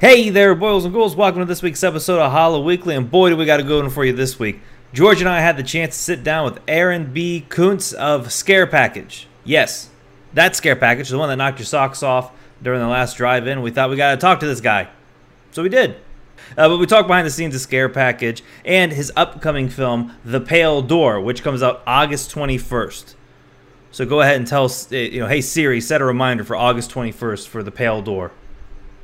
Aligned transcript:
Hey 0.00 0.30
there, 0.30 0.54
boys 0.54 0.84
and 0.84 0.94
ghouls. 0.94 1.16
Welcome 1.16 1.40
to 1.40 1.44
this 1.44 1.60
week's 1.60 1.82
episode 1.82 2.20
of 2.20 2.30
Hollow 2.30 2.62
Weekly. 2.62 2.94
And 2.94 3.10
boy, 3.10 3.30
do 3.30 3.36
we 3.36 3.44
got 3.44 3.58
a 3.58 3.64
good 3.64 3.82
one 3.82 3.90
for 3.90 4.04
you 4.04 4.12
this 4.12 4.38
week. 4.38 4.60
George 4.92 5.18
and 5.18 5.28
I 5.28 5.40
had 5.40 5.56
the 5.56 5.64
chance 5.64 5.96
to 5.96 6.00
sit 6.00 6.22
down 6.22 6.44
with 6.44 6.60
Aaron 6.68 7.12
B. 7.12 7.44
Koontz 7.48 7.92
of 7.94 8.30
Scare 8.30 8.68
Package. 8.68 9.26
Yes, 9.42 9.90
that 10.34 10.54
Scare 10.54 10.76
Package, 10.76 11.08
the 11.08 11.18
one 11.18 11.28
that 11.30 11.34
knocked 11.34 11.58
your 11.58 11.66
socks 11.66 12.04
off 12.04 12.30
during 12.62 12.80
the 12.80 12.86
last 12.86 13.16
drive 13.16 13.48
in. 13.48 13.60
We 13.60 13.72
thought 13.72 13.90
we 13.90 13.96
got 13.96 14.12
to 14.12 14.18
talk 14.18 14.38
to 14.38 14.46
this 14.46 14.60
guy. 14.60 14.88
So 15.50 15.64
we 15.64 15.68
did. 15.68 15.96
Uh, 16.56 16.68
but 16.68 16.78
we 16.78 16.86
talked 16.86 17.08
behind 17.08 17.26
the 17.26 17.32
scenes 17.32 17.56
of 17.56 17.60
Scare 17.60 17.88
Package 17.88 18.44
and 18.64 18.92
his 18.92 19.10
upcoming 19.16 19.68
film, 19.68 20.14
The 20.24 20.40
Pale 20.40 20.82
Door, 20.82 21.22
which 21.22 21.42
comes 21.42 21.60
out 21.60 21.82
August 21.88 22.32
21st. 22.32 23.16
So 23.90 24.06
go 24.06 24.20
ahead 24.20 24.36
and 24.36 24.46
tell, 24.46 24.70
you 24.90 25.18
know, 25.18 25.26
hey 25.26 25.40
Siri, 25.40 25.80
set 25.80 26.00
a 26.00 26.04
reminder 26.04 26.44
for 26.44 26.54
August 26.54 26.92
21st 26.92 27.48
for 27.48 27.64
The 27.64 27.72
Pale 27.72 28.02
Door. 28.02 28.30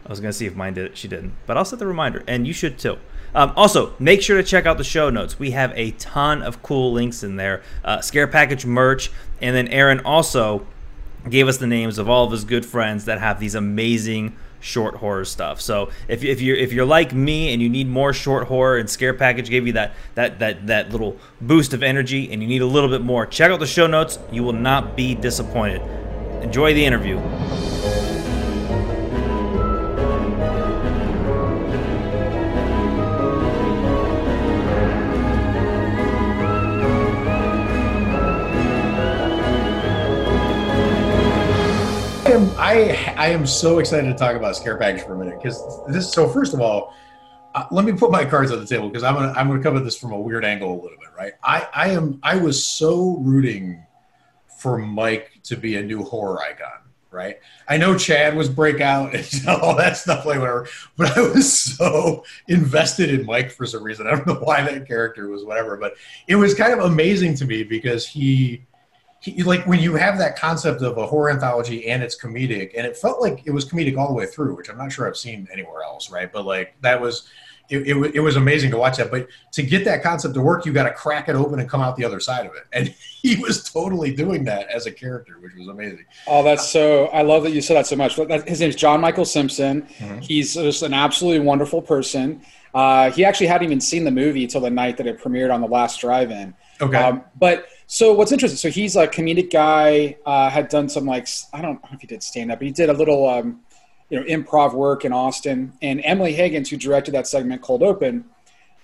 I 0.04 0.08
was 0.08 0.20
gonna 0.20 0.32
see 0.32 0.46
if 0.46 0.54
mine 0.54 0.74
did 0.74 0.86
it. 0.86 0.96
She 0.96 1.08
didn't, 1.08 1.32
but 1.46 1.56
I'll 1.56 1.64
set 1.64 1.78
the 1.78 1.86
reminder, 1.86 2.22
and 2.26 2.46
you 2.46 2.52
should 2.52 2.78
too. 2.78 2.98
Um, 3.34 3.52
also, 3.56 3.94
make 3.98 4.22
sure 4.22 4.36
to 4.36 4.44
check 4.44 4.64
out 4.64 4.78
the 4.78 4.84
show 4.84 5.10
notes. 5.10 5.38
We 5.38 5.50
have 5.52 5.72
a 5.74 5.90
ton 5.92 6.42
of 6.42 6.62
cool 6.62 6.92
links 6.92 7.24
in 7.24 7.36
there. 7.36 7.62
Uh, 7.84 8.00
Scare 8.00 8.28
package 8.28 8.64
merch, 8.64 9.10
and 9.40 9.56
then 9.56 9.66
Aaron 9.68 10.00
also 10.00 10.66
gave 11.28 11.48
us 11.48 11.56
the 11.56 11.66
names 11.66 11.98
of 11.98 12.08
all 12.08 12.24
of 12.24 12.32
his 12.32 12.44
good 12.44 12.64
friends 12.64 13.06
that 13.06 13.18
have 13.18 13.40
these 13.40 13.54
amazing 13.54 14.36
short 14.60 14.96
horror 14.96 15.24
stuff. 15.24 15.60
So 15.60 15.90
if, 16.08 16.24
if 16.24 16.40
you're 16.40 16.56
if 16.56 16.72
you're 16.72 16.86
like 16.86 17.12
me 17.12 17.52
and 17.52 17.60
you 17.60 17.68
need 17.68 17.88
more 17.88 18.12
short 18.12 18.46
horror 18.48 18.78
and 18.78 18.88
Scare 18.88 19.14
Package 19.14 19.50
gave 19.50 19.66
you 19.66 19.74
that 19.74 19.92
that 20.14 20.38
that 20.38 20.66
that 20.66 20.90
little 20.90 21.18
boost 21.40 21.74
of 21.74 21.82
energy 21.82 22.32
and 22.32 22.40
you 22.40 22.48
need 22.48 22.62
a 22.62 22.66
little 22.66 22.88
bit 22.88 23.02
more, 23.02 23.26
check 23.26 23.50
out 23.50 23.60
the 23.60 23.66
show 23.66 23.86
notes. 23.86 24.18
You 24.32 24.42
will 24.42 24.52
not 24.54 24.96
be 24.96 25.14
disappointed. 25.14 25.82
Enjoy 26.42 26.72
the 26.72 26.84
interview. 26.84 27.18
Am 42.34 42.50
I 42.58 43.14
I 43.16 43.28
am 43.28 43.46
so 43.46 43.78
excited 43.78 44.08
to 44.08 44.14
talk 44.14 44.36
about 44.36 44.56
Scare 44.56 44.76
Package 44.76 45.02
for 45.02 45.14
a 45.14 45.18
minute 45.18 45.38
because 45.40 45.62
this. 45.88 46.12
So 46.12 46.28
first 46.28 46.52
of 46.52 46.60
all, 46.60 46.94
uh, 47.54 47.66
let 47.70 47.84
me 47.84 47.92
put 47.92 48.10
my 48.10 48.24
cards 48.24 48.50
on 48.50 48.58
the 48.58 48.66
table 48.66 48.88
because 48.88 49.04
I'm 49.04 49.14
gonna 49.14 49.32
I'm 49.36 49.48
gonna 49.48 49.62
cover 49.62 49.80
this 49.80 49.96
from 49.96 50.12
a 50.12 50.20
weird 50.20 50.44
angle 50.44 50.72
a 50.72 50.80
little 50.80 50.98
bit, 50.98 51.10
right? 51.16 51.32
I 51.42 51.68
I 51.72 51.90
am 51.90 52.18
I 52.22 52.36
was 52.36 52.64
so 52.64 53.18
rooting 53.18 53.84
for 54.58 54.78
Mike 54.78 55.30
to 55.44 55.56
be 55.56 55.76
a 55.76 55.82
new 55.82 56.02
horror 56.02 56.42
icon, 56.42 56.90
right? 57.10 57.38
I 57.68 57.76
know 57.76 57.96
Chad 57.96 58.34
was 58.36 58.48
breakout 58.48 59.14
and 59.14 59.28
all 59.48 59.76
that 59.76 59.96
stuff, 59.96 60.26
like 60.26 60.40
whatever, 60.40 60.68
but 60.96 61.16
I 61.16 61.20
was 61.20 61.52
so 61.52 62.24
invested 62.48 63.10
in 63.10 63.24
Mike 63.24 63.50
for 63.50 63.66
some 63.66 63.82
reason. 63.82 64.06
I 64.06 64.10
don't 64.10 64.26
know 64.26 64.34
why 64.34 64.62
that 64.62 64.88
character 64.88 65.28
was 65.28 65.44
whatever, 65.44 65.76
but 65.76 65.94
it 66.26 66.36
was 66.36 66.54
kind 66.54 66.72
of 66.72 66.80
amazing 66.80 67.36
to 67.36 67.44
me 67.44 67.62
because 67.62 68.06
he 68.06 68.64
he, 69.24 69.42
like 69.42 69.66
when 69.66 69.80
you 69.80 69.94
have 69.94 70.18
that 70.18 70.36
concept 70.36 70.82
of 70.82 70.98
a 70.98 71.06
horror 71.06 71.30
anthology 71.30 71.88
and 71.88 72.02
it's 72.02 72.20
comedic, 72.20 72.72
and 72.76 72.86
it 72.86 72.94
felt 72.94 73.22
like 73.22 73.42
it 73.46 73.52
was 73.52 73.64
comedic 73.64 73.96
all 73.96 74.08
the 74.08 74.12
way 74.12 74.26
through, 74.26 74.54
which 74.54 74.68
I'm 74.68 74.76
not 74.76 74.92
sure 74.92 75.08
I've 75.08 75.16
seen 75.16 75.48
anywhere 75.50 75.82
else, 75.82 76.10
right? 76.10 76.30
But 76.30 76.44
like 76.44 76.74
that 76.82 77.00
was. 77.00 77.28
It, 77.70 77.88
it, 77.88 78.16
it 78.16 78.20
was 78.20 78.36
amazing 78.36 78.70
to 78.72 78.76
watch 78.76 78.98
that, 78.98 79.10
but 79.10 79.26
to 79.52 79.62
get 79.62 79.86
that 79.86 80.02
concept 80.02 80.34
to 80.34 80.42
work, 80.42 80.66
you 80.66 80.72
got 80.74 80.82
to 80.82 80.92
crack 80.92 81.30
it 81.30 81.34
open 81.34 81.60
and 81.60 81.66
come 81.66 81.80
out 81.80 81.96
the 81.96 82.04
other 82.04 82.20
side 82.20 82.44
of 82.44 82.54
it. 82.54 82.64
And 82.74 82.88
he 83.22 83.36
was 83.36 83.64
totally 83.64 84.14
doing 84.14 84.44
that 84.44 84.68
as 84.68 84.84
a 84.84 84.92
character, 84.92 85.38
which 85.40 85.54
was 85.54 85.68
amazing. 85.68 86.04
Oh, 86.26 86.42
that's 86.42 86.68
so! 86.68 87.06
I 87.06 87.22
love 87.22 87.42
that 87.44 87.52
you 87.52 87.62
said 87.62 87.76
that 87.76 87.86
so 87.86 87.96
much. 87.96 88.16
His 88.46 88.60
name 88.60 88.68
is 88.68 88.76
John 88.76 89.00
Michael 89.00 89.24
Simpson. 89.24 89.80
Mm-hmm. 89.96 90.18
He's 90.18 90.52
just 90.52 90.82
an 90.82 90.92
absolutely 90.92 91.40
wonderful 91.40 91.80
person. 91.80 92.42
Uh, 92.74 93.10
he 93.12 93.24
actually 93.24 93.46
hadn't 93.46 93.64
even 93.64 93.80
seen 93.80 94.04
the 94.04 94.10
movie 94.10 94.46
till 94.46 94.60
the 94.60 94.68
night 94.68 94.98
that 94.98 95.06
it 95.06 95.18
premiered 95.18 95.54
on 95.54 95.62
the 95.62 95.66
last 95.66 96.02
drive-in. 96.02 96.52
Okay, 96.82 96.98
um, 96.98 97.24
but 97.38 97.66
so 97.86 98.12
what's 98.12 98.32
interesting? 98.32 98.56
So 98.56 98.70
he's 98.70 98.96
a 98.96 99.06
comedic 99.06 99.52
guy. 99.52 100.16
Uh, 100.24 100.50
had 100.50 100.68
done 100.68 100.88
some 100.88 101.04
like 101.04 101.28
I 101.52 101.60
don't 101.60 101.82
know 101.82 101.88
if 101.92 102.00
he 102.00 102.06
did 102.06 102.22
stand 102.22 102.50
up, 102.50 102.58
but 102.58 102.66
he 102.66 102.72
did 102.72 102.88
a 102.90 102.94
little 102.94 103.28
um, 103.28 103.60
you 104.10 104.18
know 104.18 104.26
improv 104.26 104.74
work 104.74 105.04
in 105.04 105.12
Austin. 105.12 105.72
And 105.82 106.00
Emily 106.04 106.34
Hagins, 106.34 106.68
who 106.68 106.76
directed 106.76 107.12
that 107.12 107.26
segment 107.26 107.62
Cold 107.62 107.82
Open, 107.82 108.24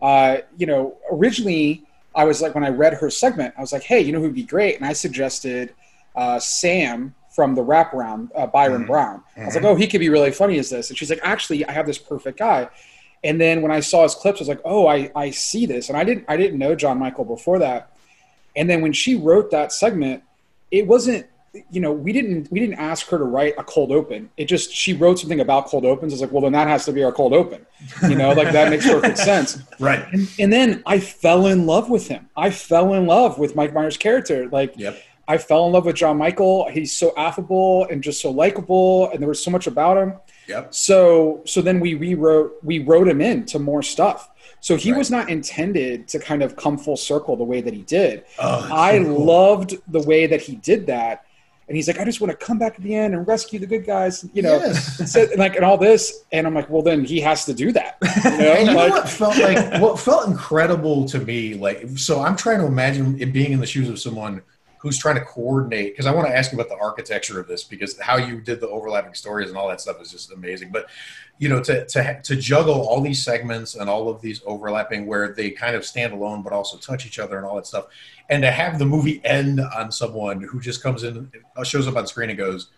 uh, 0.02 0.38
you 0.56 0.66
know 0.66 0.96
originally 1.10 1.84
I 2.14 2.24
was 2.24 2.42
like 2.42 2.54
when 2.54 2.64
I 2.64 2.68
read 2.68 2.94
her 2.94 3.10
segment, 3.10 3.54
I 3.56 3.60
was 3.60 3.72
like, 3.72 3.82
hey, 3.82 4.00
you 4.00 4.12
know 4.12 4.20
who'd 4.20 4.34
be 4.34 4.42
great? 4.42 4.76
And 4.76 4.84
I 4.84 4.92
suggested 4.92 5.74
uh, 6.16 6.38
Sam 6.38 7.14
from 7.30 7.54
the 7.54 7.62
wraparound, 7.62 8.28
uh, 8.34 8.46
Byron 8.46 8.82
mm-hmm. 8.82 8.90
Brown. 8.90 9.22
I 9.36 9.44
was 9.44 9.54
like, 9.54 9.62
mm-hmm. 9.62 9.72
oh, 9.72 9.74
he 9.76 9.86
could 9.86 10.00
be 10.00 10.08
really 10.08 10.32
funny 10.32 10.58
as 10.58 10.70
this. 10.70 10.90
And 10.90 10.98
she's 10.98 11.10
like, 11.10 11.20
actually, 11.22 11.64
I 11.64 11.72
have 11.72 11.86
this 11.86 11.98
perfect 11.98 12.38
guy. 12.38 12.68
And 13.22 13.40
then 13.40 13.62
when 13.62 13.70
I 13.70 13.80
saw 13.80 14.02
his 14.02 14.14
clips, 14.14 14.40
I 14.40 14.42
was 14.42 14.48
like, 14.48 14.62
oh, 14.64 14.86
I, 14.86 15.10
I 15.14 15.30
see 15.30 15.66
this. 15.66 15.88
And 15.88 15.96
I 15.96 16.04
didn't 16.04 16.24
I 16.28 16.36
didn't 16.36 16.58
know 16.58 16.74
John 16.74 16.98
Michael 16.98 17.24
before 17.24 17.58
that. 17.60 17.92
And 18.56 18.68
then 18.68 18.80
when 18.80 18.92
she 18.92 19.14
wrote 19.14 19.50
that 19.50 19.72
segment, 19.72 20.22
it 20.70 20.86
wasn't 20.86 21.26
you 21.70 21.80
know 21.80 21.90
we 21.90 22.12
didn't 22.12 22.50
we 22.52 22.60
didn't 22.60 22.76
ask 22.76 23.08
her 23.08 23.18
to 23.18 23.24
write 23.24 23.54
a 23.58 23.64
cold 23.64 23.90
open. 23.90 24.30
It 24.36 24.44
just 24.46 24.72
she 24.72 24.92
wrote 24.92 25.18
something 25.18 25.40
about 25.40 25.66
cold 25.66 25.84
opens. 25.84 26.12
It's 26.12 26.22
like 26.22 26.30
well 26.30 26.42
then 26.42 26.52
that 26.52 26.68
has 26.68 26.84
to 26.84 26.92
be 26.92 27.02
our 27.02 27.12
cold 27.12 27.32
open. 27.32 27.66
You 28.02 28.14
know 28.14 28.32
like 28.32 28.52
that 28.52 28.70
makes 28.70 28.86
perfect 28.86 29.18
sense. 29.30 29.58
Right. 29.78 30.04
And, 30.12 30.30
and, 30.38 30.52
then 30.52 30.82
i 30.86 31.00
fell 31.00 31.46
in 31.46 31.66
love 31.66 31.90
with 31.90 32.06
him. 32.08 32.28
I 32.36 32.50
fell 32.50 32.94
in 32.94 33.06
love 33.06 33.38
with 33.38 33.56
mike 33.56 33.74
myers 33.74 33.96
character. 33.96 34.48
Like 34.48 34.74
yep. 34.76 35.02
i 35.26 35.38
fell 35.38 35.66
in 35.66 35.72
love 35.72 35.86
with 35.86 35.96
john 35.96 36.16
michael. 36.18 36.68
He's 36.68 36.92
so 36.92 37.12
affable 37.16 37.86
and 37.90 38.02
just 38.02 38.20
so 38.20 38.30
likable 38.30 39.10
and 39.10 39.20
there 39.20 39.28
was 39.28 39.42
so 39.42 39.50
much 39.50 39.66
about 39.66 39.96
him. 39.96 40.14
Yep. 40.46 40.74
So 40.74 41.42
so 41.46 41.62
then 41.62 41.80
we 41.80 41.94
rewrote 41.94 42.58
we 42.62 42.78
wrote 42.78 43.08
him 43.08 43.20
into 43.20 43.58
more 43.58 43.82
stuff 43.82 44.29
so 44.60 44.76
he 44.76 44.92
right. 44.92 44.98
was 44.98 45.10
not 45.10 45.30
intended 45.30 46.06
to 46.08 46.18
kind 46.18 46.42
of 46.42 46.56
come 46.56 46.76
full 46.76 46.96
circle 46.96 47.36
the 47.36 47.44
way 47.44 47.60
that 47.60 47.74
he 47.74 47.82
did. 47.82 48.24
Oh, 48.38 48.68
I 48.72 48.98
so 48.98 49.04
cool. 49.04 49.24
loved 49.24 49.74
the 49.88 50.02
way 50.02 50.26
that 50.26 50.40
he 50.40 50.56
did 50.56 50.86
that. 50.86 51.24
And 51.66 51.76
he's 51.76 51.86
like, 51.86 52.00
I 52.00 52.04
just 52.04 52.20
want 52.20 52.32
to 52.32 52.36
come 52.36 52.58
back 52.58 52.74
at 52.74 52.82
the 52.82 52.94
end 52.94 53.14
and 53.14 53.26
rescue 53.28 53.60
the 53.60 53.66
good 53.66 53.86
guys, 53.86 54.28
you 54.32 54.42
know, 54.42 54.56
yes. 54.56 55.14
and 55.14 55.36
like 55.36 55.54
and 55.54 55.64
all 55.64 55.78
this. 55.78 56.24
And 56.32 56.44
I'm 56.46 56.52
like, 56.52 56.68
well, 56.68 56.82
then 56.82 57.04
he 57.04 57.20
has 57.20 57.44
to 57.44 57.54
do 57.54 57.72
that. 57.72 57.96
You 58.24 58.30
know, 58.46 58.58
you 58.58 58.64
like, 58.64 58.88
know 58.88 58.88
what 58.88 59.08
felt 59.08 59.38
like 59.38 59.80
what 59.80 59.98
felt 59.98 60.26
incredible 60.26 61.06
to 61.06 61.18
me, 61.18 61.54
like 61.54 61.88
so 61.96 62.20
I'm 62.20 62.36
trying 62.36 62.58
to 62.58 62.66
imagine 62.66 63.20
it 63.20 63.32
being 63.32 63.52
in 63.52 63.60
the 63.60 63.66
shoes 63.66 63.88
of 63.88 63.98
someone 63.98 64.42
who's 64.80 64.96
trying 64.96 65.14
to 65.14 65.20
coordinate 65.20 65.92
because 65.92 66.06
i 66.06 66.10
want 66.10 66.26
to 66.26 66.34
ask 66.34 66.52
you 66.52 66.58
about 66.58 66.70
the 66.70 66.82
architecture 66.82 67.38
of 67.38 67.46
this 67.46 67.62
because 67.62 67.98
how 68.00 68.16
you 68.16 68.40
did 68.40 68.60
the 68.60 68.68
overlapping 68.68 69.12
stories 69.14 69.50
and 69.50 69.58
all 69.58 69.68
that 69.68 69.80
stuff 69.80 70.00
is 70.00 70.10
just 70.10 70.32
amazing 70.32 70.70
but 70.72 70.88
you 71.40 71.48
know 71.48 71.60
to, 71.60 71.86
to 71.86 72.20
to 72.22 72.36
juggle 72.36 72.86
all 72.86 73.00
these 73.00 73.24
segments 73.24 73.74
and 73.74 73.88
all 73.88 74.10
of 74.10 74.20
these 74.20 74.42
overlapping 74.44 75.06
where 75.06 75.32
they 75.32 75.50
kind 75.50 75.74
of 75.74 75.84
stand 75.86 76.12
alone 76.12 76.42
but 76.42 76.52
also 76.52 76.76
touch 76.76 77.06
each 77.06 77.18
other 77.18 77.38
and 77.38 77.46
all 77.46 77.56
that 77.56 77.66
stuff. 77.66 77.86
And 78.28 78.42
to 78.42 78.50
have 78.50 78.78
the 78.78 78.84
movie 78.84 79.20
end 79.24 79.58
on 79.58 79.90
someone 79.90 80.42
who 80.42 80.60
just 80.60 80.82
comes 80.82 81.02
in 81.02 81.32
shows 81.64 81.88
up 81.88 81.96
on 81.96 82.06
screen 82.06 82.28
and 82.28 82.38
goes 82.38 82.68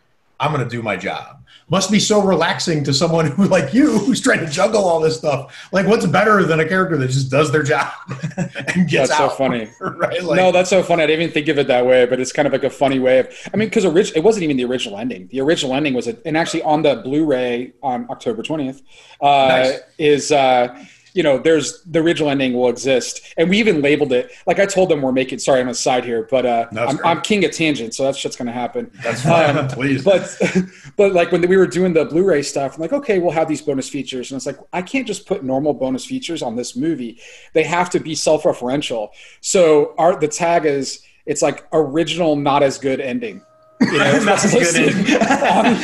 I'm 0.40 0.52
going 0.52 0.64
to 0.64 0.70
do 0.70 0.82
my 0.82 0.96
job. 0.96 1.38
Must 1.68 1.90
be 1.90 2.00
so 2.00 2.20
relaxing 2.20 2.84
to 2.84 2.92
someone 2.92 3.26
who, 3.30 3.46
like 3.46 3.72
you, 3.72 3.98
who's 3.98 4.20
trying 4.20 4.40
to 4.40 4.46
juggle 4.46 4.84
all 4.84 5.00
this 5.00 5.16
stuff. 5.16 5.68
Like, 5.72 5.86
what's 5.86 6.04
better 6.06 6.44
than 6.44 6.60
a 6.60 6.68
character 6.68 6.96
that 6.98 7.08
just 7.08 7.30
does 7.30 7.50
their 7.50 7.62
job 7.62 7.92
and 8.36 8.88
gets 8.88 9.08
That's 9.08 9.12
out? 9.12 9.30
so 9.30 9.36
funny, 9.36 9.70
right? 9.80 10.22
Like, 10.22 10.36
no, 10.36 10.52
that's 10.52 10.68
so 10.68 10.82
funny. 10.82 11.04
I 11.04 11.06
didn't 11.06 11.22
even 11.22 11.34
think 11.34 11.48
of 11.48 11.58
it 11.58 11.68
that 11.68 11.86
way, 11.86 12.04
but 12.06 12.20
it's 12.20 12.32
kind 12.32 12.46
of 12.46 12.52
like 12.52 12.64
a 12.64 12.70
funny 12.70 12.98
way 12.98 13.20
of. 13.20 13.34
I 13.54 13.56
mean, 13.56 13.68
because 13.68 13.84
orig- 13.84 14.12
it 14.14 14.22
wasn't 14.22 14.44
even 14.44 14.56
the 14.56 14.64
original 14.64 14.98
ending. 14.98 15.28
The 15.28 15.40
original 15.40 15.74
ending 15.74 15.94
was, 15.94 16.08
a, 16.08 16.16
and 16.26 16.36
actually 16.36 16.62
on 16.62 16.82
the 16.82 16.96
Blu-ray 16.96 17.72
on 17.82 18.06
October 18.10 18.42
20th, 18.42 18.82
uh, 19.20 19.48
nice. 19.48 19.80
is. 19.98 20.32
Uh, 20.32 20.84
you 21.14 21.22
know, 21.22 21.38
there's 21.38 21.82
the 21.82 21.98
original 21.98 22.30
ending 22.30 22.54
will 22.54 22.68
exist, 22.68 23.34
and 23.36 23.50
we 23.50 23.58
even 23.58 23.82
labeled 23.82 24.12
it. 24.12 24.32
Like 24.46 24.58
I 24.58 24.66
told 24.66 24.88
them, 24.88 25.02
we're 25.02 25.12
making. 25.12 25.38
Sorry, 25.40 25.60
I'm 25.60 25.68
a 25.68 25.74
side 25.74 26.04
here, 26.04 26.26
but 26.30 26.46
uh, 26.46 26.66
I'm, 26.72 26.98
I'm, 27.04 27.20
king 27.20 27.44
of 27.44 27.52
tangent, 27.52 27.94
so 27.94 28.04
that's 28.04 28.20
just 28.20 28.38
going 28.38 28.46
to 28.46 28.52
happen. 28.52 28.90
That's 29.02 29.22
fine, 29.22 29.56
um, 29.56 29.68
please. 29.68 30.02
But 30.02 30.40
but 30.96 31.12
like 31.12 31.30
when 31.30 31.46
we 31.46 31.56
were 31.56 31.66
doing 31.66 31.92
the 31.92 32.04
Blu-ray 32.06 32.42
stuff, 32.42 32.76
I'm 32.76 32.80
like, 32.80 32.92
okay, 32.92 33.18
we'll 33.18 33.32
have 33.32 33.48
these 33.48 33.60
bonus 33.60 33.88
features, 33.88 34.30
and 34.30 34.36
it's 34.36 34.46
like 34.46 34.58
I 34.72 34.80
can't 34.80 35.06
just 35.06 35.26
put 35.26 35.44
normal 35.44 35.74
bonus 35.74 36.04
features 36.04 36.42
on 36.42 36.56
this 36.56 36.76
movie. 36.76 37.20
They 37.52 37.64
have 37.64 37.90
to 37.90 38.00
be 38.00 38.14
self-referential. 38.14 39.10
So 39.40 39.94
our 39.98 40.18
the 40.18 40.28
tag 40.28 40.64
is 40.64 41.02
it's 41.26 41.42
like 41.42 41.66
original, 41.72 42.36
not 42.36 42.62
as 42.62 42.78
good 42.78 43.00
ending. 43.00 43.42
You 43.80 43.98
know, 43.98 44.18
that's 44.24 44.50
good. 44.50 44.94
on, 45.12 45.74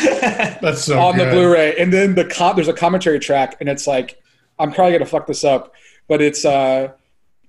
that's 0.62 0.84
so 0.84 0.98
on 0.98 1.16
good. 1.16 1.28
the 1.28 1.32
Blu-ray, 1.32 1.76
and 1.76 1.92
then 1.92 2.14
the 2.14 2.24
com- 2.24 2.56
there's 2.56 2.68
a 2.68 2.72
commentary 2.72 3.18
track, 3.18 3.56
and 3.60 3.68
it's 3.68 3.86
like 3.86 4.20
I'm 4.58 4.72
probably 4.72 4.92
gonna 4.92 5.06
fuck 5.06 5.26
this 5.26 5.44
up, 5.44 5.74
but 6.08 6.20
it's 6.20 6.44
uh, 6.44 6.92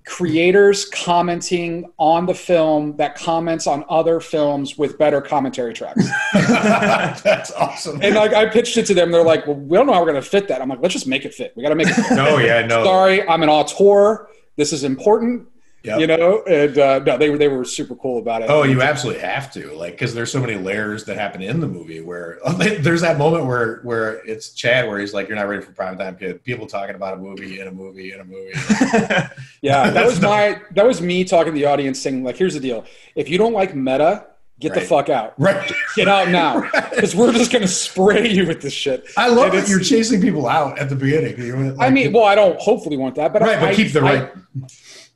creators 0.06 0.86
commenting 0.86 1.92
on 1.98 2.26
the 2.26 2.34
film 2.34 2.98
that 2.98 3.16
comments 3.16 3.68
on 3.68 3.86
other 3.90 4.20
films 4.20 4.78
with 4.78 4.98
better 4.98 5.22
commentary 5.22 5.74
tracks. 5.74 6.04
That's 6.34 7.52
awesome. 7.52 8.02
And 8.02 8.16
like 8.16 8.34
I 8.34 8.48
pitched 8.48 8.78
it 8.78 8.86
to 8.88 8.94
them, 8.94 9.12
they're 9.12 9.24
like, 9.24 9.46
"Well, 9.46 9.56
we 9.56 9.78
don't 9.78 9.86
know 9.86 9.94
how 9.94 10.02
we're 10.02 10.08
gonna 10.08 10.22
fit 10.22 10.48
that." 10.48 10.62
I'm 10.62 10.70
like, 10.70 10.82
"Let's 10.82 10.94
just 10.94 11.08
make 11.08 11.26
it 11.26 11.34
fit. 11.34 11.54
We 11.56 11.64
got 11.64 11.70
to 11.70 11.76
make 11.76 11.88
it." 11.88 11.94
Fit. 12.10 12.16
no, 12.16 12.38
yeah, 12.40 12.66
no. 12.66 12.84
Sorry, 12.84 13.28
I'm 13.28 13.44
an 13.44 13.50
auteur. 13.50 14.28
This 14.56 14.74
is 14.74 14.84
important. 14.84 15.48
Yep. 15.90 16.00
You 16.00 16.08
know, 16.08 16.44
and 16.44 16.78
uh, 16.78 17.00
no, 17.00 17.18
they 17.18 17.30
were 17.30 17.38
they 17.38 17.48
were 17.48 17.66
super 17.66 17.96
cool 17.96 18.20
about 18.20 18.42
it. 18.44 18.50
Oh, 18.50 18.64
you 18.64 18.82
absolutely 18.82 19.22
have 19.22 19.52
to, 19.54 19.72
like, 19.74 19.94
because 19.94 20.14
there's 20.14 20.32
so 20.32 20.40
many 20.40 20.56
layers 20.56 21.04
that 21.06 21.18
happen 21.18 21.42
in 21.42 21.60
the 21.60 21.68
movie. 21.68 22.00
Where 22.02 22.40
there's 22.80 23.02
that 23.02 23.18
moment 23.18 23.46
where 23.46 23.82
where 23.82 24.26
it's 24.26 24.54
Chad, 24.54 24.88
where 24.88 25.00
he's 25.00 25.14
like, 25.14 25.28
"You're 25.28 25.38
not 25.38 25.48
ready 25.48 25.62
for 25.64 25.72
prime 25.72 25.98
time, 25.98 26.16
kid." 26.16 26.44
People 26.44 26.68
talking 26.68 26.96
about 26.96 27.16
a 27.16 27.18
movie 27.18 27.60
in 27.60 27.68
a 27.68 27.72
movie 27.72 28.12
in 28.14 28.20
a 28.20 28.24
movie. 28.24 28.52
yeah, 29.62 29.90
that 29.90 30.06
was 30.06 30.22
my 30.22 30.62
that 30.72 30.86
was 30.86 31.02
me 31.02 31.24
talking 31.24 31.54
to 31.54 31.60
the 31.60 31.66
audience, 31.66 32.00
saying 32.00 32.24
like, 32.24 32.38
"Here's 32.38 32.54
the 32.54 32.60
deal: 32.60 32.86
if 33.16 33.28
you 33.30 33.38
don't 33.38 33.54
like 33.54 33.76
meta, 33.76 34.28
get 34.60 34.74
the 34.74 34.82
fuck 34.82 35.10
out. 35.10 35.34
right. 35.40 35.72
Get 35.96 36.08
out 36.08 36.30
now, 36.30 36.58
Right. 36.74 36.90
because 36.92 37.16
we're 37.16 37.32
just 37.34 37.52
gonna 37.52 37.68
spray 37.68 38.28
you 38.30 38.46
with 38.46 38.62
this 38.62 38.74
shit." 38.74 39.06
I 39.18 39.30
love 39.30 39.52
that 39.54 39.68
you're 39.68 39.80
chasing 39.80 40.22
people 40.22 40.48
out 40.48 40.78
at 40.80 40.90
the 40.90 40.96
beginning. 40.96 41.38
Know, 41.40 41.76
I 41.80 41.90
mean, 41.90 42.12
well, 42.14 42.26
I 42.26 42.36
don't 42.36 42.60
hopefully 42.60 42.98
want 42.98 43.16
that, 43.16 43.34
but 43.34 43.42
right, 43.42 43.58
I, 43.58 43.62
but 43.62 43.76
keep 43.76 43.92
the 43.92 44.02
right. 44.02 44.24
I 44.24 44.68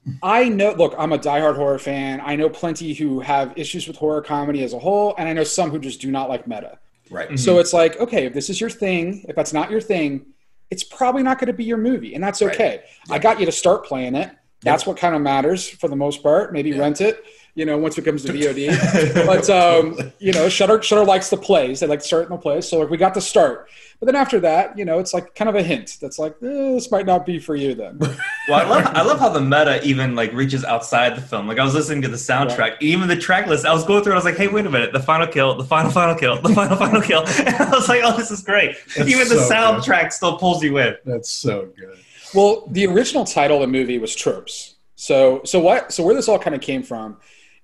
know. 0.05 0.71
Look, 0.77 0.94
I'm 0.97 1.13
a 1.13 1.17
diehard 1.17 1.55
horror 1.55 1.79
fan. 1.79 2.21
I 2.23 2.35
know 2.35 2.50
plenty 2.50 2.94
who 2.94 3.19
have 3.21 3.53
issues 3.55 3.88
with 3.88 3.97
horror 3.97 4.21
comedy 4.21 4.63
as 4.63 4.73
a 4.73 4.79
whole, 4.79 5.15
and 5.17 5.27
I 5.27 5.33
know 5.33 5.44
some 5.44 5.69
who 5.71 5.79
just 5.79 6.01
do 6.01 6.11
not 6.11 6.29
like 6.29 6.47
meta. 6.47 6.79
right. 7.09 7.27
Mm-hmm. 7.27 7.35
So 7.38 7.59
it's 7.59 7.73
like, 7.73 8.00
okay, 8.00 8.25
if 8.25 8.33
this 8.33 8.50
is 8.50 8.59
your 8.59 8.69
thing, 8.69 9.25
if 9.29 9.35
that's 9.35 9.53
not 9.53 9.69
your 9.69 9.81
thing, 9.81 10.25
it's 10.71 10.83
probably 10.83 11.21
not 11.21 11.38
going 11.38 11.47
to 11.47 11.53
be 11.53 11.63
your 11.63 11.77
movie, 11.77 12.15
and 12.15 12.23
that's 12.23 12.41
Right. 12.41 12.53
okay. 12.53 12.81
I 13.09 13.19
got 13.19 13.39
you 13.39 13.45
to 13.45 13.51
start 13.51 13.85
playing 13.85 14.15
it. 14.15 14.31
That's 14.61 14.85
what 14.88 14.97
kind 14.97 15.13
of 15.13 15.21
matters 15.21 15.67
for 15.69 15.88
the 15.89 15.95
most 15.95 16.23
part. 16.23 16.53
Maybe 16.53 16.69
Yeah. 16.71 16.79
rent 16.79 17.01
it, 17.01 17.23
you 17.55 17.65
know, 17.65 17.77
once 17.77 17.97
it 17.97 18.03
comes 18.03 18.23
to 18.25 18.33
VOD. 18.33 19.25
but 19.25 19.50
um, 19.50 20.11
you 20.19 20.33
know, 20.33 20.50
Shudder 20.50 20.81
Shudder 20.81 21.05
likes 21.05 21.29
the 21.29 21.38
plays. 21.38 21.79
They 21.79 21.88
like 21.88 22.00
to 22.00 22.05
start 22.05 22.23
in 22.25 22.29
the 22.31 22.38
plays. 22.38 22.67
So 22.67 22.79
like 22.79 22.89
we 22.89 22.97
got 22.97 23.13
to 23.13 23.21
start. 23.21 23.69
But 24.00 24.07
then 24.07 24.15
after 24.15 24.39
that, 24.41 24.77
you 24.77 24.83
know, 24.83 25.00
it's 25.00 25.13
like 25.13 25.33
kind 25.33 25.47
of 25.47 25.55
a 25.55 25.63
hint 25.63 25.97
that's 26.01 26.19
like 26.19 26.33
eh, 26.44 26.73
this 26.73 26.91
might 26.91 27.05
not 27.05 27.25
be 27.25 27.39
for 27.39 27.55
you 27.55 27.73
then. 27.75 28.00
Well, 28.50 28.59
I 28.59 28.67
love 28.67 28.85
I 28.88 29.01
love 29.03 29.19
how 29.21 29.29
the 29.29 29.39
meta 29.39 29.81
even 29.85 30.15
like 30.15 30.33
reaches 30.33 30.65
outside 30.65 31.15
the 31.15 31.21
film. 31.21 31.47
Like 31.47 31.59
I 31.59 31.63
was 31.63 31.73
listening 31.73 32.01
to 32.01 32.09
the 32.09 32.17
soundtrack, 32.17 32.75
even 32.81 33.07
the 33.07 33.15
track 33.15 33.47
list. 33.47 33.65
I 33.65 33.71
was 33.71 33.85
going 33.85 34.03
through. 34.03 34.11
it, 34.11 34.15
I 34.15 34.17
was 34.17 34.25
like, 34.25 34.35
"Hey, 34.35 34.50
wait 34.50 34.65
a 34.65 34.69
minute! 34.69 34.91
The 34.91 35.00
final 35.00 35.27
kill, 35.27 35.55
the 35.55 35.63
final 35.63 35.89
final 35.91 36.13
kill, 36.13 36.41
the 36.41 36.53
final 36.53 36.75
final 36.75 37.01
kill." 37.01 37.23
And 37.38 37.55
I 37.55 37.69
was 37.69 37.88
like, 37.88 38.01
"Oh, 38.03 38.17
this 38.17 38.31
is 38.31 38.41
great!" 38.44 38.75
That's 38.97 39.09
even 39.09 39.29
the 39.29 39.35
so 39.35 39.47
good. 39.47 39.53
soundtrack 39.53 40.11
still 40.11 40.38
pulls 40.38 40.61
you 40.61 40.77
in. 40.77 40.97
That's 41.05 41.29
so 41.29 41.69
good. 41.79 41.97
Well, 42.33 42.67
the 42.69 42.85
original 42.88 43.23
title 43.23 43.57
of 43.57 43.61
the 43.61 43.67
movie 43.67 43.97
was 43.97 44.13
Tropes. 44.13 44.75
So, 44.95 45.41
so 45.45 45.61
what? 45.61 45.94
So 45.94 46.03
where 46.03 46.13
this 46.13 46.27
all 46.27 46.38
kind 46.38 46.53
of 46.53 46.59
came 46.61 46.83
from 46.83 47.15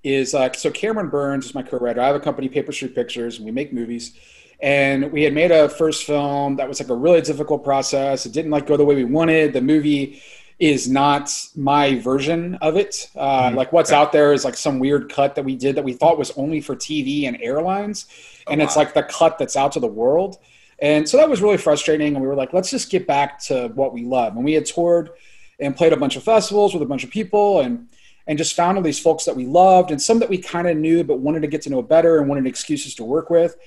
is 0.03 0.33
like, 0.33 0.55
so 0.55 0.71
Cameron 0.71 1.09
Burns 1.09 1.45
is 1.45 1.55
my 1.55 1.63
co-writer. 1.63 2.01
I 2.01 2.07
have 2.07 2.15
a 2.15 2.19
company, 2.19 2.49
Paper 2.49 2.71
Street 2.71 2.95
Pictures, 2.95 3.37
and 3.37 3.45
we 3.45 3.51
make 3.51 3.73
movies. 3.73 4.13
And 4.61 5.11
we 5.11 5.23
had 5.23 5.33
made 5.33 5.51
a 5.51 5.69
first 5.69 6.03
film 6.03 6.57
that 6.57 6.67
was 6.67 6.79
like 6.79 6.89
a 6.89 6.95
really 6.95 7.21
difficult 7.21 7.63
process. 7.63 8.25
It 8.25 8.33
didn't 8.33 8.51
like 8.51 8.67
go 8.67 8.75
the 8.77 8.85
way 8.85 8.95
we 8.95 9.05
wanted. 9.05 9.53
The 9.53 9.61
movie 9.61 10.21
is 10.59 10.89
not 10.89 11.33
my 11.55 11.97
version 11.99 12.55
of 12.55 12.75
it. 12.75 13.09
Uh, 13.15 13.51
Like 13.55 13.71
what's 13.71 13.91
out 13.93 14.11
there 14.11 14.33
is 14.33 14.43
like 14.43 14.55
some 14.57 14.79
weird 14.79 15.11
cut 15.11 15.35
that 15.35 15.45
we 15.45 15.55
did 15.55 15.75
that 15.75 15.83
we 15.85 15.93
thought 15.93 16.17
was 16.17 16.31
only 16.31 16.59
for 16.59 16.75
TV 16.75 17.25
and 17.27 17.37
airlines, 17.41 18.07
and 18.49 18.61
it's 18.61 18.75
like 18.75 18.93
the 18.93 19.03
cut 19.03 19.37
that's 19.37 19.55
out 19.55 19.71
to 19.73 19.79
the 19.79 19.87
world. 19.87 20.37
And 20.81 21.07
so 21.07 21.17
that 21.17 21.29
was 21.29 21.41
really 21.41 21.57
frustrating. 21.57 22.13
And 22.15 22.21
we 22.21 22.27
were 22.27 22.35
like, 22.35 22.53
let's 22.53 22.69
just 22.69 22.89
get 22.89 23.05
back 23.05 23.39
to 23.43 23.67
what 23.75 23.93
we 23.93 24.05
love. 24.05 24.35
And 24.35 24.45
we 24.45 24.53
had 24.53 24.65
toured 24.65 25.11
and 25.59 25.75
played 25.75 25.91
a 25.91 25.97
bunch 25.97 26.15
of 26.15 26.23
festivals 26.23 26.73
with 26.73 26.81
a 26.81 26.85
bunch 26.85 27.03
of 27.03 27.09
people 27.09 27.59
and 27.59 27.88
and 28.29 28.37
just 28.37 28.53
found 28.53 28.77
all 28.77 28.83
these 28.83 28.99
folks 28.99 29.25
that 29.25 29.35
we 29.35 29.47
loved 29.47 29.89
and 29.89 29.99
some 29.99 30.19
that 30.19 30.29
we 30.29 30.37
kind 30.37 30.67
of 30.67 30.77
knew 30.77 31.03
but 31.03 31.19
wanted 31.19 31.41
to 31.41 31.47
get 31.47 31.63
to 31.63 31.69
know 31.71 31.81
better 31.81 32.19
and 32.19 32.29
wanted 32.29 32.45
excuses 32.45 32.93
to 32.93 33.03
work 33.03 33.31
with. 33.31 33.57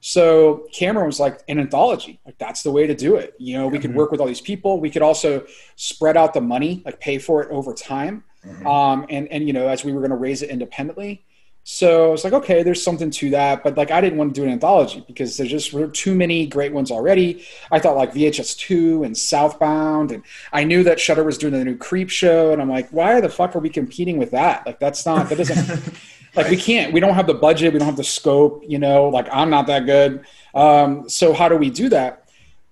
So 0.00 0.68
Cameron 0.72 1.06
was 1.06 1.18
like 1.18 1.40
an 1.48 1.58
anthology, 1.58 2.20
like 2.24 2.38
that's 2.38 2.62
the 2.62 2.70
way 2.70 2.86
to 2.86 2.94
do 2.94 3.16
it. 3.16 3.34
You 3.38 3.58
know, 3.58 3.66
we 3.66 3.80
could 3.80 3.94
work 3.94 4.12
with 4.12 4.20
all 4.20 4.26
these 4.28 4.40
people. 4.40 4.80
We 4.80 4.90
could 4.90 5.02
also 5.02 5.44
spread 5.74 6.16
out 6.16 6.34
the 6.34 6.40
money, 6.40 6.82
like 6.84 7.00
pay 7.00 7.18
for 7.18 7.42
it 7.42 7.50
over 7.50 7.74
time. 7.74 8.22
Um, 8.64 9.06
and 9.10 9.28
and 9.28 9.46
you 9.46 9.52
know, 9.52 9.68
as 9.68 9.84
we 9.84 9.92
were 9.92 10.00
going 10.00 10.10
to 10.10 10.16
raise 10.16 10.42
it 10.42 10.50
independently. 10.50 11.24
So 11.64 12.08
I 12.08 12.10
was 12.10 12.24
like, 12.24 12.32
okay, 12.32 12.64
there's 12.64 12.82
something 12.82 13.10
to 13.12 13.30
that, 13.30 13.62
but 13.62 13.76
like 13.76 13.92
I 13.92 14.00
didn't 14.00 14.18
want 14.18 14.34
to 14.34 14.40
do 14.40 14.44
an 14.44 14.52
anthology 14.52 15.04
because 15.06 15.36
there's 15.36 15.50
just 15.50 15.72
were 15.72 15.86
too 15.86 16.14
many 16.14 16.44
great 16.46 16.72
ones 16.72 16.90
already. 16.90 17.44
I 17.70 17.78
thought 17.78 17.96
like 17.96 18.12
VHS 18.12 18.56
two 18.58 19.04
and 19.04 19.16
Southbound, 19.16 20.10
and 20.10 20.24
I 20.52 20.64
knew 20.64 20.82
that 20.82 20.98
Shudder 20.98 21.22
was 21.22 21.38
doing 21.38 21.52
the 21.52 21.64
new 21.64 21.76
Creepshow, 21.76 22.52
and 22.52 22.60
I'm 22.60 22.68
like, 22.68 22.88
why 22.90 23.20
the 23.20 23.28
fuck 23.28 23.54
are 23.54 23.60
we 23.60 23.70
competing 23.70 24.18
with 24.18 24.32
that? 24.32 24.66
Like 24.66 24.80
that's 24.80 25.06
not 25.06 25.28
that 25.28 25.38
doesn't 25.38 25.94
like 26.34 26.48
we 26.48 26.56
can't. 26.56 26.92
We 26.92 26.98
don't 26.98 27.14
have 27.14 27.28
the 27.28 27.34
budget. 27.34 27.72
We 27.72 27.78
don't 27.78 27.86
have 27.86 27.96
the 27.96 28.04
scope. 28.04 28.64
You 28.66 28.80
know, 28.80 29.08
like 29.08 29.28
I'm 29.30 29.48
not 29.48 29.68
that 29.68 29.86
good. 29.86 30.24
Um, 30.54 31.08
so 31.08 31.32
how 31.32 31.48
do 31.48 31.56
we 31.56 31.70
do 31.70 31.88
that? 31.90 32.28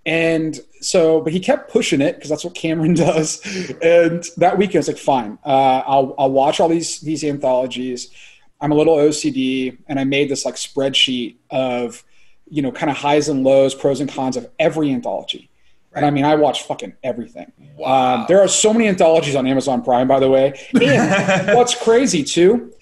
And 0.06 0.58
so, 0.81 1.20
but 1.20 1.32
he 1.32 1.40
kept 1.40 1.70
pushing 1.70 2.00
it 2.00 2.16
because 2.16 2.31
that's 2.31 2.44
what 2.44 2.54
Cameron 2.54 2.94
does. 3.08 3.40
And 3.82 4.25
that 4.38 4.58
weekend, 4.58 4.76
I 4.76 4.78
was 4.78 4.88
like, 4.88 4.98
fine, 4.98 5.38
uh, 5.44 5.82
I'll, 5.86 6.14
I'll 6.19 6.31
watch 6.31 6.58
all 6.58 6.69
these 6.69 7.00
these 7.00 7.22
anthologies. 7.22 8.10
I'm 8.60 8.72
a 8.72 8.74
little 8.74 8.96
OCD, 8.96 9.78
and 9.88 9.98
I 9.98 10.04
made 10.04 10.28
this 10.28 10.44
like 10.44 10.56
spreadsheet 10.56 11.36
of, 11.50 12.04
you 12.48 12.62
know, 12.62 12.72
kind 12.72 12.90
of 12.90 12.96
highs 12.96 13.28
and 13.28 13.42
lows, 13.44 13.74
pros 13.74 14.00
and 14.00 14.10
cons 14.10 14.36
of 14.36 14.48
every 14.58 14.92
anthology. 14.92 15.50
And 15.92 16.06
I 16.06 16.10
mean, 16.10 16.24
I 16.24 16.36
watched 16.36 16.66
fucking 16.66 16.94
everything. 17.02 17.50
Wow. 17.76 18.20
Um, 18.20 18.24
there 18.28 18.40
are 18.40 18.48
so 18.48 18.72
many 18.72 18.86
anthologies 18.86 19.34
on 19.34 19.46
Amazon 19.46 19.82
Prime, 19.82 20.06
by 20.06 20.20
the 20.20 20.30
way. 20.30 20.58
And 20.74 21.56
what's 21.56 21.74
crazy 21.74 22.22
too, 22.22 22.72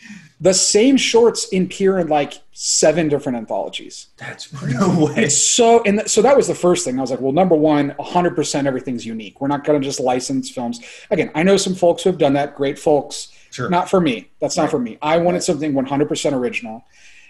the 0.41 0.53
same 0.55 0.97
shorts 0.97 1.53
appear 1.53 1.99
in 1.99 2.09
like 2.09 2.35
seven 2.53 3.09
different 3.09 3.39
anthologies. 3.39 4.09
That's. 4.17 4.53
No 4.63 5.07
way. 5.07 5.25
It's 5.25 5.43
so, 5.43 5.83
and 5.85 5.99
th- 6.01 6.09
so 6.09 6.23
that 6.23 6.37
was 6.37 6.47
the 6.47 6.55
first 6.55 6.85
thing. 6.85 6.99
I 6.99 7.01
was 7.01 7.11
like, 7.11 7.21
well, 7.21 7.33
number 7.33 7.57
one, 7.57 7.95
100% 7.99 8.67
everything's 8.67 9.07
unique. 9.07 9.41
We're 9.41 9.49
not 9.49 9.65
going 9.65 9.81
to 9.81 9.85
just 9.85 10.01
license 10.01 10.51
films. 10.51 10.81
Again, 11.11 11.31
I 11.35 11.43
know 11.43 11.57
some 11.57 11.75
folks 11.75 12.03
who 12.03 12.11
have 12.11 12.19
done 12.19 12.35
that, 12.35 12.55
great 12.57 12.79
folks. 12.79 13.33
Sure. 13.51 13.69
Not 13.69 13.89
for 13.89 14.01
me. 14.01 14.31
That's 14.41 14.57
not 14.57 14.71
for 14.71 14.79
me. 14.79 14.99
I 15.01 15.19
wanted 15.19 15.39
Right. 15.39 15.43
something 15.45 15.73
100% 15.73 16.35
original. 16.35 16.85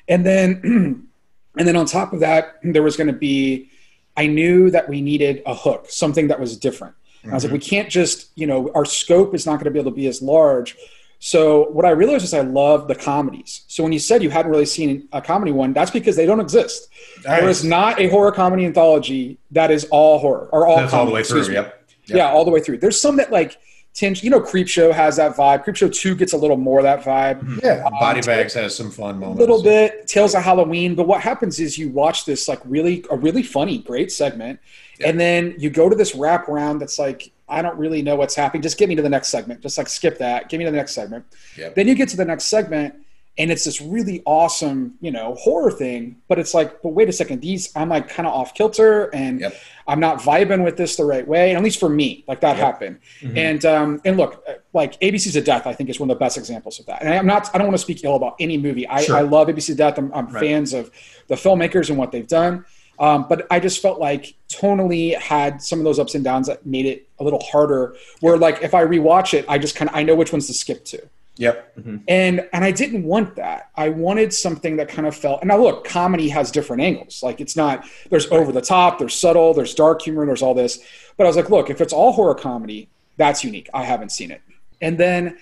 And 0.09 0.25
then, 0.25 0.61
and 1.59 1.69
then 1.69 1.76
on 1.76 1.87
top 1.87 2.12
of 2.12 2.20
that, 2.20 2.56
there 2.62 2.82
was 2.82 2.97
going 2.97 3.06
to 3.06 3.12
be, 3.12 3.70
I 4.17 4.26
knew 4.26 4.70
that 4.70 4.88
we 4.88 5.00
needed 5.00 5.43
a 5.47 5.55
hook, 5.55 5.87
something 5.88 6.29
that 6.29 6.41
was 6.41 6.56
different. 6.56 6.94
And 7.23 7.32
I 7.32 7.35
was 7.35 7.44
like, 7.44 7.53
we 7.53 7.59
mm-hmm. 7.59 7.69
can't 7.69 7.88
just, 7.88 8.31
you 8.37 8.47
know, 8.47 8.70
our 8.75 8.85
scope 8.85 9.35
is 9.35 9.47
not 9.47 9.55
going 9.55 9.65
to 9.65 9.70
be 9.70 9.79
able 9.79 9.91
to 9.91 9.97
be 9.97 10.06
as 10.06 10.23
large. 10.23 10.76
So 11.20 11.69
what 11.70 11.85
I 11.85 11.91
realized 11.91 12.25
is 12.25 12.32
I 12.32 12.43
love 12.43 12.87
the 12.87 12.94
comedies. 12.94 13.65
So 13.67 13.82
when 13.82 13.93
you 13.93 13.99
said 13.99 14.23
you 14.23 14.31
hadn't 14.31 14.50
really 14.50 14.67
seen 14.67 15.09
a 15.12 15.20
comedy 15.20 15.50
one, 15.50 15.73
that's 15.73 15.91
because 15.91 16.15
they 16.15 16.26
don't 16.26 16.41
exist. 16.41 16.88
Nice. 17.25 17.41
There 17.41 17.49
is 17.49 17.65
not 17.65 18.00
a 18.00 18.09
horror 18.09 18.31
comedy 18.31 18.65
anthology 18.65 19.38
that 19.50 19.70
is 19.70 19.87
all 19.91 20.20
horror 20.20 20.49
or 20.53 20.67
all 20.67 20.76
That's 20.76 20.93
all 20.93 21.06
the 21.06 21.12
way 21.12 21.25
through. 21.25 21.43
Yep. 21.43 21.91
Yep. 22.06 22.17
Yeah, 22.17 22.31
all 22.31 22.44
the 22.44 22.50
way 22.50 22.61
through. 22.61 22.79
There's 22.79 23.00
some 23.00 23.17
that 23.17 23.32
like 23.32 23.59
tinge, 23.98 24.22
you 24.22 24.30
know, 24.30 24.40
Creepshow 24.40 24.92
has 24.92 25.16
that 25.16 25.34
vibe. 25.34 25.64
Creepshow 25.64 25.92
2 25.92 26.14
gets 26.14 26.32
a 26.32 26.36
little 26.36 26.56
more 26.56 26.78
of 26.78 26.84
that 26.84 27.02
vibe. 27.02 27.40
Mm-hmm. 27.40 27.58
Yeah. 27.64 27.82
Body 27.90 28.20
um, 28.20 28.26
bags 28.26 28.54
has 28.54 28.74
some 28.74 28.90
fun 28.90 29.18
moments. 29.18 29.38
A 29.38 29.40
little 29.40 29.62
bit 29.62 30.06
Tales 30.06 30.34
of 30.34 30.42
Halloween, 30.42 30.94
but 30.94 31.06
what 31.06 31.20
happens 31.20 31.58
is 31.58 31.76
you 31.76 31.88
watch 31.88 32.24
this 32.24 32.46
like 32.48 32.60
really 32.64 33.04
a 33.10 33.16
really 33.16 33.42
funny, 33.42 33.78
great 33.78 34.12
segment, 34.12 34.60
and 35.04 35.18
then 35.18 35.54
you 35.58 35.70
go 35.70 35.88
to 35.88 35.96
this 35.96 36.14
wrap 36.14 36.48
around 36.48 36.78
that's 36.78 36.98
like 36.98 37.32
I 37.48 37.62
don't 37.62 37.78
really 37.78 38.02
know 38.02 38.14
what's 38.14 38.34
happening. 38.34 38.62
Just 38.62 38.78
get 38.78 38.88
me 38.88 38.94
to 38.94 39.02
the 39.02 39.08
next 39.08 39.28
segment. 39.28 39.62
Just 39.62 39.78
like 39.78 39.88
skip 39.88 40.19
that. 40.19 40.48
Get 40.48 40.58
me 40.58 40.64
to 40.64 40.70
the 40.70 40.76
next 40.76 40.93
segment. 40.93 41.24
Yep. 41.56 41.74
Then 41.74 41.88
you 41.88 41.94
get 41.94 42.08
to 42.10 42.17
the 42.17 42.24
next 42.24 42.44
segment, 42.44 42.94
and 43.38 43.50
it's 43.52 43.64
this 43.64 43.80
really 43.80 44.22
awesome, 44.26 44.94
you 45.00 45.10
know, 45.10 45.34
horror 45.34 45.70
thing. 45.70 46.16
But 46.28 46.38
it's 46.38 46.54
like, 46.54 46.82
but 46.82 46.90
wait 46.90 47.08
a 47.08 47.12
second, 47.12 47.40
these 47.40 47.70
I'm 47.76 47.88
like 47.88 48.08
kind 48.08 48.26
of 48.26 48.34
off 48.34 48.54
kilter, 48.54 49.14
and 49.14 49.40
Yep. 49.40 49.54
I'm 49.86 50.00
not 50.00 50.18
vibing 50.20 50.64
with 50.64 50.76
this 50.76 50.96
the 50.96 51.04
right 51.04 51.26
way. 51.26 51.50
And 51.50 51.56
at 51.58 51.64
least 51.64 51.80
for 51.80 51.88
me, 51.88 52.24
like 52.28 52.40
that 52.40 52.56
Yep. 52.56 52.64
happened. 52.66 52.98
And 53.36 53.64
um, 53.64 54.00
and 54.04 54.16
look, 54.16 54.42
uh, 54.48 54.54
like 54.72 54.98
ABC's 55.00 55.36
of 55.36 55.44
Death, 55.44 55.66
I 55.66 55.72
think 55.72 55.88
is 55.88 55.98
one 56.00 56.10
of 56.10 56.16
the 56.18 56.20
best 56.24 56.36
examples 56.36 56.78
of 56.80 56.86
that. 56.86 57.00
And 57.02 57.08
I'm 57.12 57.26
not, 57.26 57.48
I 57.54 57.58
don't 57.58 57.66
want 57.68 57.76
to 57.76 57.82
speak 57.82 58.04
ill 58.04 58.16
about 58.16 58.34
any 58.40 58.58
movie. 58.58 58.86
I, 58.86 59.02
Sure. 59.02 59.16
I 59.16 59.20
love 59.22 59.48
ABC's 59.48 59.70
of 59.70 59.76
Death. 59.78 59.98
I'm, 59.98 60.12
I'm 60.12 60.26
Right. 60.28 60.40
fans 60.44 60.72
of 60.74 60.90
the 61.28 61.36
filmmakers 61.36 61.88
and 61.88 61.96
what 61.98 62.12
they've 62.12 62.26
done. 62.26 62.64
Um, 63.00 63.26
but 63.28 63.46
I 63.50 63.60
just 63.60 63.80
felt 63.80 64.00
like 64.00 64.34
tonally 64.48 65.16
had 65.16 65.62
some 65.62 65.78
of 65.78 65.84
those 65.84 65.98
ups 66.00 66.14
and 66.16 66.24
downs 66.24 66.48
that 66.48 66.66
made 66.66 66.84
it 66.84 67.08
a 67.20 67.24
little 67.24 67.38
harder. 67.40 67.94
Where 68.20 68.36
like 68.36 68.62
if 68.62 68.74
I 68.74 68.82
rewatch 68.84 69.34
it, 69.34 69.44
I 69.48 69.56
just 69.58 69.76
kind 69.76 69.88
of 69.88 69.94
I 69.96 70.02
know 70.02 70.16
which 70.16 70.32
ones 70.32 70.48
to 70.48 70.52
skip 70.54 70.84
to 70.86 71.00
Yep. 71.38 71.76
Mm-hmm. 71.76 71.96
and 72.08 72.48
and 72.52 72.64
I 72.64 72.72
didn't 72.72 73.04
want 73.04 73.36
that. 73.36 73.70
I 73.76 73.90
wanted 73.90 74.34
something 74.34 74.76
that 74.76 74.88
kind 74.88 75.06
of 75.06 75.14
felt. 75.14 75.40
And 75.40 75.48
now 75.48 75.58
look, 75.58 75.84
comedy 75.84 76.28
has 76.30 76.50
different 76.50 76.82
angles. 76.82 77.22
Like 77.22 77.40
it's 77.40 77.56
not 77.56 77.86
there's 78.10 78.30
over 78.32 78.50
the 78.50 78.60
top, 78.60 78.98
there's 78.98 79.14
subtle, 79.14 79.54
there's 79.54 79.72
dark 79.72 80.02
humor, 80.02 80.26
there's 80.26 80.42
all 80.42 80.54
this. 80.54 80.80
But 81.16 81.24
I 81.24 81.28
was 81.28 81.36
like, 81.36 81.48
look, 81.48 81.70
if 81.70 81.80
it's 81.80 81.92
all 81.92 82.12
horror 82.12 82.34
comedy, 82.34 82.88
that's 83.16 83.44
unique. 83.44 83.70
I 83.72 83.84
haven't 83.84 84.10
seen 84.10 84.32
it. 84.32 84.42
And 84.80 84.98
then 84.98 85.38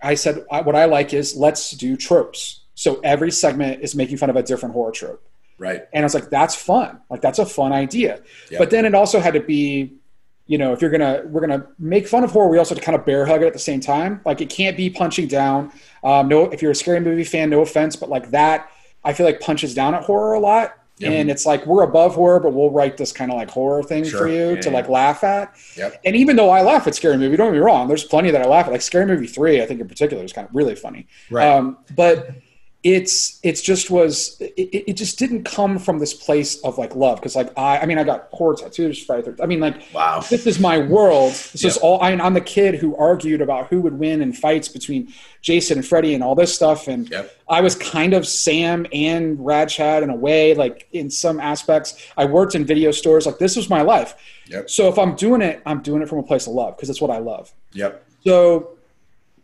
I 0.00 0.14
said, 0.14 0.46
I, 0.50 0.60
what 0.62 0.76
I 0.76 0.84
like 0.84 1.12
is 1.12 1.36
let's 1.36 1.72
do 1.72 1.96
tropes. 1.96 2.60
So 2.74 3.00
every 3.00 3.30
segment 3.30 3.82
is 3.82 3.94
making 3.94 4.16
fun 4.16 4.30
of 4.30 4.36
a 4.36 4.42
different 4.42 4.74
horror 4.74 4.92
trope. 4.92 5.22
Right. 5.58 5.82
And 5.92 6.02
I 6.02 6.06
was 6.06 6.14
like, 6.14 6.30
that's 6.30 6.54
fun. 6.54 7.00
Like 7.10 7.20
that's 7.20 7.38
a 7.38 7.44
fun 7.44 7.72
idea. 7.72 8.22
Yep. 8.50 8.58
But 8.58 8.70
then 8.70 8.86
it 8.86 8.94
also 8.94 9.20
had 9.20 9.34
to 9.34 9.40
be, 9.40 9.94
you 10.50 10.58
know, 10.58 10.72
if 10.72 10.80
you're 10.82 10.90
gonna 10.90 11.22
we're 11.26 11.40
gonna 11.40 11.64
make 11.78 12.08
fun 12.08 12.24
of 12.24 12.32
horror, 12.32 12.48
we 12.48 12.58
also 12.58 12.74
have 12.74 12.80
to 12.80 12.84
kind 12.84 12.98
of 12.98 13.06
bear 13.06 13.24
hug 13.24 13.40
it 13.42 13.46
at 13.46 13.52
the 13.52 13.58
same 13.70 13.78
time. 13.80 14.20
Like 14.24 14.40
it 14.40 14.50
can't 14.50 14.76
be 14.76 14.90
punching 14.90 15.28
down. 15.28 15.70
Um, 16.02 16.26
no, 16.26 16.46
if 16.50 16.60
you're 16.60 16.72
a 16.72 16.74
scary 16.74 16.98
movie 16.98 17.22
fan, 17.22 17.50
no 17.50 17.60
offense, 17.60 17.94
but 17.94 18.08
like 18.08 18.30
that, 18.32 18.68
I 19.04 19.12
feel 19.12 19.26
like 19.26 19.38
punches 19.40 19.74
down 19.74 19.94
at 19.94 20.02
horror 20.02 20.32
a 20.32 20.40
lot. 20.40 20.74
Yep. 20.98 21.12
And 21.12 21.30
it's 21.30 21.46
like 21.46 21.64
we're 21.66 21.84
above 21.84 22.16
horror, 22.16 22.40
but 22.40 22.52
we'll 22.52 22.70
write 22.70 22.96
this 22.96 23.12
kind 23.12 23.30
of 23.30 23.36
like 23.38 23.48
horror 23.48 23.82
thing 23.84 24.02
Sure. 24.04 24.18
for 24.22 24.28
you 24.28 24.50
Yeah, 24.56 24.60
to 24.60 24.68
yeah. 24.70 24.74
like 24.74 24.88
laugh 24.88 25.22
at. 25.22 25.54
Yep. 25.76 26.00
And 26.04 26.16
even 26.16 26.34
though 26.36 26.50
I 26.50 26.62
laugh 26.62 26.86
at 26.88 26.94
Scary 26.96 27.16
Movie, 27.16 27.36
don't 27.36 27.46
get 27.46 27.52
me 27.54 27.58
wrong, 27.60 27.86
there's 27.88 28.04
plenty 28.04 28.30
that 28.32 28.42
I 28.42 28.46
laugh 28.46 28.66
at. 28.66 28.72
Like 28.72 28.82
Scary 28.82 29.06
Movie 29.06 29.28
three, 29.28 29.62
I 29.62 29.66
think 29.66 29.80
in 29.80 29.86
particular 29.88 30.22
is 30.24 30.32
kind 30.32 30.46
of 30.48 30.54
really 30.54 30.74
funny. 30.74 31.06
Right. 31.30 31.46
Um, 31.48 31.78
but 31.96 32.30
it's 32.82 33.38
it's 33.42 33.60
just 33.60 33.90
was 33.90 34.40
it, 34.40 34.84
it 34.88 34.92
just 34.94 35.18
didn't 35.18 35.44
come 35.44 35.78
from 35.78 35.98
this 35.98 36.14
place 36.14 36.58
of 36.62 36.78
like 36.78 36.96
love 36.96 37.16
because 37.16 37.36
like 37.36 37.52
I 37.58 37.78
I 37.78 37.86
mean 37.86 37.98
I 37.98 38.04
got 38.04 38.28
horror 38.32 38.54
tattoos 38.54 39.02
Friday 39.04 39.22
the 39.22 39.32
13th. 39.32 39.42
I 39.42 39.46
mean 39.46 39.60
like 39.60 39.82
wow. 39.92 40.20
this 40.20 40.46
is 40.46 40.58
my 40.58 40.78
world. 40.78 41.32
This 41.32 41.64
is 41.64 41.76
all. 41.76 42.00
I, 42.00 42.12
I'm 42.12 42.32
the 42.32 42.40
kid 42.40 42.76
who 42.76 42.96
argued 42.96 43.42
about 43.42 43.68
who 43.68 43.82
would 43.82 43.98
win 43.98 44.22
in 44.22 44.32
fights 44.32 44.68
between 44.68 45.12
Jason 45.42 45.76
and 45.76 45.86
Freddy 45.86 46.14
and 46.14 46.24
all 46.24 46.34
this 46.34 46.54
stuff. 46.54 46.88
And 46.88 47.10
Yep. 47.10 47.36
I 47.48 47.60
was 47.60 47.74
kind 47.74 48.14
of 48.14 48.26
Sam 48.26 48.86
and 48.92 49.44
Rad 49.44 49.68
Chad 49.68 50.02
in 50.02 50.08
a 50.08 50.16
way, 50.16 50.54
like 50.54 50.88
in 50.92 51.10
some 51.10 51.38
aspects. 51.38 51.94
I 52.16 52.24
worked 52.24 52.54
in 52.54 52.64
video 52.64 52.92
stores. 52.92 53.26
Like 53.26 53.38
this 53.38 53.56
was 53.56 53.68
my 53.68 53.82
life. 53.82 54.14
Yep. 54.46 54.70
So 54.70 54.88
if 54.88 54.98
I'm 54.98 55.16
doing 55.16 55.42
it, 55.42 55.60
I'm 55.66 55.82
doing 55.82 56.00
it 56.00 56.08
from 56.08 56.18
a 56.18 56.22
place 56.22 56.46
of 56.46 56.54
love 56.54 56.76
because 56.76 56.88
it's 56.88 57.00
what 57.00 57.10
I 57.10 57.18
love. 57.18 57.52
Yep. 57.72 58.06
So 58.24 58.78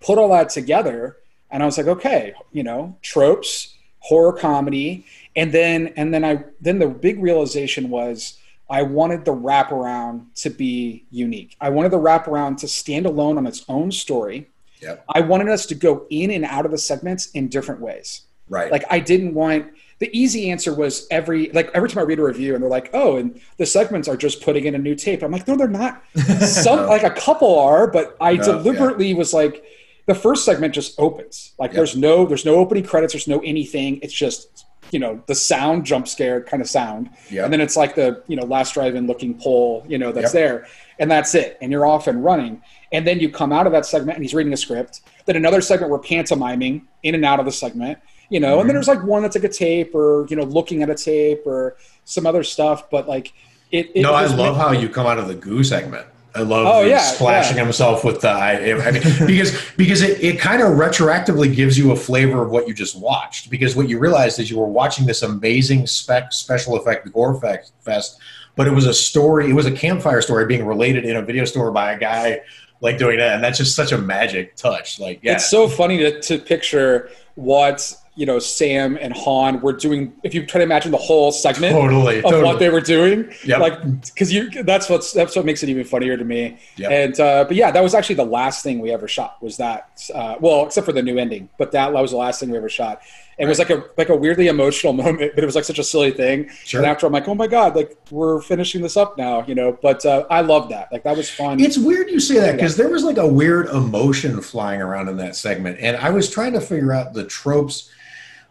put 0.01 0.17
all 0.19 0.31
that 0.31 0.49
together, 0.49 1.19
and 1.51 1.63
I 1.63 1.67
was 1.67 1.79
like, 1.79 1.87
okay, 1.87 2.35
you 2.53 2.63
know, 2.63 2.97
tropes, 3.03 3.75
horror 4.01 4.33
comedy, 4.33 5.07
and 5.35 5.53
then 5.53 5.93
and 5.97 6.13
then 6.13 6.25
I 6.25 6.45
then 6.61 6.79
the 6.79 6.89
big 6.89 7.23
realization 7.23 7.91
was 7.91 8.39
I 8.69 8.83
wanted 8.83 9.25
the 9.25 9.35
wraparound 9.35 10.27
to 10.37 10.51
be 10.51 11.05
unique. 11.11 11.57
I 11.61 11.71
wanted 11.71 11.93
the 11.93 11.99
wraparound 11.99 12.59
to 12.59 12.69
stand 12.69 13.07
alone 13.07 13.39
on 13.39 13.47
its 13.47 13.65
own 13.69 13.93
story. 13.93 14.49
Yep. 14.81 15.05
I 15.09 15.21
wanted 15.21 15.49
us 15.49 15.67
to 15.67 15.75
go 15.75 16.07
in 16.11 16.31
and 16.31 16.45
out 16.45 16.65
of 16.67 16.71
the 16.73 16.79
segments 16.79 17.31
in 17.31 17.49
different 17.49 17.81
ways. 17.81 18.23
Right. 18.49 18.71
Like 18.71 18.85
I 18.91 18.99
didn't 19.01 19.35
want 19.35 19.73
the 19.99 20.11
easy 20.17 20.51
answer 20.51 20.75
was 20.75 21.07
every 21.11 21.51
like 21.53 21.71
every 21.75 21.89
time 21.89 22.01
I 22.01 22.03
read 22.07 22.19
a 22.19 22.25
review 22.25 22.55
and 22.55 22.63
they're 22.63 22.71
like, 22.71 22.91
oh, 22.93 23.17
and 23.17 23.41
the 23.57 23.67
segments 23.67 24.09
are 24.09 24.17
just 24.17 24.43
putting 24.43 24.65
in 24.67 24.75
a 24.75 24.79
new 24.79 24.95
tape. 24.95 25.23
I'm 25.23 25.33
like, 25.33 25.49
no, 25.49 25.57
they're 25.57 25.69
not. 25.69 26.03
Some 26.41 26.81
No. 26.81 26.87
like 26.89 27.03
a 27.03 27.11
couple 27.11 27.59
are, 27.59 27.87
but 27.87 28.17
I 28.21 28.35
No, 28.35 28.45
deliberately 28.45 29.15
was 29.15 29.33
like, 29.33 29.65
the 30.07 30.15
first 30.15 30.45
segment 30.45 30.75
just 30.75 30.99
opens. 30.99 31.53
Like 31.59 31.73
Yeah. 31.73 31.79
there's 31.79 31.97
no 31.97 32.27
there's 32.27 32.45
no 32.45 32.57
opening 32.57 32.85
credits, 32.85 33.13
there's 33.13 33.29
no 33.29 33.41
anything. 33.41 33.99
It's 34.03 34.15
just 34.15 34.65
you 34.93 35.01
know 35.01 35.21
the 35.27 35.35
sound 35.35 35.85
jump 35.85 36.07
scare 36.07 36.41
kind 36.41 36.63
of 36.63 36.69
sound, 36.69 37.11
Yep. 37.31 37.45
and 37.45 37.53
then 37.53 37.61
it's 37.61 37.77
like 37.77 37.95
the 37.97 38.23
you 38.29 38.37
know 38.37 38.45
last 38.45 38.75
drive-in 38.75 39.07
looking 39.07 39.35
pole 39.35 39.85
you 39.89 39.99
know 39.99 40.13
that's 40.13 40.33
Yep. 40.33 40.33
there, 40.33 40.67
and 41.01 41.11
that's 41.11 41.35
it, 41.35 41.59
and 41.61 41.73
you're 41.73 41.87
off 41.87 42.07
and 42.07 42.25
running. 42.25 42.63
And 42.93 43.05
then 43.05 43.19
you 43.19 43.29
come 43.29 43.53
out 43.53 43.67
of 43.67 43.73
that 43.73 43.85
segment 43.85 44.17
and 44.17 44.25
he's 44.25 44.33
reading 44.33 44.53
a 44.53 44.57
script. 44.57 45.01
Then 45.27 45.35
another 45.35 45.61
segment 45.61 45.91
we're 45.91 45.99
pantomiming 45.99 46.83
in 47.03 47.17
and 47.17 47.25
out 47.25 47.41
of 47.41 47.45
the 47.45 47.51
segment, 47.53 47.99
you 48.31 48.39
know. 48.39 48.53
Mm-hmm. 48.53 48.61
And 48.61 48.69
then 48.71 48.75
there's 48.75 48.87
like 48.89 49.03
one 49.03 49.23
that's 49.23 49.35
like 49.35 49.45
a 49.45 49.49
tape 49.49 49.93
or 49.93 50.27
you 50.31 50.37
know 50.37 50.45
looking 50.45 50.83
at 50.85 50.89
a 50.89 50.95
tape 50.95 51.45
or 51.47 51.77
some 52.05 52.27
other 52.27 52.45
stuff. 52.45 52.89
But 52.89 53.09
like 53.09 53.33
it. 53.73 53.91
it 53.93 54.03
no, 54.03 54.13
I 54.13 54.27
love 54.27 54.57
how 54.57 54.71
you 54.71 54.89
come 54.89 55.07
out 55.07 55.19
of 55.19 55.27
the 55.27 55.35
goo 55.35 55.65
segment. 55.65 56.07
I 56.37 56.43
love 56.43 56.67
Oh, 56.67 56.83
yeah, 56.83 56.99
splashing 56.99 57.57
yeah. 57.57 57.65
himself 57.65 58.05
with 58.05 58.21
the. 58.21 58.29
I, 58.29 58.73
I 58.73 58.91
mean, 58.91 59.03
because 59.27 59.59
because 59.77 60.03
it, 60.03 60.23
it 60.23 60.39
kind 60.39 60.61
of 60.63 60.69
retroactively 60.71 61.55
gives 61.55 61.79
you 61.79 61.93
a 61.93 61.97
flavor 61.97 62.43
of 62.43 62.51
what 62.51 62.69
you 62.69 62.75
just 62.75 62.99
watched. 62.99 63.51
Because 63.51 63.75
what 63.75 63.89
you 63.89 63.99
realized 63.99 64.39
is 64.39 64.51
you 64.51 64.59
were 64.59 64.67
watching 64.67 65.07
this 65.07 65.23
amazing 65.23 65.87
spec 65.87 66.33
special 66.33 66.77
effect 66.77 67.11
gore 67.13 67.41
fest, 67.41 67.73
fest, 67.81 68.19
but 68.55 68.67
it 68.67 68.73
was 68.73 68.87
a 68.87 68.95
story. 68.95 69.49
It 69.51 69.55
was 69.55 69.67
a 69.67 69.73
campfire 69.73 70.21
story 70.23 70.47
being 70.47 70.67
related 70.67 71.05
in 71.05 71.17
a 71.17 71.23
video 71.23 71.45
store 71.45 71.71
by 71.71 71.93
a 71.93 71.99
guy 71.99 72.41
like 72.83 72.99
doing 72.99 73.17
that, 73.19 73.35
and 73.35 73.43
that's 73.43 73.57
just 73.59 73.75
such 73.75 73.93
a 73.93 73.99
magic 73.99 74.55
touch. 74.57 75.01
Like, 75.01 75.21
yeah, 75.23 75.33
It's 75.35 75.49
so 75.49 75.67
funny 75.69 75.97
to, 75.99 76.21
to 76.21 76.39
picture 76.39 77.09
what 77.35 77.97
you 78.17 78.27
know 78.27 78.39
Sam 78.39 78.99
and 79.01 79.15
Han 79.15 79.61
were 79.61 79.73
doing. 79.73 80.13
If 80.25 80.35
you 80.35 80.45
try 80.45 80.59
to 80.59 80.65
imagine 80.65 80.91
the 80.91 80.99
whole 80.99 81.31
segment 81.31 81.75
totally, 81.75 82.19
of 82.19 82.25
totally. 82.25 82.43
what 82.43 82.59
they 82.59 82.71
were 82.71 82.81
doing, 82.81 83.31
Yep. 83.45 83.61
like 83.61 84.03
because 84.03 84.33
you 84.33 84.51
that's 84.65 84.89
what's 84.89 85.13
that's 85.13 85.37
what 85.37 85.45
makes 85.45 85.63
it 85.63 85.69
even 85.69 85.85
funnier 85.85 86.17
to 86.17 86.25
me. 86.25 86.59
Yep. 86.77 86.91
And 86.91 87.21
uh, 87.21 87.45
but 87.45 87.57
yeah, 87.57 87.71
that 87.71 87.83
was 87.83 87.95
actually 87.95 88.17
the 88.17 88.25
last 88.25 88.63
thing 88.63 88.81
we 88.81 88.91
ever 88.91 89.07
shot. 89.07 89.41
Was 89.43 89.59
that 89.59 90.01
uh, 90.15 90.37
well, 90.41 90.65
except 90.67 90.87
for 90.87 90.93
the 90.93 91.03
new 91.03 91.19
ending, 91.19 91.49
but 91.59 91.73
that 91.73 91.93
was 91.93 92.11
the 92.11 92.17
last 92.17 92.41
thing 92.41 92.51
we 92.51 92.57
ever 92.57 92.69
shot. 92.71 93.03
And 93.39 93.47
it 93.47 93.51
was 93.51 93.59
like 93.59 93.69
a 93.69 93.85
like 93.99 94.09
a 94.09 94.17
weirdly 94.17 94.49
emotional 94.49 94.93
moment, 95.05 95.33
but 95.35 95.45
it 95.45 95.47
was 95.47 95.55
like 95.55 95.65
such 95.65 95.79
a 95.79 95.85
silly 95.85 96.11
thing. 96.11 96.49
Sure. 96.65 96.81
And 96.81 96.91
after 96.91 97.07
I'm 97.07 97.13
like, 97.13 97.29
oh 97.29 97.35
my 97.35 97.47
god, 97.47 97.77
like 97.77 97.99
we're 98.11 98.41
finishing 98.41 98.81
this 98.81 98.97
up 98.97 99.19
now, 99.19 99.45
you 99.47 99.55
know. 99.55 99.79
But 99.83 100.07
uh, 100.07 100.25
I 100.31 100.41
love 100.41 100.71
that. 100.71 100.91
Like 100.91 101.05
that 101.05 101.17
was 101.17 101.29
fun. 101.29 101.61
It's 101.61 101.77
weird 101.77 102.09
you 102.09 102.19
say 102.19 102.41
that 102.41 102.53
because 102.53 102.79
there 102.79 102.89
was 102.89 103.05
like 103.05 103.19
a 103.19 103.29
weird 103.29 103.69
emotion 103.69 104.41
flying 104.41 104.81
around 104.81 105.09
in 105.09 105.19
that 105.19 105.37
segment, 105.37 105.79
and 105.81 105.99
I 105.99 106.09
was 106.09 106.31
trying 106.31 106.55
to 106.55 106.63
figure 106.63 106.95
out 106.95 107.13
the 107.13 107.25
tropes. 107.25 107.91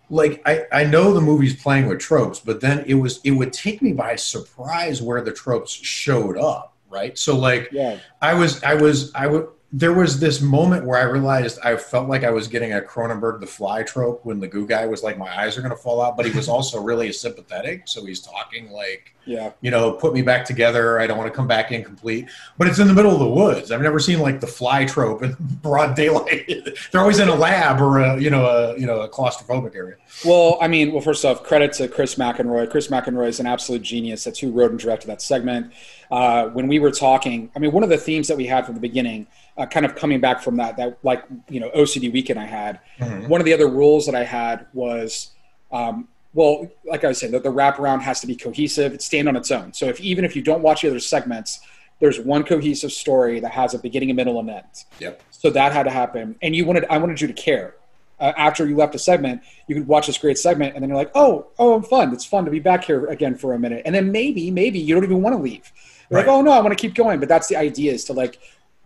Like 0.10 0.42
I, 0.46 0.66
I 0.72 0.84
know 0.84 1.14
the 1.14 1.22
movie's 1.22 1.62
playing 1.62 1.88
with 1.88 2.00
tropes, 2.00 2.40
but 2.40 2.62
then 2.62 2.84
it 2.88 2.96
was 2.96 3.20
it 3.24 3.32
would 3.32 3.54
take 3.54 3.82
me 3.82 3.94
by 3.94 4.16
surprise 4.16 5.02
where 5.02 5.22
the 5.22 5.32
tropes 5.32 5.72
showed 5.72 6.38
up, 6.38 6.76
right? 6.90 7.18
So 7.18 7.38
like 7.38 7.70
yeah. 7.72 7.98
I 8.22 8.34
was 8.34 8.64
I 8.64 8.76
was 8.76 9.14
I 9.16 9.28
would 9.28 9.48
there 9.78 9.92
was 9.92 10.22
this 10.22 10.40
moment 10.42 10.86
where 10.86 10.98
I 10.98 11.04
realized 11.04 11.60
I 11.62 11.76
felt 11.76 12.08
like 12.08 12.24
I 12.24 12.30
was 12.32 12.48
getting 12.48 12.72
a 12.72 12.80
Cronenberg 12.80 13.42
the 13.42 13.46
fly 13.46 13.84
trope 13.84 14.24
when 14.24 14.40
the 14.40 14.48
goo 14.48 14.66
guy 14.66 14.86
was 14.86 15.04
like 15.04 15.18
my 15.18 15.28
eyes 15.42 15.58
are 15.58 15.62
gonna 15.62 15.76
fall 15.76 16.02
out, 16.02 16.16
but 16.16 16.26
he 16.26 16.32
was 16.32 16.48
also 16.48 16.82
really 16.82 17.12
sympathetic, 17.12 17.82
so 17.86 18.06
he's 18.06 18.22
talking 18.22 18.72
like 18.72 19.14
Yeah. 19.26 19.52
you 19.60 19.72
know, 19.72 19.92
put 19.92 20.14
me 20.14 20.22
back 20.22 20.46
together. 20.46 21.00
I 21.02 21.08
don't 21.08 21.18
want 21.18 21.30
to 21.30 21.36
come 21.36 21.48
back 21.48 21.74
incomplete. 21.74 22.30
But 22.58 22.68
it's 22.68 22.80
in 22.80 22.88
the 22.88 22.94
middle 22.94 23.12
of 23.12 23.20
the 23.20 23.28
woods. 23.28 23.70
I've 23.72 23.82
never 23.82 24.00
seen 24.00 24.20
like 24.20 24.40
the 24.40 24.48
fly 24.48 24.86
trope 24.86 25.24
in 25.24 25.36
broad 25.62 25.96
daylight. 25.96 26.48
They're 26.92 27.02
always 27.02 27.20
in 27.20 27.28
a 27.28 27.36
lab 27.36 27.82
or 27.82 28.00
a 28.00 28.18
you 28.18 28.30
know 28.30 28.46
a 28.46 28.80
you 28.80 28.86
know 28.86 29.02
a 29.02 29.10
claustrophobic 29.10 29.76
area. 29.76 29.96
Well, 30.24 30.58
I 30.62 30.70
mean, 30.70 30.94
well, 30.94 31.02
first 31.02 31.26
off, 31.26 31.44
credit 31.44 31.74
to 31.74 31.90
Chris 31.90 32.16
McInroy. 32.16 32.70
Chris 32.72 32.88
McInroy 32.88 33.28
is 33.28 33.42
an 33.42 33.46
absolute 33.46 33.82
genius. 33.82 34.24
That's 34.24 34.40
who 34.40 34.52
wrote 34.52 34.72
and 34.72 34.80
directed 34.80 35.08
that 35.08 35.22
segment. 35.22 35.74
Uh, 36.12 36.48
when 36.50 36.68
we 36.68 36.80
were 36.80 36.92
talking, 36.92 37.50
I 37.56 37.60
mean, 37.60 37.72
one 37.72 37.84
of 37.84 37.90
the 37.90 37.98
themes 37.98 38.28
that 38.28 38.38
we 38.38 38.46
had 38.46 38.66
from 38.66 38.76
the 38.76 38.82
beginning, 38.82 39.28
uh, 39.58 39.66
kind 39.66 39.86
of 39.86 39.96
coming 39.96 40.20
back 40.20 40.42
from 40.42 40.58
that, 40.58 40.78
that 40.78 40.98
like 41.04 41.24
you 41.50 41.60
know 41.60 41.70
OCD 41.72 42.12
weekend 42.12 42.40
I 42.40 42.46
had. 42.46 42.80
Mhm. 43.00 43.28
One 43.28 43.42
of 43.42 43.46
the 43.46 43.54
other 43.54 43.68
rules 43.68 44.06
that 44.06 44.16
I 44.16 44.24
had 44.24 44.66
was, 44.74 45.32
um, 45.72 46.08
well, 46.34 46.70
like 46.86 47.04
I 47.04 47.12
said, 47.14 47.32
that 47.32 47.44
the 47.44 47.52
wraparound 47.52 48.02
has 48.02 48.20
to 48.22 48.28
be 48.28 48.36
cohesive. 48.36 48.94
It 48.94 49.02
stand 49.02 49.28
on 49.28 49.36
its 49.36 49.52
own. 49.52 49.74
So 49.74 49.88
if 49.88 50.00
even 50.02 50.26
if 50.26 50.36
you 50.36 50.42
don't 50.42 50.62
watch 50.62 50.82
the 50.82 50.90
other 50.90 51.00
segments, 51.00 51.60
there's 52.00 52.20
one 52.20 52.44
cohesive 52.44 52.92
story 52.92 53.40
that 53.40 53.52
has 53.52 53.74
a 53.74 53.80
beginning, 53.80 54.12
a 54.12 54.14
middle, 54.14 54.40
and 54.40 54.50
end. 54.50 54.64
Yep. 55.00 55.22
So 55.32 55.50
that 55.52 55.72
had 55.72 55.84
to 55.84 55.92
happen, 55.92 56.36
and 56.42 56.56
you 56.56 56.66
wanted 56.66 56.86
I 56.90 56.98
wanted 56.98 57.22
you 57.22 57.28
to 57.28 57.34
care. 57.34 57.76
Uh, 58.18 58.32
after 58.38 58.66
you 58.66 58.78
left 58.78 58.96
a 58.96 59.00
segment, 59.00 59.42
you 59.68 59.76
could 59.76 59.88
watch 59.88 60.08
this 60.08 60.18
great 60.18 60.38
segment, 60.38 60.74
and 60.74 60.82
then 60.82 60.90
you're 60.90 60.98
like, 60.98 61.12
"Oh, 61.16 61.48
oh, 61.60 61.76
I'm 61.76 61.84
fun. 61.84 62.14
It's 62.14 62.24
fun 62.26 62.46
to 62.46 62.52
be 62.52 62.60
back 62.60 62.86
here 62.86 63.08
again 63.08 63.36
for 63.36 63.54
a 63.54 63.60
minute." 63.60 63.82
And 63.86 63.94
then 63.94 64.12
maybe, 64.12 64.50
maybe 64.52 64.80
you 64.80 64.96
don't 64.96 65.04
even 65.04 65.22
want 65.22 65.36
to 65.36 65.42
leave. 65.42 65.72
You're 66.10 66.20
like, 66.20 66.28
"Oh 66.28 66.42
no, 66.42 66.52
I 66.52 66.60
want 66.60 66.78
to 66.78 66.82
keep 66.82 66.96
going." 66.96 67.20
But 67.20 67.30
that's 67.30 67.48
the 67.48 67.56
idea 67.56 67.94
is 67.94 68.04
to 68.06 68.14
like 68.14 68.40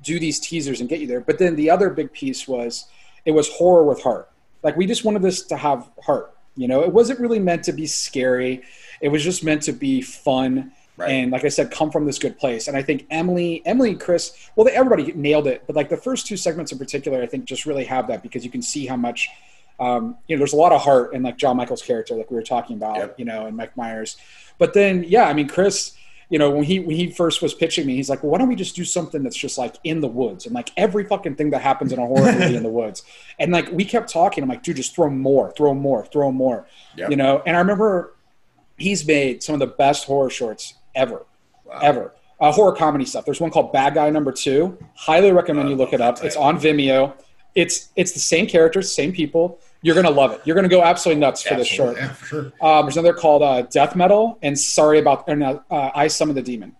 do 0.03 0.19
these 0.19 0.39
teasers 0.39 0.79
and 0.79 0.89
get 0.89 0.99
you 0.99 1.07
there. 1.07 1.21
But 1.21 1.39
then 1.39 1.55
the 1.55 1.69
other 1.69 1.89
big 1.89 2.11
piece 2.13 2.47
was 2.47 2.85
it 3.25 3.31
was 3.31 3.49
horror 3.49 3.83
with 3.83 4.01
heart. 4.01 4.29
Like 4.63 4.75
we 4.77 4.85
just 4.85 5.03
wanted 5.03 5.21
this 5.21 5.43
to 5.43 5.57
have 5.57 5.89
heart. 6.03 6.33
You 6.55 6.67
know, 6.67 6.81
it 6.83 6.91
wasn't 6.91 7.19
really 7.19 7.39
meant 7.39 7.63
to 7.65 7.73
be 7.73 7.85
scary. 7.87 8.63
It 9.01 9.09
was 9.09 9.23
just 9.23 9.43
meant 9.43 9.61
to 9.63 9.71
be 9.73 10.01
fun 10.01 10.71
Right. 10.97 11.11
and 11.11 11.31
like 11.31 11.45
I 11.45 11.47
said, 11.47 11.71
come 11.71 11.91
from 11.91 12.05
this 12.05 12.19
good 12.19 12.37
place. 12.37 12.67
And 12.67 12.75
I 12.75 12.83
think 12.83 13.05
Emily, 13.09 13.61
Emily 13.65 13.91
and 13.91 13.99
Chris, 14.01 14.49
well, 14.57 14.65
they, 14.65 14.73
everybody 14.73 15.13
nailed 15.13 15.47
it, 15.47 15.63
but 15.65 15.73
like 15.73 15.87
the 15.87 15.95
first 15.95 16.27
two 16.27 16.35
segments 16.35 16.73
in 16.73 16.77
particular, 16.77 17.21
I 17.21 17.25
think 17.25 17.45
just 17.45 17.65
really 17.65 17.85
have 17.85 18.07
that 18.09 18.21
because 18.21 18.43
you 18.43 18.51
can 18.51 18.61
see 18.61 18.85
how 18.85 18.97
much, 18.97 19.29
um, 19.79 20.17
you 20.27 20.35
know, 20.35 20.39
there's 20.41 20.51
a 20.51 20.57
lot 20.57 20.73
of 20.73 20.81
heart 20.81 21.13
in 21.13 21.23
like 21.23 21.37
John 21.37 21.55
Michael's 21.55 21.81
character, 21.81 22.15
like 22.15 22.29
we 22.29 22.35
were 22.35 22.43
talking 22.43 22.75
about, 22.75 22.97
Yep. 22.97 23.15
you 23.17 23.23
know, 23.23 23.45
and 23.45 23.55
Mike 23.55 23.77
Myers. 23.77 24.17
But 24.57 24.73
then, 24.73 25.05
yeah, 25.07 25.23
I 25.23 25.31
mean, 25.33 25.47
Chris, 25.47 25.93
you 26.29 26.37
know, 26.37 26.51
when 26.51 26.63
he 26.63 26.79
when 26.79 26.95
he 26.95 27.09
first 27.11 27.41
was 27.41 27.53
pitching 27.53 27.87
me, 27.87 27.95
he's 27.95 28.09
like, 28.09 28.21
well, 28.21 28.31
why 28.31 28.37
don't 28.37 28.47
we 28.47 28.55
just 28.55 28.75
do 28.75 28.85
something 28.85 29.23
that's 29.23 29.35
just 29.35 29.57
like 29.57 29.75
in 29.83 29.99
the 29.99 30.07
woods 30.07 30.45
and 30.45 30.53
like 30.53 30.69
every 30.77 31.03
fucking 31.03 31.35
thing 31.35 31.49
that 31.49 31.61
happens 31.61 31.91
in 31.91 31.97
a 31.99 32.05
horror 32.05 32.31
movie 32.31 32.55
in 32.55 32.63
the 32.63 32.69
woods. 32.81 33.03
And 33.39 33.51
like 33.51 33.71
we 33.71 33.83
kept 33.83 34.11
talking, 34.11 34.43
I'm 34.43 34.49
like, 34.49 34.61
dude, 34.63 34.75
just 34.75 34.93
throw 34.95 35.09
more, 35.09 35.51
throw 35.57 35.73
more, 35.73 36.05
throw 36.05 36.31
more, 36.31 36.67
Yep. 36.97 37.09
you 37.09 37.15
know. 37.15 37.41
And 37.47 37.55
I 37.55 37.59
remember 37.59 38.15
he's 38.77 39.05
made 39.07 39.41
some 39.41 39.53
of 39.53 39.59
the 39.59 39.67
best 39.67 40.05
horror 40.05 40.29
shorts 40.29 40.75
ever 40.95 41.25
Wow. 41.65 41.79
ever. 41.81 42.13
Uh, 42.39 42.51
horror 42.53 42.73
comedy 42.75 43.03
stuff. 43.05 43.25
There's 43.25 43.41
one 43.41 43.49
called 43.51 43.73
Bad 43.73 43.95
Guy 43.95 44.09
Number 44.11 44.31
Two. 44.31 44.77
Highly 44.95 45.31
recommend 45.31 45.67
Oh, 45.67 45.71
you 45.71 45.75
look 45.77 45.93
it 45.93 45.99
up. 45.99 46.23
It's 46.23 46.35
on 46.37 46.57
Vimeo. 46.59 47.13
It's 47.55 47.89
it's 47.97 48.11
the 48.13 48.19
same 48.19 48.45
characters, 48.47 48.93
same 48.93 49.11
people. 49.11 49.59
You're 49.81 49.95
gonna 49.95 50.09
love 50.09 50.31
it. 50.31 50.41
You're 50.43 50.55
gonna 50.55 50.67
go 50.67 50.83
absolutely 50.83 51.21
nuts 51.21 51.41
for 51.41 51.55
this 51.55 51.67
short. 51.67 51.97
Yeah, 51.97 52.13
for 52.13 52.25
sure. 52.25 52.53
Um, 52.61 52.85
there's 52.85 52.97
another 52.97 53.13
called 53.13 53.41
uh, 53.41 53.61
Death 53.63 53.95
Metal 53.95 54.37
and 54.41 54.59
Sorry 54.59 54.99
About 54.99 55.23
or 55.27 55.35
no, 55.35 55.63
uh, 55.71 55.91
I 55.95 56.07
Summon 56.07 56.35
the 56.35 56.41
Demon, 56.41 56.75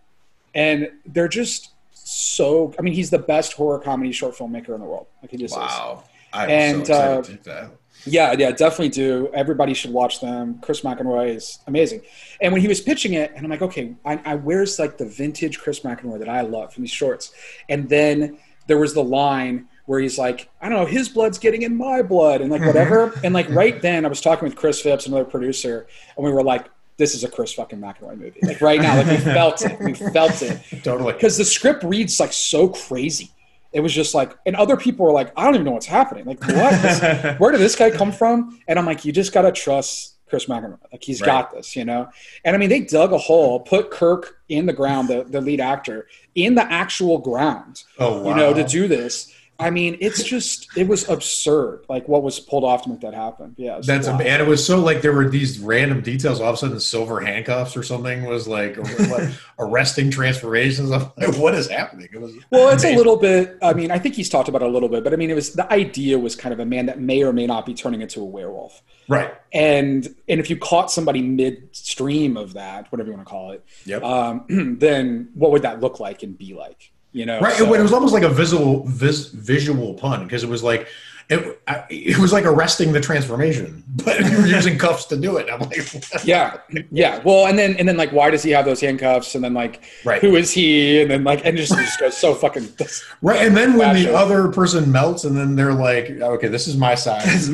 and 0.54 0.90
they're 1.06 1.30
just 1.30 1.72
so. 1.94 2.74
I 2.78 2.82
mean, 2.82 2.94
he's 2.94 3.10
the 3.10 3.20
best 3.20 3.54
horror 3.54 3.80
comedy 3.80 4.12
short 4.12 4.36
filmmaker 4.36 4.76
in 4.76 4.82
the 4.82 4.88
world. 4.88 5.08
Like 5.22 5.32
he 5.32 5.38
just 5.38 5.54
is. 5.54 5.58
Wow. 5.58 6.04
I'm 6.34 6.50
And, 6.50 6.88
so 6.88 7.20
excited 7.20 7.40
uh, 7.40 7.44
to 7.44 7.50
that. 7.50 7.72
Yeah, 8.06 8.36
yeah, 8.38 8.52
definitely 8.52 8.90
do. 8.90 9.30
Everybody 9.34 9.74
should 9.74 9.92
watch 9.92 10.22
them. 10.22 10.60
Chris 10.62 10.82
McInroy 10.82 11.36
is 11.36 11.60
amazing. 11.68 12.02
And 12.40 12.54
when 12.54 12.62
he 12.62 12.68
was 12.68 12.80
pitching 12.82 13.14
it, 13.14 13.32
and 13.36 13.46
I'm 13.46 13.50
like, 13.50 13.62
okay, 13.62 13.96
I, 14.06 14.22
I 14.26 14.36
where's 14.36 14.80
like 14.80 14.98
the 14.98 15.06
vintage 15.06 15.60
Chris 15.60 15.82
McInroy 15.82 16.20
that 16.20 16.30
I 16.30 16.42
love 16.42 16.74
from 16.74 16.84
these 16.84 16.92
shorts? 16.92 17.34
And 17.68 17.90
then 17.90 18.38
there 18.68 18.78
was 18.78 18.94
the 18.94 19.04
line 19.04 19.68
where 19.90 20.00
he's 20.00 20.20
like, 20.20 20.48
I 20.62 20.70
don't 20.70 20.78
know, 20.78 20.86
his 20.86 21.10
blood's 21.10 21.40
getting 21.40 21.64
in 21.64 21.76
my 21.76 22.04
blood, 22.04 22.42
and 22.42 22.52
like 22.52 22.62
whatever. 22.62 23.08
Mm-hmm. 23.08 23.26
And 23.26 23.34
like 23.34 23.50
right 23.50 23.82
then, 23.82 24.06
I 24.06 24.08
was 24.08 24.22
talking 24.22 24.48
with 24.48 24.56
Chris 24.56 24.80
Phipps, 24.80 25.08
another 25.08 25.26
producer, 25.26 25.88
and 26.16 26.24
we 26.24 26.32
were 26.32 26.44
like, 26.44 26.68
this 26.98 27.16
is 27.16 27.24
a 27.24 27.28
Chris 27.28 27.54
fucking 27.54 27.80
McInroy 27.80 28.16
movie. 28.16 28.40
Like 28.44 28.62
right 28.62 28.80
now, 28.80 28.96
like 28.98 29.08
we 29.08 29.18
felt 29.34 29.64
it, 29.66 29.80
we 29.80 29.96
felt 29.96 30.44
it 30.44 30.62
totally. 30.84 31.14
because 31.14 31.38
the 31.38 31.44
script 31.46 31.84
reads 31.84 32.20
like 32.20 32.34
so 32.34 32.70
crazy. 32.70 33.32
It 33.74 33.80
was 33.80 33.92
just 33.92 34.14
like, 34.14 34.38
and 34.46 34.56
other 34.56 34.78
people 34.78 35.08
were 35.08 35.12
like, 35.12 35.32
I 35.36 35.44
don't 35.46 35.56
even 35.56 35.66
know 35.66 35.72
what's 35.72 35.88
happening. 35.88 36.26
Like, 36.26 36.44
what? 36.46 37.40
Where 37.40 37.52
did 37.52 37.60
this 37.60 37.76
guy 37.76 37.90
come 37.90 38.12
from? 38.12 38.60
And 38.68 38.78
I'm 38.78 38.86
like, 38.86 39.06
you 39.06 39.12
just 39.12 39.34
gotta 39.34 39.52
trust 39.52 40.18
Chris 40.28 40.46
McInroy. 40.46 40.78
Like 40.92 41.04
he's 41.04 41.20
Right. 41.22 41.26
got 41.28 41.52
this, 41.52 41.76
you 41.76 41.84
know. 41.86 42.10
And 42.46 42.56
I 42.56 42.60
mean, 42.60 42.70
they 42.70 42.82
dug 42.82 43.12
a 43.12 43.18
hole, 43.18 43.60
put 43.62 43.90
Kirk 43.90 44.38
in 44.50 44.68
the 44.68 44.74
ground, 44.74 45.08
the, 45.08 45.24
the 45.24 45.42
lead 45.42 45.60
actor, 45.62 46.08
in 46.36 46.54
the 46.54 46.72
actual 46.72 47.18
ground, 47.18 47.84
Oh 47.98 48.22
wow. 48.22 48.30
you 48.30 48.36
know, 48.36 48.54
to 48.54 48.64
do 48.64 48.88
this. 48.88 49.34
I 49.62 49.70
mean, 49.72 49.98
it's 50.00 50.24
just 50.24 50.70
it 50.78 50.88
was 50.88 51.08
absurd, 51.10 51.86
like 51.90 52.08
what 52.08 52.24
was 52.24 52.40
pulled 52.40 52.64
off 52.64 52.84
to 52.84 52.90
make 52.90 53.02
that 53.02 53.14
happen. 53.14 53.56
Yeah, 53.58 53.82
That's 53.84 54.08
wild. 54.08 54.22
and 54.22 54.42
it 54.42 54.48
was 54.48 54.66
so 54.66 54.80
like 54.80 55.02
there 55.02 55.12
were 55.12 55.28
these 55.30 55.60
random 55.60 56.00
details. 56.02 56.40
All 56.40 56.48
of 56.48 56.54
a 56.56 56.58
sudden, 56.58 56.80
silver 56.80 57.20
handcuffs 57.20 57.76
or 57.76 57.84
something 57.84 58.24
was 58.26 58.48
like 58.48 58.78
what, 59.10 59.30
arresting 59.60 60.12
transformations. 60.12 60.92
I'm 60.92 61.12
like, 61.18 61.36
what 61.38 61.56
is 61.56 61.68
happening? 61.70 62.08
It 62.14 62.22
was 62.22 62.34
Well, 62.52 62.70
it's 62.70 62.86
a 62.86 62.96
little 62.96 63.18
bit. 63.18 63.58
I 63.62 63.74
mean, 63.74 63.92
I 63.92 64.00
think 64.00 64.16
he's 64.16 64.30
talked 64.30 64.48
about 64.48 64.62
it 64.62 64.70
a 64.70 64.72
little 64.72 64.90
bit, 64.90 65.04
but 65.04 65.12
I 65.12 65.18
mean, 65.18 65.30
it 65.30 65.36
was 65.36 65.54
the 65.54 65.70
idea 65.72 66.18
was 66.18 66.36
kind 66.38 66.54
of 66.54 66.60
a 66.62 66.66
man 66.66 66.86
that 66.86 67.00
may 67.02 67.22
or 67.24 67.34
may 67.34 67.46
not 67.46 67.66
be 67.66 67.74
turning 67.74 68.02
into 68.02 68.22
a 68.22 68.26
werewolf. 68.26 68.82
right. 69.10 69.34
and 69.52 70.08
and 70.30 70.40
if 70.40 70.50
you 70.50 70.56
caught 70.56 70.90
somebody 70.90 71.22
midstream 71.22 72.38
of 72.38 72.54
that, 72.54 72.90
whatever 72.92 73.10
you 73.10 73.16
want 73.16 73.28
to 73.28 73.30
call 73.30 73.52
it, 73.52 73.66
Yep. 73.86 74.04
um, 74.04 74.78
then 74.80 75.32
what 75.34 75.52
would 75.52 75.64
that 75.64 75.82
look 75.82 76.00
like 76.00 76.24
and 76.24 76.38
be 76.38 76.54
like? 76.54 76.92
You 77.12 77.26
know, 77.26 77.40
Right. 77.40 77.56
So- 77.56 77.74
it, 77.74 77.82
was 77.82 77.92
almost 77.94 78.14
like 78.14 78.24
a 78.24 78.30
visual 78.30 78.86
vis, 78.86 79.30
visual 79.30 79.96
pun 79.96 80.24
because 80.26 80.44
it 80.44 80.50
was 80.50 80.62
like 80.64 80.88
it, 81.30 81.62
I- 81.68 81.84
it 81.90 82.18
was 82.18 82.34
like 82.34 82.46
arresting 82.46 82.92
the 82.92 83.00
transformation, 83.02 83.84
but 84.04 84.20
you 84.20 84.38
were 84.38 84.48
using 84.48 84.78
cuffs 84.80 85.06
to 85.06 85.18
do 85.18 85.38
it. 85.38 85.48
I'm 85.52 85.60
like, 85.60 85.94
yeah, 86.24 86.58
yeah. 86.92 87.22
Well, 87.24 87.46
and 87.48 87.58
then 87.58 87.76
and 87.78 87.88
then 87.88 87.98
like, 87.98 88.12
why 88.12 88.30
does 88.32 88.42
he 88.44 88.50
have 88.52 88.66
those 88.66 88.82
handcuffs? 88.82 89.36
And 89.36 89.44
then 89.44 89.54
like, 89.54 89.84
Right. 90.06 90.22
who 90.22 90.36
is 90.36 90.52
he? 90.52 91.02
And 91.02 91.10
then 91.12 91.24
like, 91.24 91.46
and 91.46 91.56
just, 91.58 91.72
just 91.74 92.00
goes 92.00 92.18
so 92.18 92.34
fucking. 92.36 92.70
right. 93.22 93.46
And 93.46 93.56
then 93.56 93.76
when 93.78 93.96
the 93.96 94.12
other 94.16 94.48
person 94.50 94.92
melts, 94.92 95.24
and 95.24 95.36
then 95.38 95.56
they're 95.56 95.74
like, 95.74 96.10
okay, 96.10 96.48
this 96.48 96.68
is 96.68 96.78
my 96.78 96.96
size. 96.96 97.50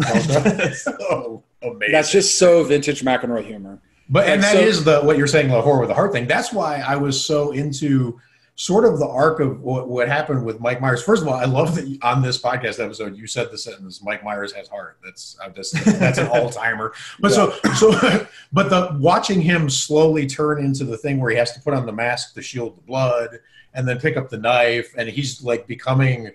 oh, 1.09 1.43
amazing. 1.62 1.91
That's 1.91 2.12
just 2.12 2.38
so 2.38 2.63
vintage 2.63 3.03
McInroy 3.03 3.45
humor. 3.45 3.79
But 4.09 4.27
and 4.27 4.41
Like, 4.41 4.51
that 4.53 4.57
so- 4.59 4.65
is 4.65 4.83
the 4.83 5.01
what 5.01 5.17
you're 5.17 5.27
saying, 5.27 5.50
the 5.50 5.62
horror 5.62 5.79
with 5.79 5.89
the 5.89 5.95
heart 5.95 6.12
thing. 6.13 6.27
That's 6.27 6.53
why 6.53 6.79
I 6.79 6.95
was 6.95 7.25
so 7.25 7.51
into 7.51 8.19
sort 8.57 8.85
of 8.85 9.00
the 9.00 9.07
arc 9.07 9.41
of 9.41 9.62
what, 9.62 9.89
what 9.89 10.07
happened 10.07 10.45
with 10.45 10.62
Mike 10.62 10.79
Myers. 10.79 11.03
First 11.03 11.21
of 11.21 11.27
all, 11.27 11.33
I 11.33 11.43
love 11.43 11.75
that 11.75 11.88
you- 11.88 12.00
on 12.01 12.21
this 12.21 12.41
podcast 12.41 12.83
episode 12.83 13.17
you 13.17 13.27
said 13.27 13.51
the 13.51 13.57
sentence 13.57 14.01
"Mike 14.01 14.24
Myers 14.24 14.53
has 14.53 14.67
heart." 14.67 14.97
That's 15.03 15.38
uh, 15.39 15.45
I'm 15.45 15.53
just 15.53 15.74
that's 15.85 16.17
an 16.17 16.27
all 16.27 16.50
timer. 16.50 16.93
But 17.19 17.31
so 17.33 17.51
so, 17.75 17.91
but 18.53 18.69
the 18.69 18.97
watching 19.00 19.41
him 19.41 19.69
slowly 19.69 20.25
turn 20.25 20.63
into 20.63 20.85
the 20.85 20.97
thing 20.97 21.19
where 21.19 21.31
he 21.31 21.38
has 21.38 21.51
to 21.53 21.59
put 21.59 21.74
on 21.74 21.85
the 21.85 21.91
mask 21.91 22.33
to 22.35 22.41
shield 22.41 22.77
the 22.77 22.81
blood, 22.81 23.39
and 23.74 23.88
then 23.88 24.00
pick 24.00 24.15
up 24.17 24.29
the 24.29 24.38
knife, 24.38 24.93
and 24.97 25.09
he's 25.09 25.43
like 25.43 25.67
becoming 25.67 26.31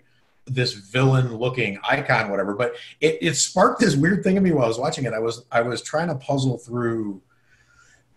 this 0.46 0.72
villain 0.72 1.36
looking 1.36 1.78
icon 1.88 2.28
whatever 2.28 2.54
but 2.54 2.74
it, 3.00 3.18
it 3.20 3.34
sparked 3.36 3.78
this 3.78 3.94
weird 3.94 4.24
thing 4.24 4.36
in 4.36 4.42
me 4.42 4.50
while 4.50 4.64
i 4.64 4.68
was 4.68 4.78
watching 4.78 5.04
it 5.04 5.12
i 5.12 5.18
was 5.18 5.44
i 5.52 5.60
was 5.60 5.80
trying 5.80 6.08
to 6.08 6.14
puzzle 6.16 6.58
through 6.58 7.20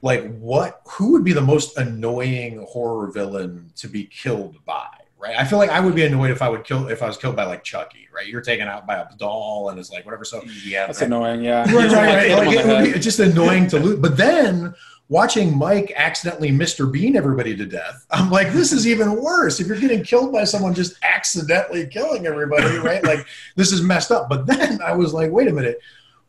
like 0.04 0.38
what 0.38 0.82
who 0.86 1.14
would 1.14 1.24
be 1.24 1.34
the 1.34 1.42
most 1.42 1.76
annoying 1.78 2.64
horror 2.70 3.12
villain 3.12 3.72
to 3.76 3.88
be 3.88 4.06
killed 4.06 4.64
by 4.66 4.88
right 5.18 5.36
i 5.40 5.44
feel 5.44 5.58
like 5.58 5.72
i 5.72 5.80
would 5.80 5.96
be 5.96 6.02
mm-hmm. 6.02 6.14
annoyed 6.14 6.30
if 6.30 6.44
i 6.44 6.50
would 6.50 6.64
kill 6.64 6.88
if 6.90 7.02
i 7.02 7.08
was 7.08 7.18
killed 7.18 7.36
by 7.36 7.46
like 7.46 7.64
chucky 7.64 8.08
right 8.14 8.28
you're 8.28 8.42
taken 8.42 8.68
out 8.68 8.86
by 8.86 8.98
a 8.98 9.06
doll 9.18 9.70
and 9.70 9.80
it's 9.80 9.90
like 9.90 10.06
whatever 10.06 10.24
so 10.24 10.44
yeah, 10.66 10.88
That's 10.88 11.02
annoying. 11.02 11.44
Yeah, 11.44 11.62
right, 11.74 11.92
right, 11.92 11.92
right. 11.92 12.32
Like, 12.46 12.58
it 12.58 12.66
would 12.66 12.94
be 12.94 13.00
just 13.00 13.20
annoying 13.20 13.68
to 13.68 13.80
lose. 13.80 14.00
But 14.00 14.18
then 14.18 14.74
watching 15.10 15.58
Mike 15.58 15.94
accidentally 15.96 16.50
Mr. 16.50 16.92
Bean 16.92 17.16
everybody 17.16 17.56
to 17.56 17.66
death, 17.66 18.06
I'm 18.12 18.30
like, 18.30 18.52
this 18.52 18.72
is 18.72 18.88
even 18.88 19.22
worse. 19.22 19.60
If 19.60 19.68
you're 19.68 19.80
getting 19.80 20.04
killed 20.04 20.32
by 20.32 20.44
someone 20.44 20.74
just 20.74 20.98
accidentally 21.04 21.88
killing 21.88 22.26
everybody, 22.26 22.78
right? 22.78 23.04
Like 23.04 23.26
this 23.56 23.72
is 23.72 23.82
messed 23.82 24.12
up. 24.12 24.30
But 24.30 24.46
then 24.46 24.82
I 24.82 24.94
was 24.94 25.14
like, 25.14 25.32
wait 25.32 25.48
a 25.48 25.54
minute. 25.54 25.80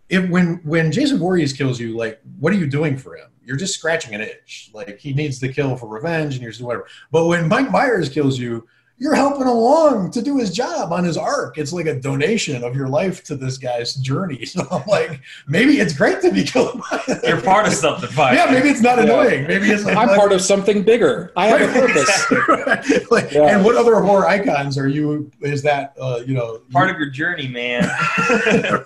If 0.09 0.29
when 0.29 0.61
when 0.65 0.93
Jason 0.93 1.19
Voorhees 1.19 1.53
kills 1.53 1.81
you, 1.81 1.97
like, 1.97 2.21
what 2.39 2.53
are 2.53 2.57
you 2.57 2.67
doing 2.67 2.97
for 2.97 3.17
him? 3.17 3.29
You're 3.43 3.57
just 3.57 3.75
scratching 3.75 4.15
an 4.15 4.21
itch. 4.21 4.71
Like 4.73 4.99
he 4.99 5.13
needs 5.13 5.39
to 5.41 5.49
kill 5.53 5.77
for 5.77 5.89
revenge, 5.89 6.35
and 6.35 6.43
you're 6.43 6.53
just 6.53 6.63
whatever. 6.63 6.87
But 7.11 7.27
when 7.27 7.49
Mike 7.49 7.71
Myers 7.71 8.09
kills 8.09 8.39
you, 8.39 8.67
you're 8.97 9.15
helping 9.15 9.47
along 9.49 10.11
to 10.13 10.23
do 10.23 10.39
his 10.39 10.53
job 10.53 10.93
on 10.93 11.03
his 11.05 11.17
arc. 11.17 11.59
It's 11.59 11.73
like 11.73 11.87
a 11.87 11.99
donation 11.99 12.63
of 12.63 12.77
your 12.77 12.87
life 12.89 13.25
to 13.25 13.35
this 13.37 13.59
guy's 13.59 13.95
journey. 13.95 14.45
So 14.55 14.65
I'm 14.71 14.87
like, 14.87 15.21
maybe 15.49 15.81
it's 15.81 15.93
great 15.93 16.21
to 16.23 16.31
be 16.31 16.45
killed 16.45 16.81
by 16.91 17.03
You're 17.25 17.41
part 17.43 17.67
of 17.67 17.73
something. 17.73 18.09
Fine. 18.11 18.37
Yeah, 18.37 18.47
maybe 18.53 18.69
it's 18.69 18.81
not 18.81 18.99
Yeah. 18.99 19.05
annoying. 19.05 19.47
Maybe 19.49 19.69
it's 19.71 19.85
like, 19.85 19.97
I'm 19.97 20.09
part 20.17 20.31
of 20.33 20.41
something 20.41 20.83
bigger. 20.85 21.33
I 21.37 21.49
have 21.49 21.61
a 21.63 21.73
purpose. 21.73 23.11
like, 23.11 23.33
Yeah. 23.33 23.57
And 23.57 23.65
what 23.65 23.75
other 23.77 24.01
horror 24.01 24.29
icons 24.29 24.79
are 24.79 24.87
you? 24.87 25.29
Is 25.41 25.63
that 25.63 25.95
uh, 26.01 26.21
you 26.25 26.35
know 26.35 26.61
part 26.71 26.89
of 26.91 26.99
your 26.99 27.11
journey, 27.11 27.49
man. 27.49 27.83
Yeah. 27.83 28.79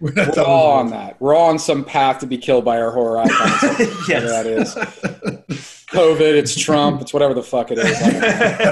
We're 0.00 0.12
We're 0.16 0.44
all 0.44 0.72
on 0.72 0.90
that. 0.90 1.20
We're 1.20 1.34
all 1.34 1.48
on 1.50 1.58
some 1.58 1.84
path 1.84 2.18
to 2.20 2.26
be 2.26 2.38
killed 2.38 2.64
by 2.64 2.80
our 2.80 2.90
horror 2.90 3.18
icons. 3.18 3.88
Yes. 4.08 4.76
is. 5.48 5.67
COVID, 5.92 6.20
it's 6.20 6.54
Trump, 6.58 7.00
it's 7.00 7.12
whatever 7.14 7.34
the 7.34 7.42
fuck 7.42 7.70
it 7.70 7.78
is. 7.78 7.96
I 8.02 8.10
don't 8.10 8.20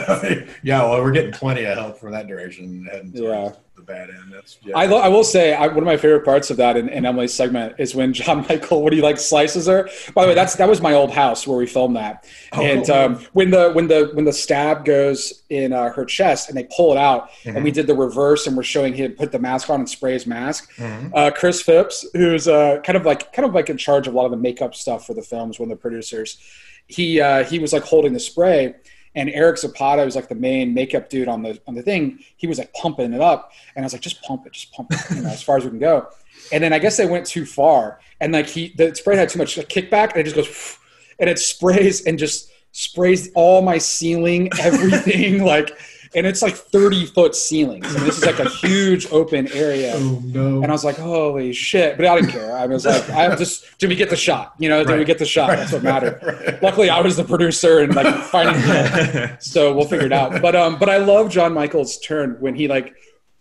know. 0.09 0.19
this. 0.21 0.51
yeah, 0.63 0.83
well, 0.83 1.03
we're 1.03 1.13
getting 1.13 1.33
plenty 1.33 1.65
of 1.65 1.77
help 1.79 1.99
from 1.99 2.13
that 2.13 2.27
heading 2.29 2.87
Yeah. 3.15 3.53
the 3.75 3.83
bad 3.83 4.11
end. 4.11 4.33
That's 4.33 4.59
yeah. 4.63 4.77
I, 4.77 4.85
lo- 4.87 4.99
I 4.99 5.09
will 5.09 5.25
say 5.25 5.55
I, 5.55 5.67
one 5.69 5.79
of 5.79 5.85
my 5.85 5.97
favorite 5.97 6.25
parts 6.27 6.51
of 6.51 6.57
that 6.59 6.77
in, 6.77 6.89
in 6.91 7.07
Emily's 7.07 7.33
segment 7.33 7.75
is 7.79 7.95
when 7.95 8.13
John 8.13 8.45
Michael 8.49 8.83
what 8.83 8.91
do 8.91 8.97
you 8.97 9.03
like 9.03 9.19
slices 9.19 9.67
her. 9.67 9.89
By 10.15 10.23
the 10.23 10.29
way, 10.29 10.35
that's 10.35 10.57
that 10.57 10.69
was 10.69 10.81
my 10.83 10.93
old 10.93 11.11
house 11.11 11.47
where 11.47 11.57
we 11.57 11.67
filmed 11.67 11.97
that. 11.97 12.27
Oh, 12.53 12.63
and 12.63 12.85
cool. 12.87 12.95
um, 12.95 13.15
when 13.33 13.51
the 13.51 13.71
when 13.73 13.87
the 13.89 14.11
when 14.13 14.25
the 14.27 14.33
stab 14.33 14.85
goes 14.85 15.43
in 15.49 15.73
uh, 15.73 15.91
her 15.93 16.05
chest 16.05 16.49
and 16.51 16.57
they 16.59 16.65
pull 16.77 16.93
it 16.93 16.99
out, 16.99 17.31
and 17.47 17.63
we 17.65 17.71
did 17.71 17.87
the 17.87 17.95
reverse 17.95 18.47
and 18.47 18.57
we're 18.57 18.63
showing 18.63 18.93
him 18.95 19.13
put 19.13 19.33
the 19.33 19.39
mask 19.39 19.71
on 19.71 19.81
and 19.81 19.89
spray 19.89 20.13
his 20.13 20.27
mask. 20.27 20.71
Mhm. 20.77 21.13
Uh, 21.15 21.31
Chris 21.31 21.63
Phipps, 21.63 22.07
who's 22.15 22.47
uh, 22.49 22.81
kind 22.85 22.97
of 22.97 23.07
like 23.07 23.33
kind 23.33 23.47
of 23.49 23.55
like 23.55 23.71
in 23.71 23.77
charge 23.79 24.07
of 24.07 24.13
a 24.15 24.17
lot 24.17 24.25
of 24.27 24.31
the 24.33 24.37
makeup 24.37 24.75
stuff 24.75 25.07
for 25.07 25.15
the 25.15 25.23
films, 25.23 25.59
one 25.59 25.71
of 25.71 25.77
the 25.79 25.81
producers, 25.81 26.39
he 26.87 27.21
uh, 27.21 27.45
he 27.45 27.59
was 27.59 27.73
like 27.73 27.85
holding 27.85 28.13
the 28.13 28.21
spray. 28.21 28.75
And 29.15 29.31
Eric 29.31 29.57
Zapata, 29.57 30.05
was 30.05 30.15
like 30.15 30.29
the 30.29 30.35
main 30.35 30.75
makeup 30.75 31.09
dude 31.09 31.27
on 31.27 31.43
the 31.43 31.59
on 31.67 31.75
the 31.75 31.83
thing, 31.83 32.19
he 32.37 32.47
was 32.47 32.59
like 32.59 32.73
pumping 32.75 33.15
it 33.15 33.21
up, 33.23 33.51
and 33.75 33.83
I 33.83 33.87
was 33.87 33.95
like, 33.95 34.03
just 34.03 34.23
pump 34.23 34.47
it, 34.47 34.53
just 34.53 34.71
pump 34.73 34.93
it, 34.93 35.01
you 35.17 35.23
know, 35.23 35.31
as 35.31 35.43
far 35.43 35.57
as 35.57 35.65
we 35.65 35.71
can 35.71 35.79
go. 35.79 36.09
And 36.53 36.63
then 36.63 36.75
I 36.75 36.79
guess 36.79 36.99
they 36.99 37.07
went 37.07 37.25
too 37.25 37.47
far, 37.47 37.99
and 38.21 38.35
like 38.35 38.47
he 38.47 38.75
the 38.77 38.95
spray 38.95 39.17
had 39.17 39.31
too 39.31 39.39
much 39.39 39.57
like, 39.57 39.71
kickback, 39.71 40.11
and 40.11 40.19
it 40.19 40.25
just 40.25 40.37
goes, 40.37 40.79
and 41.19 41.31
it 41.31 41.39
sprays 41.39 42.05
and 42.05 42.19
just 42.19 42.51
sprays 42.77 43.31
all 43.35 43.63
my 43.63 43.79
ceiling, 43.79 44.51
everything, 44.61 45.43
like, 45.55 45.79
and 46.17 46.27
it's 46.27 46.41
like 46.41 46.55
thirty 46.55 47.05
foot 47.05 47.37
ceilings. 47.37 47.95
Mean, 47.95 48.05
this 48.05 48.17
is 48.17 48.25
like 48.25 48.39
a 48.39 48.49
huge 48.49 49.07
open 49.13 49.53
area. 49.53 49.93
oh 49.97 50.23
no. 50.25 50.63
And 50.63 50.67
I 50.67 50.73
was 50.73 50.83
like, 50.83 50.97
holy 50.97 51.53
shit. 51.53 51.99
But 51.99 52.07
I 52.07 52.17
didn't 52.17 52.31
care. 52.31 52.57
I 52.57 52.65
was 52.67 52.87
like, 52.87 53.09
I 53.11 53.35
just, 53.37 53.79
did 53.79 53.91
we 53.91 53.97
get 53.97 54.09
the 54.09 54.17
shot? 54.17 54.55
You 54.59 54.71
know, 54.71 54.83
did 54.83 54.99
we 54.99 55.05
get 55.05 55.19
the 55.19 55.27
shot? 55.27 55.51
That's 55.51 55.73
what 55.73 55.83
mattered. 55.83 56.21
Right. 56.27 56.63
Luckily, 56.63 56.91
I 56.91 57.01
was 57.01 57.17
the 57.17 57.25
producer 57.25 57.81
and 57.81 57.95
like 57.95 58.13
finding, 58.25 59.37
so 59.39 59.75
we'll 59.75 59.87
figure 59.87 60.07
it 60.07 60.13
out. 60.13 60.41
But, 60.41 60.57
um, 60.57 60.79
but 60.79 60.89
I 60.89 60.97
love 60.97 61.31
John 61.31 61.53
Michael's 61.53 61.99
turn 61.99 62.37
when 62.41 62.55
he 62.55 62.69
like, 62.69 62.95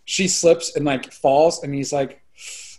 she 0.03 0.27
slips 0.27 0.75
and 0.75 0.85
like 0.85 1.11
falls 1.11 1.63
and 1.63 1.73
he's 1.73 1.93
like, 1.93 2.21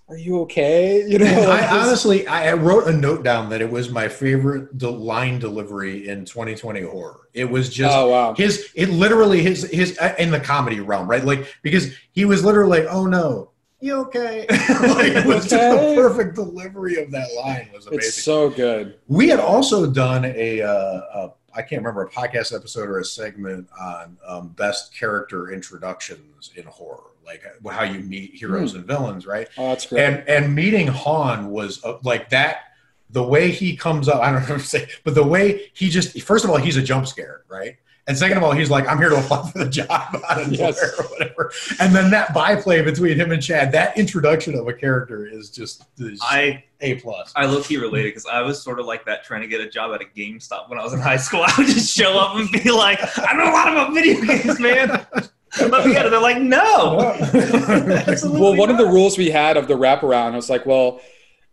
are 0.09 0.17
you 0.17 0.41
okay? 0.43 1.05
You 1.09 1.19
know, 1.19 1.49
like, 1.49 1.65
I 1.65 1.81
honestly, 1.81 2.27
I 2.27 2.53
wrote 2.53 2.87
a 2.87 2.93
note 2.93 3.25
down 3.25 3.49
that 3.51 3.61
it 3.61 3.71
was 3.71 3.91
my 3.91 4.09
favorite 4.09 4.81
line 4.83 5.39
delivery 5.39 6.09
in 6.09 6.25
2020 6.25 6.83
horror. 6.83 7.29
It 7.33 7.47
was 7.51 7.69
just 7.69 7.97
oh, 7.97 8.11
wow. 8.11 8.35
his, 8.35 8.71
it 8.75 8.89
literally 8.91 9.43
his 9.43 9.71
his 9.71 9.99
uh, 9.99 10.15
in 10.19 10.31
the 10.31 10.41
comedy 10.41 10.81
realm, 10.81 11.09
right? 11.09 11.25
Like 11.25 11.47
because 11.63 11.95
he 12.13 12.25
was 12.25 12.45
literally 12.45 12.81
like, 12.81 12.89
"Oh 12.91 13.07
no, 13.07 13.51
you 13.81 13.97
okay?" 14.03 14.47
like 14.51 15.13
it 15.13 15.27
was 15.27 15.49
just 15.49 15.55
Okay. 15.55 15.95
the 15.95 16.01
perfect 16.01 16.35
delivery 16.35 17.03
of 17.03 17.11
that 17.11 17.29
line. 17.37 17.69
Was 17.75 17.87
amazing. 17.87 18.09
It's 18.09 18.23
so 18.23 18.51
good. 18.51 18.99
we 19.09 19.29
had 19.29 19.41
also 19.41 19.91
done 19.91 20.25
a, 20.25 20.63
uh, 20.63 20.69
a 20.71 21.33
I 21.55 21.63
can't 21.63 21.81
remember 21.81 22.03
a 22.03 22.11
podcast 22.11 22.55
episode 22.55 22.89
or 22.89 22.99
a 22.99 23.05
segment 23.05 23.69
on 23.81 24.19
um, 24.27 24.49
best 24.49 24.95
character 24.95 25.51
introductions 25.53 26.51
in 26.55 26.65
horror, 26.65 27.11
like 27.27 27.43
how 27.71 27.83
you 27.85 28.01
meet 28.01 28.35
heroes 28.35 28.75
and 28.75 28.85
villains, 28.85 29.27
right? 29.27 29.49
Oh, 29.59 29.69
that's 29.71 29.87
great. 29.87 30.03
and 30.05 30.29
and 30.29 30.55
meeting 30.55 30.87
Han 30.87 31.51
was 31.51 31.85
uh, 31.85 31.99
like 32.05 32.31
that. 32.31 32.59
The 33.11 33.23
way 33.23 33.51
he 33.51 33.77
comes 33.77 34.09
up, 34.09 34.21
I 34.23 34.33
don't 34.33 34.43
know 34.49 34.55
what 34.55 34.61
to 34.63 34.67
say, 34.67 34.89
but 35.05 35.15
the 35.15 35.27
way 35.27 35.71
he 35.75 35.89
just 35.91 36.21
first 36.23 36.45
of 36.45 36.51
all, 36.51 36.57
he's 36.57 36.77
a 36.77 36.83
jump 36.83 37.07
scare, 37.07 37.45
right? 37.49 37.77
And 38.09 38.17
second 38.17 38.37
of 38.39 38.45
all, 38.45 38.53
he's 38.53 38.71
like, 38.71 38.87
I'm 38.87 38.99
here 38.99 39.09
to 39.09 39.17
apply 39.19 39.51
for 39.51 39.59
the 39.59 39.69
job 39.69 39.89
out 40.31 40.41
of 40.41 40.53
Yes. 40.53 40.81
or 40.81 41.03
whatever. 41.07 41.51
And 41.81 41.93
then 41.93 42.09
that 42.13 42.33
byplay 42.33 42.81
between 42.83 43.17
him 43.19 43.33
and 43.33 43.43
Chad, 43.43 43.73
that 43.73 43.99
introduction 43.99 44.55
of 44.55 44.69
a 44.69 44.73
character 44.73 45.27
is 45.27 45.51
just 45.51 45.85
is 45.99 46.21
I 46.23 46.63
a 46.81 46.97
plus. 47.01 47.33
I 47.35 47.47
low 47.47 47.63
key 47.63 47.79
related 47.79 48.11
because 48.11 48.27
I 48.27 48.43
was 48.43 48.63
sort 48.63 48.79
of 48.79 48.87
like 48.87 49.05
that 49.07 49.25
trying 49.25 49.41
to 49.41 49.49
get 49.49 49.61
a 49.61 49.69
job 49.69 49.93
at 49.93 50.03
a 50.03 50.05
GameStop 50.05 50.69
when 50.71 50.79
I 50.79 50.85
was 50.85 50.93
in 50.93 51.01
high 51.01 51.17
school. 51.17 51.43
I 51.47 51.53
would 51.59 51.67
just 51.67 51.97
show 51.97 52.17
up 52.17 52.37
and 52.37 52.49
be 52.53 52.71
like, 52.71 53.01
I 53.19 53.33
know 53.37 53.51
a 53.51 53.53
lot 53.53 53.73
about 53.73 53.93
video 53.93 54.21
games, 54.25 54.61
man. 54.61 55.05
Let 55.61 55.87
me 55.87 55.93
get. 55.93 56.09
They're 56.11 56.21
like, 56.21 56.41
no. 56.41 57.17
Well, 58.25 58.57
one 58.57 58.71
of 58.71 58.79
the 58.79 58.87
rules 58.87 59.17
we 59.17 59.31
had 59.31 59.57
of 59.57 59.69
the 59.69 59.75
wraparound 59.75 60.35
was 60.35 60.51
like, 60.51 60.67
well, 60.67 61.01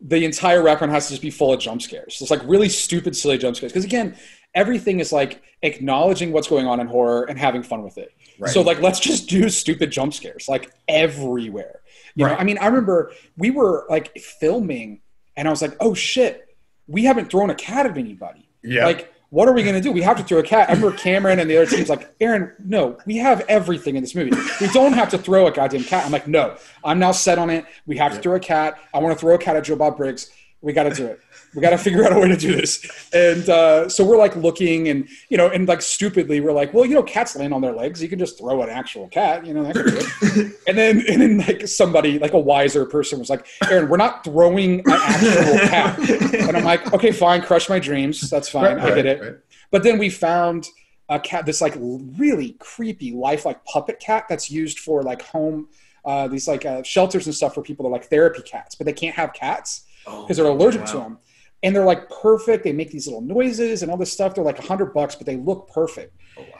the 0.02 0.26
entire 0.26 0.62
wraparound 0.62 0.90
has 0.90 1.08
to 1.08 1.14
just 1.14 1.22
be 1.22 1.30
full 1.30 1.54
of 1.54 1.60
jump 1.60 1.82
scares. 1.82 2.18
It's 2.22 2.32
like 2.32 2.42
really 2.46 2.70
stupid, 2.70 3.16
silly 3.16 3.38
jump 3.38 3.56
scares. 3.56 3.72
Because 3.72 3.86
again, 3.86 4.16
everything 4.54 5.00
is 5.00 5.12
like 5.14 5.42
acknowledging 5.62 6.32
what's 6.32 6.48
going 6.48 6.68
on 6.68 6.80
in 6.80 6.88
horror 6.88 7.24
and 7.24 7.40
having 7.40 7.64
fun 7.64 7.84
with 7.84 7.98
it. 7.98 8.14
Right. 8.40 8.52
So 8.52 8.62
like, 8.62 8.82
let's 8.82 9.00
just 9.00 9.30
do 9.30 9.48
stupid 9.50 9.92
jump 9.92 10.14
scares 10.14 10.48
like 10.50 10.72
everywhere. 10.88 11.82
You 12.16 12.26
know, 12.26 12.32
Right. 12.32 12.42
I 12.42 12.44
mean, 12.44 12.58
I 12.60 12.68
remember 12.68 13.12
we 13.38 13.52
were 13.52 13.86
like 13.90 14.18
filming, 14.18 15.02
and 15.38 15.48
I 15.48 15.52
was 15.52 15.62
like, 15.62 15.76
oh 15.80 15.94
shit, 15.94 16.56
we 16.88 17.06
haven't 17.06 17.30
thrown 17.32 17.50
a 17.50 17.56
cat 17.56 17.86
at 17.86 17.98
anybody. 17.98 18.50
Yeah. 18.64 18.86
Like, 18.86 19.13
what 19.34 19.50
are 19.50 19.54
we 19.54 19.64
going 19.64 19.74
to 19.74 19.82
do? 19.82 19.92
We 19.92 20.04
have 20.04 20.18
to 20.18 20.24
throw 20.24 20.38
a 20.38 20.44
cat. 20.44 20.70
I 20.70 20.74
remember 20.74 20.96
Cameron 20.96 21.40
and 21.40 21.50
the 21.50 21.58
other 21.58 21.66
team's 21.66 21.90
like, 21.90 22.14
Aaron, 22.22 22.54
no, 22.64 23.00
we 23.08 23.18
have 23.18 23.44
everything 23.50 23.96
in 23.96 24.04
this 24.04 24.14
movie. 24.14 24.30
We 24.62 24.68
don't 24.68 24.94
have 24.94 25.10
to 25.10 25.18
throw 25.18 25.48
a 25.48 25.52
goddamn 25.52 25.86
cat. 25.86 26.06
I'm 26.06 26.12
like, 26.12 26.28
no, 26.28 26.56
I'm 26.86 27.00
now 27.00 27.14
set 27.14 27.40
on 27.40 27.50
it. 27.50 27.66
We 27.88 27.98
have 27.98 28.14
to 28.14 28.20
throw 28.20 28.36
a 28.36 28.40
cat. 28.40 28.78
I 28.94 29.00
want 29.00 29.18
to 29.18 29.20
throw 29.20 29.34
a 29.34 29.40
cat 29.40 29.56
at 29.56 29.64
Joe 29.64 29.76
Bob 29.76 29.98
Briggs. 29.98 30.30
We 30.62 30.72
got 30.72 30.84
to 30.84 30.92
do 30.92 31.08
it. 31.08 31.20
We 31.56 31.62
got 31.62 31.72
to 31.72 31.78
figure 31.78 32.04
out 32.04 32.14
a 32.14 32.20
way 32.20 32.28
to 32.30 32.38
do 32.38 32.56
this. 32.56 32.86
And 33.14 33.48
uh, 33.48 33.90
so 33.90 34.04
we're 34.04 34.18
like 34.18 34.36
looking 34.36 34.88
and, 34.88 35.08
you 35.30 35.38
know, 35.38 35.50
and 35.50 35.68
like 35.68 35.82
stupidly, 35.82 36.42
we're 36.42 36.52
like, 36.52 36.74
well, 36.74 36.86
you 36.86 36.96
know, 36.96 37.04
cats 37.04 37.36
land 37.36 37.54
on 37.54 37.62
their 37.62 37.74
legs. 37.74 38.02
You 38.02 38.10
can 38.10 38.20
just 38.20 38.38
throw 38.38 38.62
an 38.64 38.70
actual 38.70 39.08
cat, 39.08 39.46
you 39.46 39.54
know, 39.54 39.64
that 39.64 39.76
could 39.76 39.86
do 39.86 39.98
it. 40.42 40.56
and 40.68 40.78
then, 40.78 41.04
and 41.08 41.22
then 41.22 41.38
like 41.38 41.68
somebody, 41.68 42.18
like 42.20 42.34
a 42.34 42.40
wiser 42.40 42.86
person 42.86 43.20
was 43.20 43.30
like, 43.30 43.46
Aaron, 43.70 43.90
we're 43.90 43.98
not 43.98 44.24
throwing 44.24 44.80
an 44.80 44.92
actual 44.92 45.60
cat. 45.68 46.10
And 46.34 46.58
I'm 46.58 46.64
like, 46.64 46.94
okay, 46.94 47.12
fine, 47.12 47.42
crush 47.42 47.70
my 47.70 47.80
dreams. 47.80 48.30
That's 48.30 48.50
fine. 48.50 48.80
I 48.80 48.96
get 48.96 49.06
it. 49.06 49.22
Right. 49.22 49.36
But 49.72 49.84
then 49.84 49.98
we 49.98 50.10
found 50.10 50.68
a 51.10 51.20
cat, 51.20 51.46
this 51.46 51.62
like 51.62 51.76
really 51.78 52.56
creepy, 52.60 53.12
lifelike 53.12 53.64
puppet 53.66 54.00
cat 54.00 54.26
that's 54.30 54.50
used 54.50 54.80
for 54.80 55.04
like 55.04 55.22
home, 55.22 55.68
uh, 56.06 56.28
these 56.28 56.48
like 56.48 56.66
uh, 56.66 56.84
shelters 56.84 57.26
and 57.26 57.36
stuff 57.36 57.54
for 57.54 57.62
people 57.62 57.84
that 57.84 57.90
are 57.90 57.94
like 57.94 58.06
therapy 58.06 58.42
cats, 58.42 58.76
but 58.76 58.86
they 58.86 58.94
can't 58.94 59.16
have 59.16 59.34
cats 59.34 59.86
because 60.06 60.38
they're 60.38 60.46
allergic 60.46 60.86
to 60.86 60.98
them. 60.98 61.18
And 61.64 61.76
they're 61.76 61.86
like 61.86 62.10
perfect. 62.10 62.64
They 62.66 62.74
make 62.74 62.92
these 62.92 63.08
little 63.08 63.22
noises 63.22 63.82
and 63.82 63.90
all 63.92 63.98
this 63.98 64.12
stuff. 64.12 64.36
They're 64.36 64.44
like 64.44 64.60
a 64.60 64.68
hundred 64.68 64.94
bucks, 64.94 65.16
but 65.16 65.26
they 65.26 65.38
look 65.38 65.70
perfect. 65.74 66.14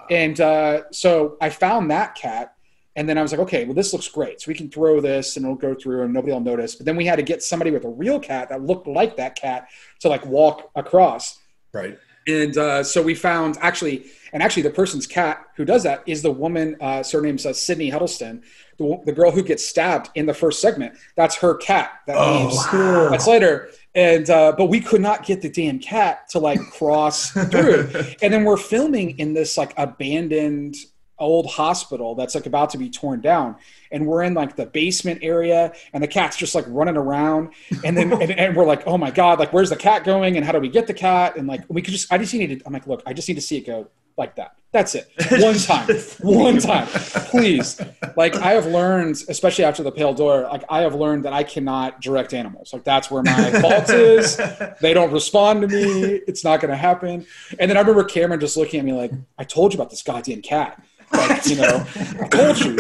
And 0.10 0.40
uh, 0.40 0.84
so 0.92 1.38
I 1.42 1.50
found 1.50 1.92
that 1.92 2.16
cat, 2.16 2.56
and 2.96 3.10
then 3.10 3.18
I 3.18 3.22
was 3.22 3.32
like, 3.32 3.42
okay, 3.42 3.66
well, 3.66 3.74
this 3.74 3.92
looks 3.92 4.08
great. 4.08 4.40
So 4.42 4.46
we 4.50 4.54
can 4.56 4.70
throw 4.70 5.02
this, 5.02 5.36
and 5.36 5.46
it'll 5.46 5.56
go 5.58 5.74
through, 5.76 6.04
and 6.04 6.14
nobody 6.14 6.32
will 6.32 6.40
notice. 6.40 6.76
But 6.76 6.86
then 6.86 6.96
we 6.96 7.06
had 7.06 7.16
to 7.18 7.24
get 7.24 7.44
somebody 7.44 7.72
with 7.72 7.84
a 7.86 7.90
real 7.90 8.20
cat 8.20 8.50
that 8.50 8.62
looked 8.64 8.88
like 8.88 9.18
that 9.18 9.36
cat 9.36 9.68
to 10.00 10.08
like 10.10 10.26
walk 10.26 10.70
across. 10.76 11.40
Right. 11.74 11.98
And 12.26 12.58
uh, 12.58 12.84
so 12.84 13.02
we 13.02 13.16
found 13.16 13.58
actually, 13.60 14.06
and 14.32 14.42
actually, 14.42 14.64
the 14.64 14.70
person's 14.70 15.06
cat 15.06 15.46
who 15.58 15.66
does 15.66 15.84
that 15.84 16.04
is 16.06 16.22
the 16.22 16.32
woman. 16.32 16.78
Uh, 16.80 17.04
surname's 17.04 17.46
uh, 17.46 17.52
Sydney 17.52 17.90
Huddleston, 17.90 18.44
the, 18.78 19.02
the 19.06 19.12
girl 19.12 19.32
who 19.32 19.44
gets 19.44 19.66
stabbed 19.68 20.10
in 20.16 20.26
the 20.26 20.34
first 20.34 20.62
segment. 20.62 20.94
That's 21.18 21.36
her 21.38 21.56
cat 21.56 21.92
that 22.08 22.16
Oh, 22.18 22.46
leaves. 22.46 22.66
cool. 22.68 23.10
That's 23.10 23.28
later. 23.28 23.70
And 23.96 24.30
uh, 24.30 24.54
but 24.58 24.66
we 24.66 24.80
could 24.80 25.02
not 25.02 25.26
get 25.26 25.42
the 25.42 25.50
damn 25.50 25.80
cat 25.80 26.30
to 26.30 26.40
like 26.40 26.60
cross 26.72 27.32
through. 27.52 27.90
And 28.22 28.34
then 28.34 28.44
we're 28.44 28.58
filming 28.58 29.20
in 29.20 29.34
this 29.34 29.58
like 29.58 29.74
abandoned 29.78 30.76
old 31.20 31.46
hospital 31.46 32.16
that's 32.16 32.34
like 32.34 32.48
about 32.48 32.72
to 32.72 32.78
be 32.78 32.90
torn 32.90 33.22
down. 33.22 33.56
And 33.92 34.08
we're 34.08 34.24
in 34.24 34.34
like 34.34 34.56
the 34.56 34.66
basement 34.66 35.20
area 35.22 35.72
and 35.94 36.04
the 36.04 36.08
cat's 36.08 36.36
just 36.36 36.56
like 36.56 36.66
running 36.68 36.98
around. 36.98 37.54
And 37.86 37.96
then 37.96 38.12
and, 38.14 38.32
and 38.32 38.56
we're 38.56 38.66
like 38.66 38.84
oh 38.88 38.98
my 38.98 39.12
god 39.12 39.38
like 39.40 39.54
where's 39.54 39.70
the 39.70 39.76
cat 39.76 40.04
going? 40.04 40.38
And 40.38 40.46
how 40.46 40.52
do 40.52 40.60
we 40.60 40.70
get 40.70 40.88
the 40.88 40.94
cat? 40.94 41.38
And 41.38 41.48
like 41.48 41.62
we 41.70 41.82
could 41.82 41.94
just 41.94 42.12
i 42.12 42.18
just 42.18 42.34
needed 42.34 42.64
i'm 42.66 42.74
like 42.74 42.88
look 42.88 43.04
i 43.06 43.14
just 43.14 43.28
need 43.28 43.36
to 43.36 43.42
see 43.42 43.58
it 43.58 43.66
go 43.66 43.88
like 44.18 44.36
that. 44.36 44.56
That's 44.72 44.96
it. 44.96 45.08
One 45.40 45.56
time. 45.56 45.88
One 46.22 46.58
time. 46.60 46.88
Please. 47.30 47.80
Like 48.18 48.36
i 48.38 48.52
have 48.54 48.66
learned 48.66 49.22
especially 49.30 49.66
after 49.66 49.84
the 49.84 49.92
pale 49.92 50.14
door 50.16 50.42
like 50.52 50.64
i 50.68 50.82
have 50.82 50.96
learned 50.96 51.26
that 51.26 51.34
i 51.34 51.44
cannot 51.44 52.02
direct 52.02 52.34
animals. 52.34 52.74
Like 52.74 52.84
that's 52.84 53.12
where 53.12 53.22
my 53.22 53.52
fault 53.62 53.90
is. 53.92 54.40
They 54.82 54.94
don't 54.96 55.12
respond 55.12 55.62
to 55.62 55.68
me. 55.68 56.22
It's 56.28 56.44
not 56.44 56.60
going 56.60 56.72
to 56.72 56.76
happen. 56.78 57.26
And 57.60 57.70
then 57.70 57.78
i 57.78 57.82
remember 57.82 58.04
cameron 58.04 58.40
just 58.40 58.58
looking 58.58 58.80
at 58.80 58.86
me 58.86 58.94
like 58.94 59.12
i 59.38 59.44
told 59.44 59.74
you 59.74 59.78
about 59.80 59.92
this 59.92 60.02
goddamn 60.02 60.42
cat. 60.42 60.82
Like 61.12 61.46
you 61.46 61.56
know 61.58 61.86
i 62.22 62.28
told 62.30 62.58
you. 62.60 62.76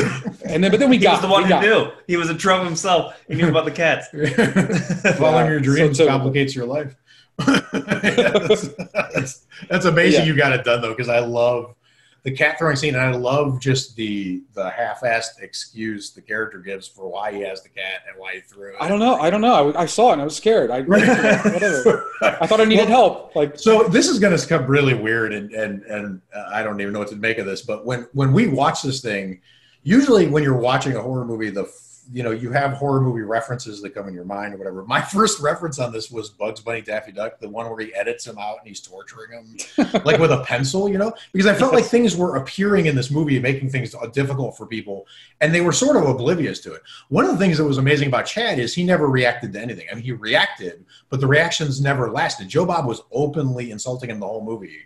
And 0.45 0.63
then 0.63 0.71
but 0.71 0.79
then 0.79 0.89
we 0.89 0.97
He 0.97 1.03
got 1.03 1.13
was 1.13 1.21
the 1.21 1.27
one 1.27 1.41
we 1.43 1.43
who 1.43 1.49
got- 1.49 1.61
knew. 1.63 1.91
He 2.07 2.17
was 2.17 2.29
a 2.31 2.35
trouble 2.35 2.65
himself. 2.65 3.23
He 3.27 3.35
knew 3.35 3.49
about 3.49 3.65
the 3.65 3.71
cats. 3.71 4.07
Following 5.19 5.47
your 5.51 5.59
dreams 5.59 5.97
So- 5.97 6.05
so- 6.05 6.09
complicates 6.09 6.55
your 6.55 6.65
life. 6.65 6.95
that's, 7.71 8.67
that's, 8.93 9.45
that's 9.69 9.85
amazing 9.85 10.21
Yeah. 10.21 10.27
you 10.27 10.35
got 10.35 10.53
it 10.53 10.63
done 10.63 10.81
though, 10.81 10.89
because 10.93 11.09
I 11.09 11.19
love 11.19 11.75
the 12.23 12.31
cat 12.31 12.57
throwing 12.57 12.77
scene, 12.77 12.95
and 12.95 13.03
I 13.03 13.11
love 13.11 13.59
just 13.59 13.97
the 13.97 14.41
the 14.53 14.69
half-assed 14.69 15.41
excuse 15.41 16.11
the 16.11 16.21
character 16.21 16.59
gives 16.59 16.87
for 16.87 17.09
why 17.09 17.33
he 17.33 17.41
has 17.41 17.61
the 17.63 17.69
cat 17.69 18.03
and 18.07 18.17
why 18.17 18.35
he 18.35 18.39
threw 18.39 18.69
it. 18.69 18.75
i 18.79 18.87
don't 18.87 18.99
know 18.99 19.15
i 19.19 19.29
don't 19.29 19.41
know 19.41 19.71
i, 19.73 19.81
I 19.81 19.85
saw 19.87 20.11
it 20.11 20.13
and 20.13 20.21
i 20.21 20.23
was 20.23 20.35
scared 20.37 20.71
i 20.71 20.81
whatever 20.83 22.05
i 22.21 22.47
thought 22.47 22.61
i 22.61 22.63
needed 22.63 22.87
help 22.87 23.35
like 23.35 23.59
So 23.59 23.83
this 23.89 24.07
is 24.07 24.19
going 24.19 24.37
to 24.37 24.47
come 24.47 24.65
really 24.67 24.93
weird, 24.93 25.33
and 25.33 25.51
and 25.51 25.83
and 25.83 26.21
uh, 26.33 26.45
I 26.53 26.63
don't 26.63 26.79
even 26.79 26.93
know 26.93 26.99
what 26.99 27.09
to 27.09 27.15
make 27.17 27.39
of 27.39 27.45
this. 27.45 27.61
But 27.61 27.85
when 27.85 28.07
when 28.13 28.31
we 28.31 28.47
watch 28.47 28.83
this 28.83 29.01
thing, 29.01 29.41
usually 29.83 30.27
when 30.27 30.43
you're 30.43 30.55
watching 30.57 30.95
a 30.95 31.01
horror 31.01 31.25
movie, 31.25 31.49
the 31.49 31.65
you 32.11 32.23
know 32.23 32.31
you 32.31 32.51
have 32.51 32.73
horror 32.73 33.01
movie 33.01 33.21
references 33.21 33.81
that 33.81 33.93
come 33.93 34.07
in 34.07 34.13
your 34.13 34.25
mind 34.25 34.53
or 34.53 34.57
whatever. 34.57 34.83
My 34.85 35.01
first 35.13 35.39
reference 35.39 35.79
on 35.79 35.91
this 35.91 36.11
was 36.11 36.29
Bugs 36.29 36.61
Bunny 36.61 36.81
Daffy 36.81 37.11
Duck, 37.11 37.39
the 37.39 37.49
one 37.49 37.69
where 37.69 37.79
he 37.79 37.93
edits 37.93 38.25
him 38.25 38.37
out 38.37 38.57
and 38.59 38.67
he's 38.67 38.81
torturing 38.81 39.31
him 39.31 40.01
like 40.05 40.19
with 40.19 40.31
a 40.31 40.43
pencil, 40.45 40.89
you 40.89 40.97
know, 40.97 41.13
because 41.31 41.47
I 41.47 41.53
felt 41.53 41.73
like 41.73 41.85
things 41.85 42.15
were 42.15 42.37
appearing 42.37 42.87
in 42.87 42.95
this 42.95 43.11
movie 43.11 43.35
and 43.35 43.43
making 43.43 43.69
things 43.69 43.95
difficult 44.11 44.57
for 44.57 44.65
people, 44.65 45.07
and 45.41 45.53
they 45.53 45.61
were 45.61 45.73
sort 45.73 45.95
of 45.95 46.03
oblivious 46.03 46.59
to 46.61 46.73
it. 46.73 46.81
One 47.09 47.25
of 47.25 47.31
the 47.31 47.37
things 47.37 47.57
that 47.57 47.65
was 47.65 47.77
amazing 47.77 48.07
about 48.07 48.25
Chad 48.25 48.59
is 48.59 48.73
he 48.73 48.83
never 48.83 49.07
reacted 49.07 49.53
to 49.53 49.61
anything. 49.61 49.87
I 49.91 49.95
mean, 49.95 50.03
he 50.03 50.11
reacted, 50.11 50.85
but 51.09 51.19
the 51.19 51.27
reactions 51.27 51.81
never 51.81 52.11
lasted. 52.11 52.47
Joe 52.47 52.65
Bob 52.65 52.85
was 52.85 53.01
openly 53.11 53.71
insulting 53.71 54.09
him 54.09 54.19
the 54.19 54.27
whole 54.27 54.43
movie, 54.43 54.79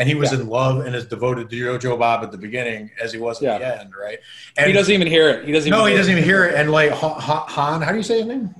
and 0.00 0.08
he 0.08 0.14
was 0.14 0.32
Yeah. 0.32 0.40
in 0.40 0.48
love 0.48 0.84
and 0.86 0.96
as 0.96 1.04
devoted 1.06 1.50
to 1.50 1.78
Joe, 1.78 1.96
Bob 1.96 2.24
at 2.24 2.32
the 2.32 2.38
beginning 2.38 2.90
as 3.00 3.12
he 3.12 3.18
was 3.18 3.36
at 3.36 3.42
Yeah. 3.42 3.58
the 3.58 3.80
end, 3.82 3.90
right? 3.94 4.18
And 4.56 4.66
he 4.66 4.72
doesn't 4.72 4.92
even 4.92 5.06
hear 5.06 5.28
it 5.28 5.44
he 5.44 5.52
doesn't 5.52 5.68
even 5.68 5.78
no, 5.78 5.84
he 5.84 5.94
doesn't 5.94 6.10
it. 6.12 6.16
even 6.16 6.24
hear 6.24 6.44
it. 6.46 6.54
And 6.54 6.72
like 6.72 6.90
Han, 6.90 7.20
Han- 7.20 7.82
how 7.82 7.90
do 7.92 7.98
you 7.98 8.02
say 8.02 8.18
his 8.18 8.26
name? 8.26 8.54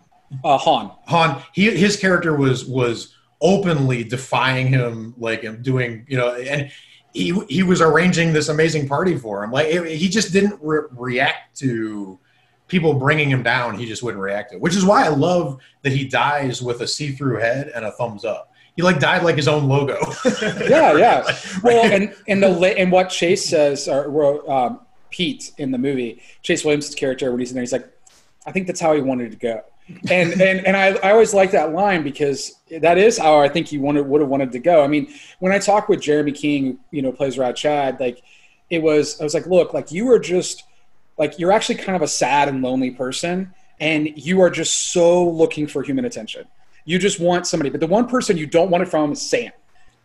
uh 0.44 0.58
han 0.58 0.90
Han, 1.06 1.42
he 1.54 1.70
his 1.70 1.96
character 1.96 2.36
was 2.36 2.64
was 2.66 3.14
openly 3.40 4.04
defying 4.04 4.66
him, 4.68 5.14
like 5.18 5.42
and 5.44 5.62
doing, 5.62 6.04
you 6.08 6.16
know, 6.18 6.34
and 6.34 6.70
he 7.14 7.32
he 7.48 7.62
was 7.62 7.80
arranging 7.80 8.32
this 8.34 8.48
amazing 8.50 8.86
party 8.86 9.16
for 9.16 9.42
him. 9.42 9.50
Like 9.50 9.68
it- 9.68 9.96
he 9.96 10.08
just 10.10 10.32
didn't 10.32 10.58
re- 10.60 10.86
react 10.92 11.56
to 11.60 12.18
people 12.68 12.92
bringing 12.94 13.28
him 13.30 13.42
down. 13.42 13.76
He 13.78 13.86
just 13.86 14.02
wouldn't 14.02 14.22
react 14.22 14.50
to 14.50 14.56
it, 14.56 14.60
which 14.62 14.76
is 14.76 14.84
why 14.84 15.04
I 15.06 15.08
love 15.08 15.56
that 15.82 15.92
he 15.92 16.04
dies 16.04 16.62
with 16.62 16.82
a 16.82 16.86
see-through 16.86 17.38
head 17.38 17.72
and 17.74 17.84
a 17.84 17.90
thumbs 17.92 18.24
up. 18.24 18.49
He 18.80 18.82
like 18.82 18.98
died 18.98 19.22
like 19.22 19.36
his 19.36 19.46
own 19.46 19.68
logo. 19.68 19.98
yeah, 20.66 20.96
yeah. 20.96 21.36
Well, 21.62 21.84
and 21.84 22.14
and 22.26 22.42
the 22.42 22.48
and 22.78 22.90
what 22.90 23.10
Chase 23.10 23.46
says, 23.46 23.86
or 23.86 24.50
um, 24.50 24.80
Pete 25.10 25.52
in 25.58 25.70
the 25.70 25.76
movie, 25.76 26.22
Chase 26.42 26.64
Williams' 26.64 26.94
character, 26.94 27.30
when 27.30 27.40
he's 27.40 27.50
in 27.50 27.56
there, 27.56 27.62
he's 27.62 27.72
like, 27.72 27.92
"I 28.46 28.52
think 28.52 28.66
that's 28.66 28.80
how 28.80 28.94
he 28.94 29.02
wanted 29.02 29.32
to 29.32 29.36
go," 29.36 29.62
and 30.10 30.32
and 30.40 30.66
and 30.66 30.74
I, 30.74 30.94
I 31.06 31.10
always 31.10 31.34
like 31.34 31.50
that 31.50 31.74
line 31.74 32.02
because 32.02 32.54
that 32.80 32.96
is 32.96 33.18
how 33.18 33.38
I 33.38 33.50
think 33.50 33.68
he 33.68 33.76
wanted 33.76 34.06
would 34.06 34.22
have 34.22 34.30
wanted 34.30 34.50
to 34.52 34.58
go. 34.58 34.82
I 34.82 34.86
mean, 34.86 35.12
when 35.40 35.52
I 35.52 35.58
talk 35.58 35.90
with 35.90 36.00
Jeremy 36.00 36.32
King, 36.32 36.64
who, 36.64 36.78
you 36.90 37.02
know, 37.02 37.12
plays 37.12 37.36
Rad 37.36 37.56
Chad, 37.56 38.00
like 38.00 38.22
it 38.70 38.80
was, 38.80 39.20
I 39.20 39.24
was 39.24 39.34
like, 39.34 39.46
look, 39.46 39.74
like 39.74 39.92
you 39.92 40.10
are 40.10 40.18
just 40.18 40.64
like 41.18 41.38
you're 41.38 41.52
actually 41.52 41.74
kind 41.74 41.96
of 41.96 42.00
a 42.02 42.08
sad 42.08 42.48
and 42.48 42.62
lonely 42.62 42.92
person, 42.92 43.52
and 43.78 44.08
you 44.16 44.40
are 44.40 44.48
just 44.48 44.92
so 44.92 45.28
looking 45.28 45.66
for 45.66 45.82
human 45.82 46.06
attention. 46.06 46.46
You 46.90 46.98
just 46.98 47.20
want 47.20 47.46
somebody, 47.46 47.70
but 47.70 47.80
the 47.80 47.86
one 47.86 48.06
person 48.08 48.36
you 48.36 48.46
don't 48.46 48.70
want 48.70 48.82
it 48.82 48.86
from 48.88 49.12
is 49.12 49.22
Sam 49.22 49.52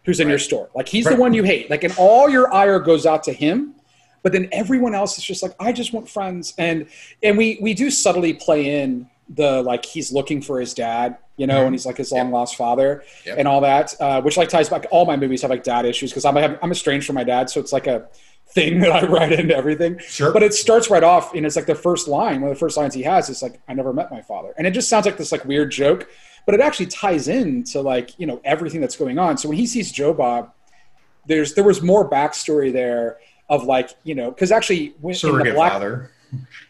who's 0.04 0.20
in 0.20 0.30
your 0.30 0.38
store. 0.38 0.70
Like 0.76 0.88
he's 0.88 1.06
Right. 1.06 1.16
the 1.16 1.22
one 1.22 1.34
you 1.34 1.44
hate. 1.44 1.70
Like 1.70 1.84
and 1.84 1.94
all 1.98 2.30
your 2.30 2.54
ire 2.54 2.80
goes 2.80 3.06
out 3.08 3.24
to 3.24 3.34
him, 3.34 3.74
but 4.22 4.32
then 4.34 4.48
everyone 4.52 4.94
else 4.94 5.18
is 5.18 5.24
just 5.24 5.42
like, 5.42 5.54
I 5.60 5.72
just 5.72 5.94
want 5.94 6.08
friends. 6.08 6.54
And 6.60 6.86
and 7.24 7.38
we 7.38 7.58
we 7.60 7.74
do 7.74 7.90
subtly 7.90 8.34
play 8.34 8.82
in 8.82 9.10
the 9.30 9.64
like 9.64 9.84
he's 9.84 10.12
looking 10.12 10.44
for 10.44 10.60
his 10.60 10.76
dad, 10.76 11.18
you 11.38 11.48
know, 11.48 11.66
and 11.66 11.74
he's 11.74 11.88
like 11.88 11.98
his 11.98 12.12
long 12.12 12.30
lost 12.32 12.56
father 12.56 13.04
Yep. 13.26 13.36
and 13.40 13.48
all 13.48 13.62
that, 13.62 13.96
uh, 14.00 14.22
which 14.22 14.38
like 14.38 14.50
ties 14.50 14.70
back. 14.70 14.86
All 14.92 15.06
my 15.06 15.18
movies 15.18 15.42
have 15.42 15.50
like 15.50 15.64
dad 15.64 15.86
issues 15.88 16.12
because 16.12 16.26
I'm 16.26 16.38
I'm 16.38 16.72
estranged 16.72 17.08
from 17.08 17.16
my 17.16 17.24
dad, 17.24 17.50
so 17.50 17.60
it's 17.60 17.74
like 17.74 17.88
a 17.88 18.08
thing 18.50 18.80
that 18.84 18.92
I 18.92 19.08
write 19.08 19.32
into 19.32 19.56
everything. 19.58 19.98
Sure. 19.98 20.32
But 20.32 20.44
it 20.44 20.54
starts 20.54 20.92
right 20.92 21.04
off, 21.04 21.34
and 21.34 21.48
it's 21.48 21.56
like 21.56 21.66
the 21.66 21.74
first 21.74 22.08
line. 22.08 22.42
One 22.42 22.52
of 22.52 22.56
the 22.56 22.60
first 22.60 22.78
lines 22.78 22.94
he 22.94 23.02
has 23.02 23.28
is 23.30 23.42
like, 23.42 23.60
"I 23.68 23.74
never 23.74 23.92
met 23.92 24.12
my 24.12 24.22
father," 24.22 24.54
and 24.56 24.68
it 24.68 24.72
just 24.72 24.88
sounds 24.88 25.08
like 25.08 25.18
this 25.18 25.32
like 25.32 25.44
weird 25.46 25.72
joke, 25.72 26.08
but 26.46 26.56
it 26.56 26.62
actually 26.62 26.88
ties 26.88 27.28
in 27.28 27.64
to 27.64 27.82
like 27.82 28.18
you 28.20 28.28
know 28.28 28.42
everything 28.44 28.82
that's 28.82 28.96
going 28.96 29.18
on. 29.18 29.38
So 29.38 29.50
when 29.50 29.58
he 29.58 29.68
sees 29.68 29.92
Joe 29.92 30.14
Bob, 30.14 30.52
there's 31.26 31.54
there 31.54 31.64
was 31.64 31.82
more 31.82 32.10
backstory 32.10 32.72
there 32.72 33.18
of 33.50 33.64
like 33.64 33.92
you 34.04 34.16
know 34.16 34.32
because 34.32 34.52
actually 34.52 34.96
when, 35.02 35.16
in 35.16 35.38
the 35.38 35.52
black 35.54 35.74
father. 35.74 36.12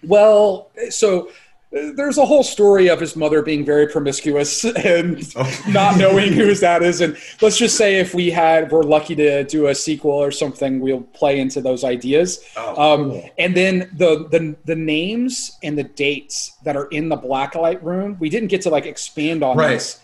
well, 0.04 0.72
so 0.90 1.30
there's 1.76 2.18
a 2.18 2.26
whole 2.26 2.44
story 2.44 2.88
of 2.88 3.00
his 3.02 3.16
mother 3.18 3.42
being 3.42 3.66
very 3.66 3.86
promiscuous 3.88 4.64
and 4.86 5.22
Oh. 5.36 5.62
not 5.68 5.98
knowing 5.98 6.32
who 6.32 6.54
that 6.56 6.82
is. 6.84 7.02
And 7.02 7.18
let's 7.42 7.58
just 7.58 7.76
say 7.76 8.00
if 8.00 8.14
we 8.14 8.32
had, 8.32 8.72
we're 8.72 8.84
lucky 8.84 9.14
to 9.16 9.44
do 9.44 9.68
a 9.68 9.76
sequel 9.76 10.12
or 10.12 10.32
something, 10.32 10.80
we'll 10.80 11.02
play 11.02 11.40
into 11.40 11.60
those 11.60 11.84
ideas. 11.84 12.40
Oh, 12.56 12.94
Um, 12.94 13.12
cool. 13.12 13.30
and 13.38 13.56
then 13.56 13.90
the, 13.98 14.28
the 14.30 14.56
the 14.66 14.76
names 14.76 15.58
and 15.64 15.78
the 15.78 15.84
dates 15.84 16.54
that 16.64 16.78
are 16.78 16.86
in 16.88 17.10
the 17.10 17.18
blacklight 17.18 17.84
room, 17.84 18.16
we 18.20 18.30
didn't 18.30 18.48
get 18.48 18.62
to 18.62 18.70
like 18.70 18.86
expand 18.86 19.44
on 19.44 19.58
Right. 19.58 19.72
this. 19.72 20.00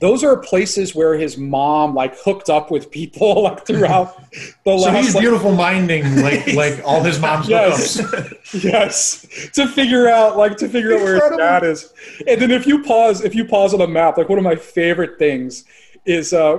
Those 0.00 0.24
are 0.24 0.36
places 0.38 0.94
where 0.94 1.14
his 1.14 1.36
mom 1.36 1.94
like 1.94 2.16
hooked 2.18 2.48
up 2.50 2.70
with 2.70 2.90
people 2.90 3.42
like 3.48 3.66
throughout 3.66 4.16
the 4.32 4.38
So 4.64 4.76
last 4.76 5.04
he's 5.04 5.14
like, 5.14 5.22
beautiful 5.22 5.52
minding 5.52 6.22
like 6.22 6.46
like 6.54 6.80
all 6.84 7.02
his 7.02 7.18
mom's 7.20 7.48
Yes. 7.48 8.00
yes. 8.64 9.50
To 9.54 9.66
figure 9.66 10.08
out 10.08 10.36
like 10.36 10.56
to 10.58 10.68
figure 10.68 10.94
out 10.94 11.02
where 11.02 11.28
his 11.30 11.36
dad 11.38 11.64
is. 11.64 11.92
And 12.26 12.40
then 12.40 12.50
if 12.50 12.66
you 12.66 12.82
pause 12.82 13.22
if 13.22 13.34
you 13.34 13.44
pause 13.44 13.72
on 13.74 13.80
the 13.80 13.88
map 13.88 14.16
like 14.18 14.28
one 14.28 14.38
of 14.38 14.44
my 14.44 14.56
favorite 14.56 15.18
things 15.18 15.64
is 16.06 16.32
uh 16.32 16.58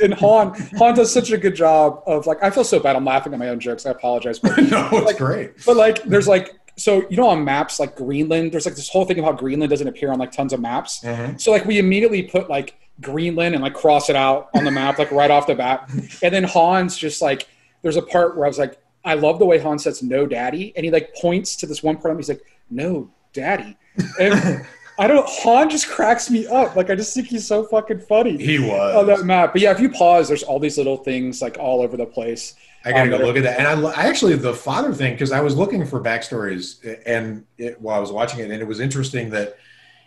and 0.00 0.14
han 0.14 0.54
han 0.78 0.94
does 0.94 1.12
such 1.12 1.32
a 1.32 1.36
good 1.36 1.56
job 1.56 2.00
of 2.06 2.24
like 2.26 2.40
i 2.42 2.48
feel 2.50 2.62
so 2.64 2.78
bad. 2.78 2.94
I'm 2.94 3.04
laughing 3.04 3.32
at 3.32 3.38
my 3.40 3.48
own 3.48 3.58
jokes. 3.58 3.84
I 3.84 3.90
apologize. 3.90 4.38
But, 4.38 4.56
no, 4.58 4.88
it's 4.92 5.06
Like- 5.06 5.18
great. 5.18 5.64
but 5.66 5.76
like 5.76 6.02
there's 6.04 6.28
like 6.28 6.54
so 6.76 7.06
you 7.10 7.16
know 7.16 7.28
on 7.28 7.42
maps 7.44 7.80
like 7.80 7.96
greenland 7.96 8.52
there's 8.52 8.66
like 8.66 8.74
this 8.74 8.88
whole 8.88 9.04
thing 9.06 9.22
how 9.22 9.32
greenland 9.32 9.70
doesn't 9.70 9.88
appear 9.88 10.12
on 10.12 10.18
like 10.18 10.30
tons 10.30 10.52
of 10.52 10.60
maps 10.60 11.00
Mhm. 11.02 11.40
so 11.40 11.50
like 11.50 11.64
we 11.64 11.78
immediately 11.78 12.22
put 12.22 12.48
like 12.50 12.74
Greenland 13.02 13.54
and 13.54 13.62
like 13.62 13.74
cross 13.74 14.08
it 14.08 14.16
out 14.16 14.48
on 14.54 14.64
the 14.64 14.70
map 14.70 14.98
like 14.98 15.10
right 15.12 15.30
off 15.30 15.46
the 15.46 15.54
bat. 15.54 15.86
And 16.22 16.32
then 16.34 16.44
Hans 16.44 16.96
just 16.96 17.20
like 17.20 17.46
there's 17.82 17.96
a 17.96 18.00
part 18.02 18.36
where 18.38 18.46
I 18.46 18.48
was 18.48 18.58
like, 18.58 18.78
I 19.04 19.12
love 19.12 19.38
the 19.38 19.44
way 19.44 19.58
Hans 19.58 19.84
says 19.84 20.02
no 20.02 20.24
daddy. 20.26 20.72
And 20.74 20.82
he 20.82 20.90
like 20.90 21.14
points 21.14 21.56
to 21.56 21.66
this 21.66 21.82
one 21.82 21.96
part 21.96 22.06
of 22.06 22.10
him, 22.12 22.16
he's 22.20 22.30
like, 22.30 22.40
No 22.70 23.10
daddy. 23.34 23.76
And 24.18 24.64
I 24.98 25.06
don't 25.08 25.28
Han 25.28 25.68
just 25.68 25.88
cracks 25.88 26.30
me 26.30 26.46
up. 26.46 26.74
Like 26.74 26.88
I 26.88 26.94
just 26.94 27.12
think 27.14 27.26
he's 27.26 27.46
so 27.46 27.64
fucking 27.64 28.00
funny 28.00 28.38
He 28.38 28.58
was. 28.60 28.96
on 28.96 29.06
that 29.08 29.26
map. 29.26 29.52
But 29.52 29.60
yeah, 29.60 29.72
if 29.72 29.78
you 29.80 29.90
pause, 29.90 30.28
there's 30.28 30.42
all 30.42 30.58
these 30.58 30.78
little 30.78 30.96
things 30.96 31.42
like 31.42 31.58
all 31.58 31.82
over 31.82 31.98
the 31.98 32.06
place. 32.06 32.54
I 32.84 32.92
gotta 32.92 33.12
Um, 33.12 33.18
go 33.20 33.26
look 33.26 33.36
at 33.36 33.42
that. 33.44 33.58
And 33.58 33.66
I, 33.86 33.90
I 33.90 34.04
actually 34.06 34.34
the 34.36 34.54
father 34.54 34.92
thing 34.92 35.12
because 35.14 35.32
I 35.32 35.40
was 35.40 35.56
looking 35.56 35.84
for 35.86 36.00
backstories 36.00 36.76
and 37.06 37.44
it, 37.58 37.80
while 37.80 37.96
I 37.96 38.00
was 38.00 38.12
watching 38.12 38.40
it, 38.40 38.50
and 38.50 38.60
it 38.62 38.66
was 38.66 38.80
interesting 38.80 39.30
that 39.30 39.56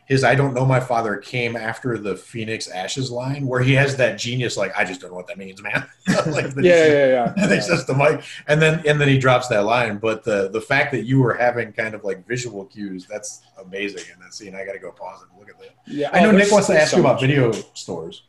his 0.05 0.23
"I 0.23 0.33
don't 0.33 0.53
know 0.55 0.65
my 0.65 0.79
father" 0.79 1.17
came 1.17 1.55
after 1.55 1.97
the 1.97 2.15
Phoenix 2.15 2.67
Ashes 2.67 3.11
line, 3.11 3.45
where 3.45 3.61
he 3.61 3.73
has 3.75 3.95
that 3.97 4.17
genius 4.17 4.57
like 4.57 4.71
I 4.75 4.83
just 4.83 5.01
don't 5.01 5.11
know 5.11 5.17
what 5.17 5.27
that 5.27 5.37
means, 5.37 5.61
man. 5.61 5.85
like 6.07 6.49
that 6.55 6.63
he 6.63 6.69
Yeah, 6.69 6.85
yeah, 6.87 7.07
yeah. 7.07 7.33
And 7.37 7.51
he 7.51 7.57
yeah. 7.57 7.61
says 7.61 7.85
to 7.85 7.93
Mike, 7.93 8.23
and 8.47 8.59
then 8.61 8.81
and 8.87 8.99
then 8.99 9.07
he 9.07 9.17
drops 9.19 9.49
that 9.49 9.65
line. 9.65 9.97
But 9.97 10.23
the 10.23 10.49
the 10.49 10.61
fact 10.61 10.91
that 10.93 11.03
you 11.03 11.21
were 11.21 11.33
having 11.35 11.73
kind 11.73 11.93
of 11.93 12.03
like 12.03 12.25
visual 12.27 12.65
cues, 12.65 13.05
that's 13.07 13.43
amazing 13.63 14.03
in 14.11 14.19
that 14.21 14.33
scene. 14.33 14.55
I 14.55 14.65
got 14.65 14.73
to 14.73 14.79
go 14.79 14.91
pause 14.91 15.21
and 15.29 15.37
look 15.39 15.49
at 15.49 15.59
that. 15.59 15.75
yeah. 15.85 16.09
I 16.11 16.21
know 16.21 16.29
Oh, 16.29 16.31
Nick 16.31 16.51
wants 16.51 16.67
to 16.67 16.79
ask 16.79 16.91
so 16.91 16.97
you 16.97 17.03
about 17.03 17.15
much. 17.15 17.21
video 17.21 17.51
stores. 17.75 18.23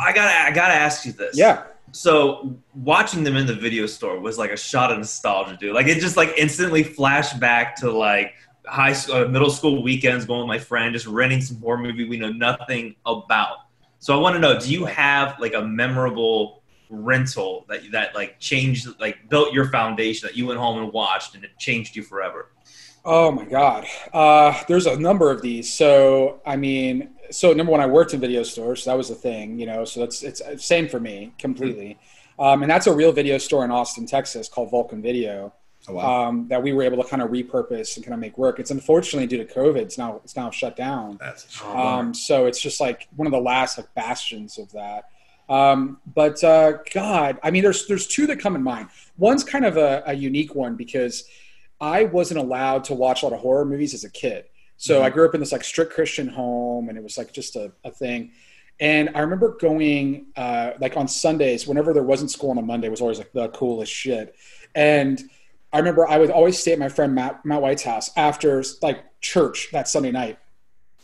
I 0.00 0.12
gotta, 0.12 0.48
I 0.48 0.50
gotta 0.52 0.74
ask 0.74 1.04
you 1.06 1.12
this. 1.12 1.36
Yeah. 1.36 1.64
So 1.92 2.58
watching 2.74 3.22
them 3.22 3.36
in 3.36 3.46
the 3.46 3.54
video 3.54 3.86
store 3.86 4.18
was 4.18 4.38
like 4.38 4.50
a 4.50 4.56
shot 4.56 4.90
of 4.90 4.98
nostalgia, 4.98 5.56
dude. 5.56 5.74
Like 5.74 5.86
it 5.86 6.00
just 6.00 6.16
like 6.16 6.32
instantly 6.38 6.82
flashed 6.82 7.38
back 7.38 7.76
to 7.76 7.90
like 7.90 8.34
high 8.66 8.94
school, 8.94 9.16
uh, 9.16 9.28
middle 9.28 9.50
school 9.50 9.82
weekends, 9.82 10.24
going 10.24 10.40
with 10.40 10.48
my 10.48 10.58
friend, 10.58 10.94
just 10.94 11.06
renting 11.06 11.42
some 11.42 11.58
horror 11.60 11.78
movie 11.78 12.08
we 12.08 12.18
know 12.18 12.32
nothing 12.32 12.96
about. 13.04 13.58
So 13.98 14.16
I 14.16 14.20
want 14.20 14.34
to 14.34 14.40
know, 14.40 14.58
do 14.58 14.72
you 14.72 14.86
have 14.86 15.38
like 15.38 15.54
a 15.54 15.62
memorable 15.62 16.62
rental 16.88 17.66
that 17.68 17.82
that 17.92 18.14
like 18.14 18.38
changed, 18.40 18.88
like 18.98 19.28
built 19.28 19.52
your 19.52 19.68
foundation 19.68 20.26
that 20.26 20.36
you 20.36 20.46
went 20.46 20.58
home 20.58 20.82
and 20.82 20.92
watched 20.92 21.34
and 21.34 21.44
it 21.44 21.50
changed 21.58 21.94
you 21.94 22.02
forever? 22.02 22.52
Oh 23.04 23.32
my 23.32 23.44
God. 23.44 23.84
Uh, 24.12 24.62
there's 24.68 24.86
a 24.86 24.96
number 24.98 25.30
of 25.30 25.42
these. 25.42 25.72
So, 25.72 26.40
I 26.46 26.56
mean, 26.56 27.10
so 27.32 27.52
number 27.52 27.72
one, 27.72 27.80
I 27.80 27.86
worked 27.86 28.14
in 28.14 28.20
video 28.20 28.42
stores. 28.42 28.82
So 28.82 28.90
that 28.90 28.96
was 28.96 29.08
the 29.08 29.14
thing, 29.14 29.58
you 29.58 29.66
know, 29.66 29.84
so 29.84 30.00
that's, 30.00 30.22
it's 30.22 30.42
same 30.64 30.88
for 30.88 31.00
me 31.00 31.32
completely. 31.38 31.98
Um, 32.38 32.62
and 32.62 32.70
that's 32.70 32.86
a 32.86 32.94
real 32.94 33.12
video 33.12 33.38
store 33.38 33.64
in 33.64 33.70
Austin, 33.70 34.06
Texas 34.06 34.48
called 34.48 34.70
Vulcan 34.70 35.02
Video 35.02 35.52
Oh, 35.88 35.94
wow. 35.94 36.28
um, 36.28 36.46
that 36.46 36.62
we 36.62 36.72
were 36.72 36.84
able 36.84 37.02
to 37.02 37.08
kind 37.08 37.20
of 37.22 37.30
repurpose 37.30 37.96
and 37.96 38.04
kind 38.04 38.14
of 38.14 38.20
make 38.20 38.38
work. 38.38 38.60
It's 38.60 38.70
unfortunately 38.70 39.26
due 39.26 39.44
to 39.44 39.52
COVID, 39.52 39.78
it's 39.78 39.98
now, 39.98 40.20
it's 40.22 40.36
now 40.36 40.48
shut 40.50 40.76
down. 40.76 41.16
that's 41.18 41.60
Um, 41.64 42.14
so 42.14 42.46
it's 42.46 42.60
just 42.60 42.80
like 42.80 43.08
one 43.16 43.26
of 43.26 43.32
the 43.32 43.40
last 43.40 43.78
like 43.78 43.92
bastions 43.94 44.58
of 44.58 44.70
that. 44.72 45.08
Um, 45.48 45.98
but 46.14 46.42
uh, 46.44 46.74
God, 46.94 47.40
I 47.42 47.50
mean, 47.50 47.64
there's 47.64 47.86
there's 47.86 48.06
two 48.06 48.28
that 48.28 48.38
come 48.38 48.54
in 48.54 48.62
mind. 48.62 48.88
One's 49.18 49.42
kind 49.42 49.64
of 49.64 49.76
a, 49.76 50.02
a 50.06 50.14
unique 50.14 50.54
one 50.54 50.76
because 50.76 51.24
I 51.80 52.04
wasn't 52.04 52.38
allowed 52.38 52.84
to 52.84 52.94
watch 52.94 53.22
a 53.22 53.26
lot 53.26 53.34
of 53.34 53.40
horror 53.40 53.64
movies 53.64 53.92
as 53.92 54.04
a 54.04 54.10
kid. 54.10 54.44
So 54.82 55.00
I 55.00 55.10
grew 55.10 55.24
up 55.24 55.32
in 55.34 55.38
this 55.38 55.52
like 55.52 55.62
strict 55.62 55.92
Christian 55.92 56.26
home, 56.26 56.88
and 56.88 56.98
it 56.98 57.04
was 57.04 57.16
like 57.16 57.32
just 57.32 57.54
a, 57.54 57.70
a 57.84 57.90
thing. 57.92 58.32
And 58.80 59.10
I 59.14 59.20
remember 59.20 59.56
going 59.60 60.26
uh, 60.34 60.72
like 60.80 60.96
on 60.96 61.06
Sundays, 61.06 61.68
whenever 61.68 61.92
there 61.92 62.02
wasn't 62.02 62.32
school 62.32 62.50
on 62.50 62.58
a 62.58 62.62
Monday, 62.62 62.88
was 62.88 63.00
always 63.00 63.18
like 63.18 63.30
the 63.32 63.48
coolest 63.50 63.92
shit. 63.92 64.34
And 64.74 65.22
I 65.72 65.78
remember 65.78 66.08
I 66.08 66.18
would 66.18 66.30
always 66.30 66.58
stay 66.58 66.72
at 66.72 66.80
my 66.80 66.88
friend 66.88 67.14
Matt, 67.14 67.46
Matt 67.46 67.62
White's 67.62 67.84
house 67.84 68.10
after 68.16 68.64
like 68.82 69.04
church 69.20 69.68
that 69.70 69.86
Sunday 69.86 70.10
night 70.10 70.40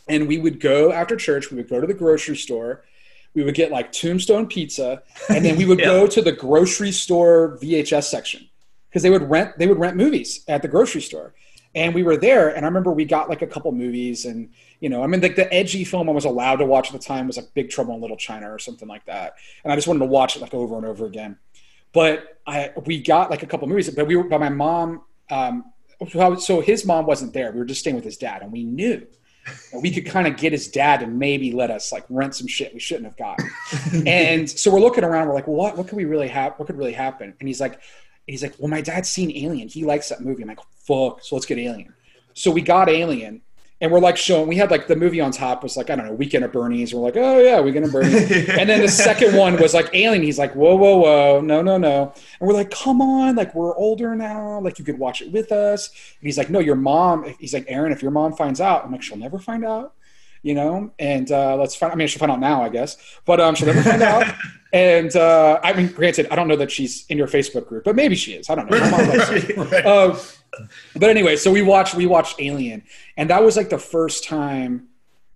and 0.09 0.27
we 0.27 0.39
would 0.39 0.59
go 0.59 0.91
after 0.91 1.15
church 1.15 1.49
we 1.49 1.55
would 1.57 1.69
go 1.69 1.79
to 1.79 1.87
the 1.87 1.93
grocery 1.93 2.35
store 2.35 2.83
we 3.33 3.43
would 3.43 3.55
get 3.55 3.71
like 3.71 3.93
tombstone 3.93 4.45
pizza 4.45 5.01
and 5.29 5.45
then 5.45 5.55
we 5.55 5.63
would 5.65 5.79
Yeah. 5.85 5.85
go 5.85 6.07
to 6.07 6.21
the 6.21 6.33
grocery 6.33 6.91
store 6.91 7.57
vhs 7.61 8.03
section 8.03 8.49
because 8.89 9.03
they 9.03 9.09
would 9.09 9.29
rent 9.29 9.57
they 9.57 9.67
would 9.67 9.79
rent 9.79 9.95
movies 9.95 10.43
at 10.49 10.61
the 10.61 10.67
grocery 10.67 11.01
store 11.01 11.33
and 11.75 11.93
we 11.93 12.03
were 12.03 12.17
there 12.17 12.49
and 12.49 12.65
i 12.65 12.67
remember 12.67 12.91
we 12.91 13.05
got 13.05 13.29
like 13.29 13.41
a 13.41 13.47
couple 13.47 13.71
movies 13.71 14.25
and 14.25 14.49
you 14.79 14.89
know 14.89 15.03
i 15.03 15.07
mean 15.07 15.21
like 15.21 15.35
the 15.35 15.51
edgy 15.53 15.83
film 15.83 16.09
i 16.09 16.11
was 16.11 16.25
allowed 16.25 16.57
to 16.57 16.65
watch 16.65 16.87
at 16.87 16.93
the 16.93 17.05
time 17.05 17.27
was 17.27 17.37
like 17.37 17.47
big 17.53 17.69
trouble 17.69 17.93
in 17.93 18.01
little 18.01 18.17
china 18.17 18.51
or 18.51 18.59
something 18.59 18.87
like 18.87 19.05
that 19.05 19.35
and 19.63 19.71
i 19.71 19.75
just 19.75 19.87
wanted 19.87 19.99
to 19.99 20.05
watch 20.05 20.35
it 20.35 20.41
like 20.41 20.53
over 20.53 20.77
and 20.77 20.85
over 20.85 21.05
again 21.05 21.37
but 21.93 22.39
i 22.47 22.71
we 22.85 23.01
got 23.01 23.29
like 23.29 23.43
a 23.43 23.47
couple 23.47 23.67
movies 23.67 23.89
but 23.89 24.07
we 24.07 24.15
were 24.15 24.23
but 24.23 24.39
my 24.39 24.49
mom 24.49 25.01
um 25.29 25.65
so 26.39 26.61
his 26.61 26.85
mom 26.85 27.05
wasn't 27.05 27.31
there 27.33 27.51
we 27.51 27.59
were 27.59 27.65
just 27.65 27.81
staying 27.81 27.95
with 27.95 28.05
his 28.05 28.17
dad 28.17 28.41
and 28.41 28.51
we 28.51 28.63
knew 28.63 29.05
and 29.73 29.81
we 29.81 29.91
could 29.91 30.05
kind 30.05 30.27
of 30.27 30.37
get 30.37 30.51
his 30.51 30.67
dad 30.67 30.99
to 30.99 31.07
maybe 31.07 31.51
let 31.51 31.71
us 31.71 31.91
like 31.91 32.05
rent 32.09 32.35
some 32.35 32.47
shit 32.47 32.73
we 32.73 32.79
shouldn't 32.79 33.05
have 33.05 33.17
gotten. 33.17 33.49
and 34.07 34.49
so 34.49 34.71
we're 34.71 34.79
looking 34.79 35.03
around, 35.03 35.27
we're 35.27 35.33
like, 35.33 35.47
well, 35.47 35.55
what 35.55 35.77
what 35.77 35.87
could 35.87 35.95
we 35.95 36.05
really 36.05 36.27
have? 36.27 36.53
What 36.57 36.67
could 36.67 36.77
really 36.77 36.93
happen? 36.93 37.33
And 37.39 37.47
he's 37.47 37.61
like, 37.61 37.79
he's 38.29 38.43
like, 38.43 38.55
well, 38.59 38.69
my 38.69 38.81
dad's 38.81 39.09
seen 39.09 39.35
Alien. 39.35 39.67
He 39.67 39.83
likes 39.83 40.09
that 40.09 40.21
movie. 40.21 40.43
I'm 40.43 40.49
like, 40.49 40.59
fuck. 40.85 41.23
So 41.23 41.35
let's 41.35 41.45
get 41.45 41.57
Alien. 41.57 41.93
So 42.33 42.51
we 42.51 42.61
got 42.61 42.89
Alien, 42.89 43.41
and 43.81 43.91
we're 43.91 43.99
like 43.99 44.17
showing. 44.17 44.47
We 44.47 44.55
had 44.55 44.71
like 44.71 44.87
the 44.87 44.95
movie 44.95 45.19
on 45.19 45.31
top 45.31 45.63
was 45.63 45.75
like 45.75 45.89
I 45.89 45.95
don't 45.95 46.05
know, 46.05 46.13
Weekend 46.13 46.43
at 46.43 46.53
Bernie's. 46.53 46.93
We're 46.93 47.01
like, 47.01 47.17
oh 47.17 47.39
yeah, 47.39 47.59
Weekend 47.59 47.85
at 47.85 47.91
Bernie's. 47.91 48.31
and 48.49 48.69
then 48.69 48.81
the 48.81 48.87
second 48.87 49.35
one 49.35 49.59
was 49.59 49.73
like 49.73 49.89
Alien. 49.93 50.23
He's 50.23 50.39
like, 50.39 50.53
whoa, 50.53 50.75
whoa, 50.75 50.97
whoa, 50.97 51.41
no, 51.41 51.61
no, 51.61 51.77
no. 51.77 52.13
And 52.39 52.47
we're 52.47 52.53
like, 52.53 52.71
come 52.71 53.01
on, 53.01 53.35
like 53.35 53.55
we're 53.55 53.75
older 53.75 54.15
now, 54.15 54.59
like 54.59 54.79
you 54.79 54.85
could 54.85 54.99
watch 54.99 55.21
it 55.21 55.31
with 55.31 55.51
us. 55.51 55.87
And 55.87 56.27
he's 56.27 56.37
like, 56.37 56.49
no, 56.49 56.59
your 56.59 56.75
mom. 56.75 57.33
He's 57.39 57.53
like, 57.53 57.65
Aaron, 57.67 57.91
if 57.91 58.01
your 58.01 58.11
mom 58.11 58.33
finds 58.33 58.61
out, 58.61 58.85
I'm 58.85 58.91
like, 58.91 59.01
she'll 59.01 59.17
never 59.17 59.39
find 59.39 59.65
out, 59.65 59.93
you 60.43 60.53
know. 60.53 60.91
And 60.99 61.31
uh, 61.31 61.55
let's 61.55 61.75
find. 61.75 61.91
I 61.91 61.95
mean, 61.95 62.07
she'll 62.07 62.19
find 62.19 62.31
out 62.31 62.39
now, 62.39 62.61
I 62.61 62.69
guess, 62.69 62.97
but 63.25 63.39
um, 63.39 63.55
she'll 63.55 63.67
never 63.67 63.83
find 63.83 64.01
out. 64.01 64.33
And 64.71 65.15
uh, 65.15 65.59
I 65.63 65.73
mean, 65.73 65.87
granted, 65.87 66.27
I 66.31 66.35
don't 66.35 66.47
know 66.47 66.55
that 66.57 66.69
she's 66.71 67.05
in 67.07 67.17
your 67.17 67.27
Facebook 67.27 67.67
group, 67.67 67.83
but 67.83 67.95
maybe 67.95 68.15
she 68.15 68.33
is. 68.33 68.49
I 68.49 68.55
don't 68.55 68.69
know. 68.69 68.79
My 68.79 68.89
mom 68.91 69.07
likes 69.09 69.47
you. 69.49 69.63
right. 69.63 69.85
Uh, 69.85 70.15
but 70.95 71.09
anyway, 71.09 71.35
so 71.35 71.51
we 71.51 71.61
watched 71.61 71.95
we 71.95 72.05
watched 72.05 72.39
Alien, 72.39 72.83
and 73.17 73.29
that 73.29 73.43
was 73.43 73.57
like 73.57 73.69
the 73.69 73.77
first 73.79 74.23
time 74.25 74.87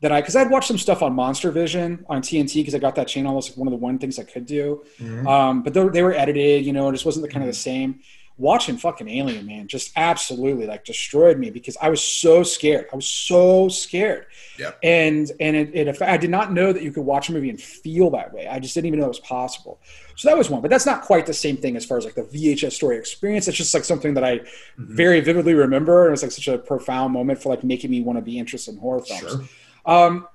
that 0.02 0.12
I 0.12 0.22
because 0.22 0.36
I'd 0.36 0.50
watched 0.52 0.68
some 0.68 0.78
stuff 0.78 1.02
on 1.02 1.14
Monster 1.14 1.50
Vision 1.50 2.06
on 2.10 2.22
TNT 2.22 2.56
because 2.56 2.76
I 2.76 2.80
got 2.80 2.96
that 2.96 3.08
channel. 3.08 3.32
It 3.32 3.36
was 3.38 3.50
like 3.50 3.58
one 3.58 3.68
of 3.68 3.72
the 3.72 3.78
one 3.78 3.98
things 4.00 4.20
I 4.20 4.24
could 4.24 4.46
do, 4.46 4.84
Mhm. 5.00 5.26
um, 5.28 5.64
but 5.64 5.74
they, 5.74 5.88
they 5.90 6.04
were 6.04 6.14
edited, 6.14 6.66
you 6.66 6.74
know, 6.74 6.90
it 6.90 6.92
just 6.94 7.06
wasn't 7.06 7.26
the 7.26 7.32
kind 7.32 7.44
of 7.44 7.48
the 7.48 7.54
same. 7.58 8.02
Watching 8.40 8.78
fucking 8.78 9.08
Alien, 9.08 9.46
man, 9.46 9.68
just 9.68 9.92
absolutely 9.96 10.66
like 10.66 10.86
destroyed 10.86 11.38
me 11.38 11.52
because 11.52 11.78
I 11.80 11.90
was 11.90 12.04
so 12.04 12.42
scared. 12.42 12.88
I 12.92 12.96
was 12.96 13.08
so 13.08 13.70
scared, 13.70 14.26
Yep. 14.58 14.80
and 14.82 15.32
and 15.40 15.56
it, 15.56 15.76
it 15.76 16.02
I 16.02 16.18
did 16.18 16.32
not 16.32 16.52
know 16.52 16.74
that 16.74 16.82
you 16.82 16.92
could 16.92 17.04
watch 17.06 17.30
a 17.30 17.32
movie 17.32 17.52
and 17.52 17.62
feel 17.62 18.10
that 18.10 18.34
way. 18.34 18.48
I 18.48 18.58
just 18.58 18.74
didn't 18.74 18.88
even 18.88 19.00
know 19.00 19.06
it 19.06 19.10
was 19.10 19.20
possible. 19.20 19.80
So 20.16 20.30
that 20.30 20.38
was 20.38 20.50
one, 20.50 20.62
but 20.62 20.72
that's 20.72 20.86
not 20.86 21.04
quite 21.04 21.28
the 21.28 21.34
same 21.34 21.58
thing 21.58 21.76
as 21.76 21.86
far 21.86 21.98
as 21.98 22.06
like 22.06 22.16
the 22.16 22.24
VHS 22.24 22.72
story 22.74 22.98
experience. 22.98 23.48
It's 23.48 23.58
just 23.58 23.74
like 23.74 23.84
something 23.84 24.16
that 24.16 24.24
I 24.24 24.42
very 24.78 25.20
vividly 25.22 25.54
remember. 25.54 26.04
And 26.04 26.10
it 26.10 26.12
was 26.12 26.24
like 26.24 26.32
such 26.32 26.48
a 26.48 26.58
profound 26.58 27.14
moment 27.14 27.42
for 27.42 27.50
like 27.50 27.64
making 27.64 27.92
me 27.92 28.02
want 28.02 28.18
to 28.18 28.22
be 28.24 28.40
interested 28.40 28.74
in 28.74 28.80
horror 28.80 29.02
films. 29.02 29.22
Sure. 29.22 29.42
Um, 29.86 30.28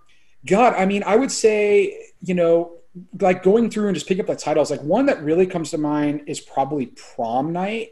God, 0.46 0.74
I 0.74 0.86
mean, 0.86 1.02
I 1.04 1.16
would 1.16 1.32
say, 1.32 1.96
you 2.22 2.34
know, 2.34 2.77
like 3.20 3.42
going 3.42 3.70
through 3.70 3.88
and 3.88 3.94
just 3.94 4.06
picking 4.06 4.22
up 4.22 4.26
the 4.28 4.36
titles, 4.36 4.70
like 4.70 4.82
one 4.82 5.06
that 5.06 5.22
really 5.22 5.46
comes 5.46 5.70
to 5.70 5.78
mind 5.78 6.22
is 6.26 6.40
probably 6.40 6.86
Prom 6.86 7.52
Night. 7.52 7.90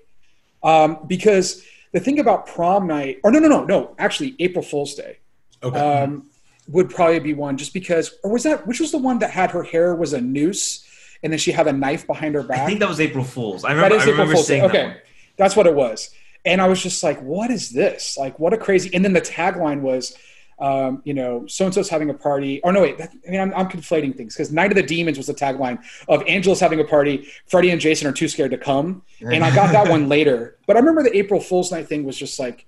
Um, 0.63 0.99
because 1.07 1.63
the 1.93 2.01
thing 2.01 2.19
about 2.19 2.47
Prom 2.47 2.87
Night, 2.87 3.21
or 3.25 3.31
no, 3.31 3.39
no, 3.39 3.49
no, 3.49 3.65
no, 3.65 3.95
actually, 3.99 4.35
April 4.39 4.63
Fool's 4.65 4.95
Day 4.95 5.19
Okay. 5.63 5.79
um, 5.79 6.29
would 6.69 6.91
probably 6.91 7.21
be 7.21 7.35
one 7.35 7.57
just 7.57 7.73
because, 7.73 8.19
or 8.25 8.31
was 8.33 8.43
that, 8.43 8.67
which 8.67 8.81
was 8.81 8.91
the 8.93 8.99
one 8.99 9.19
that 9.21 9.31
had 9.31 9.51
her 9.53 9.63
hair 9.63 9.95
was 9.95 10.13
a 10.13 10.21
noose 10.21 10.85
and 11.23 11.33
then 11.33 11.39
she 11.39 11.53
had 11.53 11.67
a 11.67 11.73
knife 11.73 12.07
behind 12.07 12.35
her 12.35 12.43
back? 12.43 12.61
I 12.61 12.67
think 12.67 12.81
that 12.81 12.89
was 12.89 13.01
April 13.01 13.25
Fool's. 13.25 13.65
I 13.65 13.69
That 13.75 13.75
remember. 13.75 13.97
is 13.97 14.01
I 14.01 14.05
April 14.05 14.13
remember 14.15 14.35
Fool's 14.35 14.47
Day. 14.49 14.55
seeing 14.59 14.63
that 14.63 14.71
Okay, 14.77 14.85
one. 14.89 14.97
that's 15.37 15.55
what 15.57 15.67
it 15.67 15.75
was. 15.75 16.11
and 16.45 16.61
I 16.61 16.69
was 16.69 16.83
just 16.83 17.03
like, 17.03 17.21
what 17.23 17.51
is 17.51 17.71
this? 17.71 18.17
Like, 18.19 18.39
what 18.39 18.53
a 18.53 18.57
crazy. 18.57 18.91
And 18.95 19.05
then 19.05 19.13
the 19.13 19.21
tagline 19.21 19.81
was, 19.81 20.17
um, 20.59 21.03
you 21.05 21.15
know, 21.15 21.47
so 21.47 21.67
and 21.67 21.75
so's 21.75 21.89
having 21.89 22.11
a 22.11 22.15
party. 22.15 22.61
Or 22.63 22.73
no, 22.73 22.83
wait, 22.83 22.99
that, 22.99 23.13
I 23.27 23.31
mean, 23.31 23.41
I'm, 23.41 23.53
I'm 23.55 23.69
conflating 23.69 24.17
things 24.17 24.35
because 24.35 24.51
Night 24.51 24.71
of 24.71 24.77
the 24.77 24.83
Demons 24.83 25.19
was 25.19 25.27
the 25.27 25.35
tagline 25.35 25.83
of 26.09 26.23
Angela's 26.27 26.61
having 26.61 26.81
a 26.81 26.85
party. 26.85 27.29
Freddy 27.47 27.71
and 27.71 27.81
Jason 27.81 28.07
are 28.07 28.13
too 28.13 28.29
scared 28.29 28.53
to 28.53 28.59
come. 28.59 29.03
And 29.21 29.45
I 29.45 29.55
got 29.55 29.73
that 29.73 29.89
one 29.89 30.09
later. 30.17 30.57
But 30.67 30.77
I 30.77 30.81
remember 30.81 31.03
the 31.03 31.17
April 31.17 31.41
Fool's 31.41 31.71
Night 31.71 31.89
thing 31.89 32.05
was 32.05 32.17
just 32.17 32.39
like, 32.39 32.67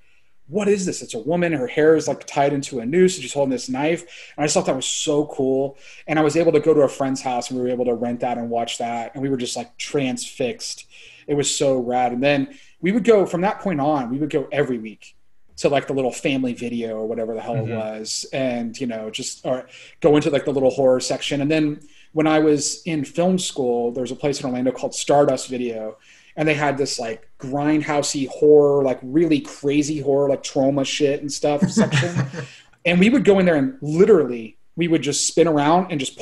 what 0.48 0.66
is 0.68 0.86
this? 0.86 1.02
It's 1.02 1.14
a 1.14 1.18
woman. 1.18 1.52
Her 1.52 1.66
hair 1.66 1.94
is 1.94 2.08
like 2.08 2.26
tied 2.26 2.52
into 2.52 2.80
a 2.80 2.86
noose. 2.86 3.16
And 3.16 3.22
she's 3.22 3.34
holding 3.34 3.50
this 3.50 3.68
knife. 3.68 4.02
And 4.36 4.42
I 4.42 4.46
just 4.46 4.54
thought 4.54 4.66
that 4.66 4.76
was 4.76 4.86
so 4.86 5.26
cool. 5.26 5.76
And 6.06 6.18
I 6.18 6.22
was 6.22 6.36
able 6.36 6.52
to 6.52 6.60
go 6.60 6.72
to 6.72 6.80
a 6.80 6.88
friend's 6.88 7.20
house 7.20 7.50
and 7.50 7.58
we 7.58 7.64
were 7.64 7.70
able 7.70 7.84
to 7.86 7.94
rent 7.94 8.20
that 8.20 8.38
and 8.38 8.48
watch 8.48 8.78
that. 8.78 9.12
And 9.14 9.22
we 9.22 9.28
were 9.28 9.36
just 9.36 9.56
like 9.56 9.76
transfixed. 9.76 10.86
It 11.26 11.34
was 11.34 11.54
so 11.54 11.78
rad. 11.78 12.12
And 12.12 12.22
then 12.22 12.58
we 12.80 12.92
would 12.92 13.04
go 13.04 13.26
from 13.26 13.42
that 13.42 13.60
point 13.60 13.80
on, 13.80 14.10
we 14.10 14.18
would 14.18 14.30
go 14.30 14.48
every 14.50 14.78
week 14.78 15.14
to 15.58 15.68
like 15.68 15.86
the 15.86 15.92
little 15.92 16.10
family 16.12 16.54
video 16.54 16.96
or 16.96 17.06
whatever 17.06 17.34
the 17.34 17.40
hell 17.40 17.54
Mhm. 17.56 17.68
it 17.68 17.74
was. 17.76 18.26
And, 18.32 18.78
you 18.80 18.86
know, 18.86 19.10
just 19.10 19.44
or 19.44 19.66
go 20.00 20.16
into 20.16 20.30
like 20.30 20.44
the 20.44 20.52
little 20.52 20.70
horror 20.70 21.00
section. 21.00 21.40
And 21.40 21.50
then 21.50 21.80
when 22.12 22.26
I 22.26 22.38
was 22.38 22.82
in 22.86 23.04
film 23.04 23.38
school, 23.38 23.92
there 23.92 24.02
was 24.02 24.10
a 24.10 24.16
place 24.16 24.40
in 24.40 24.46
Orlando 24.46 24.70
called 24.72 24.94
Stardust 24.94 25.48
Video 25.48 25.96
and 26.36 26.48
they 26.48 26.54
had 26.54 26.78
this 26.78 26.98
like 27.00 27.28
grindhousey 27.40 28.28
horror, 28.28 28.82
like 28.84 29.00
really 29.02 29.40
crazy 29.40 30.00
horror, 30.00 30.28
like 30.28 30.42
trauma 30.42 30.84
shit 30.84 31.20
and 31.20 31.32
stuff 31.32 31.68
section. 31.70 32.14
and 32.84 33.00
we 33.00 33.10
would 33.10 33.24
go 33.24 33.38
in 33.38 33.46
there 33.46 33.56
and 33.56 33.76
literally 33.82 34.56
we 34.76 34.86
would 34.88 35.02
just 35.02 35.26
spin 35.26 35.48
around 35.48 35.90
and 35.90 35.98
just. 36.00 36.18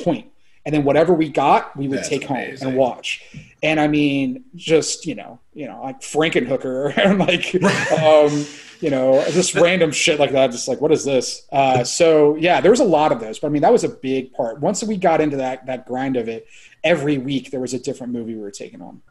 And 0.65 0.73
then 0.75 0.83
whatever 0.83 1.13
we 1.13 1.29
got, 1.29 1.77
we 1.77 1.87
would 1.87 1.99
That's 1.99 2.09
take 2.09 2.23
home 2.25 2.55
and 2.61 2.75
watch. 2.75 3.23
And 3.63 3.79
I 3.79 3.87
mean, 3.87 4.43
just 4.55 5.05
you 5.05 5.15
know, 5.15 5.39
you 5.53 5.65
know, 5.67 5.81
like 5.81 6.01
Frankenhooker 6.01 6.97
and 7.05 7.19
like, 7.19 7.53
um, 8.01 8.45
you 8.81 8.89
know, 8.89 9.23
just 9.31 9.55
random 9.55 9.91
shit 9.91 10.19
like 10.19 10.31
that. 10.31 10.51
Just 10.51 10.67
like, 10.67 10.81
what 10.81 10.91
is 10.91 11.03
this? 11.03 11.45
Uh, 11.51 11.83
so 11.83 12.35
yeah, 12.35 12.61
there 12.61 12.71
was 12.71 12.79
a 12.79 12.85
lot 12.85 13.11
of 13.11 13.19
those. 13.19 13.39
But 13.39 13.47
I 13.47 13.49
mean, 13.51 13.61
that 13.61 13.71
was 13.71 13.83
a 13.83 13.89
big 13.89 14.33
part. 14.33 14.59
Once 14.59 14.83
we 14.83 14.97
got 14.97 15.21
into 15.21 15.37
that 15.37 15.65
that 15.65 15.85
grind 15.85 16.15
of 16.15 16.27
it, 16.29 16.47
every 16.83 17.17
week 17.17 17.51
there 17.51 17.59
was 17.59 17.73
a 17.73 17.79
different 17.79 18.13
movie 18.13 18.35
we 18.35 18.41
were 18.41 18.51
taking 18.51 18.81
on. 18.81 19.01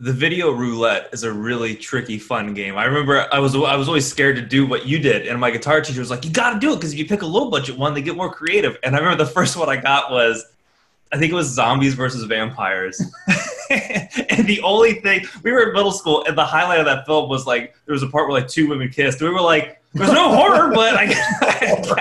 the 0.00 0.12
video 0.12 0.50
roulette 0.50 1.08
is 1.12 1.22
a 1.22 1.32
really 1.32 1.74
tricky 1.76 2.18
fun 2.18 2.52
game 2.52 2.76
i 2.76 2.84
remember 2.84 3.28
i 3.32 3.38
was 3.38 3.54
i 3.54 3.76
was 3.76 3.86
always 3.86 4.04
scared 4.06 4.34
to 4.34 4.42
do 4.42 4.66
what 4.66 4.86
you 4.86 4.98
did 4.98 5.24
and 5.28 5.38
my 5.38 5.50
guitar 5.52 5.80
teacher 5.80 6.00
was 6.00 6.10
like 6.10 6.24
you 6.24 6.30
got 6.32 6.52
to 6.54 6.58
do 6.58 6.72
it 6.72 6.76
because 6.76 6.92
if 6.92 6.98
you 6.98 7.06
pick 7.06 7.22
a 7.22 7.26
low 7.26 7.48
budget 7.48 7.78
one 7.78 7.94
they 7.94 8.02
get 8.02 8.16
more 8.16 8.32
creative 8.32 8.76
and 8.82 8.96
i 8.96 8.98
remember 8.98 9.22
the 9.24 9.30
first 9.38 9.56
one 9.56 9.68
i 9.68 9.76
got 9.76 10.10
was 10.10 10.44
i 11.12 11.18
think 11.18 11.30
it 11.30 11.34
was 11.36 11.46
zombies 11.46 11.94
versus 11.94 12.24
vampires 12.24 13.00
the 14.42 14.60
only 14.62 14.94
thing 14.94 15.24
we 15.42 15.52
were 15.52 15.62
in 15.68 15.72
middle 15.72 15.92
school 15.92 16.24
and 16.26 16.36
the 16.36 16.44
highlight 16.44 16.78
of 16.80 16.86
that 16.86 17.06
film 17.06 17.28
was 17.28 17.46
like 17.46 17.74
there 17.86 17.92
was 17.92 18.02
a 18.02 18.08
part 18.08 18.28
where 18.28 18.40
like 18.40 18.48
two 18.48 18.68
women 18.68 18.88
kissed 18.88 19.20
we 19.20 19.28
were 19.30 19.40
like 19.40 19.80
there's 19.94 20.10
no 20.12 20.34
horror 20.34 20.72
but 20.74 20.94
i, 20.96 21.04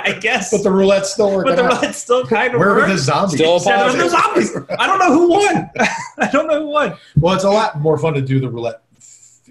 I 0.06 0.18
guess 0.20 0.52
But 0.52 0.64
the 0.64 0.72
roulette's 0.72 1.12
still 1.14 1.32
working 1.36 1.52
but 1.52 1.56
the 1.58 1.64
out. 1.66 1.74
roulette's 1.82 1.98
still 1.98 2.26
kind 2.26 2.54
of 2.54 2.60
Where 2.60 2.74
were 2.74 2.88
the 2.88 2.98
zombies? 2.98 3.36
Still 3.36 3.60
Yeah, 3.64 3.78
there 3.78 3.86
was 3.86 3.96
no 3.96 4.08
zombies. 4.08 4.56
I 4.80 4.88
don't 4.88 5.00
know 5.00 5.14
who 5.14 5.30
won. 5.30 5.70
I 6.20 6.30
don't 6.32 6.48
know 6.48 6.62
who 6.62 6.70
won. 6.70 6.98
Well, 7.18 7.36
it's 7.36 7.44
a 7.44 7.50
lot 7.50 7.80
more 7.80 7.98
fun 7.98 8.14
to 8.16 8.22
do 8.22 8.40
the 8.40 8.50
roulette 8.50 8.76
f- 8.76 8.82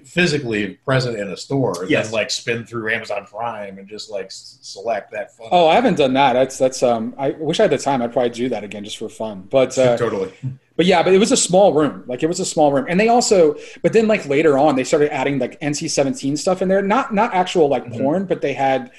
physically 0.05 0.75
present 0.85 1.19
in 1.19 1.29
a 1.29 1.37
store 1.37 1.87
Yes. 1.89 2.07
than 2.07 2.15
like 2.15 2.31
spin 2.31 2.65
through 2.65 2.93
Amazon 2.93 3.25
Prime 3.27 3.79
and 3.79 3.89
just 3.89 4.11
like 4.11 4.27
s- 4.27 4.59
select 4.63 5.11
that 5.13 5.37
fun. 5.37 5.49
Oh, 5.51 5.69
I 5.69 5.75
haven't 5.75 5.97
done 5.97 6.13
that. 6.15 6.33
That's 6.35 6.59
that's 6.59 6.83
um. 6.83 7.15
I 7.19 7.31
wish 7.31 7.61
I 7.61 7.65
had 7.65 7.71
the 7.73 7.79
time. 7.79 8.03
I'd 8.03 8.13
probably 8.13 8.31
do 8.31 8.49
that 8.51 8.65
again 8.65 8.85
just 8.85 8.99
for 8.99 9.09
fun. 9.09 9.49
But 9.51 9.77
uh, 9.79 9.97
totally. 10.07 10.33
but 10.77 10.87
yeah, 10.87 11.03
but 11.03 11.13
it 11.13 11.19
was 11.19 11.33
a 11.33 11.37
small 11.37 11.73
room. 11.73 12.05
Like 12.07 12.23
it 12.23 12.27
was 12.27 12.41
a 12.41 12.45
small 12.47 12.73
room, 12.73 12.87
and 12.89 12.99
they 12.99 13.09
also. 13.09 13.57
But 13.83 13.93
then 13.93 14.07
like 14.09 14.27
later 14.27 14.59
on, 14.59 14.77
they 14.77 14.85
started 14.85 15.13
adding 15.13 15.39
like 15.39 15.61
NC 15.61 15.91
seventeen 15.91 16.37
stuff 16.37 16.63
in 16.63 16.69
there. 16.69 16.83
Not 16.83 17.15
not 17.15 17.35
actual 17.35 17.69
like 17.69 17.85
Mhm. 17.87 17.99
porn, 18.01 18.25
but 18.27 18.41
they 18.41 18.53
had 18.53 18.91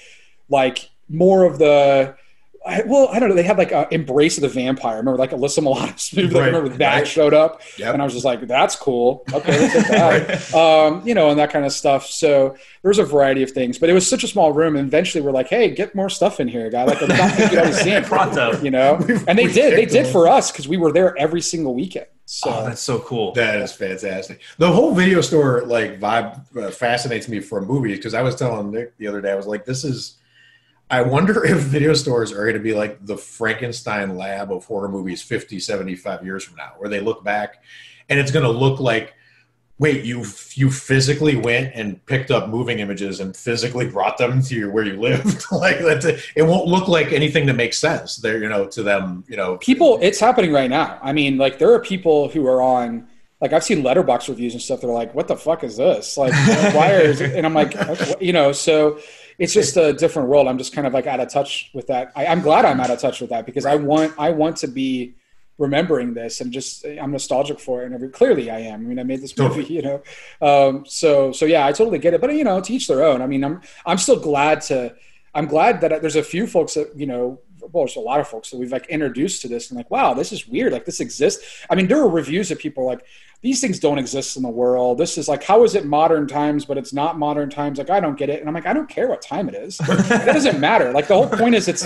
like 0.49 0.89
more 1.09 1.43
of 1.45 1.59
the. 1.59 2.15
I, 2.65 2.82
well, 2.86 3.10
I 3.12 3.19
don't 3.19 3.28
know. 3.30 3.36
They 3.36 3.43
had 3.43 3.58
like 3.58 3.71
uh, 3.73 3.88
Embrace 3.91 4.38
of 4.38 4.41
the 4.41 4.47
Vampire. 4.47 4.93
I 4.93 4.97
remember 4.97 5.17
like 5.17 5.32
Alyssa 5.32 5.62
Milano's 5.62 6.13
movie. 6.15 6.39
I 6.39 6.45
remember 6.45 6.69
that 6.78 6.95
right. 6.99 7.08
showed 7.08 7.34
up, 7.34 7.62
Yep. 7.78 7.93
and 7.93 8.02
I 8.02 8.06
was 8.06 8.13
just 8.13 8.23
like, 8.26 8.39
"That's 8.47 8.76
cool. 8.78 9.23
Okay, 9.34 9.60
let's 9.60 9.73
hit 9.73 9.88
that." 9.89 10.54
um, 10.54 11.06
you 11.06 11.13
know, 11.13 11.30
and 11.30 11.38
that 11.39 11.52
kind 11.52 11.65
of 11.65 11.73
stuff. 11.73 12.06
So 12.08 12.49
there 12.82 12.89
was 12.89 12.99
a 12.99 13.04
variety 13.06 13.43
of 13.43 13.52
things, 13.52 13.78
but 13.78 13.89
it 13.89 13.93
was 13.93 14.08
such 14.10 14.23
a 14.23 14.28
small 14.28 14.54
room. 14.54 14.76
And 14.78 14.88
eventually, 14.88 15.21
we're 15.21 15.32
like, 15.32 15.47
"Hey, 15.49 15.71
get 15.71 15.93
more 15.93 16.10
stuff 16.10 16.39
in 16.39 16.47
here, 16.47 16.69
guy." 16.69 16.84
Like, 16.86 17.02
I'm 17.02 17.10
not 17.10 17.32
thinking 17.34 17.60
I 17.60 17.67
was 17.67 17.78
seeing 17.78 18.02
Pronto. 18.04 18.62
you 18.62 18.71
know. 18.71 18.95
We've- 19.08 19.26
And 19.28 19.38
they 19.38 19.47
did. 19.52 19.78
They 19.78 19.86
did 19.86 20.08
for 20.08 20.28
us 20.30 20.52
because 20.52 20.67
we 20.67 20.78
were 20.78 20.91
there 20.93 21.17
every 21.17 21.41
single 21.41 21.73
weekend. 21.76 22.06
So 22.26 22.49
Oh, 22.49 22.63
that's 22.65 22.82
so 22.82 22.99
cool. 22.99 23.34
That 23.34 23.60
is 23.60 23.73
fantastic. 23.73 24.39
The 24.58 24.71
whole 24.71 24.95
video 24.95 25.19
store 25.19 25.63
like 25.65 25.99
vibe 25.99 26.39
uh, 26.58 26.71
fascinates 26.71 27.28
me 27.28 27.41
for 27.41 27.60
movies 27.62 27.97
because 27.97 28.13
I 28.13 28.21
was 28.21 28.36
telling 28.38 28.71
Nick 28.71 28.97
the 28.97 29.08
other 29.08 29.19
day 29.19 29.32
I 29.32 29.36
was 29.36 29.47
like, 29.47 29.65
this 29.65 29.84
is. 29.84 30.17
I 30.93 31.01
wonder 31.01 31.43
if 31.43 31.58
video 31.58 31.95
stores 31.95 32.32
are 32.32 32.43
going 32.43 32.53
to 32.53 32.60
be 32.60 32.75
like 32.75 33.03
the 33.03 33.17
Frankenstein 33.17 34.15
lab 34.15 34.51
of 34.51 34.63
horror 34.65 34.88
movies 34.88 35.23
50, 35.23 35.60
75 35.60 36.23
years 36.23 36.43
from 36.43 36.56
now, 36.56 36.73
where 36.77 36.88
they 36.88 36.99
look 36.99 37.23
back 37.23 37.63
and 38.10 38.19
it's 38.19 38.29
going 38.29 38.45
to 38.45 38.51
look 38.51 38.79
like, 38.79 39.15
wait, 39.79 40.06
you 40.06 40.23
you 40.53 40.69
physically 40.69 41.36
went 41.36 41.71
and 41.73 42.06
picked 42.06 42.29
up 42.29 42.47
moving 42.47 42.77
images 42.77 43.21
and 43.21 43.36
physically 43.36 43.88
brought 43.89 44.19
them 44.19 44.39
to 44.43 44.53
your, 44.53 44.69
where 44.69 44.84
you 44.84 45.01
lived. 45.01 45.45
like 45.51 45.79
that, 45.79 46.23
it 46.36 46.43
won't 46.43 46.67
look 46.67 46.88
like 46.88 47.12
anything 47.12 47.47
that 47.47 47.56
makes 47.56 47.79
sense. 47.79 48.17
There, 48.17 48.38
you 48.38 48.47
know, 48.47 48.67
to 48.67 48.84
them, 48.84 49.23
you 49.27 49.36
know, 49.36 49.58
people, 49.58 49.97
it's 49.99 50.19
happening 50.19 50.53
right 50.53 50.69
now. 50.69 50.99
I 51.01 51.12
mean, 51.12 51.39
like 51.39 51.58
there 51.58 51.73
are 51.73 51.79
people 51.79 52.29
who 52.29 52.45
are 52.45 52.62
on. 52.62 53.08
Like 53.41 53.51
I've 53.51 53.63
seen 53.63 53.84
Letterboxd 53.84 54.29
reviews 54.29 54.53
and 54.53 54.62
stuff. 54.62 54.79
They're 54.79 54.89
like, 54.89 55.13
"What 55.13 55.27
the 55.27 55.36
fuck 55.36 55.65
is 55.65 55.75
this? 55.75 56.15
Like, 56.15 56.32
why 56.73 56.93
is?" 56.93 57.19
It? 57.19 57.36
And 57.36 57.45
I'm 57.45 57.53
like, 57.53 57.73
"What?" 57.73 58.21
you 58.21 58.32
know, 58.32 58.53
so 58.53 58.99
it's 59.38 59.54
just 59.54 59.78
a 59.78 59.93
different 59.93 60.30
world. 60.30 60.48
I'm 60.48 60.58
just 60.58 60.74
kind 60.74 60.88
of 60.88 60.93
like 60.93 61.08
out 61.08 61.19
of 61.19 61.30
touch 61.30 61.72
with 61.74 61.88
that. 61.88 62.12
I, 62.15 62.28
I'm 62.28 62.41
glad 62.41 62.65
I'm 62.65 62.80
out 62.80 62.89
of 62.89 63.00
touch 63.00 63.22
with 63.22 63.30
that 63.32 63.46
because 63.46 63.65
I 63.65 63.76
want 63.76 64.13
I 64.17 64.32
want 64.32 64.58
to 64.58 64.67
be 64.67 65.15
remembering 65.58 66.13
this 66.13 66.41
and 66.41 66.52
just 66.52 66.86
I'm 66.86 67.12
nostalgic 67.12 67.60
for 67.60 67.84
it. 67.84 67.86
And 67.86 67.96
every, 67.96 68.10
clearly 68.10 68.50
I 68.50 68.60
am. 68.60 68.82
I 68.82 68.84
mean, 68.84 69.00
I 69.00 69.04
made 69.04 69.22
this 69.22 69.38
movie, 69.38 69.65
you 69.74 69.82
know. 69.82 70.02
Um, 70.41 70.86
so 70.86 71.32
so 71.32 71.46
yeah, 71.46 71.65
I 71.65 71.72
totally 71.72 72.00
get 72.00 72.13
it. 72.13 72.22
But 72.22 72.34
you 72.36 72.43
know, 72.43 72.62
to 72.62 72.74
each 72.74 72.88
their 72.88 73.04
own. 73.04 73.22
I 73.22 73.28
mean, 73.28 73.43
I'm 73.43 73.62
I'm 73.86 73.98
still 73.98 74.19
glad 74.19 74.62
to. 74.63 74.96
I'm 75.36 75.48
glad 75.48 75.82
that 75.82 76.02
there's 76.02 76.15
a 76.15 76.24
few 76.24 76.48
folks 76.48 76.76
that 76.76 76.91
you 76.96 77.06
know. 77.06 77.39
Well, 77.71 77.86
there's 77.86 77.95
a 77.95 78.02
lot 78.02 78.19
of 78.19 78.28
folks 78.28 78.49
that 78.52 78.58
we've 78.58 78.71
like 78.71 78.88
introduced 78.88 79.41
to 79.43 79.47
this 79.47 79.69
and 79.69 79.78
like, 79.78 79.89
wow, 79.89 80.13
this 80.13 80.32
is 80.32 80.47
weird. 80.47 80.73
Like 80.73 80.86
this 80.86 80.99
exists. 80.99 81.65
I 81.69 81.76
mean, 81.76 81.88
there 81.88 81.97
were 81.97 82.10
reviews 82.10 82.52
of 82.52 82.60
people 82.60 82.86
like 82.86 83.06
these 83.43 83.60
things 83.60 83.78
don't 83.78 83.99
exist 83.99 84.38
in 84.38 84.43
the 84.43 84.49
world. 84.49 84.97
This 84.97 85.17
is 85.17 85.28
like, 85.28 85.43
how 85.43 85.65
is 85.65 85.76
it 85.76 85.86
modern 85.86 86.28
times, 86.28 86.63
but 86.63 86.78
it's 86.78 86.93
not 86.93 87.19
modern 87.19 87.49
times? 87.49 87.78
Like, 87.78 87.89
I 87.89 87.99
don't 87.99 88.17
get 88.17 88.30
it. 88.30 88.39
And 88.39 88.47
I'm 88.47 88.56
like, 88.56 88.65
I 88.65 88.71
don't 88.71 88.88
care 88.88 89.10
what 89.10 89.21
time 89.21 89.49
it 89.49 89.54
is. 89.54 89.82
it 89.82 89.86
doesn't 90.26 90.62
matter. 90.62 90.93
Like 90.93 91.10
the 91.10 91.15
whole 91.15 91.28
point 91.28 91.54
is 91.54 91.67
it's 91.67 91.86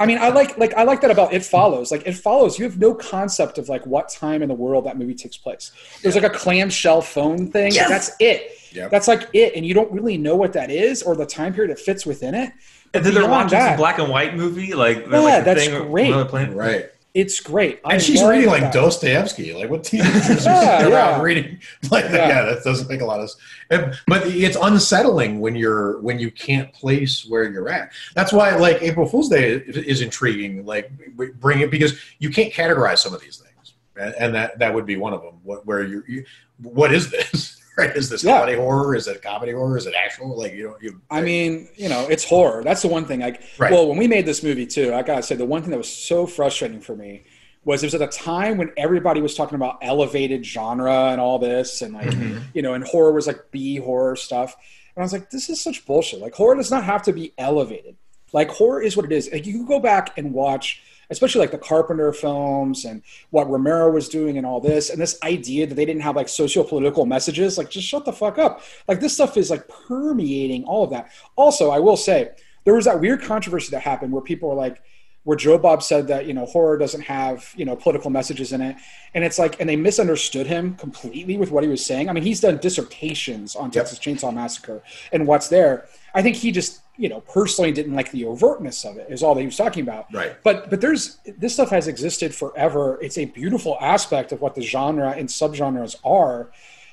I 0.00 0.06
mean, 0.06 0.16
I 0.16 0.30
like 0.30 0.56
like 0.56 0.72
I 0.74 0.82
like 0.84 1.02
that 1.02 1.10
about 1.10 1.34
It 1.34 1.44
Follows. 1.44 1.92
Like 1.92 2.06
It 2.06 2.14
Follows, 2.14 2.58
you 2.58 2.64
have 2.64 2.78
no 2.78 2.94
concept 2.94 3.58
of 3.58 3.68
like 3.68 3.84
what 3.86 4.08
time 4.08 4.42
in 4.42 4.48
the 4.48 4.54
world 4.54 4.86
that 4.86 4.96
movie 4.96 5.14
takes 5.14 5.36
place. 5.36 5.72
There's 6.02 6.14
like 6.14 6.24
a 6.24 6.30
clamshell 6.30 7.02
phone 7.02 7.50
thing. 7.50 7.72
Yes. 7.72 7.90
That's 7.90 8.10
it. 8.18 8.52
Yep. 8.72 8.90
That's 8.90 9.06
like 9.06 9.28
it. 9.34 9.52
And 9.54 9.66
you 9.66 9.74
don't 9.74 9.92
really 9.92 10.16
know 10.16 10.36
what 10.36 10.54
that 10.54 10.70
is 10.70 11.02
or 11.02 11.14
the 11.14 11.26
time 11.26 11.52
period 11.52 11.70
it 11.70 11.78
fits 11.78 12.06
within 12.06 12.34
it. 12.34 12.52
And 12.94 13.04
then 13.04 13.12
they're 13.14 13.22
Beyond 13.24 13.30
watching 13.30 13.58
that- 13.58 13.68
some 13.70 13.76
black 13.76 13.98
and 13.98 14.08
white 14.08 14.36
movie, 14.36 14.72
like 14.74 15.06
Yeah, 15.10 15.18
like 15.18 15.44
the 15.44 15.54
that's 15.54 15.66
thing 15.66 15.90
great. 15.90 16.10
where 16.14 16.24
they're 16.24 16.50
right. 16.54 16.90
It's 17.12 17.38
great. 17.38 17.78
I 17.84 17.92
And 17.94 18.02
she's 18.02 18.24
reading 18.24 18.48
like 18.48 18.62
that. 18.62 18.72
Dostoevsky. 18.72 19.52
Like 19.54 19.70
what 19.70 19.84
teenagers 19.84 20.44
Yeah, 20.46 20.84
are 20.84 20.88
yeah. 20.90 21.20
reading? 21.22 21.60
Like 21.90 22.06
Yeah. 22.06 22.28
yeah. 22.28 22.42
that 22.46 22.64
doesn't 22.64 22.88
make 22.88 23.02
a 23.02 23.04
lot 23.04 23.20
of 23.20 23.30
sense. 23.30 23.96
But 24.08 24.26
it's 24.26 24.56
unsettling 24.60 25.38
when 25.38 25.54
you're 25.54 26.00
when 26.00 26.18
you 26.18 26.32
can't 26.32 26.72
place 26.72 27.24
where 27.24 27.48
you're 27.48 27.68
at. 27.68 27.92
That's 28.16 28.32
why 28.32 28.56
like 28.56 28.82
April 28.82 29.06
Fool's 29.06 29.28
Day 29.28 29.52
is, 29.52 29.76
is 29.76 30.00
intriguing. 30.00 30.66
Like 30.66 30.90
bring 31.38 31.60
it 31.60 31.70
because 31.70 31.96
you 32.18 32.30
can't 32.30 32.52
categorize 32.52 32.98
some 32.98 33.14
of 33.14 33.20
these 33.20 33.36
things, 33.36 33.74
and, 33.96 34.12
and 34.18 34.34
that 34.34 34.58
that 34.58 34.74
would 34.74 34.84
be 34.86 34.96
one 34.96 35.12
of 35.14 35.22
them. 35.22 35.34
What 35.44 35.64
where 35.66 35.84
you, 35.84 36.02
you 36.08 36.24
what 36.62 36.92
is 36.92 37.10
this? 37.12 37.60
Right? 37.76 37.90
Is 37.96 38.08
this 38.08 38.22
Yeah. 38.24 38.38
comedy 38.38 38.56
horror? 38.56 38.94
Is 38.94 39.06
it 39.08 39.22
comedy 39.22 39.52
horror? 39.52 39.76
Is 39.76 39.86
it 39.86 39.94
actual? 39.94 40.36
Like 40.38 40.54
you 40.54 40.64
know 40.68 40.76
you. 40.80 41.00
I 41.10 41.20
mean, 41.22 41.68
you 41.76 41.88
know, 41.88 42.06
it's 42.08 42.24
horror. 42.24 42.62
That's 42.62 42.82
the 42.82 42.88
one 42.88 43.04
thing. 43.04 43.20
Like, 43.20 43.42
Right. 43.58 43.72
well, 43.72 43.88
when 43.88 43.98
we 43.98 44.06
made 44.08 44.26
this 44.26 44.42
movie 44.42 44.66
too, 44.66 44.94
I 44.94 45.02
gotta 45.02 45.22
say 45.22 45.34
the 45.34 45.44
one 45.44 45.62
thing 45.62 45.70
that 45.70 45.78
was 45.78 45.90
so 45.92 46.26
frustrating 46.26 46.80
for 46.80 46.94
me 46.96 47.24
was 47.64 47.82
it 47.82 47.86
was 47.86 47.94
at 47.94 48.02
a 48.02 48.06
time 48.08 48.58
when 48.58 48.70
everybody 48.76 49.20
was 49.22 49.34
talking 49.34 49.56
about 49.56 49.78
elevated 49.80 50.44
genre 50.44 51.06
and 51.10 51.20
all 51.20 51.38
this, 51.38 51.80
and 51.82 51.94
like, 51.94 52.06
Mm-hmm. 52.08 52.38
you 52.52 52.62
know, 52.62 52.74
and 52.74 52.84
horror 52.84 53.12
was 53.12 53.26
like 53.26 53.50
B 53.50 53.76
horror 53.76 54.16
stuff. 54.16 54.54
And 54.96 55.02
I 55.02 55.04
was 55.04 55.12
like, 55.12 55.30
this 55.30 55.48
is 55.48 55.60
such 55.60 55.84
bullshit. 55.86 56.20
Like, 56.20 56.34
horror 56.34 56.54
does 56.56 56.70
not 56.70 56.84
have 56.84 57.02
to 57.04 57.12
be 57.12 57.32
elevated. 57.38 57.96
Like, 58.32 58.48
horror 58.50 58.80
is 58.82 58.96
what 58.96 59.06
it 59.06 59.12
is. 59.12 59.28
Like, 59.32 59.44
you 59.46 59.52
can 59.54 59.64
go 59.66 59.80
back 59.80 60.16
and 60.18 60.32
watch, 60.32 60.82
especially 61.10 61.40
like 61.40 61.50
the 61.50 61.58
Carpenter 61.58 62.12
films 62.12 62.84
and 62.84 63.02
what 63.30 63.48
Romero 63.50 63.90
was 63.90 64.08
doing 64.08 64.38
and 64.38 64.46
all 64.46 64.60
this, 64.60 64.90
and 64.90 65.00
this 65.00 65.18
idea 65.22 65.66
that 65.66 65.74
they 65.74 65.84
didn't 65.84 66.02
have 66.02 66.16
like 66.16 66.28
socio-political 66.28 67.06
messages. 67.06 67.58
Like, 67.58 67.70
just 67.70 67.86
shut 67.86 68.04
the 68.04 68.12
fuck 68.12 68.38
up. 68.38 68.62
Like, 68.88 69.00
this 69.00 69.14
stuff 69.14 69.36
is 69.36 69.50
like 69.50 69.68
permeating 69.68 70.64
all 70.64 70.84
of 70.84 70.90
that. 70.90 71.10
Also, 71.36 71.70
I 71.70 71.78
will 71.78 71.96
say, 71.96 72.30
there 72.64 72.74
was 72.74 72.86
that 72.86 73.00
weird 73.00 73.22
controversy 73.22 73.70
that 73.70 73.80
happened 73.80 74.12
where 74.12 74.22
people 74.22 74.48
were 74.48 74.54
like, 74.54 74.82
where 75.24 75.36
Joe 75.36 75.56
Bob 75.58 75.82
said 75.82 76.06
that 76.08 76.26
you 76.26 76.34
know 76.34 76.44
horror 76.44 76.78
doesn't 76.78 77.00
have 77.00 77.52
you 77.56 77.64
know 77.64 77.74
political 77.74 78.10
messages 78.10 78.52
in 78.52 78.60
it, 78.60 78.76
and 79.14 79.24
it's 79.24 79.38
like 79.38 79.58
and 79.58 79.68
they 79.68 79.76
misunderstood 79.76 80.46
him 80.46 80.74
completely 80.74 81.36
with 81.36 81.50
what 81.50 81.64
he 81.64 81.68
was 81.68 81.84
saying. 81.84 82.08
I 82.08 82.12
mean, 82.12 82.22
he's 82.22 82.40
done 82.40 82.58
dissertations 82.58 83.56
on 83.56 83.70
Texas 83.70 83.98
Chainsaw 83.98 84.32
Massacre 84.32 84.82
and 85.12 85.26
what's 85.26 85.48
there. 85.48 85.86
I 86.14 86.22
think 86.22 86.36
he 86.36 86.52
just 86.52 86.80
you 86.96 87.08
know 87.08 87.20
personally 87.20 87.72
didn't 87.72 87.94
like 87.94 88.10
the 88.12 88.22
overtness 88.22 88.88
of 88.88 88.96
it 88.98 89.06
is 89.10 89.22
all 89.22 89.34
that 89.34 89.40
he 89.40 89.46
was 89.46 89.56
talking 89.56 89.82
about. 89.82 90.12
Right. 90.12 90.36
But 90.42 90.70
but 90.70 90.80
there's 90.80 91.18
this 91.38 91.54
stuff 91.54 91.70
has 91.70 91.88
existed 91.88 92.34
forever. 92.34 92.98
It's 93.02 93.18
a 93.18 93.24
beautiful 93.24 93.76
aspect 93.80 94.32
of 94.32 94.40
what 94.40 94.54
the 94.54 94.62
genre 94.62 95.10
and 95.10 95.28
subgenres 95.28 95.96
are, 96.04 96.50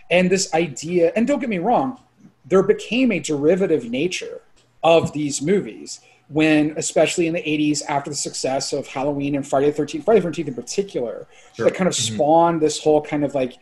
and 0.10 0.30
this 0.30 0.54
idea. 0.54 1.12
And 1.16 1.28
don't 1.28 1.40
get 1.40 1.50
me 1.50 1.60
wrong, 1.60 2.00
there 2.46 2.64
became 2.64 3.12
a 3.12 3.20
derivative 3.20 3.90
nature 3.90 4.42
of 4.84 5.14
these 5.14 5.42
movies 5.42 6.02
when, 6.30 6.74
especially 6.78 7.28
in 7.28 7.34
the 7.34 7.42
80s, 7.42 7.82
after 7.88 8.10
the 8.10 8.16
success 8.16 8.72
of 8.72 8.88
Halloween 8.88 9.36
and 9.36 9.46
Friday 9.46 9.70
the 9.70 9.82
13th, 9.82 10.06
Friday 10.06 10.22
the 10.22 10.30
13th 10.30 10.48
in 10.48 10.54
particular, 10.54 11.28
Sure. 11.56 11.66
that 11.66 11.76
kind 11.76 11.88
of 11.90 11.94
mm-hmm. 11.94 12.16
spawned 12.16 12.62
this 12.62 12.82
whole 12.82 13.02
kind 13.02 13.26
of 13.26 13.36
like, 13.36 13.58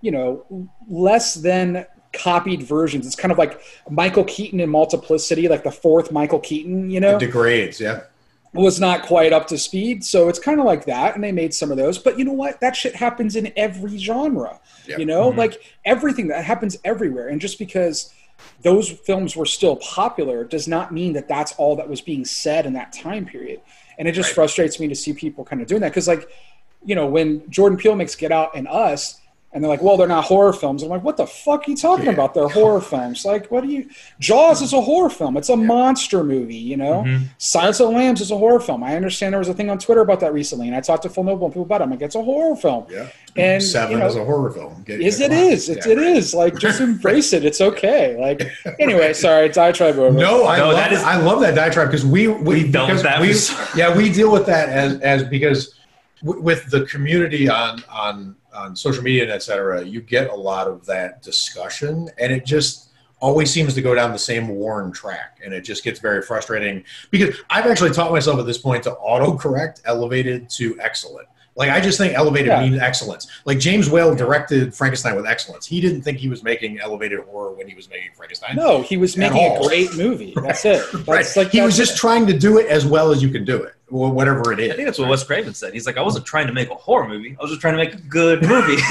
you 0.00 0.10
know, 0.10 0.68
less 0.88 1.34
than 1.34 1.86
copied 2.18 2.62
versions. 2.62 3.06
It's 3.06 3.16
kind 3.16 3.32
of 3.32 3.38
like 3.38 3.60
Michael 3.88 4.24
Keaton 4.24 4.60
in 4.60 4.68
Multiplicity, 4.68 5.48
like 5.48 5.64
the 5.64 5.70
fourth 5.70 6.12
Michael 6.12 6.40
Keaton, 6.40 6.90
you 6.90 7.00
know? 7.00 7.16
It 7.16 7.20
degrades, 7.20 7.80
yeah. 7.80 8.02
was 8.52 8.80
not 8.80 9.02
quite 9.02 9.32
up 9.32 9.46
to 9.48 9.58
speed. 9.58 10.04
So 10.04 10.28
it's 10.28 10.38
kind 10.38 10.58
of 10.58 10.66
like 10.66 10.86
that. 10.86 11.14
And 11.14 11.22
they 11.22 11.32
made 11.32 11.54
some 11.54 11.70
of 11.70 11.76
those. 11.76 11.98
But 11.98 12.18
you 12.18 12.24
know 12.24 12.32
what? 12.32 12.60
That 12.60 12.74
shit 12.74 12.94
happens 12.94 13.36
in 13.36 13.52
every 13.56 13.98
genre. 13.98 14.60
Yeah. 14.86 14.98
You 14.98 15.06
know, 15.06 15.28
mm-hmm. 15.28 15.38
like 15.38 15.62
everything 15.84 16.28
that 16.28 16.44
happens 16.44 16.76
everywhere. 16.84 17.28
And 17.28 17.40
just 17.40 17.58
because 17.58 18.12
those 18.62 18.88
films 18.88 19.36
were 19.36 19.46
still 19.46 19.76
popular 19.76 20.44
does 20.44 20.66
not 20.66 20.92
mean 20.92 21.12
that 21.12 21.28
that's 21.28 21.52
all 21.52 21.76
that 21.76 21.88
was 21.88 22.00
being 22.00 22.24
said 22.24 22.66
in 22.66 22.72
that 22.72 22.92
time 22.92 23.26
period. 23.26 23.60
And 23.98 24.08
it 24.08 24.12
just 24.12 24.30
Right. 24.30 24.36
frustrates 24.36 24.80
me 24.80 24.88
to 24.88 24.94
see 24.94 25.12
people 25.12 25.44
kind 25.44 25.60
of 25.60 25.68
doing 25.68 25.80
that. 25.82 25.90
Because, 25.90 26.08
like, 26.08 26.28
you 26.84 26.94
know, 26.94 27.06
when 27.06 27.48
Jordan 27.50 27.76
Peele 27.76 27.96
makes 27.96 28.14
Get 28.14 28.30
Out 28.32 28.52
and 28.54 28.68
Us, 28.68 29.20
and 29.50 29.64
they're 29.64 29.68
like, 29.70 29.80
well, 29.82 29.96
they're 29.96 30.06
not 30.06 30.24
horror 30.24 30.52
films. 30.52 30.82
I'm 30.82 30.90
like, 30.90 31.02
what 31.02 31.16
the 31.16 31.26
fuck 31.26 31.66
are 31.66 31.70
you 31.70 31.76
talking 31.76 32.04
Yeah. 32.04 32.10
about? 32.12 32.34
They're 32.34 32.48
horror 32.48 32.82
films. 32.82 33.24
Like, 33.24 33.50
what 33.50 33.64
do 33.64 33.70
you? 33.70 33.88
Jaws 34.20 34.60
is 34.60 34.74
a 34.74 34.80
horror 34.80 35.08
film. 35.08 35.38
It's 35.38 35.48
a 35.48 35.56
monster 35.56 36.22
movie, 36.22 36.54
you 36.54 36.76
know? 36.76 37.02
Mm-hmm. 37.06 37.24
Silence 37.38 37.80
of 37.80 37.88
the 37.88 37.94
Lambs 37.96 38.20
is 38.20 38.30
a 38.30 38.36
horror 38.36 38.60
film. 38.60 38.82
I 38.84 38.94
understand 38.94 39.32
there 39.32 39.38
was 39.38 39.48
a 39.48 39.54
thing 39.54 39.70
on 39.70 39.78
Twitter 39.78 40.02
about 40.02 40.20
that 40.20 40.34
recently, 40.34 40.66
and 40.66 40.76
I 40.76 40.82
talked 40.82 41.02
to 41.04 41.08
Phil 41.08 41.24
Noble 41.24 41.46
and 41.46 41.54
people 41.54 41.62
about 41.62 41.80
it. 41.80 41.84
I'm 41.84 41.90
like, 41.90 42.02
it's 42.02 42.14
a 42.14 42.22
horror 42.22 42.56
film. 42.56 42.84
Yeah. 42.90 43.08
And, 43.36 43.62
Seven 43.62 43.92
you 43.92 43.98
know, 44.00 44.06
is 44.06 44.16
a 44.16 44.24
horror 44.24 44.50
film. 44.50 44.82
Get- 44.84 45.00
Is 45.00 45.16
get 45.18 45.30
it 45.32 45.34
come 45.34 45.46
on. 45.46 45.52
is. 45.52 45.68
It's, 45.70 45.86
Yeah, 45.86 45.92
it 45.92 45.96
right. 45.96 46.06
is. 46.16 46.34
Like, 46.34 46.58
just 46.58 46.80
embrace 46.82 47.32
it. 47.32 47.44
It's 47.46 47.60
okay. 47.70 48.18
Like, 48.20 48.50
anyway, 48.78 49.14
sorry, 49.14 49.48
diatribe 49.48 49.96
over. 49.98 50.10
No, 50.16 50.46
I 50.46 50.58
No, 50.58 50.66
love 50.66 50.76
that 50.76 50.92
is- 50.92 51.02
I 51.02 51.16
love 51.16 51.40
that 51.40 51.54
diatribe 51.54 51.88
because 51.88 52.04
we 52.04 52.28
we 52.28 52.34
We've 52.64 52.72
dealt 52.72 52.90
with 52.90 53.02
because 53.02 53.42
that 53.46 53.74
we, 53.74 53.80
yeah 53.80 53.96
we 53.96 54.12
deal 54.12 54.30
with 54.30 54.44
that 54.46 54.68
as 54.68 55.00
as 55.00 55.24
because 55.24 55.74
w- 56.22 56.42
with 56.42 56.68
the 56.70 56.84
community 56.86 57.48
on 57.48 57.82
on 57.90 58.34
on 58.58 58.76
social 58.76 59.02
media 59.02 59.22
and 59.22 59.32
et 59.32 59.42
cetera, 59.42 59.84
you 59.84 60.00
get 60.00 60.30
a 60.30 60.34
lot 60.34 60.66
of 60.66 60.84
that 60.86 61.22
discussion, 61.22 62.08
and 62.18 62.32
it 62.32 62.44
just 62.44 62.90
always 63.20 63.50
seems 63.50 63.74
to 63.74 63.82
go 63.82 63.94
down 63.94 64.12
the 64.12 64.18
same 64.18 64.48
worn 64.48 64.92
track, 64.92 65.40
and 65.44 65.52
it 65.52 65.62
just 65.62 65.82
gets 65.84 66.00
very 66.00 66.22
frustrating 66.22 66.84
because 67.10 67.36
I've 67.50 67.66
actually 67.66 67.90
taught 67.90 68.12
myself 68.12 68.38
at 68.38 68.46
this 68.46 68.58
point 68.58 68.82
to 68.84 68.90
autocorrect 68.90 69.82
elevated 69.84 70.48
to 70.50 70.78
excellent. 70.80 71.28
Like 71.58 71.70
I 71.70 71.80
just 71.80 71.98
think 71.98 72.14
elevated 72.14 72.46
Yeah. 72.46 72.60
means 72.62 72.78
excellence. 72.80 73.26
Like 73.44 73.58
James 73.58 73.90
Whale 73.90 74.14
directed 74.14 74.72
Frankenstein 74.72 75.16
with 75.16 75.26
excellence. 75.26 75.66
He 75.66 75.80
didn't 75.80 76.02
think 76.02 76.18
he 76.18 76.28
was 76.28 76.42
making 76.44 76.78
elevated 76.78 77.18
horror 77.20 77.52
when 77.52 77.66
he 77.68 77.74
was 77.74 77.90
making 77.90 78.10
Frankenstein. 78.16 78.54
No, 78.56 78.80
he 78.82 78.96
was 78.96 79.14
At 79.18 79.32
making 79.32 79.56
a 79.56 79.60
great 79.66 79.94
movie. 79.96 80.32
That's 80.36 80.64
it. 80.64 80.86
That's 80.92 81.08
right. 81.08 81.26
like 81.36 81.50
he 81.50 81.60
was 81.60 81.76
just 81.76 81.94
it. 81.94 81.98
trying 81.98 82.26
to 82.28 82.38
do 82.38 82.58
it 82.58 82.68
as 82.68 82.86
well 82.86 83.10
as 83.10 83.20
you 83.22 83.28
can 83.30 83.44
do 83.44 83.60
it, 83.60 83.74
or 83.90 84.10
whatever 84.12 84.52
it 84.52 84.60
is. 84.60 84.72
I 84.72 84.76
think 84.76 84.86
that's 84.86 85.00
what 85.00 85.08
Wes 85.08 85.24
Craven 85.24 85.52
said. 85.52 85.74
He's 85.74 85.84
like, 85.84 85.96
I 85.98 86.02
wasn't 86.02 86.24
trying 86.26 86.46
to 86.46 86.52
make 86.52 86.70
a 86.70 86.74
horror 86.76 87.08
movie. 87.08 87.36
I 87.38 87.42
was 87.42 87.50
just 87.50 87.60
trying 87.60 87.76
to 87.76 87.84
make 87.84 87.92
a 87.94 88.02
good 88.02 88.42
movie. 88.42 88.76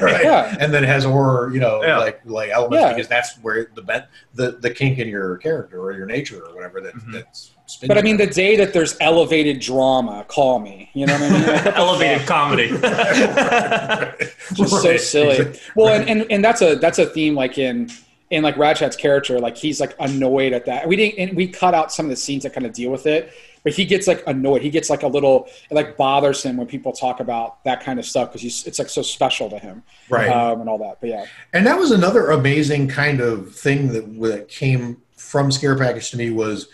right. 0.00 0.24
Yeah. 0.24 0.56
And 0.58 0.72
then 0.72 0.84
it 0.84 0.88
has 0.88 1.04
horror, 1.04 1.52
you 1.52 1.60
know, 1.60 1.82
Yeah. 1.82 1.98
like 1.98 2.22
like 2.24 2.48
elements 2.50 2.82
Yeah. 2.82 2.94
because 2.94 3.06
that's 3.08 3.36
where 3.42 3.70
the 3.74 3.82
bent 3.82 4.06
the 4.34 4.52
the 4.52 4.70
kink 4.70 4.98
in 4.98 5.08
your 5.08 5.36
character 5.36 5.78
or 5.82 5.92
your 5.92 6.06
nature 6.06 6.40
or 6.42 6.54
whatever 6.54 6.80
that 6.80 6.94
Mhm. 6.94 7.12
that's. 7.12 7.50
Spins 7.68 7.88
But 7.88 7.98
I 7.98 8.02
mean, 8.02 8.16
the 8.16 8.26
day 8.26 8.56
that 8.56 8.72
there's 8.72 8.96
elevated 8.98 9.60
drama, 9.60 10.24
call 10.26 10.58
me. 10.58 10.90
You 10.94 11.06
know 11.06 11.12
what 11.12 11.22
I 11.22 11.30
mean? 11.30 11.46
Like, 11.46 11.66
Elevated 11.76 12.26
comedy. 12.26 12.68
just 14.54 14.82
so 14.82 14.96
silly. 14.96 15.58
Well, 15.76 15.88
and, 15.88 16.08
and 16.08 16.32
and 16.32 16.44
that's 16.44 16.62
a 16.62 16.76
that's 16.76 16.98
a 16.98 17.06
theme 17.06 17.34
like 17.34 17.58
in 17.58 17.90
in 18.30 18.42
like 18.42 18.56
Rad 18.56 18.76
Chad's 18.76 18.96
character, 18.96 19.38
like 19.38 19.56
he's 19.56 19.80
like 19.80 19.94
annoyed 20.00 20.52
at 20.52 20.66
that. 20.66 20.88
We 20.88 20.96
didn't 20.96 21.18
and 21.18 21.36
we 21.36 21.48
cut 21.48 21.74
out 21.74 21.92
some 21.92 22.06
of 22.06 22.10
the 22.10 22.16
scenes 22.16 22.42
that 22.44 22.54
kind 22.54 22.66
of 22.66 22.72
deal 22.72 22.90
with 22.90 23.06
it, 23.06 23.32
but 23.64 23.72
he 23.72 23.84
gets 23.84 24.06
like 24.06 24.22
annoyed. 24.26 24.62
He 24.62 24.70
gets 24.70 24.88
like 24.88 25.02
a 25.02 25.06
little 25.06 25.48
it 25.70 25.74
like 25.74 25.96
bothers 25.96 26.42
him 26.42 26.56
when 26.56 26.66
people 26.66 26.92
talk 26.92 27.20
about 27.20 27.62
that 27.64 27.82
kind 27.82 27.98
of 27.98 28.06
stuff 28.06 28.28
because 28.30 28.40
he's 28.42 28.66
it's 28.66 28.78
like 28.78 28.88
so 28.88 29.02
special 29.02 29.50
to 29.50 29.58
him, 29.58 29.82
right. 30.08 30.30
um, 30.30 30.60
and 30.60 30.70
all 30.70 30.78
that. 30.78 31.00
But 31.00 31.10
yeah, 31.10 31.26
And 31.52 31.66
that 31.66 31.78
was 31.78 31.90
another 31.90 32.30
amazing 32.30 32.88
kind 32.88 33.20
of 33.20 33.54
thing 33.54 33.92
that, 33.92 34.20
that 34.22 34.48
came 34.48 35.02
from 35.16 35.50
Scare 35.50 35.76
Package 35.76 36.10
to 36.12 36.16
me 36.16 36.30
was 36.30 36.68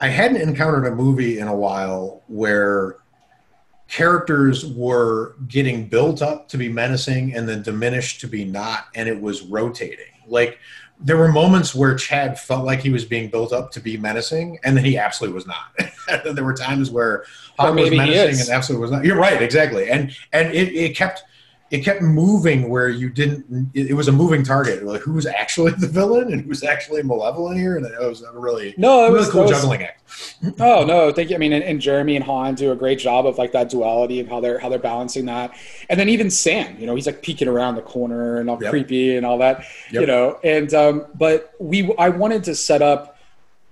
I 0.00 0.08
hadn't 0.08 0.40
encountered 0.40 0.86
a 0.86 0.94
movie 0.94 1.38
in 1.38 1.48
a 1.48 1.54
while 1.54 2.22
where 2.28 2.96
characters 3.88 4.66
were 4.66 5.36
getting 5.48 5.88
built 5.88 6.22
up 6.22 6.48
to 6.48 6.58
be 6.58 6.68
menacing 6.68 7.34
and 7.34 7.48
then 7.48 7.62
diminished 7.62 8.20
to 8.20 8.26
be 8.26 8.44
not, 8.44 8.86
and 8.94 9.08
it 9.08 9.20
was 9.20 9.42
rotating. 9.42 10.06
Like 10.26 10.58
there 11.00 11.16
were 11.16 11.28
moments 11.28 11.74
where 11.74 11.94
Chad 11.94 12.38
felt 12.38 12.64
like 12.64 12.80
he 12.80 12.90
was 12.90 13.04
being 13.04 13.30
built 13.30 13.52
up 13.52 13.70
to 13.72 13.80
be 13.80 13.96
menacing, 13.96 14.58
and 14.64 14.76
then 14.76 14.84
he 14.84 14.98
absolutely 14.98 15.34
was 15.34 15.46
not. 15.46 16.24
there 16.34 16.44
were 16.44 16.54
times 16.54 16.90
where 16.90 17.24
Hawn 17.58 17.76
was 17.76 17.90
menacing 17.90 18.40
and 18.40 18.50
absolutely 18.50 18.82
was 18.82 18.90
not. 18.90 19.04
You're 19.04 19.16
right, 19.16 19.40
exactly. 19.40 19.90
And 19.90 20.14
and 20.32 20.52
it, 20.52 20.74
it 20.74 20.96
kept 20.96 21.24
it 21.70 21.80
kept 21.84 22.00
moving 22.00 22.68
where 22.68 22.88
you 22.88 23.10
didn't 23.10 23.70
it, 23.74 23.92
was 23.94 24.06
a 24.08 24.12
moving 24.12 24.42
target 24.44 24.84
like 24.84 25.00
who's 25.00 25.26
actually 25.26 25.72
the 25.72 25.88
villain 25.88 26.32
and 26.32 26.42
who's 26.42 26.62
actually 26.62 27.02
malevolent 27.02 27.58
here 27.58 27.76
and 27.76 27.84
it 27.84 27.98
was 28.00 28.22
a 28.22 28.30
really 28.32 28.72
no, 28.76 29.00
it 29.04 29.08
really 29.08 29.18
was, 29.18 29.30
cool 29.30 29.42
was- 29.42 29.50
juggling 29.50 29.82
act 29.82 30.02
Oh 30.60 30.84
no, 30.84 31.10
thank 31.12 31.30
you. 31.30 31.36
I 31.36 31.38
mean, 31.38 31.52
and, 31.52 31.64
and 31.64 31.80
Jeremy 31.80 32.14
and 32.14 32.24
Hawn 32.24 32.54
do 32.54 32.70
a 32.70 32.76
great 32.76 32.98
job 32.98 33.26
of 33.26 33.38
like 33.38 33.52
that 33.52 33.68
duality 33.68 34.20
of 34.20 34.28
how 34.28 34.40
they're 34.40 34.58
how 34.58 34.68
they're 34.68 34.78
balancing 34.78 35.26
that, 35.26 35.54
and 35.90 35.98
then 35.98 36.08
even 36.08 36.30
Sam, 36.30 36.78
you 36.78 36.86
know, 36.86 36.94
he's 36.94 37.06
like 37.06 37.22
peeking 37.22 37.48
around 37.48 37.74
the 37.74 37.82
corner 37.82 38.36
and 38.38 38.48
all 38.48 38.58
Yep. 38.62 38.70
creepy 38.70 39.16
and 39.16 39.26
all 39.26 39.38
that, 39.38 39.64
you 39.90 40.06
know. 40.06 40.38
And 40.44 40.72
um, 40.74 41.06
but 41.16 41.52
we, 41.58 41.92
I 41.98 42.10
wanted 42.10 42.44
to 42.44 42.54
set 42.54 42.82
up, 42.82 43.15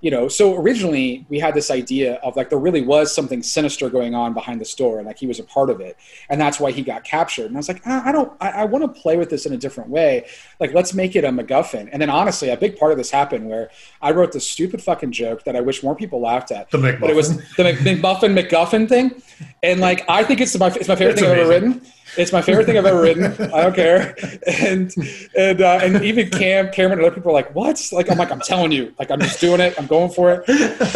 you 0.04 0.10
know, 0.10 0.28
so 0.28 0.54
originally 0.54 1.24
we 1.30 1.38
had 1.38 1.54
this 1.54 1.70
idea 1.70 2.16
of 2.16 2.36
like 2.36 2.50
there 2.50 2.58
really 2.58 2.82
was 2.82 3.14
something 3.14 3.42
sinister 3.42 3.88
going 3.88 4.14
on 4.14 4.34
behind 4.34 4.60
the 4.60 4.64
store, 4.66 4.98
and 4.98 5.06
like 5.06 5.18
he 5.18 5.26
was 5.26 5.38
a 5.38 5.42
part 5.44 5.70
of 5.70 5.80
it, 5.80 5.96
and 6.28 6.38
that's 6.38 6.60
why 6.60 6.72
he 6.72 6.82
got 6.82 7.04
captured. 7.04 7.46
And 7.46 7.56
I 7.56 7.58
was 7.58 7.68
like, 7.68 7.80
ah, 7.86 8.02
I 8.04 8.12
don't, 8.12 8.30
I, 8.38 8.50
I 8.50 8.64
want 8.66 8.84
to 8.84 9.00
play 9.00 9.16
with 9.16 9.30
this 9.30 9.46
in 9.46 9.54
a 9.54 9.56
different 9.56 9.88
way. 9.88 10.26
Like, 10.60 10.74
let's 10.74 10.92
make 10.92 11.16
it 11.16 11.24
a 11.24 11.28
MacGuffin. 11.30 11.88
And 11.90 12.02
then 12.02 12.10
honestly, 12.10 12.50
a 12.50 12.56
big 12.58 12.76
part 12.78 12.92
of 12.92 12.98
this 12.98 13.10
happened 13.10 13.48
where 13.48 13.70
I 14.02 14.10
wrote 14.10 14.32
this 14.32 14.46
stupid 14.46 14.82
fucking 14.82 15.12
joke 15.12 15.44
that 15.44 15.56
I 15.56 15.62
wish 15.62 15.82
more 15.82 15.96
people 15.96 16.20
laughed 16.20 16.50
at 16.50 16.70
the 16.70 16.76
McMuffin. 16.76 17.00
but 17.00 17.08
it 17.08 17.16
was 17.16 17.38
the 17.54 17.64
Mc- 17.64 17.78
McMuffin 17.78 18.38
McGuffin 18.38 18.86
thing, 18.86 19.22
and 19.62 19.80
like 19.80 20.04
I 20.06 20.22
think 20.22 20.42
it's 20.42 20.54
my 20.58 20.66
it's 20.66 20.86
my 20.86 20.96
favorite 20.96 21.12
It's 21.12 21.22
thing 21.22 21.30
I've 21.30 21.38
ever 21.38 21.48
written. 21.48 21.80
It's 22.16 22.32
my 22.32 22.42
favorite 22.42 22.66
thing 22.66 22.78
I've 22.78 22.86
ever 22.86 23.00
written. 23.00 23.24
I 23.52 23.62
don't 23.62 23.74
care, 23.74 24.14
and 24.46 24.92
and 25.36 25.60
uh, 25.60 25.80
and 25.82 26.04
even 26.04 26.30
Cam, 26.30 26.70
Cameron, 26.70 26.98
and 26.98 27.06
other 27.06 27.14
people 27.14 27.30
are 27.30 27.34
like, 27.34 27.54
"What?" 27.54 27.80
Like 27.92 28.10
I'm 28.10 28.18
like, 28.18 28.30
I'm 28.30 28.40
telling 28.40 28.72
you, 28.72 28.94
like 28.98 29.10
I'm 29.10 29.20
just 29.20 29.40
doing 29.40 29.60
it. 29.60 29.74
I'm 29.78 29.86
going 29.86 30.10
for 30.10 30.32
it. 30.32 30.48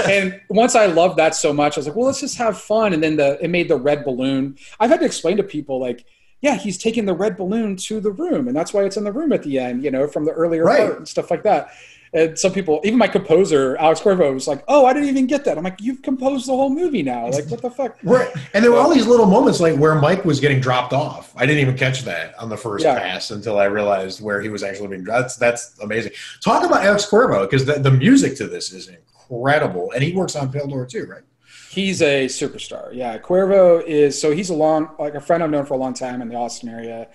And 0.09 0.41
once 0.49 0.75
I 0.75 0.87
loved 0.87 1.17
that 1.19 1.35
so 1.35 1.53
much, 1.53 1.77
I 1.77 1.81
was 1.81 1.87
like, 1.87 1.97
well, 1.97 2.07
let's 2.07 2.21
just 2.21 2.39
have 2.39 2.59
fun. 2.59 2.93
And 2.93 3.03
then 3.03 3.17
the 3.17 3.43
it 3.43 3.49
made 3.49 3.69
the 3.69 3.77
red 3.77 4.05
balloon. 4.05 4.57
I've 4.81 4.91
had 4.91 5.01
to 5.01 5.07
explain 5.07 5.37
to 5.39 5.43
people 5.43 5.81
like. 5.81 6.05
Yeah, 6.41 6.55
he's 6.55 6.79
taking 6.79 7.05
the 7.05 7.15
red 7.15 7.37
balloon 7.37 7.75
to 7.89 7.99
the 7.99 8.13
room, 8.13 8.47
and 8.47 8.57
that's 8.57 8.73
why 8.73 8.85
it's 8.85 8.97
in 8.97 9.03
the 9.03 9.11
room 9.11 9.33
at 9.33 9.43
the 9.43 9.59
end, 9.59 9.83
you 9.83 9.91
know, 9.91 10.07
from 10.07 10.25
the 10.25 10.31
earlier 10.31 10.63
Right. 10.63 10.87
part 10.87 10.97
and 10.99 11.09
stuff 11.09 11.33
like 11.33 11.43
that. 11.43 11.73
And 12.13 12.39
some 12.39 12.53
people, 12.53 12.81
even 12.85 12.99
my 12.99 13.09
composer, 13.09 13.77
Alex 13.77 14.01
Cuervo, 14.01 14.33
was 14.33 14.49
like, 14.49 14.65
"Oh, 14.67 14.87
I 14.87 14.93
didn't 14.95 15.11
even 15.11 15.27
get 15.27 15.45
that." 15.45 15.59
I'm 15.59 15.65
like, 15.65 15.81
"You've 15.81 16.01
composed 16.03 16.47
the 16.47 16.53
whole 16.53 16.71
movie 16.71 17.03
now. 17.03 17.29
Like, 17.31 17.47
what 17.49 17.61
the 17.61 17.71
fuck?" 17.71 17.99
Right. 18.03 18.31
And 18.55 18.65
there 18.65 18.73
were 18.73 18.79
all 18.79 18.93
these 18.95 19.07
little 19.07 19.27
moments 19.27 19.61
like 19.61 19.77
where 19.77 19.95
Mike 19.95 20.25
was 20.25 20.41
getting 20.41 20.61
dropped 20.61 20.93
off. 20.93 21.33
I 21.37 21.45
didn't 21.45 21.61
even 21.61 21.77
catch 21.77 22.03
that 22.05 22.39
on 22.39 22.49
the 22.49 22.57
first 22.57 22.85
Yeah. 22.85 22.99
pass 22.99 23.31
until 23.31 23.59
I 23.59 23.65
realized 23.65 24.23
where 24.23 24.41
he 24.41 24.49
was 24.49 24.63
actually 24.63 24.89
being 24.89 25.05
dropped. 25.05 25.19
That's 25.23 25.37
that's 25.37 25.79
amazing. 25.81 26.13
Talk 26.43 26.65
about 26.65 26.83
Alex 26.85 27.05
Cuervo 27.07 27.43
because 27.43 27.67
the, 27.67 27.75
the 27.75 27.91
music 27.91 28.37
to 28.37 28.47
this 28.47 28.73
is 28.73 28.89
incredible, 28.89 29.93
and 29.93 30.03
he 30.03 30.13
works 30.13 30.35
on 30.37 30.51
Pale 30.51 30.69
Door 30.69 30.87
too, 30.87 31.07
right? 31.07 31.23
He's 31.71 32.01
a 32.01 32.27
superstar. 32.27 32.89
Yeah, 32.95 33.19
Cuervo 33.19 33.85
is 33.87 34.19
so 34.21 34.33
he's 34.33 34.49
a 34.51 34.55
long 34.55 34.91
like 34.99 35.15
a 35.15 35.21
friend 35.21 35.43
I've 35.43 35.51
known 35.51 35.67
for 35.67 35.75
a 35.75 35.77
long 35.77 35.93
time 35.95 36.23
in 36.23 36.29
the 36.29 36.35
Austin 36.37 36.69
area, 36.71 37.09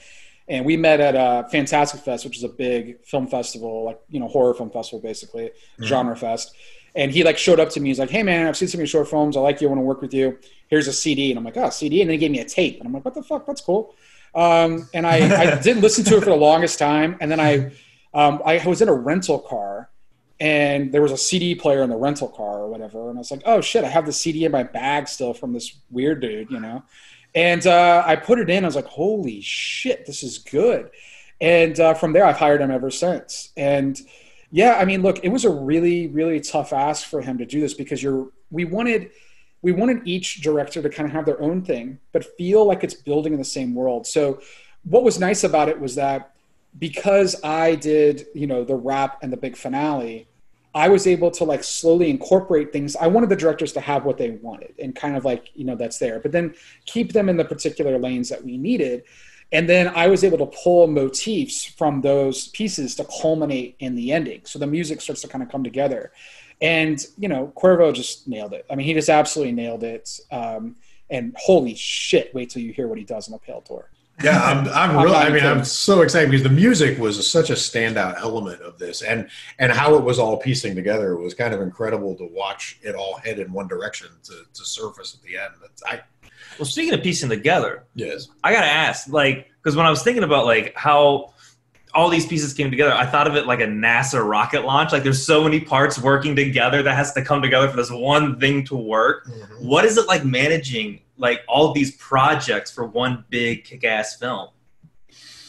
and 0.54 0.68
we 0.68 0.78
met 0.78 1.00
at 1.00 1.16
uh, 1.16 1.44
Fantastic 1.46 2.02
Fest, 2.02 2.26
which 2.26 2.38
is 2.38 2.44
a 2.44 2.48
big 2.48 3.04
film 3.04 3.26
festival, 3.26 3.86
like 3.86 4.00
you 4.08 4.20
know 4.20 4.28
horror 4.28 4.54
film 4.54 4.70
festival, 4.70 5.02
basically 5.02 5.50
genre 5.82 6.16
fest. 6.16 6.54
And 6.94 7.12
he 7.12 7.24
like 7.24 7.40
showed 7.40 7.60
up 7.60 7.72
to 7.72 7.80
me. 7.80 7.90
He's 7.90 7.98
like, 7.98 8.12
"Hey 8.12 8.22
man, 8.22 8.46
I've 8.46 8.56
seen 8.56 8.68
some 8.68 8.78
of 8.78 8.82
your 8.82 8.88
short 8.88 9.08
films. 9.08 9.36
I 9.36 9.40
like 9.40 9.62
you. 9.62 9.68
I 9.68 9.70
want 9.70 9.80
to 9.80 9.84
work 9.84 10.04
with 10.04 10.14
you. 10.14 10.38
Here's 10.68 10.88
a 10.88 10.94
CD." 10.94 11.32
And 11.32 11.40
I'm 11.40 11.44
like, 11.44 11.58
"Oh, 11.58 11.72
CD." 11.72 12.02
And 12.02 12.10
then 12.10 12.14
he 12.14 12.20
gave 12.20 12.30
me 12.30 12.40
a 12.40 12.46
tape, 12.46 12.78
and 12.78 12.86
I'm 12.86 12.94
like, 12.94 13.04
"What 13.04 13.16
the 13.16 13.24
fuck? 13.24 13.48
That's 13.48 13.62
cool." 13.62 13.96
Um, 14.36 14.88
and 14.94 15.08
I, 15.08 15.56
I 15.56 15.60
didn't 15.62 15.82
listen 15.82 16.06
to 16.06 16.18
it 16.18 16.24
for 16.24 16.30
the 16.30 16.36
longest 16.36 16.78
time, 16.78 17.18
and 17.20 17.32
then 17.32 17.40
I 17.40 17.72
um, 18.14 18.40
I 18.46 18.64
was 18.68 18.80
in 18.84 18.90
a 18.90 18.94
rental 18.94 19.40
car 19.40 19.90
and 20.40 20.92
there 20.92 21.02
was 21.02 21.12
a 21.12 21.18
CD 21.18 21.56
player 21.56 21.84
in 21.84 21.90
the 21.90 21.96
rental 21.96 22.28
car 22.28 22.60
or 22.60 22.68
whatever. 22.68 23.10
And 23.10 23.18
I 23.18 23.20
was 23.20 23.32
like, 23.32 23.44
oh 23.46 23.62
shit, 23.62 23.86
I 23.86 23.88
have 23.88 24.06
the 24.06 24.12
CD 24.12 24.46
in 24.46 24.52
my 24.52 24.64
bag 24.64 25.08
still 25.08 25.34
from 25.34 25.54
this 25.54 25.80
weird 25.90 26.22
dude, 26.22 26.52
you 26.52 26.60
know? 26.60 26.84
And 27.36 27.66
uh, 27.66 28.04
I 28.06 28.16
put 28.16 28.40
it 28.40 28.50
in. 28.50 28.64
I 28.64 28.68
was 28.68 28.76
like, 28.76 28.86
holy 28.86 29.42
shit, 29.42 30.06
this 30.06 30.24
is 30.24 30.38
good. 30.38 30.92
And 31.42 31.80
uh, 31.80 31.94
from 31.94 32.14
there, 32.14 32.26
I've 32.26 32.38
hired 32.38 32.62
him 32.62 32.72
ever 32.72 32.92
since. 32.92 33.52
And 33.58 34.00
yeah, 34.52 34.76
I 34.76 34.86
mean, 34.86 35.02
look, 35.02 35.24
it 35.24 35.30
was 35.30 35.46
a 35.46 35.50
really, 35.50 36.08
really 36.08 36.40
tough 36.40 36.74
ask 36.74 37.08
for 37.08 37.22
him 37.22 37.38
to 37.40 37.46
do 37.46 37.60
this 37.60 37.74
because 37.74 38.04
you're, 38.04 38.30
we 38.52 38.66
wanted, 38.66 39.10
we 39.64 39.72
wanted 39.72 40.08
each 40.08 40.42
director 40.42 40.82
to 40.82 40.90
kind 40.90 41.10
of 41.10 41.14
have 41.14 41.26
their 41.26 41.42
own 41.42 41.64
thing, 41.64 42.00
but 42.12 42.38
feel 42.38 42.66
like 42.66 42.84
it's 42.84 42.94
building 42.94 43.34
in 43.34 43.40
the 43.40 43.46
same 43.46 43.74
world. 43.74 44.06
So 44.06 44.42
what 44.84 45.04
was 45.04 45.20
nice 45.20 45.44
about 45.44 45.70
it 45.70 45.80
was 45.80 45.96
that 45.96 46.34
because 46.78 47.42
I 47.44 47.76
did, 47.76 48.28
you 48.34 48.48
know, 48.48 48.64
the 48.64 48.76
wrap 48.76 49.24
and 49.24 49.32
the 49.32 49.38
big 49.38 49.56
finale, 49.56 50.28
I 50.76 50.90
was 50.90 51.06
able 51.06 51.30
to 51.32 51.44
like 51.44 51.64
slowly 51.64 52.10
incorporate 52.10 52.74
things. 52.74 52.96
I 52.96 53.08
wanted 53.08 53.30
the 53.30 53.36
directors 53.36 53.74
to 53.74 53.80
have 53.80 54.06
what 54.06 54.18
they 54.18 54.32
wanted 54.32 54.74
and 54.80 54.96
kind 54.96 55.16
of 55.16 55.24
like, 55.24 55.52
you 55.54 55.66
know, 55.66 55.76
that's 55.76 56.00
there, 56.00 56.20
but 56.20 56.32
then 56.32 56.56
keep 56.86 57.14
them 57.14 57.30
in 57.30 57.38
the 57.38 57.46
particular 57.46 58.00
lanes 58.00 58.30
that 58.30 58.44
we 58.44 58.58
needed. 58.58 59.04
And 59.52 59.70
then 59.70 59.90
I 59.90 60.08
was 60.08 60.24
able 60.24 60.40
to 60.40 60.48
pull 60.64 60.88
motifs 60.88 61.64
from 61.64 62.02
those 62.02 62.48
pieces 62.50 62.96
to 62.96 63.06
culminate 63.22 63.76
in 63.80 63.94
the 63.94 64.12
ending. 64.12 64.42
So 64.46 64.58
the 64.58 64.66
music 64.66 65.00
starts 65.00 65.22
to 65.22 65.28
kind 65.28 65.44
of 65.44 65.50
come 65.50 65.64
together. 65.64 66.12
And, 66.60 67.06
you 67.18 67.28
know, 67.28 67.54
Cuervo 67.56 67.94
just 67.94 68.28
nailed 68.28 68.54
it. 68.54 68.66
I 68.70 68.76
mean, 68.76 68.88
he 68.88 68.94
just 68.94 69.10
absolutely 69.10 69.52
nailed 69.52 69.84
it. 69.84 70.20
Um, 70.32 70.76
and 71.10 71.36
holy 71.38 71.76
shit, 71.76 72.34
wait 72.34 72.50
till 72.50 72.64
you 72.64 72.74
hear 72.74 72.88
what 72.88 72.98
he 72.98 73.04
does 73.04 73.28
in 73.28 73.36
A 73.36 73.38
Pale 73.38 73.62
Door. 73.68 73.92
Yeah, 74.22 74.42
I'm, 74.42 74.68
I'm 74.70 75.04
really. 75.04 75.16
I 75.16 75.30
mean, 75.30 75.44
I'm 75.44 75.64
so 75.64 76.02
excited 76.02 76.30
because 76.30 76.44
the 76.44 76.50
music 76.50 77.00
was 77.00 77.30
such 77.30 77.50
a 77.50 77.54
standout 77.54 78.20
element 78.20 78.62
of 78.62 78.78
this, 78.78 79.02
and 79.02 79.28
and 79.60 79.72
how 79.72 79.96
it 79.96 80.04
was 80.04 80.20
all 80.20 80.38
piecing 80.38 80.76
together 80.76 81.18
was 81.18 81.34
kind 81.34 81.54
of 81.54 81.62
incredible 81.62 82.16
to 82.18 82.26
watch 82.26 82.80
it 82.84 82.96
all 82.96 83.18
head 83.18 83.40
in 83.40 83.52
one 83.52 83.68
direction 83.68 84.10
to, 84.24 84.44
to 84.54 84.66
surface 84.66 85.16
at 85.16 85.24
the 85.24 85.38
end. 85.38 85.54
That's, 85.62 85.84
I 85.84 86.02
well, 86.60 86.66
speaking 86.66 86.94
of 86.94 87.02
piecing 87.02 87.30
together, 87.30 87.86
yes, 87.96 88.28
I 88.44 88.54
gotta 88.54 88.68
ask, 88.68 89.10
like, 89.10 89.50
because 89.62 89.76
when 89.76 89.86
I 89.86 89.90
was 89.90 90.04
thinking 90.04 90.24
about 90.24 90.46
like 90.46 90.74
how 90.76 91.34
all 91.96 92.10
these 92.10 92.26
pieces 92.26 92.54
came 92.54 92.70
together, 92.70 92.94
I 92.94 93.06
thought 93.06 93.28
of 93.28 93.36
it 93.36 93.46
like 93.46 93.60
a 93.60 93.68
NASA 93.68 94.24
rocket 94.24 94.66
launch. 94.66 94.92
Like, 94.92 95.04
there's 95.04 95.24
so 95.26 95.44
many 95.44 95.60
parts 95.60 96.00
working 96.00 96.36
together 96.36 96.82
that 96.84 96.96
has 96.96 97.14
to 97.14 97.24
come 97.24 97.42
together 97.42 97.70
for 97.70 97.78
this 97.78 97.92
one 97.92 98.40
thing 98.40 98.66
to 98.66 98.76
work. 98.76 99.28
Mm-hmm. 99.28 99.68
What 99.68 99.86
is 99.86 99.98
it 99.98 100.08
like 100.08 100.26
managing 100.26 101.02
like 101.24 101.40
all 101.48 101.74
these 101.74 101.96
projects 101.96 102.70
for 102.70 102.86
one 102.86 103.24
big 103.30 103.64
kick-ass 103.64 104.18
film? 104.18 104.50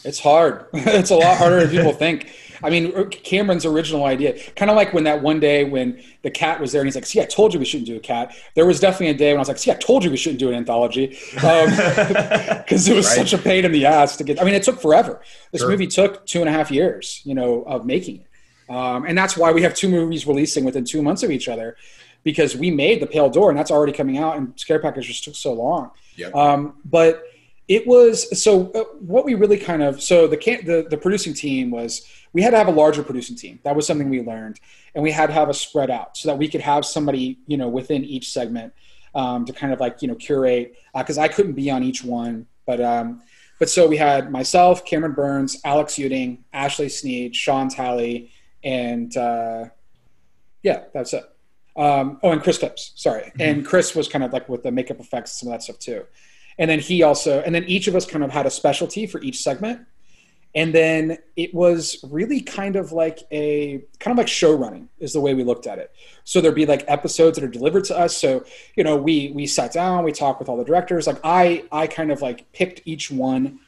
It's 0.05 0.19
hard. 0.19 0.67
it's 0.73 1.11
a 1.11 1.15
lot 1.15 1.37
harder 1.37 1.59
than 1.59 1.69
people 1.69 1.91
think. 1.91 2.31
I 2.63 2.69
mean, 2.69 3.09
Cameron's 3.09 3.65
original 3.65 4.05
idea, 4.05 4.39
kind 4.55 4.71
of 4.71 4.77
like 4.77 4.93
when 4.93 5.03
that 5.03 5.21
one 5.21 5.41
day 5.41 5.65
when 5.65 6.01
the 6.23 6.31
cat 6.31 6.61
was 6.61 6.71
there 6.71 6.79
and 6.79 6.87
he's 6.87 6.95
like, 6.95 7.05
"See, 7.05 7.21
I 7.21 7.25
told 7.25 7.53
you 7.53 7.59
we 7.59 7.65
shouldn't 7.65 7.87
do 7.87 7.97
a 7.97 7.99
cat." 7.99 8.33
There 8.55 8.65
was 8.65 8.79
definitely 8.79 9.09
a 9.09 9.13
day 9.13 9.31
when 9.31 9.37
I 9.37 9.39
was 9.39 9.49
like, 9.49 9.57
"See, 9.57 9.71
I 9.71 9.75
told 9.75 10.05
you 10.05 10.09
we 10.09 10.15
shouldn't 10.15 10.39
do 10.39 10.47
an 10.47 10.55
anthology," 10.55 11.07
because 11.33 11.67
um, 12.87 12.93
it 12.93 12.95
was 12.95 13.05
right. 13.05 13.17
such 13.17 13.33
a 13.33 13.37
pain 13.37 13.65
in 13.65 13.73
the 13.73 13.85
ass 13.85 14.15
to 14.17 14.23
get. 14.23 14.41
I 14.41 14.45
mean, 14.45 14.53
it 14.53 14.63
took 14.63 14.79
forever. 14.81 15.21
This 15.51 15.61
sure. 15.61 15.69
movie 15.69 15.87
took 15.87 16.25
two 16.25 16.39
and 16.39 16.47
a 16.47 16.51
half 16.53 16.71
years, 16.71 17.21
you 17.25 17.35
know, 17.35 17.63
of 17.63 17.85
making 17.85 18.21
it, 18.21 18.73
um, 18.73 19.05
and 19.05 19.17
that's 19.17 19.35
why 19.35 19.51
we 19.51 19.61
have 19.63 19.73
two 19.73 19.89
movies 19.89 20.25
releasing 20.25 20.63
within 20.63 20.85
two 20.85 21.01
months 21.01 21.23
of 21.23 21.31
each 21.31 21.49
other 21.49 21.75
because 22.25 22.57
we 22.57 22.71
made 22.71 23.01
the 23.01 23.07
Pale 23.07 23.29
Door 23.29 23.51
and 23.51 23.57
that's 23.57 23.71
already 23.71 23.93
coming 23.93 24.17
out, 24.17 24.35
and 24.35 24.51
Scare 24.59 24.79
Package 24.79 25.07
just 25.07 25.23
took 25.23 25.35
so 25.35 25.53
long. 25.53 25.91
Yep. 26.17 26.35
Um, 26.35 26.73
but 26.83 27.23
it 27.69 27.87
was 27.87 28.43
so 28.43 28.71
uh, 28.71 28.83
what 28.99 29.23
we 29.23 29.35
really 29.35 29.57
kind 29.57 29.81
of 29.81 30.01
so 30.01 30.27
the, 30.27 30.35
the 30.35 30.87
the 30.89 30.97
producing 30.97 31.33
team 31.33 31.71
was 31.71 32.05
we 32.33 32.41
had 32.41 32.49
to 32.49 32.57
have 32.57 32.67
a 32.67 32.71
larger 32.71 33.03
producing 33.03 33.37
team. 33.37 33.59
That 33.63 33.75
was 33.75 33.87
something 33.87 34.09
we 34.09 34.21
learned, 34.21 34.59
and 34.93 35.03
we 35.03 35.11
had 35.11 35.27
to 35.27 35.33
have 35.33 35.47
a 35.47 35.53
spread 35.53 35.89
out 35.89 36.17
so 36.17 36.27
that 36.27 36.37
we 36.37 36.49
could 36.49 36.61
have 36.61 36.85
somebody 36.85 37.39
you 37.47 37.55
know 37.55 37.69
within 37.69 38.03
each 38.03 38.31
segment 38.33 38.73
um, 39.13 39.45
to 39.45 39.53
kind 39.53 39.71
of 39.71 39.79
like 39.79 40.01
you 40.01 40.07
know 40.07 40.15
curate 40.15 40.75
because 40.97 41.17
uh, 41.17 41.21
I 41.21 41.27
couldn't 41.29 41.53
be 41.53 41.71
on 41.71 41.83
each 41.83 42.03
one, 42.03 42.47
but. 42.65 42.81
Um, 42.81 43.21
but 43.57 43.69
so 43.69 43.87
we 43.87 43.95
had 43.95 44.33
myself, 44.33 44.83
Cameron 44.83 45.13
Burns, 45.13 45.61
Alex 45.63 45.93
Uding, 45.93 46.39
Ashley 46.51 46.89
Sneed, 46.89 47.33
Sean 47.33 47.69
Talley, 47.69 48.29
and 48.65 49.15
uh, 49.15 49.69
yeah, 50.61 50.83
that's 50.93 51.13
it. 51.13 51.23
Um, 51.75 52.19
oh, 52.23 52.31
and 52.31 52.41
Chris 52.41 52.57
Phipps, 52.57 52.93
sorry. 52.95 53.23
Mm-hmm. 53.23 53.41
And 53.41 53.65
Chris 53.65 53.95
was 53.95 54.07
kind 54.07 54.23
of 54.23 54.31
like 54.31 54.47
with 54.47 54.63
the 54.63 54.71
makeup 54.71 54.99
effects, 54.99 55.39
some 55.39 55.49
of 55.49 55.53
that 55.53 55.63
stuff 55.63 55.79
too. 55.79 56.05
And 56.57 56.69
then 56.69 56.79
he 56.79 57.03
also, 57.03 57.41
and 57.41 57.53
then 57.53 57.65
each 57.65 57.87
of 57.87 57.95
us 57.95 58.05
kind 58.05 58.23
of 58.23 58.31
had 58.31 58.45
a 58.45 58.51
specialty 58.51 59.07
for 59.07 59.21
each 59.21 59.41
segment. 59.41 59.81
And 60.53 60.73
then 60.73 61.17
it 61.35 61.53
was 61.53 61.97
really 62.09 62.39
kind 62.39 62.77
of 62.77 62.93
like 62.93 63.23
a 63.29 63.83
kind 63.99 64.13
of 64.13 64.17
like 64.17 64.29
show 64.29 64.55
running 64.55 64.87
is 64.99 65.11
the 65.11 65.19
way 65.19 65.33
we 65.33 65.43
looked 65.43 65.67
at 65.67 65.79
it. 65.79 65.91
So 66.23 66.39
there'd 66.39 66.55
be 66.55 66.65
like 66.65 66.85
episodes 66.87 67.37
that 67.37 67.43
are 67.43 67.49
delivered 67.49 67.83
to 67.85 67.97
us. 67.97 68.15
So 68.15 68.45
you 68.77 68.85
know, 68.85 68.95
we 68.95 69.33
we 69.35 69.47
sat 69.47 69.73
down, 69.73 70.05
we 70.05 70.13
talked 70.13 70.39
with 70.39 70.47
all 70.47 70.55
the 70.55 70.63
directors. 70.63 71.07
Like 71.07 71.19
I 71.25 71.65
I 71.73 71.87
kind 71.87 72.09
of 72.09 72.21
like 72.21 72.49
picked 72.53 72.81
each 72.85 73.11
one, 73.11 73.59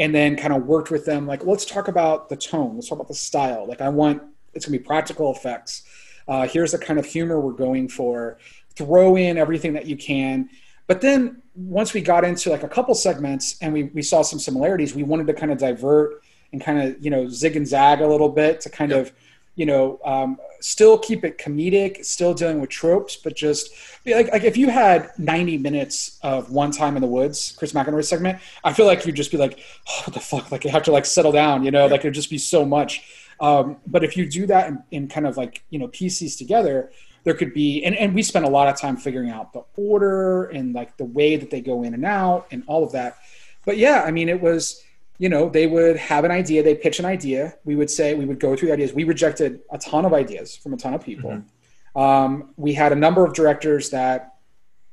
and 0.00 0.12
then 0.12 0.34
kind 0.34 0.52
of 0.52 0.66
worked 0.66 0.90
with 0.90 1.06
them. 1.06 1.28
Like 1.28 1.44
let's 1.44 1.64
talk 1.64 1.86
about 1.86 2.28
the 2.28 2.36
tone. 2.36 2.74
Let's 2.74 2.88
talk 2.88 2.98
about 2.98 3.06
the 3.08 3.14
style. 3.14 3.64
Like 3.68 3.80
I 3.80 3.88
want 3.88 4.20
it's 4.52 4.66
gonna 4.66 4.78
be 4.78 4.84
practical 4.84 5.30
effects 5.32 5.84
uh, 6.28 6.46
here's 6.46 6.72
the 6.72 6.78
kind 6.78 6.98
of 6.98 7.06
humor 7.06 7.40
we're 7.40 7.52
going 7.52 7.88
for. 7.88 8.38
Throw 8.76 9.16
in 9.16 9.36
everything 9.36 9.74
that 9.74 9.86
you 9.86 9.96
can. 9.96 10.48
But 10.86 11.00
then 11.00 11.42
once 11.54 11.92
we 11.92 12.00
got 12.00 12.24
into 12.24 12.50
like 12.50 12.62
a 12.62 12.68
couple 12.68 12.94
segments 12.94 13.56
and 13.60 13.72
we, 13.72 13.84
we 13.84 14.02
saw 14.02 14.22
some 14.22 14.38
similarities, 14.38 14.94
we 14.94 15.02
wanted 15.02 15.26
to 15.26 15.34
kind 15.34 15.52
of 15.52 15.58
divert 15.58 16.22
and 16.52 16.60
kind 16.60 16.82
of, 16.82 17.04
you 17.04 17.10
know, 17.10 17.28
zig 17.28 17.56
and 17.56 17.66
zag 17.66 18.00
a 18.00 18.06
little 18.06 18.28
bit 18.28 18.60
to 18.62 18.70
kind 18.70 18.90
yep. 18.90 19.06
of, 19.06 19.12
you 19.54 19.66
know, 19.66 20.00
um, 20.04 20.38
still 20.60 20.96
keep 20.98 21.24
it 21.24 21.38
comedic, 21.38 22.04
still 22.04 22.32
dealing 22.32 22.60
with 22.60 22.70
tropes, 22.70 23.16
but 23.16 23.34
just 23.34 23.70
like, 24.06 24.30
like 24.32 24.44
if 24.44 24.56
you 24.56 24.70
had 24.70 25.10
90 25.18 25.58
minutes 25.58 26.18
of 26.22 26.50
one 26.50 26.70
time 26.70 26.96
in 26.96 27.02
the 27.02 27.08
woods, 27.08 27.54
Chris 27.58 27.72
McInroy 27.72 28.04
segment, 28.04 28.38
I 28.64 28.72
feel 28.72 28.86
like 28.86 29.04
you'd 29.04 29.16
just 29.16 29.30
be 29.30 29.36
like, 29.36 29.60
oh, 29.88 30.02
what 30.04 30.14
the 30.14 30.20
fuck? 30.20 30.50
Like 30.50 30.64
you 30.64 30.70
have 30.70 30.84
to 30.84 30.92
like 30.92 31.04
settle 31.04 31.32
down, 31.32 31.64
you 31.64 31.70
know, 31.70 31.86
like 31.86 32.00
it'd 32.00 32.14
just 32.14 32.30
be 32.30 32.38
so 32.38 32.64
much. 32.64 33.21
Um, 33.42 33.78
but 33.88 34.04
if 34.04 34.16
you 34.16 34.26
do 34.26 34.46
that 34.46 34.68
in, 34.68 34.82
in, 34.92 35.08
kind 35.08 35.26
of 35.26 35.36
like 35.36 35.64
you 35.68 35.78
know 35.78 35.88
pieces 35.88 36.36
together, 36.36 36.92
there 37.24 37.34
could 37.34 37.52
be 37.52 37.82
and, 37.84 37.96
and 37.96 38.14
we 38.14 38.22
spent 38.22 38.44
a 38.44 38.48
lot 38.48 38.68
of 38.68 38.80
time 38.80 38.96
figuring 38.96 39.30
out 39.30 39.52
the 39.52 39.64
order 39.76 40.44
and 40.44 40.72
like 40.72 40.96
the 40.96 41.04
way 41.04 41.36
that 41.36 41.50
they 41.50 41.60
go 41.60 41.82
in 41.82 41.92
and 41.92 42.04
out 42.04 42.46
and 42.52 42.62
all 42.68 42.84
of 42.84 42.92
that. 42.92 43.18
But 43.66 43.78
yeah, 43.78 44.04
I 44.06 44.12
mean 44.12 44.28
it 44.28 44.40
was 44.40 44.82
you 45.18 45.28
know 45.28 45.48
they 45.48 45.66
would 45.66 45.96
have 45.96 46.24
an 46.24 46.30
idea, 46.30 46.62
they 46.62 46.76
pitch 46.76 47.00
an 47.00 47.04
idea. 47.04 47.54
We 47.64 47.74
would 47.74 47.90
say 47.90 48.14
we 48.14 48.24
would 48.24 48.38
go 48.38 48.54
through 48.54 48.68
the 48.68 48.74
ideas. 48.74 48.92
We 48.92 49.04
rejected 49.04 49.60
a 49.70 49.78
ton 49.78 50.04
of 50.04 50.14
ideas 50.14 50.56
from 50.56 50.72
a 50.72 50.76
ton 50.76 50.94
of 50.94 51.04
people. 51.04 51.30
Mm-hmm. 51.30 52.00
Um, 52.00 52.54
we 52.56 52.72
had 52.72 52.92
a 52.92 52.96
number 52.96 53.26
of 53.26 53.34
directors 53.34 53.90
that 53.90 54.36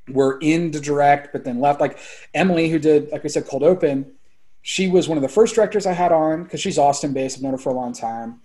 were 0.10 0.40
in 0.42 0.72
to 0.72 0.80
direct 0.80 1.32
but 1.32 1.44
then 1.44 1.60
left 1.60 1.80
like 1.80 2.00
emily 2.34 2.68
who 2.68 2.80
did 2.80 3.12
like 3.12 3.22
we 3.22 3.30
said 3.30 3.46
cold 3.46 3.62
open 3.62 4.12
she 4.62 4.88
was 4.88 5.08
one 5.08 5.18
of 5.18 5.22
the 5.22 5.30
first 5.30 5.56
directors 5.56 5.86
I 5.86 5.94
had 5.94 6.12
on 6.12 6.44
because 6.44 6.60
she's 6.60 6.78
Austin 6.78 7.14
based. 7.14 7.38
I've 7.38 7.44
known 7.44 7.54
her 7.54 7.58
for 7.58 7.70
a 7.70 7.76
long 7.76 7.94
time. 7.94 8.42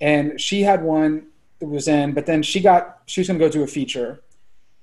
And 0.00 0.40
she 0.40 0.62
had 0.62 0.82
one 0.82 1.28
that 1.60 1.66
was 1.66 1.88
in, 1.88 2.12
but 2.12 2.26
then 2.26 2.42
she 2.42 2.60
got, 2.60 3.00
she 3.06 3.20
was 3.20 3.28
going 3.28 3.38
to 3.38 3.44
go 3.44 3.50
do 3.50 3.62
a 3.62 3.66
feature. 3.66 4.22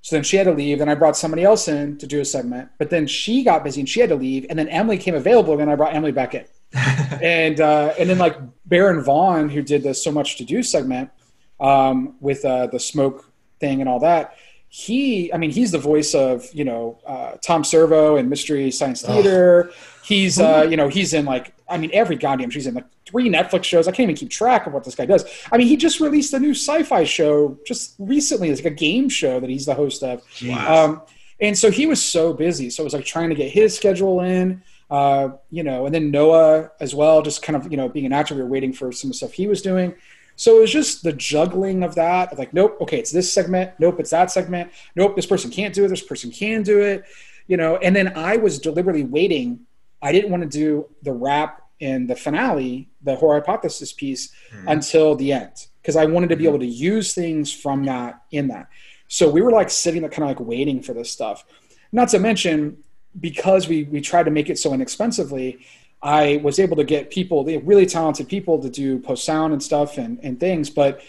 So 0.01 0.15
then 0.15 0.23
she 0.23 0.38
had 0.38 0.45
to 0.45 0.51
leave. 0.51 0.79
Then 0.79 0.89
I 0.89 0.95
brought 0.95 1.15
somebody 1.15 1.43
else 1.43 1.67
in 1.67 1.97
to 1.99 2.07
do 2.07 2.19
a 2.21 2.25
segment, 2.25 2.69
but 2.79 2.89
then 2.89 3.05
she 3.05 3.43
got 3.43 3.63
busy 3.63 3.82
and 3.82 3.88
she 3.88 3.99
had 3.99 4.09
to 4.09 4.15
leave. 4.15 4.47
And 4.49 4.57
then 4.57 4.67
Emily 4.69 4.97
came 4.97 5.13
available 5.13 5.59
and 5.59 5.69
I 5.69 5.75
brought 5.75 5.93
Emily 5.93 6.11
back 6.11 6.34
in. 6.34 6.45
and, 6.73 7.61
uh, 7.61 7.93
and 7.99 8.09
then 8.09 8.17
like 8.17 8.38
Baron 8.65 9.03
Vaughn, 9.03 9.49
who 9.49 9.61
did 9.61 9.84
the 9.84 9.93
So 9.93 10.11
Much 10.11 10.38
to 10.38 10.43
Do 10.43 10.63
segment 10.63 11.11
um, 11.59 12.15
with 12.19 12.43
uh, 12.43 12.67
the 12.67 12.79
smoke 12.79 13.32
thing 13.59 13.82
and 13.82 13.88
all 13.88 13.99
that, 13.99 14.36
he, 14.74 15.34
I 15.34 15.38
mean, 15.38 15.51
he's 15.51 15.72
the 15.72 15.78
voice 15.78 16.15
of, 16.15 16.47
you 16.53 16.63
know, 16.63 16.97
uh, 17.05 17.34
Tom 17.43 17.65
Servo 17.65 18.15
and 18.15 18.30
Mystery 18.30 18.72
Science 18.72 19.01
Theater. 19.01 19.69
He's, 20.05 20.39
uh, 20.39 20.65
you 20.69 20.78
know, 20.78 20.88
he's 20.88 21.13
in 21.13 21.26
like, 21.26 21.53
I 21.69 21.78
mean, 21.78 21.89
every 21.91 22.15
goddamn, 22.15 22.51
she's 22.51 22.67
in 22.67 22.76
like 22.76 22.86
three 23.05 23.30
Netflix 23.30 23.65
shows. 23.65 23.89
I 23.89 23.91
can't 23.91 24.09
even 24.09 24.15
keep 24.15 24.30
track 24.30 24.67
of 24.67 24.74
what 24.74 24.86
this 24.86 24.95
guy 24.95 25.05
does. 25.05 25.26
I 25.51 25.57
mean, 25.57 25.67
he 25.67 25.76
just 25.76 25.99
released 25.99 26.34
a 26.34 26.39
new 26.39 26.51
sci-fi 26.53 27.03
show 27.03 27.59
just 27.67 27.95
recently. 27.99 28.49
It's 28.49 28.63
like 28.63 28.72
a 28.72 28.76
game 28.76 29.09
show 29.09 29.41
that 29.41 29.49
he's 29.49 29.65
the 29.65 29.76
host 29.76 30.03
of. 30.03 30.24
Wow. 30.41 30.86
Um, 30.86 31.01
and 31.41 31.57
so 31.57 31.69
he 31.69 31.86
was 31.86 32.01
so 32.01 32.32
busy. 32.32 32.69
So 32.69 32.84
it 32.84 32.86
was 32.86 32.93
like 32.93 33.03
trying 33.03 33.28
to 33.28 33.36
get 33.36 33.51
his 33.51 33.76
schedule 33.76 34.22
in, 34.22 34.63
uh, 34.89 35.32
you 35.49 35.63
know, 35.63 35.86
and 35.86 35.93
then 35.93 36.11
Noah 36.11 36.72
as 36.80 36.95
well, 36.95 37.22
just 37.22 37.41
kind 37.41 37.57
of, 37.57 37.69
you 37.69 37.76
know, 37.76 37.89
being 37.89 38.05
an 38.05 38.13
actor, 38.13 38.36
we 38.36 38.41
were 38.41 38.47
waiting 38.47 38.72
for 38.72 38.93
some 38.93 39.09
of 39.09 39.13
the 39.13 39.17
stuff 39.17 39.34
he 39.34 39.47
was 39.47 39.61
doing. 39.61 39.95
So 40.36 40.57
it 40.57 40.61
was 40.61 40.71
just 40.71 41.03
the 41.03 41.13
juggling 41.13 41.84
of 41.84 41.95
that. 41.95 42.32
Of 42.32 42.39
like, 42.39 42.53
nope, 42.53 42.77
okay, 42.82 42.99
it's 42.99 43.11
this 43.11 43.32
segment. 43.32 43.71
Nope, 43.79 43.99
it's 43.99 44.11
that 44.11 44.32
segment. 44.32 44.71
Nope, 44.95 45.15
this 45.15 45.25
person 45.25 45.51
can't 45.51 45.73
do 45.73 45.86
it. 45.86 45.89
This 45.89 46.03
person 46.03 46.32
can 46.32 46.63
do 46.63 46.82
it. 46.82 47.03
You 47.47 47.57
know, 47.57 47.77
and 47.77 47.95
then 47.95 48.13
I 48.15 48.38
was 48.38 48.59
deliberately 48.59 49.03
waiting. 49.03 49.61
I 50.01 50.11
didn't 50.11 50.32
want 50.32 50.43
to 50.43 50.49
do 50.49 50.88
the 51.03 51.13
wrap 51.13 51.61
in 51.79 52.07
the 52.07 52.15
finale, 52.15 52.89
the 53.01 53.15
horror 53.15 53.39
hypothesis 53.39 53.91
piece, 53.91 54.32
mm-hmm. 54.53 54.67
until 54.67 55.15
the 55.15 55.34
end 55.34 55.67
because 55.82 55.95
I 55.95 56.05
wanted 56.05 56.29
to 56.29 56.36
be 56.36 56.43
hmm. 56.43 56.49
able 56.49 56.59
to 56.59 56.65
use 56.65 57.13
things 57.13 57.51
from 57.51 57.86
that 57.86 58.21
in 58.32 58.47
that. 58.49 58.67
So 59.07 59.29
we 59.29 59.41
were 59.41 59.51
like 59.51 59.69
sitting 59.69 60.01
there, 60.01 60.09
kind 60.09 60.23
of 60.23 60.29
like 60.29 60.47
waiting 60.47 60.82
for 60.82 60.93
this 60.93 61.11
stuff. 61.11 61.43
Not 61.91 62.09
to 62.09 62.19
mention 62.19 62.77
because 63.19 63.67
we 63.67 63.84
we 63.84 63.99
tried 63.99 64.23
to 64.23 64.32
make 64.32 64.49
it 64.49 64.57
so 64.57 64.73
inexpensively 64.73 65.65
I 66.04 66.41
was 66.43 66.60
able 66.60 66.76
to 66.78 66.84
get 66.84 67.12
people, 67.12 67.43
really 67.45 67.86
talented 67.86 68.28
people 68.28 68.60
to 68.62 68.70
do 68.70 68.99
post 68.99 69.24
sound 69.24 69.54
and 69.54 69.62
stuff 69.62 69.97
and, 69.97 70.20
and 70.24 70.39
things. 70.39 70.70
But 70.70 71.02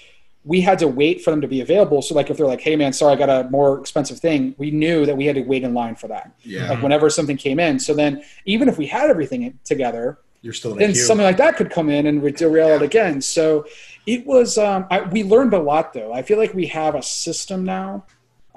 we 0.44 0.60
had 0.60 0.78
to 0.80 0.88
wait 0.88 1.22
for 1.22 1.30
them 1.30 1.40
to 1.40 1.48
be 1.48 1.60
available. 1.60 2.02
So 2.02 2.14
like 2.14 2.28
if 2.28 2.36
they're 2.36 2.46
like, 2.46 2.60
"Hey 2.60 2.76
man, 2.76 2.92
sorry, 2.92 3.12
I 3.12 3.16
got 3.16 3.30
a 3.30 3.48
more 3.50 3.78
expensive 3.78 4.18
thing," 4.18 4.54
we 4.58 4.70
knew 4.70 5.06
that 5.06 5.16
we 5.16 5.26
had 5.26 5.36
to 5.36 5.42
wait 5.42 5.62
in 5.62 5.72
line 5.72 5.94
for 5.94 6.08
that. 6.08 6.32
Yeah. 6.42 6.70
Like 6.70 6.82
whenever 6.82 7.08
something 7.10 7.36
came 7.36 7.60
in. 7.60 7.78
So 7.78 7.94
then 7.94 8.22
even 8.44 8.68
if 8.68 8.76
we 8.76 8.86
had 8.86 9.08
everything 9.08 9.58
together, 9.64 10.18
You're 10.42 10.52
still 10.52 10.72
in 10.72 10.78
then 10.78 10.94
something 10.94 11.24
like 11.24 11.36
that 11.36 11.56
could 11.56 11.70
come 11.70 11.88
in 11.88 12.06
and 12.06 12.20
we'd 12.20 12.36
derail 12.36 12.70
it 12.70 12.82
again. 12.82 13.20
So 13.20 13.66
it 14.06 14.26
was 14.26 14.58
um, 14.58 14.86
I, 14.90 15.02
we 15.02 15.22
learned 15.22 15.54
a 15.54 15.60
lot 15.60 15.92
though. 15.92 16.12
I 16.12 16.22
feel 16.22 16.38
like 16.38 16.54
we 16.54 16.66
have 16.66 16.96
a 16.96 17.02
system 17.02 17.64
now 17.64 18.04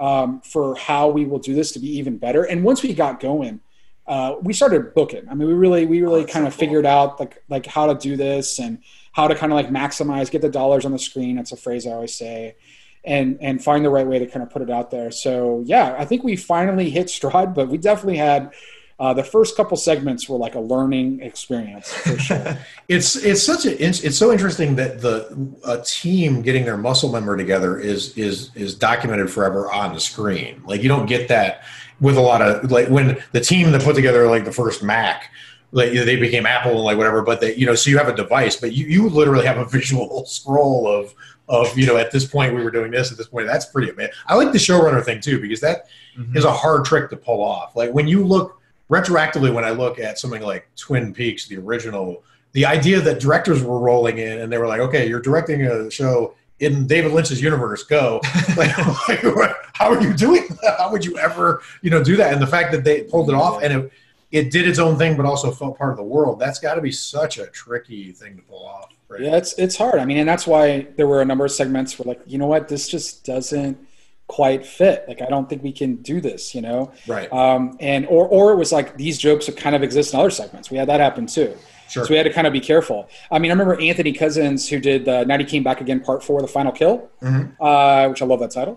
um, 0.00 0.40
for 0.40 0.74
how 0.76 1.08
we 1.08 1.24
will 1.24 1.38
do 1.38 1.54
this 1.54 1.72
to 1.72 1.78
be 1.78 1.88
even 1.98 2.18
better. 2.18 2.42
And 2.42 2.64
once 2.64 2.82
we 2.82 2.92
got 2.94 3.20
going, 3.20 3.60
uh, 4.08 4.36
we 4.42 4.52
started 4.52 4.94
booking. 4.94 5.28
I 5.28 5.34
mean, 5.34 5.48
we 5.48 5.54
really 5.54 5.86
we 5.86 6.00
really 6.02 6.22
Oh, 6.22 6.26
kind 6.26 6.44
so 6.44 6.46
of 6.46 6.52
cool. 6.54 6.60
figured 6.60 6.86
out 6.86 7.18
like 7.18 7.42
like 7.48 7.66
how 7.66 7.86
to 7.92 7.94
do 7.98 8.16
this 8.16 8.58
and 8.58 8.78
how 9.12 9.26
to 9.28 9.34
kind 9.34 9.50
of 9.52 9.56
like 9.56 9.68
maximize, 9.70 10.30
get 10.30 10.42
the 10.42 10.48
dollars 10.48 10.84
on 10.84 10.92
the 10.92 10.98
screen. 10.98 11.36
That's 11.36 11.52
a 11.52 11.56
phrase 11.56 11.86
I 11.86 11.92
always 11.92 12.14
say. 12.14 12.56
And, 13.04 13.38
and 13.40 13.62
find 13.62 13.84
the 13.84 13.90
right 13.90 14.04
way 14.06 14.18
to 14.18 14.26
kind 14.26 14.42
of 14.42 14.50
put 14.50 14.62
it 14.62 14.70
out 14.70 14.90
there. 14.90 15.12
So 15.12 15.62
yeah, 15.64 15.94
I 15.96 16.04
think 16.04 16.24
we 16.24 16.34
finally 16.34 16.90
hit 16.90 17.08
stride, 17.08 17.54
but 17.54 17.68
we 17.68 17.78
definitely 17.78 18.16
had 18.16 18.52
uh, 18.98 19.14
the 19.14 19.22
first 19.22 19.56
couple 19.56 19.76
segments 19.76 20.28
were 20.28 20.36
like 20.38 20.56
a 20.56 20.60
learning 20.60 21.20
experience 21.22 21.92
for 21.92 22.18
sure. 22.26 22.58
It's 22.88 23.14
it's 23.14 23.42
such 23.44 23.64
a 23.64 23.80
it's 23.84 24.00
it's 24.00 24.16
so 24.18 24.32
interesting 24.32 24.74
that 24.76 25.00
the 25.02 25.28
a 25.64 25.82
team 25.82 26.42
getting 26.42 26.64
their 26.64 26.76
muscle 26.78 27.12
member 27.12 27.36
together 27.36 27.78
is 27.78 28.16
is 28.18 28.50
is 28.56 28.74
documented 28.74 29.30
forever 29.30 29.70
on 29.70 29.94
the 29.94 30.00
screen. 30.00 30.62
Like 30.66 30.82
you 30.82 30.88
don't 30.88 31.06
get 31.06 31.28
that 31.28 31.62
with 32.00 32.16
a 32.16 32.20
lot 32.20 32.42
of 32.42 32.70
like 32.70 32.88
when 32.88 33.18
the 33.32 33.40
team 33.40 33.72
that 33.72 33.82
put 33.82 33.96
together 33.96 34.28
like 34.28 34.44
the 34.44 34.52
first 34.52 34.82
Mac, 34.82 35.30
like 35.72 35.92
you 35.92 36.00
know, 36.00 36.04
they 36.04 36.16
became 36.16 36.46
Apple 36.46 36.72
and 36.72 36.82
like 36.82 36.96
whatever. 36.96 37.22
But 37.22 37.40
they 37.40 37.54
you 37.54 37.66
know 37.66 37.74
so 37.74 37.90
you 37.90 37.98
have 37.98 38.08
a 38.08 38.14
device, 38.14 38.56
but 38.56 38.72
you 38.72 38.86
you 38.86 39.08
literally 39.08 39.46
have 39.46 39.58
a 39.58 39.64
visual 39.68 40.24
scroll 40.26 40.86
of 40.86 41.14
of 41.48 41.76
you 41.78 41.86
know 41.86 41.96
at 41.96 42.10
this 42.10 42.24
point 42.24 42.54
we 42.54 42.62
were 42.62 42.70
doing 42.70 42.90
this 42.90 43.12
at 43.12 43.18
this 43.18 43.28
point 43.28 43.46
that's 43.46 43.66
pretty 43.66 43.90
amazing. 43.90 44.12
I 44.26 44.34
like 44.34 44.52
the 44.52 44.58
showrunner 44.58 45.04
thing 45.04 45.20
too 45.20 45.40
because 45.40 45.60
that 45.60 45.86
mm-hmm. 46.16 46.36
is 46.36 46.44
a 46.44 46.52
hard 46.52 46.84
trick 46.84 47.10
to 47.10 47.16
pull 47.16 47.42
off. 47.42 47.76
Like 47.76 47.92
when 47.92 48.06
you 48.06 48.24
look 48.24 48.60
retroactively, 48.90 49.52
when 49.52 49.64
I 49.64 49.70
look 49.70 49.98
at 49.98 50.18
something 50.18 50.42
like 50.42 50.68
Twin 50.76 51.12
Peaks, 51.12 51.48
the 51.48 51.56
original, 51.58 52.22
the 52.52 52.66
idea 52.66 53.00
that 53.00 53.20
directors 53.20 53.62
were 53.62 53.78
rolling 53.78 54.18
in 54.18 54.40
and 54.40 54.52
they 54.52 54.58
were 54.58 54.66
like, 54.66 54.80
okay, 54.80 55.08
you're 55.08 55.20
directing 55.20 55.62
a 55.62 55.90
show 55.90 56.34
in 56.60 56.86
David 56.86 57.12
Lynch's 57.12 57.40
universe, 57.42 57.82
go. 57.82 58.20
like, 58.56 58.76
like, 59.22 59.56
how 59.74 59.90
are 59.92 60.00
you 60.00 60.14
doing 60.14 60.46
that? 60.62 60.76
How 60.78 60.90
would 60.90 61.04
you 61.04 61.18
ever, 61.18 61.62
you 61.82 61.90
know, 61.90 62.02
do 62.02 62.16
that? 62.16 62.32
And 62.32 62.40
the 62.40 62.46
fact 62.46 62.72
that 62.72 62.82
they 62.84 63.02
pulled 63.02 63.28
it 63.28 63.34
off 63.34 63.62
and 63.62 63.72
it, 63.72 63.92
it 64.32 64.50
did 64.50 64.66
its 64.66 64.78
own 64.78 64.96
thing, 64.96 65.16
but 65.16 65.26
also 65.26 65.50
felt 65.50 65.76
part 65.78 65.90
of 65.90 65.96
the 65.96 66.02
world. 66.02 66.38
That's 66.38 66.58
got 66.58 66.74
to 66.74 66.80
be 66.80 66.92
such 66.92 67.38
a 67.38 67.46
tricky 67.48 68.12
thing 68.12 68.36
to 68.36 68.42
pull 68.42 68.64
off. 68.66 68.92
Right? 69.08 69.20
Yeah, 69.20 69.36
it's 69.36 69.52
it's 69.58 69.76
hard. 69.76 70.00
I 70.00 70.04
mean, 70.04 70.18
and 70.18 70.28
that's 70.28 70.46
why 70.46 70.88
there 70.96 71.06
were 71.06 71.20
a 71.22 71.24
number 71.24 71.44
of 71.44 71.52
segments 71.52 71.98
where 71.98 72.06
like, 72.14 72.22
you 72.26 72.38
know 72.38 72.46
what, 72.46 72.68
this 72.68 72.88
just 72.88 73.24
doesn't 73.24 73.78
quite 74.26 74.66
fit. 74.66 75.04
Like, 75.06 75.22
I 75.22 75.26
don't 75.26 75.48
think 75.48 75.62
we 75.62 75.72
can 75.72 75.96
do 75.96 76.20
this. 76.20 76.54
You 76.54 76.62
know, 76.62 76.92
Right. 77.06 77.32
um, 77.32 77.76
and 77.80 78.06
or 78.06 78.26
or 78.26 78.52
it 78.52 78.56
was 78.56 78.72
like 78.72 78.96
these 78.96 79.18
jokes 79.18 79.46
would 79.46 79.56
kind 79.56 79.76
of 79.76 79.82
exist 79.82 80.12
in 80.14 80.18
other 80.20 80.30
segments. 80.30 80.70
We 80.70 80.76
had 80.78 80.88
that 80.88 81.00
happen 81.00 81.26
too. 81.26 81.56
Sure. 81.88 82.04
So 82.04 82.10
we 82.10 82.16
had 82.16 82.24
to 82.24 82.32
kind 82.32 82.46
of 82.46 82.52
be 82.52 82.60
careful. 82.60 83.08
I 83.30 83.38
mean, 83.38 83.50
I 83.50 83.54
remember 83.54 83.80
Anthony 83.80 84.12
Cousins 84.12 84.68
who 84.68 84.80
did 84.80 85.04
the 85.04 85.24
Night 85.24 85.40
He 85.40 85.46
Came 85.46 85.62
Back 85.62 85.80
Again 85.80 86.00
Part 86.00 86.24
Four, 86.24 86.40
The 86.42 86.48
Final 86.48 86.72
Kill, 86.72 87.08
Mhm. 87.22 87.52
uh, 87.60 88.08
which 88.08 88.20
I 88.22 88.24
love 88.26 88.40
that 88.40 88.50
title. 88.50 88.76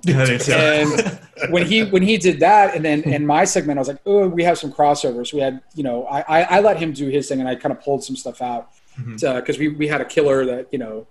And 0.55 1.19
when 1.51 1.65
he 1.65 1.83
when 1.85 2.03
he 2.03 2.17
did 2.17 2.39
that, 2.41 2.75
and 2.75 2.85
then 2.85 3.01
in 3.03 3.25
my 3.25 3.45
segment, 3.45 3.79
I 3.79 3.81
was 3.81 3.87
like, 3.87 4.01
oh, 4.05 4.27
we 4.27 4.43
have 4.43 4.57
some 4.57 4.71
crossovers. 4.71 5.33
We 5.33 5.39
had, 5.39 5.61
you 5.75 5.83
know, 5.83 6.05
I 6.05 6.21
I, 6.21 6.41
I 6.43 6.59
let 6.59 6.77
him 6.77 6.93
do 6.93 7.09
his 7.09 7.27
thing, 7.27 7.39
and 7.39 7.49
I 7.49 7.55
kind 7.55 7.71
of 7.71 7.81
pulled 7.81 8.03
some 8.03 8.15
stuff 8.15 8.41
out 8.41 8.69
because 9.39 9.57
we 9.57 9.69
we 9.69 9.87
had 9.87 10.01
a 10.01 10.05
killer 10.05 10.45
that 10.45 10.67
you 10.71 10.77
know, 10.79 11.07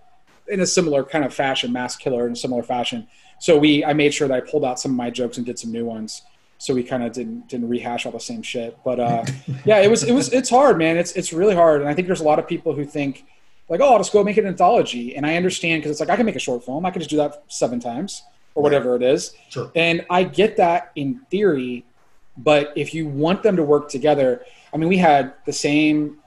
in 0.47 0.61
a 0.61 0.67
similar 0.67 1.03
kind 1.05 1.25
of 1.25 1.35
fashion, 1.35 1.73
mass 1.73 1.97
killer 1.97 2.27
in 2.27 2.33
a 2.33 2.37
similar 2.37 2.63
fashion. 2.63 3.09
So 3.41 3.59
we 3.59 3.85
I 3.85 3.93
made 3.93 4.15
sure 4.15 4.29
that 4.29 4.35
I 4.37 4.41
pulled 4.41 4.65
out 4.65 4.79
some 4.79 4.93
of 4.93 4.97
my 4.97 5.11
jokes 5.11 5.37
and 5.37 5.45
did 5.47 5.59
some 5.59 5.73
new 5.73 5.85
ones. 5.85 6.23
So 6.59 6.75
we 6.75 6.83
kind 6.83 7.03
of 7.05 7.13
didn't 7.13 7.49
didn't 7.49 7.69
rehash 7.69 8.05
all 8.05 8.13
the 8.13 8.21
same 8.21 8.43
shit. 8.43 8.77
But 8.85 8.99
uh, 9.01 9.25
yeah, 9.65 9.79
it 9.79 9.89
was 9.89 10.03
it 10.03 10.13
was 10.13 10.33
it's 10.33 10.51
hard, 10.51 10.77
man. 10.79 10.97
It's 10.97 11.13
it's 11.13 11.33
really 11.33 11.55
hard, 11.55 11.81
and 11.81 11.89
I 11.89 11.95
think 11.95 12.07
there's 12.09 12.21
a 12.21 12.25
lot 12.25 12.39
of 12.39 12.47
people 12.49 12.75
who 12.75 12.85
think 12.85 13.25
like, 13.69 13.81
oh, 13.81 13.93
I'll 13.93 13.99
just 13.99 14.13
go 14.13 14.25
make 14.25 14.37
an 14.39 14.47
anthology, 14.47 15.15
and 15.17 15.25
I 15.27 15.37
understand 15.37 15.81
because 15.83 15.93
it's 15.93 16.01
like 16.01 16.11
I 16.11 16.17
can 16.17 16.27
make 16.27 16.37
a 16.37 16.41
short 16.41 16.65
film. 16.65 16.85
I 16.85 16.91
can 16.91 17.01
just 17.01 17.11
do 17.11 17.17
that 17.19 17.45
seven 17.49 17.81
times 17.81 18.23
or 18.55 18.63
whatever 18.63 18.97
it 18.97 19.03
is. 19.03 19.35
Sure. 19.51 19.71
And 19.77 20.05
I 20.11 20.25
get 20.25 20.57
that 20.57 20.91
in 20.97 21.21
theory, 21.31 21.85
but 22.37 22.73
if 22.77 22.93
you 22.93 23.07
want 23.07 23.43
them 23.43 23.57
to 23.57 23.63
work 23.63 23.89
together, 23.89 24.45
I 24.73 24.79
mean, 24.79 24.89
we 24.89 24.97
had 24.97 25.35
the 25.47 25.53
same, 25.53 26.19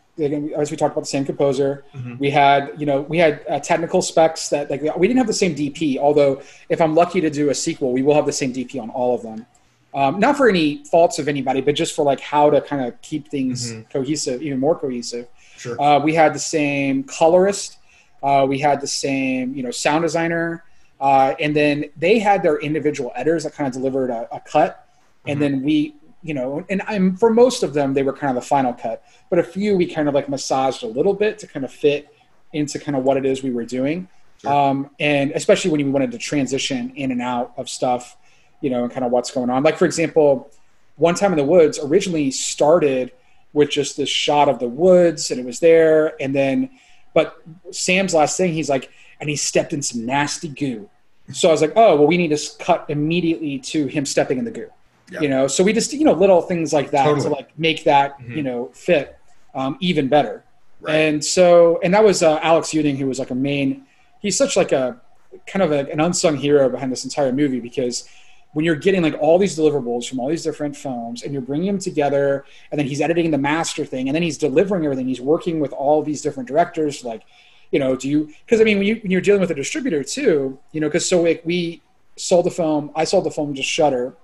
as 0.55 0.71
we 0.71 0.77
talked 0.77 0.93
about, 0.93 1.01
the 1.01 1.07
same 1.07 1.25
composer. 1.25 1.83
Mhm. 1.93 2.19
We 2.19 2.29
had, 2.29 2.71
you 2.77 2.85
know, 2.85 3.01
we 3.01 3.17
had 3.17 3.43
uh, 3.49 3.59
technical 3.59 4.01
specs 4.01 4.47
that 4.49 4.69
like 4.69 4.81
we 4.95 5.07
didn't 5.07 5.17
have 5.17 5.27
the 5.27 5.33
same 5.33 5.55
DP. 5.55 5.97
Although, 5.97 6.41
if 6.69 6.79
I'm 6.79 6.95
lucky 6.95 7.19
to 7.21 7.29
do 7.29 7.49
a 7.49 7.55
sequel, 7.55 7.91
we 7.91 8.01
will 8.01 8.15
have 8.15 8.25
the 8.25 8.31
same 8.31 8.53
DP 8.53 8.79
on 8.81 8.89
all 8.91 9.13
of 9.13 9.23
them. 9.23 9.45
Um, 9.93 10.19
not 10.19 10.37
for 10.37 10.47
any 10.47 10.83
faults 10.85 11.19
of 11.19 11.27
anybody, 11.27 11.59
but 11.61 11.75
just 11.75 11.95
for 11.95 12.03
like 12.03 12.21
how 12.21 12.49
to 12.49 12.61
kind 12.61 12.85
of 12.85 12.99
keep 13.01 13.29
things 13.29 13.73
cohesive, 13.91 14.41
even 14.41 14.59
more 14.59 14.77
cohesive. 14.77 15.27
Sure. 15.57 15.81
Uh, 15.81 15.99
we 15.99 16.13
had 16.13 16.33
the 16.33 16.39
same 16.39 17.03
colorist. 17.03 17.77
Uh, 18.23 18.45
we 18.47 18.59
had 18.59 18.79
the 18.79 18.87
same, 18.87 19.53
you 19.53 19.63
know, 19.63 19.71
sound 19.71 20.03
designer. 20.03 20.63
Uh, 20.99 21.33
and 21.39 21.55
then 21.55 21.85
they 21.97 22.19
had 22.19 22.43
their 22.43 22.59
individual 22.59 23.11
editors 23.15 23.43
that 23.43 23.53
kind 23.53 23.67
of 23.67 23.73
delivered 23.73 24.09
a, 24.09 24.27
a 24.33 24.39
cut. 24.39 24.87
And 25.27 25.41
then 25.41 25.61
we, 25.61 25.95
you 26.23 26.33
know, 26.33 26.65
and 26.69 26.81
I'm 26.87 27.17
for 27.17 27.31
most 27.31 27.63
of 27.63 27.73
them, 27.73 27.93
they 27.93 28.03
were 28.03 28.13
kind 28.13 28.35
of 28.35 28.41
the 28.41 28.47
final 28.47 28.73
cut. 28.73 29.03
But 29.29 29.39
a 29.39 29.43
few 29.43 29.75
we 29.75 29.87
kind 29.87 30.07
of 30.07 30.13
like 30.13 30.29
massaged 30.29 30.83
a 30.83 30.87
little 30.87 31.13
bit 31.13 31.37
to 31.39 31.47
kind 31.47 31.65
of 31.65 31.71
fit 31.71 32.07
into 32.53 32.79
kind 32.79 32.95
of 32.95 33.03
what 33.03 33.17
it 33.17 33.25
is 33.25 33.43
we 33.43 33.51
were 33.51 33.65
doing. 33.65 34.07
Sure. 34.41 34.51
Um, 34.51 34.89
and 34.99 35.31
especially 35.31 35.71
when 35.71 35.85
we 35.85 35.91
wanted 35.91 36.11
to 36.11 36.17
transition 36.17 36.91
in 36.95 37.11
and 37.11 37.21
out 37.21 37.53
of 37.57 37.69
stuff, 37.69 38.17
you 38.61 38.69
know, 38.69 38.83
and 38.83 38.91
kind 38.91 39.03
of 39.05 39.11
what's 39.11 39.31
going 39.31 39.49
on. 39.49 39.63
Like, 39.63 39.77
for 39.77 39.85
example, 39.85 40.49
One 40.97 41.15
Time 41.15 41.31
in 41.33 41.37
the 41.37 41.43
Woods 41.43 41.79
originally 41.81 42.31
started 42.31 43.11
with 43.53 43.69
just 43.69 43.97
this 43.97 44.09
shot 44.09 44.47
of 44.47 44.59
the 44.59 44.67
woods 44.67 45.29
and 45.31 45.39
it 45.39 45.45
was 45.45 45.59
there. 45.59 46.13
And 46.21 46.33
then, 46.33 46.69
but 47.13 47.41
Sam's 47.71 48.13
last 48.13 48.37
thing, 48.37 48.53
he's 48.53 48.69
like, 48.69 48.89
and 49.19 49.29
he 49.29 49.35
stepped 49.35 49.73
in 49.73 49.81
some 49.81 50.05
nasty 50.05 50.47
goo. 50.47 50.89
So 51.33 51.49
I 51.49 51.51
was 51.51 51.61
like, 51.61 51.73
oh, 51.75 51.95
well, 51.97 52.07
we 52.07 52.17
need 52.17 52.29
to 52.35 52.39
cut 52.59 52.85
immediately 52.87 53.59
to 53.59 53.87
him 53.87 54.05
stepping 54.05 54.37
in 54.37 54.45
the 54.45 54.51
goo. 54.51 54.69
Yeah. 55.11 55.21
You 55.21 55.29
know, 55.29 55.47
so 55.47 55.63
we 55.63 55.73
just, 55.73 55.91
you 55.91 56.05
know, 56.05 56.13
little 56.13 56.41
things 56.41 56.71
like 56.71 56.91
that 56.91 57.03
Totally. 57.03 57.23
to 57.23 57.29
like 57.29 57.57
make 57.59 57.83
that, 57.83 58.17
Mhm. 58.19 58.35
you 58.37 58.43
know, 58.43 58.69
fit 58.73 59.17
um, 59.53 59.77
even 59.81 60.07
better. 60.07 60.43
Right. 60.79 60.95
And 60.95 61.23
so, 61.23 61.79
and 61.83 61.93
that 61.93 62.03
was 62.03 62.23
uh, 62.23 62.39
Alex 62.41 62.69
Uding, 62.69 62.97
who 62.97 63.07
was 63.07 63.19
like 63.19 63.29
a 63.31 63.35
main, 63.35 63.83
he's 64.21 64.37
such 64.37 64.55
like 64.55 64.71
a 64.71 64.99
kind 65.45 65.61
of 65.63 65.71
a, 65.71 65.91
an 65.91 65.99
unsung 65.99 66.37
hero 66.37 66.69
behind 66.69 66.91
this 66.91 67.03
entire 67.03 67.31
movie 67.33 67.59
because 67.59 68.07
when 68.53 68.65
you're 68.65 68.75
getting 68.75 69.01
like 69.01 69.15
all 69.19 69.37
these 69.37 69.57
deliverables 69.57 70.07
from 70.07 70.19
all 70.19 70.27
these 70.27 70.43
different 70.43 70.75
films 70.75 71.23
and 71.23 71.31
you're 71.33 71.41
bringing 71.41 71.67
them 71.67 71.79
together 71.79 72.45
and 72.71 72.79
then 72.79 72.87
he's 72.87 73.01
editing 73.01 73.31
the 73.31 73.37
master 73.37 73.85
thing 73.85 74.07
and 74.09 74.15
then 74.15 74.23
he's 74.23 74.37
delivering 74.37 74.83
everything 74.83 75.07
he's 75.07 75.21
working 75.21 75.59
with 75.59 75.71
all 75.73 76.03
these 76.03 76.21
different 76.21 76.47
directors 76.47 77.03
like 77.03 77.23
you 77.71 77.79
know 77.79 77.95
do 77.95 78.09
you 78.09 78.29
because 78.45 78.59
i 78.59 78.63
mean 78.63 78.77
when, 78.77 78.87
you, 78.87 78.95
when 79.01 79.11
you're 79.11 79.21
dealing 79.21 79.41
with 79.41 79.51
a 79.51 79.55
distributor 79.55 80.03
too 80.03 80.59
you 80.71 80.81
know 80.81 80.87
because 80.87 81.07
so 81.07 81.21
like 81.21 81.41
we 81.45 81.81
sold 82.17 82.45
the 82.45 82.51
film 82.51 82.91
i 82.95 83.03
sold 83.03 83.25
the 83.25 83.31
film 83.31 83.55
to 83.55 83.63
Shudder 83.63 84.15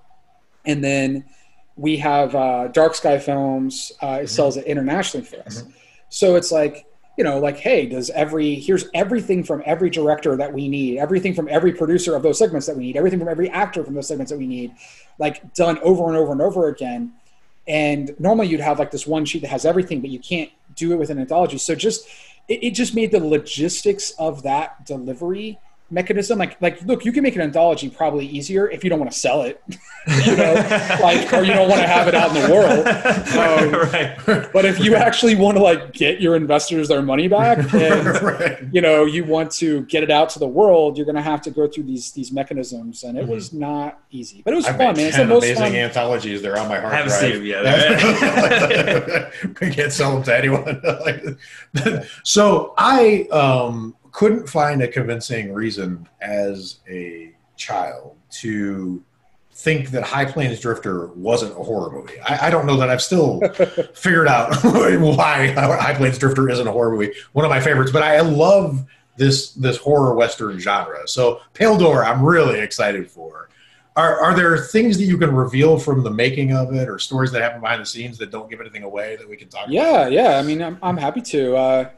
and 0.64 0.84
then 0.84 1.24
we 1.78 1.96
have 1.96 2.34
uh, 2.34 2.68
dark 2.68 2.94
sky 2.94 3.18
films 3.18 3.92
uh, 4.02 4.20
it 4.22 4.28
sells 4.28 4.56
it 4.56 4.66
internationally 4.66 5.24
for 5.24 5.40
us. 5.40 5.64
So 6.10 6.36
it's 6.36 6.50
like 6.50 6.84
you 7.18 7.24
know 7.24 7.38
like 7.38 7.58
hey 7.58 7.84
does 7.84 8.08
every 8.10 8.54
here's 8.54 8.86
everything 8.94 9.44
from 9.44 9.60
every 9.66 9.90
director 9.90 10.36
that 10.36 10.52
we 10.52 10.68
need 10.68 10.98
everything 10.98 11.34
from 11.34 11.48
every 11.50 11.72
producer 11.72 12.14
of 12.14 12.22
those 12.22 12.38
segments 12.38 12.66
that 12.66 12.76
we 12.76 12.84
need 12.84 12.96
everything 12.96 13.18
from 13.18 13.28
every 13.28 13.50
actor 13.50 13.84
from 13.84 13.94
those 13.94 14.08
segments 14.08 14.30
that 14.30 14.38
we 14.38 14.46
need 14.46 14.72
like 15.18 15.52
done 15.54 15.78
over 15.82 16.08
and 16.08 16.16
over 16.16 16.32
and 16.32 16.40
over 16.40 16.68
again. 16.68 17.12
And 17.66 18.14
normally 18.18 18.46
you'd 18.46 18.60
have 18.60 18.78
like 18.78 18.90
this 18.90 19.06
one 19.06 19.24
sheet 19.24 19.42
that 19.42 19.48
has 19.48 19.64
everything 19.64 20.00
but 20.00 20.10
you 20.10 20.18
can't 20.18 20.50
do 20.74 20.92
it 20.92 20.96
with 20.96 21.10
an 21.10 21.18
anthology. 21.18 21.58
So 21.58 21.74
just 21.74 22.06
it, 22.48 22.64
it 22.64 22.70
just 22.70 22.94
made 22.94 23.10
the 23.10 23.20
logistics 23.20 24.12
of 24.12 24.42
that 24.44 24.86
delivery 24.86 25.58
mechanism 25.90 26.38
like 26.38 26.60
like 26.60 26.80
look 26.82 27.04
you 27.06 27.12
can 27.12 27.22
make 27.22 27.34
an 27.34 27.40
anthology 27.40 27.88
probably 27.88 28.26
easier 28.26 28.68
if 28.70 28.84
you 28.84 28.90
don't 28.90 28.98
want 28.98 29.10
to 29.10 29.18
sell 29.18 29.40
it 29.42 29.62
you 30.26 30.36
know 30.36 30.52
like 31.02 31.32
or 31.32 31.42
you 31.42 31.52
don't 31.54 31.68
want 31.68 31.80
to 31.80 31.86
have 31.86 32.06
it 32.08 32.14
out 32.14 32.34
in 32.36 32.42
the 32.42 32.52
world 32.54 32.86
Um, 33.38 33.72
right. 33.72 34.50
but 34.52 34.64
if 34.64 34.78
you 34.80 34.94
actually 34.96 35.34
want 35.34 35.56
to 35.56 35.62
like 35.62 35.92
get 35.92 36.20
your 36.20 36.36
investors 36.36 36.88
their 36.88 37.00
money 37.02 37.26
back 37.28 37.58
and 37.72 38.06
right. 38.22 38.58
you 38.72 38.80
know 38.82 39.04
you 39.06 39.24
want 39.24 39.50
to 39.52 39.82
get 39.82 40.02
it 40.02 40.10
out 40.10 40.28
to 40.30 40.38
the 40.38 40.46
world 40.48 40.96
you're 40.96 41.06
going 41.06 41.16
to 41.16 41.22
have 41.22 41.40
to 41.42 41.50
go 41.50 41.66
through 41.66 41.84
these 41.84 42.12
these 42.12 42.32
mechanisms 42.32 43.02
and 43.04 43.16
it 43.16 43.22
Mm-hmm. 43.22 43.32
was 43.32 43.52
not 43.52 44.00
easy 44.10 44.42
but 44.44 44.52
it 44.52 44.56
was 44.56 44.66
I've 44.66 44.76
fun 44.76 44.88
made 44.88 44.96
man 44.98 45.06
it's 45.08 45.16
the 45.16 45.24
most 45.26 45.44
amazing 45.44 45.64
fun 45.64 45.74
anthologies. 45.76 46.42
They're 46.42 46.58
on 46.58 46.68
my 46.68 46.78
hard 46.80 46.92
Haven't 46.94 47.08
drive. 47.08 47.20
seen 47.20 47.32
'em 47.36 47.46
yet. 47.46 49.32
we 49.60 49.70
can't 49.70 49.92
sell 49.92 50.14
them 50.14 50.22
to 50.24 50.36
anyone. 50.36 51.38
So 52.24 52.74
I 52.78 53.26
um, 53.32 53.96
couldn't 54.12 54.48
find 54.48 54.82
a 54.82 54.88
convincing 54.88 55.52
reason 55.52 56.08
as 56.20 56.78
a 56.88 57.32
child 57.56 58.16
to 58.30 59.02
think 59.52 59.90
that 59.90 60.04
High 60.04 60.24
Plains 60.24 60.60
Drifter 60.60 61.08
wasn't 61.08 61.50
a 61.52 61.62
horror 61.62 61.90
movie. 61.90 62.20
I, 62.20 62.46
I 62.46 62.50
don't 62.50 62.64
know 62.64 62.76
that 62.76 62.88
I've 62.88 63.02
still 63.02 63.40
figured 63.94 64.28
out 64.28 64.54
why 64.62 65.48
High 65.48 65.94
Plains 65.94 66.18
Drifter 66.18 66.48
isn't 66.48 66.66
a 66.66 66.70
horror 66.70 66.92
movie. 66.92 67.12
One 67.32 67.44
of 67.44 67.50
my 67.50 67.60
favorites, 67.60 67.90
but 67.90 68.02
I 68.02 68.20
love 68.20 68.84
this 69.16 69.52
this 69.54 69.76
horror 69.76 70.14
western 70.14 70.58
genre. 70.60 71.06
So 71.08 71.40
Pale 71.54 71.78
Door, 71.78 72.04
I'm 72.04 72.24
really 72.24 72.60
excited 72.60 73.10
for. 73.10 73.48
Are 73.96 74.20
are 74.20 74.36
there 74.36 74.56
things 74.56 74.96
that 74.98 75.04
you 75.04 75.18
can 75.18 75.34
reveal 75.34 75.76
from 75.76 76.04
the 76.04 76.10
making 76.10 76.52
of 76.52 76.72
it, 76.72 76.88
or 76.88 77.00
stories 77.00 77.32
that 77.32 77.42
happen 77.42 77.60
behind 77.60 77.82
the 77.82 77.86
scenes 77.86 78.16
that 78.18 78.30
don't 78.30 78.48
give 78.48 78.60
anything 78.60 78.84
away 78.84 79.16
that 79.16 79.28
we 79.28 79.36
can 79.36 79.48
talk? 79.48 79.66
Yeah, 79.68 80.02
about? 80.02 80.12
yeah. 80.12 80.38
I 80.38 80.42
mean, 80.42 80.62
I'm 80.62 80.78
I'm 80.80 80.96
happy 80.96 81.20
to. 81.20 81.56
Uh, 81.56 81.90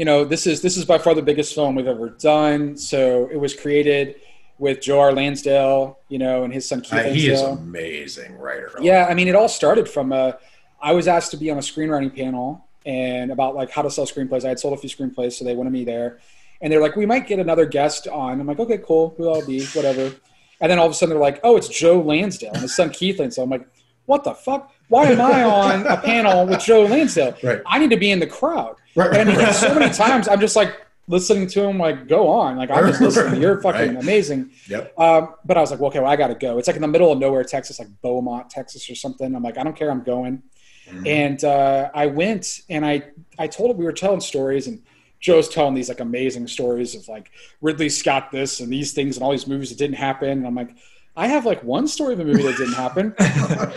you 0.00 0.06
know, 0.06 0.24
this 0.24 0.46
is 0.46 0.62
this 0.62 0.78
is 0.78 0.86
by 0.86 0.96
far 0.96 1.14
the 1.14 1.20
biggest 1.20 1.54
film 1.54 1.74
we've 1.74 1.86
ever 1.86 2.08
done. 2.08 2.74
So 2.74 3.28
it 3.30 3.36
was 3.36 3.52
created 3.52 4.16
with 4.58 4.80
Joe 4.80 4.98
R. 4.98 5.12
Lansdale, 5.12 5.98
you 6.08 6.18
know, 6.18 6.42
and 6.42 6.54
his 6.54 6.66
son 6.66 6.80
Keith. 6.80 6.94
Uh, 6.94 7.02
he 7.02 7.28
is 7.28 7.42
Lansdale. 7.42 7.58
amazing 7.58 8.38
writer. 8.38 8.72
Yeah, 8.80 9.08
I 9.10 9.12
mean, 9.12 9.28
it 9.28 9.34
all 9.34 9.46
started 9.46 9.86
from 9.86 10.10
uh, 10.14 10.32
I 10.80 10.92
was 10.92 11.06
asked 11.06 11.32
to 11.32 11.36
be 11.36 11.50
on 11.50 11.58
a 11.58 11.60
screenwriting 11.60 12.16
panel 12.16 12.66
and 12.86 13.30
about 13.30 13.54
like 13.54 13.70
how 13.70 13.82
to 13.82 13.90
sell 13.90 14.06
screenplays. 14.06 14.42
I 14.42 14.48
had 14.48 14.58
sold 14.58 14.72
a 14.72 14.78
few 14.78 14.88
screenplays, 14.88 15.34
so 15.34 15.44
they 15.44 15.54
wanted 15.54 15.74
me 15.74 15.84
there, 15.84 16.18
and 16.62 16.72
they're 16.72 16.80
like, 16.80 16.96
"We 16.96 17.04
might 17.04 17.26
get 17.26 17.38
another 17.38 17.66
guest 17.66 18.08
on." 18.08 18.40
I'm 18.40 18.46
like, 18.46 18.58
"Okay, 18.58 18.78
cool. 18.78 19.12
Who 19.18 19.28
I'll 19.28 19.46
be, 19.46 19.66
whatever." 19.74 20.14
And 20.62 20.72
then 20.72 20.78
all 20.78 20.86
of 20.86 20.92
a 20.92 20.94
sudden, 20.94 21.10
they're 21.10 21.20
like, 21.20 21.40
"Oh, 21.44 21.58
it's 21.58 21.68
Joe 21.68 22.00
Lansdale 22.00 22.52
and 22.54 22.62
his 22.62 22.74
son 22.74 22.88
Keith 22.88 23.20
Lansdale." 23.20 23.44
I'm 23.44 23.50
like, 23.50 23.68
"What 24.06 24.24
the 24.24 24.32
fuck? 24.32 24.72
Why 24.88 25.08
am 25.08 25.20
I 25.20 25.42
on 25.42 25.86
a 25.86 25.98
panel 25.98 26.46
with 26.46 26.60
Joe 26.60 26.86
Lansdale? 26.86 27.36
Right. 27.42 27.60
I 27.66 27.78
need 27.78 27.90
to 27.90 27.98
be 27.98 28.10
in 28.10 28.18
the 28.18 28.26
crowd." 28.26 28.76
Right. 28.96 29.16
And 29.16 29.28
mean, 29.36 29.52
so 29.52 29.74
many 29.74 29.92
times, 30.06 30.28
I'm 30.28 30.40
just 30.40 30.56
like 30.56 30.74
listening 31.08 31.46
to 31.48 31.62
him, 31.64 31.78
like, 31.78 32.06
"Go 32.08 32.28
on!" 32.28 32.56
Like 32.56 32.70
I'm 32.70 32.86
just 32.88 33.00
listening. 33.06 33.40
You're 33.40 33.60
fucking 33.60 33.94
Right. 33.94 34.02
amazing. 34.02 34.50
Yep. 34.68 34.98
Um, 34.98 35.34
but 35.44 35.56
I 35.56 35.60
was 35.60 35.70
like, 35.70 35.80
well, 35.80 35.88
okay, 35.90 36.00
well, 36.00 36.10
I 36.10 36.16
got 36.16 36.28
to 36.28 36.34
go. 36.34 36.58
It's 36.58 36.66
like 36.68 36.76
in 36.76 36.82
the 36.82 36.88
middle 36.88 37.10
of 37.12 37.18
nowhere, 37.18 37.44
Texas, 37.44 37.78
like 37.78 37.88
Beaumont, 38.02 38.50
Texas, 38.50 38.88
or 38.90 38.94
something. 38.94 39.34
I'm 39.34 39.42
like, 39.42 39.58
I 39.58 39.64
don't 39.64 39.76
care, 39.76 39.90
I'm 39.90 40.02
going. 40.02 40.42
Mhm. 40.88 41.06
And 41.06 41.44
uh, 41.44 41.90
I 41.94 42.06
went 42.06 42.60
and 42.68 42.84
I 42.84 43.02
I 43.38 43.46
told 43.46 43.70
him 43.70 43.76
we 43.76 43.84
were 43.84 43.92
telling 43.92 44.20
stories, 44.20 44.66
and 44.66 44.82
Joe's 45.20 45.48
telling 45.48 45.74
these 45.74 45.88
like 45.88 46.00
amazing 46.00 46.48
stories 46.48 46.94
of 46.94 47.06
like 47.08 47.30
Ridley 47.60 47.88
Scott 47.90 48.30
this 48.32 48.58
and 48.60 48.72
these 48.72 48.92
things 48.92 49.16
and 49.16 49.22
all 49.24 49.30
these 49.30 49.46
movies 49.46 49.68
that 49.70 49.78
didn't 49.78 49.96
happen. 49.96 50.30
And 50.30 50.46
I'm 50.46 50.54
like, 50.54 50.70
I 51.20 51.26
have 51.26 51.44
like 51.44 51.62
one 51.62 51.86
story 51.86 52.14
of 52.14 52.20
a 52.20 52.24
movie 52.24 52.44
that 52.44 52.56
didn't 52.56 52.72
happen. 52.72 53.14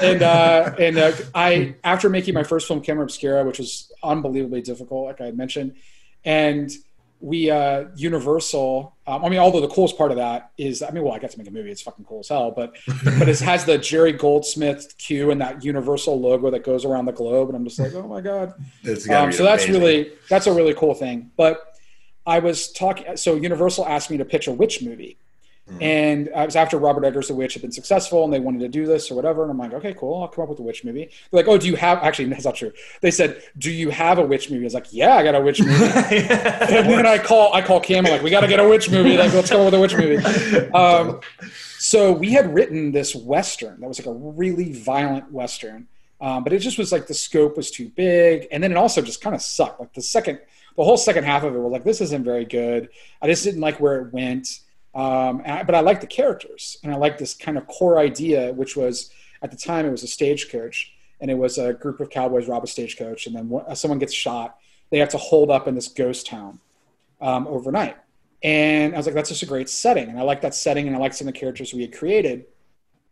and 0.01 0.21
uh, 0.21 0.73
and 0.79 0.97
uh, 0.97 1.11
I 1.35 1.75
after 1.83 2.09
making 2.09 2.33
my 2.35 2.43
first 2.43 2.69
film, 2.69 2.79
Camera 2.79 3.03
Obscura, 3.03 3.43
which 3.43 3.59
was 3.59 3.91
unbelievably 4.01 4.61
difficult, 4.61 5.07
like 5.07 5.19
I 5.19 5.25
had 5.25 5.37
mentioned, 5.37 5.75
and 6.23 6.71
we 7.19 7.51
uh, 7.51 7.87
Universal. 7.97 8.95
Um, 9.05 9.25
I 9.25 9.27
mean, 9.27 9.39
although 9.39 9.59
the 9.59 9.67
coolest 9.67 9.97
part 9.97 10.11
of 10.11 10.17
that 10.17 10.51
is, 10.57 10.81
I 10.81 10.91
mean, 10.91 11.03
well, 11.03 11.11
I 11.11 11.19
got 11.19 11.31
to 11.31 11.37
make 11.37 11.49
a 11.49 11.51
movie; 11.51 11.69
it's 11.69 11.81
fucking 11.81 12.05
cool 12.05 12.21
as 12.21 12.29
hell. 12.29 12.51
But 12.51 12.77
but 13.19 13.27
it 13.27 13.39
has 13.41 13.65
the 13.65 13.77
Jerry 13.77 14.13
Goldsmith 14.13 14.95
cue 14.97 15.29
and 15.29 15.41
that 15.41 15.65
Universal 15.65 16.21
logo 16.21 16.49
that 16.49 16.63
goes 16.63 16.85
around 16.85 17.07
the 17.07 17.11
globe, 17.11 17.49
and 17.49 17.57
I'm 17.57 17.65
just 17.65 17.77
like, 17.77 17.93
oh 17.93 18.07
my 18.07 18.21
god. 18.21 18.53
Um, 18.87 19.33
so 19.33 19.43
that's 19.43 19.65
amazing. 19.65 19.73
really 19.73 20.11
that's 20.29 20.47
a 20.47 20.53
really 20.53 20.75
cool 20.75 20.93
thing. 20.93 21.29
But 21.35 21.61
I 22.25 22.39
was 22.39 22.71
talking. 22.71 23.17
So 23.17 23.35
Universal 23.35 23.85
asked 23.85 24.09
me 24.09 24.15
to 24.15 24.25
pitch 24.25 24.47
a 24.47 24.53
witch 24.53 24.81
movie, 24.81 25.17
Hmm. 25.69 25.81
and 25.81 26.29
I 26.35 26.43
was 26.43 26.57
after 26.57 26.77
Robert 26.77 27.05
Eggers' 27.05 27.29
The 27.29 27.35
Witch 27.35 27.53
had 27.53 27.61
been 27.61 27.71
successful, 27.71 28.25
and 28.25 28.33
they 28.33 28.41
wanted 28.41 28.59
to 28.59 28.67
do 28.67 28.85
this 28.85 29.09
or 29.09 29.15
whatever. 29.15 29.43
And 29.43 29.51
I'm 29.51 29.57
like, 29.57 29.73
okay, 29.73 29.93
cool. 29.93 30.21
I'll 30.21 30.27
come 30.27 30.43
up 30.43 30.49
with 30.49 30.59
a 30.59 30.61
witch 30.61 30.83
movie. 30.83 31.05
They're 31.31 31.39
like, 31.39 31.47
oh, 31.47 31.57
do 31.57 31.67
you 31.67 31.77
have? 31.77 31.99
Actually, 31.99 32.25
that's 32.29 32.43
not 32.43 32.55
true. 32.55 32.73
They 32.99 33.11
said, 33.11 33.41
do 33.57 33.71
you 33.71 33.89
have 33.89 34.17
a 34.17 34.25
witch 34.25 34.49
movie? 34.49 34.63
I 34.63 34.65
was 34.65 34.73
like, 34.73 34.91
yeah, 34.91 35.15
I 35.15 35.23
got 35.23 35.35
a 35.35 35.41
witch 35.41 35.61
movie. 35.63 35.77
and 35.79 36.89
then 36.89 37.07
I 37.07 37.17
call 37.17 37.53
I 37.53 37.61
call 37.61 37.79
Cam 37.79 38.05
I'm 38.05 38.11
like, 38.11 38.23
we 38.23 38.29
got 38.29 38.41
to 38.41 38.47
get 38.47 38.59
a 38.59 38.67
witch 38.67 38.89
movie. 38.89 39.15
Like, 39.15 39.33
let's 39.33 39.49
go 39.49 39.63
with 39.63 39.73
a 39.73 39.79
witch 39.79 39.95
movie. 39.95 40.21
Um, 40.73 41.21
so 41.79 42.11
we 42.11 42.31
had 42.31 42.53
written 42.53 42.91
this 42.91 43.15
western 43.15 43.79
that 43.79 43.87
was 43.87 43.99
like 43.99 44.07
a 44.07 44.13
really 44.13 44.73
violent 44.73 45.31
western, 45.31 45.87
um, 46.19 46.43
but 46.43 46.53
it 46.53 46.59
just 46.59 46.77
was 46.77 46.91
like 46.91 47.07
the 47.07 47.13
scope 47.13 47.57
was 47.57 47.69
too 47.69 47.89
big, 47.89 48.47
and 48.51 48.63
then 48.63 48.71
it 48.71 48.77
also 48.77 49.01
just 49.01 49.21
kind 49.21 49.35
of 49.35 49.41
sucked. 49.41 49.79
Like 49.79 49.93
the 49.93 50.01
second, 50.01 50.39
the 50.77 50.83
whole 50.83 50.97
second 50.97 51.25
half 51.25 51.43
of 51.43 51.53
it 51.55 51.59
was 51.59 51.71
like 51.71 51.83
this 51.83 52.01
isn't 52.01 52.23
very 52.23 52.45
good. 52.45 52.89
I 53.21 53.27
just 53.27 53.43
didn't 53.43 53.61
like 53.61 53.79
where 53.79 54.01
it 54.01 54.13
went, 54.13 54.59
um, 54.95 55.41
I, 55.45 55.63
but 55.63 55.75
I 55.75 55.79
liked 55.79 56.01
the 56.01 56.07
characters, 56.07 56.77
and 56.83 56.93
I 56.93 56.97
liked 56.97 57.19
this 57.19 57.33
kind 57.33 57.57
of 57.57 57.67
core 57.67 57.97
idea, 57.99 58.53
which 58.53 58.75
was 58.75 59.09
at 59.41 59.51
the 59.51 59.57
time 59.57 59.85
it 59.85 59.91
was 59.91 60.03
a 60.03 60.07
stagecoach, 60.07 60.93
and 61.19 61.31
it 61.31 61.35
was 61.35 61.57
a 61.57 61.73
group 61.73 61.99
of 61.99 62.09
cowboys 62.09 62.47
rob 62.47 62.63
a 62.63 62.67
stagecoach, 62.67 63.27
and 63.27 63.35
then 63.35 63.49
one- 63.49 63.75
someone 63.75 63.99
gets 63.99 64.13
shot. 64.13 64.57
They 64.89 64.99
have 64.99 65.09
to 65.09 65.17
hold 65.17 65.49
up 65.49 65.67
in 65.67 65.75
this 65.75 65.87
ghost 65.87 66.27
town 66.27 66.59
um, 67.21 67.47
overnight. 67.47 67.97
And 68.43 68.93
I 68.93 68.97
was 68.97 69.05
like, 69.05 69.15
that's 69.15 69.29
just 69.29 69.41
a 69.41 69.47
great 69.47 69.69
setting. 69.69 70.09
And 70.09 70.19
I 70.19 70.23
like 70.23 70.41
that 70.41 70.53
setting 70.53 70.85
and 70.87 70.95
I 70.95 70.99
like 70.99 71.13
some 71.13 71.27
of 71.27 71.33
the 71.33 71.39
characters 71.39 71.73
we 71.73 71.81
had 71.81 71.97
created. 71.97 72.45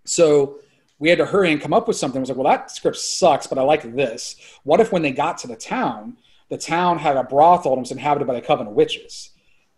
So 0.03 0.59
we 0.99 1.09
had 1.09 1.17
to 1.19 1.25
hurry 1.25 1.51
and 1.51 1.61
come 1.61 1.73
up 1.73 1.87
with 1.87 1.95
something. 1.97 2.19
I 2.19 2.21
was 2.21 2.29
like, 2.29 2.37
well, 2.37 2.51
that 2.51 2.69
script 2.69 2.97
sucks, 2.97 3.47
but 3.47 3.57
I 3.57 3.63
like 3.63 3.95
this. 3.95 4.35
What 4.63 4.81
if 4.81 4.91
when 4.91 5.01
they 5.01 5.11
got 5.11 5.37
to 5.39 5.47
the 5.47 5.55
town, 5.55 6.17
the 6.49 6.57
town 6.57 6.99
had 6.99 7.15
a 7.15 7.23
brothel 7.23 7.73
and 7.73 7.81
was 7.81 7.91
inhabited 7.91 8.27
by 8.27 8.33
the 8.33 8.41
coven 8.41 8.67
of 8.67 8.73
witches? 8.73 9.30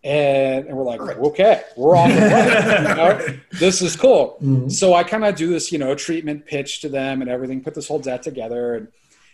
And, 0.04 0.68
and 0.68 0.76
we're 0.76 0.84
like, 0.84 1.00
Perfect. 1.00 1.20
okay, 1.22 1.62
we're 1.78 1.96
on 1.96 2.10
the 2.10 2.16
way. 2.16 2.78
you 2.90 2.96
know? 2.96 3.38
This 3.60 3.82
is 3.82 3.96
cool. 3.96 4.38
Mhm. 4.44 4.70
So 4.72 4.94
I 4.94 5.04
kind 5.04 5.24
of 5.24 5.36
do 5.36 5.48
this, 5.50 5.72
you 5.72 5.78
know, 5.80 5.96
treatment 5.96 6.46
pitch 6.46 6.82
to 6.82 6.90
them 6.90 7.22
and 7.22 7.30
everything, 7.30 7.62
put 7.64 7.74
this 7.74 7.88
whole 7.88 8.00
debt 8.00 8.22
together. 8.22 8.76
And, 8.76 8.88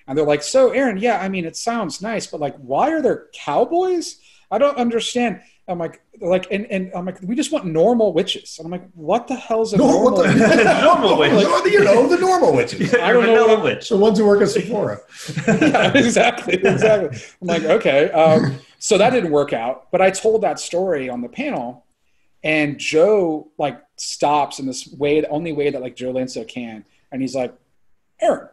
and 0.07 0.17
they're 0.17 0.25
like, 0.25 0.43
so 0.43 0.69
Aaron, 0.71 0.97
yeah, 0.97 1.19
I 1.19 1.27
mean, 1.29 1.45
it 1.45 1.55
sounds 1.57 2.01
nice, 2.03 2.27
but 2.27 2.39
like, 2.39 2.55
why 2.57 2.91
are 2.91 3.01
there 3.01 3.27
cowboys? 3.33 4.17
I 4.51 4.57
don't 4.59 4.77
understand. 4.77 5.41
I'm 5.67 5.77
like, 5.79 6.01
like, 6.19 6.47
and, 6.51 6.65
and 6.67 6.91
I'm 6.95 7.05
like, 7.05 7.19
we 7.21 7.35
just 7.35 7.51
want 7.51 7.65
normal 7.65 8.11
witches. 8.13 8.57
And 8.57 8.65
I'm 8.65 8.71
like, 8.71 8.89
what 8.93 9.27
the 9.27 9.35
hell 9.35 9.61
is 9.61 9.73
a 9.73 9.77
No, 9.77 9.87
normal? 9.91 10.11
what 10.19 10.27
the, 10.37 10.81
Normal 10.83 11.17
witch. 11.17 11.31
Like, 11.31 11.71
you 11.71 11.83
know, 11.83 12.07
the 12.07 12.17
normal 12.17 12.55
witches. 12.55 12.93
I 12.95 13.11
don't 13.13 13.23
know 13.23 13.33
Vanilla 13.33 13.55
what- 13.55 13.63
witch. 13.63 13.89
The 13.89 13.97
ones 13.97 14.17
who 14.19 14.25
work 14.25 14.41
at 14.41 14.49
Sephora. 14.49 14.99
yeah, 15.47 15.91
exactly, 15.95 16.55
exactly. 16.55 17.19
I'm 17.41 17.47
like, 17.47 17.63
okay. 17.63 18.09
Um, 18.11 18.59
so 18.79 18.97
that 18.97 19.11
didn't 19.11 19.31
work 19.31 19.53
out, 19.53 19.91
but 19.91 20.01
I 20.01 20.09
told 20.09 20.41
that 20.41 20.59
story 20.59 21.09
on 21.09 21.21
the 21.21 21.29
panel, 21.29 21.85
and 22.43 22.77
Joe 22.79 23.51
like 23.57 23.79
stops 23.97 24.59
in 24.59 24.65
this 24.65 24.87
way, 24.97 25.21
the 25.21 25.29
only 25.29 25.51
way 25.51 25.69
that 25.69 25.81
like 25.81 25.95
Joe 25.95 26.11
Lansdale 26.11 26.45
can, 26.45 26.85
and 27.11 27.21
he's 27.21 27.35
like, 27.35 27.53
Aaron. 28.21 28.47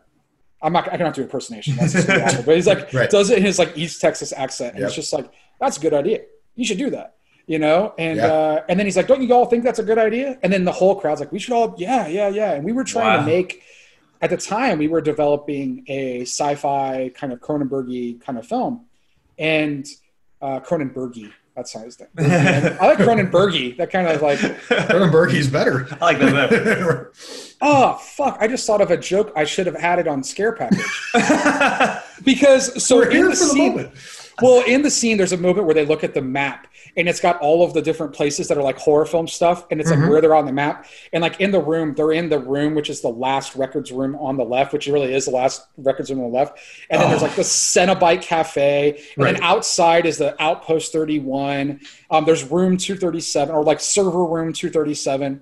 I'm 0.62 0.72
not. 0.72 0.90
I 0.92 0.96
cannot 0.96 1.14
do 1.14 1.22
impersonation. 1.22 1.76
That's 1.76 1.92
just 1.92 2.06
gonna 2.08 2.22
awful. 2.24 2.42
But 2.44 2.56
he's 2.56 2.66
like, 2.66 2.92
Right. 2.92 3.10
does 3.10 3.30
it 3.30 3.38
in 3.38 3.44
his 3.44 3.58
like 3.58 3.76
East 3.76 4.00
Texas 4.00 4.32
accent, 4.32 4.70
and 4.72 4.80
Yep. 4.80 4.86
it's 4.88 4.96
just 4.96 5.12
like, 5.12 5.30
that's 5.60 5.76
a 5.76 5.80
good 5.80 5.92
idea. 5.94 6.20
You 6.54 6.64
should 6.64 6.78
do 6.78 6.90
that. 6.90 7.14
You 7.46 7.58
know, 7.60 7.94
and 7.98 8.16
Yeah. 8.16 8.26
uh, 8.32 8.64
and 8.68 8.76
then 8.80 8.86
he's 8.86 8.96
like, 8.96 9.06
don't 9.06 9.22
you 9.22 9.32
all 9.32 9.44
think 9.46 9.62
that's 9.62 9.78
a 9.78 9.82
good 9.84 9.98
idea? 9.98 10.38
And 10.42 10.52
then 10.52 10.64
the 10.64 10.72
whole 10.72 10.96
crowd's 10.96 11.20
like, 11.20 11.30
we 11.30 11.38
should 11.38 11.52
all, 11.52 11.74
yeah, 11.78 12.08
yeah, 12.08 12.28
yeah. 12.28 12.52
And 12.54 12.64
we 12.64 12.72
were 12.72 12.82
trying 12.84 13.18
Wow. 13.18 13.20
to 13.20 13.26
make 13.26 13.62
at 14.22 14.30
the 14.30 14.36
time 14.36 14.78
we 14.78 14.88
were 14.88 15.00
developing 15.02 15.84
a 15.88 16.22
sci-fi 16.22 17.10
kind 17.14 17.32
of 17.34 17.40
Cronenbergy 17.40 18.20
kind 18.20 18.38
of 18.38 18.46
film, 18.46 18.86
and 19.38 19.86
uh, 20.42 20.60
Cronenbergy. 20.60 21.32
That's 21.54 21.72
how 21.72 21.80
his 21.80 21.98
name. 21.98 22.08
I 22.18 22.86
like 22.88 22.98
Cronenbergy. 22.98 23.78
That 23.78 23.90
kind 23.90 24.06
of 24.06 24.20
like, 24.20 24.38
Cronenbergy's 24.38 25.48
better. 25.48 25.88
I 26.02 26.04
like 26.04 26.18
that 26.18 26.50
better. 26.50 27.12
oh 27.62 27.94
fuck! 28.16 28.36
I 28.40 28.46
just 28.46 28.66
thought 28.66 28.82
of 28.82 28.90
a 28.90 28.96
joke 28.98 29.32
I 29.34 29.44
should 29.44 29.64
have 29.66 29.76
added 29.76 30.06
on 30.06 30.22
Scare 30.22 30.52
Package 30.52 30.84
because 32.24 32.84
so 32.84 32.96
We're 32.96 33.06
in 33.06 33.10
here 33.12 33.24
the 33.24 33.30
the 33.30 33.36
scene, 33.36 33.68
moment. 33.76 33.94
Well, 34.42 34.64
in 34.66 34.82
the 34.82 34.90
scene, 34.90 35.16
there's 35.16 35.32
a 35.32 35.36
moment 35.36 35.66
where 35.66 35.74
they 35.74 35.84
look 35.86 36.04
at 36.04 36.14
the 36.14 36.22
map 36.22 36.66
and 36.96 37.08
it's 37.08 37.20
got 37.20 37.38
all 37.40 37.64
of 37.64 37.74
the 37.74 37.82
different 37.82 38.12
places 38.14 38.48
that 38.48 38.56
are 38.56 38.62
like 38.62 38.78
horror 38.78 39.04
film 39.04 39.28
stuff, 39.28 39.66
and 39.70 39.80
it's 39.80 39.90
like 39.90 40.08
where 40.08 40.20
they're 40.20 40.34
on 40.34 40.46
the 40.46 40.52
map. 40.52 40.86
And 41.12 41.20
like 41.20 41.40
in 41.40 41.50
the 41.50 41.60
room, 41.60 41.94
they're 41.94 42.12
in 42.12 42.28
the 42.28 42.38
room, 42.38 42.74
which 42.74 42.88
is 42.88 43.00
the 43.02 43.08
last 43.08 43.54
records 43.54 43.92
room 43.92 44.14
on 44.16 44.36
the 44.36 44.44
left, 44.44 44.72
which 44.72 44.86
really 44.86 45.12
is 45.12 45.26
the 45.26 45.30
last 45.30 45.66
records 45.76 46.10
room 46.10 46.20
on 46.20 46.30
the 46.30 46.36
left. 46.36 46.58
And 46.88 47.00
then 47.00 47.10
there's 47.10 47.22
like 47.22 47.34
the 47.34 47.42
Cenobite 47.42 48.22
Cafe, 48.22 48.90
and 48.90 49.24
Right. 49.24 49.34
then 49.34 49.42
outside 49.42 50.06
is 50.06 50.18
the 50.18 50.40
Outpost 50.42 50.92
31. 50.92 51.80
Um, 52.10 52.24
there's 52.24 52.44
room 52.44 52.76
237, 52.76 53.54
or 53.54 53.62
like 53.62 53.80
server 53.80 54.24
room 54.24 54.52
237. 54.52 55.40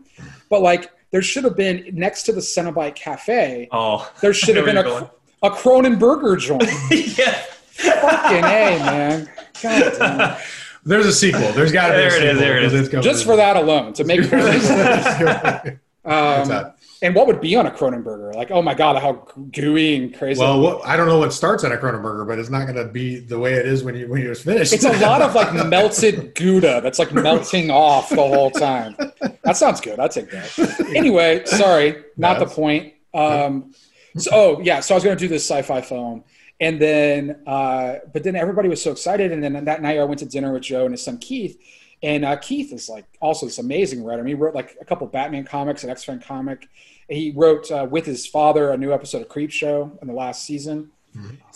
But 0.50 0.62
like 0.62 0.90
there 1.12 1.22
should 1.22 1.44
have 1.44 1.56
been 1.56 1.88
next 1.92 2.24
to 2.24 2.32
the 2.32 2.40
Cenobite 2.40 2.96
Cafe, 2.96 3.68
oh, 3.70 4.10
there 4.20 4.34
should 4.34 4.56
have 4.56 4.64
been 4.64 4.78
a, 4.78 5.10
a 5.42 5.50
Cronenberger 5.50 6.38
joint. 6.38 6.68
yeah. 7.18 7.44
Fucking 7.74 8.38
A, 8.38 8.78
man. 8.78 9.30
God 9.62 9.92
damn. 9.98 10.36
There's 10.86 11.06
a 11.06 11.12
sequel. 11.12 11.50
There's 11.52 11.72
got 11.72 11.88
to 11.88 11.94
be 11.94 11.98
a 12.04 12.08
There 12.10 12.16
it 12.16 12.22
is, 12.24 12.30
sequel, 12.32 12.40
there 12.40 12.58
it 12.58 12.64
is. 12.64 12.72
'cause 12.72 12.80
it's 12.80 12.88
coming. 12.90 13.02
Just 13.04 13.24
for 13.24 13.36
that 13.36 13.56
alone, 13.56 13.94
to 13.94 14.04
make 14.04 14.20
What's 14.30 15.70
um, 16.04 16.72
and 17.00 17.14
what 17.14 17.26
would 17.26 17.40
be 17.40 17.56
on 17.56 17.66
a 17.66 17.70
Cronenberger? 17.70 18.34
Like, 18.34 18.50
oh 18.50 18.60
my 18.60 18.74
god, 18.74 19.00
how 19.00 19.26
gooey 19.50 19.96
and 19.96 20.14
crazy! 20.16 20.40
Well, 20.40 20.60
what, 20.60 20.86
I 20.86 20.96
don't 20.96 21.06
know 21.06 21.18
what 21.18 21.32
starts 21.32 21.64
on 21.64 21.72
a 21.72 21.76
Cronenberger, 21.76 22.26
but 22.26 22.38
it's 22.38 22.50
not 22.50 22.64
going 22.66 22.76
to 22.76 22.84
be 22.92 23.18
the 23.18 23.38
way 23.38 23.54
it 23.54 23.66
is 23.66 23.82
when 23.82 23.94
you 23.94 24.08
when 24.08 24.20
you're 24.22 24.34
finished. 24.34 24.72
it's 24.74 24.84
a 24.84 24.92
lot 24.98 25.22
of 25.22 25.34
like 25.34 25.66
melted 25.66 26.34
Gouda 26.34 26.80
that's 26.82 26.98
like 26.98 27.12
melting 27.14 27.70
off 27.70 28.10
the 28.10 28.16
whole 28.16 28.50
time. 28.50 28.94
That 29.42 29.56
sounds 29.56 29.80
good. 29.80 29.98
I'll 29.98 30.08
take 30.10 30.30
that. 30.30 30.86
Anyway, 30.94 31.44
sorry, 31.46 32.04
not 32.18 32.38
the 32.38 32.46
point. 32.46 32.92
Um, 33.14 33.72
so, 34.18 34.30
oh 34.32 34.60
yeah, 34.60 34.80
so 34.80 34.94
I 34.94 34.96
was 34.96 35.04
going 35.04 35.16
to 35.16 35.20
do 35.24 35.28
this 35.28 35.48
sci-fi 35.48 35.80
film, 35.80 36.24
and 36.60 36.80
then, 36.80 37.42
uh, 37.46 37.96
but 38.12 38.22
then 38.22 38.36
everybody 38.36 38.68
was 38.68 38.82
so 38.82 38.92
excited, 38.92 39.32
and 39.32 39.42
then 39.42 39.64
that 39.64 39.82
night 39.82 39.98
I 39.98 40.04
went 40.04 40.20
to 40.20 40.26
dinner 40.26 40.52
with 40.52 40.62
Joe 40.62 40.84
and 40.84 40.92
his 40.92 41.02
son 41.02 41.18
Keith, 41.18 41.58
and 42.02 42.24
uh, 42.24 42.36
Keith 42.36 42.72
is 42.72 42.88
like 42.88 43.06
also 43.20 43.46
this 43.46 43.58
amazing 43.58 44.04
writer. 44.04 44.20
I 44.20 44.24
mean, 44.24 44.36
he 44.36 44.40
wrote 44.40 44.54
like 44.54 44.76
a 44.80 44.84
couple 44.84 45.06
Batman 45.06 45.44
comics, 45.44 45.84
an 45.84 45.90
X-Men 45.90 46.20
comic. 46.20 46.68
He 47.08 47.32
wrote 47.34 47.70
uh, 47.70 47.86
with 47.90 48.06
his 48.06 48.26
father 48.26 48.70
a 48.70 48.76
new 48.76 48.92
episode 48.92 49.22
of 49.22 49.28
Creepshow 49.28 50.00
in 50.00 50.08
the 50.08 50.14
last 50.14 50.44
season. 50.44 50.90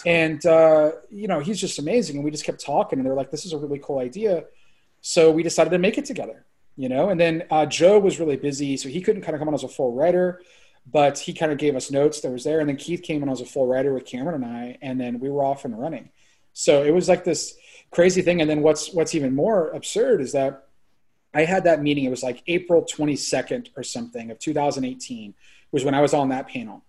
And 0.07 0.45
uh, 0.47 0.93
you 1.11 1.27
know 1.29 1.41
he's 1.41 1.61
just 1.61 1.79
amazing, 1.79 2.17
and 2.17 2.25
we 2.25 2.31
just 2.31 2.45
kept 2.45 2.65
talking, 2.65 2.99
and 2.99 3.07
they're 3.07 3.15
like, 3.15 3.31
"This 3.31 3.45
is 3.45 3.53
a 3.53 3.59
really 3.59 3.81
cool 3.81 3.99
idea." 3.99 4.45
So 5.01 5.31
we 5.31 5.43
decided 5.43 5.71
to 5.71 5.79
make 5.79 5.99
it 5.99 6.05
together, 6.05 6.45
you 6.77 6.89
know. 6.89 7.09
And 7.11 7.19
then 7.21 7.45
uh, 7.51 7.67
Joe 7.67 7.99
was 7.99 8.21
really 8.21 8.37
busy, 8.37 8.77
so 8.77 8.89
he 8.89 9.01
couldn't 9.01 9.23
kind 9.23 9.35
of 9.35 9.41
come 9.41 9.49
on 9.49 9.55
as 9.55 9.65
a 9.65 9.69
full 9.69 9.95
writer, 9.95 10.41
but 10.91 11.19
he 11.19 11.33
kind 11.33 11.53
of 11.53 11.59
gave 11.59 11.77
us 11.77 11.91
notes 11.91 12.21
that 12.21 12.31
was 12.31 12.45
there. 12.45 12.61
And 12.61 12.69
then 12.69 12.77
Keith 12.77 13.03
came 13.03 13.23
on 13.23 13.29
as 13.29 13.41
a 13.41 13.47
full 13.47 13.67
writer 13.67 13.93
with 13.93 14.07
Cameron 14.07 14.43
and 14.43 14.45
I, 14.45 14.79
and 14.81 15.01
then 15.01 15.21
we 15.21 15.29
were 15.31 15.45
off 15.45 15.65
and 15.65 15.79
running. 15.79 16.11
So 16.53 16.83
it 16.83 16.93
was 16.93 17.09
like 17.09 17.25
this 17.25 17.57
crazy 17.91 18.23
thing. 18.23 18.41
And 18.41 18.49
then 18.49 18.63
what's 18.63 18.93
what's 18.93 19.15
even 19.15 19.35
more 19.35 19.71
absurd 19.71 20.21
is 20.21 20.33
that 20.33 20.69
I 21.35 21.45
had 21.45 21.65
that 21.65 21.83
meeting. 21.83 22.05
It 22.05 22.11
was 22.11 22.23
like 22.23 22.43
April 22.47 22.83
22nd 22.83 23.69
or 23.77 23.83
something 23.83 24.31
of 24.31 24.39
2018 24.39 25.35
was 25.71 25.85
when 25.85 25.95
I 25.95 26.01
was 26.01 26.15
on 26.15 26.31
that 26.31 26.49
panel. 26.49 26.83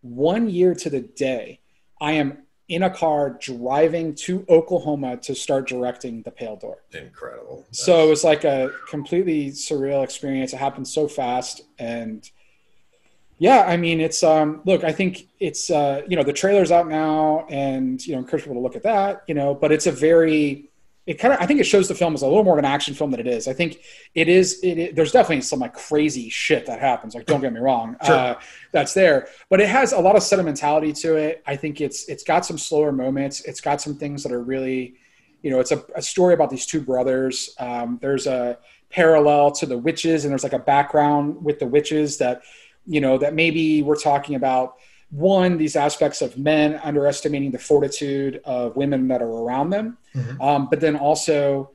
One 0.00 0.48
year 0.48 0.74
to 0.74 0.90
the 0.90 1.00
day, 1.00 1.60
I 2.00 2.12
am 2.12 2.38
in 2.68 2.82
a 2.82 2.90
car 2.90 3.36
driving 3.38 4.14
to 4.14 4.46
Oklahoma 4.48 5.18
to 5.18 5.34
start 5.34 5.68
directing 5.68 6.22
The 6.22 6.30
Pale 6.30 6.56
Door. 6.56 6.78
Incredible. 6.92 7.66
So 7.70 8.06
it 8.06 8.08
was 8.08 8.24
like 8.24 8.44
a 8.44 8.70
completely 8.88 9.50
surreal 9.50 10.02
experience. 10.02 10.54
It 10.54 10.56
happened 10.56 10.88
so 10.88 11.06
fast 11.06 11.60
and 11.78 12.28
yeah, 13.42 13.64
I 13.66 13.76
mean, 13.76 14.00
it's 14.00 14.22
um, 14.22 14.60
look, 14.64 14.84
I 14.84 14.92
think 14.92 15.26
it's 15.40 15.68
uh, 15.68 16.02
you 16.06 16.16
know 16.16 16.22
the 16.22 16.32
trailer's 16.32 16.70
out 16.70 16.86
now, 16.86 17.44
and 17.50 18.00
you 18.06 18.12
know 18.12 18.20
encourage 18.20 18.44
people 18.44 18.54
to 18.54 18.60
look 18.60 18.76
at 18.76 18.84
that, 18.84 19.24
you 19.26 19.34
know, 19.34 19.52
but 19.52 19.72
it's 19.72 19.88
a 19.88 19.90
very 19.90 20.70
it 21.06 21.14
kind 21.14 21.34
of 21.34 21.40
I 21.40 21.46
think 21.46 21.58
it 21.58 21.64
shows 21.64 21.88
the 21.88 21.96
film 21.96 22.14
as 22.14 22.22
a 22.22 22.26
little 22.28 22.44
more 22.44 22.54
of 22.54 22.60
an 22.60 22.64
action 22.64 22.94
film 22.94 23.10
than 23.10 23.18
it 23.18 23.26
is. 23.26 23.48
I 23.48 23.52
think 23.52 23.80
it 24.14 24.28
is. 24.28 24.60
It, 24.62 24.78
it 24.78 24.94
there's 24.94 25.10
definitely 25.10 25.40
some 25.40 25.58
like 25.58 25.74
crazy 25.74 26.30
shit 26.30 26.66
that 26.66 26.78
happens. 26.78 27.16
Like 27.16 27.26
don't 27.26 27.40
get 27.40 27.52
me 27.52 27.58
wrong, 27.58 27.96
Sure. 28.04 28.14
uh, 28.14 28.40
that's 28.70 28.94
there, 28.94 29.26
but 29.50 29.60
it 29.60 29.68
has 29.68 29.90
a 29.92 29.98
lot 29.98 30.14
of 30.14 30.22
sentimentality 30.22 30.92
to 30.92 31.16
it. 31.16 31.42
I 31.44 31.56
think 31.56 31.80
it's 31.80 32.08
it's 32.08 32.22
got 32.22 32.46
some 32.46 32.58
slower 32.58 32.92
moments. 32.92 33.40
It's 33.40 33.60
got 33.60 33.80
some 33.80 33.96
things 33.96 34.22
that 34.22 34.30
are 34.30 34.44
really, 34.44 34.94
you 35.42 35.50
know, 35.50 35.58
it's 35.58 35.72
a, 35.72 35.84
a 35.96 36.02
story 36.02 36.34
about 36.34 36.48
these 36.48 36.64
two 36.64 36.80
brothers. 36.80 37.56
Um, 37.58 37.98
there's 38.00 38.28
a 38.28 38.58
parallel 38.88 39.50
to 39.50 39.66
the 39.66 39.76
witches, 39.78 40.24
and 40.24 40.30
there's 40.30 40.44
like 40.44 40.52
a 40.52 40.58
background 40.60 41.42
with 41.42 41.58
the 41.58 41.66
witches 41.66 42.18
that, 42.18 42.42
you 42.86 43.00
know, 43.00 43.18
that 43.18 43.34
maybe 43.34 43.82
we're 43.82 43.96
talking 43.96 44.34
about 44.34 44.76
one 45.10 45.58
these 45.58 45.76
aspects 45.76 46.22
of 46.22 46.38
men 46.38 46.80
underestimating 46.82 47.50
the 47.50 47.58
fortitude 47.58 48.40
of 48.44 48.76
women 48.76 49.08
that 49.08 49.20
are 49.20 49.28
around 49.28 49.70
them. 49.70 49.98
Mhm. 50.14 50.40
um, 50.40 50.68
but 50.70 50.80
then 50.80 50.96
also 50.96 51.70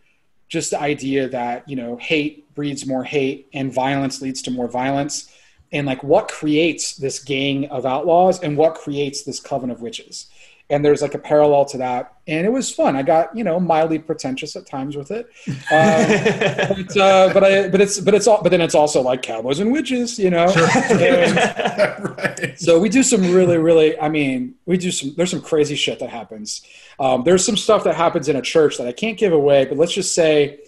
just 0.49 0.72
the 0.72 0.82
idea 0.82 1.28
that 1.30 1.68
you 1.70 1.76
know 1.76 1.97
hate 1.97 2.53
breeds 2.55 2.86
more 2.88 3.03
hate 3.03 3.47
and 3.53 3.72
violence 3.72 4.22
leads 4.22 4.41
to 4.43 4.51
more 4.51 4.68
violence. 4.68 5.32
And 5.72 5.86
like 5.86 6.01
what 6.03 6.30
creates 6.30 6.95
this 6.95 7.20
gang 7.20 7.68
of 7.68 7.86
outlaws 7.86 8.41
and 8.41 8.58
what 8.58 8.76
creates 8.76 9.24
this 9.24 9.39
coven 9.39 9.70
of 9.70 9.82
witches 9.82 10.28
and 10.70 10.84
there's 10.84 11.01
like 11.01 11.13
a 11.13 11.20
parallel 11.20 11.63
to 11.65 11.78
that 11.78 12.13
and 12.28 12.45
it 12.45 12.49
was 12.49 12.70
fun 12.70 12.95
i 12.95 13.01
got 13.01 13.36
you 13.36 13.43
know 13.43 13.59
mildly 13.59 13.99
pretentious 13.99 14.55
at 14.55 14.65
times 14.65 14.95
with 14.95 15.11
it 15.11 15.28
um, 15.47 16.86
but, 16.88 16.97
uh, 16.97 17.34
but 17.34 17.43
i 17.43 17.68
but 17.70 17.80
it's 17.80 17.99
but 17.99 18.13
it's 18.13 18.28
all 18.28 18.41
but 18.41 18.49
then 18.49 18.61
it's 18.61 18.76
also 18.76 19.01
like 19.01 19.22
cowboys 19.22 19.59
and 19.59 19.72
witches 19.72 20.20
you 20.20 20.30
know 20.30 20.45
And- 20.89 22.18
right. 22.18 22.59
so 22.59 22.80
we 22.80 22.89
do 22.89 23.03
some 23.03 23.34
really, 23.34 23.57
really. 23.57 23.99
I 23.99 24.09
mean, 24.09 24.55
we 24.65 24.78
do 24.78 24.91
some. 24.91 25.13
There's 25.15 25.32
some 25.32 25.41
crazy 25.41 25.76
shit 25.76 25.99
that 25.99 26.09
happens. 26.09 26.61
Um, 26.99 27.24
there's 27.24 27.45
some 27.45 27.57
stuff 27.57 27.84
that 27.86 27.95
happens 27.95 28.30
in 28.30 28.36
a 28.36 28.41
church 28.41 28.78
that 28.78 28.88
I 28.88 28.91
can't 28.91 29.18
give 29.18 29.34
away, 29.34 29.65
but 29.65 29.78
let's 29.78 29.93
just 29.93 30.13
say 30.13 30.59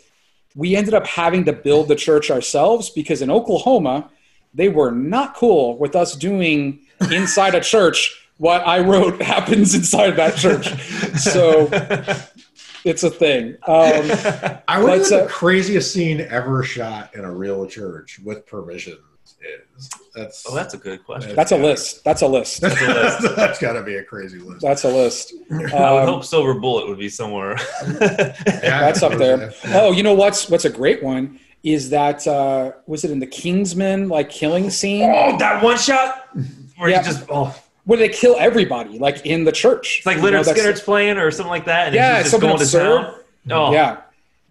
we 0.56 0.76
ended 0.76 0.94
up 0.94 1.06
having 1.06 1.46
to 1.46 1.54
build 1.54 1.88
the 1.88 1.96
church 1.96 2.32
ourselves 2.32 2.90
because 2.90 3.22
in 3.22 3.30
Oklahoma 3.30 4.10
they 4.54 4.70
were 4.70 4.92
not 4.92 5.36
cool 5.36 5.78
with 5.78 5.96
us 5.96 6.16
doing 6.16 6.80
inside 7.12 7.54
a 7.54 7.62
church 7.62 8.29
what 8.40 8.66
I 8.68 8.80
wrote 8.80 9.22
happens 9.34 9.76
inside 9.76 10.12
that 10.12 10.36
church. 10.36 10.68
So 11.20 11.70
it's 12.84 13.04
a 13.04 13.10
thing. 13.12 13.56
Um, 13.68 14.10
I 14.68 14.80
wonder 14.80 14.98
Let's, 14.98 15.12
what 15.12 15.20
uh, 15.22 15.24
the 15.26 15.30
craziest 15.30 15.94
scene 15.94 16.22
ever 16.22 16.64
shot 16.64 17.14
in 17.16 17.24
a 17.26 17.32
real 17.32 17.68
church 17.68 18.20
with 18.24 18.46
permission 18.48 18.98
is. 19.78 19.90
That's 20.16 20.46
Oh, 20.50 20.56
that's 20.56 20.74
a 20.74 20.78
good 20.78 21.04
question. 21.06 21.36
that's 21.36 21.52
a 21.52 21.58
list. 21.58 22.04
That's 22.04 22.22
a 22.24 22.28
list. 22.28 22.62
that's, 22.62 23.36
that's 23.36 23.60
got 23.60 23.74
to 23.74 23.84
be 23.84 23.96
a 23.98 24.04
crazy 24.04 24.40
list. 24.40 24.62
That's 24.62 24.84
a 24.84 24.90
list. 24.90 25.34
I 25.52 25.56
would 25.56 25.74
Um, 25.74 26.06
hope 26.08 26.26
Silver 26.26 26.56
Bullet 26.56 26.88
would 26.90 26.98
be 26.98 27.10
somewhere. 27.10 27.56
Yeah, 27.86 28.34
That's 28.62 29.04
up 29.04 29.14
there. 29.18 29.52
Yeah. 29.66 29.82
Oh, 29.82 29.92
you 29.92 30.04
know 30.04 30.14
what's 30.16 30.50
what's 30.50 30.66
a 30.66 30.70
great 30.70 31.04
one 31.04 31.40
is 31.64 31.90
that 31.90 32.26
uh, 32.26 32.72
was 32.88 33.04
it 33.04 33.12
in 33.12 33.20
the 33.20 33.28
Kingsman 33.28 34.08
like 34.10 34.30
killing 34.30 34.70
scene 34.70 35.10
oh, 35.14 35.38
that 35.38 35.62
one 35.64 35.78
shot 35.78 36.30
where 36.78 36.90
Yeah. 36.90 37.00
you 37.00 37.06
just 37.06 37.26
oh, 37.30 37.54
where 37.90 37.98
they 37.98 38.08
kill 38.10 38.36
everybody 38.38 39.00
like 39.00 39.26
in 39.26 39.44
the 39.46 39.52
church. 39.52 39.98
it's 39.98 40.06
like 40.06 40.18
You 40.18 40.22
know, 40.22 40.26
Leonard 40.26 40.46
that's- 40.46 40.60
Skinner's 40.62 40.82
playing 40.82 41.18
or 41.18 41.32
something 41.32 41.50
like 41.50 41.66
that, 41.66 41.88
and 41.88 41.96
Yeah, 41.96 42.16
he's 42.18 42.26
just 42.26 42.32
something 42.32 42.48
going 42.50 42.60
to 42.60 42.64
absurd. 42.64 43.02
town. 43.02 43.16
Oh, 43.52 43.74
Yeah, 43.74 43.98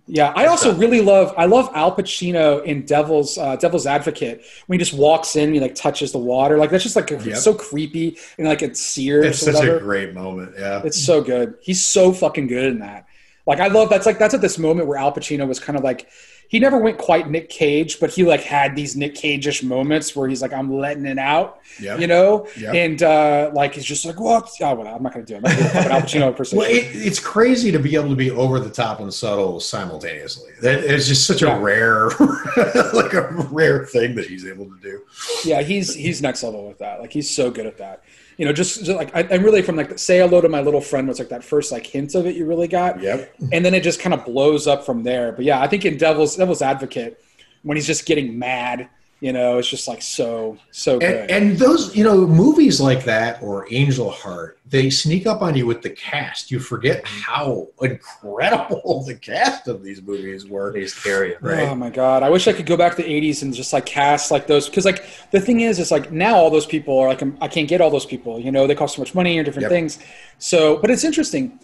yeah. 0.08 0.32
I 0.34 0.46
also 0.46 0.74
really 0.74 1.00
love 1.00 1.32
I 1.36 1.44
love 1.44 1.70
Al 1.74 1.94
Pacino 1.94 2.64
in 2.64 2.84
Devil's 2.84 3.38
uh, 3.38 3.54
Devil's 3.56 3.86
Advocate 3.86 4.42
when 4.66 4.78
he 4.78 4.84
just 4.84 4.92
walks 4.98 5.36
in, 5.36 5.44
and 5.44 5.54
he 5.54 5.60
like 5.60 5.74
touches 5.76 6.10
the 6.12 6.18
water, 6.18 6.58
like 6.58 6.70
that's 6.70 6.82
just 6.82 6.96
like 6.96 7.08
Yep. 7.10 7.36
so 7.36 7.54
creepy 7.54 8.16
and 8.38 8.48
like 8.48 8.62
it's 8.62 8.80
seared. 8.80 9.24
It's 9.26 9.38
such 9.38 9.54
whatever. 9.54 9.76
a 9.76 9.80
great 9.80 10.14
moment. 10.14 10.54
Yeah. 10.58 10.82
It's 10.84 10.98
so 11.00 11.20
good. 11.22 11.54
He's 11.60 11.84
so 11.84 12.12
fucking 12.12 12.48
good 12.48 12.64
in 12.64 12.78
that. 12.80 13.06
Like 13.48 13.58
I 13.60 13.66
love 13.68 13.88
that's 13.90 14.06
like 14.06 14.18
that's 14.18 14.34
at 14.34 14.40
this 14.42 14.58
moment 14.58 14.86
where 14.86 14.98
Al 14.98 15.12
Pacino 15.12 15.48
was 15.48 15.58
kind 15.58 15.76
of 15.76 15.82
like 15.82 16.08
he 16.50 16.58
never 16.58 16.78
went 16.78 16.96
quite 16.96 17.28
Nick 17.30 17.50
Cage, 17.50 18.00
but 18.00 18.08
he 18.10 18.24
like 18.24 18.40
had 18.42 18.74
these 18.74 18.96
Nick 18.96 19.14
Cage-ish 19.14 19.62
moments 19.62 20.16
where 20.16 20.26
he's 20.28 20.40
like, 20.40 20.52
I'm 20.54 20.72
letting 20.72 21.04
it 21.04 21.18
out, 21.18 21.58
Yeah. 21.78 21.98
you 21.98 22.06
know? 22.06 22.46
Yeah. 22.58 22.72
And 22.72 23.02
uh 23.02 23.50
like 23.54 23.74
he's 23.74 23.84
just 23.84 24.04
like, 24.06 24.20
what? 24.20 24.48
Oh, 24.60 24.74
well, 24.74 24.94
I'm 24.94 25.02
not 25.02 25.12
gonna 25.14 25.24
do 25.26 25.36
it. 25.36 25.42
I'm 25.44 25.90
Al 25.92 26.00
Pacino 26.02 26.28
impersonation. 26.28 26.58
Well, 26.58 26.70
it, 26.70 26.84
it's 27.06 27.18
crazy 27.20 27.72
to 27.72 27.78
be 27.78 27.94
able 27.96 28.10
to 28.10 28.16
be 28.16 28.30
over 28.30 28.60
the 28.60 28.70
top 28.70 29.00
and 29.00 29.12
subtle 29.12 29.60
simultaneously. 29.60 30.52
That 30.62 30.84
is 30.84 31.08
just 31.08 31.26
such 31.26 31.42
Yeah. 31.42 31.56
a 31.56 31.60
rare, 31.60 32.08
like 32.92 33.14
a 33.14 33.48
rare 33.50 33.84
thing 33.86 34.14
that 34.16 34.26
he's 34.26 34.46
able 34.46 34.66
to 34.66 34.78
do. 34.82 35.00
yeah, 35.44 35.62
he's 35.62 35.94
he's 35.94 36.20
next 36.22 36.42
level 36.42 36.66
with 36.68 36.78
that. 36.78 37.00
Like 37.00 37.12
he's 37.12 37.30
so 37.34 37.50
good 37.50 37.66
at 37.66 37.78
that. 37.78 38.02
You 38.38 38.46
know, 38.46 38.52
just, 38.52 38.84
just 38.84 38.96
like 38.96 39.14
I, 39.14 39.26
I'm 39.30 39.42
really 39.42 39.62
from 39.62 39.76
like 39.76 39.98
say 39.98 40.18
hello 40.18 40.40
to 40.40 40.48
my 40.48 40.60
little 40.60 40.80
friend 40.80 41.06
was 41.06 41.18
like 41.18 41.28
that 41.28 41.44
first 41.44 41.70
like 41.72 41.86
hint 41.86 42.14
of 42.14 42.24
it 42.24 42.36
you 42.36 42.46
really 42.46 42.68
got. 42.68 43.02
Yep. 43.02 43.34
and 43.52 43.64
then 43.64 43.74
it 43.74 43.82
just 43.82 44.00
kind 44.00 44.14
of 44.14 44.24
blows 44.24 44.66
up 44.66 44.86
from 44.86 45.02
there. 45.02 45.32
But 45.32 45.44
yeah, 45.44 45.60
I 45.60 45.66
think 45.66 45.84
in 45.84 45.98
Devil's 45.98 46.36
Devil's 46.36 46.62
Advocate, 46.62 47.20
when 47.62 47.76
he's 47.76 47.86
just 47.86 48.06
getting 48.06 48.38
mad, 48.38 48.88
you 49.20 49.32
know, 49.32 49.58
it's 49.58 49.68
just 49.68 49.88
like 49.88 50.00
so 50.00 50.56
so 50.70 50.98
good. 51.00 51.28
And, 51.28 51.30
and 51.30 51.58
those, 51.58 51.96
you 51.96 52.04
know, 52.04 52.24
movies 52.24 52.80
like 52.80 53.04
that 53.04 53.42
or 53.42 53.66
Angel 53.72 54.10
Heart, 54.10 54.60
they 54.64 54.90
sneak 54.90 55.26
up 55.26 55.42
on 55.42 55.56
you 55.56 55.66
with 55.66 55.82
the 55.82 55.90
cast. 55.90 56.52
You 56.52 56.60
forget 56.60 57.02
mm-hmm. 57.02 57.20
how 57.20 57.68
incredible 57.82 59.02
the 59.06 59.16
cast 59.16 59.66
of 59.66 59.82
these 59.82 60.00
movies 60.00 60.46
were. 60.46 60.72
They 60.72 60.82
just 60.82 61.02
carry 61.02 61.32
it. 61.32 61.42
Right. 61.42 61.68
Oh 61.68 61.74
my 61.74 61.90
god! 61.90 62.22
I 62.22 62.30
wish 62.30 62.46
I 62.46 62.52
could 62.52 62.66
go 62.66 62.76
back 62.76 62.94
to 62.94 63.02
the 63.02 63.08
'80s 63.08 63.42
and 63.42 63.52
just 63.52 63.72
like 63.72 63.86
cast 63.86 64.30
like 64.30 64.46
those 64.46 64.68
because 64.68 64.84
like 64.84 65.04
the 65.32 65.40
thing 65.40 65.60
is, 65.60 65.80
it's 65.80 65.90
like 65.90 66.12
now 66.12 66.36
all 66.36 66.50
those 66.50 66.66
people 66.66 66.96
are 66.98 67.08
like 67.08 67.20
I'm- 67.20 67.36
I 67.40 67.48
can't 67.48 67.68
get 67.68 67.80
all 67.80 67.90
those 67.90 68.06
people. 68.06 68.38
You 68.38 68.52
know, 68.52 68.68
they 68.68 68.76
cost 68.76 68.94
so 68.94 69.02
much 69.02 69.14
money 69.16 69.36
or 69.38 69.42
different 69.42 69.64
Yep. 69.64 69.70
things. 69.70 69.98
So, 70.38 70.76
but 70.76 70.90
it's 70.90 71.02
interesting. 71.02 71.58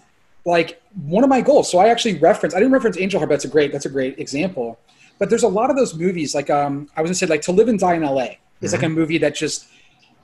Like 0.44 0.82
one 1.06 1.22
of 1.22 1.30
my 1.30 1.40
goals. 1.40 1.70
So 1.70 1.78
I 1.78 1.88
actually 1.88 2.18
reference. 2.18 2.54
I 2.54 2.58
didn't 2.58 2.72
reference 2.72 2.98
Angel 2.98 3.20
Heart. 3.20 3.28
But 3.28 3.34
that's 3.36 3.44
a 3.44 3.48
great. 3.48 3.70
That's 3.70 3.86
a 3.86 3.90
great 3.90 4.18
example. 4.18 4.78
But 5.18 5.30
there's 5.30 5.42
a 5.42 5.48
lot 5.48 5.70
of 5.70 5.76
those 5.76 5.94
movies. 5.94 6.34
Like 6.34 6.50
um, 6.50 6.88
I 6.96 7.02
was 7.02 7.08
gonna 7.08 7.14
say 7.14 7.26
like 7.26 7.42
To 7.42 7.52
Live 7.52 7.68
and 7.68 7.78
Die 7.78 7.94
in 7.94 8.04
L.A. 8.04 8.38
is 8.60 8.72
like 8.72 8.82
a 8.82 8.88
movie 8.88 9.18
that 9.18 9.34
just 9.34 9.66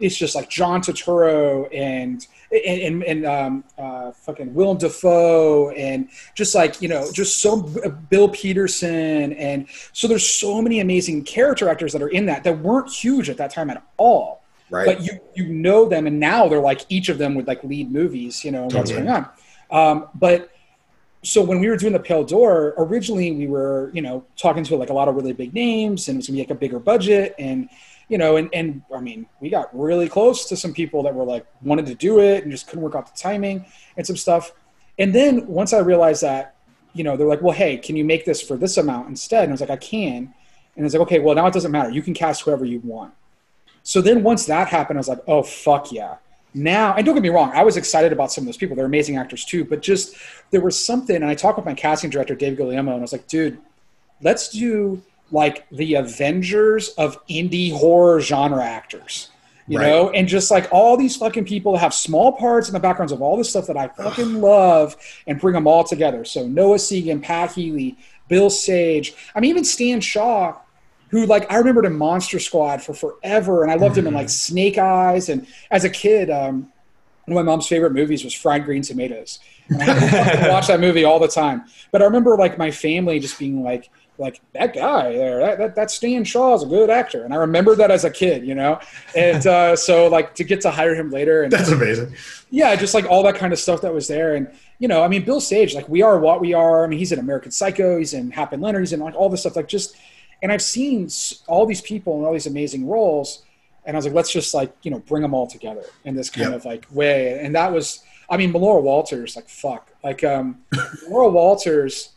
it's 0.00 0.16
just 0.16 0.34
like 0.34 0.48
John 0.48 0.80
Turturro 0.80 1.68
and 1.74 2.26
and 2.50 2.80
and, 2.80 3.04
and 3.04 3.26
um, 3.26 3.64
uh, 3.78 4.10
fucking 4.12 4.52
Willem 4.54 4.78
Dafoe 4.78 5.70
and 5.70 6.08
just 6.34 6.54
like 6.54 6.82
you 6.82 6.88
know 6.88 7.10
just 7.12 7.38
so 7.38 7.62
Bill 8.10 8.28
Petersen 8.28 9.32
and 9.34 9.66
so 9.92 10.08
there's 10.08 10.28
so 10.28 10.60
many 10.60 10.80
amazing 10.80 11.24
character 11.24 11.68
actors 11.68 11.92
that 11.92 12.02
are 12.02 12.08
in 12.08 12.26
that 12.26 12.44
that 12.44 12.58
weren't 12.58 12.90
huge 12.90 13.30
at 13.30 13.36
that 13.36 13.50
time 13.50 13.70
at 13.70 13.82
all. 13.96 14.42
Right. 14.70 14.86
But 14.86 15.02
you 15.02 15.20
you 15.34 15.46
know 15.46 15.88
them 15.88 16.06
and 16.06 16.18
now 16.18 16.48
they're 16.48 16.60
like 16.60 16.80
each 16.88 17.08
of 17.08 17.18
them 17.18 17.34
would 17.34 17.46
like 17.46 17.62
lead 17.62 17.92
movies. 17.92 18.44
You 18.44 18.52
know 18.52 18.64
what's 18.66 18.90
going 18.90 19.08
on. 19.08 19.28
Um, 19.70 20.08
but 20.14 20.50
so 21.22 21.42
when 21.42 21.60
we 21.60 21.68
were 21.68 21.76
doing 21.76 21.92
the 21.92 22.00
Pale 22.00 22.24
Door, 22.24 22.74
originally 22.78 23.30
we 23.32 23.46
were, 23.46 23.90
you 23.92 24.00
know, 24.00 24.24
talking 24.36 24.64
to 24.64 24.76
like 24.76 24.88
a 24.88 24.92
lot 24.92 25.08
of 25.08 25.16
really 25.16 25.32
big 25.32 25.52
names, 25.52 26.08
and 26.08 26.16
it 26.16 26.18
was 26.18 26.26
gonna 26.28 26.36
be 26.36 26.42
like 26.42 26.50
a 26.50 26.54
bigger 26.54 26.78
budget, 26.78 27.34
and 27.38 27.68
you 28.08 28.16
know, 28.16 28.36
and 28.36 28.48
and 28.54 28.82
I 28.94 29.00
mean, 29.00 29.26
we 29.40 29.50
got 29.50 29.68
really 29.78 30.08
close 30.08 30.46
to 30.46 30.56
some 30.56 30.72
people 30.72 31.02
that 31.02 31.14
were 31.14 31.24
like 31.24 31.46
wanted 31.62 31.86
to 31.86 31.94
do 31.94 32.20
it 32.20 32.42
and 32.42 32.50
just 32.50 32.68
couldn't 32.68 32.82
work 32.82 32.94
out 32.94 33.14
the 33.14 33.20
timing 33.20 33.66
and 33.96 34.06
some 34.06 34.16
stuff. 34.16 34.52
And 34.98 35.14
then 35.14 35.46
once 35.46 35.72
I 35.72 35.78
realized 35.78 36.22
that, 36.22 36.56
you 36.94 37.04
know, 37.04 37.16
they're 37.16 37.26
like, 37.26 37.42
well, 37.42 37.54
hey, 37.54 37.76
can 37.76 37.96
you 37.96 38.04
make 38.04 38.24
this 38.24 38.42
for 38.42 38.56
this 38.56 38.76
amount 38.76 39.08
instead? 39.08 39.44
And 39.44 39.52
I 39.52 39.54
was 39.54 39.60
like, 39.60 39.70
I 39.70 39.76
can. 39.76 40.34
And 40.76 40.86
it's 40.86 40.94
like, 40.94 41.02
okay, 41.02 41.18
well, 41.18 41.34
now 41.34 41.46
it 41.46 41.54
doesn't 41.54 41.70
matter. 41.70 41.90
You 41.90 42.02
can 42.02 42.14
cast 42.14 42.42
whoever 42.42 42.64
you 42.64 42.80
want. 42.80 43.14
So 43.82 44.00
then 44.00 44.22
once 44.22 44.46
that 44.46 44.68
happened, 44.68 44.98
I 44.98 45.00
was 45.00 45.08
like, 45.08 45.22
oh 45.26 45.42
fuck 45.42 45.92
yeah. 45.92 46.16
Now, 46.52 46.94
and 46.94 47.04
don't 47.06 47.14
get 47.14 47.22
me 47.22 47.28
wrong, 47.28 47.52
I 47.54 47.62
was 47.62 47.76
excited 47.76 48.12
about 48.12 48.32
some 48.32 48.42
of 48.42 48.46
those 48.46 48.56
people. 48.56 48.74
They're 48.74 48.86
amazing 48.86 49.16
actors 49.16 49.44
too, 49.44 49.64
but 49.64 49.82
just 49.82 50.14
there 50.50 50.60
was 50.60 50.82
something, 50.82 51.14
and 51.16 51.24
I 51.24 51.34
talked 51.34 51.56
with 51.58 51.66
my 51.66 51.74
casting 51.74 52.10
director, 52.10 52.34
Dave 52.34 52.56
Guillermo, 52.56 52.90
and 52.92 52.98
I 52.98 53.02
was 53.02 53.12
like, 53.12 53.26
dude, 53.28 53.58
let's 54.20 54.48
do 54.48 55.00
like 55.30 55.68
the 55.70 55.94
Avengers 55.94 56.88
of 56.98 57.24
indie 57.28 57.72
horror 57.72 58.20
genre 58.20 58.64
actors. 58.64 59.28
You 59.68 59.78
Right. 59.78 59.86
know, 59.86 60.10
and 60.10 60.26
just 60.26 60.50
like 60.50 60.66
all 60.72 60.96
these 60.96 61.14
fucking 61.16 61.44
people 61.44 61.76
have 61.76 61.94
small 61.94 62.32
parts 62.32 62.68
in 62.68 62.72
the 62.72 62.80
backgrounds 62.80 63.12
of 63.12 63.22
all 63.22 63.36
this 63.36 63.50
stuff 63.50 63.68
that 63.68 63.76
I 63.76 63.86
fucking 63.86 64.40
love 64.40 64.96
and 65.28 65.40
bring 65.40 65.54
them 65.54 65.68
all 65.68 65.84
together. 65.84 66.24
So 66.24 66.48
Noah 66.48 66.78
Segan, 66.78 67.22
Pat 67.22 67.52
Healy, 67.52 67.96
Bill 68.26 68.50
Sage. 68.50 69.14
I 69.32 69.38
mean, 69.38 69.50
even 69.50 69.62
Stan 69.64 70.00
Shaw, 70.00 70.56
who 71.10 71.26
like 71.26 71.50
I 71.50 71.56
remembered 71.56 71.84
in 71.84 71.96
Monster 71.96 72.38
Squad 72.38 72.82
for 72.82 72.94
forever, 72.94 73.62
and 73.62 73.70
I 73.70 73.74
loved 73.74 73.98
him 73.98 74.06
in 74.06 74.14
like 74.14 74.28
Snake 74.28 74.78
Eyes. 74.78 75.28
And 75.28 75.46
as 75.70 75.84
a 75.84 75.90
kid, 75.90 76.30
um, 76.30 76.72
one 77.26 77.38
of 77.38 77.44
my 77.44 77.50
mom's 77.50 77.66
favorite 77.66 77.92
movies 77.92 78.24
was 78.24 78.34
Fried 78.34 78.64
Green 78.64 78.82
Tomatoes. 78.82 79.38
And 79.68 79.82
I 79.82 80.48
watch 80.50 80.66
that 80.68 80.80
movie 80.80 81.04
all 81.04 81.18
the 81.18 81.28
time. 81.28 81.64
But 81.92 82.02
I 82.02 82.04
remember 82.04 82.36
like 82.36 82.58
my 82.58 82.70
family 82.70 83.20
just 83.20 83.38
being 83.38 83.62
like, 83.62 83.90
like 84.18 84.40
that 84.52 84.74
guy 84.74 85.12
there, 85.12 85.38
that, 85.38 85.58
that, 85.58 85.74
that 85.76 85.90
Stan 85.90 86.24
Shaw 86.24 86.54
is 86.54 86.62
a 86.62 86.66
good 86.66 86.90
actor. 86.90 87.24
And 87.24 87.32
I 87.32 87.38
remember 87.38 87.74
that 87.76 87.90
as 87.90 88.04
a 88.04 88.10
kid, 88.10 88.44
you 88.44 88.54
know? 88.54 88.80
And 89.16 89.46
uh, 89.46 89.76
so 89.86 90.08
like 90.08 90.34
to 90.36 90.44
get 90.44 90.60
to 90.62 90.70
hire 90.70 90.94
him 90.94 91.10
later 91.10 91.42
and 91.42 91.52
That's 91.52 91.70
amazing. 91.70 92.14
yeah, 92.50 92.74
just 92.76 92.94
like 92.94 93.06
all 93.06 93.22
that 93.22 93.36
kind 93.36 93.52
of 93.52 93.58
stuff 93.58 93.80
that 93.82 93.94
was 93.94 94.08
there. 94.08 94.34
And, 94.34 94.48
you 94.78 94.88
know, 94.88 95.02
I 95.02 95.08
mean, 95.08 95.24
Bill 95.24 95.40
Sage, 95.40 95.74
like 95.74 95.88
we 95.88 96.02
are 96.02 96.18
what 96.18 96.40
we 96.40 96.52
are. 96.52 96.84
I 96.84 96.86
mean, 96.86 96.98
he's 96.98 97.12
in 97.12 97.18
American 97.18 97.50
Psycho, 97.50 97.98
he's 97.98 98.12
in 98.12 98.30
Hap 98.30 98.52
and 98.52 98.62
Leonard, 98.62 98.82
he's 98.82 98.92
in 98.92 99.00
like 99.00 99.14
all 99.14 99.28
this 99.28 99.40
stuff. 99.40 99.56
Like 99.56 99.68
just, 99.68 99.96
and 100.42 100.50
I've 100.52 100.62
seen 100.62 101.08
all 101.46 101.66
these 101.66 101.80
people 101.80 102.18
in 102.18 102.24
all 102.24 102.32
these 102.32 102.46
amazing 102.46 102.86
roles. 102.86 103.42
And 103.86 103.96
I 103.96 103.98
was 103.98 104.04
like, 104.04 104.14
let's 104.14 104.30
just 104.32 104.52
like, 104.54 104.72
you 104.82 104.90
know, 104.90 104.98
bring 105.00 105.22
them 105.22 105.32
all 105.34 105.46
together 105.46 105.82
in 106.04 106.14
this 106.14 106.28
kind 106.30 106.48
Yep. 106.50 106.56
of 106.60 106.64
like 106.64 106.86
way. 106.92 107.40
And 107.42 107.54
that 107.54 107.72
was, 107.72 108.04
I 108.28 108.36
mean, 108.36 108.52
Melora 108.52 108.82
Walters, 108.82 109.36
like, 109.36 109.48
fuck. 109.48 109.90
Like, 110.04 110.22
um, 110.22 110.58
Melora 110.74 111.32
Walters 111.32 112.10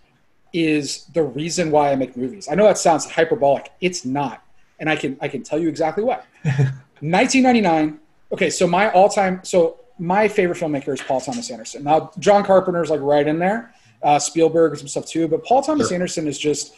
is 0.51 1.05
the 1.13 1.24
reason 1.24 1.71
why 1.71 1.91
I 1.91 1.95
make 1.95 2.15
movies. 2.17 2.47
I 2.51 2.55
know 2.55 2.65
that 2.65 2.78
sounds 2.78 3.09
hyperbolic. 3.09 3.71
It's 3.82 4.05
not. 4.05 4.43
And 4.80 4.89
I 4.89 4.95
can, 4.95 5.17
I 5.21 5.28
can 5.28 5.41
tell 5.41 5.57
you 5.57 5.69
exactly 5.69 6.03
why. 6.03 6.21
1999. 6.99 7.99
Okay, 8.32 8.49
so 8.49 8.65
my 8.67 8.89
all-time, 8.91 9.39
so 9.43 9.78
my 9.99 10.28
favorite 10.28 10.57
filmmaker 10.57 10.93
is 10.93 11.01
Paul 11.01 11.21
Thomas 11.21 11.49
Anderson. 11.51 11.84
Now, 11.84 12.11
John 12.19 12.43
Carpenter's 12.43 12.89
like 12.89 13.01
right 13.01 13.28
in 13.28 13.39
there, 13.39 13.74
uh, 14.01 14.17
Spielberg 14.19 14.71
and 14.71 14.80
some 14.80 14.88
stuff 14.88 15.05
too. 15.05 15.28
But 15.28 15.43
Paul 15.43 15.61
Thomas 15.61 15.88
Sure. 15.89 15.95
Anderson 15.95 16.28
is 16.28 16.38
just, 16.39 16.74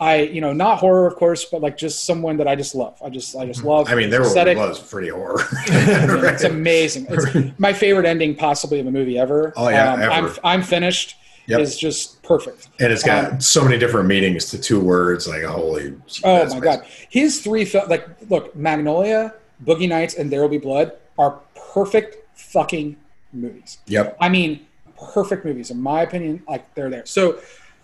I, 0.00 0.22
you 0.22 0.40
know, 0.40 0.52
not 0.52 0.78
horror, 0.78 1.06
of 1.08 1.16
course, 1.16 1.44
but 1.44 1.60
like 1.60 1.76
just 1.76 2.04
someone 2.04 2.36
that 2.36 2.46
I 2.46 2.54
just 2.54 2.74
love. 2.74 3.00
I 3.04 3.08
just, 3.10 3.34
I 3.36 3.46
just 3.46 3.64
love. 3.64 3.86
Mm-hmm. 3.86 3.94
I 3.94 3.96
mean, 4.00 4.10
there 4.10 4.22
aesthetic. 4.22 4.56
was 4.56 4.78
pretty 4.78 5.08
horror. 5.08 5.42
It's 5.68 6.44
amazing. 6.44 7.06
It's 7.10 7.58
my 7.58 7.72
favorite 7.72 8.06
ending, 8.06 8.36
possibly, 8.36 8.78
of 8.80 8.86
a 8.86 8.90
movie 8.92 9.18
ever. 9.18 9.52
Oh, 9.56 9.68
yeah, 9.68 9.92
um, 9.94 10.00
ever. 10.00 10.12
I'm, 10.12 10.32
I'm 10.44 10.62
finished. 10.62 11.16
Yep. 11.46 11.60
Is 11.60 11.78
just 11.78 12.22
perfect. 12.22 12.68
and 12.78 12.92
it's 12.92 13.02
got 13.02 13.32
Um, 13.32 13.40
so 13.40 13.64
many 13.64 13.78
different 13.78 14.06
meanings 14.06 14.50
to 14.50 14.58
two 14.58 14.78
words. 14.80 15.26
Like, 15.26 15.44
holy. 15.44 15.94
Oh 16.22 16.34
my 16.34 16.40
amazing. 16.42 16.60
god, 16.60 16.84
his 17.08 17.40
three 17.40 17.64
like 17.88 18.06
look, 18.28 18.54
Magnolia, 18.54 19.32
Boogie 19.64 19.88
Nights, 19.88 20.12
and 20.14 20.30
There 20.30 20.42
Will 20.42 20.50
Be 20.50 20.58
Blood 20.58 20.92
are 21.18 21.40
perfect 21.72 22.18
fucking 22.38 22.96
movies. 23.32 23.78
Yep. 23.86 24.18
I 24.20 24.28
mean, 24.28 24.66
perfect 25.14 25.46
movies 25.46 25.70
in 25.70 25.80
my 25.80 26.02
opinion. 26.02 26.42
Like 26.46 26.74
they're 26.74 26.90
there. 26.90 27.06
So, 27.06 27.38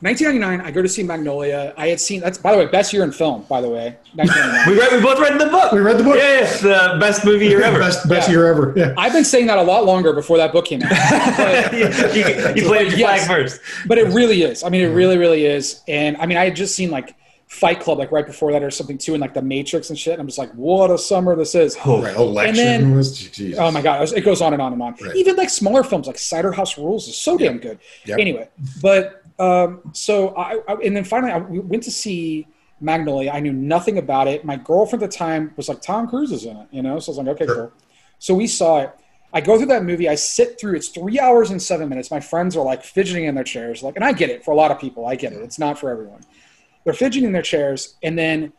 1999, 0.05 0.61
I 0.66 0.70
go 0.70 0.82
to 0.82 0.88
see 0.88 1.02
Magnolia. 1.02 1.72
I 1.78 1.88
had 1.88 1.98
seen 1.98 2.20
that's 2.20 2.36
by 2.36 2.52
the 2.52 2.59
way 2.59 2.66
best 2.66 2.92
year 2.92 3.05
in 3.05 3.11
film. 3.11 3.42
By 3.48 3.61
the 3.62 3.70
way, 3.70 3.96
We 4.14 4.24
read. 4.78 4.92
We 4.92 5.00
both 5.00 5.18
read 5.18 5.40
the 5.40 5.46
book. 5.46 5.72
We 5.72 5.80
read 5.80 5.96
the 5.98 6.05
book. 6.05 6.16
Yeah, 6.16 6.22
yeah, 6.34 6.40
it's 6.42 6.61
the 6.61 6.96
best 7.00 7.24
movie 7.24 7.46
year 7.46 7.62
ever. 7.62 7.78
Best, 7.78 8.07
best 8.09 8.28
Yeah. 8.28 8.32
year 8.34 8.46
ever. 8.46 8.74
Yeah. 8.76 8.94
I've 8.98 9.12
been 9.14 9.24
saying 9.24 9.46
that 9.46 9.57
a 9.57 9.62
lot 9.62 9.86
longer 9.86 10.12
before 10.12 10.36
that 10.36 10.52
book 10.52 10.66
came 10.66 10.82
out. 10.82 10.90
But- 10.90 11.72
you, 12.14 12.22
you, 12.22 12.55
you 12.62 12.68
played 12.68 12.90
your 12.90 12.98
Yes. 12.98 13.26
flag 13.26 13.42
first. 13.44 13.61
but 13.86 13.96
it 13.98 14.09
really 14.12 14.42
is. 14.42 14.62
I 14.62 14.68
mean, 14.68 14.82
it 14.82 14.88
really, 14.94 15.16
really 15.16 15.46
is. 15.46 15.80
And 15.88 16.16
I 16.18 16.26
mean, 16.26 16.36
I 16.36 16.44
had 16.44 16.55
just 16.55 16.74
seen 16.76 16.90
like 16.90 17.16
Fight 17.46 17.80
Club 17.80 17.98
like 17.98 18.12
right 18.12 18.26
before 18.26 18.52
that 18.52 18.62
or 18.62 18.70
something 18.70 18.98
too, 18.98 19.14
and 19.14 19.20
like 19.22 19.32
The 19.32 19.42
Matrix 19.42 19.88
and 19.88 19.98
shit. 19.98 20.12
And 20.14 20.20
I'm 20.20 20.26
just 20.26 20.38
like, 20.38 20.52
what 20.52 20.90
a 20.90 20.98
summer 20.98 21.34
this 21.34 21.55
is. 21.55 21.76
Oh, 21.84 22.02
right. 22.02 22.14
Election 22.14 22.57
then- 22.57 22.94
was. 22.96 23.18
Jesus. 23.30 23.59
Oh 23.59 23.70
my 23.70 23.80
god, 23.80 24.02
it 24.02 24.12
it 24.18 24.20
goes 24.22 24.42
on 24.42 24.52
and 24.52 24.61
on 24.61 24.72
and 24.74 24.82
on. 24.82 24.96
Right. 25.00 25.16
Even 25.16 25.36
like 25.36 25.48
smaller 25.50 25.82
films 25.82 26.07
like 26.07 26.18
Cider 26.18 26.52
House 26.52 26.76
Rules 26.76 27.09
is 27.09 27.16
so 27.16 27.38
damn 27.38 27.59
good. 27.59 27.78
Yep. 28.07 28.18
Anyway, 28.18 28.48
but 28.82 29.23
um, 29.39 29.80
so 29.93 30.35
I, 30.37 30.61
I 30.68 30.74
and 30.85 30.97
then 30.97 31.05
finally 31.05 31.32
I 31.32 31.39
we 31.39 31.59
went 31.59 31.82
to 31.85 31.91
see 31.91 32.47
Magnolia. 32.80 33.30
I 33.32 33.41
knew 33.41 33.53
nothing 33.53 33.99
about 33.99 34.28
it. 34.28 34.45
My 34.45 34.57
girlfriend 34.57 35.03
at 35.03 35.11
the 35.11 35.16
time 35.16 35.53
was 35.57 35.68
like, 35.68 35.80
Tom 35.80 36.09
Cruise 36.09 36.32
is 36.32 36.45
in 36.45 36.57
it, 36.57 36.68
you 36.70 36.82
know. 36.82 36.99
So 36.99 37.11
I 37.11 37.16
was 37.16 37.18
like, 37.18 37.28
okay, 37.28 37.47
Sure. 37.47 37.55
cool. 37.55 37.72
So 38.18 38.35
we 38.35 38.47
saw 38.47 38.80
it. 38.80 38.91
I 39.32 39.41
go 39.41 39.57
through 39.57 39.66
that 39.66 39.85
movie. 39.85 40.09
I 40.09 40.14
sit 40.14 40.61
through. 40.61 40.76
It's 40.76 40.89
three 40.89 41.18
hours 41.18 41.51
and 41.51 41.61
seven 41.61 41.89
minutes. 41.89 42.11
My 42.11 42.20
friends 42.20 42.57
are 42.57 42.64
like 42.64 42.85
fidgeting 42.85 43.24
in 43.24 43.35
their 43.35 43.45
chairs, 43.45 43.82
like, 43.82 43.97
and 43.97 44.05
I 44.05 44.12
get 44.12 44.30
it 44.30 44.45
for 44.45 44.53
a 44.53 44.55
lot 44.55 44.70
of 44.70 44.78
people. 44.78 45.07
I 45.07 45.16
get 45.16 45.32
it. 45.32 45.41
It's 45.43 45.59
not 45.59 45.78
for 45.78 45.91
everyone. 45.91 46.20
They're 46.85 46.93
fidgeting 46.93 47.26
in 47.26 47.32
their 47.32 47.43
chairs, 47.43 47.97
and 48.03 48.16
then 48.16 48.53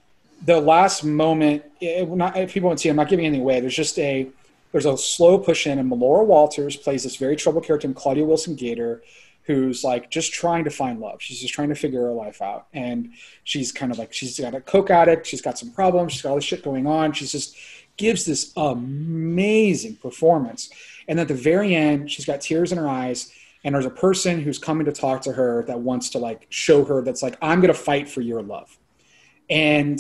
the 0.46 0.60
last 0.60 1.04
moment. 1.06 1.64
It, 1.80 2.10
not, 2.10 2.36
if 2.36 2.54
people 2.54 2.68
won't 2.68 2.80
see, 2.82 2.90
it, 2.90 2.92
I'm 2.92 2.98
not 2.98 3.08
giving 3.08 3.26
anything 3.26 3.42
away. 3.42 3.62
There's 3.62 3.76
just 3.76 3.98
a 4.00 4.28
there's 4.74 4.86
a 4.86 4.98
slow 4.98 5.38
push 5.38 5.66
in, 5.66 5.80
and 5.80 5.90
Melora 5.90 6.26
Walters 6.26 6.76
plays 6.76 7.04
this 7.04 7.16
very 7.16 7.38
troubled 7.38 7.64
character, 7.66 7.88
named 7.88 7.96
Claudia 7.96 8.26
Wilson 8.26 8.56
Gator, 8.56 9.02
who's 9.46 9.84
like 9.84 10.10
just 10.10 10.34
trying 10.34 10.64
to 10.64 10.70
find 10.70 11.00
love. 11.00 11.22
She's 11.22 11.40
just 11.40 11.54
trying 11.54 11.70
to 11.70 11.76
figure 11.76 12.02
her 12.02 12.12
life 12.12 12.42
out, 12.42 12.68
and 12.74 13.12
she's 13.44 13.72
kind 13.72 13.92
of 13.92 13.98
like 13.98 14.14
she's 14.14 14.40
got 14.40 14.56
a 14.56 14.62
coke 14.62 14.90
addict. 14.90 15.28
She's 15.28 15.42
got 15.42 15.58
some 15.58 15.72
problems. 15.72 16.14
She's 16.14 16.22
got 16.22 16.30
all 16.30 16.36
this 16.36 16.44
shit 16.44 16.64
going 16.64 16.88
on. 16.88 17.14
She's 17.14 17.32
just 17.32 17.56
gives 17.98 18.26
this 18.26 18.52
amazing 18.58 19.98
performance, 19.98 20.70
and 21.08 21.20
at 21.20 21.28
the 21.28 21.36
very 21.36 21.76
end, 21.76 22.12
she's 22.12 22.26
got 22.26 22.42
tears 22.42 22.72
in 22.72 22.78
her 22.78 22.88
eyes. 22.88 23.32
And 23.64 23.74
there's 23.74 23.86
a 23.86 23.90
person 23.90 24.42
who's 24.42 24.60
coming 24.60 24.86
to 24.86 24.92
talk 24.92 25.22
to 25.24 25.32
her 25.32 25.64
that 25.64 25.80
wants 25.80 26.12
to 26.12 26.20
like 26.20 26.46
show 26.50 26.86
her 26.86 27.02
that's 27.02 27.24
like 27.24 27.36
I'm 27.42 27.62
gonna 27.62 27.74
fight 27.74 28.08
for 28.08 28.22
your 28.22 28.42
love, 28.42 28.78
and 29.50 30.00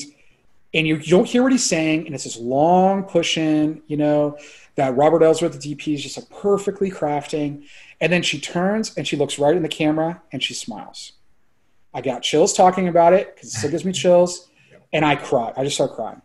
and 0.75 0.85
you, 0.85 0.97
you 0.97 1.11
don't 1.11 1.25
hear 1.25 1.41
what 1.41 1.53
he's 1.53 1.63
saying, 1.63 2.05
and 2.05 2.13
it's 2.13 2.25
this 2.25 2.37
long 2.37 3.03
push 3.03 3.37
in, 3.37 3.81
you 3.87 3.95
know, 3.95 4.37
that 4.75 4.95
Robert 4.97 5.21
Elswit, 5.21 5.53
the 5.53 5.75
DP, 5.75 5.93
is 5.93 6.03
just 6.03 6.17
like 6.17 6.29
perfectly 6.29 6.91
crafting. 6.91 7.65
And 8.05 8.13
then 8.13 8.21
she 8.21 8.39
turns 8.39 8.95
and 8.95 9.07
she 9.07 9.17
looks 9.17 9.39
right 9.39 9.57
in 9.57 9.63
the 9.63 9.67
camera 9.67 10.21
and 10.31 10.43
she 10.43 10.53
smiles. 10.53 11.13
I 11.91 12.01
got 12.01 12.21
chills 12.21 12.53
talking 12.53 12.87
about 12.87 13.13
it 13.13 13.33
because 13.33 13.51
it 13.51 13.57
still 13.57 13.71
gives 13.71 13.83
me 13.83 13.91
chills, 14.03 14.47
and 14.93 15.03
I 15.03 15.15
cried. 15.15 15.53
I 15.57 15.63
just 15.63 15.73
start 15.75 15.95
crying, 15.95 16.21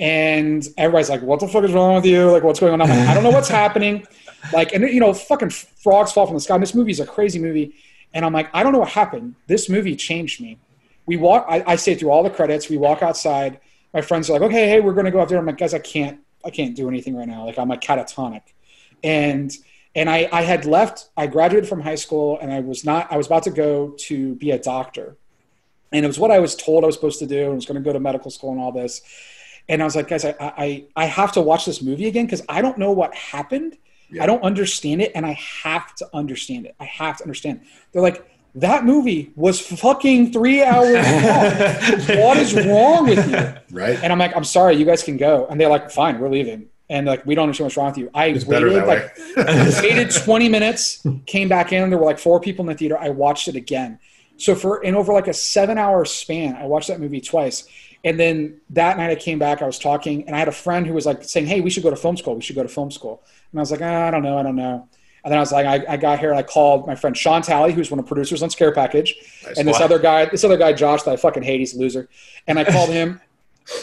and 0.00 0.66
everybody's 0.76 1.10
like, 1.10 1.22
"What 1.22 1.38
the 1.38 1.46
fuck 1.46 1.62
is 1.62 1.70
wrong 1.70 1.94
with 1.94 2.06
you? 2.06 2.28
Like, 2.28 2.42
what's 2.42 2.58
going 2.58 2.72
on?" 2.72 2.82
I'm 2.82 2.88
like, 2.88 3.08
I 3.08 3.14
don't 3.14 3.22
know 3.22 3.30
what's 3.30 3.48
happening. 3.62 4.04
Like, 4.52 4.72
and 4.72 4.82
you 4.82 4.98
know, 4.98 5.14
fucking 5.14 5.50
frogs 5.50 6.10
fall 6.10 6.26
from 6.26 6.34
the 6.34 6.40
sky. 6.40 6.58
This 6.58 6.74
movie 6.74 6.90
is 6.90 6.98
a 6.98 7.06
crazy 7.06 7.38
movie, 7.38 7.76
and 8.12 8.24
I'm 8.24 8.32
like, 8.32 8.48
I 8.52 8.64
don't 8.64 8.72
know 8.72 8.80
what 8.80 8.88
happened. 8.88 9.36
This 9.46 9.68
movie 9.68 9.94
changed 9.94 10.40
me. 10.40 10.58
We 11.06 11.18
walk. 11.18 11.46
I, 11.48 11.62
I 11.68 11.76
stayed 11.76 12.00
through 12.00 12.10
all 12.10 12.24
the 12.24 12.30
credits. 12.30 12.68
We 12.68 12.78
walk 12.78 13.00
outside. 13.00 13.60
My 13.94 14.00
friends 14.00 14.28
are 14.28 14.32
like, 14.32 14.42
"Okay, 14.42 14.66
hey, 14.68 14.80
we're 14.80 14.94
gonna 14.94 15.12
go 15.12 15.20
out 15.20 15.28
there." 15.28 15.38
I'm 15.38 15.46
like, 15.46 15.58
"Guys, 15.58 15.72
I 15.72 15.78
can't. 15.78 16.18
I 16.44 16.50
can't 16.50 16.74
do 16.74 16.88
anything 16.88 17.14
right 17.14 17.28
now. 17.28 17.46
Like, 17.46 17.60
I'm 17.60 17.68
like 17.68 17.80
catatonic." 17.80 18.42
And 19.04 19.56
and 19.94 20.08
I, 20.08 20.28
I 20.32 20.42
had 20.42 20.64
left. 20.64 21.08
I 21.16 21.26
graduated 21.26 21.68
from 21.68 21.80
high 21.80 21.96
school, 21.96 22.38
and 22.40 22.52
I 22.52 22.60
was 22.60 22.84
not. 22.84 23.10
I 23.12 23.16
was 23.16 23.26
about 23.26 23.42
to 23.44 23.50
go 23.50 23.94
to 24.06 24.34
be 24.36 24.50
a 24.50 24.58
doctor, 24.58 25.16
and 25.92 26.04
it 26.04 26.08
was 26.08 26.18
what 26.18 26.30
I 26.30 26.38
was 26.38 26.56
told 26.56 26.84
I 26.84 26.86
was 26.86 26.94
supposed 26.94 27.18
to 27.18 27.26
do. 27.26 27.46
I 27.46 27.48
was 27.48 27.66
going 27.66 27.76
to 27.76 27.84
go 27.84 27.92
to 27.92 28.00
medical 28.00 28.30
school 28.30 28.52
and 28.52 28.60
all 28.60 28.72
this. 28.72 29.02
And 29.68 29.80
I 29.80 29.84
was 29.84 29.94
like, 29.94 30.08
guys, 30.08 30.24
I 30.24 30.34
I, 30.40 30.84
I 30.96 31.04
have 31.04 31.32
to 31.32 31.40
watch 31.40 31.66
this 31.66 31.82
movie 31.82 32.06
again 32.06 32.26
because 32.26 32.42
I 32.48 32.62
don't 32.62 32.78
know 32.78 32.92
what 32.92 33.14
happened. 33.14 33.76
Yeah. 34.10 34.24
I 34.24 34.26
don't 34.26 34.42
understand 34.42 35.02
it, 35.02 35.12
and 35.14 35.26
I 35.26 35.38
have 35.62 35.94
to 35.96 36.08
understand 36.14 36.66
it. 36.66 36.74
I 36.80 36.84
have 36.84 37.18
to 37.18 37.24
understand. 37.24 37.60
They're 37.92 38.02
like, 38.02 38.26
that 38.56 38.84
movie 38.84 39.32
was 39.34 39.60
fucking 39.60 40.32
three 40.32 40.62
hours 40.62 40.94
long. 40.94 42.18
what 42.18 42.36
is 42.36 42.54
wrong 42.54 43.06
with 43.06 43.30
you? 43.30 43.54
Right. 43.70 43.98
And 44.02 44.12
I'm 44.12 44.18
like, 44.18 44.36
I'm 44.36 44.44
sorry, 44.44 44.76
you 44.76 44.84
guys 44.84 45.02
can 45.02 45.16
go. 45.16 45.46
And 45.46 45.58
they're 45.58 45.70
like, 45.70 45.90
fine, 45.90 46.18
we're 46.18 46.28
leaving. 46.28 46.68
And 46.92 47.06
like, 47.06 47.24
we 47.24 47.34
don't 47.34 47.44
understand 47.44 47.64
what's 47.66 47.76
wrong 47.78 47.86
with 47.86 47.96
you. 47.96 48.10
I 48.12 48.26
It's 48.26 48.44
waited 48.44 48.84
like 48.84 49.16
waited 49.82 50.10
20 50.10 50.48
minutes, 50.50 51.02
came 51.24 51.48
back 51.48 51.72
in. 51.72 51.88
There 51.88 51.98
were 51.98 52.04
like 52.04 52.18
four 52.18 52.38
people 52.38 52.64
in 52.64 52.66
the 52.68 52.74
theater. 52.76 52.98
I 52.98 53.08
watched 53.08 53.48
it 53.48 53.56
again. 53.56 53.98
So 54.36 54.54
for 54.54 54.82
in 54.82 54.94
over 54.94 55.12
like 55.12 55.26
a 55.26 55.32
seven 55.32 55.78
hour 55.78 56.04
span, 56.04 56.54
I 56.54 56.66
watched 56.66 56.88
that 56.88 57.00
movie 57.00 57.22
twice. 57.22 57.66
And 58.04 58.20
then 58.20 58.60
that 58.70 58.98
night 58.98 59.10
I 59.10 59.14
came 59.14 59.38
back, 59.38 59.62
I 59.62 59.66
was 59.66 59.78
talking, 59.78 60.26
and 60.26 60.36
I 60.36 60.38
had 60.38 60.48
a 60.48 60.52
friend 60.52 60.86
who 60.86 60.92
was 60.92 61.06
like 61.06 61.24
saying, 61.24 61.46
Hey, 61.46 61.62
we 61.62 61.70
should 61.70 61.82
go 61.82 61.88
to 61.90 61.96
film 61.96 62.16
school. 62.18 62.34
We 62.34 62.42
should 62.42 62.56
go 62.56 62.62
to 62.62 62.68
film 62.68 62.90
school. 62.90 63.22
And 63.52 63.58
I 63.58 63.62
was 63.62 63.70
like, 63.70 63.80
"Ah, 63.80 64.08
I 64.08 64.10
don't 64.10 64.22
know, 64.22 64.36
I 64.36 64.42
don't 64.42 64.56
know. 64.56 64.86
And 65.24 65.30
then 65.30 65.38
I 65.38 65.40
was 65.40 65.52
like, 65.52 65.66
I, 65.66 65.94
I 65.94 65.96
got 65.96 66.18
here 66.18 66.30
and 66.30 66.38
I 66.38 66.42
called 66.42 66.86
my 66.86 66.96
friend 66.96 67.16
Sean 67.16 67.42
Talley, 67.42 67.72
who's 67.72 67.90
one 67.90 68.00
of 68.00 68.04
the 68.04 68.08
producers 68.08 68.42
on 68.42 68.50
Scare 68.50 68.72
Package, 68.72 69.14
Nice. 69.46 69.56
and 69.58 69.68
this 69.68 69.80
other 69.80 69.98
guy, 70.00 70.24
this 70.26 70.42
other 70.42 70.56
guy, 70.56 70.72
Josh, 70.72 71.04
that 71.04 71.12
I 71.12 71.16
fucking 71.16 71.44
hate, 71.44 71.60
he's 71.60 71.74
a 71.74 71.78
loser. 71.78 72.08
And 72.48 72.58
I 72.58 72.64
called 72.64 72.90
him 72.90 73.20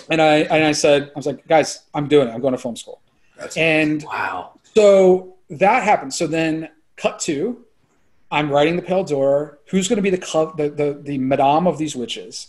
and 0.09 0.21
I 0.21 0.38
and 0.39 0.63
I 0.65 0.71
said, 0.71 1.03
I 1.15 1.17
was 1.17 1.25
like, 1.25 1.47
guys, 1.47 1.84
I'm 1.93 2.07
doing 2.07 2.27
it. 2.27 2.32
I'm 2.32 2.41
going 2.41 2.53
to 2.53 2.57
film 2.57 2.75
school. 2.75 3.01
That's 3.38 3.55
And 3.57 4.03
Wow. 4.03 4.59
so 4.75 5.36
that 5.49 5.84
happened. 5.84 6.13
So 6.13 6.27
then, 6.27 6.69
cut 6.95 7.19
to, 7.21 7.63
I'm 8.32 8.51
writing 8.51 8.75
the 8.75 8.82
Pale 8.82 9.05
Door. 9.05 9.59
Who's 9.67 9.88
going 9.88 9.97
to 9.97 10.03
be 10.03 10.09
the, 10.09 10.17
co- 10.17 10.53
the 10.55 10.69
the 10.69 10.99
the 11.01 11.17
madame 11.17 11.67
of 11.67 11.77
these 11.77 11.95
witches? 11.95 12.47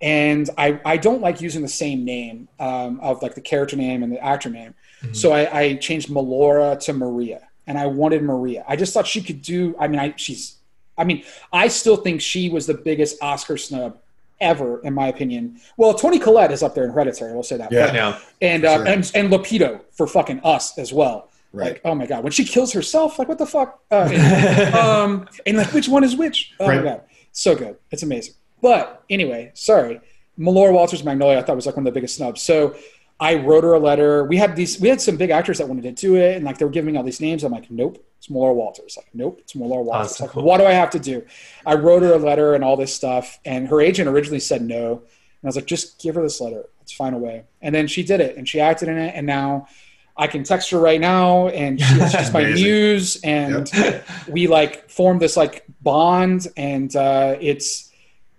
And 0.00 0.50
I 0.58 0.80
I 0.84 0.96
don't 0.96 1.20
like 1.20 1.40
using 1.40 1.62
the 1.62 1.68
same 1.68 2.04
name 2.04 2.48
um, 2.58 2.98
of 3.00 3.22
like 3.22 3.34
the 3.34 3.40
character 3.40 3.76
name 3.76 4.02
and 4.02 4.12
the 4.12 4.22
actor 4.22 4.50
name. 4.50 4.74
So 5.12 5.32
I, 5.32 5.60
I 5.60 5.74
changed 5.74 6.08
Melora 6.08 6.80
to 6.80 6.92
Maria, 6.94 7.46
and 7.66 7.76
I 7.78 7.86
wanted 7.86 8.22
Maria. 8.22 8.64
I 8.66 8.74
just 8.74 8.94
thought 8.94 9.06
she 9.06 9.20
could 9.22 9.42
do. 9.42 9.76
I 9.78 9.86
mean, 9.88 10.00
I 10.00 10.14
she's. 10.16 10.56
I 10.96 11.04
mean, 11.04 11.24
I 11.52 11.68
still 11.68 11.96
think 11.96 12.20
she 12.22 12.48
was 12.48 12.66
the 12.66 12.74
biggest 12.74 13.22
Oscar 13.22 13.56
snub 13.58 13.98
ever, 14.44 14.80
in 14.82 14.94
my 14.94 15.08
opinion. 15.08 15.58
Well, 15.76 15.94
Toni 15.94 16.18
Collette 16.20 16.52
is 16.52 16.62
up 16.62 16.74
there 16.76 16.84
in 16.84 16.90
Hereditary. 16.90 17.32
We'll 17.32 17.42
say 17.42 17.56
that. 17.56 17.72
Yeah. 17.72 17.86
But- 17.86 17.94
Yeah. 17.94 18.18
and 18.42 18.64
uh, 18.64 18.76
Sure. 18.76 18.86
and 18.86 19.12
and 19.16 19.30
Lupita 19.32 19.80
for 19.92 20.06
fucking 20.06 20.40
us 20.44 20.78
as 20.78 20.92
well. 20.92 21.30
Right. 21.52 21.72
Like, 21.74 21.80
oh 21.84 21.94
my 21.94 22.06
god, 22.06 22.22
when 22.24 22.32
she 22.32 22.44
kills 22.44 22.72
herself, 22.72 23.18
like 23.18 23.28
what 23.28 23.38
the 23.38 23.46
fuck? 23.46 23.80
Uh, 23.90 24.08
and, 24.12 24.74
um, 24.86 25.28
and 25.46 25.56
like 25.56 25.72
which 25.72 25.88
one 25.88 26.04
is 26.04 26.14
which? 26.16 26.52
Oh 26.60 26.66
Right. 26.68 26.78
my 26.78 26.90
god, 26.90 27.00
so 27.32 27.54
good. 27.56 27.76
It's 27.90 28.02
amazing. 28.02 28.34
But 28.60 29.02
anyway, 29.10 29.52
sorry. 29.54 30.00
Melora 30.38 30.72
Walters 30.72 31.04
Magnolia, 31.04 31.38
I 31.38 31.42
thought 31.42 31.54
was 31.54 31.66
like 31.66 31.76
one 31.76 31.86
of 31.86 31.92
the 31.92 31.96
biggest 31.96 32.16
snubs. 32.16 32.42
So 32.42 32.74
I 33.20 33.36
wrote 33.36 33.62
her 33.62 33.74
a 33.74 33.78
letter. 33.78 34.24
We 34.24 34.36
had 34.36 34.56
these, 34.56 34.80
we 34.80 34.88
had 34.88 35.00
some 35.00 35.16
big 35.16 35.30
actors 35.30 35.58
that 35.58 35.68
wanted 35.68 35.82
to 35.84 35.92
do 35.92 36.16
it, 36.16 36.34
and 36.34 36.44
like 36.44 36.58
they 36.58 36.64
were 36.64 36.72
giving 36.72 36.90
me 36.92 36.98
all 36.98 37.04
these 37.04 37.20
names. 37.20 37.44
I'm 37.44 37.52
like, 37.52 37.70
nope, 37.70 38.04
it's 38.24 38.30
Walters. 38.30 38.96
Like, 38.96 39.08
nope, 39.12 39.38
it's 39.40 39.54
Walters. 39.54 40.20
like, 40.20 40.34
what 40.34 40.58
do 40.58 40.64
I 40.64 40.72
have 40.72 40.90
to 40.90 40.98
do? 40.98 41.26
I 41.66 41.74
wrote 41.74 42.02
her 42.02 42.14
a 42.14 42.18
letter 42.18 42.54
and 42.54 42.64
all 42.64 42.76
this 42.76 42.94
stuff, 42.94 43.38
and 43.44 43.68
her 43.68 43.80
agent 43.80 44.08
originally 44.08 44.40
said 44.40 44.62
no, 44.62 44.92
and 44.92 45.00
I 45.44 45.46
was 45.46 45.56
like, 45.56 45.66
just 45.66 46.00
give 46.00 46.14
her 46.14 46.22
this 46.22 46.40
letter. 46.40 46.64
Let's 46.80 46.92
find 46.92 47.14
a 47.14 47.18
way. 47.18 47.44
And 47.60 47.74
then 47.74 47.86
she 47.86 48.02
did 48.02 48.20
it, 48.20 48.36
and 48.36 48.48
she 48.48 48.60
acted 48.60 48.88
in 48.88 48.98
it, 48.98 49.14
and 49.14 49.26
now. 49.26 49.68
I 50.16 50.28
can 50.28 50.44
text 50.44 50.70
her 50.70 50.78
right 50.78 51.00
now, 51.00 51.48
and 51.48 51.80
she's 51.80 52.12
just 52.12 52.32
my 52.32 52.44
muse, 52.44 53.20
and 53.24 53.68
we 54.28 54.46
like 54.46 54.88
formed 54.88 55.20
this 55.20 55.36
like 55.36 55.64
bond, 55.82 56.46
and 56.56 56.94
uh, 56.94 57.34
it's 57.40 57.90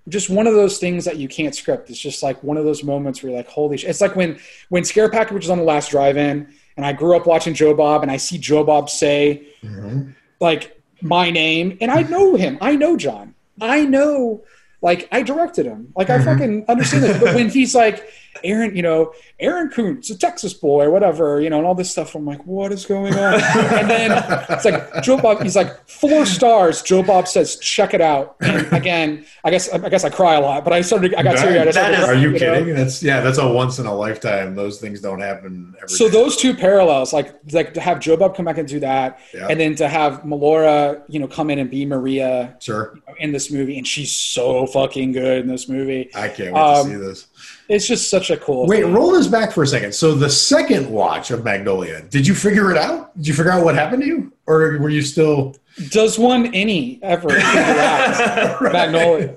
just 0.08 0.30
one 0.30 0.48
of 0.48 0.54
those 0.54 0.78
things 0.78 1.04
that 1.04 1.18
you 1.18 1.28
can't 1.28 1.54
script. 1.54 1.90
It's 1.90 2.00
just 2.00 2.24
like 2.24 2.42
one 2.42 2.56
of 2.56 2.64
those 2.64 2.82
moments 2.82 3.22
where 3.22 3.32
you're 3.32 3.40
like, 3.40 3.50
holy 3.50 3.76
shit. 3.76 3.90
It's 3.90 4.00
like 4.00 4.16
when 4.16 4.40
when 4.70 4.86
Scare 4.86 5.10
Package 5.10 5.36
was 5.36 5.50
on 5.50 5.58
the 5.58 5.66
last 5.66 5.92
drive-in, 5.92 6.54
and 6.78 6.86
I 6.86 6.94
grew 6.94 7.16
up 7.16 7.26
watching 7.26 7.54
Joe 7.54 7.74
Bob, 7.74 8.02
and 8.02 8.12
I 8.12 8.18
see 8.18 8.38
Joe 8.38 8.64
Bob 8.64 8.90
say 8.90 9.44
Mhm. 9.64 10.14
like 10.40 10.80
my 11.02 11.30
name, 11.30 11.78
and 11.82 11.92
I 11.92 12.02
know 12.04 12.36
him. 12.36 12.58
I 12.62 12.76
know 12.76 12.98
John. 12.98 13.34
I 13.62 13.86
know. 13.86 14.44
Like 14.82 15.08
I 15.12 15.22
directed 15.24 15.66
him. 15.66 15.94
Like 15.96 16.10
I 16.10 16.18
Mhm. 16.20 16.26
fucking 16.26 16.66
understand 16.68 17.04
this. 17.04 17.18
But 17.22 17.36
when 17.36 17.50
he's 17.50 17.74
like, 17.74 18.04
Aaron, 18.44 18.76
you 18.76 18.82
know, 18.82 19.14
Aaron 19.40 19.70
Koontz, 19.70 20.10
a 20.10 20.18
Texas 20.18 20.54
boy, 20.54 20.86
or 20.86 20.92
whatever, 20.92 21.40
you 21.42 21.50
know, 21.50 21.58
and 21.58 21.66
all 21.66 21.76
this 21.76 21.90
stuff, 21.92 22.16
I'm 22.16 22.26
like, 22.26 22.46
what 22.46 22.72
is 22.72 22.86
going 22.86 23.14
on? 23.14 23.34
and 23.36 23.90
then 23.90 24.12
it's 24.50 24.66
like 24.66 25.04
Joe 25.04 25.18
Bob. 25.18 25.42
He's 25.42 25.56
like 25.56 25.88
four 25.88 26.26
stars. 26.26 26.82
Joe 26.82 27.02
Bob 27.04 27.28
says, 27.28 27.58
check 27.60 27.94
it 27.94 28.02
out. 28.02 28.36
And 28.42 28.72
again, 28.74 29.26
I 29.44 29.52
guess 29.52 29.70
I 29.70 29.90
guess 29.90 30.04
I 30.04 30.10
cry 30.10 30.36
a 30.36 30.42
lot, 30.42 30.64
but 30.64 30.74
I 30.74 30.82
started. 30.82 31.16
I 31.16 31.24
got 31.24 31.38
teary 31.38 31.60
eyed. 31.60 31.68
I 31.68 31.72
started 31.72 31.96
That 31.98 32.04
is- 32.04 32.10
Are 32.10 32.16
you 32.16 32.32
know? 32.32 32.40
kidding? 32.40 32.76
That's 32.76 33.02
yeah. 33.02 33.22
That's 33.22 33.38
a 33.38 33.48
once 33.52 33.80
in 33.80 33.86
a 33.86 33.94
lifetime. 33.96 34.56
Those 34.56 34.80
things 34.80 35.02
don't 35.02 35.20
happen 35.22 35.74
every 35.78 35.90
So 35.90 36.06
day. 36.06 36.12
those 36.12 36.36
two 36.38 36.54
parallels, 36.54 37.14
like 37.14 37.34
like 37.52 37.74
to 37.76 37.82
have 37.82 38.00
Joe 38.00 38.18
Bob 38.18 38.36
come 38.36 38.46
back 38.46 38.58
and 38.58 38.68
do 38.68 38.80
that, 38.82 39.20
Yeah. 39.34 39.48
and 39.50 39.60
then 39.60 39.76
to 39.76 39.88
have 39.88 40.22
Melora, 40.24 41.02
you 41.08 41.20
know, 41.20 41.28
come 41.28 41.50
in 41.50 41.60
and 41.60 41.70
be 41.70 41.86
Maria 41.86 42.56
sure. 42.60 43.00
in 43.20 43.32
this 43.32 43.52
movie, 43.52 43.78
and 43.78 43.88
she's 43.88 44.12
so 44.16 44.66
fucking 44.68 45.12
good 45.14 45.40
in 45.44 45.48
this 45.48 45.68
movie. 45.70 46.10
I 46.16 46.28
can't 46.30 46.54
wait 46.54 46.62
Um, 46.62 46.88
to 46.90 46.92
see 46.94 46.98
this. 47.00 47.28
It's 47.68 47.88
just 47.88 48.10
such 48.10 48.30
a 48.30 48.38
cool. 48.38 48.68
Wait, 48.68 48.84
thing. 48.84 48.94
roll 48.94 49.12
this 49.12 49.28
back 49.28 49.52
for 49.52 49.64
a 49.64 49.68
second. 49.68 49.94
So 49.94 50.14
the 50.14 50.30
second 50.30 50.90
watch 50.90 51.32
of 51.32 51.44
Magnolia, 51.44 52.02
did 52.04 52.28
you 52.28 52.36
figure 52.36 52.72
it 52.72 52.78
out? 52.78 53.16
Did 53.18 53.28
you 53.28 53.34
figure 53.34 53.52
out 53.52 53.64
what 53.64 53.76
happened 53.76 54.04
to 54.04 54.08
you, 54.08 54.34
or 54.46 54.78
were 54.78 54.90
you 54.90 55.02
still 55.02 55.56
Does 55.90 56.20
one 56.20 56.54
any 56.54 57.00
ever 57.02 57.30
figure 57.30 57.42
out 57.44 58.62
Magnolia? 58.74 59.36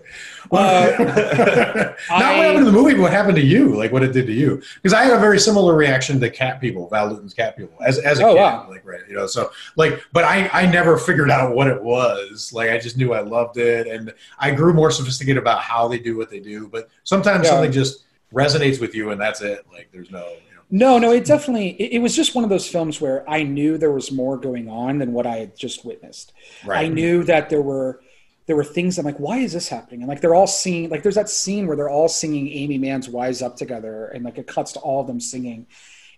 Uh, 0.50 0.94
Not 2.10 2.22
I- 2.22 2.36
what 2.36 2.44
happened 2.44 2.58
to 2.60 2.64
the 2.64 2.72
movie, 2.72 2.94
but 2.94 3.02
what 3.02 3.12
happened 3.12 3.36
to 3.36 3.44
you? 3.44 3.74
Like 3.76 3.92
what 3.92 4.02
it 4.02 4.12
did 4.12 4.26
to 4.26 4.32
you? 4.32 4.62
Because 4.76 4.92
I 4.92 5.04
had 5.04 5.12
a 5.12 5.18
very 5.20 5.38
similar 5.38 5.74
reaction 5.76 6.18
to 6.20 6.30
Cat 6.30 6.60
People, 6.60 6.88
Val 6.88 7.08
Lewton's 7.08 7.34
Cat 7.34 7.56
People, 7.56 7.76
as 7.84 7.98
as 7.98 8.18
a 8.20 8.24
Oh, 8.24 8.34
kid. 8.34 8.40
wow. 8.40 8.66
Like 8.68 8.86
right, 8.86 9.00
you 9.08 9.14
know. 9.14 9.26
So 9.26 9.50
like, 9.76 10.02
but 10.12 10.24
I 10.24 10.48
I 10.52 10.66
never 10.66 10.96
figured 10.98 11.30
out 11.30 11.54
what 11.54 11.66
it 11.68 11.82
was. 11.82 12.52
Like 12.52 12.70
I 12.70 12.78
just 12.78 12.96
knew 12.96 13.12
I 13.12 13.20
loved 13.20 13.56
it, 13.58 13.86
and 13.86 14.12
I 14.38 14.50
grew 14.52 14.72
more 14.72 14.90
sophisticated 14.90 15.40
about 15.42 15.60
how 15.60 15.88
they 15.88 15.98
do 15.98 16.16
what 16.16 16.30
they 16.30 16.40
do. 16.40 16.68
But 16.68 16.88
sometimes 17.04 17.44
Yeah. 17.44 17.50
something 17.52 17.72
just 17.72 18.04
resonates 18.32 18.80
with 18.80 18.94
you, 18.94 19.10
and 19.10 19.20
that's 19.20 19.40
it. 19.40 19.64
Like 19.72 19.88
there's 19.92 20.10
no. 20.10 20.20
You 20.28 20.34
know, 20.54 20.62
No, 20.70 20.98
no, 20.98 21.12
it 21.12 21.24
definitely. 21.24 21.70
It, 21.80 21.92
it 21.94 21.98
was 22.00 22.14
just 22.14 22.34
one 22.34 22.44
of 22.44 22.50
those 22.50 22.68
films 22.68 23.00
where 23.00 23.28
I 23.28 23.42
knew 23.42 23.78
there 23.78 23.92
was 23.92 24.12
more 24.12 24.36
going 24.36 24.68
on 24.68 24.98
than 24.98 25.12
what 25.12 25.26
I 25.26 25.36
had 25.36 25.56
just 25.56 25.84
witnessed. 25.84 26.32
right. 26.66 26.84
I 26.84 26.88
knew 26.88 27.22
that 27.24 27.48
there 27.50 27.62
were 27.62 28.00
there 28.48 28.56
were 28.56 28.64
things 28.64 28.98
I'm 28.98 29.04
like, 29.04 29.18
why 29.20 29.38
is 29.38 29.52
this 29.52 29.68
happening? 29.68 30.00
And 30.00 30.08
like 30.08 30.20
they're 30.22 30.34
all 30.34 30.46
singing, 30.48 30.88
like 30.90 31.02
there's 31.04 31.14
that 31.14 31.28
scene 31.28 31.66
where 31.68 31.76
they're 31.76 31.90
all 31.90 32.08
singing 32.08 32.48
Aimee 32.48 32.78
Mann's 32.78 33.08
"Wise 33.08 33.42
Up" 33.42 33.56
together, 33.56 34.06
and 34.06 34.24
like 34.24 34.38
it 34.38 34.46
cuts 34.48 34.72
to 34.72 34.80
all 34.80 35.02
of 35.02 35.06
them 35.06 35.20
singing, 35.20 35.66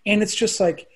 and 0.05 0.23
it's 0.23 0.33
just 0.33 0.59
like, 0.59 0.87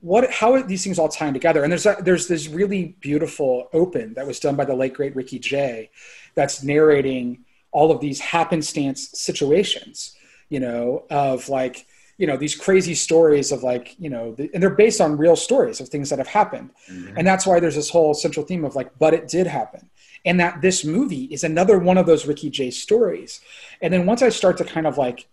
what? 0.00 0.30
How 0.30 0.52
are 0.54 0.62
these 0.62 0.84
things 0.84 0.98
all 0.98 1.08
tying 1.08 1.34
together? 1.34 1.62
And 1.64 1.70
there's 1.72 1.82
that, 1.82 2.04
there's 2.04 2.28
this 2.28 2.48
really 2.48 2.96
beautiful 3.00 3.68
open 3.72 4.14
that 4.14 4.26
was 4.26 4.38
done 4.40 4.54
by 4.56 4.64
the 4.64 4.74
late 4.76 4.94
great 4.94 5.14
Ricky 5.16 5.38
Jay, 5.40 5.90
that's 6.36 6.62
narrating 6.62 7.44
all 7.72 7.90
of 7.90 8.00
these 8.00 8.20
happenstance 8.20 9.10
situations, 9.18 10.16
you 10.48 10.60
know, 10.60 11.04
of 11.10 11.48
like 11.48 11.86
you 12.18 12.28
know 12.28 12.36
these 12.36 12.54
crazy 12.54 12.94
stories 12.94 13.50
of 13.50 13.64
like 13.64 13.98
you 13.98 14.08
know 14.08 14.32
the, 14.36 14.48
and 14.54 14.62
they're 14.62 14.70
based 14.70 15.00
on 15.00 15.16
real 15.18 15.34
stories 15.34 15.80
of 15.80 15.88
things 15.88 16.10
that 16.10 16.20
have 16.20 16.28
happened 16.28 16.70
Mhm. 16.88 17.14
and 17.16 17.26
that's 17.26 17.44
why 17.44 17.58
there's 17.58 17.74
this 17.74 17.90
whole 17.90 18.14
central 18.14 18.46
theme 18.46 18.64
of 18.64 18.76
like 18.76 18.96
but 19.00 19.12
it 19.14 19.26
did 19.26 19.48
happen 19.48 19.90
and 20.24 20.40
that 20.40 20.60
this 20.62 20.84
movie 20.84 21.24
is 21.24 21.44
another 21.44 21.78
one 21.78 21.98
of 21.98 22.06
those 22.06 22.26
Ricky 22.26 22.50
Jay 22.50 22.70
stories. 22.70 23.40
And 23.80 23.92
then 23.92 24.06
once 24.06 24.22
i 24.22 24.28
start 24.28 24.56
to 24.58 24.64
kind 24.64 24.86
of 24.86 24.98
like 24.98 25.26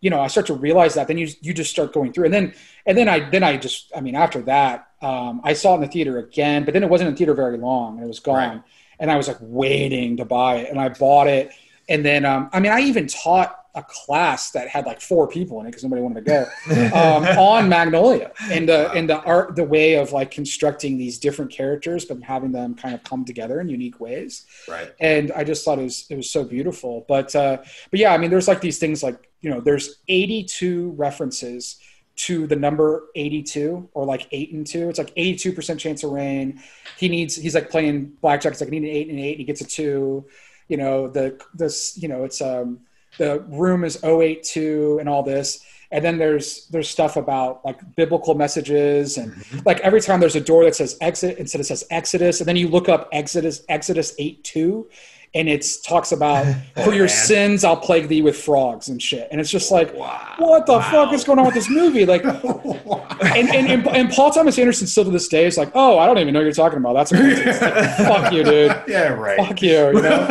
you 0.00 0.10
know 0.10 0.20
i 0.20 0.26
start 0.28 0.46
to 0.46 0.54
realize 0.54 0.94
that 0.94 1.08
then 1.08 1.18
you 1.18 1.28
you 1.40 1.52
just 1.52 1.70
start 1.70 1.92
going 1.92 2.12
through. 2.12 2.26
And 2.26 2.34
then 2.34 2.54
and 2.86 2.96
then 2.96 3.08
i 3.08 3.28
then 3.30 3.42
i 3.42 3.56
just 3.56 3.92
i 3.94 4.00
mean 4.00 4.14
after 4.14 4.42
that 4.42 4.88
um, 5.02 5.40
i 5.44 5.52
saw 5.52 5.72
it 5.72 5.76
in 5.76 5.80
the 5.82 5.88
theater 5.88 6.18
again 6.18 6.64
but 6.64 6.74
then 6.74 6.82
it 6.82 6.90
wasn't 6.90 7.08
in 7.08 7.16
theater 7.16 7.34
very 7.34 7.58
long 7.58 7.96
and 7.96 8.04
it 8.04 8.08
was 8.08 8.20
gone. 8.20 8.36
Right. 8.36 8.62
and 8.98 9.10
i 9.10 9.16
was 9.16 9.28
like 9.28 9.38
waiting 9.40 10.16
to 10.16 10.24
buy 10.24 10.56
it 10.56 10.70
and 10.70 10.80
i 10.80 10.88
bought 10.88 11.26
it. 11.26 11.50
And 11.88 12.04
then 12.04 12.24
um, 12.24 12.50
i 12.52 12.60
mean 12.60 12.72
i 12.72 12.80
even 12.80 13.06
taught 13.06 13.59
a 13.74 13.82
class 13.82 14.50
that 14.50 14.68
had 14.68 14.86
like 14.86 15.00
four 15.00 15.28
people 15.28 15.60
in 15.60 15.66
it 15.66 15.70
because 15.70 15.84
nobody 15.84 16.02
wanted 16.02 16.24
to 16.24 16.30
go 16.30 16.92
um, 16.96 17.24
on 17.38 17.68
Magnolia 17.68 18.32
and 18.50 18.68
the 18.68 18.90
and 18.92 19.08
the 19.08 19.20
art, 19.22 19.56
the 19.56 19.64
way 19.64 19.94
of 19.94 20.12
like 20.12 20.30
constructing 20.30 20.98
these 20.98 21.18
different 21.18 21.50
characters, 21.50 22.04
but 22.04 22.22
having 22.22 22.52
them 22.52 22.74
kind 22.74 22.94
of 22.94 23.02
come 23.04 23.24
together 23.24 23.60
in 23.60 23.68
unique 23.68 24.00
ways. 24.00 24.46
right. 24.68 24.92
And 25.00 25.32
I 25.32 25.44
just 25.44 25.64
thought 25.64 25.78
it 25.78 25.84
was 25.84 26.06
it 26.10 26.16
was 26.16 26.30
so 26.30 26.44
beautiful. 26.44 27.04
But 27.08 27.34
uh, 27.34 27.58
but 27.90 28.00
yeah, 28.00 28.12
I 28.12 28.18
mean, 28.18 28.30
there's 28.30 28.48
like 28.48 28.60
these 28.60 28.78
things 28.78 29.02
like 29.02 29.30
you 29.40 29.50
know, 29.50 29.60
there's 29.60 30.00
82 30.08 30.90
references 30.92 31.78
to 32.16 32.46
the 32.46 32.56
number 32.56 33.06
82 33.14 33.88
or 33.94 34.04
like 34.04 34.28
eight 34.32 34.52
and 34.52 34.66
two. 34.66 34.90
It's 34.90 34.98
like 34.98 35.12
82 35.16 35.52
percent 35.52 35.80
chance 35.80 36.04
of 36.04 36.10
rain. 36.10 36.60
He 36.98 37.08
needs 37.08 37.36
he's 37.36 37.54
like 37.54 37.70
playing 37.70 38.12
blackjack. 38.20 38.52
It's 38.52 38.60
like 38.60 38.68
I 38.68 38.72
need 38.72 38.82
an 38.82 38.88
eight 38.88 39.08
and 39.08 39.18
eight. 39.18 39.32
And 39.32 39.38
he 39.38 39.44
gets 39.44 39.60
a 39.60 39.64
two. 39.64 40.26
You 40.68 40.76
know 40.76 41.08
the 41.08 41.40
this 41.54 41.98
you 42.00 42.08
know 42.08 42.24
it's 42.24 42.40
um 42.40 42.80
the 43.18 43.40
room 43.48 43.84
is 43.84 44.02
082 44.02 44.98
and 45.00 45.08
all 45.08 45.22
this. 45.22 45.64
And 45.92 46.04
then 46.04 46.18
there's 46.18 46.66
there's 46.68 46.88
stuff 46.88 47.16
about 47.16 47.64
like 47.64 47.80
biblical 47.96 48.34
messages 48.34 49.18
and 49.18 49.32
mm-hmm. 49.32 49.58
like 49.66 49.80
every 49.80 50.00
time 50.00 50.20
there's 50.20 50.36
a 50.36 50.40
door 50.40 50.64
that 50.64 50.76
says 50.76 50.96
exit 51.00 51.36
instead 51.38 51.60
it 51.60 51.64
says 51.64 51.82
exodus 51.90 52.40
and 52.40 52.48
then 52.48 52.54
you 52.54 52.68
look 52.68 52.88
up 52.88 53.08
exodus 53.10 53.64
exodus 53.68 54.14
82 54.16 54.88
and 55.34 55.48
it 55.48 55.64
talks 55.86 56.10
about 56.12 56.44
for 56.84 56.92
your 56.92 57.06
man. 57.06 57.08
sins 57.08 57.64
i'll 57.64 57.76
plague 57.76 58.08
thee 58.08 58.20
with 58.22 58.36
frogs 58.36 58.88
and 58.88 59.00
shit 59.00 59.28
and 59.30 59.40
it's 59.40 59.50
just 59.50 59.70
like 59.70 59.94
Wow. 59.94 60.34
what 60.38 60.66
the 60.66 60.72
Wow. 60.72 60.90
fuck 60.90 61.12
is 61.14 61.22
going 61.24 61.38
on 61.38 61.44
with 61.46 61.54
this 61.54 61.70
movie 61.70 62.04
like 62.06 62.24
and, 62.24 63.48
and, 63.48 63.68
and, 63.68 63.86
and 63.88 64.10
paul 64.10 64.30
thomas 64.30 64.58
anderson 64.58 64.86
still 64.86 65.04
to 65.04 65.10
this 65.10 65.28
day 65.28 65.46
is 65.46 65.56
like 65.56 65.70
oh 65.74 65.98
i 65.98 66.06
don't 66.06 66.18
even 66.18 66.32
know 66.34 66.40
what 66.40 66.44
you're 66.44 66.52
talking 66.52 66.78
about 66.78 66.94
that's 66.94 67.10
fuck 68.08 68.32
you 68.32 68.42
dude 68.44 68.82
yeah, 68.88 69.08
right. 69.08 69.36
fuck 69.38 69.60
you 69.62 69.70
you 69.70 70.02
know 70.02 70.26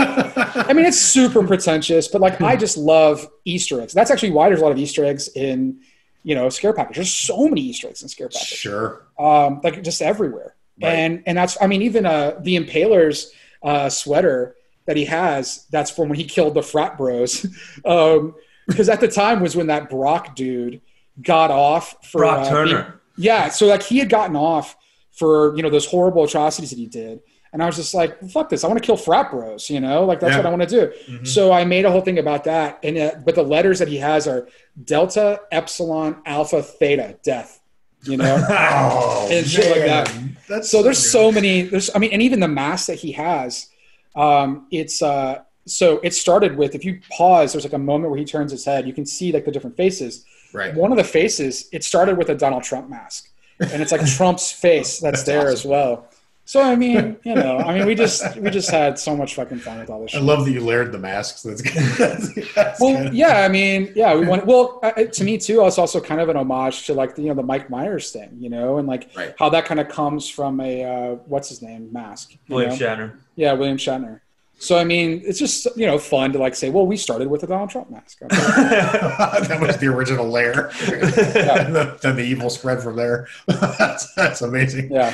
I 0.55 0.73
mean, 0.73 0.85
it's 0.85 0.99
super 0.99 1.45
pretentious, 1.45 2.07
but 2.07 2.21
like 2.21 2.41
I 2.41 2.55
just 2.55 2.77
love 2.77 3.27
Easter 3.45 3.81
eggs. 3.81 3.93
That's 3.93 4.11
actually 4.11 4.31
why 4.31 4.49
there's 4.49 4.59
a 4.61 4.63
lot 4.63 4.71
of 4.71 4.77
Easter 4.77 5.03
eggs 5.05 5.27
in, 5.29 5.79
you 6.23 6.35
know, 6.35 6.49
Scare 6.49 6.73
Package. 6.73 6.95
There's 6.97 7.13
so 7.13 7.47
many 7.47 7.61
Easter 7.61 7.87
eggs 7.87 8.01
in 8.03 8.09
Scare 8.09 8.29
Package, 8.29 8.47
Sure. 8.47 9.03
um, 9.17 9.61
like 9.63 9.81
just 9.83 10.01
everywhere. 10.01 10.55
Right. 10.81 10.89
And 10.91 11.23
and 11.25 11.37
that's 11.37 11.57
I 11.61 11.67
mean, 11.67 11.81
even 11.83 12.05
uh, 12.05 12.39
the 12.41 12.55
Impaler's 12.57 13.31
uh, 13.63 13.89
sweater 13.89 14.55
that 14.89 14.97
he 14.97 15.05
has, 15.05 15.67
that's 15.69 15.91
from 15.91 16.09
when 16.09 16.17
he 16.17 16.23
killed 16.25 16.55
the 16.55 16.63
frat 16.63 16.97
bros, 16.97 17.45
um, 17.85 18.33
because 18.67 18.89
at 18.89 18.99
the 18.99 19.07
time 19.07 19.39
was 19.39 19.55
when 19.55 19.67
that 19.67 19.87
Brock 19.89 20.35
dude 20.35 20.81
got 21.21 21.51
off 21.51 21.95
for 22.09 22.21
Brock 22.21 22.47
uh, 22.47 22.49
Turner. 22.49 23.01
yeah, 23.15 23.49
so 23.49 23.67
like 23.67 23.83
he 23.83 23.99
had 23.99 24.09
gotten 24.09 24.35
off 24.35 24.75
for 25.11 25.55
you 25.55 25.61
know 25.63 25.69
those 25.69 25.85
horrible 25.85 26.23
atrocities 26.23 26.71
that 26.71 26.79
he 26.79 26.87
did. 26.87 27.19
And 27.51 27.63
I 27.63 27.65
was 27.65 27.75
just 27.75 27.95
like, 27.95 28.19
fuck 28.29 28.47
this. 28.49 28.63
I 28.63 28.67
want 28.67 28.79
to 28.79 28.85
kill 28.85 28.95
frat 28.95 29.31
bros, 29.31 29.71
you 29.71 29.79
know? 29.79 30.05
Like, 30.05 30.19
that's 30.19 30.33
Yeah. 30.33 30.37
what 30.37 30.45
I 30.45 30.49
want 30.51 30.61
to 30.61 30.67
do. 30.67 30.93
Mhm. 31.11 31.27
So 31.27 31.51
I 31.51 31.65
made 31.65 31.83
a 31.83 31.89
whole 31.89 32.01
thing 32.01 32.19
about 32.19 32.43
that. 32.43 32.77
And 32.83 32.95
uh, 32.95 33.11
But 33.25 33.33
the 33.33 33.41
letters 33.41 33.79
that 33.79 33.87
he 33.87 33.97
has 33.97 34.27
are 34.27 34.47
Delta, 34.83 35.41
Epsilon, 35.51 36.17
Alpha, 36.27 36.61
Theta, 36.61 37.17
death, 37.23 37.59
you 38.03 38.17
know? 38.17 38.35
Oh, 38.51 39.27
And 39.31 39.47
shit 39.47 39.65
like 39.71 39.85
that. 39.87 40.13
That's 40.47 40.69
so 40.69 40.83
there's 40.83 41.11
so 41.11 41.31
many, 41.31 41.63
there's, 41.63 41.89
I 41.95 41.97
mean, 41.97 42.11
and 42.13 42.21
even 42.21 42.39
the 42.39 42.47
mask 42.47 42.85
that 42.85 42.99
he 42.99 43.13
has, 43.13 43.67
um, 44.15 44.67
it's, 44.71 45.01
uh, 45.01 45.43
so 45.65 45.99
it 46.03 46.13
started 46.13 46.57
with, 46.57 46.75
if 46.75 46.83
you 46.83 46.99
pause, 47.11 47.53
there's 47.53 47.63
like 47.63 47.73
a 47.73 47.77
moment 47.77 48.09
where 48.11 48.19
he 48.19 48.25
turns 48.25 48.51
his 48.51 48.65
head, 48.65 48.87
you 48.87 48.93
can 48.93 49.05
see 49.05 49.31
like 49.31 49.45
the 49.45 49.51
different 49.51 49.77
faces. 49.77 50.25
right. 50.53 50.73
One 50.73 50.91
of 50.91 50.97
the 50.97 51.03
faces, 51.03 51.69
it 51.71 51.83
started 51.83 52.17
with 52.17 52.29
a 52.29 52.35
Donald 52.35 52.63
Trump 52.63 52.89
mask. 52.89 53.29
And 53.59 53.81
it's 53.81 53.91
like 53.91 54.05
Trump's 54.17 54.51
face 54.51 54.99
that's, 54.99 55.19
That's 55.19 55.23
there 55.23 55.39
awesome. 55.41 55.53
as 55.53 55.65
well. 55.65 56.08
So 56.49 56.63
I 56.63 56.75
mean, 56.75 57.15
you 57.23 57.35
know, 57.35 57.59
I 57.59 57.77
mean, 57.77 57.85
we 57.85 57.93
just 57.93 58.35
we 58.37 58.49
just 58.49 58.71
had 58.71 58.97
so 58.97 59.15
much 59.15 59.35
fucking 59.35 59.59
fun 59.59 59.77
with 59.77 59.91
all 59.91 60.01
this. 60.01 60.15
I 60.15 60.17
Shit. 60.17 60.23
love 60.25 60.45
that 60.45 60.51
you 60.51 60.61
layered 60.61 60.91
the 60.91 60.97
masks. 60.97 61.43
That's 61.43 61.61
good. 61.61 61.73
That's, 61.99 62.53
that's 62.55 62.81
Well, 62.81 63.03
good. 63.03 63.13
yeah, 63.13 63.41
I 63.45 63.49
mean, 63.49 63.91
yeah, 63.95 64.15
we 64.15 64.25
want. 64.25 64.47
Well, 64.47 64.79
uh, 64.81 64.93
to 64.93 65.23
me 65.23 65.37
too, 65.37 65.63
it's 65.67 65.77
also 65.77 66.01
kind 66.01 66.19
of 66.19 66.27
an 66.27 66.37
homage 66.37 66.87
to 66.87 66.95
like 66.95 67.13
the 67.13 67.21
you 67.21 67.27
know 67.27 67.35
the 67.35 67.43
Mike 67.43 67.69
Myers 67.69 68.09
thing, 68.11 68.35
you 68.39 68.49
know, 68.49 68.79
and 68.79 68.87
like 68.87 69.11
Right. 69.15 69.35
how 69.37 69.49
that 69.49 69.65
kind 69.65 69.79
of 69.79 69.89
comes 69.89 70.27
from 70.27 70.59
a 70.59 70.83
uh, 70.83 71.15
what's 71.27 71.49
his 71.49 71.61
name 71.61 71.93
mask, 71.93 72.33
William 72.47 72.71
know? 72.71 72.75
Shatner. 72.77 73.11
yeah, 73.35 73.53
William 73.53 73.77
Shatner. 73.77 74.21
So 74.59 74.77
I 74.77 74.83
mean, 74.83 75.21
it's 75.25 75.39
just 75.39 75.67
you 75.77 75.85
know 75.85 75.97
fun 75.97 76.33
to 76.33 76.39
like 76.39 76.53
say, 76.53 76.69
well, 76.69 76.85
we 76.85 76.97
started 76.97 77.29
with 77.29 77.43
a 77.43 77.47
Donald 77.47 77.69
Trump 77.69 77.89
mask. 77.89 78.19
that 78.29 79.57
was 79.61 79.77
the 79.77 79.87
original 79.87 80.27
layer. 80.29 80.67
and 80.81 81.75
the, 81.75 81.97
then 82.01 82.17
the 82.17 82.23
evil 82.23 82.49
spread 82.49 82.83
from 82.83 82.97
there. 82.97 83.27
that's, 83.47 84.13
that's 84.15 84.41
amazing. 84.41 84.91
Yeah. 84.91 85.13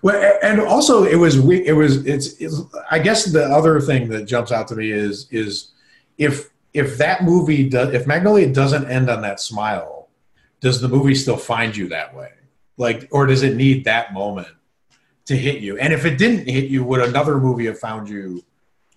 well, 0.00 0.38
and 0.42 0.60
also 0.60 1.04
it 1.04 1.16
was 1.16 1.38
we- 1.38 1.66
it 1.66 1.72
was 1.72 2.06
it's, 2.06 2.32
it's 2.40 2.60
I 2.90 2.98
guess 2.98 3.26
the 3.26 3.44
other 3.44 3.78
thing 3.80 4.08
that 4.08 4.24
jumps 4.24 4.52
out 4.52 4.68
to 4.68 4.74
me 4.74 4.90
is 4.90 5.28
is 5.30 5.72
if 6.16 6.48
if 6.72 6.96
that 6.96 7.24
movie 7.24 7.68
does 7.68 7.92
if 7.94 8.06
Magnolia 8.06 8.50
doesn't 8.50 8.86
end 8.86 9.10
on 9.10 9.20
that 9.20 9.38
smile, 9.38 10.08
does 10.60 10.80
the 10.80 10.88
movie 10.88 11.14
still 11.14 11.36
find 11.36 11.76
you 11.76 11.88
that 11.88 12.16
way? 12.16 12.30
Like, 12.78 13.06
or 13.10 13.26
does 13.26 13.42
it 13.42 13.54
need 13.54 13.84
that 13.84 14.14
moment 14.14 14.48
to 15.26 15.36
hit 15.36 15.60
you? 15.60 15.78
And 15.78 15.92
if 15.92 16.04
it 16.04 16.18
didn't 16.18 16.48
hit 16.48 16.64
you, 16.70 16.84
would 16.84 17.00
another 17.00 17.38
movie 17.38 17.66
have 17.66 17.78
found 17.78 18.08
you 18.08 18.44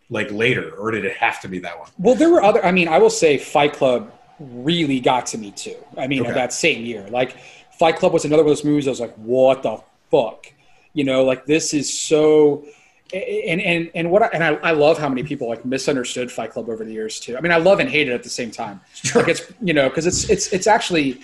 like 0.09 0.31
later, 0.31 0.71
or 0.71 0.91
did 0.91 1.05
it 1.05 1.17
have 1.17 1.41
to 1.41 1.47
be 1.47 1.59
that 1.59 1.79
one? 1.79 1.89
Well, 1.97 2.15
there 2.15 2.29
were 2.29 2.41
other. 2.43 2.63
I 2.65 2.71
mean, 2.71 2.87
I 2.87 2.97
will 2.99 3.09
say 3.09 3.37
Fight 3.37 3.73
Club 3.73 4.11
really 4.39 4.99
got 4.99 5.25
to 5.27 5.37
me 5.37 5.51
too. 5.51 5.77
I 5.97 6.07
mean, 6.07 6.21
Okay. 6.23 6.33
that 6.33 6.53
same 6.53 6.85
year, 6.85 7.07
like 7.09 7.37
Fight 7.79 7.95
Club 7.97 8.13
was 8.13 8.25
another 8.25 8.43
one 8.43 8.51
of 8.51 8.57
those 8.57 8.65
movies. 8.65 8.87
I 8.87 8.91
was 8.91 8.99
like, 8.99 9.15
what 9.15 9.63
the 9.63 9.77
fuck, 10.11 10.51
you 10.93 11.03
know? 11.03 11.23
Like 11.23 11.45
this 11.45 11.73
is 11.73 11.91
so. 11.97 12.65
And 13.13 13.61
and 13.61 13.91
and 13.93 14.09
what 14.11 14.23
I, 14.23 14.27
and 14.33 14.43
I, 14.43 14.55
I 14.55 14.71
love 14.71 14.97
how 14.97 15.07
many 15.07 15.21
people 15.23 15.47
like 15.47 15.63
misunderstood 15.63 16.31
Fight 16.31 16.51
Club 16.51 16.69
over 16.69 16.83
the 16.83 16.91
years 16.91 17.19
too. 17.19 17.37
I 17.37 17.41
mean, 17.41 17.51
I 17.51 17.57
love 17.57 17.79
and 17.79 17.87
hate 17.89 18.09
it 18.09 18.13
at 18.13 18.23
the 18.23 18.29
same 18.29 18.49
time. 18.51 18.81
Like 19.13 19.27
it's 19.27 19.43
you 19.61 19.73
know 19.73 19.89
because 19.89 20.05
it's 20.07 20.27
it's 20.29 20.51
it's 20.51 20.65
actually 20.67 21.21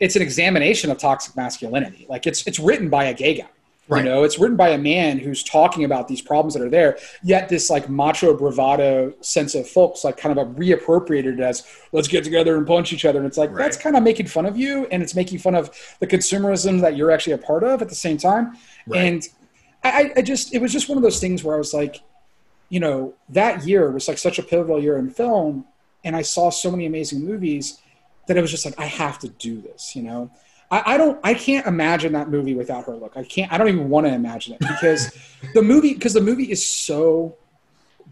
it's 0.00 0.16
an 0.16 0.22
examination 0.22 0.90
of 0.90 0.98
toxic 0.98 1.36
masculinity. 1.36 2.04
Like 2.08 2.26
it's 2.26 2.44
it's 2.48 2.58
written 2.58 2.88
by 2.88 3.04
a 3.04 3.14
gay 3.14 3.34
guy. 3.34 3.48
Right. 3.90 4.04
You 4.04 4.08
know, 4.10 4.22
it's 4.22 4.38
written 4.38 4.56
by 4.56 4.68
a 4.70 4.78
man 4.78 5.18
who's 5.18 5.42
talking 5.42 5.82
about 5.84 6.06
these 6.06 6.22
problems 6.22 6.54
that 6.54 6.62
are 6.62 6.70
there. 6.70 6.96
Yet 7.24 7.48
this 7.48 7.68
like 7.70 7.88
macho 7.88 8.36
bravado 8.36 9.12
sense 9.20 9.54
of 9.56 9.68
folks 9.68 10.04
like 10.04 10.16
kind 10.16 10.38
of 10.38 10.46
a 10.46 10.50
reappropriated 10.54 11.40
as 11.40 11.66
let's 11.92 12.06
get 12.08 12.22
together 12.22 12.56
and 12.56 12.66
punch 12.66 12.92
each 12.92 13.04
other. 13.04 13.18
And 13.18 13.26
it's 13.26 13.36
like 13.36 13.50
Right. 13.50 13.64
that's 13.64 13.76
kind 13.76 13.96
of 13.96 14.02
making 14.04 14.26
fun 14.26 14.46
of 14.46 14.56
you, 14.56 14.86
and 14.92 15.02
it's 15.02 15.14
making 15.14 15.38
fun 15.40 15.54
of 15.56 15.70
the 15.98 16.06
consumerism 16.06 16.80
that 16.82 16.96
you're 16.96 17.10
actually 17.10 17.32
a 17.32 17.38
part 17.38 17.64
of 17.64 17.82
at 17.82 17.88
the 17.88 17.94
same 17.96 18.16
time. 18.16 18.56
Right. 18.86 19.00
And 19.04 19.28
I, 19.82 19.90
I- 19.90 20.12
I 20.18 20.22
just 20.22 20.54
it 20.54 20.62
was 20.62 20.72
just 20.72 20.88
one 20.88 20.96
of 20.96 21.02
those 21.02 21.18
things 21.20 21.42
where 21.42 21.56
I 21.56 21.58
was 21.58 21.74
like, 21.74 21.96
you 22.68 22.78
know, 22.78 23.14
that 23.30 23.66
year 23.66 23.90
was 23.90 24.06
like 24.06 24.18
such 24.18 24.38
a 24.38 24.42
pivotal 24.44 24.80
year 24.80 24.98
in 24.98 25.10
film, 25.10 25.64
and 26.04 26.14
I 26.14 26.22
saw 26.22 26.50
so 26.50 26.70
many 26.70 26.86
amazing 26.86 27.24
movies 27.24 27.80
that 28.28 28.36
it 28.36 28.40
was 28.40 28.52
just 28.52 28.64
like 28.64 28.78
I 28.78 28.84
have 28.86 29.18
to 29.18 29.28
do 29.28 29.60
this, 29.60 29.96
you 29.96 30.02
know. 30.04 30.30
I, 30.70 30.94
I 30.94 30.96
don't 30.96 31.18
I 31.24 31.34
can't 31.34 31.66
imagine 31.66 32.12
that 32.12 32.28
movie 32.28 32.54
without 32.54 32.84
her 32.84 32.94
look. 32.94 33.16
I 33.16 33.24
can't 33.24 33.52
I 33.52 33.58
don't 33.58 33.68
even 33.68 33.88
want 33.88 34.06
to 34.06 34.12
imagine 34.12 34.54
it 34.54 34.60
because 34.60 35.12
the 35.54 35.62
movie 35.62 35.94
because 35.94 36.14
the 36.14 36.20
movie 36.20 36.50
is 36.50 36.64
so 36.64 37.36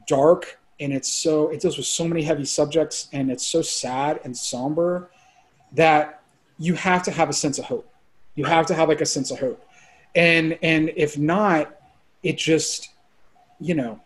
dark 0.07 0.59
and 0.81 0.93
it's 0.93 1.11
so 1.11 1.49
it 1.49 1.61
deals 1.61 1.77
with 1.77 1.87
so 1.87 2.07
many 2.07 2.23
heavy 2.23 2.45
subjects 2.45 3.09
and 3.13 3.31
it's 3.31 3.47
so 3.47 3.63
sad 3.63 4.21
and 4.25 4.37
somber 4.37 5.11
that 5.73 6.23
you 6.59 6.75
have 6.75 7.03
to 7.05 7.11
have 7.11 7.29
a 7.29 7.33
sense 7.33 7.59
of 7.59 7.65
hope. 7.67 7.89
You 8.35 8.45
have 8.45 8.67
to 8.67 8.75
have 8.75 8.89
like 8.89 9.01
a 9.01 9.07
sense 9.07 9.31
of 9.31 9.39
hope. 9.39 9.65
And 10.15 10.59
and 10.63 10.91
if 10.97 11.19
not, 11.19 11.75
it 12.23 12.39
just 12.39 12.91
you 13.61 13.75
know, 13.75 14.01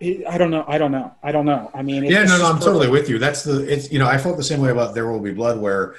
I 0.00 0.38
don't 0.38 0.50
know. 0.50 0.64
I 0.68 0.78
don't 0.78 0.92
know. 0.92 1.14
I 1.22 1.32
don't 1.32 1.46
know. 1.46 1.70
I 1.74 1.82
mean, 1.82 2.04
yeah, 2.04 2.24
no, 2.24 2.38
no, 2.38 2.46
I'm 2.46 2.60
totally 2.60 2.88
with 2.88 3.08
you. 3.08 3.18
That's 3.18 3.42
the 3.42 3.70
it's 3.70 3.90
you 3.90 3.98
know 3.98 4.06
I 4.06 4.16
felt 4.18 4.36
the 4.36 4.44
same 4.44 4.60
way 4.60 4.70
about 4.70 4.94
There 4.94 5.10
Will 5.10 5.20
Be 5.20 5.32
Blood, 5.32 5.58
where 5.60 5.96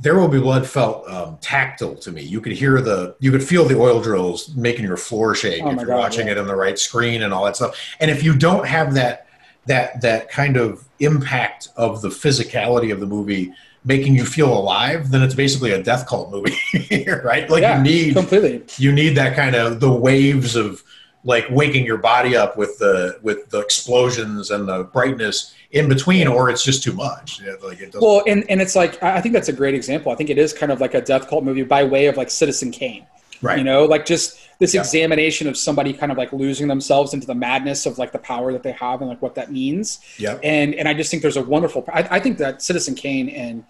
There 0.00 0.18
Will 0.18 0.28
Be 0.28 0.38
Blood 0.38 0.66
felt 0.66 1.08
um, 1.10 1.38
tactile 1.40 1.96
to 1.96 2.12
me. 2.12 2.22
You 2.22 2.40
could 2.40 2.52
hear 2.52 2.80
the 2.80 3.16
you 3.20 3.30
could 3.30 3.42
feel 3.42 3.64
the 3.64 3.76
oil 3.76 4.00
drills 4.00 4.54
making 4.54 4.84
your 4.84 4.96
floor 4.96 5.34
shake 5.34 5.62
Oh 5.62 5.70
if 5.70 5.76
you're 5.78 5.86
God, 5.86 5.98
watching 5.98 6.26
yeah. 6.26 6.32
it 6.32 6.38
on 6.38 6.46
the 6.46 6.56
right 6.56 6.78
screen 6.78 7.22
and 7.22 7.34
all 7.34 7.44
that 7.44 7.56
stuff. 7.56 7.76
And 8.00 8.10
if 8.10 8.22
you 8.22 8.36
don't 8.36 8.66
have 8.66 8.94
that 8.94 9.26
that 9.66 10.00
that 10.02 10.30
kind 10.30 10.56
of 10.56 10.84
impact 11.00 11.68
of 11.76 12.02
the 12.02 12.08
physicality 12.08 12.92
of 12.92 13.00
the 13.00 13.06
movie 13.06 13.52
making 13.84 14.14
you 14.14 14.24
feel 14.24 14.52
alive, 14.52 15.10
then 15.10 15.22
it's 15.22 15.34
basically 15.34 15.72
a 15.72 15.82
death 15.82 16.06
cult 16.06 16.30
movie, 16.30 16.56
right? 17.24 17.48
Like 17.48 17.62
yeah, 17.62 17.78
you 17.78 17.82
need 17.82 18.14
completely. 18.14 18.64
you 18.76 18.92
need 18.92 19.16
that 19.16 19.34
kind 19.34 19.54
of 19.54 19.80
the 19.80 19.90
waves 19.90 20.56
of 20.56 20.82
like 21.32 21.46
waking 21.50 21.84
your 21.90 21.98
body 22.12 22.32
up 22.42 22.56
with 22.60 22.72
the 22.82 23.18
with 23.26 23.40
the 23.50 23.60
explosions 23.60 24.50
and 24.50 24.62
the 24.72 24.78
brightness 24.96 25.36
in 25.72 25.86
between 25.94 26.26
or 26.26 26.48
it's 26.50 26.64
just 26.64 26.82
too 26.82 26.94
much 27.06 27.40
Yeah, 27.44 27.52
like 27.62 27.80
it 27.80 27.94
Well, 28.00 28.22
and, 28.26 28.40
and 28.50 28.58
it's 28.64 28.74
like 28.82 28.92
I 29.02 29.20
think 29.20 29.32
that's 29.36 29.50
a 29.54 29.58
great 29.62 29.74
example. 29.80 30.10
I 30.10 30.14
think 30.18 30.30
it 30.30 30.38
is 30.38 30.52
kind 30.52 30.72
of 30.72 30.80
like 30.80 30.94
a 30.94 31.02
death 31.12 31.28
cult 31.28 31.44
movie 31.44 31.62
by 31.76 31.84
way 31.84 32.06
of 32.06 32.16
like 32.16 32.30
Citizen 32.30 32.70
Kane. 32.70 33.04
right 33.42 33.58
You 33.58 33.64
know, 33.70 33.84
like 33.94 34.04
just 34.14 34.26
this 34.58 34.72
Yeah. 34.74 34.80
examination 34.80 35.46
of 35.50 35.56
somebody 35.56 35.92
kind 35.92 36.10
of 36.10 36.16
like 36.22 36.32
losing 36.32 36.66
themselves 36.74 37.12
into 37.14 37.26
the 37.32 37.34
madness 37.48 37.84
of 37.86 37.98
like 38.02 38.12
the 38.12 38.18
power 38.32 38.48
that 38.54 38.62
they 38.62 38.72
have 38.72 39.00
and 39.02 39.08
like 39.12 39.20
what 39.26 39.34
that 39.34 39.52
means. 39.52 39.86
yeah 40.18 40.38
And 40.42 40.74
and 40.78 40.88
I 40.88 40.94
just 41.00 41.10
think 41.10 41.20
there's 41.22 41.36
a 41.44 41.46
wonderful. 41.56 41.84
I, 42.00 42.02
I 42.16 42.20
think 42.24 42.38
that 42.38 42.62
Citizen 42.62 42.94
Kane 43.04 43.28
and 43.28 43.64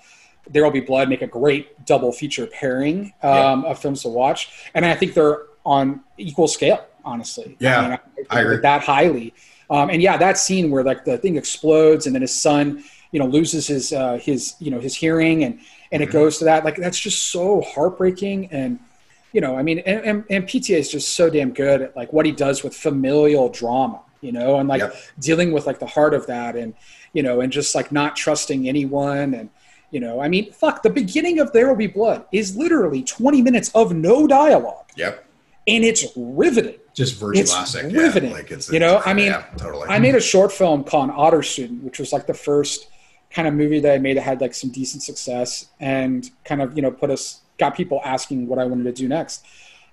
There 0.52 0.62
Will 0.64 0.70
Be 0.80 0.80
Blood 0.92 1.08
make 1.08 1.22
a 1.22 1.26
great 1.40 1.84
double 1.84 2.12
feature 2.12 2.46
pairing 2.46 3.12
um, 3.22 3.64
of 3.70 3.78
films 3.82 4.02
to 4.02 4.08
watch, 4.22 4.40
and 4.74 4.86
I 4.86 4.94
think 5.00 5.14
they're 5.14 5.40
on 5.66 5.84
equal 6.16 6.48
scale. 6.58 6.80
Honestly, 7.08 7.58
Yeah, 7.58 7.80
mean, 7.80 7.98
I 8.30 8.40
agree. 8.40 8.58
that 8.62 8.82
highly. 8.82 9.34
Um, 9.70 9.90
and 9.90 10.00
yeah, 10.02 10.16
that 10.16 10.38
scene 10.38 10.70
where 10.70 10.84
like 10.84 11.04
the 11.04 11.18
thing 11.18 11.36
explodes 11.36 12.06
and 12.06 12.14
then 12.14 12.22
his 12.22 12.38
son, 12.40 12.84
you 13.12 13.18
know, 13.20 13.26
loses 13.26 13.66
his 13.66 13.92
uh, 13.92 14.18
his 14.18 14.54
you 14.58 14.70
know 14.70 14.80
his 14.80 14.94
hearing 14.94 15.44
and 15.44 15.60
and 15.92 16.02
Mm-hmm. 16.02 16.02
it 16.02 16.10
goes 16.10 16.38
to 16.38 16.44
that 16.46 16.64
like 16.64 16.76
that's 16.76 16.98
just 16.98 17.30
so 17.32 17.60
heartbreaking 17.62 18.50
and 18.52 18.80
you 19.32 19.40
know 19.40 19.56
I 19.56 19.62
mean 19.62 19.78
and, 19.80 20.04
and, 20.04 20.24
and 20.30 20.46
PTA 20.46 20.78
is 20.78 20.90
just 20.90 21.14
so 21.14 21.30
damn 21.30 21.52
good 21.52 21.82
at 21.82 21.96
like 21.96 22.12
what 22.12 22.26
he 22.26 22.32
does 22.32 22.62
with 22.62 22.74
familial 22.74 23.48
drama 23.48 24.02
you 24.20 24.32
know 24.32 24.58
and 24.58 24.68
like 24.68 24.82
Yep. 24.82 24.94
dealing 25.18 25.52
with 25.52 25.66
like 25.66 25.78
the 25.78 25.86
heart 25.86 26.14
of 26.14 26.26
that 26.26 26.56
and 26.56 26.74
you 27.12 27.22
know 27.22 27.40
and 27.40 27.52
just 27.52 27.74
like 27.74 27.92
not 27.92 28.16
trusting 28.16 28.68
anyone 28.68 29.34
and 29.34 29.50
you 29.90 30.00
know 30.00 30.20
I 30.20 30.28
mean 30.28 30.52
fuck 30.52 30.82
the 30.82 30.90
beginning 30.90 31.38
of 31.40 31.52
There 31.52 31.68
Will 31.68 31.76
Be 31.76 31.86
Blood 31.86 32.26
is 32.32 32.56
literally 32.56 33.02
20 33.02 33.42
minutes 33.42 33.70
of 33.74 33.94
no 33.94 34.26
dialogue 34.26 34.86
yep 34.96 35.27
and 35.68 35.84
it's 35.84 36.04
riveting 36.16 36.76
just 36.94 37.12
It's 37.22 37.52
virtuosic 37.52 37.94
riveting. 37.94 38.30
yeah, 38.30 38.36
like 38.36 38.50
it's 38.50 38.72
You 38.72 38.80
know, 38.80 38.94
it's- 38.96 39.06
I 39.06 39.12
mean, 39.14 39.26
yeah, 39.26 39.44
totally 39.56 39.86
I 39.88 39.98
made 40.00 40.14
a 40.16 40.20
short 40.20 40.50
film 40.52 40.82
called 40.82 41.10
Honor 41.10 41.42
Student, 41.42 41.84
which 41.84 41.98
was 42.00 42.12
like 42.12 42.26
the 42.26 42.34
first 42.34 42.88
kind 43.30 43.46
of 43.46 43.54
movie 43.54 43.78
that 43.80 43.92
I 43.94 43.98
made 43.98 44.16
that 44.16 44.22
had 44.22 44.40
like 44.40 44.54
some 44.54 44.70
decent 44.70 45.02
success 45.04 45.66
and 45.78 46.28
kind 46.44 46.60
of, 46.62 46.74
you 46.74 46.82
know, 46.82 46.90
put 46.90 47.10
us, 47.10 47.42
got 47.58 47.76
people 47.76 48.00
asking 48.04 48.48
what 48.48 48.58
I 48.58 48.64
wanted 48.64 48.84
to 48.84 48.92
do 48.92 49.06
next. 49.06 49.44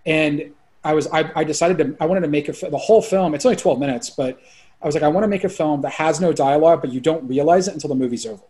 And 0.05 0.51
I 0.83 0.93
was, 0.93 1.07
I, 1.07 1.29
I 1.35 1.43
decided 1.43 1.77
to, 1.79 1.95
I 1.99 2.05
wanted 2.05 2.21
to 2.21 2.27
make 2.27 2.47
a, 2.47 2.53
the 2.53 2.77
whole 2.77 3.01
film, 3.01 3.35
it's 3.35 3.45
only 3.45 3.55
12 3.57 3.77
minutes, 3.79 4.09
but 4.09 4.39
I 4.81 4.85
was 4.85 4.95
like, 4.95 5.03
I 5.03 5.07
want 5.09 5.23
to 5.25 5.27
make 5.27 5.43
a 5.43 5.49
film 5.49 5.81
that 5.81 5.91
has 5.91 6.21
no 6.21 6.31
dialogue, 6.31 6.81
but 6.81 6.91
you 6.93 7.01
don't 7.01 7.27
realize 7.27 7.67
it 7.67 7.73
until 7.73 7.89
the 7.89 7.95
movie's 7.95 8.25
over. 8.25 8.41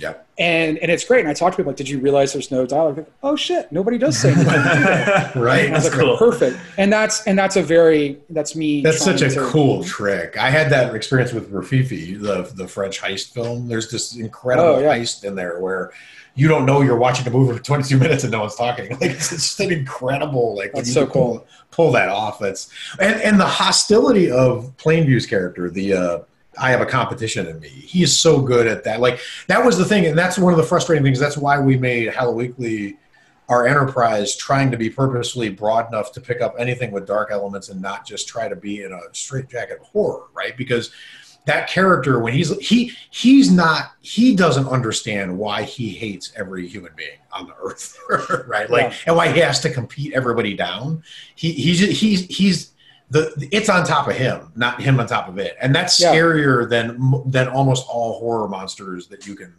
Yep 0.00 0.26
And, 0.38 0.78
and 0.78 0.90
it's 0.90 1.04
great. 1.04 1.20
And 1.20 1.28
I 1.28 1.34
talked 1.34 1.52
to 1.54 1.56
people 1.58 1.70
like, 1.70 1.76
did 1.76 1.88
you 1.88 2.00
realize 2.00 2.32
there's 2.32 2.50
no 2.50 2.64
dialogue? 2.66 2.96
Like, 2.98 3.12
oh 3.22 3.36
shit, 3.36 3.70
nobody 3.70 3.98
does 3.98 4.18
say 4.18 4.32
anything. 4.32 4.52
right 5.42 5.70
That's 5.70 5.84
like, 5.84 5.92
cool. 5.92 6.16
perfect. 6.16 6.58
And 6.78 6.92
that's, 6.92 7.26
and 7.26 7.38
that's 7.38 7.56
a 7.56 7.62
very, 7.62 8.18
that's 8.30 8.56
me. 8.56 8.80
that's 8.82 9.04
such 9.04 9.20
a 9.22 9.28
to- 9.28 9.46
cool 9.46 9.84
trick 9.84 10.36
i 10.38 10.48
had 10.50 10.70
that 10.70 10.94
experience 10.94 11.32
with 11.32 11.52
Rififi 11.52 12.20
the 12.20 12.50
the 12.54 12.66
french 12.66 13.00
heist 13.00 13.32
film 13.34 13.68
there's 13.68 13.90
this 13.90 14.16
incredible 14.16 14.68
Oh, 14.76 14.78
yeah. 14.80 14.96
heist 14.96 15.24
in 15.24 15.34
there 15.34 15.60
where 15.60 15.92
you 16.34 16.46
don't 16.48 16.64
know 16.64 16.80
you're 16.80 16.96
watching 16.96 17.26
a 17.26 17.30
movie 17.30 17.56
for 17.56 17.62
22 17.62 17.98
minutes 18.04 18.22
and 18.24 18.32
no 18.32 18.40
one's 18.40 18.54
talking 18.54 18.90
like 18.92 19.02
it's 19.02 19.30
just 19.30 19.60
an 19.60 19.72
incredible 19.72 20.56
like 20.56 20.72
That's 20.72 20.88
you 20.88 20.94
so 20.94 21.04
can 21.04 21.12
pull, 21.12 21.38
cool. 21.38 21.46
pull 21.70 21.92
that 21.92 22.08
off 22.08 22.38
that's 22.38 22.70
and 22.98 23.20
and 23.20 23.38
the 23.40 23.46
hostility 23.46 24.30
of 24.30 24.72
plainview's 24.78 25.26
character 25.26 25.68
the 25.68 25.92
uh 25.94 26.18
I 26.60 26.70
have 26.70 26.80
a 26.80 26.86
competition 26.86 27.46
in 27.46 27.58
me. 27.58 27.68
He 27.68 28.02
is 28.02 28.18
so 28.20 28.40
good 28.40 28.66
at 28.66 28.84
that. 28.84 29.00
Like 29.00 29.20
that 29.48 29.64
was 29.64 29.78
the 29.78 29.84
thing, 29.84 30.06
and 30.06 30.16
that's 30.16 30.38
one 30.38 30.52
of 30.52 30.58
the 30.58 30.62
frustrating 30.64 31.02
things. 31.02 31.18
That's 31.18 31.36
why 31.38 31.58
we 31.58 31.76
made 31.76 32.12
Hello 32.12 32.32
Weekly 32.32 32.98
our 33.48 33.66
enterprise 33.66 34.36
trying 34.36 34.70
to 34.70 34.76
be 34.76 34.88
purposefully 34.88 35.48
broad 35.48 35.88
enough 35.88 36.12
to 36.12 36.20
pick 36.20 36.40
up 36.40 36.54
anything 36.58 36.92
with 36.92 37.04
dark 37.06 37.30
elements 37.32 37.68
and 37.68 37.82
not 37.82 38.06
just 38.06 38.28
try 38.28 38.48
to 38.48 38.54
be 38.54 38.82
in 38.84 38.92
a 38.92 39.00
straitjacket 39.12 39.80
of 39.80 39.86
horror, 39.86 40.26
right? 40.34 40.56
Because 40.56 40.92
that 41.46 41.68
character, 41.68 42.20
when 42.20 42.32
he's 42.34 42.56
he 42.58 42.92
he's 43.10 43.50
not 43.50 43.92
he 44.02 44.36
doesn't 44.36 44.68
understand 44.68 45.36
why 45.36 45.62
he 45.62 45.88
hates 45.88 46.32
every 46.36 46.68
human 46.68 46.92
being 46.94 47.18
on 47.32 47.46
the 47.48 47.54
earth, 47.60 47.98
right? 48.46 48.68
Like 48.70 48.92
Yeah. 48.92 48.96
and 49.06 49.16
why 49.16 49.32
he 49.32 49.40
has 49.40 49.58
to 49.60 49.70
compete 49.70 50.12
everybody 50.12 50.54
down. 50.54 51.02
He 51.34 51.52
he's 51.52 51.80
he's 51.80 52.26
he's 52.26 52.72
the 53.10 53.48
it's 53.50 53.68
on 53.68 53.84
top 53.84 54.08
of 54.08 54.14
him, 54.16 54.52
not 54.56 54.80
him 54.80 55.00
on 55.00 55.06
top 55.06 55.28
of 55.28 55.38
it, 55.38 55.56
and 55.60 55.74
that's 55.74 55.98
Yeah. 55.98 56.14
scarier 56.14 56.68
than 56.68 57.22
than 57.26 57.48
almost 57.48 57.86
all 57.88 58.18
horror 58.18 58.48
monsters 58.48 59.08
that 59.08 59.26
you 59.26 59.34
can 59.34 59.52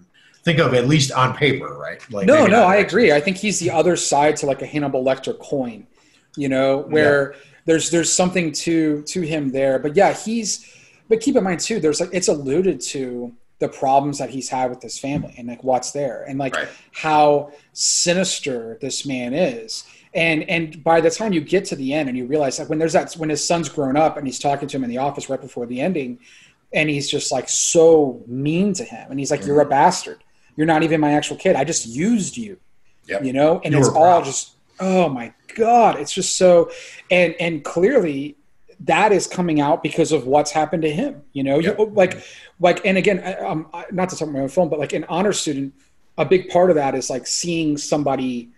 think 0.43 0.57
of, 0.59 0.73
at 0.73 0.87
least 0.87 1.11
on 1.11 1.35
paper, 1.35 1.77
right? 1.77 1.99
Like 2.11 2.25
no, 2.27 2.47
no, 2.47 2.63
I 2.63 2.77
agree. 2.77 3.11
I 3.11 3.19
think 3.19 3.37
he's 3.37 3.59
the 3.59 3.69
other 3.71 3.95
side 3.95 4.37
to 4.37 4.45
like 4.45 4.61
a 4.61 4.65
Hannibal 4.65 5.03
Lecter 5.03 5.37
coin, 5.37 5.85
you 6.35 6.49
know, 6.49 6.79
where 6.89 7.35
there's 7.65 7.89
there's 7.91 8.11
something 8.11 8.51
to 8.53 9.03
to 9.03 9.21
him 9.21 9.51
there. 9.51 9.77
But 9.79 9.95
yeah, 9.95 10.13
he's. 10.13 10.65
But 11.09 11.19
keep 11.19 11.35
in 11.35 11.43
mind 11.43 11.59
too, 11.59 11.79
there's 11.81 11.99
like 11.99 12.09
it's 12.13 12.29
alluded 12.29 12.79
to 12.81 13.33
the 13.59 13.67
problems 13.67 14.17
that 14.17 14.29
he's 14.29 14.47
had 14.49 14.69
with 14.71 14.81
his 14.81 14.97
family 14.97 15.35
and 15.37 15.47
like 15.47 15.61
what's 15.63 15.91
there 15.91 16.23
and 16.27 16.39
like 16.39 16.55
Right. 16.55 16.67
how 16.93 17.51
sinister 17.73 18.77
this 18.81 19.05
man 19.05 19.33
is 19.33 19.83
and 20.13 20.43
and 20.49 20.83
by 20.83 20.99
the 21.01 21.09
time 21.09 21.31
you 21.33 21.41
get 21.41 21.65
to 21.65 21.75
the 21.75 21.93
end 21.93 22.09
and 22.09 22.17
you 22.17 22.25
realize 22.25 22.59
like 22.59 22.69
when 22.69 22.79
there's 22.79 22.93
that 22.93 23.13
when 23.13 23.29
his 23.29 23.45
son's 23.45 23.69
grown 23.69 23.95
up 23.95 24.17
and 24.17 24.27
he's 24.27 24.39
talking 24.39 24.67
to 24.67 24.77
him 24.77 24.83
in 24.83 24.89
the 24.89 24.97
office 24.97 25.29
right 25.29 25.39
before 25.41 25.65
the 25.65 25.79
ending 25.79 26.19
and 26.73 26.89
he's 26.89 27.09
just 27.09 27.31
like 27.31 27.47
so 27.49 28.21
mean 28.27 28.73
to 28.73 28.83
him 28.83 29.09
and 29.09 29.19
he's 29.19 29.31
like 29.31 29.45
you're 29.45 29.61
a 29.61 29.65
bastard 29.65 30.23
you're 30.57 30.67
not 30.67 30.83
even 30.83 30.99
my 30.99 31.13
actual 31.13 31.37
kid 31.37 31.55
i 31.55 31.63
just 31.63 31.85
used 31.87 32.35
you 32.37 32.57
Yep. 33.07 33.23
you 33.23 33.33
know 33.33 33.61
and 33.63 33.73
You 33.73 33.79
it's 33.79 33.87
all 33.89 33.93
proud. 34.19 34.25
just 34.25 34.55
oh 34.79 35.09
my 35.09 35.33
god 35.55 35.97
it's 35.99 36.11
just 36.13 36.37
so 36.37 36.69
and 37.09 37.33
and 37.39 37.63
clearly 37.63 38.35
that 38.81 39.11
is 39.11 39.27
coming 39.27 39.61
out 39.61 39.81
because 39.83 40.11
of 40.11 40.25
what's 40.27 40.51
happened 40.51 40.81
to 40.83 40.91
him 40.91 41.21
you 41.33 41.43
know 41.43 41.57
Yep. 41.59 41.77
you, 41.79 41.85
like 41.85 42.21
like 42.59 42.85
and 42.85 42.97
again 42.97 43.19
I, 43.25 43.33
um, 43.35 43.67
I- 43.73 43.85
not 43.91 44.09
to 44.09 44.15
talk 44.15 44.27
about 44.27 44.33
my 44.37 44.39
own 44.41 44.49
film 44.49 44.69
but 44.69 44.77
like 44.79 44.93
an 44.93 45.05
honor 45.09 45.33
student 45.33 45.73
a 46.17 46.25
big 46.25 46.49
part 46.49 46.69
of 46.69 46.75
that 46.75 46.95
is 46.95 47.09
like 47.09 47.25
seeing 47.27 47.77
somebody 47.77 48.49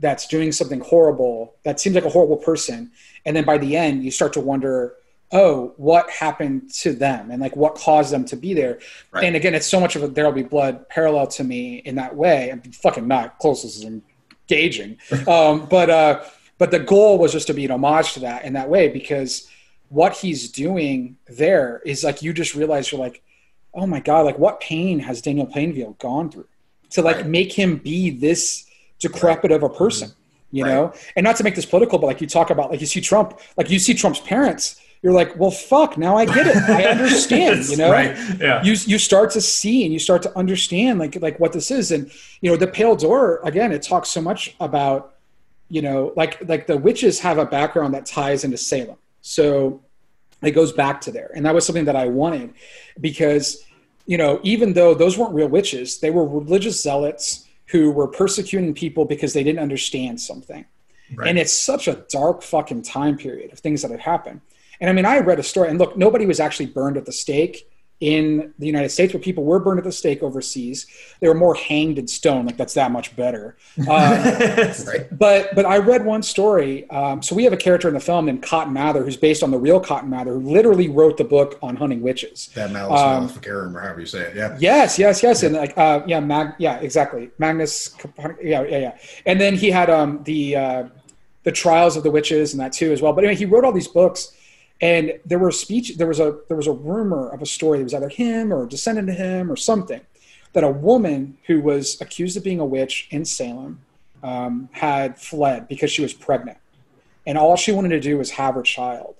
that's 0.00 0.26
doing 0.26 0.50
something 0.52 0.80
horrible 0.80 1.54
that 1.64 1.78
seems 1.80 1.94
like 1.94 2.04
a 2.04 2.10
horrible 2.10 2.36
person 2.36 2.90
and 3.24 3.36
then 3.36 3.44
by 3.44 3.56
the 3.58 3.76
end 3.76 4.02
you 4.04 4.10
start 4.10 4.32
to 4.32 4.40
wonder 4.40 4.94
oh 5.32 5.72
what 5.76 6.10
happened 6.10 6.72
to 6.72 6.92
them 6.92 7.30
and 7.30 7.40
like 7.40 7.54
what 7.54 7.74
caused 7.76 8.12
them 8.12 8.24
to 8.24 8.36
be 8.36 8.52
there 8.54 8.78
Right. 9.12 9.24
and 9.24 9.36
again 9.36 9.54
it's 9.54 9.66
so 9.66 9.78
much 9.78 9.94
of 9.96 10.02
a 10.02 10.08
there'll 10.08 10.32
be 10.32 10.42
blood 10.42 10.88
parallel 10.88 11.26
to 11.28 11.44
me 11.44 11.76
in 11.78 11.94
that 11.96 12.16
way 12.16 12.50
i'm 12.50 12.60
fucking 12.62 13.06
not 13.06 13.38
close 13.38 13.64
as 13.64 13.84
engaging 13.84 14.98
um, 15.28 15.66
but 15.66 15.90
uh 15.90 16.24
but 16.58 16.70
the 16.70 16.78
goal 16.80 17.18
was 17.18 17.32
just 17.32 17.46
to 17.46 17.54
be 17.54 17.64
an 17.64 17.70
homage 17.70 18.12
to 18.14 18.20
that 18.20 18.44
in 18.44 18.52
that 18.54 18.68
way 18.68 18.88
because 18.88 19.48
what 19.88 20.16
he's 20.16 20.50
doing 20.50 21.16
there 21.28 21.80
is 21.84 22.04
like 22.04 22.22
you 22.22 22.32
just 22.32 22.54
realize 22.54 22.90
you're 22.90 23.00
like 23.00 23.22
oh 23.74 23.86
my 23.86 24.00
god 24.00 24.24
like 24.26 24.38
what 24.38 24.60
pain 24.60 24.98
has 24.98 25.20
daniel 25.20 25.46
plainview 25.46 25.96
gone 25.98 26.30
through 26.30 26.46
to 26.90 27.02
like 27.02 27.16
Right. 27.16 27.26
make 27.26 27.52
him 27.52 27.76
be 27.76 28.10
this 28.10 28.66
decrepit 29.00 29.50
of 29.50 29.62
a 29.62 29.68
person 29.68 30.08
mm-hmm. 30.08 30.56
you 30.56 30.64
Right. 30.64 30.74
know? 30.74 30.92
And 31.16 31.24
not 31.24 31.36
to 31.36 31.44
make 31.44 31.54
this 31.56 31.66
political 31.66 31.98
but 31.98 32.06
like 32.06 32.20
you 32.20 32.26
talk 32.26 32.50
about 32.50 32.70
like 32.70 32.80
you 32.80 32.86
see 32.86 33.00
trump 33.00 33.40
like 33.56 33.68
you 33.70 33.78
see 33.78 33.94
trump's 33.94 34.20
parents 34.20 34.80
you're 35.02 35.14
like 35.14 35.38
well 35.38 35.50
fuck 35.50 35.96
now 35.96 36.16
i 36.16 36.24
get 36.26 36.46
it. 36.46 36.56
I 36.68 36.84
understand 36.84 37.66
you 37.68 37.76
know? 37.76 37.90
Right. 37.90 38.16
Yeah. 38.38 38.62
you 38.62 38.72
you 38.86 38.98
start 38.98 39.30
to 39.32 39.40
see 39.40 39.84
and 39.84 39.92
you 39.92 39.98
start 39.98 40.22
to 40.22 40.38
understand 40.38 40.98
like 40.98 41.20
like 41.20 41.40
what 41.40 41.52
this 41.52 41.70
is. 41.70 41.90
And 41.90 42.10
you 42.42 42.50
know 42.50 42.56
the 42.56 42.66
pale 42.66 42.94
door 42.96 43.40
again 43.44 43.72
it 43.72 43.82
talks 43.82 44.08
so 44.10 44.20
much 44.20 44.54
about 44.60 45.14
you 45.68 45.82
know 45.82 46.12
like 46.16 46.46
like 46.48 46.66
the 46.66 46.76
witches 46.76 47.18
have 47.20 47.38
a 47.38 47.46
background 47.46 47.94
that 47.94 48.04
ties 48.06 48.44
into 48.44 48.58
salem. 48.58 48.96
So 49.22 49.80
it 50.42 50.52
goes 50.52 50.72
back 50.72 51.00
to 51.02 51.10
there. 51.10 51.30
And 51.34 51.44
that 51.46 51.54
was 51.54 51.64
something 51.66 51.84
that 51.86 51.96
i 51.96 52.06
wanted 52.06 52.52
because 53.00 53.64
you 54.06 54.18
know 54.18 54.40
even 54.42 54.72
though 54.74 54.92
those 54.94 55.16
weren't 55.16 55.34
real 55.34 55.48
witches 55.48 56.00
they 56.00 56.10
were 56.10 56.26
religious 56.26 56.82
zealots 56.82 57.46
who 57.70 57.90
were 57.90 58.08
persecuting 58.08 58.74
people 58.74 59.04
because 59.04 59.32
they 59.32 59.44
didn't 59.44 59.60
understand 59.60 60.20
something 60.20 60.64
Right. 61.14 61.28
and 61.28 61.38
it's 61.38 61.52
such 61.52 61.88
a 61.88 62.04
dark 62.08 62.42
fucking 62.42 62.82
time 62.82 63.16
period 63.16 63.52
of 63.52 63.58
things 63.58 63.82
that 63.82 63.90
had 63.90 64.00
happened. 64.00 64.40
And 64.80 64.88
I 64.88 64.92
mean, 64.92 65.04
I 65.04 65.18
read 65.18 65.38
a 65.38 65.42
story, 65.42 65.68
and 65.68 65.78
look, 65.78 65.96
nobody 65.96 66.24
was 66.24 66.38
actually 66.40 66.66
burned 66.66 66.96
at 66.96 67.04
the 67.04 67.12
stake 67.12 67.68
in 68.00 68.54
the 68.58 68.66
United 68.66 68.88
States, 68.88 69.12
where 69.12 69.22
people 69.22 69.44
were 69.44 69.60
burned 69.60 69.78
at 69.78 69.84
the 69.84 69.92
stake 69.92 70.22
overseas. 70.22 70.86
They 71.20 71.28
were 71.28 71.34
more 71.34 71.54
hanged 71.54 71.98
and 71.98 72.08
stoned. 72.08 72.46
Like 72.46 72.56
that's 72.56 72.72
that 72.74 72.90
much 72.90 73.14
better. 73.16 73.56
Um, 73.80 73.86
right. 73.88 75.06
but 75.18 75.54
but 75.54 75.64
I 75.66 75.78
read 75.78 76.04
one 76.04 76.22
story. 76.22 76.88
Um, 76.90 77.22
so 77.22 77.34
we 77.34 77.44
have 77.44 77.52
a 77.52 77.56
character 77.56 77.88
in 77.88 77.94
the 77.94 78.00
film 78.00 78.26
named 78.26 78.42
Cotton 78.42 78.72
Mather, 78.72 79.04
who's 79.04 79.16
based 79.16 79.42
on 79.42 79.50
the 79.50 79.58
real 79.58 79.80
Cotton 79.80 80.08
Mather, 80.10 80.32
who 80.34 80.40
literally 80.40 80.88
wrote 80.88 81.16
the 81.16 81.24
book 81.24 81.58
on 81.62 81.76
hunting 81.76 82.00
witches. 82.02 82.50
That 82.54 82.70
Malleus 82.70 83.00
Um, 83.00 83.24
maleficarum, 83.24 83.76
or 83.76 83.80
however 83.80 84.00
you 84.00 84.06
say 84.06 84.20
it. 84.22 84.36
Yeah. 84.36 84.56
Yes, 84.60 84.98
yes, 84.98 85.22
yes, 85.22 85.42
and 85.42 85.54
like, 85.56 85.76
uh, 85.76 86.02
yeah, 86.06 86.20
Mag, 86.20 86.54
yeah, 86.58 86.78
exactly, 86.80 87.30
Magnus, 87.38 87.94
yeah, 88.42 88.62
yeah, 88.62 88.78
yeah, 88.78 88.98
and 89.26 89.40
then 89.40 89.54
he 89.56 89.70
had 89.70 89.90
um 89.90 90.22
the 90.24 90.56
uh, 90.56 90.84
the 91.42 91.52
trials 91.52 91.96
of 91.96 92.02
the 92.02 92.10
witches 92.10 92.52
and 92.52 92.60
that 92.60 92.72
too 92.72 92.92
as 92.92 93.00
well. 93.02 93.12
But 93.12 93.24
anyway, 93.24 93.36
he 93.38 93.46
wrote 93.46 93.64
all 93.64 93.72
these 93.72 93.88
books, 93.88 94.32
and 94.80 95.18
there 95.26 95.38
were 95.38 95.50
speech, 95.50 95.96
there 95.98 96.06
was 96.06 96.20
a 96.20 96.38
there 96.48 96.56
was 96.56 96.66
a 96.66 96.72
rumor 96.72 97.28
of 97.28 97.42
a 97.42 97.46
story 97.46 97.78
that 97.78 97.84
was 97.84 97.94
either 97.94 98.08
him 98.08 98.52
or 98.52 98.64
a 98.64 98.68
descendant 98.68 99.08
of 99.10 99.16
him 99.16 99.50
or 99.50 99.56
something, 99.56 100.00
that 100.52 100.64
a 100.64 100.70
woman 100.70 101.36
who 101.46 101.60
was 101.60 102.00
accused 102.00 102.36
of 102.36 102.44
being 102.44 102.60
a 102.60 102.64
witch 102.64 103.08
in 103.10 103.24
Salem 103.24 103.80
um, 104.22 104.68
had 104.72 105.18
fled 105.18 105.68
because 105.68 105.90
she 105.90 106.02
was 106.02 106.12
pregnant, 106.12 106.58
and 107.26 107.36
all 107.38 107.56
she 107.56 107.72
wanted 107.72 107.90
to 107.90 108.00
do 108.00 108.18
was 108.18 108.30
have 108.32 108.54
her 108.54 108.62
child, 108.62 109.16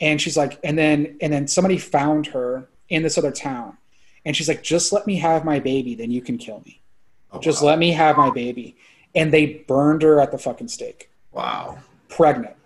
and 0.00 0.20
she's 0.20 0.36
like, 0.36 0.58
and 0.64 0.76
then 0.78 1.16
and 1.20 1.32
then 1.32 1.46
somebody 1.46 1.78
found 1.78 2.26
her 2.28 2.68
in 2.88 3.02
this 3.02 3.18
other 3.18 3.32
town 3.32 3.76
and 4.24 4.36
she's 4.36 4.48
like, 4.48 4.62
just 4.62 4.92
let 4.92 5.06
me 5.06 5.16
have 5.16 5.44
my 5.44 5.60
baby, 5.60 5.94
then 5.94 6.10
you 6.10 6.20
can 6.20 6.36
kill 6.36 6.60
me. 6.64 6.80
Oh, 7.32 7.38
Just 7.40 7.62
wow. 7.62 7.68
let 7.70 7.78
me 7.78 7.92
have 7.92 8.16
my 8.16 8.28
baby. 8.30 8.76
And 9.14 9.32
they 9.32 9.64
burned 9.68 10.02
her 10.02 10.20
at 10.20 10.32
the 10.32 10.38
fucking 10.38 10.66
stake, 10.68 11.10
Wow. 11.32 11.78
pregnant. 12.08 12.56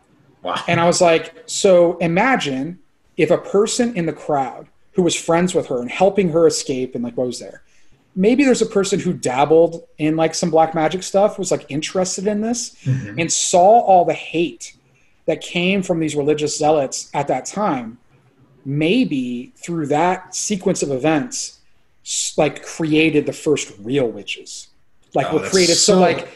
Wow. 0.43 0.57
And 0.69 0.81
I 0.81 0.87
was 0.87 1.01
like, 1.01 1.35
so 1.47 1.97
imagine 1.99 2.79
if 3.17 3.31
a 3.31 3.39
person 3.39 3.95
in 3.97 4.07
the 4.07 4.13
crowd 4.13 4.67
who 4.93 5.03
was 5.03 5.15
friends 5.15 5.55
with 5.55 5.67
her 5.69 5.81
and 5.81 5.91
helping 5.91 6.31
her 6.31 6.47
escape 6.47 6.95
and 6.95 7.05
like 7.05 7.17
what 7.17 7.27
was 7.27 7.39
there, 7.39 7.63
maybe 8.17 8.45
there's 8.45 8.63
a 8.63 8.67
person 8.67 8.99
who 8.99 9.13
dabbled 9.13 9.85
in 9.99 10.17
like 10.17 10.35
some 10.35 10.51
black 10.51 10.75
magic 10.75 11.03
stuff, 11.03 11.39
was 11.39 11.51
like 11.51 11.67
interested 11.69 12.27
in 12.27 12.41
this, 12.41 12.75
Mhm. 12.85 13.21
and 13.21 13.33
saw 13.33 13.81
all 13.81 14.05
the 14.05 14.15
hate 14.15 14.75
that 15.27 15.41
came 15.41 15.83
from 15.83 16.01
these 16.01 16.17
religious 16.17 16.57
zealots 16.59 17.09
at 17.15 17.29
that 17.29 17.47
time, 17.47 17.99
maybe 18.65 19.53
through 19.57 19.87
that 19.87 20.35
sequence 20.35 20.83
of 20.83 20.91
events, 20.91 21.59
like 22.37 22.63
created 22.65 23.27
the 23.27 23.33
first 23.33 23.73
real 23.81 24.09
witches. 24.09 24.69
Like 25.15 25.33
Oh, 25.33 25.39
were 25.39 25.49
created. 25.49 25.75
So, 25.77 25.95
so- 25.95 26.01
like, 26.01 26.29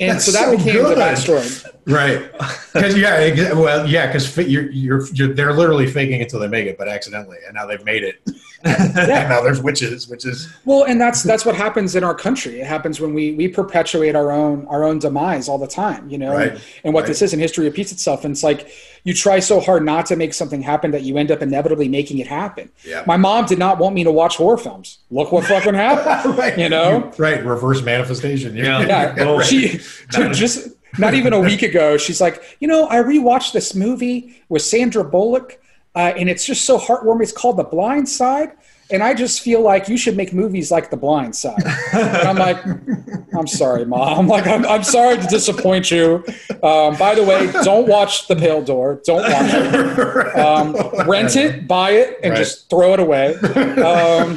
and 0.00 0.10
that's 0.10 0.24
so 0.24 0.32
that 0.32 0.46
so 0.46 0.56
became 0.56 0.82
good. 0.82 0.96
the 0.96 1.00
backstory. 1.00 1.66
Right. 1.86 2.30
Because 2.72 2.96
yeah, 2.96 3.52
well, 3.52 3.84
yeah, 3.84 4.06
because 4.06 4.36
you're, 4.36 4.70
you're 4.70 5.04
you're 5.12 5.34
they're 5.34 5.52
literally 5.52 5.88
faking 5.88 6.20
it 6.20 6.28
till 6.28 6.38
they 6.38 6.46
make 6.46 6.68
it, 6.68 6.78
but 6.78 6.86
accidentally, 6.86 7.38
and 7.44 7.56
now 7.56 7.66
they've 7.66 7.84
made 7.84 8.04
it. 8.04 8.20
And 8.64 8.94
now 9.28 9.40
there's 9.40 9.62
witches, 9.62 10.08
which 10.08 10.26
is 10.26 10.48
Well, 10.64 10.84
and 10.84 11.00
that's 11.00 11.22
that's 11.22 11.44
what 11.46 11.54
happens 11.54 11.94
in 11.96 12.04
our 12.04 12.14
country. 12.14 12.60
It 12.60 12.66
happens 12.66 13.00
when 13.00 13.14
we 13.14 13.32
we 13.32 13.48
perpetuate 13.48 14.14
our 14.14 14.30
own 14.30 14.66
our 14.66 14.84
own 14.84 14.98
demise 14.98 15.48
all 15.48 15.58
the 15.58 15.66
time, 15.66 16.08
you 16.08 16.18
know. 16.18 16.32
Right. 16.32 16.52
And, 16.52 16.60
and 16.84 16.94
what 16.94 17.00
Right. 17.02 17.08
this 17.08 17.22
is, 17.22 17.32
and 17.32 17.40
history 17.40 17.64
repeats 17.64 17.92
itself. 17.92 18.24
And 18.24 18.32
it's 18.32 18.42
like 18.42 18.70
you 19.04 19.14
try 19.14 19.38
so 19.40 19.60
hard 19.60 19.84
not 19.84 20.04
to 20.06 20.16
make 20.16 20.34
something 20.34 20.60
happen 20.60 20.90
that 20.90 21.02
you 21.02 21.16
end 21.16 21.30
up 21.30 21.40
inevitably 21.40 21.88
making 21.88 22.18
it 22.18 22.26
happen. 22.26 22.70
yeah. 22.84 23.02
My 23.06 23.16
mom 23.16 23.46
did 23.46 23.58
not 23.58 23.78
want 23.78 23.94
me 23.94 24.04
to 24.04 24.12
watch 24.12 24.36
horror 24.36 24.58
films. 24.58 24.98
Look 25.10 25.32
what 25.32 25.46
fucking 25.46 25.72
happened. 25.74 26.36
right. 26.38 26.58
You 26.58 26.68
know? 26.68 27.10
right. 27.16 27.42
Reverse 27.44 27.82
manifestation. 27.82 28.56
Yeah. 28.56 28.80
Yeah, 28.90 29.14
Well, 29.16 29.40
she 29.40 29.80
not- 30.18 30.34
just 30.44 30.68
not 30.98 31.14
even 31.14 31.32
a 31.32 31.40
week 31.40 31.62
ago. 31.62 31.96
She's 31.96 32.20
like, 32.20 32.42
you 32.60 32.66
know, 32.68 32.88
I 32.88 32.96
rewatched 32.96 33.52
this 33.52 33.74
movie 33.74 34.42
with 34.48 34.62
Sandra 34.62 35.04
Bullock, 35.04 35.62
uh, 35.94 36.12
and 36.16 36.28
it's 36.28 36.44
just 36.46 36.64
so 36.64 36.78
heartwarming. 36.78 37.22
It's 37.22 37.32
called 37.32 37.56
The 37.56 37.64
Blind 37.64 38.08
Side, 38.08 38.52
and 38.92 39.02
I 39.02 39.14
just 39.14 39.40
feel 39.42 39.60
like 39.60 39.88
you 39.88 39.96
should 39.96 40.16
make 40.16 40.32
movies 40.32 40.70
like 40.70 40.90
The 40.90 40.96
Blind 40.96 41.34
Side. 41.36 41.62
And 41.92 42.28
I'm 42.28 42.36
like, 42.36 42.58
I'm 43.36 43.46
sorry, 43.46 43.84
mom. 43.84 44.26
Like, 44.26 44.46
I'm, 44.46 44.66
I'm 44.66 44.82
sorry 44.82 45.16
to 45.18 45.26
disappoint 45.26 45.90
you. 45.90 46.24
Um, 46.62 46.96
by 46.96 47.14
the 47.14 47.24
way, 47.24 47.50
don't 47.64 47.86
watch 47.88 48.26
The 48.28 48.34
Pale 48.36 48.62
Door. 48.62 49.02
Don't 49.04 49.22
watch 49.22 49.50
it. 49.54 50.16
Um, 50.40 50.74
rent 51.08 51.36
it, 51.36 51.66
buy 51.68 51.90
it, 51.90 52.18
and 52.22 52.32
Right. 52.32 52.38
just 52.38 52.70
throw 52.70 52.92
it 52.94 53.00
away. 53.00 53.34
Um, 53.34 54.36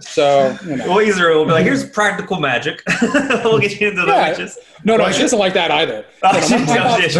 so, 0.00 0.56
you 0.64 0.76
know. 0.76 0.88
Well, 0.88 0.98
Israel 0.98 1.38
will 1.38 1.46
be 1.46 1.52
like, 1.52 1.64
here's 1.64 1.88
practical 1.88 2.38
magic. 2.40 2.82
we'll 3.02 3.58
get 3.60 3.80
you 3.80 3.88
into 3.90 4.02
the 4.02 4.08
Yeah. 4.08 4.30
witches. 4.30 4.58
No, 4.84 4.96
no, 4.96 5.04
Right. 5.04 5.14
she 5.14 5.20
doesn't 5.22 5.38
like 5.38 5.54
that 5.54 5.70
either. 5.70 6.04
Oh, 6.22 6.48
No, 6.50 6.56
no, 6.58 6.64
my- 6.66 6.66
my 6.66 6.84
mom- 6.84 7.00
does. 7.00 7.16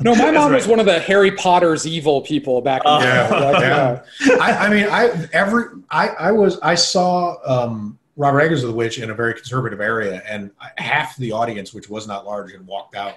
No, 0.00 0.14
my 0.14 0.14
That's 0.16 0.34
mom 0.34 0.52
was 0.52 0.66
one 0.74 0.80
of 0.80 0.86
the 0.86 0.98
Harry 1.00 1.30
Potter's 1.32 1.86
evil 1.86 2.20
people 2.22 2.60
back 2.60 2.82
in 2.84 2.92
the 2.92 2.98
Yeah, 3.00 3.28
day. 3.30 3.40
Like, 3.52 3.62
yeah. 3.62 4.36
I, 4.40 4.66
I 4.66 4.68
mean, 4.68 4.86
I 4.90 5.28
every 5.32 5.64
I 5.90 6.08
I 6.08 6.32
was 6.32 6.58
I 6.60 6.74
saw 6.74 7.36
um, 7.44 7.98
Robert 8.16 8.40
Eggers 8.40 8.62
of 8.62 8.70
the 8.70 8.74
Witch 8.76 8.98
in 8.98 9.10
a 9.10 9.14
very 9.14 9.34
conservative 9.34 9.80
area, 9.80 10.22
and 10.28 10.50
half 10.76 11.16
the 11.16 11.32
audience, 11.32 11.72
which 11.72 11.88
was 11.88 12.06
not 12.06 12.26
large, 12.26 12.52
had 12.52 12.66
walked 12.66 12.94
out 12.94 13.14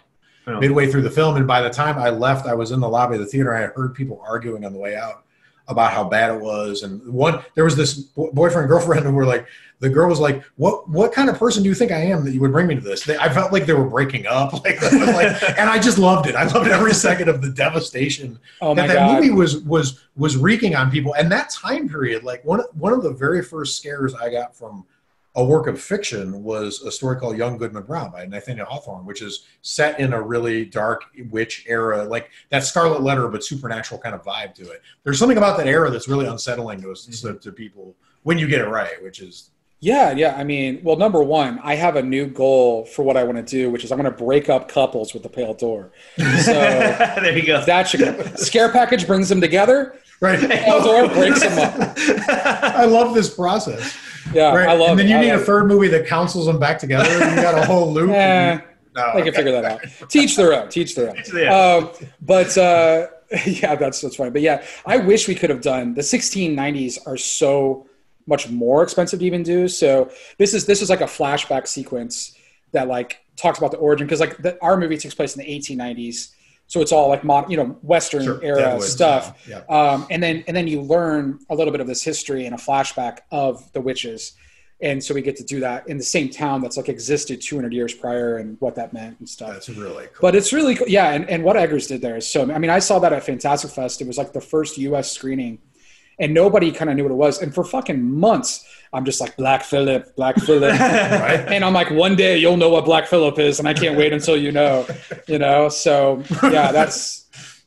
Yeah. 0.48 0.60
midway 0.60 0.90
through 0.92 1.02
the 1.02 1.12
film. 1.12 1.36
And 1.36 1.46
by 1.48 1.62
the 1.62 1.70
time 1.70 1.98
I 1.98 2.10
left, 2.12 2.46
I 2.48 2.54
was 2.54 2.72
in 2.72 2.80
the 2.80 2.88
lobby 2.90 3.16
of 3.16 3.20
the 3.22 3.26
theater. 3.28 3.54
I 3.54 3.66
heard 3.76 3.94
people 3.94 4.24
arguing 4.28 4.64
on 4.66 4.72
the 4.74 4.80
way 4.80 4.96
out 4.96 5.25
about 5.68 5.92
how 5.92 6.04
bad 6.04 6.36
it 6.36 6.42
was. 6.42 6.84
And 6.84 7.06
one, 7.12 7.44
there 7.56 7.64
was 7.64 7.76
this 7.76 7.94
boyfriend 7.94 8.68
girlfriend 8.68 9.06
who 9.06 9.12
were 9.12 9.26
like, 9.26 9.48
the 9.80 9.90
girl 9.90 10.08
was 10.08 10.22
like, 10.22 10.42
"What 10.56 10.90
what 10.90 11.12
kind 11.12 11.30
of 11.30 11.38
person 11.38 11.62
do 11.62 11.68
you 11.68 11.76
think 11.76 11.92
I 11.92 11.98
am 11.98 12.24
that 12.24 12.32
you 12.32 12.40
would 12.40 12.54
bring 12.54 12.66
me 12.66 12.76
to 12.76 12.82
this?" 12.82 13.04
They, 13.04 13.18
I 13.18 13.28
felt 13.28 13.52
like 13.52 13.66
they 13.66 13.74
were 13.74 13.90
breaking 13.90 14.26
up, 14.26 14.54
like, 14.64 14.82
like, 14.82 15.60
and 15.60 15.70
I 15.70 15.80
just 15.80 15.98
loved 15.98 16.28
it. 16.28 16.36
I 16.36 16.46
loved 16.46 16.70
every 16.70 16.94
second 16.94 17.28
of 17.28 17.42
the 17.42 17.50
devastation 17.50 18.40
oh 18.62 18.74
that 18.76 18.88
that 18.88 18.96
god! 18.96 19.16
movie 19.16 19.32
was 19.32 19.60
was 19.60 20.00
was 20.16 20.38
wreaking 20.38 20.76
on 20.76 20.90
people 20.92 21.14
and 21.16 21.32
that 21.32 21.50
time 21.50 21.90
period 21.90 22.24
like 22.24 22.44
one 22.46 22.62
one 22.74 22.94
of 22.94 23.04
the 23.04 23.12
very 23.12 23.44
first 23.44 23.78
scares 23.78 24.14
i 24.16 24.30
got 24.30 24.56
from 24.56 24.86
a 25.36 25.44
work 25.44 25.68
of 25.68 25.82
fiction 25.82 26.44
was 26.44 26.82
a 26.84 26.92
story 26.92 27.18
called 27.18 27.38
Young 27.38 27.58
Goodman 27.58 27.84
Brown 27.84 28.12
by 28.12 28.26
Nathaniel 28.26 28.66
Hawthorne, 28.66 29.06
which 29.06 29.22
is 29.22 29.46
set 29.62 30.00
in 30.00 30.14
a 30.14 30.22
really 30.22 30.64
dark 30.64 31.04
witch 31.30 31.66
era, 31.68 32.06
like 32.06 32.30
that 32.50 32.64
Scarlet 32.64 33.02
Letter, 33.02 33.28
but 33.28 33.44
supernatural 33.44 34.00
kind 34.00 34.16
of 34.16 34.24
vibe 34.24 34.54
to 34.56 34.72
it. 34.72 34.82
There's 35.04 35.20
something 35.20 35.38
about 35.38 35.58
that 35.58 35.68
era 35.68 35.90
that's 35.90 36.08
really 36.08 36.26
unsettling 36.26 36.82
to 36.82 36.92
us 36.92 37.06
to, 37.06 37.12
mm-hmm. 37.12 37.50
people 37.52 37.96
when 38.24 38.38
you 38.38 38.48
get 38.48 38.62
it 38.62 38.68
right, 38.68 39.02
which 39.04 39.20
is 39.20 39.52
Yeah, 39.82 40.12
yeah. 40.12 40.36
I 40.38 40.46
mean, 40.46 40.80
well, 40.84 40.96
number 40.96 41.22
one, 41.22 41.60
I 41.62 41.76
have 41.76 41.98
a 41.98 42.02
new 42.02 42.28
goal 42.28 42.86
for 42.86 43.04
what 43.04 43.18
I 43.18 43.24
want 43.26 43.38
to 43.38 43.44
do, 43.44 43.70
which 43.70 43.84
is 43.84 43.92
I'm 43.92 44.00
going 44.00 44.12
to 44.12 44.24
break 44.24 44.48
up 44.48 44.70
couples 44.70 45.14
with 45.14 45.24
the 45.24 45.30
Pale 45.30 45.56
Door. 45.56 45.92
So 46.18 46.24
there 46.54 47.38
you 47.38 47.46
go. 47.46 47.64
that 47.66 47.90
should 47.90 48.40
scare 48.40 48.72
package 48.72 49.06
brings 49.06 49.28
them 49.28 49.42
together. 49.42 50.00
right. 50.22 50.40
Pale 50.40 50.82
Door 50.82 51.10
breaks 51.10 51.42
them 51.42 51.60
up. 51.60 51.94
I 51.98 52.86
love 52.86 53.14
this 53.14 53.36
process. 53.36 53.98
Yeah, 54.34 54.54
Right. 54.54 54.68
I 54.70 54.74
love. 54.74 54.92
and 54.92 55.00
then 55.00 55.06
it. 55.06 55.10
you 55.10 55.16
I 55.18 55.22
need 55.22 55.30
a 55.30 55.34
love 55.34 55.42
it. 55.42 55.46
third 55.46 55.68
movie 55.68 55.88
that 55.90 56.08
counsels 56.08 56.46
them 56.48 56.60
back 56.60 56.80
together. 56.80 57.08
And 57.10 57.36
you 57.36 57.42
got 57.42 57.58
a 57.58 57.66
whole 57.66 57.92
loop. 57.94 58.10
Eh, 58.12 58.58
No, 58.96 59.02
I 59.04 59.12
can 59.14 59.22
okay. 59.22 59.32
figure 59.32 59.52
that 59.52 59.66
out. 59.66 59.82
Teach 60.10 60.36
their 60.36 60.54
own. 60.54 60.70
Teach 60.70 60.96
their 60.96 61.10
own. 61.10 61.18
Yeah. 61.34 61.54
Um, 61.56 61.90
but 62.22 62.58
uh, 62.58 63.08
yeah, 63.46 63.76
that's 63.76 64.02
that's 64.02 64.16
fine. 64.16 64.32
But 64.32 64.42
yeah, 64.42 64.64
I 64.86 64.98
wish 64.98 65.28
we 65.28 65.36
could 65.36 65.50
have 65.50 65.62
done 65.62 65.94
the 65.94 66.02
1690s 66.02 67.00
are 67.08 67.18
so 67.18 67.88
much 68.28 68.50
more 68.50 68.82
expensive 68.84 69.20
to 69.20 69.26
even 69.26 69.44
do. 69.44 69.68
So 69.68 70.10
this 70.38 70.54
is 70.54 70.66
this 70.66 70.82
is 70.82 70.90
like 70.90 71.02
a 71.02 71.06
flashback 71.06 71.68
sequence 71.68 72.36
that 72.72 72.88
like 72.88 73.22
talks 73.36 73.58
about 73.60 73.72
the 73.72 73.78
origin 73.78 74.08
because 74.08 74.20
like 74.20 74.38
the, 74.38 74.58
our 74.64 74.78
movie 74.78 74.98
takes 74.98 75.14
place 75.14 75.36
in 75.36 75.44
the 75.46 75.60
1890s. 75.60 76.32
So 76.68 76.82
it's 76.82 76.92
all 76.92 77.10
like 77.10 77.24
mod, 77.24 77.50
you 77.52 77.58
know, 77.58 77.78
Western 77.82 78.24
Sure. 78.24 78.44
era 78.44 78.58
Deadwood 78.60 78.88
stuff. 78.88 79.40
style. 79.46 79.66
Um, 79.70 80.08
and 80.10 80.22
then 80.22 80.44
and 80.48 80.58
then 80.58 80.68
you 80.68 80.82
learn 80.82 81.40
a 81.50 81.56
little 81.56 81.72
bit 81.72 81.80
of 81.82 81.88
this 81.88 82.04
history 82.04 82.46
and 82.46 82.56
a 82.56 82.58
flashback 82.58 83.20
of 83.32 83.72
the 83.74 83.82
witches. 83.82 84.34
And 84.82 85.02
so 85.02 85.14
we 85.14 85.22
get 85.22 85.38
to 85.38 85.44
do 85.44 85.62
that 85.62 85.88
in 85.88 85.98
the 85.98 86.04
same 86.04 86.30
town 86.30 86.62
that's 86.62 86.76
like 86.76 86.90
existed 86.90 87.40
200 87.42 87.72
years 87.72 87.94
prior 87.94 88.38
and 88.38 88.58
what 88.60 88.76
that 88.76 88.92
meant 88.92 89.18
and 89.20 89.30
stuff. 89.30 89.54
That's 89.54 89.70
really 89.70 90.06
cool. 90.08 90.18
But 90.22 90.36
it's 90.36 90.52
really 90.52 90.76
cool. 90.76 90.88
Yeah, 90.90 91.12
and, 91.14 91.30
and 91.30 91.44
what 91.46 91.56
Eggers 91.56 91.88
did 91.88 92.02
there 92.02 92.18
is 92.18 92.28
so. 92.28 92.52
I 92.52 92.58
mean, 92.58 92.70
I 92.72 92.80
saw 92.80 93.00
that 93.00 93.14
at 93.14 93.24
Fantastic 93.24 93.72
Fest. 93.72 94.02
It 94.02 94.08
was 94.08 94.18
like 94.18 94.34
the 94.34 94.42
first 94.42 94.78
U.S. 94.80 95.12
screening, 95.12 95.60
and 96.20 96.34
nobody 96.34 96.72
kind 96.72 96.90
of 96.90 96.96
knew 96.96 97.04
what 97.04 97.12
it 97.12 97.16
was. 97.16 97.42
And 97.42 97.54
for 97.54 97.64
fucking 97.64 98.02
months, 98.02 98.66
I'm 98.94 99.04
just 99.06 99.20
like 99.20 99.36
Black 99.38 99.64
Phillip, 99.64 100.16
Black 100.16 100.38
Phillip, 100.38 100.80
right? 100.80 101.46
and 101.48 101.64
I'm 101.66 101.74
like, 101.74 101.90
one 101.92 102.16
day 102.16 102.38
you'll 102.38 102.58
know 102.58 102.70
what 102.70 102.86
Black 102.86 103.08
Phillip 103.08 103.38
is, 103.40 103.60
and 103.60 103.68
I 103.68 103.74
can't 103.74 103.98
wait 103.98 104.14
until 104.14 104.38
you 104.38 104.52
know. 104.52 104.88
You 105.28 105.40
know, 105.40 105.70
so 105.70 106.24
yeah, 106.44 106.72
that's 106.72 107.26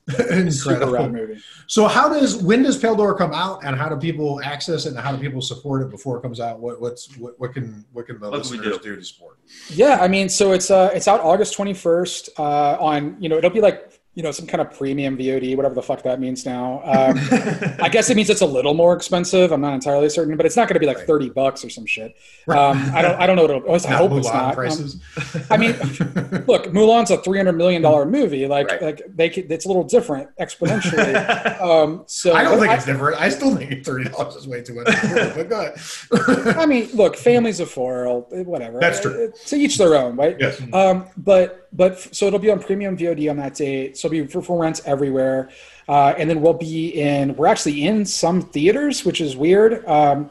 super 0.08 0.30
rad 0.30 0.46
Incredible. 0.46 1.08
movie. 1.10 1.40
So 1.66 1.86
how 1.86 2.08
does 2.08 2.42
when 2.42 2.62
does 2.62 2.78
Pale 2.78 2.96
Door 2.96 3.18
come 3.18 3.32
out, 3.34 3.62
and 3.64 3.76
how 3.76 3.90
do 3.90 3.96
people 3.96 4.40
access 4.42 4.86
it, 4.86 4.90
and 4.90 4.98
how 4.98 5.12
do 5.14 5.18
people 5.20 5.42
support 5.42 5.82
it 5.82 5.90
before 5.90 6.16
it 6.18 6.22
comes 6.22 6.40
out? 6.40 6.60
What 6.60 6.80
what's 6.80 7.14
what, 7.18 7.38
what 7.38 7.52
can 7.52 7.84
what 7.92 8.06
can 8.06 8.18
the 8.18 8.30
What 8.30 8.42
can 8.42 8.52
listeners 8.52 8.78
do? 8.78 8.82
do 8.82 8.96
to 8.96 9.04
support? 9.04 9.38
Yeah, 9.68 9.98
I 10.00 10.08
mean, 10.08 10.30
so 10.30 10.52
it's 10.52 10.70
uh, 10.70 10.90
it's 10.94 11.06
out 11.08 11.20
August 11.20 11.56
21st 11.58 12.30
uh, 12.38 12.78
on 12.82 13.16
you 13.20 13.28
know 13.28 13.36
it'll 13.36 13.50
be 13.50 13.60
like 13.60 13.97
you 14.18 14.24
know 14.24 14.32
some 14.32 14.48
kind 14.48 14.60
of 14.60 14.76
premium 14.76 15.16
VOD, 15.16 15.54
whatever 15.56 15.76
the 15.76 15.82
fuck 15.82 16.02
that 16.02 16.18
means 16.18 16.44
now. 16.44 16.80
Um, 16.84 17.16
I 17.80 17.88
guess 17.88 18.10
it 18.10 18.16
means 18.16 18.28
it's 18.28 18.40
a 18.40 18.46
little 18.46 18.74
more 18.74 18.92
expensive. 18.96 19.52
I'm 19.52 19.60
not 19.60 19.74
entirely 19.74 20.08
certain, 20.08 20.36
but 20.36 20.44
it's 20.44 20.56
not 20.56 20.66
going 20.66 20.74
to 20.74 20.80
be 20.80 20.86
like 20.86 20.96
Right. 20.98 21.06
30 21.06 21.30
bucks 21.30 21.64
or 21.64 21.70
some 21.70 21.86
shit. 21.86 22.16
Um, 22.48 22.90
I 22.92 23.00
don't 23.00 23.14
I 23.20 23.26
don't 23.28 23.36
know 23.36 23.42
what 23.42 23.50
it'll, 23.52 23.92
I 23.92 23.96
hope 23.96 24.10
it's 24.18 24.28
Mulan 24.28 24.56
not. 24.56 24.58
Um. 24.58 25.46
I 25.50 25.56
mean, 25.56 25.70
look, 26.48 26.64
Mulan's 26.72 27.12
a 27.12 27.18
300 27.18 27.52
million 27.52 27.80
dollar 27.80 28.04
movie. 28.06 28.48
Like 28.48 28.66
Right. 28.68 28.82
like 28.82 29.02
they 29.14 29.30
could, 29.30 29.52
it's 29.52 29.66
a 29.66 29.68
little 29.68 29.84
different 29.84 30.30
exponentially. 30.40 31.58
Um, 31.68 32.04
so 32.06 32.34
I 32.34 32.42
don't 32.42 32.58
think 32.58 32.70
I- 32.70 32.74
it's 32.76 32.84
different. 32.86 33.20
I 33.20 33.28
still 33.28 33.54
think 33.54 33.84
thirty 33.84 34.04
dollars 34.10 34.34
is 34.36 34.48
way 34.48 34.62
too 34.62 34.74
much. 34.74 34.86
but 34.86 35.48
go 35.48 35.60
ahead. 35.60 36.56
I 36.56 36.66
mean, 36.66 36.88
look, 36.94 37.16
families 37.16 37.60
of 37.60 37.70
four, 37.70 38.06
or 38.06 38.20
whatever. 38.44 38.80
That's 38.80 39.00
true. 39.00 39.28
Uh, 39.32 39.36
To 39.46 39.56
each 39.56 39.76
their 39.78 39.94
own, 39.94 40.16
right? 40.16 40.36
yes. 40.40 40.60
Um, 40.72 41.06
but 41.16 41.67
but 41.72 41.98
so 42.14 42.26
it'll 42.26 42.38
be 42.38 42.50
on 42.50 42.60
premium 42.60 42.96
VOD 42.96 43.30
on 43.30 43.36
that 43.36 43.54
date. 43.54 43.96
So 43.98 44.08
it'll 44.08 44.24
be 44.24 44.26
for, 44.26 44.42
for 44.42 44.58
rent 44.60 44.80
everywhere, 44.86 45.50
uh, 45.88 46.14
and 46.16 46.28
then 46.28 46.40
we'll 46.40 46.54
be 46.54 46.88
in. 46.90 47.36
We're 47.36 47.46
actually 47.46 47.86
in 47.86 48.04
some 48.04 48.42
theaters, 48.42 49.04
which 49.04 49.20
is 49.20 49.36
weird. 49.36 49.84
Um, 49.86 50.30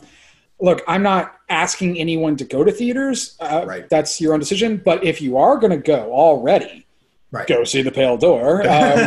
look, 0.60 0.82
I'm 0.88 1.04
not 1.04 1.36
asking 1.50 1.98
anyone 2.00 2.36
to 2.38 2.44
go 2.44 2.64
to 2.64 2.72
theaters. 2.72 3.36
Uh, 3.40 3.64
Right. 3.66 3.88
That's 3.90 4.20
your 4.20 4.34
own 4.34 4.40
decision. 4.40 4.82
But 4.84 5.04
if 5.04 5.22
you 5.22 5.38
are 5.38 5.58
going 5.58 5.72
to 5.72 5.78
go 5.78 6.12
already, 6.12 6.86
Right. 7.32 7.46
go 7.48 7.64
see 7.64 7.82
the 7.82 7.92
Pale 7.92 8.18
Door. 8.18 8.62
Um, 8.68 8.98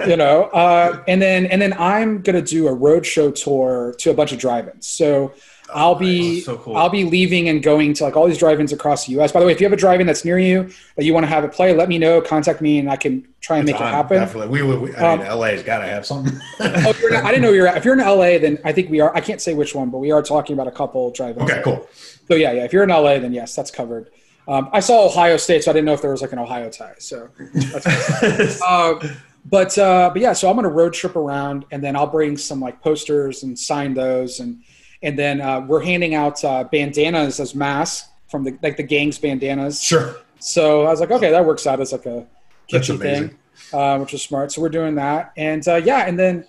you 0.08 0.16
know, 0.16 0.44
uh, 0.52 1.02
and 1.08 1.20
then 1.20 1.46
and 1.46 1.60
then 1.60 1.72
I'm 1.74 2.22
going 2.22 2.36
to 2.36 2.48
do 2.48 2.68
a 2.68 2.76
roadshow 2.76 3.34
tour 3.34 3.94
to 3.98 4.10
a 4.10 4.14
bunch 4.14 4.32
of 4.32 4.38
drive-ins. 4.38 4.86
So. 4.86 5.32
I'll 5.74 5.94
be. 5.94 6.40
So 6.40 6.56
cool. 6.58 6.76
I'll 6.76 6.88
be 6.88 7.04
leaving 7.04 7.48
and 7.48 7.62
going 7.62 7.94
to 7.94 8.04
like 8.04 8.16
all 8.16 8.26
these 8.26 8.38
drive-ins 8.38 8.72
across 8.72 9.06
the 9.06 9.12
U.S. 9.12 9.32
By 9.32 9.40
the 9.40 9.46
way, 9.46 9.52
if 9.52 9.60
you 9.60 9.66
have 9.66 9.72
a 9.72 9.76
drive-in 9.76 10.06
that's 10.06 10.24
near 10.24 10.38
you 10.38 10.70
that 10.96 11.04
you 11.04 11.14
want 11.14 11.24
to 11.24 11.28
have 11.28 11.44
it 11.44 11.52
play, 11.52 11.74
let 11.74 11.88
me 11.88 11.98
know. 11.98 12.20
Contact 12.20 12.60
me, 12.60 12.78
and 12.78 12.90
I 12.90 12.96
can 12.96 13.26
try 13.40 13.58
and 13.58 13.66
make 13.66 13.76
it 13.76 13.80
happen. 13.80 14.18
Definitely. 14.18 14.48
We 14.48 14.62
would. 14.62 14.80
We, 14.80 14.94
I 14.96 15.16
mean, 15.16 15.26
Um, 15.26 15.38
LA's 15.38 15.62
got 15.62 15.78
to 15.78 15.86
have 15.86 16.04
something. 16.06 16.38
Oh, 16.60 16.94
you're 17.00 17.14
in- 17.14 17.24
I 17.24 17.28
didn't 17.30 17.42
know 17.42 17.52
you 17.52 17.62
were. 17.62 17.68
If 17.68 17.84
you're 17.84 17.94
in 17.98 18.00
LA, 18.00 18.38
then 18.38 18.58
I 18.64 18.72
think 18.72 18.90
we 18.90 19.00
are. 19.00 19.14
I 19.16 19.20
can't 19.20 19.40
say 19.40 19.54
which 19.54 19.74
one, 19.74 19.90
but 19.90 19.98
we 19.98 20.10
are 20.10 20.22
talking 20.22 20.54
about 20.54 20.68
a 20.68 20.72
couple 20.72 21.10
drive-ins. 21.10 21.50
okay. 21.50 21.62
Cool. 21.62 21.86
So 22.28 22.34
yeah, 22.36 22.52
yeah. 22.52 22.64
If 22.64 22.72
you're 22.72 22.82
in 22.84 22.90
LA, 22.90 23.18
then 23.18 23.32
yes, 23.32 23.54
that's 23.54 23.70
covered. 23.70 24.10
Um, 24.48 24.68
I 24.72 24.80
saw 24.80 25.04
Ohio 25.06 25.36
State, 25.36 25.62
so 25.64 25.70
I 25.70 25.74
didn't 25.74 25.84
know 25.86 25.92
if 25.92 26.02
there 26.02 26.10
was 26.10 26.22
like 26.22 26.32
an 26.32 26.38
Ohio 26.40 26.70
tie. 26.70 26.94
So, 26.98 27.28
that's 27.72 28.60
uh, 28.62 29.14
but 29.44 29.76
uh, 29.78 30.10
but 30.12 30.20
yeah, 30.20 30.32
so 30.32 30.48
I'm 30.50 30.56
gonna 30.56 30.68
road 30.68 30.92
trip 30.92 31.14
around, 31.16 31.66
and 31.70 31.82
then 31.84 31.94
I'll 31.96 32.06
bring 32.06 32.36
some 32.36 32.60
like 32.60 32.80
posters 32.82 33.42
and 33.42 33.56
sign 33.58 33.94
those, 33.94 34.40
and 34.40 34.62
and 35.02 35.18
then 35.18 35.40
uh, 35.40 35.60
we're 35.60 35.82
handing 35.82 36.14
out 36.14 36.42
uh, 36.44 36.64
bandanas 36.64 37.40
as 37.40 37.54
masks 37.54 38.08
from 38.28 38.44
the 38.44 38.56
like 38.62 38.76
the 38.76 38.82
gang's 38.82 39.18
bandanas. 39.18 39.82
Sure. 39.82 40.16
So 40.38 40.82
I 40.82 40.90
was 40.90 41.00
like, 41.00 41.10
okay, 41.10 41.30
that 41.30 41.44
works 41.44 41.66
out 41.66 41.80
as 41.80 41.92
like 41.92 42.06
a 42.06 42.26
amazing. 42.72 42.98
thing, 42.98 43.38
uh, 43.72 43.98
which 43.98 44.14
is 44.14 44.22
smart. 44.22 44.52
So 44.52 44.62
we're 44.62 44.68
doing 44.68 44.94
that, 44.96 45.32
and 45.36 45.66
uh, 45.66 45.76
yeah, 45.76 46.06
and 46.06 46.18
then 46.18 46.46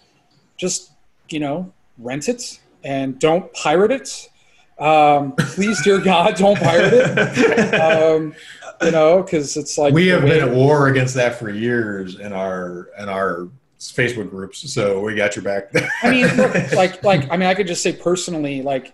just 0.57 0.91
you 1.29 1.39
know 1.39 1.71
rent 1.97 2.29
it 2.29 2.59
and 2.83 3.19
don't 3.19 3.51
pirate 3.53 3.91
it. 3.91 4.29
Um, 4.79 5.33
please, 5.37 5.81
dear 5.83 5.99
God, 5.99 6.35
don't 6.35 6.57
pirate 6.59 6.93
it. 6.93 7.71
Um, 7.81 8.33
you 8.81 8.91
know, 8.91 9.21
because 9.21 9.57
it's 9.57 9.77
like 9.77 9.93
we 9.93 10.07
have 10.07 10.23
been 10.23 10.41
at 10.41 10.53
war 10.53 10.87
against 10.87 11.13
that 11.15 11.37
for 11.37 11.49
years 11.49 12.19
in 12.19 12.33
our 12.33 12.89
in 12.97 13.09
our 13.09 13.47
Facebook 13.89 14.29
groups. 14.29 14.71
So 14.71 15.01
we 15.01 15.15
got 15.15 15.35
your 15.35 15.43
back. 15.43 15.71
I 16.03 16.11
mean, 16.11 16.27
like, 16.75 17.03
like, 17.03 17.31
I 17.31 17.37
mean, 17.37 17.49
I 17.49 17.55
could 17.55 17.67
just 17.67 17.81
say 17.81 17.93
personally, 17.93 18.61
like, 18.61 18.93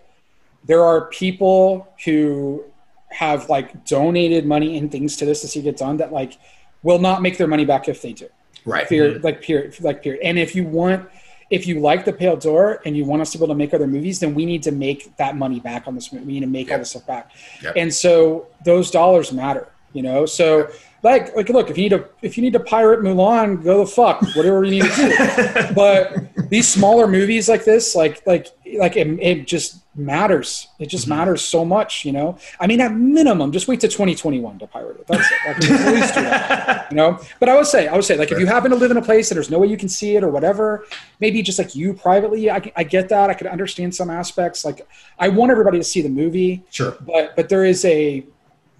there 0.64 0.84
are 0.84 1.06
people 1.06 1.88
who 2.04 2.64
have 3.10 3.48
like 3.48 3.84
donated 3.84 4.46
money 4.46 4.76
and 4.76 4.92
things 4.92 5.16
to 5.16 5.24
this 5.24 5.40
to 5.40 5.48
see 5.48 5.60
it 5.60 5.62
get 5.62 5.76
done 5.76 5.96
that 5.96 6.12
like 6.12 6.38
will 6.82 6.98
not 6.98 7.22
make 7.22 7.38
their 7.38 7.46
money 7.46 7.64
back 7.64 7.88
if 7.88 8.02
they 8.02 8.12
do. 8.12 8.28
right. 8.64 8.88
Period. 8.88 9.16
Mm-hmm. 9.16 9.24
Like 9.24 9.42
period. 9.42 9.80
Like 9.80 10.02
period. 10.02 10.22
And 10.22 10.38
if 10.38 10.54
you 10.54 10.64
want, 10.64 11.08
if 11.50 11.66
you 11.66 11.80
like 11.80 12.04
the 12.04 12.12
Pale 12.12 12.36
Door 12.38 12.82
and 12.84 12.96
you 12.96 13.04
want 13.04 13.22
us 13.22 13.32
to 13.32 13.38
be 13.38 13.44
able 13.44 13.54
to 13.54 13.58
make 13.58 13.72
other 13.72 13.86
movies, 13.86 14.20
then 14.20 14.34
we 14.34 14.44
need 14.44 14.62
to 14.64 14.72
make 14.72 15.16
that 15.16 15.36
money 15.36 15.60
back 15.60 15.86
on 15.86 15.94
this 15.94 16.12
movie. 16.12 16.26
We 16.26 16.32
need 16.34 16.40
to 16.40 16.46
make 16.46 16.70
all 16.70 16.78
this 16.78 16.90
stuff 16.90 17.06
back. 17.06 17.32
Yep. 17.62 17.74
And 17.76 17.92
so 17.92 18.48
those 18.64 18.90
dollars 18.90 19.32
matter. 19.32 19.68
You 19.92 20.02
know, 20.02 20.26
so 20.26 20.70
like, 21.02 21.34
like, 21.36 21.48
look, 21.48 21.70
if 21.70 21.78
you 21.78 21.84
need 21.84 21.96
to, 21.96 22.08
if 22.22 22.36
you 22.36 22.42
need 22.42 22.52
to 22.54 22.60
pirate 22.60 23.00
Mulan, 23.00 23.62
go 23.62 23.84
the 23.84 23.86
fuck, 23.86 24.20
whatever 24.34 24.64
you 24.64 24.82
need 24.82 24.90
to 24.90 24.96
do. 24.96 25.74
but 25.74 26.50
these 26.50 26.66
smaller 26.66 27.06
movies 27.06 27.48
like 27.48 27.64
this, 27.64 27.94
like, 27.94 28.26
like, 28.26 28.48
like 28.78 28.96
it, 28.96 29.06
it 29.20 29.46
just 29.46 29.84
matters. 29.94 30.66
It 30.80 30.86
just 30.86 31.04
mm-hmm. 31.04 31.16
matters 31.18 31.42
so 31.42 31.64
much. 31.64 32.04
You 32.04 32.10
know, 32.10 32.38
I 32.58 32.66
mean, 32.66 32.80
at 32.80 32.92
minimum, 32.92 33.52
just 33.52 33.68
wait 33.68 33.78
to 33.80 33.88
2021 33.88 34.58
to 34.58 34.66
pirate 34.66 34.98
it. 34.98 35.06
That's 35.06 35.30
it. 35.30 35.38
Like, 35.46 35.56
at 35.70 35.94
least 35.94 36.14
do 36.14 36.22
that. 36.22 36.90
You 36.90 36.96
know, 36.96 37.20
but 37.38 37.48
I 37.48 37.56
would 37.56 37.66
say, 37.66 37.86
I 37.86 37.94
would 37.94 38.04
say, 38.04 38.16
like, 38.16 38.32
if 38.32 38.38
you 38.40 38.46
happen 38.46 38.72
to 38.72 38.76
live 38.76 38.90
in 38.90 38.96
a 38.96 39.02
place 39.02 39.28
that 39.28 39.36
there's 39.36 39.50
no 39.50 39.60
way 39.60 39.68
you 39.68 39.76
can 39.76 39.88
see 39.88 40.16
it 40.16 40.24
or 40.24 40.30
whatever, 40.30 40.84
maybe 41.20 41.42
just 41.42 41.60
like 41.60 41.76
you 41.76 41.94
privately, 41.94 42.50
I, 42.50 42.72
I 42.74 42.82
get 42.82 43.08
that. 43.10 43.30
I 43.30 43.34
could 43.34 43.46
understand 43.46 43.94
some 43.94 44.10
aspects. 44.10 44.64
Like, 44.64 44.84
I 45.16 45.28
want 45.28 45.52
everybody 45.52 45.78
to 45.78 45.84
see 45.84 46.02
the 46.02 46.08
movie 46.08 46.64
Sure. 46.70 46.96
but 47.02 47.36
but 47.36 47.48
there 47.48 47.64
is 47.64 47.84
a 47.84 48.26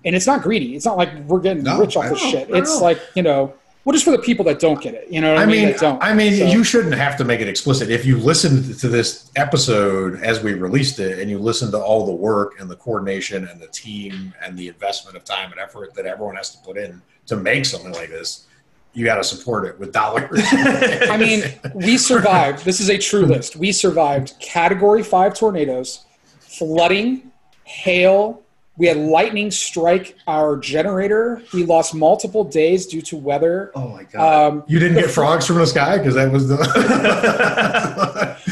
and 0.08 0.16
it's 0.16 0.26
not 0.26 0.42
greedy. 0.42 0.74
It's 0.74 0.86
not 0.86 0.96
like 0.96 1.14
we're 1.26 1.38
getting 1.38 1.62
No, 1.62 1.78
rich 1.78 1.94
off 1.96 2.08
this 2.08 2.18
shit. 2.18 2.48
It's 2.50 2.80
like 2.80 2.98
you 3.14 3.22
know 3.22 3.52
well 3.84 3.92
just 3.92 4.04
for 4.04 4.10
the 4.10 4.18
people 4.18 4.44
that 4.44 4.58
don't 4.58 4.82
get 4.82 4.92
it 4.92 5.06
you 5.08 5.18
know 5.18 5.32
what 5.32 5.42
i, 5.42 5.46
mean, 5.46 5.74
don't. 5.78 6.02
I 6.02 6.12
mean, 6.12 6.34
So- 6.36 6.46
you 6.46 6.64
shouldn't 6.64 6.94
have 6.94 7.16
to 7.18 7.24
make 7.24 7.40
it 7.40 7.48
explicit. 7.48 7.90
If 7.90 8.04
you 8.04 8.18
listened 8.18 8.78
to 8.80 8.88
this 8.88 9.30
episode 9.36 10.20
as 10.22 10.42
we 10.42 10.52
released 10.54 10.98
it, 10.98 11.18
and 11.20 11.30
you 11.30 11.38
listened 11.38 11.72
to 11.72 11.78
all 11.78 12.04
the 12.04 12.12
work 12.12 12.58
and 12.60 12.68
the 12.68 12.76
coordination 12.76 13.46
and 13.46 13.60
the 13.60 13.68
team 13.68 14.34
and 14.42 14.58
the 14.58 14.68
investment 14.68 15.16
of 15.16 15.24
time 15.24 15.52
and 15.52 15.60
effort 15.60 15.94
that 15.94 16.06
everyone 16.06 16.36
has 16.36 16.50
to 16.50 16.58
put 16.64 16.76
in 16.76 17.00
to 17.26 17.36
make 17.36 17.64
something 17.64 17.92
like 17.92 18.10
this, 18.10 18.46
you 18.94 19.04
got 19.04 19.16
to 19.16 19.24
support 19.24 19.64
it 19.66 19.78
with 19.78 19.92
dollars. 19.92 20.28
i 20.52 21.16
mean 21.16 21.44
we 21.74 21.96
survived. 21.96 22.64
This 22.64 22.80
is 22.80 22.90
a 22.90 22.98
true 22.98 23.26
list. 23.26 23.56
We 23.56 23.72
survived 23.72 24.34
category 24.40 25.02
five 25.02 25.34
tornadoes 25.34 26.04
flooding 26.40 27.30
hail 27.64 28.42
We 28.78 28.86
had 28.86 28.96
lightning 28.96 29.50
strike 29.50 30.16
our 30.28 30.56
generator. 30.56 31.42
We 31.52 31.64
lost 31.64 31.96
multiple 31.96 32.44
days 32.44 32.86
due 32.86 33.02
to 33.02 33.16
weather. 33.16 33.72
Oh 33.74 33.88
my 33.88 34.04
god! 34.04 34.48
Um, 34.48 34.64
you 34.68 34.78
didn't 34.78 34.98
get 34.98 35.10
frogs 35.10 35.46
from 35.46 35.56
the 35.56 35.66
sky 35.66 35.98
because 35.98 36.14
that 36.14 36.30
was 36.30 36.46
the. 36.46 36.56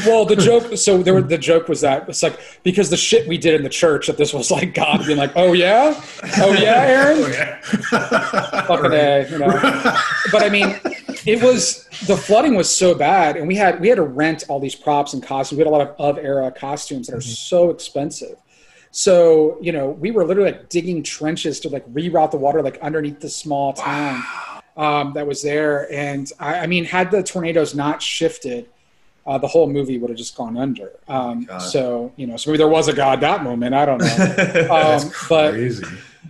well, 0.05 0.25
the 0.25 0.35
joke. 0.49 0.77
So 0.77 1.01
there 1.01 1.13
were, 1.13 1.21
the 1.21 1.37
joke 1.37 1.69
was 1.69 1.81
that 1.81 2.09
it's 2.09 2.21
like 2.21 2.39
because 2.63 2.89
the 2.89 2.97
shit 2.97 3.25
we 3.27 3.37
did 3.37 3.55
in 3.55 3.63
the 3.63 3.69
church 3.69 4.07
that 4.07 4.17
this 4.17 4.33
was 4.33 4.51
like 4.51 4.73
God 4.73 5.05
being 5.05 5.17
like, 5.17 5.31
oh 5.37 5.53
yeah, 5.53 5.99
oh 6.37 6.53
yeah, 6.53 6.81
Aaron, 6.81 7.17
Oh, 7.23 7.27
yeah. 7.29 7.59
fucking 8.63 8.91
Right. 8.91 8.93
A, 8.93 9.29
you 9.31 9.39
know. 9.39 9.47
But 10.31 10.43
I 10.43 10.49
mean, 10.49 10.77
it 11.25 11.41
was 11.41 11.87
the 12.05 12.17
flooding 12.17 12.55
was 12.55 12.69
so 12.69 12.93
bad, 12.93 13.37
and 13.37 13.47
we 13.47 13.55
had 13.55 13.79
we 13.79 13.87
had 13.87 13.95
to 13.95 14.03
rent 14.03 14.43
all 14.49 14.59
these 14.59 14.75
props 14.75 15.13
and 15.13 15.23
costumes. 15.23 15.57
We 15.57 15.63
had 15.63 15.67
a 15.67 15.75
lot 15.75 15.87
of 15.87 16.17
of 16.17 16.23
era 16.23 16.51
costumes 16.51 17.07
that 17.07 17.15
are 17.15 17.21
so 17.21 17.69
expensive. 17.69 18.37
So 18.97 19.59
you 19.61 19.71
know, 19.71 19.89
we 19.91 20.09
were 20.09 20.25
literally 20.25 20.53
like 20.53 20.69
digging 20.69 21.03
trenches 21.03 21.59
to 21.59 21.69
like 21.69 21.87
reroute 21.93 22.31
the 22.31 22.37
water 22.37 22.63
like 22.63 22.79
underneath 22.79 23.19
the 23.19 23.29
small 23.29 23.73
town 23.73 24.23
um, 24.75 25.13
that 25.13 25.27
was 25.27 25.43
there. 25.43 25.87
And 25.93 26.31
I, 26.39 26.61
I 26.61 26.65
mean, 26.65 26.83
had 26.83 27.11
the 27.11 27.21
tornadoes 27.21 27.75
not 27.75 28.01
shifted, 28.01 28.67
uh, 29.27 29.37
the 29.37 29.45
whole 29.45 29.69
movie 29.69 29.99
would 29.99 30.09
have 30.09 30.17
just 30.17 30.35
gone 30.35 30.57
under. 30.57 30.93
Um, 31.07 31.47
so 31.59 32.11
you 32.15 32.25
know, 32.25 32.37
so 32.37 32.49
maybe 32.49 32.57
there 32.57 32.69
was 32.69 32.87
a 32.87 32.93
god 32.93 33.21
that 33.21 33.43
moment. 33.43 33.75
I 33.75 33.85
don't 33.85 33.99
know. 33.99 34.67
Um, 34.71 35.11
but 35.29 35.53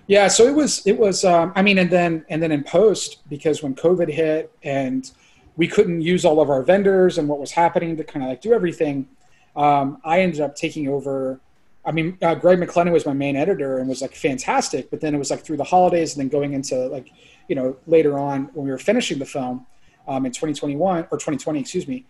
yeah, 0.08 0.28
so 0.28 0.46
it 0.46 0.54
was 0.54 0.86
it 0.86 1.00
was 1.00 1.24
um, 1.24 1.54
I 1.56 1.62
mean 1.62 1.78
and 1.78 1.90
then 1.90 2.26
and 2.28 2.44
then 2.44 2.52
in 2.52 2.66
post 2.66 3.30
because 3.30 3.64
when 3.64 3.76
COVID 3.76 4.10
hit 4.10 4.52
and 4.64 5.10
we 5.56 5.70
couldn't 5.70 6.02
use 6.02 6.26
all 6.26 6.42
of 6.42 6.50
our 6.50 6.64
vendors 6.64 7.18
and 7.18 7.30
what 7.30 7.40
was 7.40 7.52
happening 7.52 7.96
to 7.96 8.04
kind 8.04 8.24
of 8.24 8.30
like 8.30 8.42
do 8.42 8.52
everything, 8.52 9.08
um, 9.56 10.02
I 10.04 10.20
ended 10.20 10.42
up 10.42 10.58
taking 10.58 10.90
over. 10.90 11.40
I 11.88 11.92
mean, 11.92 12.18
uh, 12.22 12.36
Greg 12.36 12.60
McLennan 12.60 12.92
was 12.92 13.06
my 13.06 13.14
main 13.14 13.36
editor 13.36 13.80
and 13.80 13.88
was 13.88 14.02
like 14.02 14.14
fantastic, 14.14 14.92
but 14.92 15.02
then 15.02 15.16
it 15.16 15.18
was 15.18 15.32
like 15.32 15.44
through 15.44 15.58
the 15.58 15.64
holidays 15.64 16.16
and 16.16 16.22
then 16.22 16.30
going 16.30 16.54
into 16.54 16.76
like 16.88 17.10
you 17.48 17.56
know 17.56 17.78
later 17.88 18.20
on 18.20 18.50
when 18.54 18.66
we 18.66 18.72
were 18.72 18.78
finishing 18.78 19.18
the 19.18 19.26
film 19.26 19.66
um, 20.08 20.26
in 20.26 20.32
2021 20.32 21.08
or 21.10 21.18
2020, 21.18 21.60
excuse 21.60 21.88
me, 21.88 22.06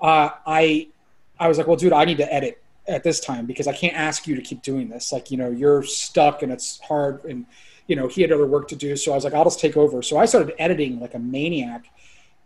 uh, 0.00 0.30
I 0.46 0.88
I 1.38 1.48
was 1.48 1.58
like, 1.58 1.66
well, 1.66 1.76
dude, 1.76 1.92
I 1.92 2.04
need 2.04 2.18
to 2.18 2.32
edit 2.32 2.62
at 2.88 3.04
this 3.04 3.20
time 3.20 3.46
because 3.46 3.66
I 3.66 3.72
can't 3.72 3.94
ask 3.94 4.26
you 4.26 4.34
to 4.34 4.42
keep 4.42 4.62
doing 4.62 4.88
this. 4.88 5.12
Like, 5.12 5.30
you 5.30 5.36
know, 5.36 5.50
you're 5.50 5.82
stuck 5.82 6.42
and 6.42 6.50
it's 6.50 6.80
hard. 6.80 7.24
And, 7.24 7.46
you 7.86 7.96
know, 7.96 8.08
he 8.08 8.22
had 8.22 8.32
other 8.32 8.46
work 8.46 8.68
to 8.68 8.76
do. 8.76 8.96
So 8.96 9.12
I 9.12 9.14
was 9.14 9.24
like, 9.24 9.34
I'll 9.34 9.44
just 9.44 9.60
take 9.60 9.76
over. 9.76 10.02
So 10.02 10.16
I 10.16 10.24
started 10.24 10.54
editing 10.58 10.98
like 10.98 11.14
a 11.14 11.18
maniac 11.18 11.86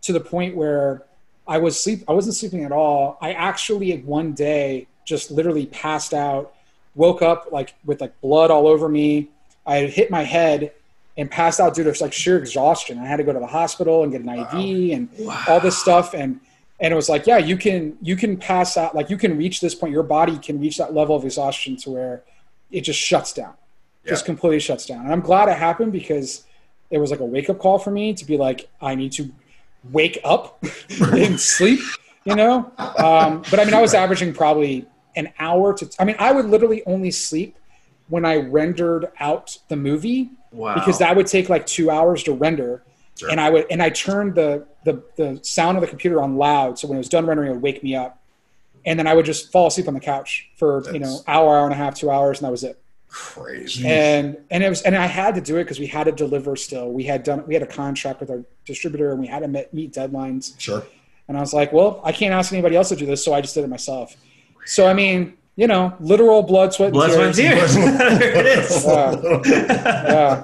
to 0.01 0.13
the 0.13 0.19
point 0.19 0.55
where 0.55 1.03
I 1.47 1.57
was 1.57 1.81
sleep. 1.81 2.03
I 2.07 2.13
wasn't 2.13 2.35
sleeping 2.35 2.63
at 2.63 2.71
all. 2.71 3.17
I 3.21 3.33
actually 3.33 3.97
one 4.01 4.33
day 4.33 4.87
just 5.05 5.31
literally 5.31 5.65
passed 5.65 6.13
out, 6.13 6.53
woke 6.95 7.21
up 7.21 7.49
like 7.51 7.73
with 7.85 8.01
like 8.01 8.19
blood 8.21 8.51
all 8.51 8.67
over 8.67 8.87
me. 8.89 9.29
I 9.65 9.77
had 9.77 9.89
hit 9.89 10.11
my 10.11 10.23
head 10.23 10.71
and 11.17 11.29
passed 11.29 11.59
out 11.59 11.75
due 11.75 11.83
to 11.83 12.03
like 12.03 12.13
sheer 12.13 12.37
exhaustion. 12.37 12.97
I 12.99 13.05
had 13.05 13.17
to 13.17 13.23
go 13.23 13.33
to 13.33 13.39
the 13.39 13.47
hospital 13.47 14.03
and 14.03 14.11
get 14.11 14.21
an 14.21 14.29
IV 14.29 14.91
and 14.91 15.09
all 15.47 15.59
this 15.59 15.77
stuff. 15.77 16.13
And 16.13 16.39
and 16.79 16.91
it 16.91 16.95
was 16.95 17.07
like 17.09 17.27
yeah 17.27 17.37
you 17.37 17.55
can 17.55 17.97
you 18.01 18.15
can 18.15 18.37
pass 18.37 18.77
out 18.77 18.95
like 18.95 19.09
you 19.09 19.17
can 19.17 19.37
reach 19.37 19.61
this 19.61 19.75
point. 19.75 19.93
Your 19.93 20.03
body 20.03 20.37
can 20.37 20.59
reach 20.59 20.77
that 20.77 20.93
level 20.93 21.15
of 21.15 21.23
exhaustion 21.23 21.75
to 21.77 21.91
where 21.91 22.23
it 22.71 22.81
just 22.81 22.99
shuts 22.99 23.33
down. 23.33 23.53
Just 24.05 24.25
completely 24.25 24.59
shuts 24.59 24.85
down. 24.85 25.05
And 25.05 25.13
i'm 25.13 25.21
glad 25.21 25.47
it 25.47 25.57
happened 25.57 25.91
because 25.91 26.43
it 26.89 26.97
was 26.97 27.09
like 27.09 27.21
a 27.21 27.25
wake-up 27.25 27.57
call 27.57 27.79
for 27.79 27.89
me 27.89 28.13
to 28.13 28.25
be 28.25 28.37
like 28.37 28.69
i 28.81 28.95
need 28.95 29.13
to 29.13 29.31
wake 29.91 30.19
up 30.23 30.63
and 31.01 31.39
sleep 31.39 31.79
you 32.25 32.35
know? 32.35 32.71
Um, 32.77 33.43
but 33.49 33.59
i 33.59 33.65
mean 33.65 33.73
i 33.73 33.81
was 33.81 33.93
averaging 33.93 34.33
probably 34.33 34.85
an 35.15 35.31
hour 35.39 35.73
to 35.73 35.89
i 35.99 36.05
mean 36.05 36.15
i 36.19 36.31
would 36.31 36.45
literally 36.45 36.83
only 36.85 37.11
sleep 37.11 37.57
when 38.09 38.25
i 38.25 38.35
rendered 38.37 39.07
out 39.19 39.57
the 39.69 39.75
movie 39.75 40.29
wow. 40.51 40.73
because 40.75 40.99
that 40.99 41.15
would 41.15 41.27
take 41.27 41.49
like 41.49 41.65
two 41.65 41.89
hours 41.89 42.23
to 42.23 42.33
render 42.33 42.83
Sure. 43.15 43.29
and 43.29 43.39
i 43.39 43.49
would 43.49 43.65
and 43.69 43.81
i 43.81 43.89
turned 43.89 44.33
the, 44.35 44.65
the 44.85 45.03
the 45.17 45.39
sound 45.43 45.77
of 45.77 45.81
the 45.81 45.87
computer 45.87 46.21
on 46.21 46.35
loud 46.37 46.79
so 46.79 46.87
when 46.87 46.97
it 46.97 46.99
was 46.99 47.09
done 47.09 47.25
rendering 47.27 47.49
it 47.49 47.53
would 47.53 47.61
wake 47.61 47.83
me 47.83 47.95
up 47.95 48.19
and 48.85 48.97
then 48.97 49.05
i 49.05 49.13
would 49.13 49.25
just 49.25 49.51
fall 49.51 49.67
asleep 49.67 49.87
on 49.87 49.93
the 49.93 49.99
couch 49.99 50.49
for 50.57 50.83
you 50.91 50.99
know 50.99 51.19
hour 51.27 51.55
hour 51.55 51.63
and 51.65 51.73
a 51.73 51.77
half 51.77 51.93
two 51.95 52.09
hours 52.09 52.39
and 52.39 52.45
that 52.47 52.51
was 52.51 52.63
it 52.63 52.79
Crazy. 53.09 53.87
and 53.87 54.37
and 54.49 54.63
it 54.63 54.69
was 54.69 54.81
and 54.81 54.95
i 54.95 55.05
had 55.05 55.35
to 55.35 55.41
do 55.41 55.57
it 55.57 55.65
because 55.65 55.79
we 55.79 55.85
had 55.85 56.05
to 56.05 56.11
deliver 56.11 56.55
still 56.55 56.91
we 56.91 57.03
had 57.03 57.21
done 57.21 57.45
we 57.45 57.53
had 57.53 57.61
a 57.61 57.67
contract 57.67 58.19
with 58.19 58.31
our 58.31 58.43
distributor 58.65 59.11
and 59.11 59.19
we 59.19 59.27
had 59.27 59.39
to 59.41 59.47
meet, 59.47 59.71
meet 59.71 59.93
deadlines 59.93 60.59
Sure. 60.59 60.83
and 61.27 61.37
i 61.37 61.39
was 61.39 61.53
like 61.53 61.71
well 61.71 62.01
i 62.03 62.11
can't 62.11 62.33
ask 62.33 62.51
anybody 62.51 62.75
else 62.75 62.89
to 62.89 62.95
do 62.95 63.05
this 63.05 63.23
so 63.23 63.31
i 63.31 63.39
just 63.41 63.53
did 63.53 63.63
it 63.63 63.69
myself 63.69 64.15
so 64.65 64.87
i 64.87 64.93
mean 64.93 65.33
you 65.55 65.67
know 65.67 65.93
literal 65.99 66.41
blood 66.43 66.73
sweat 66.73 66.91
Blood, 66.91 67.11
sweat, 67.11 67.27
and 67.27 67.35
tears. 67.35 67.75
tears. 67.75 67.97
there 67.97 68.35
it 68.37 68.45
is. 68.59 68.85
yeah 68.85 70.43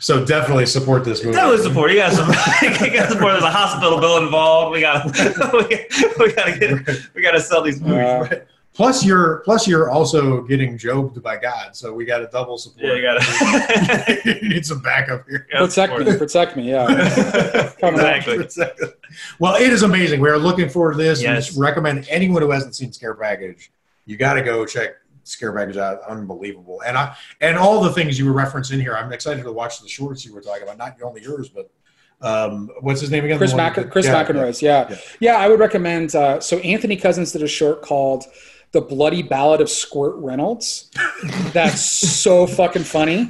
so 0.00 0.24
definitely 0.24 0.66
support 0.66 1.04
this 1.04 1.24
movie. 1.24 1.36
Definitely 1.36 1.64
support. 1.64 1.90
You 1.90 1.96
got 1.98 2.12
some. 2.12 2.28
you 2.86 2.92
got 2.92 3.08
support. 3.10 3.32
There's 3.32 3.44
a 3.44 3.50
hospital 3.50 4.00
bill 4.00 4.18
involved. 4.22 4.72
We 4.72 4.80
got. 4.80 5.04
We 5.06 6.32
got 6.34 6.46
to 6.46 6.56
get. 6.58 7.14
We 7.14 7.22
got 7.22 7.32
to 7.32 7.40
sell 7.40 7.62
these 7.62 7.80
movies. 7.80 8.04
Uh, 8.04 8.40
Plus, 8.74 9.04
you're 9.04 9.40
plus 9.44 9.68
you're 9.68 9.90
also 9.90 10.40
getting 10.42 10.78
jobed 10.78 11.22
by 11.22 11.36
God, 11.36 11.76
so 11.76 11.92
we 11.92 12.06
got 12.06 12.22
a 12.22 12.26
double 12.28 12.56
support. 12.56 12.86
yeah, 12.86 12.94
you 12.94 13.02
got 13.02 13.20
to. 13.20 14.40
you 14.42 14.48
need 14.48 14.64
some 14.64 14.80
backup 14.80 15.28
here. 15.28 15.46
protect 15.50 15.98
me 15.98 16.16
protect 16.16 16.56
me 16.56 16.70
yeah 16.70 17.70
Coming 17.80 18.00
up. 18.00 18.26
exactly. 18.26 18.88
well, 19.38 19.56
it 19.56 19.70
is 19.72 19.82
amazing. 19.82 20.20
We 20.22 20.30
are 20.30 20.38
looking 20.38 20.70
forward 20.70 20.92
to 20.92 20.98
this. 20.98 21.18
and 21.18 21.34
Yes. 21.34 21.46
just 21.48 21.58
recommend 21.58 22.06
anyone 22.08 22.40
who 22.40 22.50
hasn't 22.50 22.74
seen 22.74 22.92
Scare 22.92 23.14
Package, 23.14 23.70
you 24.06 24.16
got 24.16 24.34
to 24.34 24.42
go 24.42 24.64
check 24.64 24.92
Scare 25.24 25.52
Package 25.52 25.76
out. 25.76 26.00
Unbelievable, 26.08 26.80
and 26.86 26.96
I 26.96 27.14
and 27.42 27.58
all 27.58 27.82
the 27.82 27.92
things 27.92 28.18
you 28.18 28.24
were 28.32 28.32
referencing 28.42 28.80
here. 28.80 28.96
I'm 28.96 29.12
excited 29.12 29.44
to 29.44 29.52
watch 29.52 29.82
the 29.82 29.88
shorts 29.88 30.24
you 30.24 30.32
were 30.34 30.40
talking 30.40 30.62
about. 30.62 30.78
Not 30.78 30.96
only 31.02 31.20
yours, 31.22 31.50
but 31.50 31.70
um, 32.22 32.70
what's 32.80 33.02
his 33.02 33.10
name 33.10 33.24
again? 33.26 33.36
Chris, 33.36 33.50
The 33.50 33.56
Mac- 33.58 33.90
Chris 33.90 34.06
yeah, 34.06 34.24
McInroy's, 34.24 34.62
yeah. 34.62 34.86
Yeah. 34.88 34.96
yeah. 35.20 35.36
I 35.36 35.48
would 35.48 35.60
recommend. 35.60 36.14
Uh, 36.14 36.40
so 36.40 36.56
Anthony 36.60 36.96
Cousins 36.96 37.32
did 37.32 37.42
a 37.42 37.48
short 37.48 37.82
called 37.82 38.24
"The 38.72 38.80
Bloody 38.80 39.22
Ballad 39.22 39.60
of 39.60 39.70
Squirt 39.70 40.14
Reynolds." 40.16 40.90
That's 41.52 41.80
so 41.80 42.46
fucking 42.46 42.84
funny. 42.84 43.28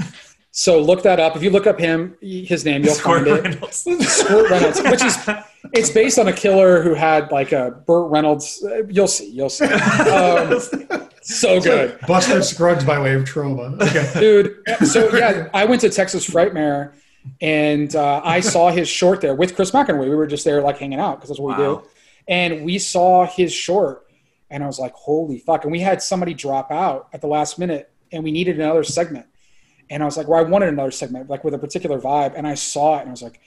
So 0.54 0.80
look 0.80 1.02
that 1.04 1.18
up. 1.18 1.34
If 1.34 1.42
you 1.42 1.50
look 1.50 1.66
up 1.66 1.78
him, 1.78 2.16
his 2.20 2.64
name, 2.64 2.84
you'll 2.84 2.94
Squirt 2.94 3.26
find 3.26 3.38
it. 3.38 3.42
Reynolds. 3.42 3.76
Squirt 4.16 4.50
Reynolds, 4.50 4.82
which 4.82 5.02
is 5.02 5.16
it's 5.72 5.88
based 5.90 6.18
on 6.18 6.28
a 6.28 6.32
killer 6.32 6.82
who 6.82 6.92
had 6.94 7.30
like 7.32 7.52
a 7.52 7.70
Burt 7.86 8.10
Reynolds. 8.10 8.62
uh, 8.62 8.82
You'll 8.88 9.06
see, 9.08 9.30
you'll 9.30 9.48
see. 9.48 9.64
Um, 9.64 10.60
so 11.22 11.60
good. 11.60 11.98
Buster 12.06 12.42
Scruggs 12.42 12.84
by 12.84 13.00
way 13.00 13.14
of 13.14 13.24
trauma. 13.24 13.76
Okay. 13.80 14.10
dude. 14.18 14.56
So 14.86 15.14
yeah, 15.16 15.48
I 15.54 15.64
went 15.64 15.80
to 15.82 15.88
Texas 15.88 16.28
Frightmare, 16.28 16.92
and 17.40 17.94
uh, 17.96 18.20
I 18.24 18.40
saw 18.40 18.70
his 18.70 18.88
short 18.88 19.20
there 19.22 19.34
with 19.34 19.54
Chris 19.56 19.70
McInroy. 19.70 20.10
We 20.10 20.16
were 20.16 20.26
just 20.26 20.44
there 20.44 20.60
like 20.60 20.78
hanging 20.78 20.98
out 20.98 21.16
because 21.16 21.28
that's 21.30 21.40
what 21.40 21.56
we 21.56 21.64
do, 21.64 21.82
and 22.28 22.64
we 22.64 22.78
saw 22.78 23.24
his 23.24 23.54
short, 23.54 24.06
and 24.52 24.62
I 24.62 24.66
was 24.66 24.78
like, 24.78 24.94
"Holy 24.94 25.38
fuck!" 25.38 25.64
And 25.64 25.72
we 25.72 25.80
had 25.80 26.00
somebody 26.00 26.34
drop 26.34 26.70
out 26.70 27.08
at 27.12 27.20
the 27.20 27.26
last 27.26 27.58
minute, 27.58 27.90
and 28.12 28.22
we 28.22 28.30
needed 28.30 28.60
another 28.60 28.84
segment, 28.84 29.26
and 29.90 30.02
I 30.02 30.06
was 30.06 30.16
like, 30.16 30.28
"Well, 30.28 30.38
I 30.38 30.48
wanted 30.48 30.68
another 30.68 30.92
segment 30.92 31.28
like 31.28 31.42
with 31.42 31.54
a 31.54 31.58
particular 31.58 31.98
vibe," 31.98 32.34
and 32.36 32.46
I 32.46 32.54
saw 32.54 32.98
it, 32.98 33.00
and 33.00 33.08
I 33.08 33.12
was 33.12 33.22
like. 33.22 33.40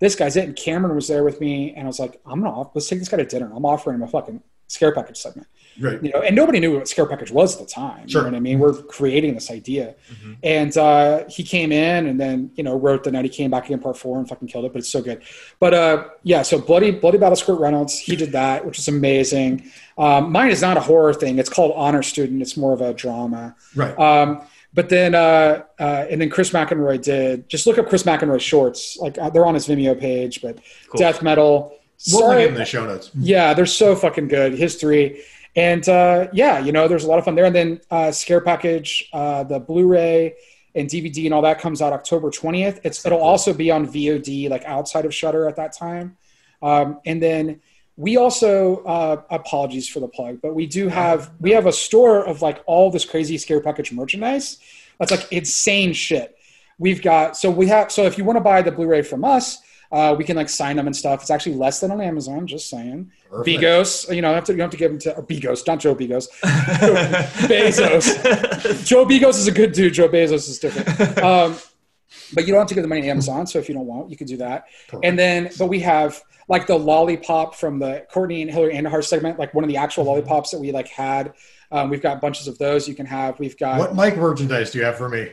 This 0.00 0.14
guy's 0.14 0.36
it, 0.36 0.44
and 0.44 0.54
Cameron 0.54 0.94
was 0.94 1.08
there 1.08 1.24
with 1.24 1.40
me, 1.40 1.74
and 1.74 1.82
I 1.82 1.88
was 1.88 1.98
like, 1.98 2.20
"I'm 2.24 2.40
gonna 2.40 2.56
off- 2.56 2.70
let's 2.72 2.88
take 2.88 3.00
this 3.00 3.08
guy 3.08 3.16
to 3.16 3.24
dinner. 3.24 3.50
I'm 3.52 3.64
offering 3.64 3.96
him 3.96 4.04
a 4.04 4.06
fucking 4.06 4.44
scare 4.68 4.94
package 4.94 5.16
segment." 5.16 5.48
Great. 5.80 6.02
you 6.02 6.10
know, 6.12 6.20
and 6.22 6.34
nobody 6.34 6.60
knew 6.60 6.76
what 6.76 6.88
scare 6.88 7.06
package 7.06 7.30
was 7.30 7.54
at 7.54 7.60
the 7.66 7.72
time. 7.72 8.08
Sure. 8.08 8.22
You 8.22 8.26
know 8.26 8.32
what 8.32 8.36
I 8.36 8.40
mean? 8.40 8.58
We're 8.58 8.72
creating 8.82 9.34
this 9.34 9.50
idea, 9.50 9.94
and 10.42 10.76
uh, 10.76 11.24
he 11.28 11.42
came 11.42 11.72
in 11.72 12.06
and 12.06 12.20
then 12.20 12.50
you 12.56 12.64
know 12.64 12.76
wrote 12.78 13.04
the 13.04 13.10
night 13.12 13.24
he 13.24 13.28
came 13.30 13.50
back 13.50 13.66
again 13.66 13.78
part 13.78 13.96
four 13.96 14.18
and 14.18 14.28
fucking 14.28 14.48
killed 14.48 14.64
it. 14.64 14.72
But 14.72 14.80
it's 14.80 14.88
so 14.88 15.00
good. 15.02 15.22
But 15.60 15.74
uh, 15.74 16.08
yeah, 16.22 16.42
so 16.42 16.58
bloody 16.60 16.90
bloody 16.90 17.18
ballad 17.18 17.38
squirt 17.38 17.60
Reynolds, 17.60 17.98
he 17.98 18.16
did 18.16 18.32
that, 18.32 18.64
which 18.66 18.78
is 18.78 18.88
amazing. 18.88 19.70
Um, 19.96 20.30
mine 20.32 20.50
is 20.50 20.62
not 20.62 20.76
a 20.76 20.80
horror 20.80 21.14
thing. 21.14 21.38
It's 21.38 21.50
called 21.50 21.72
Honor 21.76 22.02
Student. 22.02 22.42
It's 22.42 22.56
more 22.56 22.72
of 22.72 22.80
a 22.80 22.92
drama. 22.94 23.56
Right. 23.74 23.98
Um, 23.98 24.42
but 24.74 24.90
then, 24.90 25.14
uh, 25.14 25.62
uh, 25.80 26.06
and 26.10 26.20
then 26.20 26.28
Chris 26.30 26.50
McInroy 26.50 27.02
did. 27.02 27.48
Just 27.48 27.66
look 27.66 27.78
up 27.78 27.88
Chris 27.88 28.02
McInroy 28.02 28.40
shorts. 28.40 28.96
Like 28.98 29.16
uh, 29.18 29.30
they're 29.30 29.46
on 29.46 29.54
his 29.54 29.66
Vimeo 29.66 29.98
page. 29.98 30.40
But 30.42 30.58
Cool. 30.88 30.98
death 30.98 31.22
metal. 31.22 31.74
We'll 32.12 32.20
Sorry- 32.20 32.36
link 32.42 32.48
in 32.50 32.54
the 32.54 32.64
show 32.64 32.84
notes. 32.86 33.10
yeah, 33.18 33.54
they're 33.54 33.66
so 33.66 33.96
fucking 33.96 34.28
good. 34.28 34.54
History. 34.54 35.20
And 35.58 35.88
uh, 35.88 36.28
yeah, 36.32 36.60
you 36.60 36.70
know, 36.70 36.86
there's 36.86 37.02
a 37.02 37.08
lot 37.08 37.18
of 37.18 37.24
fun 37.24 37.34
there. 37.34 37.44
And 37.44 37.54
then 37.54 37.80
uh, 37.90 38.12
Scare 38.12 38.40
Package, 38.40 39.08
uh, 39.12 39.42
the 39.42 39.58
Blu-ray 39.58 40.36
and 40.76 40.88
DVD 40.88 41.24
and 41.24 41.34
all 41.34 41.42
that 41.42 41.60
comes 41.60 41.82
out 41.82 41.92
October 41.92 42.30
20th. 42.30 42.78
It's 42.84 43.04
it'll 43.04 43.20
also 43.20 43.52
be 43.52 43.68
on 43.68 43.84
VOD, 43.84 44.48
like 44.50 44.62
outside 44.66 45.04
of 45.04 45.12
Shudder 45.12 45.48
at 45.48 45.56
that 45.56 45.72
time. 45.76 46.16
Um, 46.62 47.00
and 47.04 47.20
then 47.20 47.60
we 47.96 48.16
also 48.16 48.84
uh, 48.84 49.22
apologies 49.30 49.88
for 49.88 49.98
the 49.98 50.06
plug, 50.06 50.40
but 50.40 50.54
we 50.54 50.68
do 50.68 50.86
have 50.86 51.32
we 51.40 51.50
have 51.50 51.66
a 51.66 51.72
store 51.72 52.24
of 52.24 52.40
like 52.40 52.62
all 52.66 52.92
this 52.92 53.04
crazy 53.04 53.36
Scare 53.36 53.60
Package 53.60 53.90
merchandise. 53.90 54.58
That's 55.00 55.10
like 55.10 55.26
insane 55.32 55.92
shit. 55.92 56.38
We've 56.78 57.02
got 57.02 57.36
so 57.36 57.50
we 57.50 57.66
have 57.66 57.90
so 57.90 58.04
if 58.04 58.16
you 58.16 58.22
want 58.22 58.36
to 58.36 58.44
buy 58.44 58.62
the 58.62 58.70
Blu-ray 58.70 59.02
from 59.02 59.24
us, 59.24 59.58
Uh, 59.90 60.14
we 60.16 60.24
can 60.24 60.36
like 60.36 60.48
sign 60.48 60.76
them 60.76 60.86
and 60.86 60.94
stuff. 60.94 61.22
It's 61.22 61.30
actually 61.30 61.54
less 61.54 61.80
than 61.80 61.90
on 61.90 62.00
Amazon. 62.00 62.46
Just 62.46 62.68
saying. 62.68 63.10
Perfect. 63.30 63.62
Bigos, 63.62 64.14
you 64.14 64.20
know, 64.20 64.28
you 64.28 64.34
have 64.34 64.44
to 64.44 64.54
you 64.54 64.60
have 64.60 64.70
to 64.70 64.76
give 64.76 64.92
him 64.92 64.98
to 65.00 65.16
or 65.16 65.22
Bigos, 65.22 65.66
not 65.66 65.80
Joe 65.80 65.94
Begos. 65.94 66.28
Bezos. 67.48 68.86
Joe 68.86 69.06
Begos 69.06 69.38
is 69.38 69.46
a 69.46 69.52
good 69.52 69.72
dude. 69.72 69.94
Joe 69.94 70.08
Bezos 70.08 70.48
is 70.48 70.58
different. 70.58 71.18
Um, 71.18 71.56
but 72.34 72.46
you 72.46 72.52
don't 72.52 72.60
have 72.60 72.68
to 72.68 72.74
give 72.74 72.82
the 72.82 72.88
money 72.88 73.02
to 73.02 73.08
Amazon. 73.08 73.46
So 73.46 73.58
if 73.58 73.68
you 73.68 73.74
don't 73.74 73.86
want, 73.86 74.10
you 74.10 74.16
can 74.16 74.26
do 74.26 74.36
that. 74.38 74.64
And 75.02 75.18
then, 75.18 75.50
but 75.58 75.66
we 75.66 75.80
have 75.80 76.22
like 76.48 76.66
the 76.66 76.78
lollipop 76.78 77.54
from 77.54 77.78
the 77.78 78.06
Courtney 78.10 78.42
and 78.42 78.50
Hillary 78.50 78.74
Andujar 78.74 79.04
segment, 79.04 79.38
like 79.38 79.54
one 79.54 79.64
of 79.64 79.68
the 79.68 79.76
actual 79.76 80.04
lollipops 80.04 80.50
that 80.50 80.58
we 80.58 80.72
like 80.72 80.88
had. 80.88 81.34
Um, 81.70 81.90
we've 81.90 82.00
got 82.00 82.20
bunches 82.20 82.48
of 82.48 82.56
those 82.58 82.88
you 82.88 82.94
can 82.94 83.06
have. 83.06 83.38
We've 83.38 83.56
got 83.58 83.78
What 83.78 83.94
Mike 83.94 84.16
merchandise 84.16 84.70
do 84.70 84.78
you 84.78 84.84
have 84.84 84.96
for 84.96 85.08
me? 85.08 85.30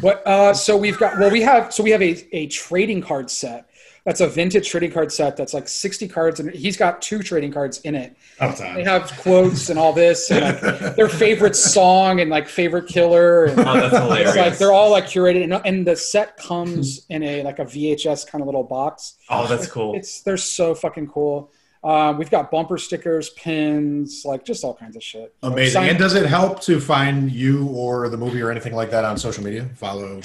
What? 0.00 0.26
Uh, 0.26 0.54
so 0.54 0.76
we've 0.76 0.98
got 0.98 1.18
well, 1.18 1.30
we 1.30 1.42
have 1.42 1.72
so 1.72 1.82
we 1.82 1.90
have 1.90 2.02
a, 2.02 2.26
a 2.36 2.46
trading 2.48 3.00
card 3.02 3.30
set. 3.30 3.64
That's 4.04 4.20
a 4.22 4.28
vintage 4.28 4.70
trading 4.70 4.90
card 4.92 5.12
set. 5.12 5.36
That's 5.36 5.52
like 5.52 5.68
sixty 5.68 6.08
cards, 6.08 6.40
and 6.40 6.50
he's 6.50 6.78
got 6.78 7.02
two 7.02 7.22
trading 7.22 7.52
cards 7.52 7.80
in 7.80 7.94
it. 7.94 8.16
Oh, 8.40 8.52
They 8.52 8.82
have 8.84 9.12
quotes 9.18 9.68
and 9.68 9.78
all 9.78 9.92
this, 9.92 10.30
and 10.30 10.42
like 10.62 10.96
their 10.96 11.08
favorite 11.10 11.54
song 11.54 12.20
and 12.20 12.30
like 12.30 12.48
favorite 12.48 12.86
killer, 12.88 13.44
and 13.46 13.60
Oh, 13.60 13.74
that's 13.74 13.96
hilarious. 13.98 14.28
it's 14.30 14.36
like 14.38 14.58
they're 14.58 14.72
all 14.72 14.90
like 14.90 15.04
curated, 15.04 15.44
and, 15.44 15.60
and 15.66 15.86
the 15.86 15.94
set 15.94 16.38
comes 16.38 17.04
in 17.10 17.22
a 17.22 17.42
like 17.42 17.58
a 17.58 17.64
VHS 17.66 18.26
kind 18.26 18.40
of 18.40 18.46
little 18.46 18.64
box. 18.64 19.16
oh, 19.28 19.46
that's 19.46 19.66
cool. 19.66 19.94
It's 19.94 20.22
they're 20.22 20.38
so 20.38 20.74
fucking 20.74 21.08
cool. 21.08 21.50
Um, 21.84 22.18
we've 22.18 22.30
got 22.30 22.50
bumper 22.50 22.76
stickers, 22.78 23.30
pins, 23.30 24.24
like 24.24 24.44
just 24.44 24.64
all 24.64 24.74
kinds 24.74 24.96
of 24.96 25.02
shit. 25.02 25.32
You 25.42 25.48
know, 25.48 25.54
Amazing. 25.54 25.72
sign- 25.72 25.88
And 25.90 25.98
does 25.98 26.14
it 26.14 26.26
help 26.26 26.60
to 26.62 26.80
find 26.80 27.30
you 27.30 27.66
or 27.68 28.08
the 28.08 28.16
movie 28.16 28.42
or 28.42 28.50
anything 28.50 28.74
like 28.74 28.90
that 28.90 29.04
on 29.04 29.16
social 29.16 29.44
media? 29.44 29.68
Follow. 29.76 30.20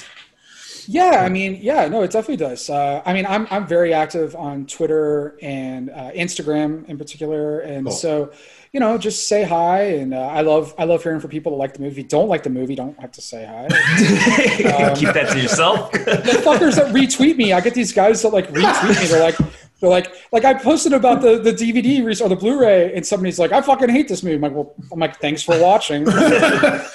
Yeah, 0.86 1.22
I 1.24 1.30
mean, 1.30 1.60
yeah, 1.62 1.88
no, 1.88 2.02
it 2.02 2.10
definitely 2.10 2.36
does. 2.44 2.68
Uh, 2.68 3.00
I 3.06 3.14
mean, 3.14 3.24
I'm 3.24 3.46
I'm 3.50 3.66
very 3.66 3.94
active 3.94 4.36
on 4.36 4.66
Twitter 4.66 5.38
and 5.40 5.88
uh, 5.88 6.10
Instagram 6.12 6.86
in 6.90 6.98
particular, 6.98 7.60
and 7.60 7.86
Cool. 7.86 7.94
so 7.96 8.32
you 8.74 8.80
know, 8.80 8.98
just 8.98 9.26
say 9.28 9.44
hi. 9.44 9.80
And 9.82 10.12
uh, 10.12 10.18
I 10.18 10.42
love 10.42 10.74
I 10.76 10.84
love 10.84 11.02
hearing 11.02 11.20
from 11.20 11.30
people 11.30 11.52
that 11.52 11.56
like 11.58 11.72
the 11.72 11.80
movie. 11.80 12.02
Don't 12.02 12.28
like 12.28 12.42
the 12.42 12.50
movie, 12.50 12.74
don't 12.74 12.98
have 13.00 13.12
to 13.12 13.22
say 13.22 13.46
hi. 13.46 13.64
Um, 14.88 14.94
Keep 14.96 15.14
that 15.14 15.30
to 15.32 15.40
yourself. 15.40 15.90
the 15.92 16.42
fuckers 16.44 16.76
that 16.76 16.92
retweet 16.94 17.36
me, 17.38 17.54
I 17.54 17.60
get 17.62 17.72
these 17.72 17.92
guys 17.92 18.20
that 18.20 18.30
like 18.34 18.48
retweet 18.48 19.00
me. 19.00 19.06
They're 19.06 19.22
like. 19.22 19.36
They're 19.80 19.90
like, 19.90 20.12
like 20.32 20.44
I 20.44 20.54
posted 20.54 20.92
about 20.92 21.20
the, 21.20 21.38
the 21.38 21.52
DVD 21.52 22.02
or 22.20 22.28
the 22.28 22.36
Blu-ray, 22.36 22.94
and 22.94 23.04
somebody's 23.04 23.38
like, 23.38 23.52
I 23.52 23.60
fucking 23.60 23.88
hate 23.88 24.08
this 24.08 24.22
movie. 24.22 24.36
I'm 24.36 24.40
like, 24.40 24.54
well, 24.54 24.74
I'm 24.92 24.98
like, 24.98 25.20
thanks 25.20 25.42
for 25.42 25.60
watching. 25.60 26.06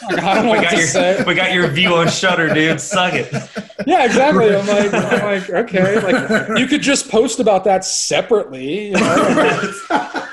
Like, 0.10 0.24
I 0.24 0.34
don't 0.34 0.46
know 0.46 0.52
we 0.54 0.58
what 0.58 0.64
got 0.64 0.72
to 0.72 0.78
your 0.78 0.88
say. 0.88 1.24
we 1.28 1.36
got 1.36 1.54
your 1.54 1.68
view 1.68 1.94
on 1.94 2.08
Shudder, 2.10 2.52
dude. 2.52 2.82
Suck 2.82 3.14
it. 3.14 3.32
Yeah, 3.86 4.06
exactly. 4.06 4.56
I'm 4.56 4.66
like, 4.66 4.92
I'm 4.92 5.24
like, 5.24 5.50
okay, 5.52 6.00
like 6.02 6.58
you 6.58 6.66
could 6.66 6.82
just 6.82 7.10
post 7.10 7.40
about 7.40 7.64
that 7.66 7.86
separately. 7.86 8.88
You 8.88 8.94
know? 8.94 9.76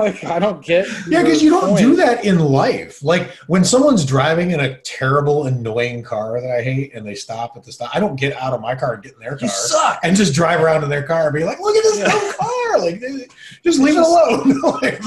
like 0.00 0.24
I 0.24 0.38
don't 0.38 0.64
get. 0.64 0.86
Yeah, 1.08 1.22
because 1.22 1.42
you 1.42 1.50
don't 1.50 1.68
point. 1.70 1.78
do 1.80 1.96
that 1.96 2.24
in 2.24 2.38
life. 2.40 3.02
Like 3.02 3.30
when 3.46 3.64
someone's 3.64 4.04
driving 4.04 4.50
in 4.50 4.60
a 4.60 4.78
terrible, 4.80 5.46
annoying 5.46 6.02
car 6.02 6.40
that 6.40 6.50
I 6.50 6.62
hate, 6.62 6.94
and 6.94 7.06
they 7.06 7.14
stop 7.14 7.56
at 7.56 7.64
the 7.64 7.72
stop, 7.72 7.94
I 7.94 8.00
don't 8.00 8.16
get 8.16 8.34
out 8.36 8.52
of 8.52 8.60
my 8.60 8.74
car 8.74 8.94
and 8.94 9.02
get 9.02 9.12
in 9.14 9.20
their 9.20 9.30
car 9.36 9.38
You 9.42 9.48
suck. 9.48 10.00
and 10.02 10.16
just 10.16 10.34
drive 10.34 10.60
around 10.60 10.82
in 10.84 10.90
their 10.90 11.02
car 11.06 11.26
and 11.28 11.34
be 11.34 11.44
like, 11.44 11.60
"Look 11.60 11.76
at 11.76 11.82
this 11.82 11.98
Yeah. 11.98 12.06
dumb 12.08 12.32
car!" 12.34 12.78
Like, 12.80 13.00
just 13.64 13.78
leave 13.80 13.96
it 13.96 14.02
alone. 14.02 14.60
like, 14.82 15.00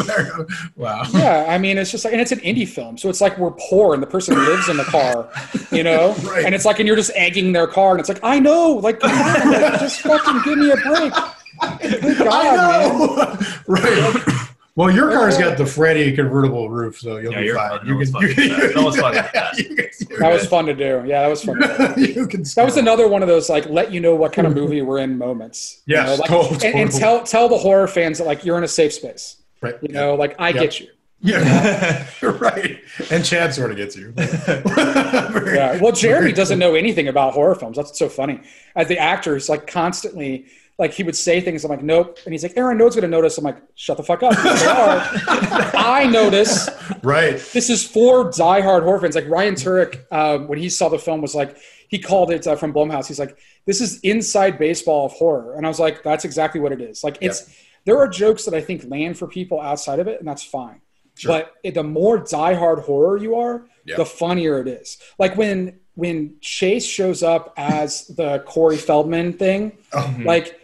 wow. 0.75 1.03
Yeah, 1.13 1.45
I 1.49 1.57
mean, 1.57 1.77
it's 1.77 1.91
just 1.91 2.03
like, 2.05 2.13
and 2.13 2.21
it's 2.21 2.31
an 2.31 2.39
indie 2.39 2.67
film, 2.67 2.97
so 2.97 3.09
it's 3.09 3.21
like 3.21 3.37
we're 3.37 3.51
poor 3.51 3.93
and 3.93 4.03
the 4.03 4.07
person 4.07 4.35
lives 4.35 4.67
in 4.69 4.77
the 4.77 4.83
car, 4.83 5.29
you 5.71 5.83
know, 5.83 6.13
Right. 6.23 6.45
and 6.45 6.53
it's 6.53 6.65
like, 6.65 6.79
and 6.79 6.87
you're 6.87 6.95
just 6.97 7.11
egging 7.15 7.51
their 7.53 7.67
car, 7.67 7.91
and 7.91 7.99
it's 7.99 8.09
like, 8.09 8.19
I 8.23 8.39
know, 8.39 8.73
like, 8.73 8.99
come 8.99 9.11
on, 9.11 9.51
like, 9.51 9.79
just 9.79 10.01
fucking 10.01 10.41
give 10.43 10.57
me 10.57 10.71
a 10.71 10.75
break. 10.77 11.13
God, 11.63 12.27
I 12.27 12.87
man. 12.87 12.97
know. 12.99 13.37
right. 13.67 14.47
Well, 14.75 14.89
your 14.89 15.11
car's 15.11 15.37
got 15.37 15.53
uh, 15.53 15.55
the 15.55 15.65
Freddy 15.67 16.15
convertible 16.15 16.67
roof, 16.69 16.99
so 16.99 17.17
you'll 17.17 17.31
Yeah, 17.33 17.41
be 17.41 17.49
fine. 17.53 17.77
fine. 17.77 17.87
You 17.87 17.93
No 17.93 17.99
can, 17.99 18.11
fucking 18.11 18.27
you 18.29 18.35
with 18.35 18.47
that. 18.59 18.75
No 18.75 18.83
one's 18.85 18.95
fucking 18.97 19.21
that. 19.33 19.57
you 19.59 19.75
can- 19.75 20.19
That 20.19 20.33
was 20.33 20.47
fun 20.53 20.65
to 20.65 20.73
do. 20.73 21.03
Yeah, 21.05 21.21
that 21.21 21.27
was 21.27 21.43
fun. 21.43 21.57
To 21.61 21.93
do. 21.95 22.01
you 22.21 22.27
can 22.27 22.41
That 22.55 22.65
was 22.65 22.77
another 22.77 23.07
one 23.07 23.21
of 23.21 23.27
those 23.27 23.49
like 23.49 23.67
let 23.69 23.91
you 23.91 23.99
know 23.99 24.15
what 24.15 24.33
kind 24.33 24.47
of 24.47 24.55
movie 24.55 24.81
we're 24.81 24.97
in 24.99 25.15
moments. 25.17 25.81
you 25.85 25.95
Yes, 25.95 26.07
know, 26.07 26.15
like, 26.15 26.29
totally. 26.29 26.67
and, 26.71 26.79
and 26.79 26.91
tell 26.91 27.23
tell 27.23 27.47
the 27.49 27.57
horror 27.57 27.87
fans 27.87 28.17
that 28.17 28.25
like 28.25 28.43
you're 28.43 28.57
in 28.57 28.63
a 28.63 28.67
safe 28.67 28.93
space. 28.93 29.37
right. 29.61 29.75
You 29.83 29.89
know, 29.93 30.15
like 30.15 30.35
I 30.39 30.49
Yep. 30.49 30.55
get 30.63 30.79
you. 30.79 30.87
Yeah, 31.25 32.05
right. 32.21 32.79
And 33.09 33.23
Chad 33.23 33.53
sort 33.53 33.71
of 33.71 33.77
gets 33.77 33.95
you. 33.95 34.13
Yeah. 34.17 35.79
Well, 35.81 35.91
Jeremy 35.93 36.33
doesn't 36.33 36.59
know 36.59 36.75
anything 36.75 37.07
about 37.07 37.33
horror 37.33 37.55
films. 37.55 37.77
That's 37.77 37.97
so 37.97 38.09
funny. 38.09 38.41
As 38.75 38.87
the 38.87 38.97
actor, 38.97 39.33
he's 39.35 39.47
like 39.47 39.65
constantly 39.67 40.47
like 40.79 40.93
he 40.93 41.03
would 41.03 41.15
say 41.15 41.39
things. 41.39 41.63
I'm 41.63 41.69
like, 41.69 41.83
nope. 41.83 42.17
And 42.25 42.33
he's 42.33 42.43
like, 42.43 42.57
Aaron, 42.57 42.77
no 42.77 42.85
one's 42.85 42.95
gonna 42.95 43.07
notice. 43.07 43.37
I'm 43.37 43.43
like, 43.43 43.61
shut 43.75 43.97
the 43.97 44.03
fuck 44.03 44.23
up. 44.23 44.33
I 44.37 46.07
notice. 46.11 46.69
Right. 47.03 47.33
This 47.53 47.69
is 47.69 47.85
for 47.87 48.25
diehard 48.25 48.83
horror 48.83 48.99
fans. 48.99 49.15
Like 49.15 49.27
Ryan 49.29 49.55
Turek, 49.55 50.03
um, 50.11 50.47
when 50.47 50.57
he 50.59 50.69
saw 50.69 50.89
the 50.89 50.99
film, 50.99 51.21
was 51.21 51.35
like, 51.35 51.57
he 51.89 51.99
called 51.99 52.31
it 52.31 52.47
uh, 52.47 52.55
from 52.55 52.73
Blumhouse. 52.73 53.07
He's 53.07 53.19
like, 53.19 53.37
this 53.65 53.81
is 53.81 53.99
inside 54.01 54.57
baseball 54.57 55.05
of 55.05 55.11
horror. 55.13 55.55
And 55.55 55.65
I 55.65 55.69
was 55.69 55.79
like, 55.79 56.03
that's 56.03 56.25
exactly 56.25 56.59
what 56.59 56.71
it 56.71 56.81
is. 56.81 57.03
Like, 57.03 57.17
it's 57.21 57.55
there 57.85 57.97
are 57.97 58.07
jokes 58.07 58.45
that 58.45 58.53
I 58.53 58.61
think 58.61 58.85
land 58.89 59.17
for 59.17 59.27
people 59.27 59.59
outside 59.59 59.99
of 59.99 60.07
it, 60.07 60.19
and 60.19 60.27
that's 60.27 60.43
fine. 60.43 60.81
Sure. 61.15 61.31
But 61.33 61.53
it- 61.63 61.75
the 61.75 61.83
more 61.83 62.17
diehard 62.19 62.83
horror 62.83 63.17
you 63.17 63.35
are, 63.35 63.67
Yeah. 63.85 63.97
the 63.97 64.05
funnier 64.05 64.59
it 64.61 64.67
is. 64.67 64.97
Like 65.19 65.37
when 65.37 65.79
when 65.95 66.37
Chase 66.41 66.87
shows 66.87 67.21
up 67.21 67.53
as 67.55 68.07
the 68.07 68.39
Corey 68.47 68.77
Feldman 68.77 69.33
thing, 69.33 69.73
Oh, 69.93 70.15
like 70.25 70.59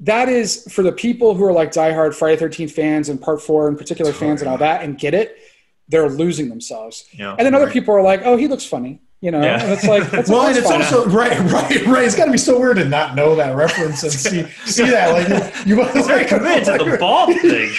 that 0.00 0.28
is 0.28 0.66
for 0.72 0.82
the 0.82 0.92
people 0.92 1.34
who 1.34 1.44
are 1.44 1.52
like 1.52 1.70
diehard 1.72 2.14
Friday 2.14 2.36
Thirteenth 2.38 2.72
fans 2.72 3.08
and 3.08 3.20
Part 3.20 3.42
Four 3.42 3.68
in 3.68 3.76
particular 3.76 4.12
fans 4.12 4.40
and 4.40 4.48
all 4.50 4.58
that 4.58 4.82
and 4.82 4.98
get 4.98 5.14
it, 5.14 5.36
they're 5.88 6.08
losing 6.08 6.48
themselves. 6.48 7.04
Yeah. 7.12 7.34
And 7.38 7.46
then 7.46 7.54
other 7.54 7.66
Right. 7.66 7.72
people 7.72 7.94
are 7.94 8.02
like, 8.02 8.22
"Oh, 8.24 8.36
he 8.36 8.48
looks 8.48 8.64
funny," 8.64 9.00
you 9.20 9.30
know. 9.30 9.42
Yeah. 9.42 9.62
And 9.62 9.72
it's 9.72 9.84
like, 9.84 10.10
that's, 10.10 10.30
well, 10.30 10.46
and 10.46 10.56
it's 10.56 10.70
also 10.70 11.06
right, 11.08 11.38
right, 11.52 11.86
right. 11.86 12.04
It's 12.04 12.16
got 12.16 12.24
to 12.26 12.32
be 12.32 12.38
so 12.38 12.58
weird 12.58 12.76
to 12.76 12.84
not 12.86 13.14
know 13.14 13.34
that 13.36 13.54
reference 13.56 14.02
and 14.02 14.12
see 14.12 14.44
see 14.64 14.84
that. 14.90 15.12
Like 15.12 15.64
you, 15.66 15.74
you 15.74 15.82
must 15.82 16.08
Very 16.08 16.24
committed 16.24 16.64
to 16.64 16.84
the 16.90 16.96
ball 16.98 17.26
thing. 17.26 17.72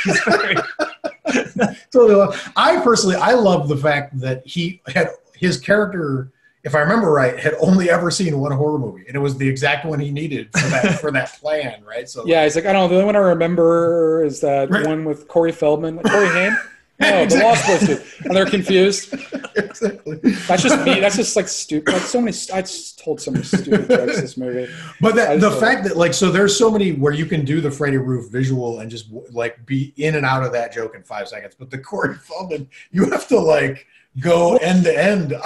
Totally 1.91 2.15
love. 2.15 2.51
I 2.55 2.79
personally, 2.81 3.15
I 3.15 3.33
love 3.33 3.67
the 3.67 3.77
fact 3.77 4.19
that 4.19 4.45
he 4.45 4.81
had 4.93 5.09
his 5.35 5.59
character. 5.59 6.31
If 6.63 6.75
I 6.75 6.79
remember 6.79 7.11
right, 7.11 7.39
had 7.39 7.55
only 7.59 7.89
ever 7.89 8.11
seen 8.11 8.39
one 8.39 8.51
horror 8.51 8.77
movie, 8.77 9.03
and 9.07 9.15
it 9.15 9.19
was 9.19 9.37
the 9.37 9.47
exact 9.49 9.85
one 9.85 9.99
he 9.99 10.11
needed 10.11 10.51
for 10.51 10.67
that 10.69 10.99
for 11.01 11.11
that 11.11 11.33
plan, 11.39 11.83
right? 11.83 12.07
So 12.07 12.23
yeah, 12.25 12.43
he's 12.43 12.55
like, 12.55 12.65
I 12.65 12.73
don't 12.73 12.83
know. 12.83 12.87
The 12.89 12.95
only 12.95 13.05
one 13.07 13.15
I 13.15 13.19
remember 13.19 14.23
is 14.23 14.41
that 14.41 14.69
Right. 14.69 14.85
one 14.85 15.05
with 15.05 15.27
Corey 15.27 15.51
Feldman, 15.51 15.99
Corey 15.99 16.27
Haim. 16.27 16.57
No, 17.01 17.25
the 17.25 17.37
Lost 17.37 17.65
Boys. 17.65 18.21
And 18.25 18.35
they're 18.35 18.45
confused. 18.45 19.11
exactly. 19.55 20.17
That's 20.47 20.61
just 20.61 20.85
me. 20.85 20.99
That's 20.99 21.15
just 21.15 21.35
like 21.35 21.47
stupid. 21.47 21.93
Like 21.95 22.03
so 22.03 22.21
many. 22.21 22.37
I 22.53 22.61
just 22.61 22.99
told 23.03 23.19
so 23.19 23.31
many 23.31 23.43
stupid 23.43 23.89
jokes 23.89 24.21
this 24.21 24.37
movie. 24.37 24.71
But 24.99 25.15
that, 25.15 25.39
the 25.39 25.49
fact 25.49 25.83
that 25.85 25.97
like 25.97 26.13
so 26.13 26.29
there's 26.31 26.55
so 26.55 26.69
many 26.69 26.91
where 26.91 27.11
you 27.11 27.25
can 27.25 27.43
do 27.43 27.59
the 27.59 27.71
Freddy 27.71 27.97
Roof 27.97 28.31
visual 28.31 28.81
and 28.81 28.91
just 28.91 29.07
like 29.31 29.65
be 29.65 29.95
in 29.97 30.13
and 30.13 30.23
out 30.27 30.43
of 30.43 30.51
that 30.51 30.71
joke 30.73 30.93
in 30.95 31.01
five 31.01 31.27
seconds. 31.27 31.55
But 31.57 31.71
the 31.71 31.79
Corey 31.79 32.13
Feldman, 32.13 32.69
you 32.91 33.09
have 33.09 33.27
to 33.29 33.39
like 33.39 33.87
go 34.19 34.57
end 34.57 34.83
to 34.85 34.97
end. 35.03 35.35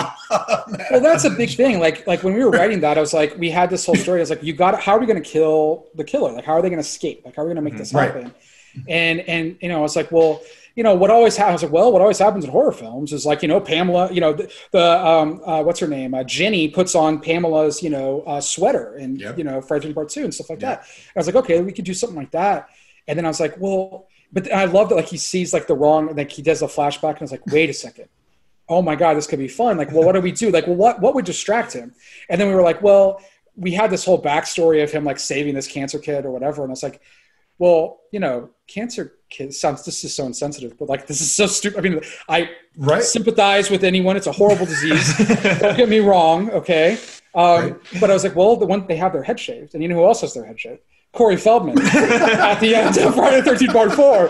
Well, 0.91 0.99
that's 1.01 1.23
a 1.23 1.29
big 1.29 1.49
thing. 1.55 1.79
Like, 1.79 2.05
like 2.07 2.23
when 2.23 2.33
we 2.33 2.43
were 2.43 2.51
writing 2.51 2.79
that, 2.81 2.97
I 2.97 3.01
was 3.01 3.13
like, 3.13 3.37
we 3.37 3.49
had 3.49 3.69
this 3.69 3.85
whole 3.85 3.95
story. 3.95 4.19
I 4.19 4.21
was 4.23 4.29
like, 4.29 4.43
you 4.43 4.53
got. 4.53 4.79
How 4.81 4.93
are 4.95 4.99
we 4.99 5.05
going 5.05 5.21
to 5.21 5.29
kill 5.29 5.87
the 5.95 6.03
killer? 6.03 6.31
Like, 6.31 6.45
how 6.45 6.53
are 6.53 6.61
they 6.61 6.69
going 6.69 6.81
to 6.81 6.87
escape? 6.87 7.21
Like, 7.23 7.35
how 7.35 7.43
are 7.43 7.45
we 7.45 7.49
going 7.53 7.63
to 7.63 7.69
make 7.69 7.77
this 7.77 7.93
Right. 7.93 8.13
happen? 8.13 8.33
And 8.87 9.21
and 9.21 9.57
you 9.61 9.69
know, 9.69 9.77
I 9.77 9.81
was 9.81 9.95
like, 9.95 10.11
well, 10.11 10.41
you 10.75 10.83
know, 10.83 10.95
what 10.95 11.09
always 11.11 11.37
happens? 11.37 11.63
Like, 11.63 11.71
well, 11.71 11.91
what 11.91 12.01
always 12.01 12.19
happens 12.19 12.43
in 12.43 12.51
horror 12.51 12.71
films 12.71 13.13
is 13.13 13.25
like, 13.25 13.41
you 13.41 13.47
know, 13.47 13.59
Pamela. 13.61 14.11
You 14.11 14.21
know, 14.21 14.33
the, 14.33 14.51
the 14.71 15.07
um, 15.07 15.41
uh, 15.45 15.61
what's 15.63 15.79
her 15.79 15.87
name? 15.87 16.13
Uh, 16.13 16.23
Jenny 16.23 16.67
puts 16.67 16.95
on 16.95 17.19
Pamela's, 17.21 17.81
you 17.83 17.89
know, 17.89 18.21
uh, 18.21 18.41
sweater 18.41 18.95
and 18.95 19.19
Yep. 19.19 19.37
you 19.37 19.43
know, 19.43 19.61
Friday 19.61 19.93
Part 19.93 20.09
Two 20.09 20.23
and 20.23 20.33
stuff 20.33 20.49
like 20.49 20.61
Yeah. 20.61 20.75
that. 20.75 20.79
I 21.15 21.19
was 21.19 21.27
like, 21.27 21.35
okay, 21.35 21.61
we 21.61 21.71
could 21.71 21.85
do 21.85 21.93
something 21.93 22.17
like 22.17 22.31
that. 22.31 22.69
And 23.07 23.17
then 23.17 23.25
I 23.25 23.29
was 23.29 23.39
like, 23.39 23.55
well, 23.59 24.07
but 24.33 24.51
I 24.51 24.65
love 24.65 24.89
that 24.89 24.95
like 24.95 25.07
he 25.07 25.17
sees 25.17 25.53
like 25.53 25.67
the 25.67 25.75
wrong, 25.75 26.15
like 26.15 26.31
he 26.31 26.41
does 26.41 26.61
a 26.61 26.67
flashback, 26.67 27.11
and 27.11 27.19
I 27.19 27.23
was 27.23 27.31
like, 27.31 27.45
wait 27.47 27.69
a 27.69 27.73
second 27.73 28.09
oh 28.67 28.81
my 28.81 28.95
god 28.95 29.15
this 29.15 29.27
could 29.27 29.39
be 29.39 29.47
fun. 29.47 29.77
Like 29.77 29.91
well 29.91 30.03
what 30.03 30.13
do 30.13 30.21
we 30.21 30.31
do? 30.31 30.49
Like 30.51 30.67
well 30.67 30.75
what 30.75 31.01
what 31.01 31.13
would 31.15 31.25
distract 31.25 31.73
him? 31.73 31.93
And 32.29 32.39
then 32.39 32.47
we 32.47 32.55
were 32.55 32.61
like 32.63 32.81
well 32.81 33.21
we 33.55 33.71
had 33.71 33.89
this 33.89 34.03
whole 34.03 34.21
backstory 34.21 34.83
of 34.83 34.91
him 34.91 35.03
like 35.05 35.19
saving 35.19 35.55
this 35.55 35.67
cancer 35.67 35.99
kid 35.99 36.25
or 36.25 36.31
whatever. 36.31 36.63
And 36.63 36.71
it's 36.71 36.83
like 36.83 37.01
well 37.59 37.99
you 38.11 38.19
know 38.19 38.49
cancer 38.67 39.13
kid 39.29 39.53
sounds 39.53 39.85
this 39.85 40.03
is 40.03 40.13
so 40.15 40.25
insensitive 40.25 40.77
but 40.77 40.89
like 40.89 41.07
this 41.07 41.21
is 41.21 41.33
so 41.35 41.45
stupid. 41.47 41.77
I 41.79 41.81
mean 41.81 42.01
i 42.29 42.49
Right. 42.77 43.01
sympathize 43.03 43.69
with 43.69 43.83
anyone. 43.85 44.17
It's 44.17 44.27
a 44.27 44.31
horrible 44.33 44.65
disease. 44.65 45.17
Don't 45.59 45.77
get 45.77 45.87
me 45.87 45.99
wrong 45.99 46.49
okay? 46.51 46.97
Um, 47.33 47.61
Right. 47.61 47.75
but 48.01 48.09
i 48.09 48.13
was 48.13 48.23
like 48.23 48.35
well 48.35 48.55
the 48.55 48.65
one 48.65 48.85
they 48.87 48.97
have 48.97 49.13
their 49.13 49.23
head 49.23 49.39
shaved. 49.39 49.73
And 49.75 49.83
you 49.83 49.89
know 49.89 49.95
who 49.95 50.05
else 50.05 50.21
has 50.21 50.33
their 50.33 50.45
head 50.45 50.59
shaved? 50.59 50.81
Corey 51.13 51.37
feldman. 51.37 51.79
At 52.51 52.59
the 52.59 52.75
end 52.75 52.97
of 52.97 53.15
friday 53.15 53.39
the 53.41 53.51
13th 53.51 53.71
part 53.73 53.93
four 53.93 54.29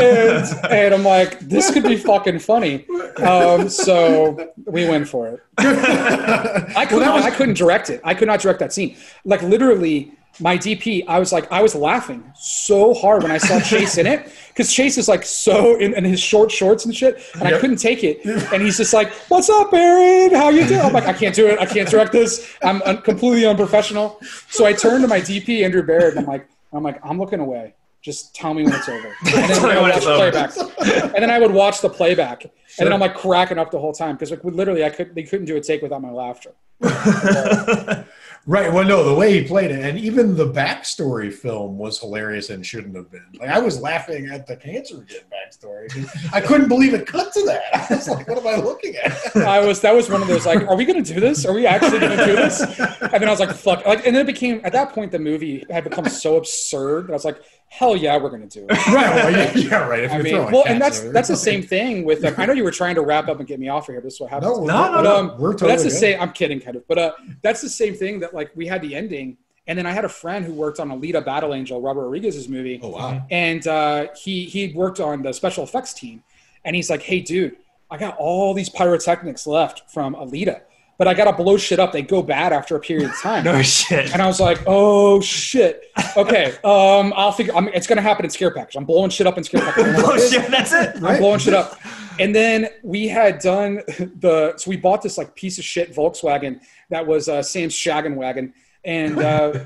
and, 0.00 0.72
and 0.72 0.94
i'm 0.94 1.04
like 1.04 1.38
this 1.40 1.70
could 1.70 1.82
be 1.82 1.96
fucking 1.96 2.38
funny 2.38 2.86
um, 3.18 3.68
so 3.68 4.52
we 4.66 4.88
went 4.88 5.08
for 5.08 5.28
it 5.28 5.40
I 5.58 6.86
couldn't. 6.86 7.04
Well, 7.04 7.16
was- 7.16 7.24
I 7.24 7.30
couldn't 7.30 7.56
direct 7.56 7.90
it. 7.90 8.00
I 8.04 8.14
could 8.14 8.28
not 8.28 8.40
direct 8.40 8.60
that 8.60 8.72
scene. 8.72 8.96
Like 9.24 9.42
literally, 9.42 10.12
my 10.38 10.56
DP, 10.56 11.04
I 11.06 11.18
was 11.18 11.32
like, 11.32 11.50
I 11.52 11.62
was 11.62 11.74
laughing 11.74 12.24
so 12.34 12.94
hard 12.94 13.22
when 13.22 13.32
I 13.32 13.38
saw 13.38 13.60
Chase 13.60 13.98
in 13.98 14.06
it 14.06 14.32
because 14.48 14.72
Chase 14.72 14.96
is 14.96 15.08
like 15.08 15.24
so 15.24 15.76
in, 15.76 15.94
in, 15.94 16.04
his 16.04 16.20
short 16.20 16.50
shorts 16.50 16.84
and 16.84 16.94
shit, 16.94 17.20
and 17.34 17.42
yep. 17.42 17.54
I 17.54 17.58
couldn't 17.58 17.76
take 17.76 18.04
it. 18.04 18.24
And 18.24 18.62
he's 18.62 18.76
just 18.76 18.92
like, 18.92 19.12
"What's 19.28 19.50
up, 19.50 19.72
Aaron? 19.72 20.34
How 20.34 20.48
you 20.48 20.66
doing?" 20.66 20.80
I'm 20.80 20.92
like, 20.92 21.06
"I 21.06 21.12
can't 21.12 21.34
do 21.34 21.46
it. 21.46 21.58
I 21.58 21.66
can't 21.66 21.88
direct 21.88 22.12
this. 22.12 22.56
I'm 22.62 22.80
un- 22.82 23.02
completely 23.02 23.46
unprofessional." 23.46 24.20
So 24.48 24.64
I 24.64 24.72
turned 24.72 25.02
to 25.02 25.08
my 25.08 25.20
DP, 25.20 25.64
Andrew 25.64 25.82
Barrett, 25.82 26.16
and 26.16 26.20
I'm 26.20 26.26
like, 26.26 26.48
"I'm 26.72 26.82
like, 26.82 27.00
I'm 27.04 27.18
looking 27.18 27.40
away. 27.40 27.74
Just 28.02 28.34
tell 28.34 28.54
me 28.54 28.64
when 28.64 28.72
it's 28.72 28.88
over." 28.88 29.14
And 29.24 29.50
then 29.50 29.64
I 29.64 29.80
watch 29.80 30.02
playback, 30.02 30.56
and 30.56 31.14
then 31.14 31.30
I 31.30 31.38
would 31.38 31.52
watch 31.52 31.80
the 31.80 31.90
playback, 31.90 32.42
sure. 32.42 32.50
and 32.78 32.86
then 32.86 32.92
I'm 32.92 33.00
like 33.00 33.14
cracking 33.14 33.58
up 33.58 33.70
the 33.70 33.78
whole 33.78 33.92
time 33.92 34.16
because 34.16 34.30
like 34.30 34.44
literally 34.44 34.84
I 34.84 34.90
could 34.90 35.14
they 35.14 35.22
couldn't 35.22 35.46
do 35.46 35.56
a 35.56 35.60
take 35.60 35.82
without 35.82 36.02
my 36.02 36.10
laughter. 36.10 36.54
Right. 38.46 38.72
Well, 38.72 38.84
no, 38.84 39.04
the 39.04 39.14
way 39.14 39.38
he 39.38 39.46
played 39.46 39.70
it, 39.70 39.84
and 39.84 39.98
even 39.98 40.34
the 40.34 40.50
backstory 40.50 41.30
film 41.32 41.76
was 41.76 42.00
hilarious 42.00 42.48
and 42.48 42.64
shouldn't 42.64 42.96
have 42.96 43.10
been. 43.10 43.26
Like 43.38 43.50
I 43.50 43.58
was 43.58 43.80
laughing 43.80 44.30
at 44.30 44.46
the 44.46 44.56
cancer 44.56 45.04
kid 45.06 45.24
backstory. 45.30 45.88
I 46.32 46.40
couldn't 46.40 46.68
believe 46.68 46.94
it 46.94 47.06
cut 47.06 47.34
to 47.34 47.44
that. 47.44 47.90
I 47.90 47.94
was 47.94 48.08
like, 48.08 48.26
"What 48.26 48.38
am 48.38 48.46
I 48.46 48.56
looking 48.56 48.96
at?" 48.96 49.36
I 49.36 49.64
was. 49.64 49.80
That 49.82 49.94
was 49.94 50.08
one 50.08 50.22
of 50.22 50.28
those 50.28 50.46
like, 50.46 50.66
"Are 50.66 50.74
we 50.74 50.86
going 50.86 51.02
to 51.02 51.14
do 51.14 51.20
this? 51.20 51.44
Are 51.44 51.52
we 51.52 51.66
actually 51.66 51.98
going 51.98 52.16
to 52.16 52.24
do 52.24 52.34
this?" 52.34 52.60
And 52.62 53.12
then 53.12 53.28
I 53.28 53.30
was 53.30 53.40
like, 53.40 53.52
"Fuck!" 53.54 53.84
Like, 53.84 54.06
and 54.06 54.16
then 54.16 54.22
it 54.22 54.26
became 54.26 54.62
at 54.64 54.72
that 54.72 54.94
point 54.94 55.12
the 55.12 55.18
movie 55.18 55.66
had 55.68 55.84
become 55.84 56.08
so 56.08 56.36
absurd 56.36 57.08
that 57.08 57.12
I 57.12 57.16
was 57.16 57.26
like, 57.26 57.42
hell 57.70 57.96
yeah, 57.96 58.16
we're 58.18 58.28
going 58.28 58.46
to 58.46 58.60
do 58.60 58.66
it. 58.68 58.86
right. 58.88 59.14
Well, 59.14 59.30
yeah, 59.30 59.52
yeah, 59.54 59.86
right. 59.86 60.04
If 60.04 60.12
I 60.12 60.20
mean, 60.20 60.34
well, 60.50 60.64
and 60.66 60.80
that's 60.80 61.00
that's 61.00 61.28
the 61.28 61.36
same 61.36 61.62
thing 61.62 62.04
with. 62.04 62.22
Like, 62.22 62.38
I 62.38 62.44
know 62.44 62.52
you 62.52 62.64
were 62.64 62.70
trying 62.70 62.96
to 62.96 63.00
wrap 63.00 63.28
up 63.28 63.38
and 63.38 63.48
get 63.48 63.58
me 63.58 63.68
off 63.68 63.88
of 63.88 63.94
here. 63.94 64.00
This 64.02 64.14
is 64.14 64.20
what 64.20 64.30
happens. 64.30 64.58
No, 64.58 64.64
no, 64.64 65.00
no, 65.00 65.16
um, 65.16 65.38
we're 65.38 65.52
totally. 65.52 65.70
that's 65.70 65.84
the 65.84 65.88
good. 65.88 65.96
same. 65.96 66.20
I'm 66.20 66.32
kidding, 66.32 66.60
kind 66.60 66.76
of. 66.76 66.86
But 66.86 66.98
uh, 66.98 67.12
that's 67.42 67.62
the 67.62 67.70
same 67.70 67.94
thing 67.94 68.20
that 68.20 68.34
like 68.34 68.50
we 68.54 68.66
had 68.66 68.82
the 68.82 68.94
ending, 68.94 69.38
and 69.66 69.78
then 69.78 69.86
I 69.86 69.92
had 69.92 70.04
a 70.04 70.08
friend 70.08 70.44
who 70.44 70.52
worked 70.52 70.80
on 70.80 70.88
Alita 70.88 71.24
Battle 71.24 71.54
Angel, 71.54 71.80
Robert 71.80 72.02
Rodriguez's 72.02 72.48
movie. 72.48 72.80
Oh 72.82 72.90
wow. 72.90 73.26
And 73.30 73.66
uh, 73.66 74.08
he 74.20 74.44
he 74.44 74.72
worked 74.74 75.00
on 75.00 75.22
the 75.22 75.32
special 75.32 75.64
effects 75.64 75.94
team, 75.94 76.22
and 76.64 76.76
he's 76.76 76.90
like, 76.90 77.02
hey, 77.02 77.20
dude, 77.20 77.56
I 77.90 77.96
got 77.96 78.16
all 78.18 78.52
these 78.52 78.68
pyrotechnics 78.68 79.46
left 79.46 79.90
from 79.90 80.14
Alita 80.14 80.62
but 81.00 81.08
I 81.08 81.14
gotta 81.14 81.32
blow 81.32 81.56
shit 81.56 81.80
up. 81.80 81.92
They 81.92 82.02
go 82.02 82.22
bad 82.22 82.52
after 82.52 82.76
a 82.76 82.78
period 82.78 83.08
of 83.08 83.18
time. 83.22 83.42
no 83.42 83.62
shit. 83.62 84.12
And 84.12 84.20
I 84.20 84.26
was 84.26 84.38
like, 84.38 84.58
oh 84.66 85.22
shit. 85.22 85.84
Okay, 86.14 86.54
um, 86.62 87.14
I'll 87.16 87.32
figure. 87.32 87.54
I 87.56 87.60
mean, 87.60 87.70
it's 87.72 87.86
gonna 87.86 88.02
happen 88.02 88.26
in 88.26 88.30
Scare 88.30 88.50
Package. 88.50 88.76
I'm 88.76 88.84
blowing 88.84 89.08
shit 89.08 89.26
up 89.26 89.38
in 89.38 89.44
Scare 89.44 89.62
Package. 89.62 89.96
Blow 90.04 90.18
shit. 90.18 90.50
That's 90.50 90.74
it. 90.74 91.02
I'm 91.02 91.18
blowing 91.18 91.40
shit 91.40 91.54
up. 91.54 91.80
And 92.18 92.34
then 92.34 92.68
we 92.82 93.08
had 93.08 93.38
done 93.38 93.76
the. 93.96 94.52
So 94.58 94.68
we 94.68 94.76
bought 94.76 95.00
this 95.00 95.16
like 95.16 95.34
piece 95.34 95.56
of 95.56 95.64
shit 95.64 95.94
Volkswagen 95.94 96.60
that 96.90 97.06
was 97.06 97.30
uh, 97.30 97.42
Sam's 97.42 97.72
Shaggin' 97.72 98.14
Wagon, 98.14 98.52
and 98.84 99.18
uh, 99.18 99.58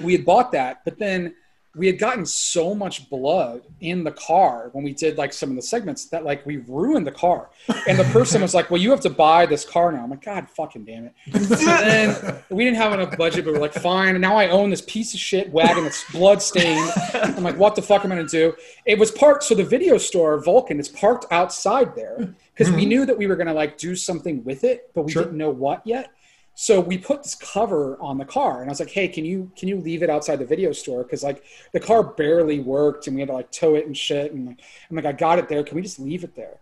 we 0.00 0.12
had 0.12 0.24
bought 0.24 0.52
that. 0.52 0.84
But 0.84 1.00
then 1.00 1.34
we 1.74 1.86
had 1.86 1.98
gotten 1.98 2.26
so 2.26 2.74
much 2.74 3.08
blood 3.08 3.62
in 3.80 4.04
the 4.04 4.10
car 4.10 4.68
when 4.72 4.84
we 4.84 4.92
did 4.92 5.16
like 5.16 5.32
some 5.32 5.48
of 5.48 5.56
the 5.56 5.62
segments 5.62 6.04
that 6.06 6.22
like 6.22 6.44
we 6.44 6.58
ruined 6.58 7.06
the 7.06 7.12
car. 7.12 7.48
And 7.88 7.98
the 7.98 8.04
person 8.04 8.42
was 8.42 8.54
like, 8.54 8.70
"Well, 8.70 8.80
you 8.80 8.90
have 8.90 9.00
to 9.00 9.10
buy 9.10 9.46
this 9.46 9.64
car 9.64 9.90
now." 9.90 10.02
I'm 10.02 10.10
like, 10.10 10.22
"God 10.22 10.50
fucking 10.50 10.84
damn 10.84 11.06
it!" 11.06 11.14
And 11.32 11.44
then 11.46 12.42
we 12.50 12.64
didn't 12.64 12.76
have 12.76 12.92
enough 12.92 13.16
budget, 13.16 13.46
but 13.46 13.54
we're 13.54 13.60
like, 13.60 13.72
"Fine." 13.72 14.16
And 14.16 14.20
now 14.20 14.36
I 14.36 14.48
own 14.48 14.68
this 14.68 14.82
piece 14.82 15.14
of 15.14 15.20
shit 15.20 15.50
wagon 15.50 15.84
that's 15.84 16.04
blood 16.12 16.42
stained. 16.42 16.90
I'm 17.14 17.42
like, 17.42 17.56
"What 17.56 17.74
the 17.74 17.82
fuck 17.82 18.04
am 18.04 18.12
I 18.12 18.16
gonna 18.16 18.28
do?" 18.28 18.54
It 18.84 18.98
was 18.98 19.10
parked. 19.10 19.44
So 19.44 19.54
the 19.54 19.64
video 19.64 19.96
store 19.96 20.38
Vulcan 20.42 20.78
is 20.78 20.90
parked 20.90 21.24
outside 21.32 21.96
there 21.96 22.34
because 22.52 22.68
mm-hmm. 22.68 22.76
we 22.76 22.86
knew 22.86 23.06
that 23.06 23.16
we 23.16 23.26
were 23.26 23.36
gonna 23.36 23.54
like 23.54 23.78
do 23.78 23.96
something 23.96 24.44
with 24.44 24.64
it, 24.64 24.90
but 24.94 25.02
we 25.02 25.12
sure. 25.12 25.24
didn't 25.24 25.38
know 25.38 25.50
what 25.50 25.86
yet. 25.86 26.10
So 26.54 26.80
we 26.80 26.98
put 26.98 27.22
this 27.22 27.34
cover 27.34 27.96
on 28.00 28.18
the 28.18 28.24
car, 28.24 28.60
and 28.60 28.68
I 28.68 28.72
was 28.72 28.80
like, 28.80 28.90
"Hey, 28.90 29.08
can 29.08 29.24
you 29.24 29.50
can 29.56 29.68
you 29.68 29.76
leave 29.76 30.02
it 30.02 30.10
outside 30.10 30.36
the 30.36 30.44
video 30.44 30.72
store? 30.72 31.02
Because 31.02 31.22
like 31.22 31.42
the 31.72 31.80
car 31.80 32.02
barely 32.02 32.60
worked, 32.60 33.06
and 33.06 33.16
we 33.16 33.20
had 33.20 33.28
to 33.28 33.34
like 33.34 33.50
tow 33.50 33.74
it 33.74 33.86
and 33.86 33.96
shit." 33.96 34.32
And 34.32 34.56
I'm 34.90 34.96
like, 34.96 35.06
"I 35.06 35.12
got 35.12 35.38
it 35.38 35.48
there. 35.48 35.62
Can 35.62 35.76
we 35.76 35.82
just 35.82 35.98
leave 35.98 36.24
it 36.24 36.34
there?" 36.34 36.60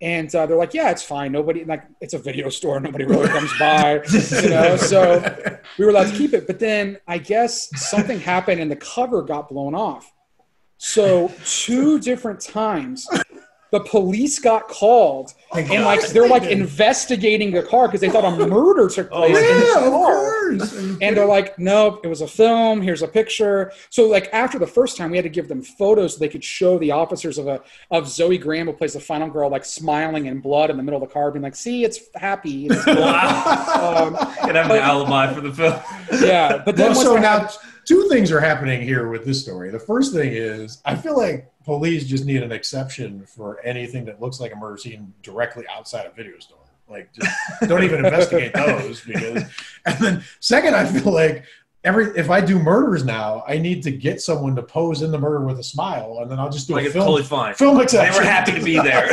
And 0.00 0.32
uh, 0.34 0.46
they're 0.46 0.56
like, 0.56 0.74
"Yeah, 0.74 0.90
it's 0.90 1.02
fine. 1.02 1.32
Nobody 1.32 1.64
like 1.64 1.84
it's 2.00 2.14
a 2.14 2.18
video 2.18 2.48
store. 2.50 2.78
Nobody 2.80 3.04
really 3.04 3.28
comes 3.28 3.52
by, 3.58 4.02
you 4.42 4.48
know." 4.48 4.76
So 4.76 5.20
we 5.76 5.84
were 5.84 5.90
allowed 5.90 6.10
to 6.10 6.16
keep 6.16 6.34
it. 6.34 6.46
But 6.46 6.60
then 6.60 6.98
I 7.08 7.18
guess 7.18 7.68
something 7.80 8.20
happened, 8.20 8.60
and 8.60 8.70
the 8.70 8.76
cover 8.76 9.22
got 9.22 9.48
blown 9.48 9.74
off. 9.74 10.12
So 10.78 11.32
two 11.44 12.00
different 12.00 12.40
times 12.40 13.08
the 13.72 13.80
police 13.80 14.38
got 14.38 14.68
called 14.68 15.32
and 15.56 15.68
like 15.84 16.06
they're 16.10 16.28
like 16.28 16.44
investigating 16.44 17.50
the 17.50 17.62
car 17.62 17.88
because 17.88 18.00
they 18.02 18.08
thought 18.10 18.24
a 18.24 18.46
murder 18.46 18.88
took 18.88 19.08
Oh, 19.10 19.26
place 19.26 19.36
in 19.38 19.42
yeah, 19.42 19.54
this 19.60 19.76
of 19.76 19.82
car. 19.84 20.12
course. 20.50 20.72
And 21.00 21.16
they're 21.16 21.26
like, 21.26 21.58
nope, 21.58 22.00
it 22.04 22.08
was 22.08 22.20
a 22.20 22.26
film. 22.28 22.82
Here's 22.82 23.00
a 23.02 23.08
picture. 23.08 23.72
So 23.90 24.06
like 24.06 24.28
after 24.32 24.58
the 24.58 24.66
first 24.66 24.96
time, 24.98 25.10
we 25.10 25.16
had 25.16 25.24
to 25.24 25.30
give 25.30 25.48
them 25.48 25.62
photos 25.62 26.12
so 26.14 26.18
they 26.20 26.28
could 26.28 26.44
show 26.44 26.78
the 26.78 26.90
officers 26.90 27.38
of 27.38 27.48
a 27.48 27.60
of 27.90 28.06
Zoe 28.08 28.36
Graham 28.38 28.66
who 28.66 28.74
plays 28.74 28.92
the 28.92 29.00
final 29.00 29.28
girl, 29.30 29.50
like 29.50 29.64
smiling 29.64 30.26
in 30.26 30.40
blood 30.40 30.68
in 30.70 30.76
the 30.76 30.82
middle 30.82 31.02
of 31.02 31.08
the 31.08 31.12
car, 31.12 31.30
being 31.30 31.42
like, 31.42 31.56
see, 31.56 31.82
it's 31.84 31.98
happy. 32.14 32.66
It's 32.66 32.84
blood." 32.84 34.14
um, 34.14 34.16
And 34.46 34.56
have 34.56 34.70
an 34.70 34.76
alibi 34.78 35.32
for 35.32 35.40
the 35.40 35.52
film. 35.52 35.80
yeah, 36.22 36.62
but 36.64 36.76
then 36.76 36.92
Well, 36.92 37.00
so 37.02 37.16
now 37.16 37.40
had- 37.40 37.50
two 37.84 38.06
things 38.10 38.30
are 38.30 38.40
happening 38.40 38.82
here 38.82 39.08
with 39.08 39.24
this 39.24 39.40
story. 39.42 39.70
The 39.70 39.78
first 39.80 40.12
thing 40.12 40.32
is 40.34 40.80
I 40.84 40.94
feel 40.94 41.16
like 41.16 41.51
police 41.64 42.06
just 42.06 42.24
need 42.24 42.42
an 42.42 42.52
exception 42.52 43.24
for 43.26 43.60
anything 43.64 44.04
that 44.06 44.20
looks 44.20 44.40
like 44.40 44.52
a 44.52 44.56
murder 44.56 44.76
scene 44.76 45.12
directly 45.22 45.64
outside 45.74 46.06
a 46.06 46.10
video 46.10 46.38
store. 46.38 46.58
Like, 46.88 47.12
just 47.12 47.30
don't 47.68 47.84
even 47.84 48.04
investigate 48.04 48.52
those 48.54 49.00
because. 49.00 49.44
And 49.86 49.98
then 49.98 50.24
second, 50.40 50.74
I 50.76 50.84
feel 50.86 51.12
like 51.12 51.44
every 51.84 52.06
if 52.18 52.28
I 52.30 52.40
do 52.40 52.58
murders 52.58 53.04
now, 53.04 53.42
I 53.48 53.56
need 53.58 53.82
to 53.84 53.90
get 53.90 54.20
someone 54.20 54.54
to 54.56 54.62
pose 54.62 55.02
in 55.02 55.10
the 55.10 55.18
murder 55.18 55.40
with 55.44 55.58
a 55.58 55.62
smile, 55.64 56.18
and 56.20 56.30
then 56.30 56.38
I'll 56.38 56.50
just 56.50 56.68
do 56.68 56.74
Like 56.74 56.82
a 56.82 56.86
it's 56.86 56.92
film. 56.94 57.06
totally 57.06 57.22
fine. 57.24 57.54
Film 57.54 57.76
They 57.78 57.98
were 58.10 58.22
happy 58.22 58.52
to 58.52 58.62
be 58.62 58.76
there. 58.78 59.08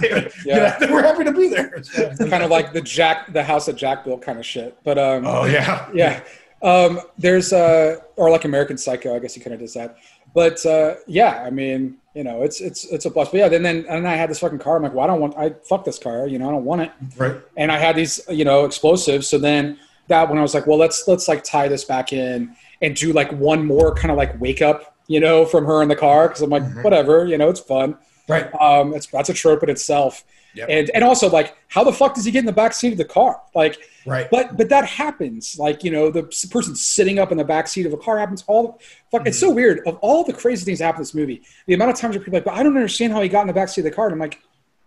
They 0.00 0.08
were- 0.12 0.30
yeah, 0.44 0.56
Yeah, 0.56 0.78
they 0.78 0.86
were 0.90 1.02
happy 1.02 1.24
to 1.24 1.32
be 1.32 1.48
there. 1.48 1.72
It's 1.74 1.90
kind 1.94 2.42
of 2.42 2.50
like 2.50 2.72
the 2.72 2.80
Jack, 2.80 3.32
the 3.32 3.42
house 3.42 3.66
that 3.66 3.76
Jack 3.76 4.04
built 4.04 4.22
kind 4.22 4.38
of 4.38 4.46
shit. 4.46 4.78
But 4.84 4.98
um, 4.98 5.26
Oh 5.26 5.44
yeah, 5.46 5.88
yeah 5.92 6.22
um 6.62 7.00
there's 7.16 7.54
uh 7.54 7.96
or 8.16 8.30
like 8.30 8.44
american 8.44 8.76
psycho 8.76 9.16
i 9.16 9.18
guess 9.18 9.32
he 9.32 9.40
kind 9.40 9.54
of 9.54 9.60
does 9.60 9.72
that 9.72 9.96
but 10.34 10.64
uh 10.66 10.94
yeah 11.06 11.42
i 11.46 11.50
mean 11.50 11.96
you 12.14 12.24
know 12.24 12.42
it's 12.42 12.60
it's 12.60 12.84
it's 12.86 13.04
a 13.04 13.10
plus. 13.10 13.28
But 13.30 13.38
yeah 13.38 13.48
then 13.48 13.62
then 13.62 13.84
and 13.88 14.06
i 14.06 14.14
had 14.14 14.28
this 14.30 14.40
fucking 14.40 14.58
car. 14.58 14.76
I'm 14.76 14.82
like 14.82 14.92
well 14.94 15.04
i 15.04 15.06
don't 15.06 15.20
want 15.20 15.36
i 15.38 15.50
fuck 15.68 15.84
this 15.84 15.98
car 15.98 16.26
you 16.26 16.38
know 16.38 16.48
i 16.48 16.52
don't 16.52 16.64
want 16.64 16.82
it. 16.82 16.92
Right. 17.16 17.36
and 17.56 17.70
i 17.72 17.78
had 17.78 17.94
these 17.96 18.20
you 18.28 18.44
know 18.44 18.64
explosives. 18.64 19.28
So 19.28 19.38
then 19.38 19.78
that 20.08 20.28
when 20.28 20.38
i 20.38 20.42
was 20.42 20.54
like 20.54 20.66
well 20.66 20.78
let's 20.78 21.06
let's 21.06 21.28
like 21.28 21.44
tie 21.44 21.68
this 21.68 21.84
back 21.84 22.12
in 22.12 22.54
and 22.82 22.96
do 22.96 23.12
like 23.12 23.30
one 23.32 23.64
more 23.64 23.94
kind 23.94 24.10
of 24.10 24.16
like 24.16 24.40
wake 24.40 24.60
up 24.62 24.96
you 25.06 25.20
know 25.20 25.44
from 25.44 25.64
her 25.66 25.82
in 25.82 25.88
the 25.88 25.96
car. 25.96 26.28
Because 26.28 26.42
i'm 26.42 26.50
like 26.50 26.64
Mhm. 26.64 26.82
whatever 26.84 27.26
you 27.26 27.38
know 27.38 27.48
it's 27.48 27.60
fun. 27.60 27.96
Right. 28.28 28.52
um 28.60 28.94
it's 28.94 29.06
that's 29.06 29.28
a 29.28 29.34
trope 29.34 29.62
in 29.62 29.70
itself 29.70 30.24
Yep. 30.54 30.68
and 30.68 30.90
and 30.90 31.04
also 31.04 31.30
like 31.30 31.56
how 31.68 31.84
the 31.84 31.92
fuck 31.92 32.14
does 32.14 32.24
he 32.24 32.30
get 32.30 32.40
in 32.40 32.46
the 32.46 32.52
back 32.52 32.72
seat 32.72 32.92
of 32.92 32.98
the 32.98 33.04
car 33.04 33.40
like 33.54 33.78
Right. 34.06 34.28
but 34.30 34.56
but 34.56 34.68
that 34.70 34.86
happens. 34.86 35.58
Like 35.58 35.84
you 35.84 35.90
know, 35.90 36.10
the 36.10 36.22
person 36.50 36.74
sitting 36.74 37.18
up 37.18 37.32
in 37.32 37.38
the 37.38 37.44
back 37.44 37.68
seat 37.68 37.86
of 37.86 37.92
a 37.92 37.96
car 37.96 38.18
happens 38.18 38.44
all. 38.46 38.80
Fuck, 39.10 39.26
it's 39.26 39.36
mm-hmm. 39.38 39.48
so 39.48 39.52
weird. 39.52 39.86
Of 39.86 39.96
all 39.96 40.24
the 40.24 40.32
crazy 40.32 40.64
things 40.64 40.78
that 40.78 40.86
happen 40.86 41.00
in 41.00 41.02
this 41.02 41.14
movie, 41.14 41.42
the 41.66 41.74
amount 41.74 41.90
of 41.90 41.98
times 41.98 42.16
where 42.16 42.24
people 42.24 42.36
are 42.36 42.40
like, 42.40 42.44
but 42.44 42.54
I 42.54 42.62
don't 42.62 42.76
understand 42.76 43.12
how 43.12 43.20
he 43.20 43.28
got 43.28 43.42
in 43.42 43.46
the 43.48 43.52
back 43.52 43.68
seat 43.68 43.82
of 43.82 43.84
the 43.84 43.90
car. 43.90 44.06
And 44.06 44.14
I'm 44.14 44.18
like, 44.18 44.40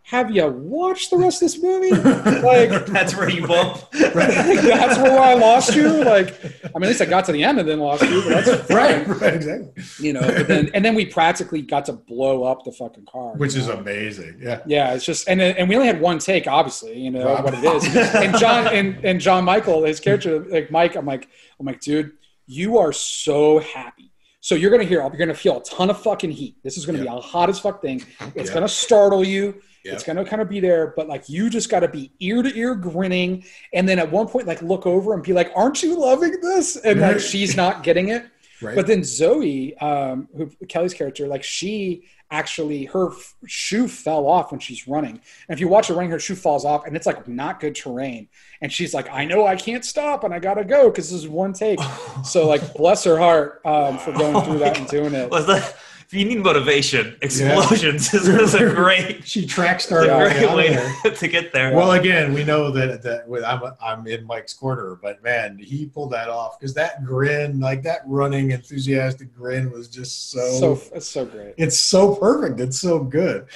have 0.05 0.29
you 0.35 0.45
watched 0.47 1.09
the 1.11 1.17
rest 1.17 1.41
of 1.41 1.45
this 1.47 1.61
movie? 1.63 1.89
like, 2.41 2.85
That's 2.87 3.15
where 3.15 3.29
you 3.29 3.47
bump. 3.47 3.79
that's 3.91 4.97
where 4.99 5.17
I 5.19 5.33
lost 5.33 5.73
you. 5.75 6.03
Like, 6.03 6.43
I 6.43 6.67
mean, 6.77 6.83
at 6.83 6.89
least 6.89 7.01
I 7.01 7.05
got 7.05 7.23
to 7.25 7.31
the 7.31 7.41
end 7.43 7.57
and 7.59 7.67
then 7.67 7.79
lost 7.79 8.03
you. 8.03 8.21
But 8.21 8.43
that's 8.45 8.69
right. 8.69 9.07
Right. 9.07 9.33
Exactly. 9.33 9.83
You 9.99 10.13
know, 10.13 10.19
but 10.21 10.47
then 10.47 10.69
and 10.73 10.83
then 10.83 10.93
we 10.93 11.05
practically 11.05 11.61
got 11.61 11.85
to 11.85 11.93
blow 11.93 12.43
up 12.43 12.65
the 12.65 12.71
fucking 12.73 13.05
car, 13.05 13.33
Which 13.37 13.55
is 13.55 13.67
know? 13.67 13.75
amazing. 13.77 14.39
Yeah. 14.41 14.61
Yeah, 14.65 14.93
it's 14.93 15.05
just 15.05 15.27
and 15.29 15.41
and 15.41 15.69
we 15.69 15.75
only 15.75 15.87
had 15.87 16.01
one 16.01 16.19
take, 16.19 16.47
obviously, 16.47 16.99
you 16.99 17.09
know 17.09 17.25
what 17.41 17.53
it 17.53 17.63
is. 17.63 17.95
And 18.15 18.37
John 18.37 18.67
and, 18.67 19.03
and 19.05 19.21
John 19.21 19.45
Michael, 19.45 19.85
his 19.85 19.99
character, 20.01 20.39
like 20.39 20.69
Mike, 20.69 20.95
I'm 20.95 21.05
like, 21.05 21.29
I'm 21.59 21.65
like, 21.65 21.79
dude, 21.79 22.11
you 22.45 22.77
are 22.77 22.91
so 22.91 23.59
happy. 23.59 24.11
So 24.41 24.55
you're 24.55 24.71
gonna 24.71 24.83
hear, 24.83 24.99
you're 24.99 25.09
gonna 25.11 25.33
feel 25.33 25.59
a 25.59 25.63
ton 25.63 25.89
of 25.89 26.01
fucking 26.01 26.31
heat. 26.31 26.57
This 26.61 26.77
is 26.77 26.85
gonna 26.85 26.99
be 26.99 27.07
a 27.07 27.11
hot 27.11 27.49
as 27.49 27.57
fuck 27.57 27.81
thing. 27.81 28.03
It's 28.35 28.49
Yeah. 28.49 28.53
gonna 28.55 28.67
startle 28.67 29.23
you. 29.23 29.61
Yeah. 29.83 29.93
It's 29.93 30.03
gonna 30.03 30.23
kind 30.23 30.41
of 30.41 30.47
be 30.47 30.59
there, 30.59 30.93
but 30.95 31.07
like 31.09 31.27
you 31.27 31.49
just 31.49 31.69
gotta 31.69 31.89
be 31.89 32.11
ear 32.19 32.41
to 32.41 32.57
ear 32.57 32.73
grinning, 32.73 33.43
and 33.73 33.87
then 33.87 33.99
at 33.99 34.09
one 34.11 34.27
point 34.27 34.47
like 34.47 34.61
look 34.61 34.85
over 34.85 35.13
and 35.13 35.21
be 35.21 35.33
like, 35.33 35.51
"Aren't 35.55 35.83
you 35.83 35.99
loving 35.99 36.39
this?" 36.41 36.77
And 36.77 37.01
like 37.01 37.19
she's 37.19 37.57
not 37.57 37.83
getting 37.83 38.09
it. 38.09 38.25
Right. 38.61 38.75
But 38.75 38.87
then 38.87 39.03
Zoe, 39.03 39.75
um, 39.77 40.29
who 40.35 40.49
Kelly's 40.69 40.93
character, 40.93 41.27
like 41.27 41.43
she 41.43 42.05
actually 42.31 42.85
her 42.85 43.11
f- 43.11 43.35
shoe 43.45 43.87
fell 43.87 44.25
off 44.25 44.51
when 44.51 44.59
she's 44.59 44.87
running. 44.87 45.11
And 45.11 45.55
if 45.55 45.59
you 45.59 45.67
watch 45.67 45.87
her 45.87 45.93
running, 45.93 46.11
her 46.11 46.19
shoe 46.19 46.35
falls 46.35 46.63
off, 46.63 46.85
and 46.85 46.95
it's 46.95 47.05
like 47.05 47.27
not 47.27 47.59
good 47.59 47.75
terrain. 47.75 48.29
And 48.61 48.71
she's 48.71 48.93
like, 48.93 49.09
"I 49.09 49.25
know 49.25 49.45
I 49.45 49.55
can't 49.55 49.83
stop, 49.83 50.23
and 50.23 50.33
I 50.33 50.39
gotta 50.39 50.63
go 50.63 50.89
because 50.89 51.11
this 51.11 51.19
is 51.19 51.27
one 51.27 51.53
take." 51.53 51.79
so 52.23 52.47
like, 52.47 52.73
bless 52.73 53.03
her 53.03 53.17
heart 53.17 53.61
um, 53.65 53.97
for 53.97 54.13
going 54.13 54.43
through 54.45 54.59
that 54.59 54.77
and 54.77 54.87
doing 54.87 55.13
it. 55.13 55.29
Was 55.29 55.45
that 55.47 55.75
if 56.13 56.19
you 56.19 56.25
need 56.25 56.43
motivation, 56.43 57.17
explosions 57.23 58.13
is, 58.13 58.27
is 58.27 58.53
a 58.53 58.69
great, 58.75 59.27
She 59.27 59.47
tracks 59.47 59.83
it's 59.83 59.85
started. 59.85 60.13
a 60.13 60.29
great 60.29 60.47
out 60.47 60.55
way 60.55 60.69
there. 60.69 60.93
to, 61.05 61.11
to 61.15 61.27
get 61.27 61.51
there. 61.51 61.73
Well, 61.73 61.93
again, 61.93 62.33
we 62.33 62.43
know 62.43 62.69
that 62.69 63.01
that 63.01 63.27
with, 63.27 63.43
I'm 63.43 63.61
I'm 63.81 64.05
in 64.05 64.23
Mike's 64.23 64.53
corner, 64.53 64.99
but 65.01 65.23
man, 65.23 65.57
he 65.57 65.87
pulled 65.87 66.11
that 66.11 66.29
off 66.29 66.59
because 66.59 66.75
that 66.75 67.03
grin, 67.03 67.59
like 67.59 67.81
that 67.83 68.01
running 68.05 68.51
enthusiastic 68.51 69.33
grin, 69.35 69.71
was 69.71 69.87
just 69.87 70.29
so. 70.29 70.51
So 70.59 70.81
it's 70.93 71.07
so 71.07 71.25
great. 71.25 71.55
it's 71.57 71.79
so 71.79 72.13
perfect. 72.13 72.59
It's 72.59 72.79
so 72.79 72.99
good, 73.03 73.47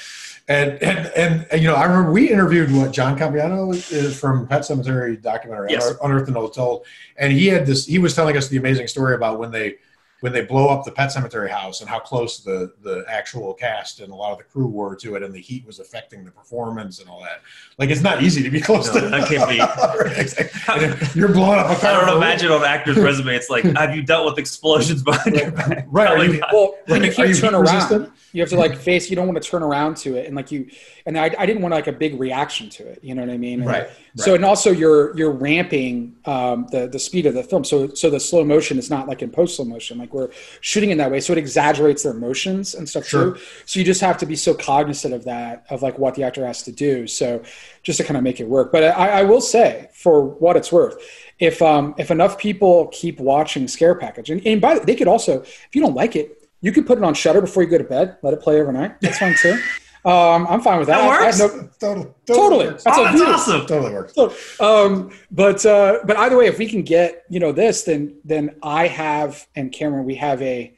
and 0.47 0.71
and 0.81 1.11
and, 1.15 1.47
and, 1.51 1.61
you 1.61 1.67
know, 1.67 1.75
I 1.75 1.83
remember 1.83 2.11
we 2.11 2.31
interviewed 2.31 2.71
what 2.71 2.91
John 2.91 3.15
Campopiano 3.15 3.71
is 3.91 4.19
from 4.19 4.47
Pet 4.47 4.61
Sematary 4.63 5.21
documentary, 5.21 5.73
Yes. 5.73 5.93
Unearthed 6.01 6.27
and 6.27 6.53
Told, 6.53 6.87
and 7.17 7.31
he 7.31 7.45
had 7.47 7.67
this. 7.67 7.85
He 7.85 7.99
was 7.99 8.15
telling 8.15 8.35
us 8.35 8.47
the 8.47 8.57
amazing 8.57 8.87
story 8.87 9.13
about 9.13 9.37
when 9.37 9.51
they 9.51 9.75
when 10.21 10.33
they 10.33 10.41
blow 10.41 10.67
up 10.69 10.83
the 10.83 10.91
Pet 10.91 11.09
Sematary 11.09 11.49
house 11.49 11.81
and 11.81 11.89
how 11.89 11.99
close 11.99 12.39
the 12.39 12.73
the 12.81 13.05
actual 13.07 13.53
cast 13.53 13.99
and 13.99 14.11
a 14.11 14.15
lot 14.15 14.31
of 14.31 14.37
the 14.39 14.43
crew 14.43 14.67
were 14.67 14.95
to 14.95 15.15
it, 15.15 15.23
and 15.23 15.33
the 15.33 15.39
heat 15.39 15.65
was 15.65 15.79
affecting 15.79 16.25
the 16.25 16.31
performance 16.31 16.99
and 16.99 17.09
all 17.09 17.21
that. 17.21 17.41
Like 17.77 17.89
it's 17.89 18.01
not 18.01 18.23
easy 18.23 18.41
to 18.43 18.49
be 18.49 18.59
close 18.59 18.93
No, 18.93 19.01
to 19.01 19.09
that 19.09 19.27
can't 19.27 19.49
be. 19.49 19.57
Right, 19.97 20.17
exactly. 20.17 20.85
And 20.85 20.93
if 20.93 21.15
you're 21.15 21.31
blowing 21.31 21.59
up 21.59 21.65
a 21.67 21.79
car. 21.79 21.91
I 21.91 21.99
for 21.99 22.05
don't 22.07 22.17
imagine 22.17 22.51
on 22.51 22.61
an 22.61 22.67
actor's 22.67 22.97
resume. 22.97 23.35
It's 23.35 23.49
like, 23.49 23.63
have 23.63 23.95
you 23.95 24.01
dealt 24.01 24.25
with 24.25 24.37
explosions 24.37 25.03
behind 25.03 25.35
your 25.35 25.51
back? 25.51 25.85
Right. 25.89 26.07
Are 26.07 26.15
Probably 26.15 26.33
you, 26.35 26.39
not. 26.39 26.53
Well, 26.53 26.75
when 26.87 27.03
you 27.03 27.11
Are 27.11 27.13
can't 27.13 27.29
you 27.29 27.35
turn 27.35 27.53
around, 27.55 27.63
resistant? 27.75 28.13
You 28.37 28.43
have 28.43 28.51
to 28.51 28.55
like 28.55 28.77
face. 28.77 29.09
You 29.09 29.15
don't 29.15 29.27
want 29.27 29.41
to 29.41 29.49
turn 29.49 29.63
around 29.63 29.97
to 29.97 30.15
it, 30.15 30.27
and 30.27 30.35
like 30.35 30.51
you, 30.51 30.69
and 31.07 31.17
I, 31.17 31.33
I 31.39 31.47
didn't 31.47 31.63
want 31.63 31.73
like 31.73 31.87
a 31.87 31.91
big 31.91 32.19
reaction 32.19 32.69
to 32.69 32.87
it. 32.87 32.99
You 33.01 33.15
know 33.15 33.21
what 33.21 33.31
I 33.31 33.37
mean? 33.37 33.61
And 33.61 33.67
Right, 33.67 33.89
So 34.15 34.35
and 34.35 34.45
also 34.45 34.71
you're 34.71 35.17
you're 35.17 35.31
ramping 35.31 36.15
um, 36.25 36.67
the 36.69 36.87
the 36.87 36.99
speed 36.99 37.25
of 37.25 37.33
the 37.33 37.41
film. 37.41 37.63
So 37.63 37.87
so 37.95 38.11
the 38.11 38.19
slow 38.19 38.45
motion 38.45 38.77
is 38.77 38.91
not 38.91 39.07
like 39.07 39.23
in 39.23 39.31
post 39.31 39.55
slow 39.55 39.65
motion. 39.65 39.97
Like 39.97 40.13
we're 40.13 40.29
shooting 40.61 40.91
in 40.91 40.99
that 40.99 41.09
way, 41.09 41.19
so 41.19 41.33
it 41.33 41.39
exaggerates 41.39 42.03
their 42.03 42.13
motions 42.13 42.75
and 42.75 42.87
stuff 42.87 43.07
Sure. 43.07 43.31
too. 43.33 43.41
So 43.65 43.79
you 43.79 43.85
just 43.85 44.01
have 44.01 44.19
to 44.19 44.27
be 44.27 44.35
so 44.35 44.53
cognizant 44.53 45.15
of 45.15 45.23
that, 45.23 45.65
of 45.71 45.81
like 45.81 45.97
what 45.97 46.13
the 46.13 46.21
actor 46.21 46.45
has 46.45 46.61
to 46.63 46.71
do. 46.71 47.07
So 47.07 47.41
just 47.81 47.97
to 47.97 48.03
kind 48.03 48.17
of 48.17 48.23
make 48.23 48.39
it 48.39 48.47
work. 48.47 48.71
But 48.71 48.83
I, 48.83 49.21
I 49.21 49.23
will 49.23 49.41
say, 49.41 49.89
for 49.93 50.23
what 50.23 50.55
it's 50.55 50.71
worth, 50.71 50.95
if 51.39 51.59
um, 51.61 51.95
if 51.97 52.11
enough 52.11 52.37
people 52.37 52.87
keep 52.91 53.19
watching 53.19 53.67
Scare 53.67 53.95
Package, 53.95 54.29
and, 54.29 54.45
and 54.45 54.61
by 54.61 54.75
the, 54.75 54.85
they 54.85 54.95
could 54.95 55.07
also, 55.07 55.41
if 55.41 55.69
you 55.73 55.81
don't 55.81 55.95
like 55.95 56.15
it, 56.15 56.46
you 56.67 56.73
could 56.73 56.85
put 56.85 56.97
it 56.97 57.03
on 57.03 57.13
Shudder 57.13 57.39
before 57.41 57.63
you 57.63 57.69
go 57.69 57.77
to 57.77 57.83
bed. 57.85 58.17
Let 58.21 58.33
it 58.33 58.41
play 58.41 58.59
overnight. 58.61 58.99
That's 58.99 59.17
fine 59.17 59.35
too. 59.41 59.57
Um, 60.05 60.45
I'm 60.47 60.61
fine 60.61 60.79
with 60.79 60.87
that. 60.89 60.97
That 60.99 61.09
I- 61.09 61.23
I 61.23 61.25
works? 61.25 61.39
no- 61.39 61.69
Totally. 61.79 62.07
Totally. 62.27 62.65
works. 62.67 62.83
That's 62.83 62.97
oh, 62.97 63.03
that's 63.05 63.21
awesome. 63.21 63.65
Totally 63.65 63.93
works. 63.93 64.13
So, 64.13 64.33
um, 64.59 65.11
but 65.31 65.65
uh, 65.65 65.99
but 66.05 66.17
either 66.17 66.37
way, 66.37 66.47
if 66.47 66.57
we 66.59 66.67
can 66.67 66.81
get 66.83 67.23
you 67.29 67.39
know 67.39 67.51
this, 67.51 67.83
then 67.83 68.17
then 68.25 68.55
I 68.61 68.87
have 68.87 69.47
and 69.55 69.71
Cameron, 69.71 70.05
we 70.05 70.15
have 70.15 70.41
a 70.41 70.73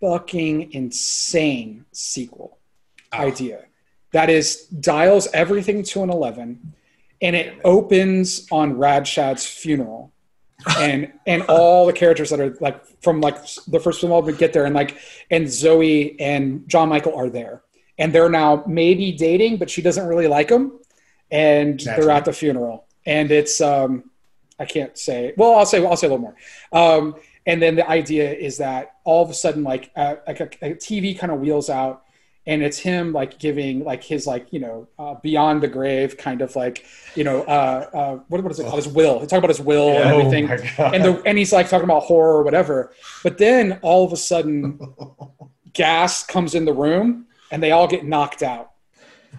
fucking 0.00 0.72
insane 0.72 1.84
sequel 1.92 2.58
Ah. 3.12 3.20
idea 3.22 3.64
that 4.12 4.30
is 4.30 4.66
dials 4.66 5.28
everything 5.34 5.82
to 5.84 6.02
an 6.02 6.10
eleven, 6.10 6.74
and 7.20 7.36
it 7.36 7.60
opens 7.64 8.46
on 8.50 8.78
Rad 8.78 9.04
Chad's 9.04 9.44
funeral, 9.46 10.12
and 10.78 11.12
and 11.26 11.42
all 11.42 11.86
the 11.86 11.92
characters 11.92 12.30
that 12.30 12.40
are 12.40 12.56
like 12.60 12.84
from 13.02 13.20
like 13.20 13.36
the 13.68 13.80
first 13.80 14.00
film 14.00 14.12
all 14.12 14.22
get 14.22 14.52
there, 14.52 14.64
and 14.64 14.74
like 14.74 14.96
and 15.30 15.50
Zoe 15.50 16.18
and 16.20 16.68
John 16.68 16.88
Michael 16.88 17.14
are 17.14 17.30
there, 17.30 17.62
and 17.98 18.12
they're 18.12 18.28
now 18.28 18.64
maybe 18.66 19.12
dating, 19.12 19.58
but 19.58 19.70
she 19.70 19.82
doesn't 19.82 20.06
really 20.06 20.26
like 20.26 20.50
him, 20.50 20.78
and 21.30 21.80
they're 21.80 22.10
at 22.10 22.24
the 22.24 22.32
funeral, 22.32 22.86
and 23.06 23.30
it's 23.30 23.60
um, 23.60 24.10
I 24.58 24.64
can't 24.64 24.96
say. 24.96 25.32
Well, 25.36 25.54
I'll 25.54 25.66
say 25.66 25.84
I'll 25.84 25.96
say 25.96 26.06
a 26.06 26.10
little 26.10 26.18
more. 26.18 26.36
Um, 26.72 27.16
and 27.46 27.60
then 27.60 27.74
the 27.74 27.88
idea 27.88 28.32
is 28.32 28.58
that 28.58 28.96
all 29.04 29.24
of 29.24 29.30
a 29.30 29.34
sudden, 29.34 29.64
like 29.64 29.90
uh, 29.96 30.16
like 30.26 30.40
a, 30.40 30.72
a 30.72 30.74
TV 30.74 31.18
kind 31.18 31.32
of 31.32 31.40
wheels 31.40 31.70
out, 31.70 32.04
and 32.46 32.62
it's 32.62 32.78
him 32.78 33.12
like 33.12 33.38
giving 33.38 33.84
like 33.84 34.02
his 34.02 34.26
like 34.26 34.46
you 34.50 34.60
know 34.60 34.88
uh, 34.98 35.14
beyond 35.22 35.62
the 35.62 35.68
grave 35.68 36.16
kind 36.16 36.40
of 36.40 36.56
like 36.56 36.84
you 37.14 37.22
know 37.24 37.42
uh, 37.42 37.90
uh, 37.92 38.14
what 38.28 38.42
what 38.42 38.50
is 38.52 38.58
it 38.58 38.64
called? 38.64 38.76
His 38.84 38.88
will. 38.88 39.20
He 39.20 39.26
talk 39.26 39.38
about 39.38 39.50
his 39.50 39.60
will 39.60 39.90
and 39.90 40.10
Oh 40.10 40.18
everything. 40.18 40.46
my 40.46 40.56
God. 40.76 40.94
and 40.94 41.04
the 41.04 41.22
and 41.26 41.36
he's 41.38 41.52
like 41.52 41.68
talking 41.68 41.84
about 41.84 42.04
horror 42.04 42.36
or 42.38 42.42
whatever. 42.42 42.92
But 43.22 43.38
then 43.38 43.78
all 43.82 44.04
of 44.06 44.12
a 44.12 44.16
sudden, 44.16 44.78
gas 45.72 46.24
comes 46.24 46.54
in 46.54 46.64
the 46.64 46.72
room, 46.72 47.26
and 47.50 47.62
they 47.62 47.70
all 47.72 47.86
get 47.86 48.04
knocked 48.04 48.42
out. 48.42 48.68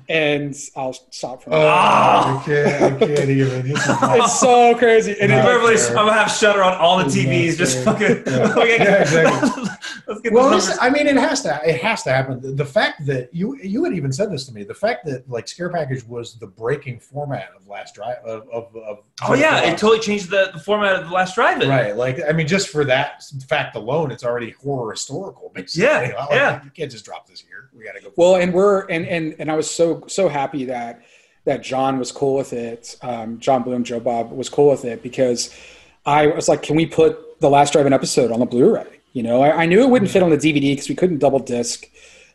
And 0.07 0.56
I'll 0.76 0.94
stop 0.94 1.44
from 1.44 1.53
Oh, 1.53 2.44
there. 2.45 2.68
I 2.68 2.80
can't. 2.80 3.03
I 3.03 3.06
can't 3.07 3.30
even. 3.30 3.72
It's 3.76 4.40
so 4.40 4.73
crazy. 4.76 5.15
And 5.22 5.32
No. 5.32 5.40
it, 5.40 5.44
Beverly. 5.44 5.76
I'm 5.90 5.94
gonna 5.94 6.14
have 6.14 6.32
Shudder 6.32 6.64
on 6.64 6.73
all 6.78 6.98
the 6.98 7.06
TVs. 7.06 7.57
Just 7.57 7.84
fucking. 7.84 8.23
Yeah. 8.26 8.53
Okay, 8.57 8.78
Yeah, 8.78 9.02
exactly. 9.02 9.64
Let's 10.07 10.22
get 10.22 10.34
well, 10.34 10.49
the 10.49 10.56
listen, 10.56 10.78
numbers. 10.78 10.99
I 10.99 11.03
mean, 11.03 11.07
it 11.07 11.19
has 11.19 11.41
to. 11.44 11.60
It 11.65 11.82
has 11.82 12.03
to 12.03 12.11
happen. 12.11 12.41
The, 12.41 12.52
the 12.52 12.65
fact 12.65 13.06
that 13.06 13.34
you 13.34 13.57
you 13.61 13.84
had 13.84 13.94
even 13.94 14.11
said 14.11 14.32
this 14.32 14.45
to 14.48 14.53
me, 14.53 14.64
the 14.64 14.73
fact 14.73 15.06
that 15.06 15.30
like 15.30 15.48
Scare 15.48 15.69
Package 15.69 16.03
was 16.06 16.36
the 16.36 16.48
breaking 16.48 16.99
format 16.99 17.49
of 17.56 17.68
Last 17.68 17.95
Drive 17.95 18.18
of 18.26 18.48
of. 18.49 18.76
of 18.76 18.99
Oh 19.23 19.34
yeah, 19.34 19.61
it 19.61 19.78
totally 19.78 19.99
changed 19.99 20.30
the, 20.30 20.52
the 20.53 20.60
format 20.60 20.95
of 20.95 21.07
the 21.07 21.14
last 21.14 21.36
drive-in. 21.36 21.69
Right, 21.69 21.95
like 21.95 22.19
I 22.28 22.32
mean, 22.32 22.48
just 22.48 22.69
for 22.69 22.84
that 22.86 23.23
fact 23.48 23.76
alone, 23.76 24.11
it's 24.11 24.23
already 24.23 24.52
horror 24.52 24.91
historical. 24.91 25.52
Basically. 25.53 25.84
Yeah, 25.84 26.14
Like, 26.18 26.30
yeah. 26.32 26.64
You 26.64 26.72
can't 26.72 26.91
just 26.91 27.06
drop 27.06 27.28
this 27.28 27.40
here. 27.40 27.69
We 27.78 27.84
got 27.84 27.94
to 27.94 28.02
go. 28.02 28.11
well, 28.15 28.36
and 28.36 28.53
we're 28.53 28.88
and 28.88 29.06
and 29.06 29.36
and 29.40 29.52
I 29.52 29.56
was 29.56 29.69
so 29.69 30.03
so 30.07 30.28
happy 30.28 30.65
that 30.65 31.03
that 31.45 31.64
John 31.64 31.99
was 31.99 32.11
cool 32.11 32.36
with 32.36 32.53
it. 32.53 32.95
Um, 33.02 33.40
John 33.40 33.64
Bloom, 33.64 33.84
Joe 33.84 33.99
Bob 33.99 34.32
was 34.32 34.49
cool 34.49 34.69
with 34.69 34.86
it 34.86 35.02
because 35.02 35.56
I 36.06 36.28
was 36.28 36.48
like, 36.48 36.61
can 36.61 36.76
we 36.76 36.86
put 36.86 37.40
the 37.40 37.49
last 37.49 37.73
drive-in 37.73 37.94
episode 37.94 38.32
on 38.32 38.40
the 38.40 38.45
Blu-ray? 38.45 39.01
You 39.14 39.24
know, 39.24 39.42
I, 39.42 39.64
I 39.64 39.66
knew 39.66 39.82
it 39.82 39.90
wouldn't 39.90 40.12
fit 40.12 40.24
on 40.24 40.30
the 40.30 40.38
DVD 40.38 40.72
because 40.74 40.90
we 40.90 40.96
couldn't 40.96 41.20
double 41.20 41.40
disc, 41.40 41.86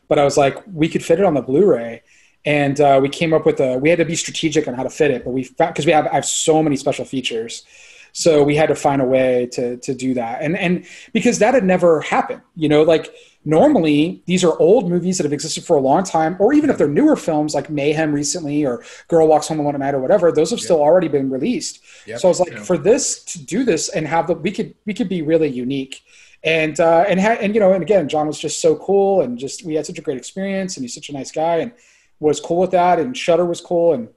but 0.07 0.19
I 0.19 0.23
was 0.23 0.37
like, 0.37 0.57
we 0.71 0.87
could 0.87 1.03
fit 1.03 1.19
it 1.19 1.25
on 1.25 1.33
the 1.33 1.41
Blu-ray. 1.41 2.03
And 2.45 2.79
uh, 2.79 2.99
we 3.01 3.09
came 3.09 3.33
up 3.33 3.45
with 3.45 3.59
a. 3.59 3.77
We 3.77 3.89
had 3.89 3.99
to 3.99 4.05
be 4.05 4.15
strategic 4.15 4.67
on 4.67 4.73
how 4.73 4.83
to 4.83 4.89
fit 4.89 5.11
it, 5.11 5.25
but 5.25 5.31
we 5.31 5.49
because 5.57 5.85
we 5.85 5.91
have 5.91 6.07
I 6.07 6.13
have 6.13 6.25
so 6.25 6.63
many 6.63 6.77
special 6.77 7.03
features, 7.03 7.65
so 8.13 8.41
we 8.41 8.55
had 8.55 8.67
to 8.69 8.75
find 8.75 9.01
a 9.01 9.05
way 9.05 9.49
to 9.53 9.75
to 9.77 9.93
do 9.93 10.13
that. 10.13 10.41
And 10.41 10.55
and 10.57 10.85
because 11.11 11.39
that 11.39 11.55
had 11.55 11.65
never 11.65 11.99
happened, 11.99 12.41
you 12.55 12.69
know, 12.69 12.83
like 12.83 13.13
normally 13.43 14.21
these 14.27 14.45
are 14.45 14.57
old 14.59 14.89
movies 14.89 15.17
that 15.17 15.23
have 15.23 15.33
existed 15.33 15.65
for 15.65 15.75
a 15.75 15.81
long 15.81 16.03
time, 16.05 16.37
or 16.39 16.53
even 16.53 16.69
if 16.69 16.77
they're 16.77 16.87
newer 16.87 17.17
films 17.17 17.53
like 17.53 17.69
Mayhem 17.69 18.13
recently 18.13 18.65
or 18.65 18.81
Girl 19.09 19.27
Walks 19.27 19.49
Home 19.49 19.59
Alone 19.59 19.73
at 19.75 19.79
Night 19.81 19.95
or 19.95 19.99
whatever, 19.99 20.31
those 20.31 20.51
have 20.51 20.61
still 20.61 20.79
already 20.81 21.09
been 21.09 21.29
released. 21.29 21.81
Yep. 22.05 22.19
So 22.19 22.27
I 22.27 22.29
was 22.29 22.39
like, 22.39 22.51
Yeah. 22.51 22.63
for 22.63 22.77
this 22.77 23.23
to 23.25 23.43
do 23.43 23.65
this 23.65 23.89
and 23.89 24.07
have 24.07 24.27
the 24.27 24.35
we 24.35 24.51
could 24.51 24.73
we 24.85 24.93
could 24.93 25.09
be 25.09 25.21
really 25.21 25.49
unique. 25.49 26.01
And 26.43 26.79
uh, 26.79 27.05
and 27.07 27.19
ha- 27.19 27.37
and 27.41 27.53
you 27.55 27.59
know 27.59 27.73
and 27.73 27.81
again 27.83 28.07
John 28.07 28.27
was 28.27 28.39
just 28.39 28.61
so 28.61 28.75
cool 28.75 29.21
and 29.21 29.37
just 29.37 29.63
we 29.65 29.73
had 29.75 29.85
such 29.85 29.97
a 29.97 30.01
great 30.01 30.17
experience 30.17 30.77
and 30.77 30.83
he's 30.83 30.93
such 30.93 31.09
a 31.09 31.13
nice 31.13 31.31
guy 31.31 31.57
and 31.57 31.71
was 32.19 32.39
cool 32.39 32.59
with 32.59 32.71
that 32.71 32.99
and 32.99 33.15
Shudder 33.17 33.45
was 33.45 33.59
cool 33.61 33.93
and 33.93 34.09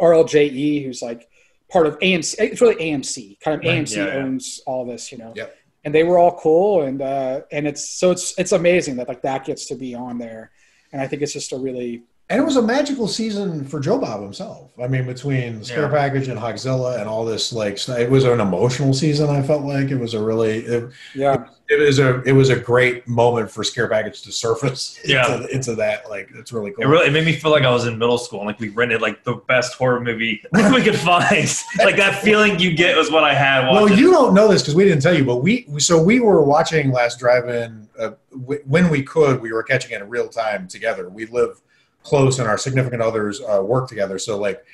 RLJE 0.00 0.84
who's 0.84 1.02
like 1.02 1.28
part 1.70 1.86
of 1.86 1.98
AMC 1.98 2.36
it's 2.38 2.60
really 2.60 2.76
AMC 2.76 3.38
kind 3.40 3.60
of 3.60 3.66
Right. 3.66 3.82
AMC 3.84 3.96
Yeah, 3.96 4.06
yeah. 4.06 4.14
owns 4.24 4.60
all 4.66 4.84
this 4.86 5.12
you 5.12 5.18
know 5.18 5.32
Yep. 5.36 5.56
and 5.84 5.94
they 5.94 6.04
were 6.04 6.18
all 6.18 6.38
cool 6.38 6.82
and 6.82 7.02
uh, 7.02 7.42
and 7.52 7.66
it's 7.66 7.88
so 7.90 8.10
it's 8.10 8.36
it's 8.38 8.52
amazing 8.52 8.96
that 8.96 9.08
like 9.08 9.22
that 9.22 9.44
gets 9.44 9.66
to 9.66 9.74
be 9.74 9.94
on 9.94 10.18
there 10.18 10.50
and 10.92 11.00
I 11.02 11.06
think 11.06 11.22
it's 11.22 11.32
just 11.32 11.52
a 11.52 11.56
really 11.58 12.02
And 12.30 12.38
it 12.38 12.44
was 12.44 12.54
a 12.54 12.62
magical 12.62 13.08
season 13.08 13.64
for 13.64 13.80
Joe 13.80 13.98
Bob 13.98 14.22
himself. 14.22 14.70
I 14.80 14.86
mean, 14.86 15.04
between 15.04 15.64
Scare 15.64 15.82
Yeah. 15.82 15.88
Package 15.90 16.28
and 16.28 16.38
Hogzilla 16.38 17.00
and 17.00 17.08
all 17.08 17.24
this, 17.24 17.52
like 17.52 17.76
it 17.88 18.08
was 18.08 18.22
an 18.22 18.38
emotional 18.40 18.94
season. 18.94 19.28
I 19.28 19.42
felt 19.42 19.64
like 19.64 19.90
it 19.90 19.96
was 19.98 20.14
a 20.14 20.22
really, 20.22 20.58
it, 20.60 20.90
yeah 21.12 21.46
it 21.68 21.78
was 21.80 21.98
a, 21.98 22.20
it 22.22 22.32
was 22.32 22.48
a 22.50 22.56
great 22.56 23.06
moment 23.08 23.50
for 23.50 23.64
Scare 23.64 23.88
Package 23.88 24.22
to 24.22 24.30
surface 24.32 25.00
Yeah. 25.04 25.34
into, 25.34 25.48
into 25.52 25.74
that. 25.74 26.08
Like 26.08 26.30
it's 26.36 26.52
really 26.52 26.70
cool. 26.70 26.84
It 26.84 26.86
really 26.86 27.08
it 27.08 27.12
made 27.12 27.24
me 27.26 27.32
feel 27.32 27.50
like 27.50 27.64
I 27.64 27.70
was 27.72 27.86
in 27.86 27.98
middle 27.98 28.18
school 28.18 28.38
and 28.38 28.46
like 28.46 28.60
we 28.60 28.68
rented 28.68 29.02
like 29.02 29.24
the 29.24 29.34
best 29.48 29.74
horror 29.74 29.98
movie 30.00 30.40
we 30.52 30.82
could 30.82 30.96
find. 30.98 31.48
like 31.78 31.96
that 31.96 32.20
feeling 32.22 32.60
you 32.60 32.76
get 32.76 32.96
was 32.96 33.10
what 33.10 33.24
I 33.24 33.34
had. 33.34 33.68
Well, 33.68 33.90
you 33.90 34.12
don't 34.12 34.34
know 34.34 34.46
this 34.46 34.62
because 34.62 34.76
we 34.76 34.84
didn't 34.84 35.02
tell 35.02 35.14
you, 35.16 35.24
but 35.24 35.38
we 35.38 35.66
so 35.78 36.00
we 36.00 36.20
were 36.20 36.42
watching 36.44 36.92
Last 36.92 37.18
Drive-In 37.18 37.88
uh, 37.98 38.10
w- 38.30 38.62
when 38.66 38.88
we 38.88 39.02
could. 39.02 39.40
We 39.42 39.52
were 39.52 39.64
catching 39.64 39.90
it 39.90 40.00
in 40.00 40.08
real 40.08 40.28
time 40.28 40.68
together. 40.68 41.08
We 41.08 41.26
live 41.26 41.60
close, 42.02 42.38
and 42.38 42.48
our 42.48 42.58
significant 42.58 43.02
others 43.02 43.40
uh, 43.40 43.62
work 43.62 43.88
together. 43.88 44.18
So 44.18 44.38
like 44.38 44.64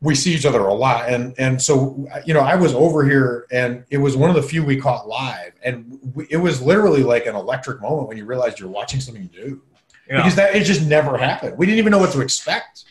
we 0.00 0.14
see 0.16 0.34
each 0.34 0.44
other 0.44 0.60
a 0.60 0.74
lot, 0.74 1.08
and 1.08 1.34
and 1.38 1.60
so 1.62 2.08
you 2.26 2.34
know 2.34 2.40
I 2.40 2.56
was 2.56 2.74
over 2.74 3.04
here, 3.04 3.46
and 3.52 3.84
it 3.90 3.98
was 3.98 4.16
one 4.16 4.30
of 4.30 4.36
the 4.36 4.42
few 4.42 4.64
we 4.64 4.76
caught 4.80 5.06
live, 5.08 5.52
and 5.62 5.98
we, 6.14 6.26
it 6.28 6.38
was 6.38 6.60
literally 6.60 7.02
like 7.02 7.26
an 7.26 7.36
electric 7.36 7.80
moment 7.80 8.08
when 8.08 8.16
you 8.16 8.24
realized 8.24 8.58
you're 8.58 8.68
watching 8.68 9.00
something 9.00 9.30
new 9.32 9.62
Yeah. 10.08 10.16
because 10.16 10.34
that 10.36 10.54
it 10.56 10.64
just 10.64 10.84
never 10.86 11.16
happened. 11.16 11.56
We 11.56 11.66
didn't 11.66 11.78
even 11.78 11.92
know 11.92 11.98
what 11.98 12.12
to 12.12 12.20
expect. 12.20 12.84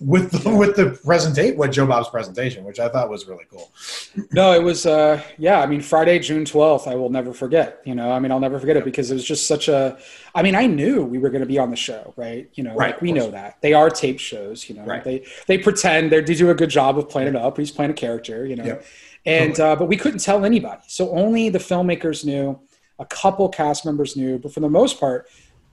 With 0.00 0.30
the, 0.30 0.54
with 0.54 0.76
the 0.76 0.84
presentate, 1.04 1.56
what 1.56 1.72
Joe 1.72 1.84
Bob's 1.84 2.08
presentation, 2.08 2.62
which 2.64 2.78
I 2.78 2.88
thought 2.88 3.10
was 3.10 3.26
really 3.26 3.44
cool. 3.50 3.72
No, 4.32 4.52
it 4.52 4.62
was 4.62 4.86
uh 4.86 5.20
yeah, 5.38 5.60
I 5.60 5.66
mean 5.66 5.80
Friday, 5.80 6.20
June 6.20 6.44
12th, 6.44 6.86
I 6.86 6.94
will 6.94 7.10
never 7.10 7.32
forget, 7.32 7.80
you 7.84 7.96
know. 7.96 8.12
I 8.12 8.20
mean, 8.20 8.30
I'll 8.30 8.38
never 8.38 8.60
forget 8.60 8.76
it 8.76 8.84
because 8.84 9.10
it 9.10 9.14
was 9.14 9.24
just 9.24 9.48
such 9.48 9.66
a 9.68 9.98
I 10.34 10.42
mean, 10.42 10.54
I 10.54 10.66
knew 10.66 11.04
we 11.04 11.18
were 11.18 11.30
going 11.30 11.40
to 11.40 11.48
be 11.48 11.58
on 11.58 11.70
the 11.70 11.76
show, 11.76 12.14
right? 12.16 12.48
You 12.54 12.62
know, 12.62 12.74
Right, 12.74 12.92
like 12.92 13.02
we 13.02 13.10
know 13.10 13.30
that. 13.32 13.60
They 13.60 13.72
are 13.74 13.90
tape 13.90 14.20
shows, 14.20 14.68
you 14.68 14.76
know. 14.76 14.84
Right. 14.84 15.02
They 15.02 15.26
they 15.48 15.58
pretend 15.58 16.12
they 16.12 16.22
do 16.22 16.50
a 16.50 16.54
good 16.54 16.70
job 16.70 16.96
of 16.96 17.08
playing 17.08 17.28
it 17.28 17.36
up. 17.36 17.56
He's 17.58 17.72
playing 17.72 17.90
a 17.90 17.94
character, 17.94 18.46
you 18.46 18.54
know. 18.56 18.64
Yep. 18.64 18.84
And 19.26 19.58
uh 19.58 19.74
but 19.74 19.86
we 19.86 19.96
couldn't 19.96 20.20
tell 20.20 20.44
anybody. 20.44 20.82
So 20.86 21.10
only 21.10 21.48
the 21.48 21.58
filmmakers 21.58 22.24
knew, 22.24 22.60
a 23.00 23.04
couple 23.06 23.48
cast 23.48 23.84
members 23.84 24.16
knew, 24.16 24.38
but 24.38 24.52
for 24.52 24.60
the 24.60 24.70
most 24.70 25.00
part, 25.00 25.28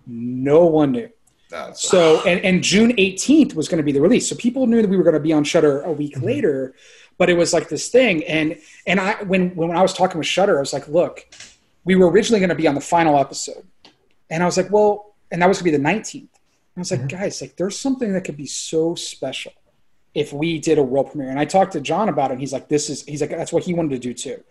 No 0.08 0.66
one 0.66 0.92
knew. 0.92 1.10
That's 1.56 1.88
So 1.88 2.22
and, 2.26 2.44
and 2.44 2.62
June 2.62 2.92
18th 2.98 3.56
was 3.56 3.70
going 3.70 3.78
to 3.78 3.84
be 3.84 3.92
the 3.92 4.02
release. 4.02 4.28
So 4.28 4.36
people 4.36 4.68
knew 4.68 4.82
that 4.82 4.90
we 4.90 4.98
were 4.98 5.04
going 5.04 5.14
to 5.14 5.22
be 5.22 5.32
on 5.32 5.44
Shudder 5.44 5.82
a 5.82 5.92
week 5.92 6.16
mm-hmm. 6.16 6.26
later, 6.26 6.76
but 7.18 7.30
it 7.30 7.38
was 7.38 7.54
like 7.54 7.70
this 7.70 7.88
thing. 7.88 8.24
And 8.26 8.58
and 8.86 9.00
I 9.00 9.24
when 9.24 9.56
when 9.56 9.72
I 9.72 9.82
was 9.82 9.94
talking 9.94 10.18
with 10.18 10.28
Shudder, 10.28 10.58
I 10.58 10.60
was 10.60 10.74
like, 10.74 10.88
look, 10.88 11.26
we 11.86 11.96
were 11.96 12.10
originally 12.10 12.40
going 12.40 12.50
to 12.50 12.56
be 12.56 12.68
on 12.68 12.76
the 12.76 12.82
final 12.82 13.18
episode, 13.18 13.66
and 14.30 14.44
I 14.44 14.46
was 14.46 14.58
like, 14.58 14.70
well, 14.70 15.16
and 15.32 15.42
that 15.42 15.48
was 15.48 15.62
going 15.62 15.72
to 15.72 15.78
be 15.78 15.84
the 15.84 15.90
19th. 15.90 16.20
And 16.20 16.30
I 16.78 16.80
was 16.80 16.92
like, 16.92 17.02
mm-hmm. 17.02 17.20
guys, 17.20 17.42
like 17.42 17.56
there's 17.56 17.80
something 17.80 18.12
that 18.14 18.26
could 18.26 18.38
be 18.38 18.48
so 18.48 18.96
special 18.96 19.54
if 20.14 20.34
we 20.34 20.60
did 20.60 20.78
a 20.78 20.84
world 20.84 21.12
premiere. 21.12 21.30
And 21.30 21.40
I 21.40 21.46
talked 21.46 21.74
to 21.74 21.82
John 21.82 22.10
about 22.10 22.32
it. 22.32 22.34
And 22.34 22.42
he's 22.42 22.54
like, 22.54 22.68
this 22.68 22.90
is 22.90 23.04
he's 23.04 23.22
like 23.22 23.30
that's 23.30 23.54
what 23.54 23.64
he 23.64 23.74
wanted 23.74 23.92
to 23.92 24.00
do 24.00 24.14
too. 24.14 24.44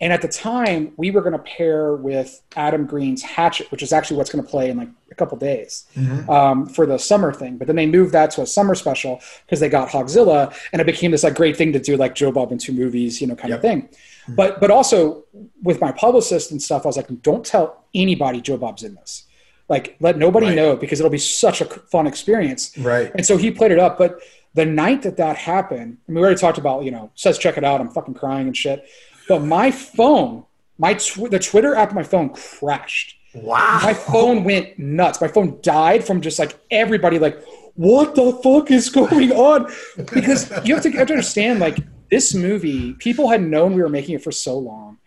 And 0.00 0.12
at 0.12 0.22
the 0.22 0.28
time, 0.28 0.92
we 0.96 1.10
were 1.10 1.20
going 1.22 1.32
to 1.32 1.40
pair 1.40 1.94
with 1.94 2.40
Adam 2.54 2.86
Green's 2.86 3.22
Hatchet, 3.22 3.70
which 3.72 3.82
is 3.82 3.92
actually 3.92 4.16
what's 4.18 4.30
going 4.30 4.44
to 4.44 4.48
play 4.48 4.70
in 4.70 4.76
like 4.76 4.90
a 5.10 5.14
couple 5.16 5.36
days 5.38 5.86
um, 6.28 6.66
for 6.68 6.86
the 6.86 6.98
summer 6.98 7.32
thing. 7.32 7.56
But 7.58 7.66
then 7.66 7.74
they 7.74 7.86
moved 7.86 8.12
that 8.12 8.30
to 8.32 8.42
a 8.42 8.46
summer 8.46 8.76
special 8.76 9.20
because 9.44 9.58
they 9.58 9.68
got 9.68 9.88
Hogzilla, 9.88 10.54
and 10.72 10.80
it 10.80 10.84
became 10.86 11.10
this 11.10 11.24
like 11.24 11.34
great 11.34 11.56
thing 11.56 11.72
to 11.72 11.80
do, 11.80 11.96
like 11.96 12.14
Joe 12.14 12.30
Bob 12.30 12.52
in 12.52 12.58
two 12.58 12.72
movies, 12.72 13.20
you 13.20 13.26
know, 13.26 13.34
kind 13.34 13.52
of 13.52 13.62
Yep. 13.62 13.62
thing. 13.62 13.88
But 14.36 14.60
but 14.60 14.70
also 14.70 15.24
with 15.62 15.80
my 15.80 15.90
publicist 15.90 16.52
and 16.52 16.62
stuff, 16.62 16.84
I 16.84 16.88
was 16.88 16.96
like, 16.96 17.08
don't 17.22 17.44
tell 17.44 17.84
anybody 17.94 18.40
Joe 18.40 18.56
Bob's 18.58 18.84
in 18.84 18.94
this. 18.94 19.24
Like, 19.68 19.96
let 20.00 20.16
nobody 20.16 20.46
Right. 20.46 20.54
know 20.56 20.76
because 20.76 21.00
it'll 21.00 21.10
be 21.10 21.18
such 21.18 21.60
a 21.60 21.64
fun 21.64 22.06
experience. 22.06 22.76
right. 22.78 23.10
And 23.14 23.26
so 23.26 23.36
he 23.36 23.50
played 23.50 23.72
it 23.72 23.78
up. 23.78 23.98
But 23.98 24.20
the 24.54 24.64
night 24.64 25.02
that 25.02 25.16
that 25.18 25.36
happened, 25.36 25.98
I 26.08 26.12
mean, 26.12 26.16
we 26.16 26.22
already 26.22 26.38
talked 26.40 26.56
about, 26.58 26.84
you 26.84 26.90
know, 26.90 27.10
says 27.16 27.36
check 27.38 27.58
it 27.58 27.64
out. 27.64 27.80
I'm 27.80 27.90
fucking 27.90 28.14
crying 28.14 28.46
and 28.46 28.56
shit. 28.56 28.86
But 29.28 29.40
my 29.40 29.70
phone, 29.70 30.44
my 30.78 30.94
tw- 30.94 31.30
the 31.30 31.38
Twitter 31.38 31.74
app 31.74 31.90
on 31.90 31.94
my 31.94 32.02
phone 32.02 32.30
crashed. 32.30 33.16
Wow. 33.34 33.80
My 33.82 33.94
phone 33.94 34.42
went 34.42 34.78
nuts. 34.78 35.20
My 35.20 35.28
phone 35.28 35.58
died 35.62 36.04
from 36.04 36.20
just 36.20 36.38
like 36.38 36.58
everybody 36.70 37.18
like, 37.18 37.42
what 37.74 38.14
the 38.14 38.32
fuck 38.42 38.70
is 38.70 38.88
going 38.88 39.30
on? 39.32 39.70
Because 39.96 40.50
you 40.64 40.74
have 40.74 40.82
to, 40.82 40.90
you 40.90 40.98
have 40.98 41.08
to 41.08 41.12
understand, 41.12 41.60
like 41.60 41.78
this 42.10 42.34
movie, 42.34 42.94
people 42.94 43.28
had 43.28 43.42
known 43.42 43.74
we 43.74 43.82
were 43.82 43.88
making 43.88 44.16
it 44.16 44.24
for 44.24 44.32
so 44.32 44.58
long, 44.58 44.98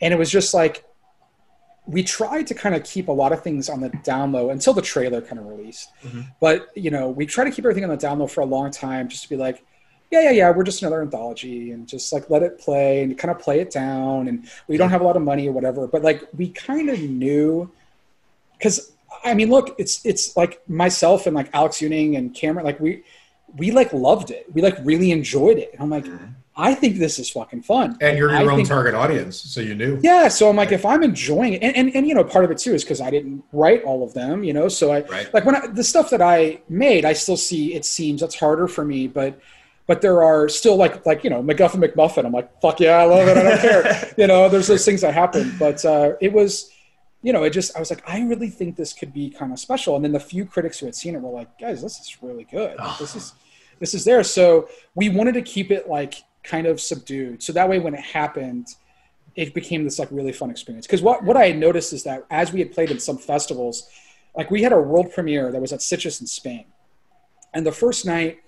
and 0.00 0.14
it 0.14 0.16
was 0.16 0.30
just 0.30 0.54
like 0.54 0.84
we 1.86 2.02
tried 2.02 2.46
to 2.46 2.54
kind 2.54 2.74
of 2.74 2.84
keep 2.84 3.08
a 3.08 3.12
lot 3.12 3.32
of 3.32 3.42
things 3.42 3.68
on 3.68 3.80
the 3.80 3.88
down 4.04 4.30
low 4.32 4.50
until 4.50 4.72
the 4.72 4.82
trailer 4.82 5.20
kind 5.20 5.38
of 5.38 5.46
released. 5.46 5.90
Mm-hmm. 6.02 6.20
But 6.40 6.68
you 6.76 6.90
know, 6.90 7.08
we 7.10 7.26
try 7.26 7.44
to 7.44 7.50
keep 7.50 7.64
everything 7.64 7.84
on 7.84 7.90
the 7.90 7.96
down 7.96 8.20
low 8.20 8.26
for 8.26 8.40
a 8.40 8.46
long 8.46 8.70
time, 8.70 9.08
just 9.08 9.24
to 9.24 9.28
be 9.28 9.36
like, 9.36 9.64
yeah, 10.10 10.22
yeah, 10.22 10.30
yeah, 10.30 10.50
we're 10.50 10.64
just 10.64 10.80
another 10.82 11.02
anthology, 11.02 11.70
and 11.72 11.86
just 11.86 12.12
like 12.12 12.30
let 12.30 12.42
it 12.42 12.58
play 12.58 13.02
and 13.02 13.16
kind 13.18 13.30
of 13.30 13.38
play 13.38 13.60
it 13.60 13.70
down, 13.70 14.28
and 14.28 14.48
we 14.66 14.76
don't 14.76 14.90
have 14.90 15.00
a 15.00 15.04
lot 15.04 15.16
of 15.16 15.22
money 15.22 15.48
or 15.48 15.52
whatever. 15.52 15.86
But 15.86 16.02
like 16.02 16.24
we 16.36 16.48
kind 16.48 16.88
of 16.88 16.98
knew, 17.00 17.70
because 18.56 18.92
I 19.24 19.34
mean, 19.34 19.50
look, 19.50 19.74
it's 19.78 20.04
it's 20.06 20.36
like 20.36 20.66
myself 20.68 21.26
and 21.26 21.34
like 21.36 21.50
Alex 21.52 21.78
Uning 21.78 22.16
and 22.16 22.34
Cameron, 22.34 22.64
like 22.64 22.80
we 22.80 23.02
we 23.56 23.70
like 23.70 23.92
loved 23.92 24.30
it, 24.30 24.46
we 24.54 24.62
like 24.62 24.76
really 24.82 25.10
enjoyed 25.10 25.58
it, 25.58 25.70
and 25.72 25.82
I'm 25.82 25.90
like, 25.90 26.04
mm-hmm. 26.04 26.24
I 26.60 26.74
think 26.74 26.96
this 26.98 27.18
is 27.20 27.30
fucking 27.30 27.62
fun. 27.62 27.96
And 28.00 28.18
you're 28.18 28.30
I 28.30 28.42
your 28.42 28.50
own 28.50 28.58
think- 28.58 28.68
target 28.68 28.94
audience, 28.94 29.40
so 29.40 29.60
you 29.60 29.74
knew. 29.74 29.98
yeah, 30.02 30.28
so 30.28 30.48
I'm 30.50 30.56
like, 30.56 30.72
if 30.72 30.84
I'm 30.84 31.02
enjoying 31.04 31.52
it, 31.52 31.62
and, 31.62 31.76
and, 31.76 31.94
and 31.94 32.06
you 32.06 32.14
know, 32.14 32.24
part 32.24 32.44
of 32.44 32.50
it 32.50 32.58
too 32.58 32.74
is 32.74 32.82
because 32.82 33.00
I 33.00 33.10
didn't 33.10 33.44
write 33.52 33.84
all 33.84 34.02
of 34.02 34.12
them, 34.12 34.42
you 34.42 34.52
know, 34.52 34.68
so 34.68 34.90
I 34.90 35.02
Right. 35.02 35.32
like 35.32 35.44
when 35.44 35.54
I, 35.54 35.66
the 35.68 35.84
stuff 35.84 36.10
that 36.10 36.20
I 36.20 36.60
made, 36.68 37.04
I 37.04 37.12
still 37.12 37.36
see 37.36 37.74
it 37.74 37.84
seems 37.84 38.20
that's 38.22 38.34
harder 38.34 38.66
for 38.66 38.84
me, 38.84 39.06
but 39.06 39.38
but 39.88 40.02
there 40.02 40.22
are 40.22 40.48
still 40.48 40.76
like 40.76 41.04
like 41.04 41.24
you 41.24 41.30
know 41.30 41.42
McGuffin 41.42 41.82
McMuffin. 41.82 42.24
I'm 42.24 42.32
like, 42.32 42.60
fuck 42.60 42.78
yeah, 42.78 42.98
I 42.98 43.04
love 43.04 43.26
it. 43.26 43.36
I 43.36 43.42
don't 43.42 43.60
care. 43.60 44.14
You 44.18 44.26
know, 44.26 44.48
there's 44.48 44.66
those 44.66 44.84
things 44.84 45.00
that 45.00 45.14
happen, 45.14 45.54
but 45.58 45.84
uh, 45.84 46.12
it 46.20 46.32
was, 46.32 46.70
you 47.22 47.32
know, 47.32 47.44
it 47.44 47.50
just 47.50 47.74
I 47.76 47.80
was 47.80 47.88
like, 47.88 48.02
I 48.06 48.20
really 48.20 48.50
think 48.50 48.76
this 48.76 48.92
could 48.92 49.12
be 49.12 49.30
kind 49.30 49.52
of 49.52 49.58
special. 49.58 49.96
And 49.96 50.04
then 50.04 50.12
the 50.12 50.20
few 50.20 50.44
critics 50.44 50.78
who 50.78 50.86
had 50.86 50.94
seen 50.94 51.14
it 51.14 51.22
were 51.22 51.30
like, 51.30 51.58
guys, 51.58 51.80
this 51.80 51.98
is 52.00 52.22
really 52.22 52.44
good. 52.44 52.76
This 52.98 53.16
is 53.16 53.32
this 53.78 53.94
is 53.94 54.04
there. 54.04 54.22
So 54.22 54.68
we 54.94 55.08
wanted 55.08 55.32
to 55.34 55.42
keep 55.42 55.70
it 55.70 55.88
like 55.88 56.14
kind 56.44 56.66
of 56.66 56.80
subdued, 56.80 57.42
so 57.42 57.52
that 57.54 57.68
way 57.68 57.78
when 57.78 57.94
it 57.94 58.00
happened 58.00 58.68
it 59.36 59.54
became 59.54 59.84
this 59.84 60.00
like 60.00 60.08
really 60.10 60.32
fun 60.32 60.50
experience. 60.50 60.86
Because 60.86 61.00
what 61.00 61.22
what 61.22 61.36
I 61.36 61.46
had 61.46 61.58
noticed 61.58 61.92
is 61.92 62.02
that 62.02 62.26
as 62.28 62.52
we 62.52 62.58
had 62.58 62.72
played 62.72 62.90
in 62.90 62.98
some 62.98 63.16
festivals, 63.16 63.88
like 64.36 64.50
we 64.50 64.62
had 64.62 64.72
a 64.72 64.80
world 64.80 65.12
premiere 65.14 65.52
that 65.52 65.60
was 65.60 65.72
at 65.72 65.78
Sitges 65.78 66.20
in 66.20 66.26
Spain, 66.26 66.64
and 67.54 67.64
the 67.64 67.72
first 67.72 68.04
night 68.04 68.40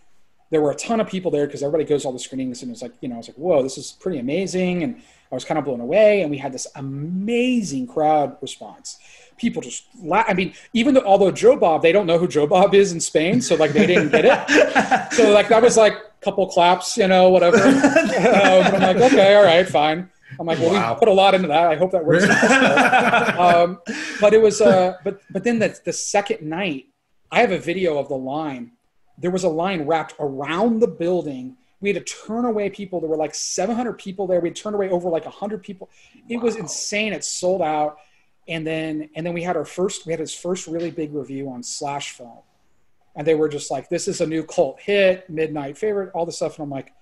there 0.51 0.61
were 0.61 0.71
a 0.73 0.75
ton 0.75 1.01
of 1.01 1.07
people 1.07 1.31
there 1.31 1.47
because 1.47 1.63
everybody 1.63 1.85
goes 1.85 2.03
to 2.03 2.09
all 2.09 2.13
the 2.13 2.19
screenings 2.19 2.63
and 2.63 2.71
it's 2.73 2.83
like 2.83 2.93
you 3.01 3.09
know 3.09 3.15
I 3.17 3.19
was 3.19 3.29
like 3.29 3.37
whoa 3.37 3.63
this 3.63 3.79
is 3.79 3.93
pretty 3.93 4.19
amazing 4.19 4.83
and 4.83 5.01
I 5.31 5.35
was 5.35 5.45
kind 5.45 5.59
of 5.59 5.65
blown 5.65 5.81
away 5.81 6.23
and 6.23 6.31
we 6.31 6.39
had 6.39 6.53
this 6.53 6.67
amazing 6.75 7.87
crowd 7.87 8.37
response. 8.43 8.99
People 9.37 9.63
just 9.63 9.85
la- 10.03 10.25
I 10.27 10.35
mean 10.35 10.53
even 10.73 10.95
though 10.95 11.03
although 11.05 11.31
Joe 11.31 11.57
Bob 11.57 11.83
they 11.83 11.93
don't 11.93 12.07
know 12.07 12.19
who 12.19 12.29
Joe 12.29 12.47
Bob 12.47 12.75
is 12.75 12.93
in 12.93 13.01
Spain 13.01 13.41
so 13.41 13.55
like 13.55 13.73
they 13.73 13.87
didn't 13.87 14.11
get 14.11 14.25
it 14.25 15.13
so 15.13 15.31
like 15.33 15.49
that 15.49 15.63
was 15.63 15.77
like 15.77 15.95
a 15.95 16.25
couple 16.25 16.47
claps 16.49 16.97
you 16.97 17.07
know 17.07 17.29
whatever 17.31 17.57
um, 17.63 17.73
but 17.73 18.75
I'm 18.75 18.81
like 18.83 18.97
okay 19.13 19.35
all 19.37 19.45
right 19.45 19.69
fine. 19.69 20.11
I'm 20.39 20.47
like, 20.47 20.61
well, 20.61 20.73
Wow. 20.73 20.95
we 20.95 20.99
put 21.01 21.09
a 21.09 21.13
lot 21.13 21.35
into 21.35 21.49
that. 21.49 21.67
I 21.73 21.77
hope 21.77 21.91
that 21.91 22.05
works. 22.05 22.23
um, 23.39 23.81
but 24.21 24.33
it 24.33 24.41
was, 24.41 24.61
uh, 24.61 24.95
but 25.05 25.21
but 25.31 25.43
then 25.43 25.59
the 25.59 25.77
the 25.85 25.93
second 25.93 26.49
night, 26.49 26.87
I 27.33 27.41
have 27.41 27.51
a 27.51 27.59
video 27.59 27.99
of 27.99 28.09
the 28.09 28.17
line. 28.17 28.73
There 29.21 29.31
was 29.31 29.45
a 29.45 29.49
line 29.49 29.87
wrapped 29.87 30.15
around 30.19 30.81
the 30.81 30.89
building. 30.89 31.57
We 31.81 31.93
had 31.93 32.05
to 32.05 32.15
turn 32.27 32.45
away 32.45 32.71
people. 32.71 33.01
There 33.01 33.09
were 33.09 33.17
like 33.17 33.35
700 33.35 33.95
people 33.95 34.27
there. 34.27 34.41
We 34.41 34.51
turned 34.51 34.75
away 34.75 34.91
over 34.91 35.09
like 35.09 35.25
100 35.25 35.63
people. 35.63 35.91
It 36.29 36.39
was 36.39 36.57
insane. 36.57 37.13
It 37.13 37.25
sold 37.25 37.63
out. 37.63 37.99
And 38.49 38.67
then 38.67 39.11
and 39.15 39.25
then 39.25 39.35
we 39.35 39.43
had 39.43 39.57
our 39.57 39.65
first. 39.65 40.07
We 40.07 40.13
had 40.13 40.21
his 40.21 40.35
first 40.35 40.67
really 40.67 40.91
big 40.91 41.15
review 41.15 41.51
on 41.51 41.63
Slash 41.63 42.13
Film, 42.13 42.39
and 43.15 43.25
they 43.25 43.35
were 43.35 43.49
just 43.49 43.71
like, 43.71 43.89
"This 43.89 44.09
is 44.09 44.21
a 44.21 44.27
new 44.27 44.43
cult 44.43 44.81
hit, 44.81 45.29
midnight 45.31 45.79
favorite, 45.79 46.11
all 46.15 46.27
this 46.27 46.37
stuff." 46.37 46.59
And 46.59 46.65
I'm 46.65 46.71
like, 46.71 46.93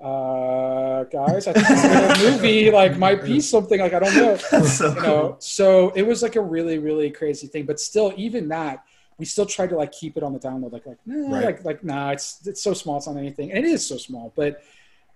uh, 0.00 1.04
guys, 1.04 1.46
I 1.46 1.54
think 1.54 1.68
this 1.68 1.84
little 1.84 2.30
movie 2.30 2.70
like 2.70 2.98
might 2.98 3.24
be 3.24 3.40
something 3.40 3.80
like 3.80 3.94
I 3.94 3.98
don't 3.98 4.14
know 4.14 4.36
so 4.64 4.94
you 4.94 5.00
know 5.00 5.36
so 5.38 5.90
it 5.90 6.06
was 6.06 6.22
like 6.22 6.36
a 6.36 6.40
really 6.40 6.78
really 6.78 7.10
crazy 7.10 7.46
thing 7.46 7.64
but 7.64 7.80
still 7.80 8.12
even 8.16 8.48
that 8.48 8.84
we 9.18 9.24
still 9.24 9.46
tried 9.46 9.70
to 9.70 9.76
like 9.76 9.92
keep 9.92 10.16
it 10.16 10.22
on 10.22 10.32
the 10.32 10.38
download 10.38 10.72
like 10.72 10.86
like 10.86 10.98
nah, 11.06 11.34
Right. 11.36 11.44
like 11.44 11.64
like 11.64 11.84
nah 11.84 12.10
it's 12.10 12.46
it's 12.46 12.62
so 12.62 12.74
small 12.74 12.98
it's 12.98 13.06
not 13.06 13.16
anything. 13.16 13.50
And 13.52 13.64
it 13.64 13.68
is 13.68 13.86
so 13.86 13.96
small 13.96 14.32
but 14.36 14.62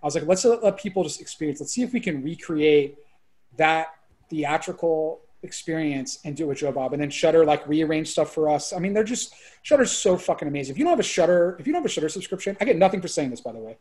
i 0.02 0.06
was 0.06 0.14
like 0.14 0.26
let's 0.26 0.44
let, 0.44 0.62
let 0.64 0.78
people 0.78 1.02
just 1.04 1.20
experience 1.20 1.60
let's 1.60 1.72
see 1.72 1.82
if 1.82 1.92
we 1.92 2.00
can 2.00 2.22
recreate 2.22 2.96
that 3.56 3.88
theatrical 4.30 5.20
experience 5.42 6.18
and 6.24 6.36
do 6.36 6.44
it 6.44 6.46
with 6.48 6.58
joe 6.58 6.70
bob. 6.72 6.92
And 6.92 7.00
then 7.02 7.10
shudder 7.10 7.44
like 7.44 7.66
rearrange 7.66 8.08
stuff 8.08 8.32
for 8.34 8.48
us. 8.50 8.72
I 8.72 8.78
mean 8.78 8.92
they're 8.92 9.04
just 9.04 9.34
shudder's 9.62 9.90
so 9.90 10.16
fucking 10.16 10.46
amazing. 10.48 10.74
If 10.74 10.78
you 10.78 10.84
don't 10.84 10.92
have 10.92 11.00
a 11.00 11.02
shudder 11.02 11.56
if 11.58 11.66
you 11.66 11.72
don't 11.72 11.82
have 11.82 11.86
a 11.90 11.92
shudder 11.92 12.08
subscription 12.08 12.56
i 12.60 12.64
get 12.64 12.76
nothing 12.76 13.00
for 13.00 13.08
saying 13.08 13.30
this 13.30 13.40
by 13.40 13.52
the 13.52 13.58
way. 13.58 13.78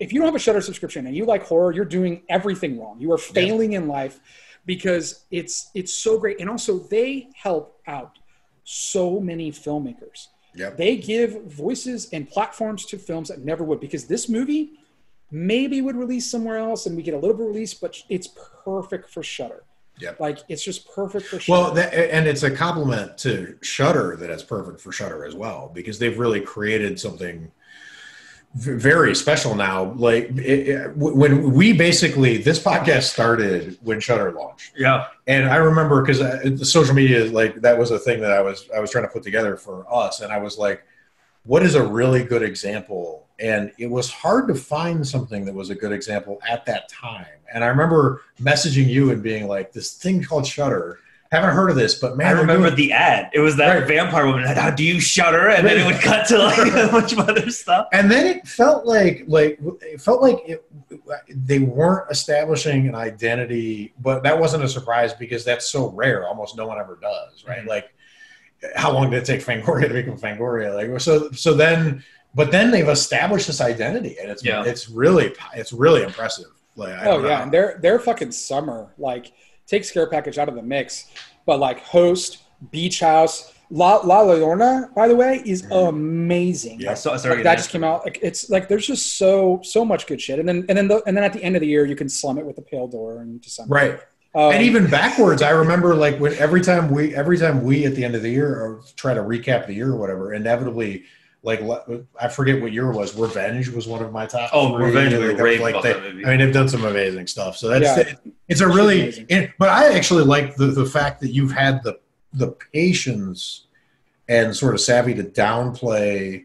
If 0.00 0.12
you 0.12 0.18
don't 0.18 0.26
have 0.26 0.34
a 0.34 0.40
shudder 0.40 0.60
subscription 0.60 1.06
and 1.06 1.14
you 1.16 1.24
like 1.24 1.44
horror 1.44 1.72
you're 1.72 1.84
doing 1.84 2.22
everything 2.28 2.78
wrong. 2.80 2.96
You 3.00 3.12
are 3.12 3.18
failing 3.18 3.72
in 3.74 3.86
life 3.88 4.20
because 4.66 5.24
it's 5.30 5.70
it's 5.74 5.92
so 5.94 6.18
great. 6.18 6.40
And 6.40 6.48
also 6.50 6.78
they 6.78 7.28
help 7.34 7.78
out 7.86 8.18
so 8.64 9.20
many 9.20 9.52
filmmakers 9.52 10.28
Yep. 10.56 10.76
they 10.76 10.96
give 10.96 11.42
voices 11.44 12.08
and 12.12 12.28
platforms 12.28 12.84
to 12.86 12.98
films 12.98 13.28
that 13.28 13.44
never 13.44 13.62
would 13.64 13.80
because 13.80 14.06
this 14.06 14.28
movie 14.28 14.72
maybe 15.30 15.80
would 15.82 15.96
release 15.96 16.30
somewhere 16.30 16.56
else 16.58 16.86
and 16.86 16.96
we 16.96 17.02
get 17.02 17.14
a 17.14 17.18
little 17.18 17.36
bit 17.36 17.46
release 17.46 17.74
but 17.74 17.96
it's 18.08 18.28
perfect 18.64 19.10
for 19.10 19.22
shudder 19.22 19.64
Yep. 20.00 20.18
like 20.18 20.38
it's 20.48 20.64
just 20.64 20.90
perfect 20.92 21.26
for 21.26 21.38
shudder 21.38 21.60
Well, 21.62 21.74
that, 21.74 21.94
and 21.94 22.26
it's 22.26 22.42
a 22.42 22.50
compliment 22.50 23.16
to 23.18 23.56
Shudder 23.62 24.16
that 24.16 24.28
it's 24.28 24.42
perfect 24.42 24.80
for 24.80 24.90
Shudder 24.90 25.24
as 25.24 25.36
well 25.36 25.70
because 25.72 26.00
they've 26.00 26.18
really 26.18 26.40
created 26.40 26.98
something 26.98 27.52
very 28.54 29.14
special 29.14 29.54
now. 29.54 29.92
Like 29.94 30.30
it, 30.38 30.68
it, 30.68 30.96
when 30.96 31.52
we 31.52 31.72
basically 31.72 32.36
this 32.38 32.58
podcast 32.58 33.04
started 33.04 33.76
when 33.82 34.00
Shudder 34.00 34.32
launched, 34.32 34.72
yeah. 34.76 35.08
and 35.26 35.48
I 35.48 35.56
remember 35.56 36.02
because 36.02 36.20
uh, 36.20 36.40
the 36.44 36.64
social 36.64 36.94
media 36.94 37.24
like 37.26 37.60
that 37.62 37.76
was 37.76 37.90
a 37.90 37.98
thing 37.98 38.20
that 38.20 38.30
I 38.30 38.40
was 38.40 38.68
I 38.74 38.80
was 38.80 38.90
trying 38.90 39.04
to 39.04 39.10
put 39.10 39.22
together 39.22 39.56
for 39.56 39.84
us, 39.92 40.20
and 40.20 40.32
I 40.32 40.38
was 40.38 40.56
like, 40.56 40.84
what 41.44 41.62
is 41.62 41.74
a 41.74 41.84
really 41.84 42.22
good 42.22 42.42
example? 42.42 43.26
And 43.40 43.72
it 43.78 43.90
was 43.90 44.10
hard 44.10 44.46
to 44.48 44.54
find 44.54 45.06
something 45.06 45.44
that 45.44 45.54
was 45.54 45.70
a 45.70 45.74
good 45.74 45.92
example 45.92 46.40
at 46.48 46.64
that 46.66 46.88
time. 46.88 47.26
And 47.52 47.64
I 47.64 47.66
remember 47.66 48.22
messaging 48.40 48.86
you 48.86 49.10
and 49.10 49.22
being 49.22 49.48
like, 49.48 49.72
this 49.72 49.94
thing 49.94 50.22
called 50.22 50.46
Shudder. 50.46 51.00
Haven't 51.32 51.50
heard 51.56 51.68
of 51.70 51.74
this, 51.76 51.96
but 51.96 52.16
man, 52.16 52.28
I 52.28 52.40
remember 52.40 52.68
doing- 52.68 52.76
the 52.76 52.92
ad. 52.92 53.30
It 53.34 53.40
was 53.40 53.56
that 53.56 53.76
Right. 53.76 53.88
vampire 53.88 54.24
woman. 54.26 54.44
How 54.44 54.70
do 54.70 54.84
you 54.84 55.00
shudder? 55.00 55.48
And 55.48 55.66
then 55.66 55.78
it 55.78 55.84
would 55.84 56.00
cut 56.00 56.26
to 56.28 56.38
like 56.38 56.58
a 56.74 56.88
bunch 56.92 57.12
of 57.12 57.18
other 57.18 57.50
stuff. 57.50 57.88
and 57.92 58.08
then 58.10 58.26
it 58.26 58.46
felt 58.46 58.86
like 58.86 59.24
like 59.26 59.58
it 59.82 60.00
felt 60.00 60.22
like 60.22 60.38
it, 60.46 60.64
they 61.28 61.58
weren't 61.58 62.08
establishing 62.10 62.86
an 62.88 62.94
identity 62.94 63.92
but 64.00 64.22
that 64.22 64.38
wasn't 64.38 64.62
a 64.62 64.68
surprise 64.68 65.12
because 65.12 65.44
that's 65.44 65.68
so 65.68 65.88
rare 65.90 66.26
almost 66.28 66.56
no 66.56 66.66
one 66.66 66.78
ever 66.78 66.98
does 67.02 67.44
right 67.48 67.64
Mhm. 67.64 67.68
like 67.68 67.92
how 68.76 68.92
long 68.92 69.10
did 69.10 69.22
it 69.22 69.26
take 69.26 69.44
fangoria 69.44 69.88
to 69.88 69.94
become 69.94 70.16
fangoria 70.16 70.72
like 70.74 71.00
so 71.00 71.30
so 71.32 71.52
then 71.54 72.02
but 72.34 72.50
then 72.52 72.70
they've 72.70 72.88
established 72.88 73.48
this 73.48 73.60
identity 73.60 74.16
and 74.20 74.30
it's 74.30 74.44
Yeah. 74.44 74.62
it's 74.64 74.88
really 74.88 75.34
it's 75.54 75.72
really 75.72 76.02
impressive 76.04 76.46
like 76.76 76.92
I 76.94 77.02
Oh 77.06 77.12
don't 77.14 77.22
know. 77.22 77.28
yeah, 77.28 77.42
and 77.42 77.52
their 77.52 77.78
their 77.82 77.98
fucking 77.98 78.30
summer 78.32 78.92
like 78.98 79.32
take 79.66 79.84
Scare 79.84 80.08
Package 80.08 80.38
out 80.38 80.48
of 80.48 80.54
the 80.54 80.62
mix, 80.62 81.08
but 81.46 81.58
like 81.58 81.80
Host, 81.80 82.38
Beach 82.70 83.00
House, 83.00 83.52
La 83.70 83.96
La 83.96 84.22
Llorona, 84.22 84.92
by 84.94 85.08
the 85.08 85.16
way, 85.16 85.42
is 85.44 85.64
amazing. 85.70 86.80
Yeah. 86.80 86.92
I 86.92 86.94
saw 86.94 87.12
Like, 87.12 87.42
that 87.42 87.56
just 87.56 87.70
came 87.70 87.82
out. 87.82 88.04
Like, 88.04 88.18
it's 88.22 88.50
like 88.50 88.68
there's 88.68 88.86
just 88.86 89.18
so 89.18 89.60
so 89.62 89.84
much 89.84 90.06
good 90.06 90.20
shit, 90.20 90.38
and 90.38 90.48
then 90.48 90.64
and 90.68 90.78
then 90.78 90.88
the, 90.88 91.02
and 91.06 91.16
then 91.16 91.24
at 91.24 91.32
the 91.32 91.42
end 91.42 91.56
of 91.56 91.60
the 91.60 91.66
year, 91.66 91.84
you 91.84 91.96
can 91.96 92.08
slum 92.08 92.38
it 92.38 92.44
with 92.44 92.56
the 92.56 92.62
Pale 92.62 92.88
Door 92.88 93.22
in 93.22 93.38
December. 93.38 93.74
Right. 93.74 94.00
Um, 94.36 94.52
and 94.52 94.62
even 94.64 94.90
backwards, 94.90 95.42
I 95.42 95.50
remember 95.50 95.94
like 95.94 96.18
when 96.18 96.34
every 96.34 96.60
time 96.60 96.90
we 96.90 97.14
every 97.14 97.38
time 97.38 97.62
we 97.62 97.86
at 97.86 97.94
the 97.94 98.04
end 98.04 98.14
of 98.14 98.22
the 98.22 98.30
year 98.30 98.48
or 98.48 98.82
try 98.96 99.14
to 99.14 99.20
recap 99.20 99.66
the 99.66 99.74
year 99.74 99.90
or 99.90 99.96
whatever, 99.96 100.34
inevitably 100.34 101.04
like 101.44 101.60
I 102.20 102.28
forget 102.28 102.60
what 102.60 102.72
year 102.72 102.90
it 102.90 102.96
was. 102.96 103.14
Revenge 103.16 103.68
was 103.68 103.86
one 103.86 104.02
of 104.02 104.10
my 104.12 104.26
top. 104.26 104.50
Oh, 104.52 104.76
three. 104.76 104.86
Revenge, 104.86 105.12
we 105.14 105.28
Like, 105.28 105.38
raved 105.40 105.62
like 105.62 105.82
they- 105.82 105.92
that 105.92 106.02
movie. 106.02 106.24
I 106.24 106.30
mean, 106.30 106.38
they've 106.38 106.52
done 106.54 106.68
some 106.68 106.84
amazing 106.84 107.26
stuff. 107.26 107.56
So 107.56 107.68
that's 107.68 107.84
Yeah. 108.08 108.14
it's 108.48 108.60
a 108.62 108.66
really. 108.66 109.26
it- 109.28 109.50
but 109.58 109.68
I 109.68 109.94
actually 109.94 110.24
like 110.24 110.56
the 110.56 110.66
the 110.68 110.86
fact 110.86 111.20
that 111.20 111.28
you've 111.32 111.52
had 111.52 111.82
the 111.84 111.98
the 112.32 112.48
patience 112.72 113.66
and 114.28 114.56
sort 114.56 114.74
of 114.74 114.80
savvy 114.80 115.14
to 115.14 115.22
downplay 115.22 116.44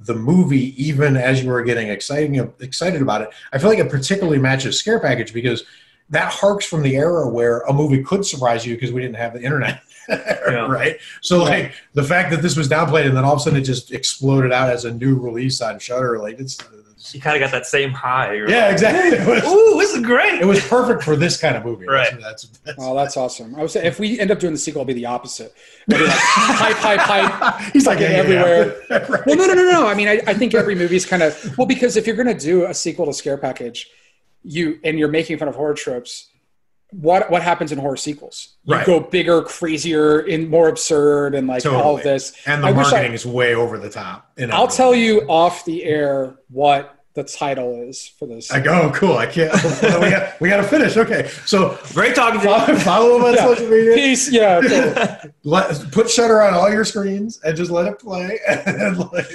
the 0.00 0.14
movie 0.14 0.74
even 0.82 1.16
as 1.16 1.42
you 1.44 1.50
were 1.50 1.62
getting 1.62 1.88
exciting 1.88 2.34
excited 2.60 3.00
about 3.02 3.22
it. 3.22 3.28
I 3.52 3.58
feel 3.58 3.68
like 3.68 3.78
it 3.78 3.88
particularly 3.90 4.38
matches 4.38 4.78
Scare 4.78 4.98
Package 4.98 5.32
because 5.32 5.62
that 6.08 6.32
harks 6.32 6.64
from 6.64 6.82
the 6.82 6.96
era 6.96 7.28
where 7.28 7.60
a 7.60 7.72
movie 7.72 8.02
could 8.02 8.24
surprise 8.26 8.66
you 8.66 8.74
because 8.74 8.90
we 8.92 9.00
didn't 9.00 9.16
have 9.16 9.32
the 9.34 9.42
internet. 9.42 9.80
Right? 10.10 10.98
So 11.20 11.42
like 11.42 11.72
the 11.94 12.02
fact 12.02 12.30
that 12.30 12.42
this 12.42 12.56
was 12.56 12.68
downplayed 12.68 13.06
and 13.06 13.16
then 13.16 13.24
all 13.24 13.34
of 13.34 13.38
a 13.38 13.42
sudden 13.42 13.58
it 13.58 13.62
just 13.62 13.92
exploded 13.92 14.52
out 14.52 14.68
as 14.70 14.84
a 14.84 14.92
new 14.92 15.16
release 15.18 15.60
on 15.60 15.78
Shudder, 15.78 16.18
like 16.18 16.38
it's, 16.38 16.58
it's 16.98 17.14
You 17.14 17.20
kind 17.20 17.36
of 17.36 17.40
got 17.40 17.52
that 17.52 17.66
same 17.66 17.92
high. 17.92 18.34
You're 18.34 18.48
yeah, 18.50 18.64
like, 18.66 18.72
exactly. 18.72 19.18
Was, 19.32 19.44
Ooh, 19.44 19.78
this 19.78 19.94
is 19.94 20.02
great. 20.02 20.40
it 20.40 20.46
was 20.46 20.66
perfect 20.66 21.02
for 21.02 21.16
this 21.16 21.36
kind 21.40 21.56
of 21.56 21.64
movie. 21.64 21.86
Right. 21.86 22.12
That's, 22.20 22.44
that's, 22.64 22.78
Oh, 22.80 22.94
that's 22.94 23.16
awesome. 23.16 23.54
I 23.54 23.62
would 23.62 23.70
say 23.70 23.86
if 23.86 23.98
we 23.98 24.18
end 24.20 24.30
up 24.30 24.38
doing 24.38 24.52
the 24.52 24.58
sequel, 24.58 24.82
it'll 24.82 24.88
be 24.88 24.94
the 24.94 25.06
opposite. 25.06 25.54
It'll 25.88 26.00
be 26.00 26.06
like 26.06 26.18
pipe, 26.18 26.76
pipe, 26.76 27.00
pipe. 27.00 27.72
He's 27.72 27.86
like 27.86 27.98
fucking 27.98 28.12
yeah, 28.12 28.22
yeah, 28.22 28.28
yeah. 28.28 28.44
everywhere. 28.44 29.06
Right. 29.10 29.26
Well, 29.26 29.36
no, 29.36 29.46
no, 29.46 29.54
no, 29.54 29.70
no. 29.70 29.86
I 29.86 29.94
mean, 29.94 30.08
I, 30.08 30.20
I 30.26 30.34
think 30.34 30.54
every 30.54 30.74
movie's 30.74 31.06
kind 31.06 31.22
of 31.22 31.56
well 31.56 31.66
because 31.66 31.96
if 31.96 32.06
you're 32.06 32.16
going 32.16 32.28
to 32.28 32.34
do 32.38 32.66
a 32.66 32.74
sequel 32.74 33.06
to 33.06 33.12
Scare 33.12 33.38
Package, 33.38 33.88
you 34.42 34.78
and 34.84 34.98
you're 34.98 35.08
making 35.08 35.38
fun 35.38 35.48
of 35.48 35.54
horror 35.54 35.74
tropes. 35.74 36.29
What 36.92 37.30
what 37.30 37.42
happens 37.42 37.70
in 37.72 37.78
horror 37.78 37.96
sequels? 37.96 38.56
You 38.64 38.74
Right. 38.74 38.86
go 38.86 39.00
bigger, 39.00 39.42
crazier, 39.42 40.18
and 40.20 40.48
more 40.50 40.68
absurd, 40.68 41.34
and 41.34 41.46
like 41.46 41.64
all 41.66 41.96
of 41.96 42.02
this. 42.02 42.32
And 42.46 42.62
the 42.64 42.68
I 42.68 42.72
wish 42.72 42.86
I- 42.88 42.90
marketing 42.90 43.12
is 43.14 43.24
way 43.26 43.54
over 43.54 43.78
the 43.78 43.90
top. 43.90 44.30
in 44.36 44.50
I'll 44.50 44.64
every 44.64 44.76
tell 44.76 44.94
you 44.94 45.20
off 45.28 45.64
the 45.64 45.84
air 45.84 46.34
what 46.50 46.96
the 47.14 47.24
title 47.24 47.82
is 47.88 48.10
for 48.20 48.26
this. 48.26 48.52
I 48.52 48.60
go, 48.60 48.70
oh, 48.82 48.90
cool. 48.92 49.16
I 49.16 49.26
can't. 49.26 49.52
we 49.82 50.10
got 50.10 50.40
we 50.40 50.48
got 50.48 50.58
to 50.58 50.62
finish. 50.62 50.96
Okay, 50.96 51.28
so 51.44 51.76
Great 51.92 52.14
talking 52.14 52.40
to 52.40 52.46
you. 52.48 52.52
follow, 52.54 52.78
follow 52.78 53.16
him 53.16 53.24
on 53.24 53.34
Yeah. 53.34 53.46
social 53.46 53.68
media. 53.68 53.94
Peace. 53.94 54.30
Yeah. 54.32 54.60
totally. 54.60 55.32
Let, 55.44 55.90
put 55.92 56.08
Shudder 56.08 56.40
on 56.42 56.54
all 56.54 56.70
your 56.72 56.84
screens 56.84 57.40
and 57.44 57.56
just 57.56 57.70
let 57.70 57.86
it 57.86 57.98
play. 57.98 58.38
And, 58.48 58.98
like, 59.12 59.28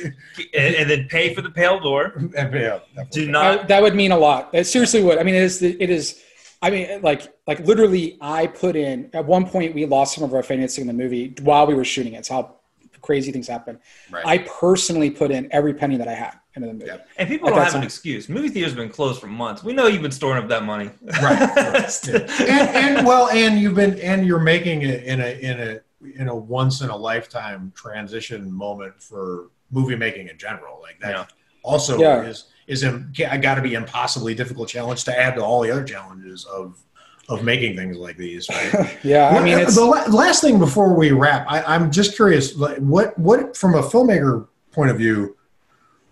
and, 0.54 0.76
and 0.76 0.90
then 0.90 1.08
pay 1.10 1.34
for 1.34 1.42
the 1.42 1.50
pale 1.52 1.80
door. 1.80 2.14
and, 2.16 2.34
yeah, 2.54 2.80
definitely. 2.96 3.06
Do 3.12 3.28
I- 3.28 3.32
not. 3.32 3.60
Uh, 3.60 3.64
that 3.68 3.82
would 3.82 3.96
mean 3.96 4.12
a 4.14 4.18
lot. 4.18 4.50
It 4.54 4.66
seriously 4.66 5.04
would. 5.04 5.18
I 5.18 5.24
mean, 5.24 5.36
it 5.36 5.44
is. 5.44 5.60
The, 5.60 5.82
it 5.82 5.90
is. 5.90 6.22
I 6.66 6.72
mean, 6.72 7.02
like, 7.04 7.32
like 7.46 7.60
literally, 7.60 8.18
I 8.22 8.48
put 8.48 8.76
in 8.76 9.12
at 9.14 9.24
one 9.24 9.46
point 9.46 9.76
we 9.76 9.86
lost 9.86 10.16
some 10.16 10.24
of 10.24 10.34
our 10.34 10.42
financing 10.42 10.82
in 10.82 10.88
the 10.88 10.94
movie 10.94 11.36
while 11.44 11.68
we 11.68 11.76
were 11.76 11.86
shooting 11.86 12.14
it. 12.14 12.18
It's 12.18 12.30
how 12.30 12.56
crazy 13.04 13.32
things 13.32 13.48
happen. 13.48 13.78
Right. 14.12 14.26
I 14.26 14.38
personally 14.40 15.12
put 15.12 15.30
in 15.30 15.48
every 15.52 15.76
penny 15.76 15.96
that 15.98 16.08
I 16.08 16.16
had 16.16 16.40
into 16.56 16.68
the 16.68 16.74
movie. 16.74 16.88
Yep. 16.88 17.08
And 17.18 17.30
people 17.30 17.50
At 17.50 17.52
don't 17.52 17.60
that 17.60 17.66
have 17.74 17.76
an 17.76 17.84
excuse. 17.84 18.28
Movie 18.30 18.50
theaters 18.50 18.72
have 18.72 18.78
been 18.78 18.90
closed 18.90 19.22
for 19.22 19.28
months. 19.28 19.64
We 19.64 19.74
know 19.74 19.86
you've 19.86 20.02
been 20.02 20.10
storing 20.12 20.42
up 20.42 20.50
that 20.50 20.64
money. 20.64 20.90
Right, 21.22 21.40
right, 21.56 22.10
and, 22.10 22.98
and 22.98 23.06
well, 23.06 23.30
and 23.30 23.60
you've 23.60 23.76
been 23.76 24.00
and 24.00 24.26
you're 24.26 24.40
making 24.40 24.82
it 24.82 25.04
in 25.04 25.22
a 25.22 25.40
in 25.40 25.60
a 25.60 26.20
in 26.20 26.30
a 26.30 26.36
once 26.36 26.82
in 26.82 26.90
a 26.90 26.98
lifetime 26.98 27.72
transition 27.76 28.52
moment 28.52 29.00
for 29.04 29.52
movie 29.70 29.96
making 29.96 30.30
in 30.30 30.38
general. 30.40 30.80
Like 30.82 31.00
that 31.02 31.12
Yeah. 31.12 31.26
also 31.62 32.00
Yeah. 32.00 32.24
is 32.24 32.46
is 32.68 32.84
a 32.84 33.06
got 33.18 33.56
to 33.56 33.62
be 33.62 33.74
impossibly 33.74 34.34
difficult 34.34 34.70
challenge 34.70 35.04
to 35.06 35.18
add 35.18 35.36
to 35.36 35.44
all 35.44 35.62
the 35.62 35.72
other 35.72 35.84
challenges 35.84 36.46
of 36.46 36.82
of 37.28 37.44
making 37.44 37.76
things 37.76 37.98
like 37.98 38.18
these. 38.18 38.48
Right? 38.50 38.98
Yeah, 39.04 39.30
I 39.30 39.44
mean, 39.44 39.58
it's 39.58 39.76
the 39.76 39.86
la- 39.86 40.06
last 40.06 40.42
thing 40.42 40.60
before 40.60 40.94
we 40.94 41.12
wrap, 41.12 41.46
I, 41.50 41.64
I'm 41.64 41.92
just 41.92 42.16
curious, 42.16 42.56
like, 42.56 42.78
what 42.78 43.18
what 43.18 43.58
from 43.58 43.76
a 43.76 43.82
filmmaker 43.82 44.48
point 44.72 44.92
of 44.92 44.98
view, 44.98 45.36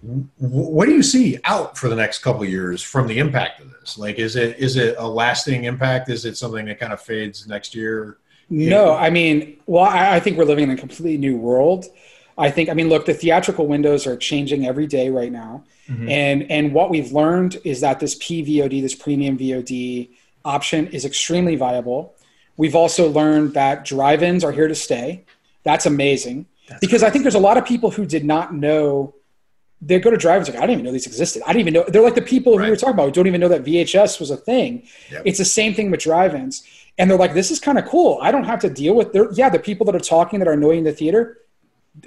wh- 0.01 0.41
what 0.41 0.85
do 0.85 0.93
you 0.93 1.03
see 1.03 1.37
out 1.43 1.77
for 1.77 1.89
the 1.89 1.95
next 1.95 2.19
couple 2.19 2.43
of 2.43 2.49
years 2.49 2.81
from 2.81 3.07
the 3.07 3.19
impact 3.19 3.61
of 3.61 3.71
this? 3.71 3.97
Like, 3.97 4.17
is 4.17 4.35
it 4.35 4.57
is 4.57 4.75
it 4.75 4.95
a 4.97 5.07
lasting 5.07 5.65
impact? 5.65 6.09
Is 6.09 6.25
it 6.25 6.37
something 6.37 6.65
that 6.65 6.79
kind 6.79 6.93
of 6.93 7.01
fades 7.01 7.47
next 7.47 7.75
year? 7.75 8.17
No, 8.49 8.93
I 8.93 9.09
mean, 9.09 9.57
well, 9.65 9.83
I, 9.83 10.15
I 10.15 10.19
think 10.19 10.37
we're 10.37 10.43
living 10.45 10.65
in 10.65 10.71
a 10.71 10.77
completely 10.77 11.17
new 11.17 11.37
world. 11.37 11.85
I 12.37 12.51
think, 12.51 12.69
I 12.69 12.73
mean, 12.73 12.89
look, 12.89 13.05
the 13.05 13.13
theatrical 13.13 13.67
windows 13.67 14.05
are 14.05 14.17
changing 14.17 14.65
every 14.67 14.85
day 14.87 15.09
right 15.09 15.31
now, 15.31 15.63
Mm-hmm. 15.89 16.09
and 16.09 16.51
and 16.51 16.73
what 16.73 16.89
we've 16.89 17.11
learned 17.11 17.59
is 17.65 17.81
that 17.81 17.99
this 17.99 18.15
PVOD, 18.17 18.81
this 18.81 18.95
premium 18.95 19.37
VOD 19.37 20.09
option, 20.45 20.87
is 20.87 21.03
extremely 21.03 21.55
viable. 21.57 22.15
We've 22.55 22.75
also 22.75 23.09
learned 23.09 23.53
that 23.55 23.83
drive-ins 23.83 24.43
are 24.43 24.51
here 24.53 24.67
to 24.69 24.75
stay. 24.75 25.25
That's 25.63 25.85
amazing 25.85 26.45
because 26.79 27.03
I 27.03 27.09
think 27.09 27.23
there's 27.23 27.35
a 27.35 27.39
lot 27.39 27.57
of 27.57 27.65
people 27.65 27.91
who 27.91 28.05
did 28.05 28.23
not 28.23 28.53
know. 28.53 29.13
They 29.81 29.99
go 29.99 30.09
to 30.09 30.15
drive-ins 30.15 30.47
like 30.47 30.57
I 30.57 30.61
didn't 30.61 30.73
even 30.75 30.85
know 30.85 30.91
these 30.93 31.05
existed. 31.07 31.43
I 31.45 31.47
didn't 31.51 31.67
even 31.67 31.73
know. 31.73 31.85
They're 31.87 32.01
like 32.01 32.15
the 32.15 32.21
people 32.21 32.53
who 32.53 32.59
we 32.59 32.63
Right. 32.63 32.69
were 32.69 32.77
talking 32.77 32.93
about 32.93 33.05
who 33.07 33.11
don't 33.11 33.27
even 33.27 33.41
know 33.41 33.49
that 33.49 33.65
VHS 33.65 34.19
was 34.21 34.31
a 34.31 34.37
thing. 34.37 34.83
Yep. 35.11 35.23
It's 35.25 35.37
the 35.39 35.45
same 35.45 35.73
thing 35.73 35.91
with 35.91 35.99
drive-ins 35.99 36.63
and 36.97 37.09
they're 37.09 37.17
like, 37.17 37.33
"This 37.33 37.51
is 37.51 37.59
kind 37.59 37.77
of 37.77 37.85
cool. 37.85 38.19
I 38.21 38.31
don't 38.31 38.45
have 38.45 38.59
to 38.61 38.69
deal 38.69 38.93
with." 38.95 39.09
Yeah, 39.35 39.49
the 39.49 39.59
people 39.59 39.85
that 39.87 39.95
are 39.95 39.99
talking 39.99 40.39
that 40.39 40.47
are 40.47 40.53
annoying 40.53 40.85
the 40.85 40.93
theater. 40.93 41.39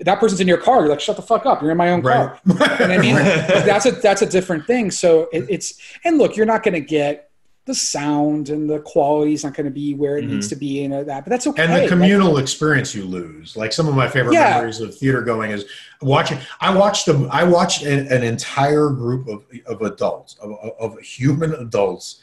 That 0.00 0.18
person's 0.18 0.40
in 0.40 0.48
your 0.48 0.58
car. 0.58 0.80
You're 0.80 0.88
like, 0.88 1.00
"Shut 1.00 1.16
the 1.16 1.22
fuck 1.22 1.46
up! 1.46 1.62
You're 1.62 1.70
in 1.70 1.76
my 1.76 1.90
own 1.90 2.02
car." 2.02 2.40
You 2.46 2.54
know 2.54 2.64
I 2.64 2.98
mean? 2.98 3.14
That's 3.14 3.86
a 3.86 3.92
that's 3.92 4.22
a 4.22 4.26
different 4.26 4.66
thing. 4.66 4.90
So 4.90 5.28
it, 5.32 5.46
it's 5.48 5.80
and 6.04 6.18
look, 6.18 6.36
you're 6.36 6.46
not 6.46 6.62
going 6.62 6.74
to 6.74 6.80
get 6.80 7.26
the 7.66 7.74
sound 7.74 8.48
and 8.48 8.70
the 8.70 8.78
quality's 8.80 9.42
not 9.42 9.52
going 9.52 9.64
to 9.64 9.72
be 9.72 9.92
where 9.94 10.16
it 10.16 10.22
mm-hmm. 10.22 10.34
needs 10.34 10.48
to 10.48 10.56
be 10.56 10.84
and 10.84 10.94
that, 10.94 11.24
but 11.24 11.30
that's 11.30 11.48
okay. 11.48 11.64
and 11.64 11.84
the 11.84 11.88
communal 11.88 12.38
experience 12.38 12.94
you 12.94 13.04
lose. 13.04 13.56
Like 13.56 13.72
some 13.72 13.88
of 13.88 13.94
my 13.96 14.08
favorite 14.08 14.34
Yeah. 14.34 14.50
memories 14.50 14.80
of 14.80 14.96
theater 14.96 15.20
going 15.20 15.50
is 15.50 15.66
watching. 16.00 16.38
I 16.60 16.74
watched 16.74 17.08
a, 17.08 17.28
I 17.30 17.42
watched 17.42 17.82
an, 17.82 18.06
an 18.06 18.22
entire 18.22 18.88
group 18.90 19.26
of, 19.26 19.44
of 19.66 19.82
adults, 19.82 20.36
of, 20.36 20.52
of 20.78 20.98
human 21.00 21.54
adults, 21.54 22.20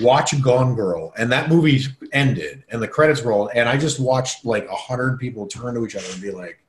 watch 0.00 0.40
Gone 0.40 0.76
Girl, 0.76 1.12
and 1.18 1.32
that 1.32 1.48
movie 1.48 1.82
ended, 2.12 2.62
and 2.70 2.80
the 2.80 2.88
credits 2.88 3.22
rolled, 3.22 3.50
and 3.54 3.68
I 3.68 3.76
just 3.76 3.98
watched 3.98 4.44
like 4.44 4.68
a 4.68 4.76
hundred 4.76 5.18
people 5.18 5.48
turn 5.48 5.74
to 5.74 5.84
each 5.84 5.96
other 5.96 6.06
and 6.12 6.22
be 6.22 6.30
like, 6.30 6.60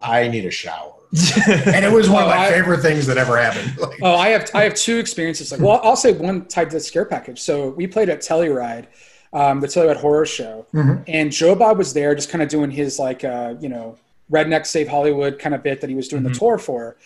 "I 0.00 0.28
need 0.28 0.44
a 0.46 0.50
shower," 0.50 0.92
and 1.66 1.84
it 1.84 1.92
was 1.92 2.08
one 2.10 2.22
of 2.24 2.28
my 2.28 2.48
favorite 2.50 2.80
things 2.82 3.06
that 3.06 3.16
ever 3.18 3.36
happened. 3.36 3.76
Like, 3.80 3.98
Oh, 4.02 4.14
I 4.16 4.28
have 4.30 4.50
I 4.54 4.62
have 4.64 4.74
two 4.74 4.98
experiences. 4.98 5.52
Like, 5.52 5.60
well, 5.60 5.80
I'll 5.82 5.96
say 5.96 6.12
one 6.12 6.46
type 6.46 6.72
of 6.72 6.82
scare 6.82 7.04
package. 7.04 7.40
So 7.40 7.70
we 7.70 7.86
played 7.86 8.08
at 8.08 8.20
Telluride, 8.20 8.86
um, 9.32 9.60
the 9.60 9.66
Telluride 9.66 9.96
Horror 9.96 10.26
Show, 10.26 10.66
Mhm. 10.74 11.04
and 11.08 11.30
Joe 11.32 11.54
Bob 11.54 11.78
was 11.78 11.92
there, 11.94 12.14
just 12.14 12.28
kind 12.30 12.42
of 12.42 12.48
doing 12.48 12.70
his 12.70 12.98
like, 12.98 13.24
uh, 13.24 13.54
you 13.60 13.68
know, 13.68 13.96
redneck 14.32 14.66
save 14.66 14.88
Hollywood 14.88 15.38
kind 15.38 15.54
of 15.54 15.62
bit 15.62 15.80
that 15.80 15.90
he 15.90 15.96
was 15.96 16.08
doing 16.08 16.22
the 16.22 16.30
tour 16.30 16.58
for, 16.58 16.96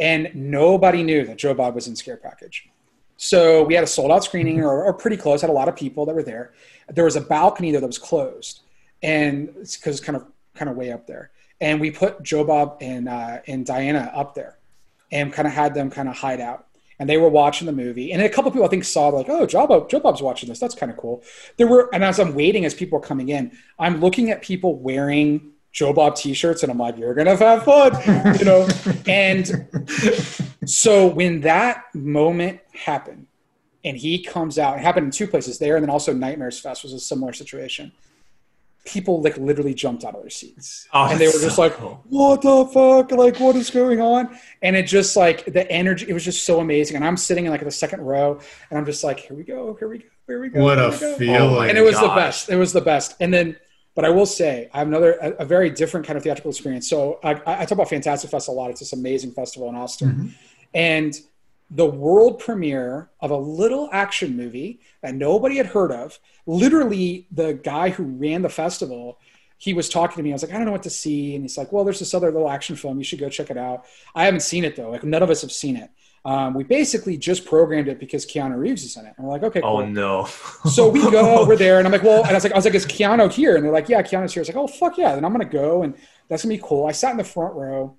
and 0.00 0.30
nobody 0.34 1.02
knew 1.02 1.24
that 1.26 1.36
Joe 1.38 1.54
Bob 1.54 1.74
was 1.74 1.86
in 1.88 1.96
scare 1.96 2.16
package. 2.16 2.68
So 3.20 3.64
we 3.64 3.74
had 3.74 3.82
a 3.82 3.86
sold 3.86 4.12
out 4.12 4.22
screening, 4.22 4.60
or, 4.62 4.84
or 4.84 4.92
pretty 4.94 5.16
close. 5.16 5.40
Had 5.40 5.50
a 5.50 5.52
lot 5.52 5.68
of 5.68 5.74
people 5.74 6.06
that 6.06 6.14
were 6.14 6.22
there. 6.22 6.52
There 6.88 7.02
was 7.04 7.16
a 7.16 7.20
balcony 7.20 7.72
though 7.72 7.80
that 7.80 7.86
was 7.86 7.98
closed, 7.98 8.60
and 9.02 9.52
it's 9.60 9.76
because 9.76 10.00
kind 10.00 10.14
of 10.16 10.24
kind 10.54 10.70
of 10.70 10.76
way 10.76 10.92
up 10.92 11.06
there. 11.08 11.30
And 11.60 11.80
we 11.80 11.90
put 11.90 12.22
Joe 12.22 12.44
Bob 12.44 12.78
and 12.80 13.08
uh, 13.08 13.38
and 13.46 13.66
Diana 13.66 14.12
up 14.14 14.34
there, 14.34 14.58
and 15.10 15.32
kind 15.32 15.48
of 15.48 15.54
had 15.54 15.74
them 15.74 15.90
kind 15.90 16.08
of 16.08 16.16
hide 16.16 16.40
out. 16.40 16.66
And 17.00 17.08
they 17.08 17.16
were 17.16 17.28
watching 17.28 17.66
the 17.66 17.72
movie, 17.72 18.12
and 18.12 18.20
a 18.22 18.28
couple 18.28 18.50
people 18.50 18.66
I 18.66 18.68
think 18.68 18.84
saw 18.84 19.08
like, 19.08 19.28
"Oh, 19.28 19.46
Joe 19.46 19.66
Bob, 19.66 19.88
Joe 19.88 20.00
Bob's 20.00 20.22
watching 20.22 20.48
this. 20.48 20.58
That's 20.58 20.74
kind 20.74 20.90
of 20.90 20.98
cool." 20.98 21.22
There 21.56 21.66
were, 21.66 21.88
and 21.92 22.04
as 22.04 22.18
I'm 22.18 22.34
waiting, 22.34 22.64
as 22.64 22.74
people 22.74 22.98
are 22.98 23.02
coming 23.02 23.28
in, 23.28 23.56
I'm 23.78 24.00
looking 24.00 24.30
at 24.30 24.42
people 24.42 24.76
wearing 24.76 25.52
Joe 25.72 25.92
Bob 25.92 26.16
T-shirts, 26.16 26.62
and 26.62 26.72
I'm 26.72 26.78
like, 26.78 26.96
"You're 26.96 27.14
gonna 27.14 27.36
have 27.36 27.64
fun," 27.64 28.36
you 28.38 28.44
know. 28.44 28.68
and 29.06 29.68
so 30.64 31.06
when 31.06 31.40
that 31.42 31.84
moment 31.94 32.60
happened, 32.72 33.26
and 33.84 33.96
he 33.96 34.22
comes 34.22 34.58
out, 34.58 34.76
it 34.76 34.80
happened 34.80 35.06
in 35.06 35.10
two 35.10 35.26
places 35.26 35.58
there, 35.58 35.76
and 35.76 35.84
then 35.84 35.90
also 35.90 36.12
Nightmares 36.12 36.58
Fest 36.58 36.82
was 36.82 36.92
a 36.92 37.00
similar 37.00 37.32
situation. 37.32 37.92
People 38.88 39.20
like 39.22 39.36
literally 39.36 39.74
jumped 39.74 40.02
out 40.04 40.14
of 40.14 40.22
their 40.22 40.30
seats, 40.30 40.88
Oh, 40.94 41.04
and 41.10 41.20
they 41.20 41.26
were 41.26 41.32
just 41.32 41.56
so 41.56 41.62
like, 41.62 41.74
cool. 41.74 42.02
"What 42.08 42.42
the 42.42 42.64
fuck? 42.72 43.10
Like, 43.12 43.38
what 43.38 43.54
is 43.56 43.70
going 43.70 44.00
on?" 44.00 44.36
And 44.62 44.74
it 44.76 44.84
just 44.84 45.16
like 45.16 45.44
the 45.44 45.70
energy, 45.70 46.06
it 46.08 46.14
was 46.14 46.24
just 46.24 46.44
so 46.44 46.60
amazing. 46.60 46.96
And 46.96 47.04
I'm 47.04 47.16
sitting 47.16 47.44
in 47.44 47.50
like 47.50 47.62
the 47.62 47.70
second 47.70 48.00
row, 48.00 48.40
and 48.70 48.78
I'm 48.78 48.86
just 48.86 49.04
like, 49.04 49.20
"Here 49.20 49.36
we 49.36 49.44
go, 49.44 49.76
here 49.78 49.88
we 49.88 49.98
go, 49.98 50.04
here 50.26 50.40
we 50.40 50.48
go." 50.48 50.62
what 50.62 50.78
a 50.78 50.88
we 50.90 50.98
go." 50.98 51.16
feeling! 51.18 51.68
and 51.68 51.76
it 51.78 51.82
was 51.82 52.00
the 52.00 52.08
best. 52.08 52.48
It 52.48 52.56
was 52.56 52.72
the 52.72 52.80
best. 52.80 53.14
And 53.20 53.32
then, 53.32 53.56
but 53.94 54.04
I 54.04 54.10
will 54.10 54.26
say, 54.26 54.70
I 54.72 54.78
have 54.78 54.88
another, 54.88 55.12
a, 55.20 55.30
a 55.40 55.44
very 55.44 55.70
different 55.70 56.06
kind 56.06 56.16
of 56.16 56.22
theatrical 56.22 56.50
experience. 56.50 56.88
So 56.88 57.18
I, 57.22 57.32
I 57.46 57.64
talk 57.66 57.72
about 57.72 57.90
Fantastic 57.90 58.30
Fest 58.30 58.48
a 58.48 58.52
lot. 58.52 58.70
It's 58.70 58.80
this 58.80 58.92
amazing 58.92 59.32
festival 59.32 59.68
in 59.68 59.74
Austin, 59.74 60.08
Mm-hmm. 60.08 60.28
and 60.74 61.14
the 61.70 61.86
world 61.86 62.38
premiere 62.38 63.10
of 63.20 63.30
a 63.30 63.36
little 63.36 63.88
action 63.92 64.36
movie 64.36 64.80
that 65.02 65.14
nobody 65.14 65.56
had 65.56 65.66
heard 65.66 65.92
of. 65.92 66.18
Literally, 66.46 67.26
the 67.30 67.54
guy 67.54 67.90
who 67.90 68.04
ran 68.04 68.42
the 68.42 68.48
festival 68.48 69.18
he 69.58 69.74
was 69.74 69.88
talking 69.88 70.16
to 70.16 70.22
me. 70.22 70.30
I 70.30 70.34
was 70.34 70.42
like, 70.42 70.52
I 70.52 70.56
don't 70.56 70.66
know 70.66 70.72
what 70.72 70.84
to 70.84 70.90
see, 70.90 71.34
and 71.34 71.42
he's 71.44 71.58
like, 71.58 71.72
Well, 71.72 71.84
there's 71.84 71.98
this 71.98 72.14
other 72.14 72.30
little 72.30 72.48
action 72.48 72.76
film. 72.76 72.96
You 72.96 73.04
should 73.04 73.18
go 73.18 73.28
check 73.28 73.50
it 73.50 73.58
out. 73.58 73.84
I 74.14 74.24
haven't 74.24 74.40
seen 74.40 74.64
it 74.64 74.76
though. 74.76 74.90
Like 74.90 75.04
none 75.04 75.22
of 75.22 75.30
us 75.30 75.42
have 75.42 75.52
seen 75.52 75.76
it. 75.76 75.90
Um, 76.24 76.54
we 76.54 76.64
basically 76.64 77.16
just 77.16 77.44
programmed 77.44 77.88
it 77.88 77.98
because 77.98 78.26
Keanu 78.26 78.58
Reeves 78.58 78.84
is 78.84 78.96
in 78.96 79.06
it, 79.06 79.14
and 79.16 79.26
we're 79.26 79.32
like, 79.32 79.42
okay, 79.42 79.60
cool. 79.60 79.78
Oh 79.78 79.84
no. 79.84 80.28
So 80.70 80.88
we 80.88 81.00
go 81.10 81.38
over 81.38 81.56
there, 81.64 81.78
and 81.78 81.86
I'm 81.86 81.92
like, 81.92 82.02
well, 82.02 82.22
and 82.22 82.30
I 82.30 82.34
was 82.34 82.44
like, 82.44 82.52
I 82.52 82.56
was 82.56 82.64
like, 82.64 82.74
is 82.74 82.86
Keanu 82.86 83.30
here? 83.32 83.56
And 83.56 83.64
they're 83.64 83.72
like, 83.72 83.88
yeah, 83.88 84.02
Keanu's 84.02 84.32
here. 84.32 84.40
I 84.40 84.42
was 84.42 84.48
like, 84.48 84.56
oh 84.56 84.66
fuck 84.68 84.96
yeah, 84.96 85.14
then 85.14 85.24
I'm 85.24 85.32
gonna 85.32 85.44
go, 85.44 85.82
and 85.82 85.94
that's 86.28 86.44
gonna 86.44 86.54
be 86.54 86.62
cool. 86.62 86.86
I 86.86 86.92
sat 86.92 87.10
in 87.10 87.16
the 87.16 87.24
front 87.24 87.54
row, 87.54 87.96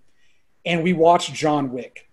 and 0.66 0.84
we 0.84 0.94
watched 0.94 1.34
John 1.34 1.72
Wick, 1.72 2.09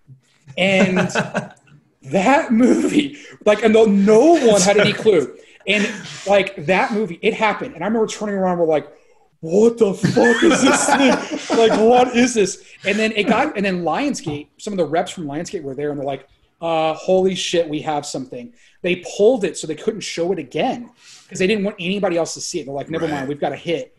and 0.57 0.97
that 2.03 2.51
movie, 2.51 3.17
like, 3.45 3.63
and 3.63 3.73
no, 3.73 3.85
no 3.85 4.33
one 4.45 4.61
had 4.61 4.77
any 4.77 4.93
clue, 4.93 5.37
and 5.65 5.87
like 6.25 6.55
that 6.65 6.93
movie, 6.93 7.19
it 7.21 7.33
happened, 7.33 7.75
and 7.75 7.83
I 7.83 7.87
remember 7.87 8.07
turning 8.07 8.35
around, 8.35 8.57
we're 8.59 8.65
like. 8.65 8.87
What 9.39 9.77
the 9.77 9.93
fuck 9.93 10.41
is 10.43 10.63
this 10.63 10.85
thing? 10.87 11.57
like, 11.59 11.79
what 11.79 12.15
is 12.15 12.33
this? 12.33 12.73
And 12.85 12.97
then 12.97 13.11
it 13.11 13.25
got, 13.25 13.55
and 13.55 13.63
then 13.63 13.83
Lionsgate, 13.83 14.47
some 14.57 14.73
of 14.73 14.77
the 14.77 14.85
reps 14.85 15.11
from 15.11 15.25
Lionsgate 15.25 15.61
were 15.61 15.75
there, 15.75 15.91
and 15.91 15.99
they're 15.99 16.07
like, 16.07 16.27
uh, 16.59 16.95
holy 16.95 17.35
shit, 17.35 17.69
we 17.69 17.81
have 17.81 18.03
something. 18.03 18.51
They 18.81 19.03
pulled 19.15 19.43
it 19.43 19.55
so 19.55 19.67
they 19.67 19.75
couldn't 19.75 20.01
show 20.01 20.31
it 20.31 20.39
again 20.39 20.89
because 21.23 21.37
they 21.37 21.45
didn't 21.45 21.65
want 21.65 21.75
anybody 21.79 22.17
else 22.17 22.33
to 22.33 22.41
see 22.41 22.59
it. 22.59 22.65
They're 22.65 22.73
like, 22.73 22.89
never 22.89 23.05
Right. 23.05 23.13
mind, 23.13 23.27
we've 23.27 23.39
got 23.39 23.53
a 23.53 23.57
hit. 23.57 23.95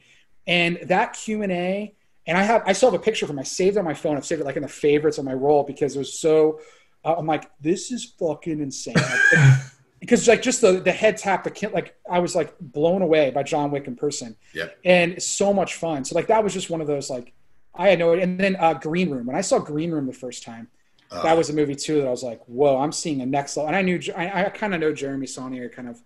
And 0.48 0.80
that 0.86 1.12
Q 1.12 1.42
and 1.42 1.52
A, 1.52 1.94
and 2.28 2.38
I 2.38 2.42
have, 2.44 2.62
I 2.66 2.72
still 2.74 2.90
have 2.92 3.00
a 3.00 3.02
picture 3.02 3.26
from. 3.26 3.38
I 3.40 3.42
saved 3.42 3.76
it 3.76 3.80
on 3.80 3.84
my 3.84 3.94
phone. 3.94 4.16
I've 4.16 4.24
saved 4.26 4.40
it 4.40 4.44
like 4.44 4.56
in 4.56 4.62
the 4.62 4.68
favorites 4.68 5.18
on 5.18 5.24
my 5.24 5.34
roll 5.34 5.64
because 5.64 5.96
it 5.96 5.98
was 5.98 6.20
so. 6.20 6.60
Uh, 7.04 7.14
I'm 7.18 7.26
like, 7.26 7.50
this 7.60 7.90
is 7.90 8.04
fucking 8.20 8.60
insane. 8.60 8.94
Like, 8.96 9.58
because 10.00 10.28
like 10.28 10.42
just 10.42 10.60
the 10.60 10.72
the 10.80 10.92
head 10.92 11.16
tap, 11.16 11.42
the 11.44 11.50
kid, 11.50 11.72
like 11.72 11.96
I 12.08 12.18
was 12.20 12.36
like 12.36 12.54
blown 12.60 13.02
away 13.02 13.30
by 13.30 13.42
John 13.42 13.70
Wick 13.72 13.86
in 13.88 13.96
person 13.96 14.36
Yeah. 14.54 14.68
and 14.84 15.20
so 15.22 15.52
much 15.52 15.74
fun. 15.74 16.04
So 16.04 16.14
like 16.14 16.28
that 16.28 16.44
was 16.44 16.52
just 16.54 16.70
one 16.70 16.80
of 16.80 16.86
those 16.86 17.10
like 17.10 17.32
I 17.74 17.88
had 17.88 17.98
no. 17.98 18.12
Idea. 18.12 18.24
And 18.24 18.38
then 18.38 18.56
uh, 18.56 18.74
Green 18.74 19.10
Room. 19.10 19.26
When 19.26 19.36
I 19.36 19.40
saw 19.40 19.58
Green 19.58 19.90
Room 19.90 20.06
the 20.06 20.12
first 20.12 20.42
time, 20.44 20.68
Uh, 21.10 21.22
that 21.22 21.36
was 21.36 21.48
a 21.50 21.54
movie 21.54 21.74
too 21.76 21.98
that 22.00 22.06
I 22.06 22.10
was 22.10 22.22
like, 22.22 22.40
whoa, 22.46 22.78
I'm 22.78 22.92
seeing 22.92 23.20
a 23.22 23.26
next 23.26 23.56
level. 23.56 23.68
And 23.68 23.76
I 23.76 23.82
knew 23.82 23.98
I, 24.16 24.44
I 24.46 24.48
kind 24.50 24.74
of 24.74 24.80
know 24.80 24.92
Jeremy 24.92 25.26
Saulnier, 25.26 25.68
kind 25.70 25.88
of, 25.88 25.96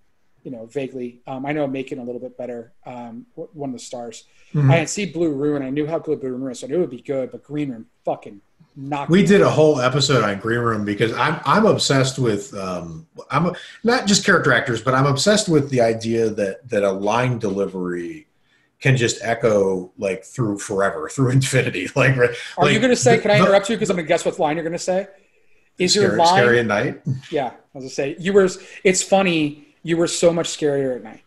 you 0.43 0.51
know, 0.51 0.67
vaguely. 0.67 1.21
Um, 1.27 1.47
I 1.47 1.53
know 1.53 1.67
Macon 1.67 1.99
a 1.99 2.05
little 2.05 2.21
bit 2.21 2.37
better. 2.37 2.73
Um, 2.85 3.27
one 3.35 3.71
of 3.71 3.75
the 3.75 3.79
stars. 3.79 4.25
Mhm. 4.55 4.71
I 4.73 4.77
had 4.77 4.89
seen 4.89 5.13
Blue 5.13 5.33
Ruin. 5.33 5.63
I 5.63 5.71
knew 5.71 5.87
how 5.87 5.99
good 5.99 6.21
Blue 6.21 6.31
Ruin 6.31 6.43
was, 6.45 6.61
so 6.61 6.67
I 6.67 6.71
knew 6.71 6.77
it 6.77 6.81
would 6.81 6.91
be 6.91 7.01
good. 7.01 7.31
But 7.31 7.43
Green 7.45 7.71
Room, 7.71 7.87
fucking 8.05 8.41
knocked. 8.77 9.11
We 9.11 9.25
did 9.25 9.41
a 9.41 9.51
whole 9.51 9.81
episode 9.81 10.25
on 10.25 10.39
Green 10.41 10.59
Room 10.61 10.85
because 10.85 11.13
I'm 11.13 11.41
I'm 11.45 11.67
obsessed 11.67 12.19
with 12.19 12.53
um, 12.55 13.07
I'm 13.31 13.53
not 13.85 14.07
just 14.07 14.25
character 14.25 14.53
actors, 14.53 14.83
but 14.83 14.95
I'm 14.95 15.07
obsessed 15.07 15.49
with 15.49 15.71
the 15.71 15.81
idea 15.81 16.31
that 16.31 16.69
that 16.69 16.83
a 16.83 16.91
line 16.93 17.39
delivery 17.39 18.27
can 18.81 18.97
just 18.97 19.19
echo 19.23 19.93
like 19.97 20.25
through 20.25 20.59
forever, 20.59 21.09
through 21.09 21.31
infinity. 21.39 21.89
Like, 21.97 22.17
Are 22.17 22.29
like 22.59 22.73
you 22.73 22.81
going 22.81 22.91
to 22.91 22.97
say? 22.97 23.17
the- 23.17 23.23
Can 23.23 23.31
I 23.31 23.39
interrupt 23.39 23.69
you 23.71 23.77
because 23.77 23.91
I'm 23.91 23.97
going 23.97 24.07
to 24.07 24.09
guess 24.09 24.25
what 24.25 24.39
line 24.41 24.57
you're 24.57 24.65
going 24.65 24.73
to 24.73 24.79
say? 24.79 25.07
Is 25.79 25.95
your 25.95 26.17
line? 26.17 26.27
scary 26.27 26.59
at 26.59 26.67
night? 26.67 27.01
Yeah, 27.31 27.47
I 27.47 27.51
was 27.79 27.83
going 27.85 27.89
to 27.89 27.95
say 27.95 28.17
you 28.19 28.33
were. 28.33 28.49
It's 28.85 29.03
funny. 29.03 29.69
You 29.83 29.97
were 29.97 30.07
so 30.07 30.33
much 30.33 30.49
scarier 30.49 30.97
at 30.97 31.03
night. 31.03 31.23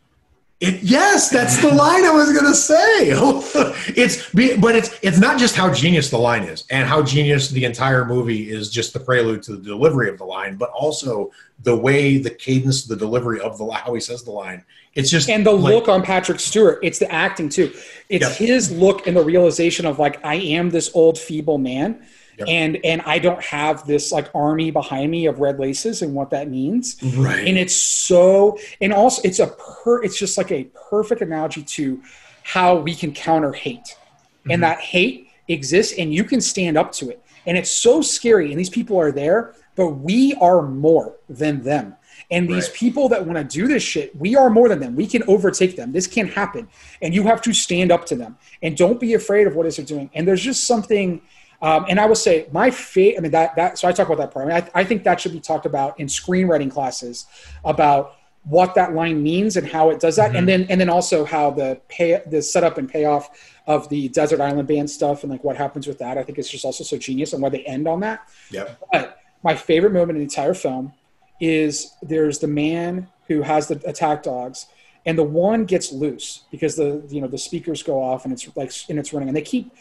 It, 0.62 0.82
yes, 0.84 1.30
that's 1.30 1.62
the 1.62 1.68
line 1.68 2.06
I 2.06 2.12
was 2.12 2.32
gonna 2.32 2.54
say. 2.56 3.10
it's 3.94 4.30
but 4.32 4.74
it's 4.74 4.98
it's 5.02 5.20
not 5.20 5.38
just 5.38 5.54
how 5.54 5.72
genius 5.74 6.10
the 6.10 6.18
line 6.18 6.44
is 6.44 6.64
and 6.70 6.88
how 6.88 7.04
genius 7.04 7.50
the 7.50 7.66
entire 7.66 8.06
movie 8.06 8.50
is 8.50 8.70
just 8.70 8.94
the 8.94 9.00
prelude 9.02 9.44
to 9.44 9.58
the 9.58 9.62
delivery 9.62 10.08
of 10.10 10.18
the 10.18 10.24
line, 10.24 10.56
but 10.56 10.70
also 10.70 11.30
the 11.64 11.76
way 11.76 12.18
the 12.20 12.30
cadence, 12.30 12.86
the 12.86 12.96
delivery 12.96 13.42
of 13.42 13.58
the 13.58 13.70
how 13.70 13.94
he 13.94 14.00
says 14.00 14.24
the 14.24 14.32
line. 14.32 14.64
It's 14.94 15.10
just 15.10 15.30
and 15.30 15.46
the 15.46 15.52
like- 15.52 15.74
look 15.74 15.90
on 15.90 16.02
Patrick 16.02 16.40
Stewart. 16.40 16.80
It's 16.82 17.00
the 17.00 17.12
acting 17.12 17.50
too. 17.50 17.74
It's 18.08 18.26
Yep. 18.26 18.38
his 18.38 18.72
look 18.72 19.08
and 19.08 19.18
the 19.18 19.24
realization 19.26 19.86
of 19.86 20.00
like 20.00 20.24
I 20.24 20.36
am 20.36 20.70
this 20.70 20.90
old 20.94 21.20
feeble 21.20 21.58
man, 21.58 22.06
And 22.48 22.78
and 22.84 23.02
I 23.06 23.20
don't 23.20 23.42
have 23.44 23.86
this 23.88 24.12
like 24.12 24.30
army 24.36 24.72
behind 24.72 25.10
me 25.12 25.26
of 25.26 25.40
red 25.40 25.60
laces 25.60 26.02
and 26.02 26.14
what 26.14 26.30
that 26.32 26.50
means. 26.50 26.98
right. 27.16 27.48
And 27.48 27.58
it's 27.58 27.76
so 27.76 28.58
and 28.82 28.92
also 28.94 29.22
it's 29.24 29.40
a 29.40 29.48
per 29.48 30.04
it's 30.04 30.18
just 30.18 30.38
like 30.38 30.52
a 30.52 30.66
perfect 30.90 31.22
analogy 31.22 31.64
to 31.64 32.02
how 32.44 32.76
we 32.78 32.94
can 32.96 33.12
counter 33.14 33.54
hate, 33.54 33.96
Mm-hmm. 34.42 34.52
and 34.52 34.64
that 34.64 34.80
hate 34.80 35.30
exists 35.48 35.94
and 35.98 36.14
you 36.14 36.24
can 36.24 36.42
stand 36.42 36.78
up 36.78 36.92
to 36.94 37.10
it. 37.10 37.22
And 37.48 37.58
it's 37.58 37.72
so 37.72 38.02
scary, 38.02 38.52
and 38.52 38.60
these 38.60 38.70
people 38.70 39.00
are 39.00 39.12
there, 39.12 39.54
but 39.76 39.90
we 39.92 40.34
are 40.42 40.62
more 40.64 41.16
than 41.30 41.62
them. 41.64 41.96
And 42.32 42.50
these 42.50 42.68
Right. 42.70 42.74
people 42.78 43.10
that 43.10 43.26
want 43.28 43.38
to 43.38 43.44
do 43.44 43.68
this 43.68 43.84
shit, 43.84 44.16
we 44.16 44.36
are 44.36 44.50
more 44.50 44.68
than 44.68 44.80
them. 44.80 44.96
We 44.96 45.06
can 45.06 45.22
overtake 45.28 45.76
them. 45.76 45.92
This 45.92 46.08
can 46.08 46.28
happen. 46.28 46.68
And 47.04 47.14
you 47.14 47.24
have 47.24 47.42
to 47.44 47.54
stand 47.54 47.92
up 47.92 48.06
to 48.08 48.16
them. 48.16 48.38
And 48.64 48.76
don't 48.76 49.00
be 49.00 49.14
afraid 49.14 49.46
of 49.46 49.56
what 49.56 49.66
it 49.68 49.70
is 49.70 49.76
they're 49.78 49.86
doing. 49.86 50.10
And 50.16 50.28
there's 50.28 50.42
just 50.42 50.64
something, 50.66 51.22
um, 51.66 51.86
and 51.90 52.00
I 52.00 52.06
will 52.06 52.14
say, 52.14 52.48
my 52.52 52.70
favorite, 52.70 53.18
I 53.18 53.22
mean, 53.22 53.32
that, 53.32 53.56
that, 53.56 53.80
so 53.80 53.88
I 53.88 53.92
talk 53.92 54.08
about 54.08 54.20
that 54.20 54.32
part. 54.32 54.46
I, 54.46 54.48
mean, 54.54 54.70
I, 54.76 54.82
I 54.82 54.84
think 54.84 55.04
that 55.04 55.20
should 55.20 55.32
be 55.32 55.40
talked 55.40 55.66
about 55.66 56.00
in 56.00 56.06
screenwriting 56.06 56.70
classes 56.70 57.26
about 57.64 58.18
what 58.44 58.76
that 58.76 58.94
line 58.94 59.24
means 59.24 59.58
and 59.58 59.68
how 59.68 59.90
it 59.90 60.00
does 60.00 60.18
that. 60.18 60.36
And 60.36 60.48
then, 60.48 60.68
and 60.70 60.80
then 60.80 60.90
also 60.90 61.26
how 61.26 61.50
the 61.50 61.82
pay, 61.90 62.22
the 62.28 62.44
setup 62.44 62.78
and 62.78 62.88
payoff 62.88 63.32
of 63.66 63.90
the 63.90 64.10
desert 64.10 64.42
island 64.42 64.68
band 64.68 64.92
stuff 64.92 65.24
and 65.24 65.32
like 65.32 65.44
what 65.44 65.58
happens 65.58 65.88
with 65.88 65.98
that. 65.98 66.20
I 66.20 66.24
think 66.24 66.38
it's 66.38 66.52
just 66.52 66.66
also 66.66 66.84
so 66.84 67.00
genius 67.00 67.34
and 67.34 67.42
why 67.42 67.50
they 67.50 67.64
end 67.64 67.88
on 67.88 68.00
that. 68.02 68.30
yep. 68.52 68.80
But 68.92 69.18
my 69.44 69.56
favorite 69.56 69.92
moment 69.92 70.12
in 70.12 70.18
the 70.18 70.24
entire 70.24 70.54
film 70.54 70.94
is 71.42 71.96
there's 72.04 72.38
the 72.38 72.48
man 72.48 73.08
who 73.28 73.42
has 73.42 73.68
the 73.68 73.82
attack 73.90 74.22
dogs, 74.22 74.68
and 75.08 75.18
the 75.18 75.24
one 75.24 75.66
gets 75.66 75.92
loose 75.92 76.44
because 76.52 76.76
the 76.76 77.04
you 77.10 77.22
know 77.22 77.28
the 77.28 77.38
speakers 77.38 77.82
go 77.82 78.02
off 78.02 78.24
and 78.24 78.34
it's 78.34 78.48
like 78.56 78.72
and 78.88 79.00
it's 79.00 79.14
running, 79.14 79.30
and 79.30 79.36
they 79.36 79.42
keep 79.42 79.72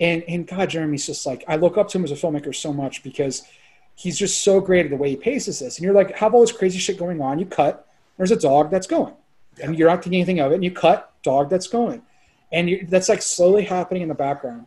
and 0.00 0.22
and 0.28 0.46
God, 0.46 0.70
Jeremy's 0.70 1.06
just 1.06 1.26
like 1.26 1.44
I 1.48 1.56
look 1.56 1.76
up 1.78 1.88
to 1.90 1.98
him 1.98 2.04
as 2.04 2.10
a 2.10 2.14
filmmaker 2.14 2.54
so 2.54 2.72
much 2.72 3.02
because 3.02 3.42
he's 3.94 4.18
just 4.18 4.42
so 4.42 4.60
great 4.60 4.86
at 4.86 4.90
the 4.90 4.96
way 4.96 5.10
he 5.10 5.16
paces 5.16 5.58
this, 5.58 5.78
and 5.78 5.84
you're 5.84 5.94
like 5.94 6.16
have 6.18 6.34
all 6.34 6.40
this 6.40 6.52
crazy 6.52 6.78
shit 6.78 6.98
going 6.98 7.20
on, 7.20 7.38
you 7.38 7.46
cut, 7.46 7.86
there's 8.16 8.30
a 8.30 8.36
dog 8.36 8.70
that's 8.70 8.86
going, 8.86 9.14
and 9.62 9.78
you're 9.78 9.88
not 9.88 10.02
thinking 10.02 10.20
anything 10.20 10.40
of 10.40 10.52
it, 10.52 10.56
and 10.56 10.64
you 10.64 10.70
cut 10.70 11.12
dog 11.22 11.50
that's 11.50 11.68
going, 11.68 12.02
and 12.52 12.68
you, 12.70 12.86
that's 12.88 13.08
like 13.08 13.22
slowly 13.22 13.64
happening 13.64 14.02
in 14.02 14.08
the 14.08 14.14
background, 14.14 14.66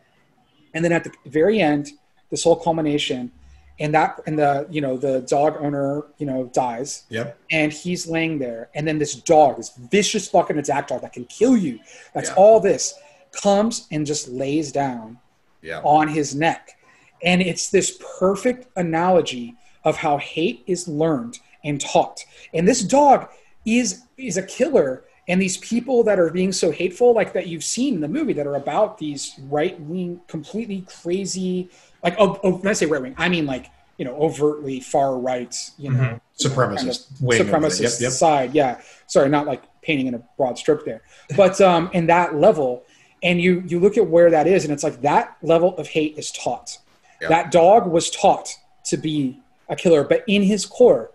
and 0.74 0.84
then 0.84 0.92
at 0.92 1.04
the 1.04 1.12
very 1.26 1.60
end, 1.60 1.90
this 2.30 2.44
whole 2.44 2.56
culmination 2.56 3.30
and 3.78 3.94
that 3.94 4.18
and 4.26 4.38
the 4.38 4.66
you 4.70 4.80
know 4.80 4.96
the 4.96 5.20
dog 5.22 5.56
owner 5.60 6.02
you 6.18 6.24
know 6.26 6.44
dies. 6.54 7.04
Yep. 7.10 7.38
and 7.50 7.72
he's 7.72 8.06
laying 8.06 8.38
there. 8.38 8.70
And 8.74 8.88
then 8.88 8.98
this 8.98 9.14
dog 9.14 9.58
this 9.58 9.76
vicious 9.90 10.28
fucking 10.28 10.56
attack 10.56 10.88
dog 10.88 11.02
that 11.02 11.12
can 11.12 11.26
kill 11.26 11.56
you. 11.56 11.78
That's 12.14 12.30
Yeah. 12.30 12.36
all 12.36 12.58
this 12.60 12.94
comes 13.42 13.86
and 13.90 14.06
just 14.06 14.28
lays 14.28 14.72
down 14.72 15.18
Yeah. 15.62 15.80
on 15.84 16.08
his 16.08 16.34
neck. 16.34 16.70
And 17.22 17.40
it's 17.42 17.70
this 17.70 17.98
perfect 18.18 18.66
analogy 18.76 19.54
of 19.84 19.96
how 19.96 20.18
hate 20.18 20.62
is 20.66 20.88
learned 20.88 21.38
and 21.64 21.80
taught. 21.80 22.24
And 22.52 22.66
this 22.66 22.82
dog 22.82 23.28
is 23.64 24.02
is 24.16 24.36
a 24.36 24.42
killer. 24.42 25.04
And 25.28 25.42
these 25.42 25.56
people 25.58 26.04
that 26.04 26.18
are 26.20 26.30
being 26.30 26.52
so 26.52 26.70
hateful 26.70 27.12
like 27.12 27.32
that 27.32 27.48
you've 27.48 27.64
seen 27.64 27.94
in 27.94 28.00
the 28.00 28.08
movie 28.08 28.32
that 28.34 28.46
are 28.46 28.54
about 28.54 28.98
these 28.98 29.34
right 29.50 29.78
wing 29.80 30.20
completely 30.28 30.84
crazy 31.02 31.68
like 32.04 32.14
oh, 32.18 32.38
oh 32.44 32.52
when 32.58 32.68
i 32.68 32.72
say 32.72 32.86
right 32.86 33.02
wing 33.02 33.14
i 33.18 33.28
mean 33.28 33.44
like 33.44 33.66
you 33.98 34.04
know 34.04 34.14
overtly 34.16 34.78
far 34.78 35.18
right 35.18 35.54
you 35.78 35.90
know 35.90 35.98
Mhm. 35.98 36.20
Supremacist 36.40 37.20
wing 37.20 37.40
of 37.40 37.46
supremacist. 37.48 37.80
Yep, 38.00 38.00
yep. 38.02 38.12
side. 38.12 38.54
Yeah. 38.54 38.80
Sorry 39.08 39.28
not 39.28 39.46
like 39.46 39.62
painting 39.82 40.06
in 40.06 40.14
a 40.14 40.22
broad 40.36 40.56
stroke 40.58 40.84
there. 40.84 41.02
But 41.36 41.60
um 41.60 41.90
in 41.92 42.06
that 42.06 42.36
level 42.36 42.84
and 43.26 43.40
you 43.44 43.52
you 43.66 43.78
look 43.84 43.96
at 44.02 44.06
where 44.14 44.30
that 44.30 44.46
is 44.46 44.64
and 44.64 44.72
it's 44.74 44.84
like 44.88 44.98
that 45.02 45.36
level 45.42 45.70
of 45.80 45.86
hate 45.96 46.14
is 46.16 46.28
taught 46.32 46.68
Yeah. 47.20 47.28
that 47.34 47.50
dog 47.50 47.82
was 47.96 48.06
taught 48.10 48.48
to 48.90 48.96
be 48.96 49.18
a 49.68 49.76
killer 49.82 50.02
but 50.12 50.20
in 50.36 50.42
his 50.42 50.64
core 50.76 51.10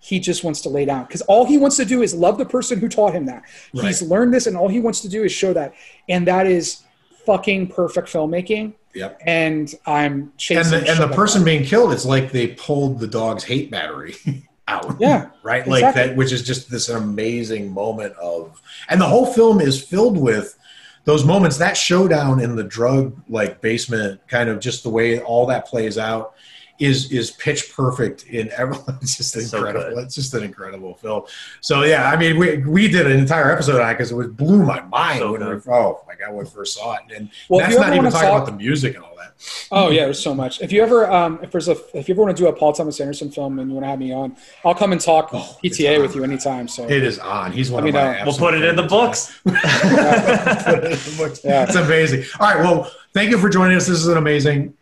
he 0.00 0.16
just 0.20 0.44
wants 0.44 0.60
to 0.62 0.68
lay 0.68 0.84
down 0.84 1.02
because 1.06 1.22
all 1.32 1.44
he 1.52 1.56
wants 1.64 1.76
to 1.82 1.84
do 1.84 2.02
is 2.02 2.14
love 2.14 2.36
the 2.38 2.44
person 2.56 2.78
who 2.80 2.88
taught 2.88 3.12
him 3.14 3.24
that 3.32 3.42
he's 3.72 4.02
learned 4.02 4.32
this 4.34 4.46
and 4.48 4.56
all 4.56 4.68
he 4.68 4.80
wants 4.80 5.00
to 5.00 5.08
do 5.08 5.24
is 5.24 5.32
show 5.32 5.52
that 5.52 5.72
and 6.08 6.26
that 6.26 6.46
is 6.46 6.82
fucking 7.26 7.68
perfect 7.68 8.08
filmmaking 8.08 8.72
Yep. 8.94 9.20
and 9.26 9.74
i'm 9.86 10.32
chasing 10.36 10.72
And 10.74 10.86
the, 10.86 10.90
and 10.92 10.98
the 11.10 11.14
person 11.16 11.40
that. 11.40 11.46
being 11.46 11.64
killed, 11.64 11.92
it's 11.92 12.04
like 12.14 12.30
they 12.30 12.48
pulled 12.48 13.00
the 13.00 13.08
dog's 13.08 13.42
hate 13.42 13.68
battery 13.70 14.14
out. 14.68 14.96
yeah 15.00 15.30
right 15.42 15.66
like 15.66 15.94
that 15.94 16.14
which 16.16 16.32
is 16.32 16.42
just 16.42 16.70
this 16.70 16.88
amazing 16.88 17.72
moment 17.72 18.14
of 18.16 18.60
and 18.88 19.00
the 19.00 19.06
whole 19.06 19.26
film 19.26 19.60
is 19.60 19.82
filled 19.82 20.16
with 20.16 20.56
those 21.04 21.24
moments 21.24 21.58
that 21.58 21.76
showdown 21.76 22.40
in 22.40 22.56
the 22.56 22.64
drug 22.64 23.16
like 23.28 23.60
basement 23.60 24.20
kind 24.26 24.48
of 24.48 24.60
just 24.60 24.82
the 24.82 24.90
way 24.90 25.20
all 25.20 25.46
that 25.46 25.66
plays 25.66 25.98
out 25.98 26.33
is 26.78 27.12
is 27.12 27.30
pitch 27.32 27.72
perfect 27.72 28.26
in 28.26 28.50
every. 28.56 28.76
It's 29.02 29.16
just 29.16 29.32
So 29.32 29.58
incredible. 29.58 29.94
good. 29.96 30.04
it's 30.04 30.14
just 30.14 30.34
an 30.34 30.42
incredible 30.42 30.94
film. 30.94 31.22
So 31.60 31.82
yeah, 31.84 32.10
I 32.10 32.16
mean, 32.16 32.38
we 32.38 32.58
we 32.58 32.88
did 32.88 33.06
an 33.06 33.18
entire 33.18 33.50
episode 33.52 33.80
on 33.80 33.88
it 33.90 33.94
because 33.94 34.10
it 34.12 34.16
was 34.16 34.28
blew 34.28 34.62
my 34.64 34.80
mind 34.82 35.18
So 35.20 35.32
when 35.32 35.40
we, 35.40 35.46
oh 35.72 36.02
my 36.06 36.14
god 36.14 36.34
when 36.34 36.44
we 36.44 36.50
first 36.50 36.74
saw 36.76 36.94
it, 36.94 37.02
and 37.16 37.30
Well, 37.48 37.60
that's 37.60 37.76
not 37.76 37.94
even 37.94 38.10
talking 38.10 38.28
about 38.28 38.46
the 38.46 38.52
music 38.52 38.94
and 38.96 39.04
all 39.04 39.14
that. 39.16 39.34
Oh 39.70 39.90
yeah, 39.90 40.04
there's 40.04 40.22
so 40.22 40.34
much. 40.34 40.60
If 40.62 40.72
you 40.72 40.82
ever, 40.82 41.10
um, 41.10 41.38
if 41.42 41.50
there's 41.50 41.68
a, 41.68 41.76
if 41.96 42.08
you 42.08 42.14
ever 42.14 42.22
want 42.22 42.36
to 42.36 42.42
do 42.42 42.48
a 42.48 42.52
Paul 42.52 42.72
Thomas 42.72 43.00
Anderson 43.00 43.30
film 43.30 43.58
and 43.58 43.68
you 43.68 43.74
want 43.74 43.84
to 43.84 43.88
have 43.90 43.98
me 43.98 44.12
on, 44.12 44.36
I'll 44.64 44.74
come 44.74 44.92
and 44.92 45.00
talk 45.00 45.30
Oh, 45.32 45.56
PTA 45.62 46.00
with 46.00 46.14
you 46.14 46.22
anytime. 46.24 46.66
So 46.68 46.84
It 46.88 47.02
is 47.02 47.18
on. 47.18 47.50
He's 47.52 47.70
one 47.70 47.84
I 47.84 47.88
of 47.88 47.94
my. 47.94 48.20
uh, 48.20 48.24
We'll 48.26 48.36
put 48.36 48.54
it 48.54 48.64
in 48.64 48.76
the 48.76 48.84
books. 48.84 49.38
Put 49.44 49.54
it 49.54 50.84
in 50.84 50.90
the 50.90 51.14
books. 51.18 51.40
Yeah. 51.44 51.64
It's 51.64 51.74
amazing. 51.74 52.24
All 52.40 52.48
right. 52.54 52.62
Well, 52.62 52.90
thank 53.12 53.30
you 53.30 53.38
for 53.38 53.48
joining 53.48 53.76
us. 53.76 53.86
This 53.86 53.98
is 53.98 54.06
an 54.08 54.16
amazing. 54.18 54.74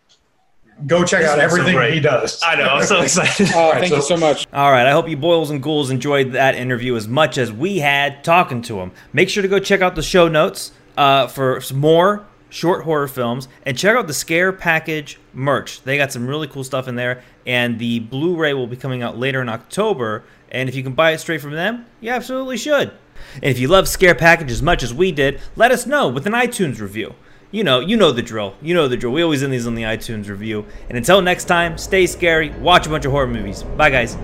Go 0.86 1.04
check 1.04 1.20
This 1.22 1.30
out 1.30 1.38
was 1.38 1.52
so 1.52 1.60
everything 1.60 1.92
he 1.92 2.00
does. 2.00 2.40
I 2.42 2.56
know. 2.56 2.64
I'm 2.64 2.84
so 2.84 3.00
excited. 3.02 3.52
uh, 3.54 3.58
right, 3.72 3.74
thank 3.80 3.90
so- 3.90 3.96
you 3.96 4.02
so 4.02 4.16
much. 4.16 4.46
All 4.52 4.70
right, 4.72 4.86
I 4.86 4.90
hope 4.92 5.08
you 5.08 5.16
boils 5.16 5.50
and 5.50 5.62
ghouls 5.62 5.90
enjoyed 5.90 6.32
that 6.32 6.54
interview 6.54 6.96
as 6.96 7.06
much 7.08 7.38
as 7.38 7.52
we 7.52 7.78
had 7.78 8.24
talking 8.24 8.62
to 8.62 8.80
him. 8.80 8.92
Make 9.12 9.28
sure 9.28 9.42
to 9.42 9.48
go 9.48 9.58
check 9.58 9.80
out 9.80 9.94
the 9.94 10.02
show 10.02 10.28
notes 10.28 10.72
uh, 10.96 11.26
for 11.26 11.60
some 11.60 11.78
more 11.78 12.26
short 12.50 12.84
horror 12.84 13.08
films 13.08 13.48
and 13.64 13.78
check 13.78 13.96
out 13.96 14.06
the 14.06 14.12
Scare 14.14 14.52
Package 14.52 15.18
merch. 15.32 15.82
They 15.82 15.96
got 15.96 16.12
some 16.12 16.26
really 16.26 16.46
cool 16.48 16.64
stuff 16.64 16.86
in 16.88 16.96
there, 16.96 17.22
and 17.46 17.78
the 17.78 18.00
Blu 18.00 18.36
ray 18.36 18.52
will 18.52 18.66
be 18.66 18.76
coming 18.76 19.02
out 19.02 19.16
later 19.16 19.40
in 19.40 19.48
October. 19.48 20.24
And 20.50 20.68
if 20.68 20.74
you 20.74 20.82
can 20.82 20.92
buy 20.92 21.12
it 21.12 21.18
straight 21.18 21.40
from 21.40 21.52
them, 21.52 21.86
you 22.00 22.10
absolutely 22.10 22.58
should. 22.58 22.90
And 23.36 23.44
if 23.44 23.58
you 23.58 23.68
love 23.68 23.88
Scare 23.88 24.14
Package 24.14 24.50
as 24.50 24.60
much 24.60 24.82
as 24.82 24.92
we 24.92 25.12
did, 25.12 25.40
let 25.56 25.70
us 25.70 25.86
know 25.86 26.08
with 26.08 26.26
an 26.26 26.32
iTunes 26.34 26.80
review. 26.80 27.14
You 27.52 27.64
know, 27.64 27.80
you 27.80 27.98
know 27.98 28.12
the 28.12 28.22
drill. 28.22 28.54
You 28.62 28.74
know 28.74 28.88
the 28.88 28.96
drill. 28.96 29.12
We 29.12 29.22
always 29.22 29.42
end 29.42 29.52
these 29.52 29.66
on 29.66 29.74
the 29.74 29.82
iTunes 29.82 30.30
review. 30.30 30.64
And 30.88 30.96
until 30.96 31.20
next 31.20 31.44
time, 31.44 31.76
stay 31.76 32.06
scary, 32.06 32.48
watch 32.48 32.86
a 32.86 32.88
bunch 32.88 33.04
of 33.04 33.12
horror 33.12 33.26
movies. 33.26 33.62
Bye, 33.62 33.90
guys. 33.90 34.16